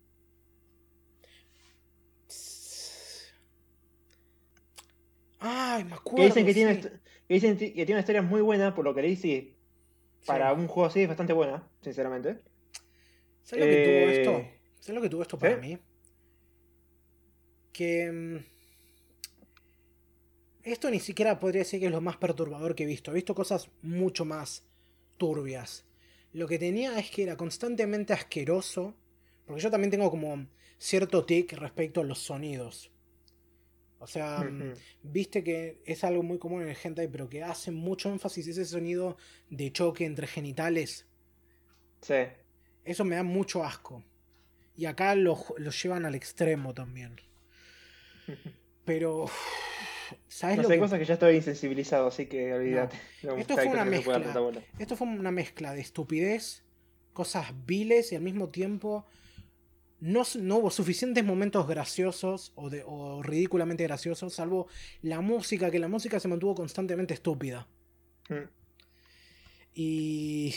Ay, 5.45 5.85
me 5.85 5.95
acuerdo. 5.95 6.17
Que 6.17 6.25
dicen 6.27 6.47
que 6.47 6.55
tiene, 6.55 6.75
sí. 6.83 6.89
que 7.29 7.35
dicen 7.35 7.57
ti- 7.59 7.69
que 7.75 7.85
tiene 7.87 7.95
una 7.95 8.01
historia 8.01 8.23
muy 8.23 8.41
buena, 8.41 8.75
por 8.75 8.85
lo 8.85 8.95
que 8.95 9.03
leí, 9.03 9.17
sí. 9.17 9.57
Para 10.27 10.55
Sí. 10.55 10.61
un 10.61 10.69
juego 10.69 10.87
así 10.89 11.01
es 11.03 11.09
bastante 11.09 11.33
buena, 11.33 11.69
sinceramente. 11.83 12.39
¿Sabes 13.43 13.65
lo 13.65 13.71
que 13.71 13.77
tuvo 13.79 14.09
Eh, 14.09 14.13
esto? 14.21 14.33
¿Sabes 14.81 14.95
lo 14.95 15.03
que 15.03 15.09
tuvo 15.11 15.23
esto 15.23 15.39
para 15.39 15.61
¿sí? 15.61 15.61
mí? 15.61 15.79
Que. 17.73 18.11
mm, 18.13 18.39
Esto 20.65 20.91
ni 20.91 21.01
siquiera 21.01 21.41
podría 21.41 21.63
decir 21.63 21.81
que 21.81 21.87
es 21.87 21.93
lo 21.93 22.01
más 22.01 22.17
perturbador 22.19 22.75
que 22.77 22.85
he 22.85 22.87
visto. 22.87 23.11
He 23.11 23.15
visto 23.15 23.35
cosas 23.35 23.69
mucho 23.83 24.25
más 24.25 24.65
turbias. 25.19 25.85
Lo 26.33 26.47
que 26.47 26.59
tenía 26.59 26.99
es 26.99 27.11
que 27.11 27.25
era 27.25 27.37
constantemente 27.37 28.13
asqueroso. 28.13 28.95
Porque 29.45 29.61
yo 29.61 29.71
también 29.71 29.91
tengo 29.91 30.11
como 30.11 30.47
cierto 30.79 31.25
tic 31.25 31.53
respecto 31.55 32.01
a 32.01 32.05
los 32.05 32.21
sonidos. 32.21 32.93
O 34.03 34.07
sea, 34.09 34.39
mm, 34.41 34.75
viste 35.05 35.45
que 35.45 35.81
es 35.87 36.03
algo 36.03 36.25
muy 36.25 36.37
común 36.39 36.63
en 36.63 36.69
el 36.69 36.77
hentai, 36.83 37.07
pero 37.07 37.29
que 37.29 37.45
hace 37.45 37.71
mucho 37.71 38.11
énfasis 38.11 38.49
ese 38.49 38.65
sonido 38.65 39.17
de 39.49 39.71
choque 39.71 40.05
entre 40.05 40.27
genitales. 40.27 41.07
Sí. 42.01 42.17
Eso 42.85 43.05
me 43.05 43.15
da 43.15 43.23
mucho 43.23 43.63
asco. 43.63 44.03
Y 44.77 44.87
acá 44.87 45.15
lo, 45.15 45.39
lo 45.57 45.71
llevan 45.71 46.05
al 46.05 46.17
extremo 46.17 46.75
también. 46.75 47.21
Pero. 48.85 49.27
¿Sabes 50.27 50.57
No 50.57 50.63
lo 50.63 50.69
sé, 50.69 50.75
hay 50.75 50.79
que 50.81 50.83
cosas 50.83 50.99
que 50.99 51.05
ya 51.05 51.15
estoy 51.15 51.37
insensibilizado, 51.37 52.09
así 52.09 52.27
que 52.27 52.53
olvídate. 52.53 52.99
No, 53.23 53.37
Esto 53.37 53.55
fue 53.55 53.69
una 53.69 53.85
mezcla. 53.85 54.35
Esto 54.81 54.97
fue 54.97 55.07
una 55.07 55.31
mezcla 55.31 55.75
de 55.75 55.81
estupidez, 55.81 56.65
cosas 57.13 57.53
viles 57.65 58.11
y 58.11 58.17
al 58.17 58.23
mismo 58.23 58.49
tiempo 58.49 59.07
no, 60.03 60.57
hubo 60.57 60.71
suficientes 60.71 61.25
momentos 61.25 61.67
graciosos 61.67 62.53
o, 62.57 62.69
de, 62.71 62.83
o 62.85 63.23
ridículamente 63.23 63.85
graciosos, 63.85 64.35
salvo 64.35 64.67
la 65.01 65.21
música, 65.21 65.71
que 65.71 65.79
la 65.79 65.89
música 65.89 66.19
se 66.19 66.29
mantuvo 66.29 66.55
constantemente 66.57 67.15
estúpida. 67.15 67.69
Mm. 68.29 68.49
Y 69.75 70.55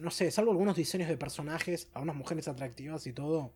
no 0.00 0.10
sé, 0.10 0.30
salvo 0.30 0.50
algunos 0.50 0.76
diseños 0.76 1.08
de 1.08 1.16
personajes, 1.16 1.88
a 1.94 2.00
unas 2.00 2.16
mujeres 2.16 2.48
atractivas 2.48 3.06
y 3.06 3.12
todo. 3.12 3.52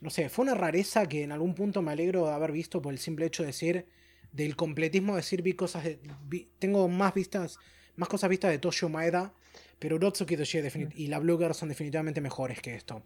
No 0.00 0.10
sé, 0.10 0.28
fue 0.28 0.42
una 0.44 0.54
rareza 0.54 1.08
que 1.08 1.22
en 1.22 1.32
algún 1.32 1.54
punto 1.54 1.80
me 1.80 1.92
alegro 1.92 2.26
de 2.26 2.32
haber 2.32 2.52
visto 2.52 2.82
por 2.82 2.92
el 2.92 2.98
simple 2.98 3.26
hecho 3.26 3.42
de 3.42 3.46
decir, 3.48 3.86
del 4.32 4.56
completismo 4.56 5.14
de 5.14 5.20
decir, 5.22 5.40
vi 5.42 5.54
cosas 5.54 5.84
de, 5.84 5.98
vi- 6.26 6.48
tengo 6.58 6.86
más 6.88 7.14
vistas, 7.14 7.58
más 7.96 8.08
cosas 8.10 8.28
vistas 8.28 8.50
de 8.50 8.58
Toshio 8.58 8.90
Maeda, 8.90 9.32
pero 9.78 9.96
Urotsuki 9.96 10.36
Doshie 10.36 10.62
defini- 10.62 10.92
y 10.94 11.06
la 11.06 11.18
Blue 11.18 11.38
Girl 11.38 11.54
son 11.54 11.70
definitivamente 11.70 12.20
mejores 12.20 12.60
que 12.60 12.74
esto. 12.74 13.02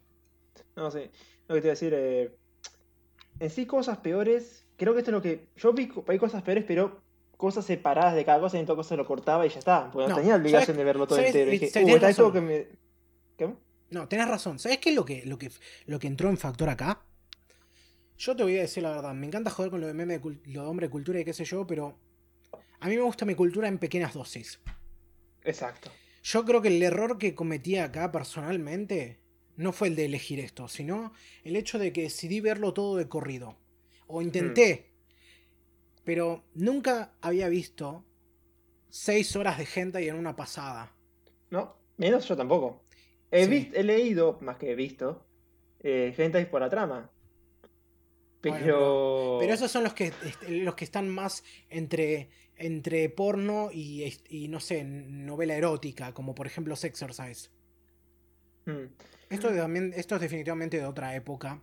No 0.80 0.90
sé, 0.90 1.10
lo 1.48 1.54
que 1.54 1.60
te 1.60 1.66
iba 1.66 1.72
a 1.72 1.76
decir, 1.76 1.92
eh, 1.94 2.34
en 3.38 3.50
sí 3.50 3.66
cosas 3.66 3.98
peores, 3.98 4.66
creo 4.76 4.92
que 4.94 5.00
esto 5.00 5.10
es 5.10 5.14
lo 5.14 5.22
que, 5.22 5.46
yo 5.56 5.72
vi, 5.72 5.90
hay 6.08 6.18
cosas 6.18 6.42
peores, 6.42 6.64
pero 6.66 7.02
cosas 7.36 7.64
separadas 7.66 8.14
de 8.14 8.24
cada 8.24 8.40
cosa, 8.40 8.56
y 8.56 8.60
en 8.60 8.66
todo 8.66 8.78
caso 8.78 8.96
lo 8.96 9.06
cortaba 9.06 9.46
y 9.46 9.50
ya 9.50 9.58
está, 9.58 9.90
porque 9.90 10.08
no, 10.08 10.14
No, 10.14 10.20
tenía 10.20 10.36
obligación 10.36 10.66
¿sabes- 10.66 10.76
de 10.78 10.84
verlo 10.84 11.06
todo 11.06 11.16
sabes- 11.18 11.34
entero. 11.34 11.50
Dije, 11.50 11.66
uh, 11.66 11.96
está 11.96 12.32
que 12.32 12.40
me... 12.40 12.66
¿Qué? 13.36 13.54
No, 13.90 14.08
tenés 14.08 14.28
razón. 14.28 14.58
¿Sabes 14.58 14.78
qué 14.78 14.90
es 14.90 14.94
lo 14.96 15.04
que, 15.04 15.24
lo 15.26 15.36
que, 15.38 15.50
lo 15.86 15.98
que 15.98 16.06
entró 16.06 16.28
en 16.30 16.36
factor 16.38 16.68
acá? 16.68 17.02
Yo 18.18 18.36
te 18.36 18.42
voy 18.42 18.56
a 18.58 18.60
decir 18.62 18.82
la 18.82 18.90
verdad. 18.90 19.14
Me 19.14 19.26
encanta 19.26 19.50
joder 19.50 19.70
con 19.70 19.80
lo 19.80 19.86
de 19.86 19.94
meme 19.94 20.18
de 20.18 20.38
lo 20.52 20.62
de 20.62 20.68
hombre 20.68 20.86
de 20.86 20.90
cultura 20.90 21.18
y 21.20 21.24
qué 21.24 21.32
sé 21.32 21.44
yo, 21.44 21.66
pero 21.66 21.98
a 22.80 22.88
mí 22.88 22.94
me 22.96 23.02
gusta 23.02 23.24
mi 23.24 23.34
cultura 23.34 23.66
en 23.68 23.78
pequeñas 23.78 24.12
dosis. 24.14 24.60
Exacto. 25.42 25.90
Yo 26.22 26.44
creo 26.44 26.60
que 26.62 26.68
el 26.68 26.82
error 26.82 27.16
que 27.18 27.34
cometí 27.34 27.76
acá 27.78 28.12
personalmente 28.12 29.18
no 29.60 29.72
fue 29.72 29.88
el 29.88 29.96
de 29.96 30.06
elegir 30.06 30.40
esto, 30.40 30.68
sino 30.68 31.12
el 31.44 31.56
hecho 31.56 31.78
de 31.78 31.92
que 31.92 32.02
decidí 32.02 32.40
verlo 32.40 32.72
todo 32.72 32.96
de 32.96 33.08
corrido. 33.08 33.56
O 34.06 34.22
intenté. 34.22 34.90
Pero 36.04 36.44
nunca 36.54 37.12
había 37.20 37.48
visto 37.48 38.04
seis 38.88 39.36
horas 39.36 39.58
de 39.58 39.66
gente 39.66 40.02
y 40.02 40.08
en 40.08 40.16
una 40.16 40.34
pasada. 40.34 40.92
No, 41.50 41.76
menos 41.98 42.26
yo 42.26 42.36
tampoco. 42.36 42.82
He, 43.30 43.44
Sí. 43.44 43.50
vis- 43.50 43.72
he 43.74 43.84
leído, 43.84 44.38
más 44.40 44.56
que 44.56 44.72
he 44.72 44.74
visto, 44.74 45.24
eh, 45.80 46.46
por 46.50 46.60
la 46.60 46.68
trama. 46.70 47.10
Pero... 48.40 48.56
Bueno, 48.56 49.36
Pero 49.40 49.54
esos 49.54 49.70
son 49.70 49.84
los 49.84 49.92
que, 49.92 50.06
est- 50.06 50.42
los 50.48 50.74
que 50.74 50.84
están 50.84 51.08
más 51.08 51.44
entre, 51.68 52.30
entre 52.56 53.08
porno 53.10 53.70
y, 53.72 54.04
y, 54.30 54.48
no 54.48 54.58
sé, 54.60 54.82
novela 54.84 55.54
erótica, 55.54 56.12
como 56.14 56.34
por 56.34 56.46
ejemplo 56.46 56.74
Sexercise. 56.74 57.50
Mm. 58.64 58.86
Esto, 59.30 59.48
es 60.16 60.20
definitivamente 60.20 60.76
de 60.78 60.84
otra 60.84 61.14
época. 61.14 61.60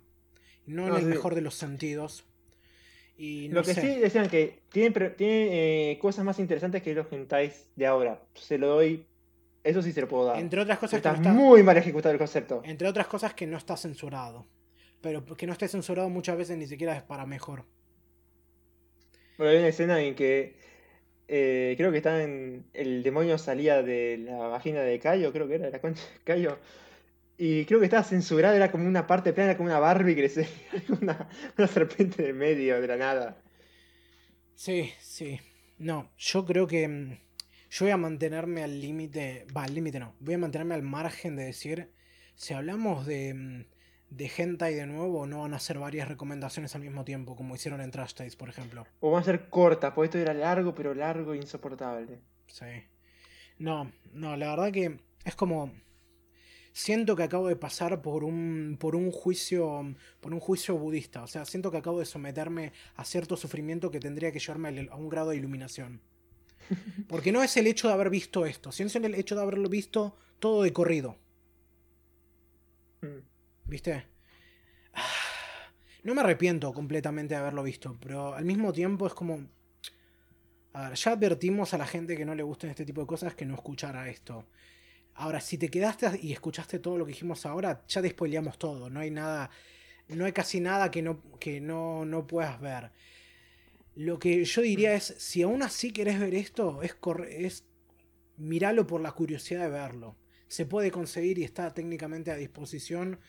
No 0.65 0.83
en 0.83 0.89
No, 0.89 0.95
el 0.97 1.03
sí. 1.03 1.09
mejor 1.09 1.35
de 1.35 1.41
los 1.41 1.55
sentidos. 1.55 2.25
Y 3.17 3.47
no 3.49 3.55
Lo 3.55 3.63
que 3.63 3.73
sé. 3.73 3.81
sí 3.81 3.99
decían 3.99 4.29
que 4.29 4.59
tiene, 4.71 4.93
eh, 5.19 5.97
cosas 5.99 6.23
más 6.23 6.39
interesantes 6.39 6.81
que 6.83 6.93
los 6.93 7.11
hentais 7.11 7.69
de 7.75 7.85
ahora. 7.85 8.21
Se 8.35 8.57
lo 8.57 8.67
doy. 8.67 9.05
Eso 9.63 9.81
sí 9.81 9.91
se 9.91 10.01
lo 10.01 10.07
puedo 10.07 10.25
dar. 10.25 10.39
Entre 10.39 10.61
otras 10.61 10.77
cosas 10.79 11.01
que 11.01 11.07
Está 11.09 11.11
no 11.11 11.17
está, 11.17 11.33
muy 11.33 11.61
mal 11.63 11.75
ejecutado 11.77 12.13
el 12.13 12.19
concepto. 12.19 12.61
entre 12.63 12.87
otras 12.87 13.07
cosas 13.07 13.33
que 13.33 13.47
no 13.47 13.57
está 13.57 13.75
censurado. 13.75 14.45
Pero 15.01 15.25
que 15.25 15.45
no 15.45 15.53
esté 15.53 15.67
censurado 15.67 16.09
muchas 16.09 16.37
veces 16.37 16.57
ni 16.57 16.67
siquiera 16.67 16.95
es 16.95 17.03
para 17.03 17.25
mejor. 17.25 17.65
Bueno, 19.37 19.51
hay 19.51 19.57
una 19.59 19.67
escena 19.67 20.01
en 20.01 20.15
que 20.15 20.55
eh, 21.27 21.73
creo 21.77 21.91
que 21.91 21.97
está 21.97 22.23
en. 22.23 22.65
El 22.73 23.03
demonio 23.03 23.37
salía 23.37 23.83
de 23.83 24.17
la 24.19 24.37
vagina 24.47 24.81
de 24.81 24.99
Cayo, 24.99 25.31
creo 25.33 25.47
que 25.47 25.55
era 25.55 25.65
de 25.65 25.71
la 25.71 25.81
concha 25.81 26.01
de 26.03 26.19
Cayo. 26.23 26.57
Y 27.37 27.65
creo 27.65 27.79
que 27.79 27.85
estaba 27.85 28.03
censurado, 28.03 28.55
era 28.55 28.71
como 28.71 28.87
una 28.87 29.05
parte 29.05 29.31
plana, 29.31 29.55
como 29.55 29.69
una 29.69 29.79
Barbie 29.79 30.15
que 30.15 30.23
le 30.23 30.47
una, 31.01 31.29
una 31.57 31.67
serpiente 31.67 32.23
de 32.23 32.33
medio, 32.33 32.81
de 32.81 32.87
la 32.87 32.97
nada. 32.97 33.41
Sí, 34.55 34.91
sí. 34.99 35.39
No, 35.77 36.09
yo 36.17 36.45
creo 36.45 36.65
que 36.65 36.87
mm, 36.87 37.17
yo 37.69 37.85
voy 37.85 37.91
a 37.91 37.97
mantenerme 37.97 38.63
al 38.63 38.81
límite, 38.81 39.45
va, 39.55 39.63
al 39.65 39.75
límite 39.75 39.99
no, 39.99 40.15
voy 40.19 40.33
a 40.33 40.39
mantenerme 40.39 40.73
al 40.73 40.81
margen 40.81 41.35
de 41.35 41.45
decir, 41.45 41.91
si 42.33 42.55
hablamos 42.55 43.05
de, 43.05 43.35
mm, 43.35 43.65
de 44.09 44.31
hentai 44.35 44.73
de 44.73 44.87
nuevo, 44.87 45.27
no 45.27 45.41
van 45.41 45.53
a 45.53 45.57
hacer 45.57 45.77
varias 45.77 46.07
recomendaciones 46.07 46.73
al 46.73 46.81
mismo 46.81 47.05
tiempo, 47.05 47.35
como 47.35 47.53
hicieron 47.53 47.81
en 47.81 47.91
Trash 47.91 48.15
Taste, 48.15 48.37
por 48.37 48.49
ejemplo. 48.49 48.87
O 48.99 49.11
van 49.11 49.21
a 49.21 49.25
ser 49.25 49.49
cortas, 49.49 49.93
porque 49.93 50.05
esto 50.05 50.17
era 50.17 50.33
largo, 50.33 50.73
pero 50.73 50.95
largo 50.95 51.33
e 51.33 51.37
insoportable. 51.37 52.19
Sí. 52.47 52.65
No, 53.59 53.91
no, 54.13 54.35
la 54.37 54.49
verdad 54.49 54.71
que 54.71 54.99
es 55.23 55.35
como 55.35 55.71
siento 56.77 57.15
que 57.15 57.23
acabo 57.23 57.47
de 57.47 57.55
pasar 57.55 58.03
por 58.03 58.23
un 58.23 58.77
por 58.79 58.95
un 58.95 59.11
juicio 59.11 59.95
por 60.19 60.31
un 60.31 60.39
juicio 60.39 60.77
budista, 60.77 61.23
o 61.23 61.27
sea, 61.27 61.43
siento 61.43 61.71
que 61.71 61.77
acabo 61.77 61.99
de 61.99 62.05
someterme 62.05 62.71
a 62.95 63.03
cierto 63.03 63.35
sufrimiento 63.35 63.89
que 63.89 63.99
tendría 63.99 64.31
que 64.31 64.39
llevarme 64.39 64.87
a 64.91 64.95
un 64.95 65.09
grado 65.09 65.31
de 65.31 65.37
iluminación. 65.37 66.01
Porque 67.07 67.31
no 67.31 67.41
es 67.41 67.57
el 67.57 67.65
hecho 67.65 67.87
de 67.87 67.95
haber 67.95 68.11
visto 68.11 68.45
esto, 68.45 68.71
sino 68.71 68.87
es 68.87 68.95
el 68.95 69.15
hecho 69.15 69.35
de 69.35 69.41
haberlo 69.41 69.69
visto 69.69 70.15
todo 70.39 70.61
de 70.61 70.71
corrido. 70.71 71.17
Mm. 73.01 73.25
¿Viste? 73.65 74.05
No 76.03 76.13
me 76.13 76.21
arrepiento 76.21 76.73
completamente 76.73 77.33
de 77.33 77.39
haberlo 77.39 77.63
visto, 77.63 77.97
pero 77.99 78.35
al 78.35 78.45
mismo 78.45 78.71
tiempo 78.71 79.07
es 79.07 79.13
como... 79.13 79.47
A 80.73 80.89
ver, 80.89 80.97
ya 80.97 81.13
advertimos 81.13 81.73
a 81.73 81.77
la 81.77 81.87
gente 81.87 82.15
que 82.15 82.23
no 82.23 82.35
le 82.35 82.43
gusten 82.43 82.69
este 82.69 82.85
tipo 82.85 83.01
de 83.01 83.07
cosas 83.07 83.33
que 83.33 83.45
no 83.45 83.55
escuchara 83.55 84.07
esto. 84.09 84.45
Ahora, 85.17 85.41
si 85.41 85.57
te 85.57 85.69
quedaste 85.69 86.19
y 86.21 86.31
escuchaste 86.31 86.79
todo 86.79 86.97
lo 86.97 87.05
que 87.05 87.11
dijimos 87.11 87.45
ahora, 87.45 87.83
ya 87.87 88.01
te 88.01 88.09
spoileamos 88.09 88.57
todo. 88.57 88.89
No 88.89 88.99
hay 88.99 89.11
nada, 89.11 89.49
no 90.09 90.25
hay 90.25 90.31
casi 90.31 90.59
nada 90.59 90.89
que 90.91 91.01
no, 91.01 91.21
que 91.39 91.59
no, 91.59 92.05
no 92.05 92.25
puedas 92.25 92.59
ver. 92.61 92.91
Lo 93.95 94.19
que 94.19 94.45
yo 94.45 94.61
diría 94.61 94.93
es, 94.93 95.15
si 95.17 95.41
aún 95.41 95.63
así 95.63 95.91
querés 95.91 96.19
ver 96.19 96.35
esto, 96.35 96.81
es, 96.83 96.95
es 97.29 97.65
miralo 98.37 98.85
por 98.85 99.01
la 99.01 99.11
curiosidad 99.11 99.63
de 99.63 99.69
verlo. 99.69 100.15
Se 100.47 100.65
puede 100.65 100.91
conseguir 100.91 101.39
y 101.39 101.43
está 101.43 101.73
técnicamente 101.73 102.31
a 102.31 102.35
disposición 102.35 103.19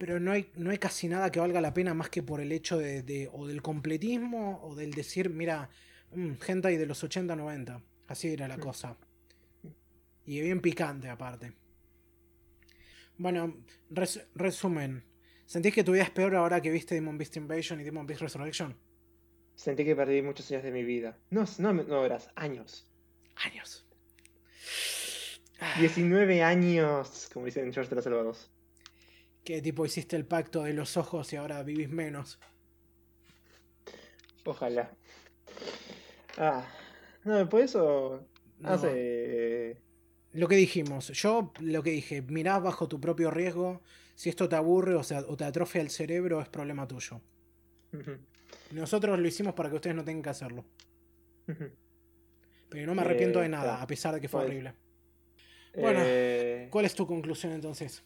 pero 0.00 0.18
no 0.18 0.32
hay, 0.32 0.50
no 0.56 0.70
hay 0.70 0.78
casi 0.78 1.08
nada 1.08 1.30
que 1.30 1.40
valga 1.40 1.60
la 1.60 1.74
pena 1.74 1.92
más 1.92 2.08
que 2.08 2.22
por 2.22 2.40
el 2.40 2.52
hecho 2.52 2.78
de, 2.78 3.28
o 3.34 3.46
del 3.46 3.60
completismo 3.60 4.58
o 4.62 4.74
del 4.74 4.92
decir, 4.92 5.28
mira, 5.28 5.68
mmm, 6.14 6.36
hentai 6.48 6.78
de 6.78 6.86
los 6.86 7.04
80, 7.04 7.36
90. 7.36 7.82
Así 8.08 8.28
era 8.28 8.48
la 8.48 8.56
cosa. 8.56 8.96
Y 10.26 10.40
bien 10.40 10.60
picante 10.60 11.08
aparte. 11.08 11.52
Bueno, 13.18 13.56
resumen. 14.34 15.04
¿Sentís 15.46 15.74
que 15.74 15.84
tu 15.84 15.92
vida 15.92 16.04
es 16.04 16.10
peor 16.10 16.34
ahora 16.36 16.60
que 16.60 16.70
viste 16.70 16.94
Demon 16.94 17.18
Beast 17.18 17.36
Invasion 17.36 17.80
y 17.80 17.84
Demon 17.84 18.06
Beast 18.06 18.22
Resurrection? 18.22 18.76
Sentí 19.54 19.84
que 19.84 19.94
perdí 19.96 20.22
muchos 20.22 20.50
años 20.50 20.62
de 20.62 20.70
mi 20.70 20.84
vida. 20.84 21.18
No, 21.30 21.44
no, 21.58 21.72
no 21.72 22.00
horas, 22.00 22.30
años. 22.34 22.90
Años. 23.36 23.86
19 25.78 26.42
años, 26.42 27.28
como 27.32 27.46
dicen 27.46 27.72
George 27.72 27.90
de 27.90 27.96
los 27.96 28.04
Salvados. 28.04 28.50
¿Qué 29.44 29.60
tipo 29.60 29.84
hiciste 29.84 30.16
el 30.16 30.24
pacto 30.24 30.62
de 30.62 30.72
los 30.72 30.96
ojos 30.96 31.32
y 31.32 31.36
ahora 31.36 31.62
vivís 31.62 31.90
menos? 31.90 32.38
Ojalá. 34.44 34.90
Ah, 36.38 36.66
no, 37.24 37.48
por 37.48 37.60
eso 37.60 38.26
hace... 38.62 39.76
Lo 40.32 40.46
que 40.46 40.56
dijimos, 40.56 41.08
yo 41.08 41.52
lo 41.60 41.82
que 41.82 41.90
dije, 41.90 42.22
mirás 42.22 42.62
bajo 42.62 42.88
tu 42.88 43.00
propio 43.00 43.30
riesgo, 43.30 43.82
si 44.14 44.28
esto 44.28 44.48
te 44.48 44.56
aburre 44.56 44.94
o, 44.94 45.02
sea, 45.02 45.20
o 45.26 45.36
te 45.36 45.44
atrofia 45.44 45.80
el 45.80 45.90
cerebro 45.90 46.40
es 46.40 46.48
problema 46.48 46.86
tuyo. 46.86 47.20
Nosotros 48.70 49.18
lo 49.18 49.26
hicimos 49.26 49.54
para 49.54 49.68
que 49.68 49.76
ustedes 49.76 49.96
no 49.96 50.04
tengan 50.04 50.22
que 50.22 50.30
hacerlo. 50.30 50.64
Pero 52.68 52.86
no 52.86 52.94
me 52.94 53.02
arrepiento 53.02 53.40
de 53.40 53.46
eh, 53.46 53.48
nada, 53.48 53.82
a 53.82 53.86
pesar 53.86 54.14
de 54.14 54.20
que 54.20 54.28
fue 54.28 54.44
horrible. 54.44 54.74
Bueno, 55.74 56.00
eh, 56.04 56.68
¿cuál 56.70 56.84
es 56.84 56.94
tu 56.94 57.06
conclusión 57.06 57.52
entonces? 57.52 58.04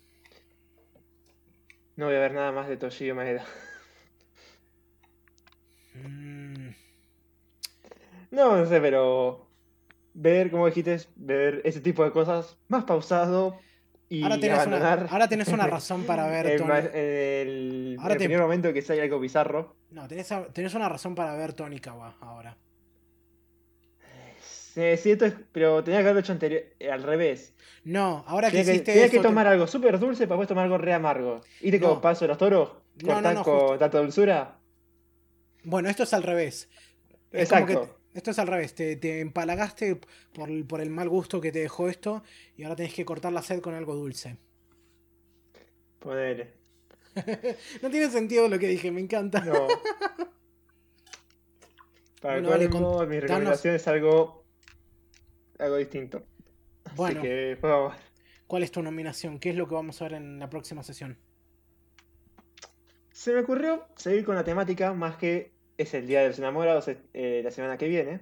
No 1.96 2.06
voy 2.06 2.14
a 2.14 2.20
ver 2.20 2.32
nada 2.32 2.52
más 2.52 2.68
de 2.68 2.76
Toshio 2.76 3.14
Maeda. 3.14 3.44
Mm. 5.94 6.70
No, 8.30 8.56
no 8.56 8.66
sé, 8.66 8.80
pero 8.80 9.46
ver, 10.14 10.50
como 10.50 10.66
dijiste, 10.66 11.00
ver 11.16 11.60
ese 11.64 11.80
tipo 11.80 12.04
de 12.04 12.12
cosas 12.12 12.56
más 12.68 12.84
pausado 12.84 13.58
y 14.08 14.22
ahora 14.22 14.38
tienes 14.38 14.66
Una, 14.66 14.92
ahora 14.92 15.28
tienes 15.28 15.48
una 15.48 15.66
razón 15.66 16.04
para 16.04 16.28
ver 16.28 16.46
el, 16.46 16.62
el, 16.62 17.98
el 18.08 18.16
primer 18.16 18.40
momento 18.40 18.72
que 18.72 18.82
sale 18.82 19.02
algo 19.02 19.18
bizarro. 19.18 19.76
No, 19.90 20.06
tenés, 20.08 20.74
una 20.74 20.88
razón 20.88 21.14
para 21.14 21.34
ver 21.36 21.52
Tonikawa 21.52 22.16
ahora. 22.20 22.56
Sí, 24.40 24.96
sí, 24.96 25.12
esto 25.12 25.26
es, 25.26 25.34
pero 25.52 25.84
tenía 25.84 26.00
que 26.00 26.04
haberlo 26.04 26.20
hecho 26.20 26.32
anterior, 26.32 26.62
eh, 26.80 26.90
al 26.90 27.02
revés. 27.04 27.54
No, 27.84 28.24
ahora 28.26 28.50
que 28.50 28.60
hiciste 28.60 28.92
Tienes 28.92 29.10
que 29.10 29.20
tomar 29.20 29.46
algo 29.46 29.68
súper 29.68 30.00
dulce 30.00 30.26
para 30.26 30.36
después 30.36 30.48
tomar 30.48 30.64
algo 30.64 30.78
re 30.78 30.92
amargo. 30.92 31.42
¿Y 31.60 31.78
como 31.78 32.00
paso 32.00 32.24
de 32.24 32.28
los 32.28 32.38
toros? 32.38 32.72
No, 33.04 33.20
no, 33.20 33.32
no, 33.32 33.42
con 33.44 33.78
tanta 33.78 33.98
dulzura? 34.00 34.58
Bueno, 35.62 35.88
esto 35.88 36.02
es 36.02 36.12
al 36.12 36.24
revés. 36.24 36.68
Exacto. 37.32 38.00
Esto 38.14 38.30
es 38.30 38.38
al 38.38 38.46
revés. 38.46 38.74
Te, 38.74 39.20
empalagaste 39.20 39.96
por, 40.32 40.66
por, 40.66 40.80
el 40.80 40.90
mal 40.90 41.08
gusto 41.08 41.40
que 41.40 41.52
te 41.52 41.58
dejó 41.58 41.88
esto 41.88 42.22
y 42.56 42.62
ahora 42.62 42.76
tenés 42.76 42.94
que 42.94 43.04
cortar 43.04 43.32
la 43.32 43.42
sed 43.42 43.60
con 43.60 43.74
algo 43.74 43.94
dulce. 43.94 44.36
Ponele. 45.98 46.52
no 47.82 47.90
tiene 47.90 48.08
sentido 48.10 48.48
lo 48.48 48.58
que 48.58 48.68
dije, 48.68 48.90
me 48.90 49.00
encanta. 49.00 49.44
No. 49.44 49.66
Para 52.20 52.40
bueno, 52.40 53.06
mi 53.06 53.20
recomendación 53.20 53.74
es 53.74 53.86
algo 53.86 54.44
algo 55.58 55.76
distinto. 55.76 56.24
Bueno, 56.96 57.20
Así 57.20 57.28
que, 57.28 57.58
¿cuál 58.46 58.62
es 58.62 58.70
tu 58.70 58.82
nominación? 58.82 59.38
¿Qué 59.38 59.50
es 59.50 59.56
lo 59.56 59.68
que 59.68 59.74
vamos 59.74 60.00
a 60.00 60.04
ver 60.04 60.14
en 60.14 60.38
la 60.38 60.48
próxima 60.48 60.82
sesión? 60.82 61.18
Se 63.12 63.32
me 63.32 63.40
ocurrió 63.40 63.86
seguir 63.96 64.24
con 64.24 64.34
la 64.34 64.44
temática 64.44 64.92
más 64.92 65.16
que 65.16 65.53
es 65.78 65.94
el 65.94 66.06
Día 66.06 66.22
de 66.22 66.28
los 66.28 66.38
Enamorados 66.38 66.88
eh, 66.88 67.40
la 67.42 67.50
semana 67.50 67.76
que 67.76 67.88
viene. 67.88 68.20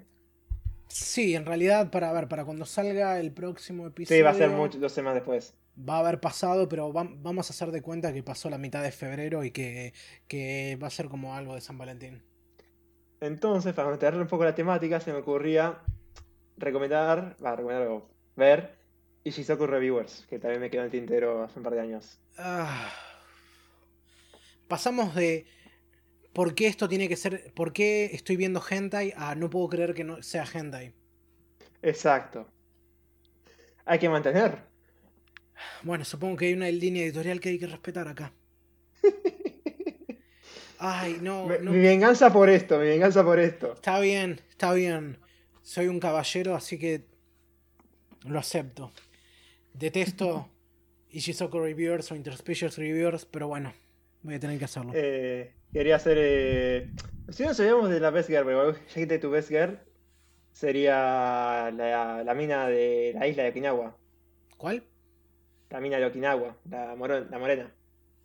Sí, 0.88 1.34
en 1.34 1.46
realidad, 1.46 1.90
para 1.90 2.12
ver, 2.12 2.28
para 2.28 2.44
cuando 2.44 2.66
salga 2.66 3.18
el 3.18 3.32
próximo 3.32 3.86
episodio. 3.86 4.18
Sí, 4.18 4.22
va 4.22 4.30
a 4.30 4.34
ser 4.34 4.50
mucho, 4.50 4.78
dos 4.78 4.92
semanas 4.92 5.16
después. 5.16 5.54
Va 5.88 5.96
a 5.96 6.00
haber 6.00 6.20
pasado, 6.20 6.68
pero 6.68 6.92
vamos 6.92 7.48
a 7.48 7.52
hacer 7.52 7.70
de 7.70 7.80
cuenta 7.80 8.12
que 8.12 8.22
pasó 8.22 8.50
la 8.50 8.58
mitad 8.58 8.82
de 8.82 8.92
febrero 8.92 9.42
y 9.42 9.50
que, 9.52 9.94
que 10.28 10.78
va 10.82 10.88
a 10.88 10.90
ser 10.90 11.08
como 11.08 11.34
algo 11.34 11.54
de 11.54 11.62
San 11.62 11.78
Valentín. 11.78 12.22
Entonces, 13.22 13.72
para 13.72 13.88
mantener 13.88 14.20
un 14.20 14.26
poco 14.26 14.44
la 14.44 14.54
temática, 14.54 15.00
se 15.00 15.12
me 15.12 15.20
ocurría 15.20 15.78
recomendar, 16.58 17.36
va, 17.42 17.56
recomendar 17.56 17.82
algo, 17.86 18.10
ver 18.36 18.74
Ishizoku 19.24 19.66
Reviewers, 19.66 20.26
que 20.28 20.38
también 20.38 20.60
me 20.60 20.68
quedó 20.68 20.82
en 20.82 20.86
el 20.86 20.90
tintero 20.90 21.42
hace 21.42 21.58
un 21.58 21.62
par 21.62 21.74
de 21.74 21.80
años. 21.80 22.18
Ah. 22.36 22.92
Pasamos 24.68 25.14
de 25.14 25.46
por 26.32 26.54
qué 26.54 26.66
esto 26.66 26.88
tiene 26.88 27.08
que 27.08 27.16
ser, 27.16 27.52
por 27.54 27.72
qué 27.72 28.06
estoy 28.12 28.36
viendo 28.36 28.62
hentai 28.68 29.12
a 29.16 29.34
no 29.34 29.50
puedo 29.50 29.68
creer 29.68 29.94
que 29.94 30.04
no 30.04 30.22
sea 30.22 30.44
hentai. 30.44 30.92
Exacto. 31.82 32.48
Hay 33.84 33.98
que 33.98 34.08
mantener. 34.08 34.58
Bueno, 35.82 36.04
supongo 36.04 36.36
que 36.36 36.46
hay 36.46 36.54
una 36.54 36.70
línea 36.70 37.02
editorial 37.04 37.40
que 37.40 37.50
hay 37.50 37.58
que 37.58 37.66
respetar 37.66 38.08
acá. 38.08 38.32
Ay, 40.78 41.18
no, 41.20 41.46
Mi 41.46 41.78
venganza 41.78 42.32
por 42.32 42.48
esto, 42.48 42.78
mi 42.78 42.86
venganza 42.86 43.22
por 43.22 43.38
esto. 43.38 43.74
Está 43.74 44.00
bien, 44.00 44.40
está 44.50 44.72
bien. 44.72 45.18
Soy 45.62 45.86
un 45.86 46.00
caballero, 46.00 46.56
así 46.56 46.76
que 46.76 47.06
lo 48.24 48.38
acepto. 48.40 48.92
Detesto 49.74 50.48
Ishizoku 51.10 51.60
Reviewers 51.60 52.10
o 52.10 52.16
Interspecies 52.16 52.76
Reviewers, 52.76 53.26
pero 53.26 53.46
bueno, 53.46 53.72
voy 54.22 54.34
a 54.34 54.40
tener 54.40 54.58
que 54.58 54.64
hacerlo. 54.64 54.92
Eh, 54.94 55.52
quería 55.72 55.96
hacer. 55.96 56.16
Eh... 56.20 56.90
Si 57.28 57.44
no 57.44 57.54
sabíamos 57.54 57.88
de 57.90 58.00
la 58.00 58.10
Best 58.10 58.28
Girl, 58.28 58.44
pero 58.44 58.74
ya 58.74 59.06
que 59.06 59.18
tu 59.18 59.30
Best 59.30 59.48
Girl, 59.48 59.78
sería 60.52 61.70
la, 61.72 62.22
la, 62.24 62.34
mina 62.34 62.68
de 62.68 63.12
la 63.14 63.26
isla 63.26 63.44
de 63.44 63.50
Okinawa. 63.50 63.96
¿Cuál? 64.56 64.84
La 65.70 65.80
mina 65.80 65.98
de 65.98 66.06
Okinawa, 66.06 66.56
la, 66.68 66.94
la 66.94 67.38
morena. 67.38 67.74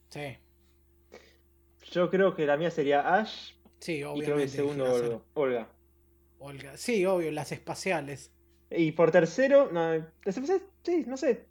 Sí. 0.10 0.38
Yo 1.92 2.10
creo 2.10 2.36
que 2.36 2.46
la 2.46 2.58
mía 2.58 2.70
sería 2.70 3.16
Ash. 3.18 3.54
Sí, 3.80 4.04
obviamente. 4.04 4.20
Y 4.20 4.26
creo 4.26 4.38
que 4.38 4.44
el 4.44 4.50
segundo 4.50 5.24
Olga. 5.36 5.70
Olga. 6.40 6.78
Sí, 6.78 7.06
obvio, 7.06 7.32
las 7.32 7.52
espaciales. 7.52 8.32
Y 8.70 8.92
por 8.92 9.12
tercero, 9.12 9.70
no, 9.72 9.94
las 9.94 10.38
espaciales, 10.38 10.64
sí, 10.84 11.06
no 11.08 11.16
sé. 11.16 11.46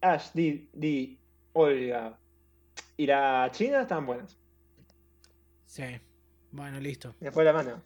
Ash, 0.00 0.30
Di, 0.34 0.68
Di, 0.72 1.18
Olga 1.52 2.18
y 2.96 3.06
la 3.06 3.48
China 3.52 3.82
están 3.82 4.06
buenas. 4.06 4.36
Sí, 5.66 5.84
bueno, 6.52 6.80
listo. 6.80 7.14
Después 7.20 7.44
la 7.44 7.52
mano. 7.52 7.82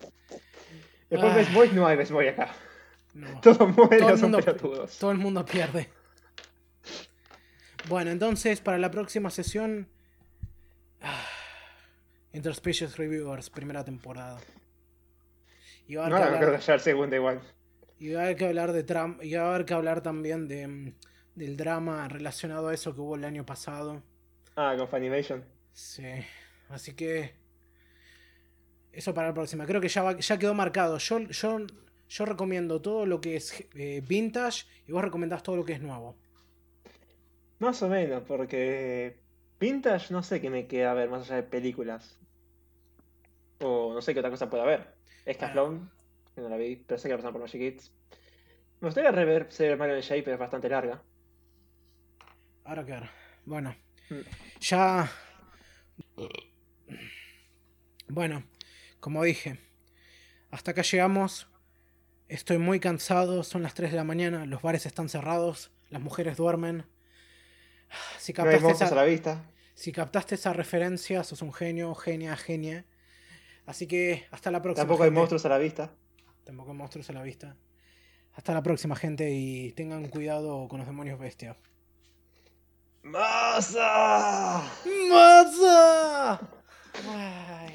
Después 1.08 1.32
ah. 1.32 1.36
Best 1.36 1.52
Boy, 1.52 1.70
no 1.72 1.86
hay 1.86 1.96
Best 1.96 2.12
Boy 2.12 2.28
acá. 2.28 2.52
No. 3.14 3.26
Mueren, 3.26 3.40
todo 4.00 4.16
son 4.16 4.30
mundo, 4.30 4.86
Todo 5.00 5.10
el 5.10 5.18
mundo 5.18 5.44
pierde. 5.44 5.88
Bueno, 7.88 8.10
entonces 8.10 8.60
para 8.60 8.78
la 8.78 8.90
próxima 8.90 9.30
sesión. 9.30 9.88
Ah, 11.00 11.26
Interspecies 12.32 12.96
Reviewers, 12.96 13.50
primera 13.50 13.84
temporada. 13.84 14.38
Y 15.88 15.96
va 15.96 16.04
a 16.04 16.06
haber 16.06 16.20
no, 16.20 16.38
que 16.38 16.44
hablar, 16.44 16.80
segunda 16.80 17.16
igual. 17.16 17.40
Y 17.98 18.12
va 18.12 18.20
a 18.20 18.24
haber 18.24 18.36
que 18.36 18.46
hablar 18.46 18.72
de 18.72 18.84
Trump, 18.84 19.22
y 19.22 19.34
va 19.34 19.42
a 19.42 19.54
haber 19.54 19.64
que 19.64 19.74
hablar 19.74 20.02
también 20.02 20.46
de, 20.46 20.68
mm, 20.68 20.94
del 21.34 21.56
drama 21.56 22.06
relacionado 22.08 22.68
a 22.68 22.74
eso 22.74 22.94
que 22.94 23.00
hubo 23.00 23.16
el 23.16 23.24
año 23.24 23.44
pasado. 23.44 24.02
Ah, 24.54 24.74
con 24.78 24.86
Funimation. 24.88 25.44
Sí. 25.72 26.06
Así 26.68 26.94
que. 26.94 27.39
Eso 28.92 29.14
para 29.14 29.28
la 29.28 29.34
próxima. 29.34 29.66
Creo 29.66 29.80
que 29.80 29.88
ya, 29.88 30.02
va- 30.02 30.18
ya 30.18 30.38
quedó 30.38 30.54
marcado. 30.54 30.98
Yo, 30.98 31.20
yo, 31.20 31.58
yo 32.08 32.24
recomiendo 32.24 32.80
todo 32.82 33.06
lo 33.06 33.20
que 33.20 33.36
es 33.36 33.64
eh, 33.74 34.02
vintage 34.06 34.64
y 34.86 34.92
vos 34.92 35.02
recomendás 35.04 35.42
todo 35.42 35.56
lo 35.56 35.64
que 35.64 35.74
es 35.74 35.80
nuevo. 35.80 36.16
Más 37.58 37.82
o 37.82 37.88
menos, 37.88 38.22
porque 38.26 39.20
Vintage 39.60 40.12
no 40.12 40.22
sé 40.22 40.40
qué 40.40 40.48
me 40.48 40.66
queda 40.66 40.92
a 40.92 40.94
ver 40.94 41.10
más 41.10 41.22
allá 41.26 41.36
de 41.36 41.42
películas. 41.42 42.18
O 43.60 43.92
no 43.92 44.00
sé 44.00 44.14
qué 44.14 44.20
otra 44.20 44.30
cosa 44.30 44.48
puede 44.48 44.62
haber. 44.62 44.94
Escaflón, 45.26 45.90
que 46.34 46.40
no 46.40 46.48
la 46.48 46.56
vi, 46.56 46.76
pero 46.76 46.98
sé 46.98 47.08
que 47.08 47.16
la 47.16 47.30
por 47.30 47.40
Magic 47.42 47.60
Kids. 47.60 47.92
Me 48.80 48.88
gustaría 48.88 49.10
rever 49.10 49.52
Saber 49.52 49.76
Mario 49.76 49.96
en 49.96 50.00
Shape, 50.00 50.22
pero 50.22 50.34
es 50.36 50.40
bastante 50.40 50.70
larga. 50.70 51.02
Ahora 52.64 52.84
que 52.86 52.92
ver. 52.92 53.10
Bueno. 53.44 53.76
Mm. 54.08 54.20
Ya. 54.60 55.10
Bueno, 58.08 58.42
como 59.00 59.22
dije. 59.24 59.58
Hasta 60.50 60.72
acá 60.72 60.82
llegamos. 60.82 61.48
Estoy 62.28 62.58
muy 62.58 62.80
cansado. 62.80 63.42
Son 63.42 63.62
las 63.62 63.74
3 63.74 63.90
de 63.90 63.96
la 63.96 64.04
mañana. 64.04 64.46
Los 64.46 64.62
bares 64.62 64.86
están 64.86 65.08
cerrados. 65.08 65.70
Las 65.88 66.00
mujeres 66.00 66.36
duermen. 66.36 66.86
Si 68.18 68.32
No 68.32 68.44
hay 68.44 68.58
captaste, 68.58 68.84
a 68.84 68.86
esa, 68.86 68.94
la 68.94 69.04
vista. 69.04 69.44
si 69.74 69.90
captaste 69.92 70.34
esa 70.36 70.52
referencia, 70.52 71.24
sos 71.24 71.42
un 71.42 71.52
genio, 71.52 71.94
genia, 71.96 72.36
genia. 72.36 72.84
Así 73.66 73.86
que 73.88 74.26
hasta 74.30 74.50
la 74.50 74.62
próxima. 74.62 74.82
Tampoco 74.82 75.02
hay 75.04 75.10
monstruos 75.10 75.44
a 75.44 75.48
la 75.48 75.58
vista. 75.58 75.90
Tampoco 76.44 76.70
hay 76.70 76.76
monstruos 76.76 77.10
a 77.10 77.12
la 77.12 77.22
vista. 77.22 77.56
Hasta 78.34 78.54
la 78.54 78.62
próxima, 78.62 78.94
gente. 78.94 79.30
Y 79.32 79.72
tengan 79.72 80.06
cuidado 80.08 80.68
con 80.68 80.78
los 80.78 80.86
demonios 80.86 81.18
bestia. 81.18 81.56
¡Masa! 83.02 84.62
¡Maza! 85.08 86.40
Ay. 87.08 87.74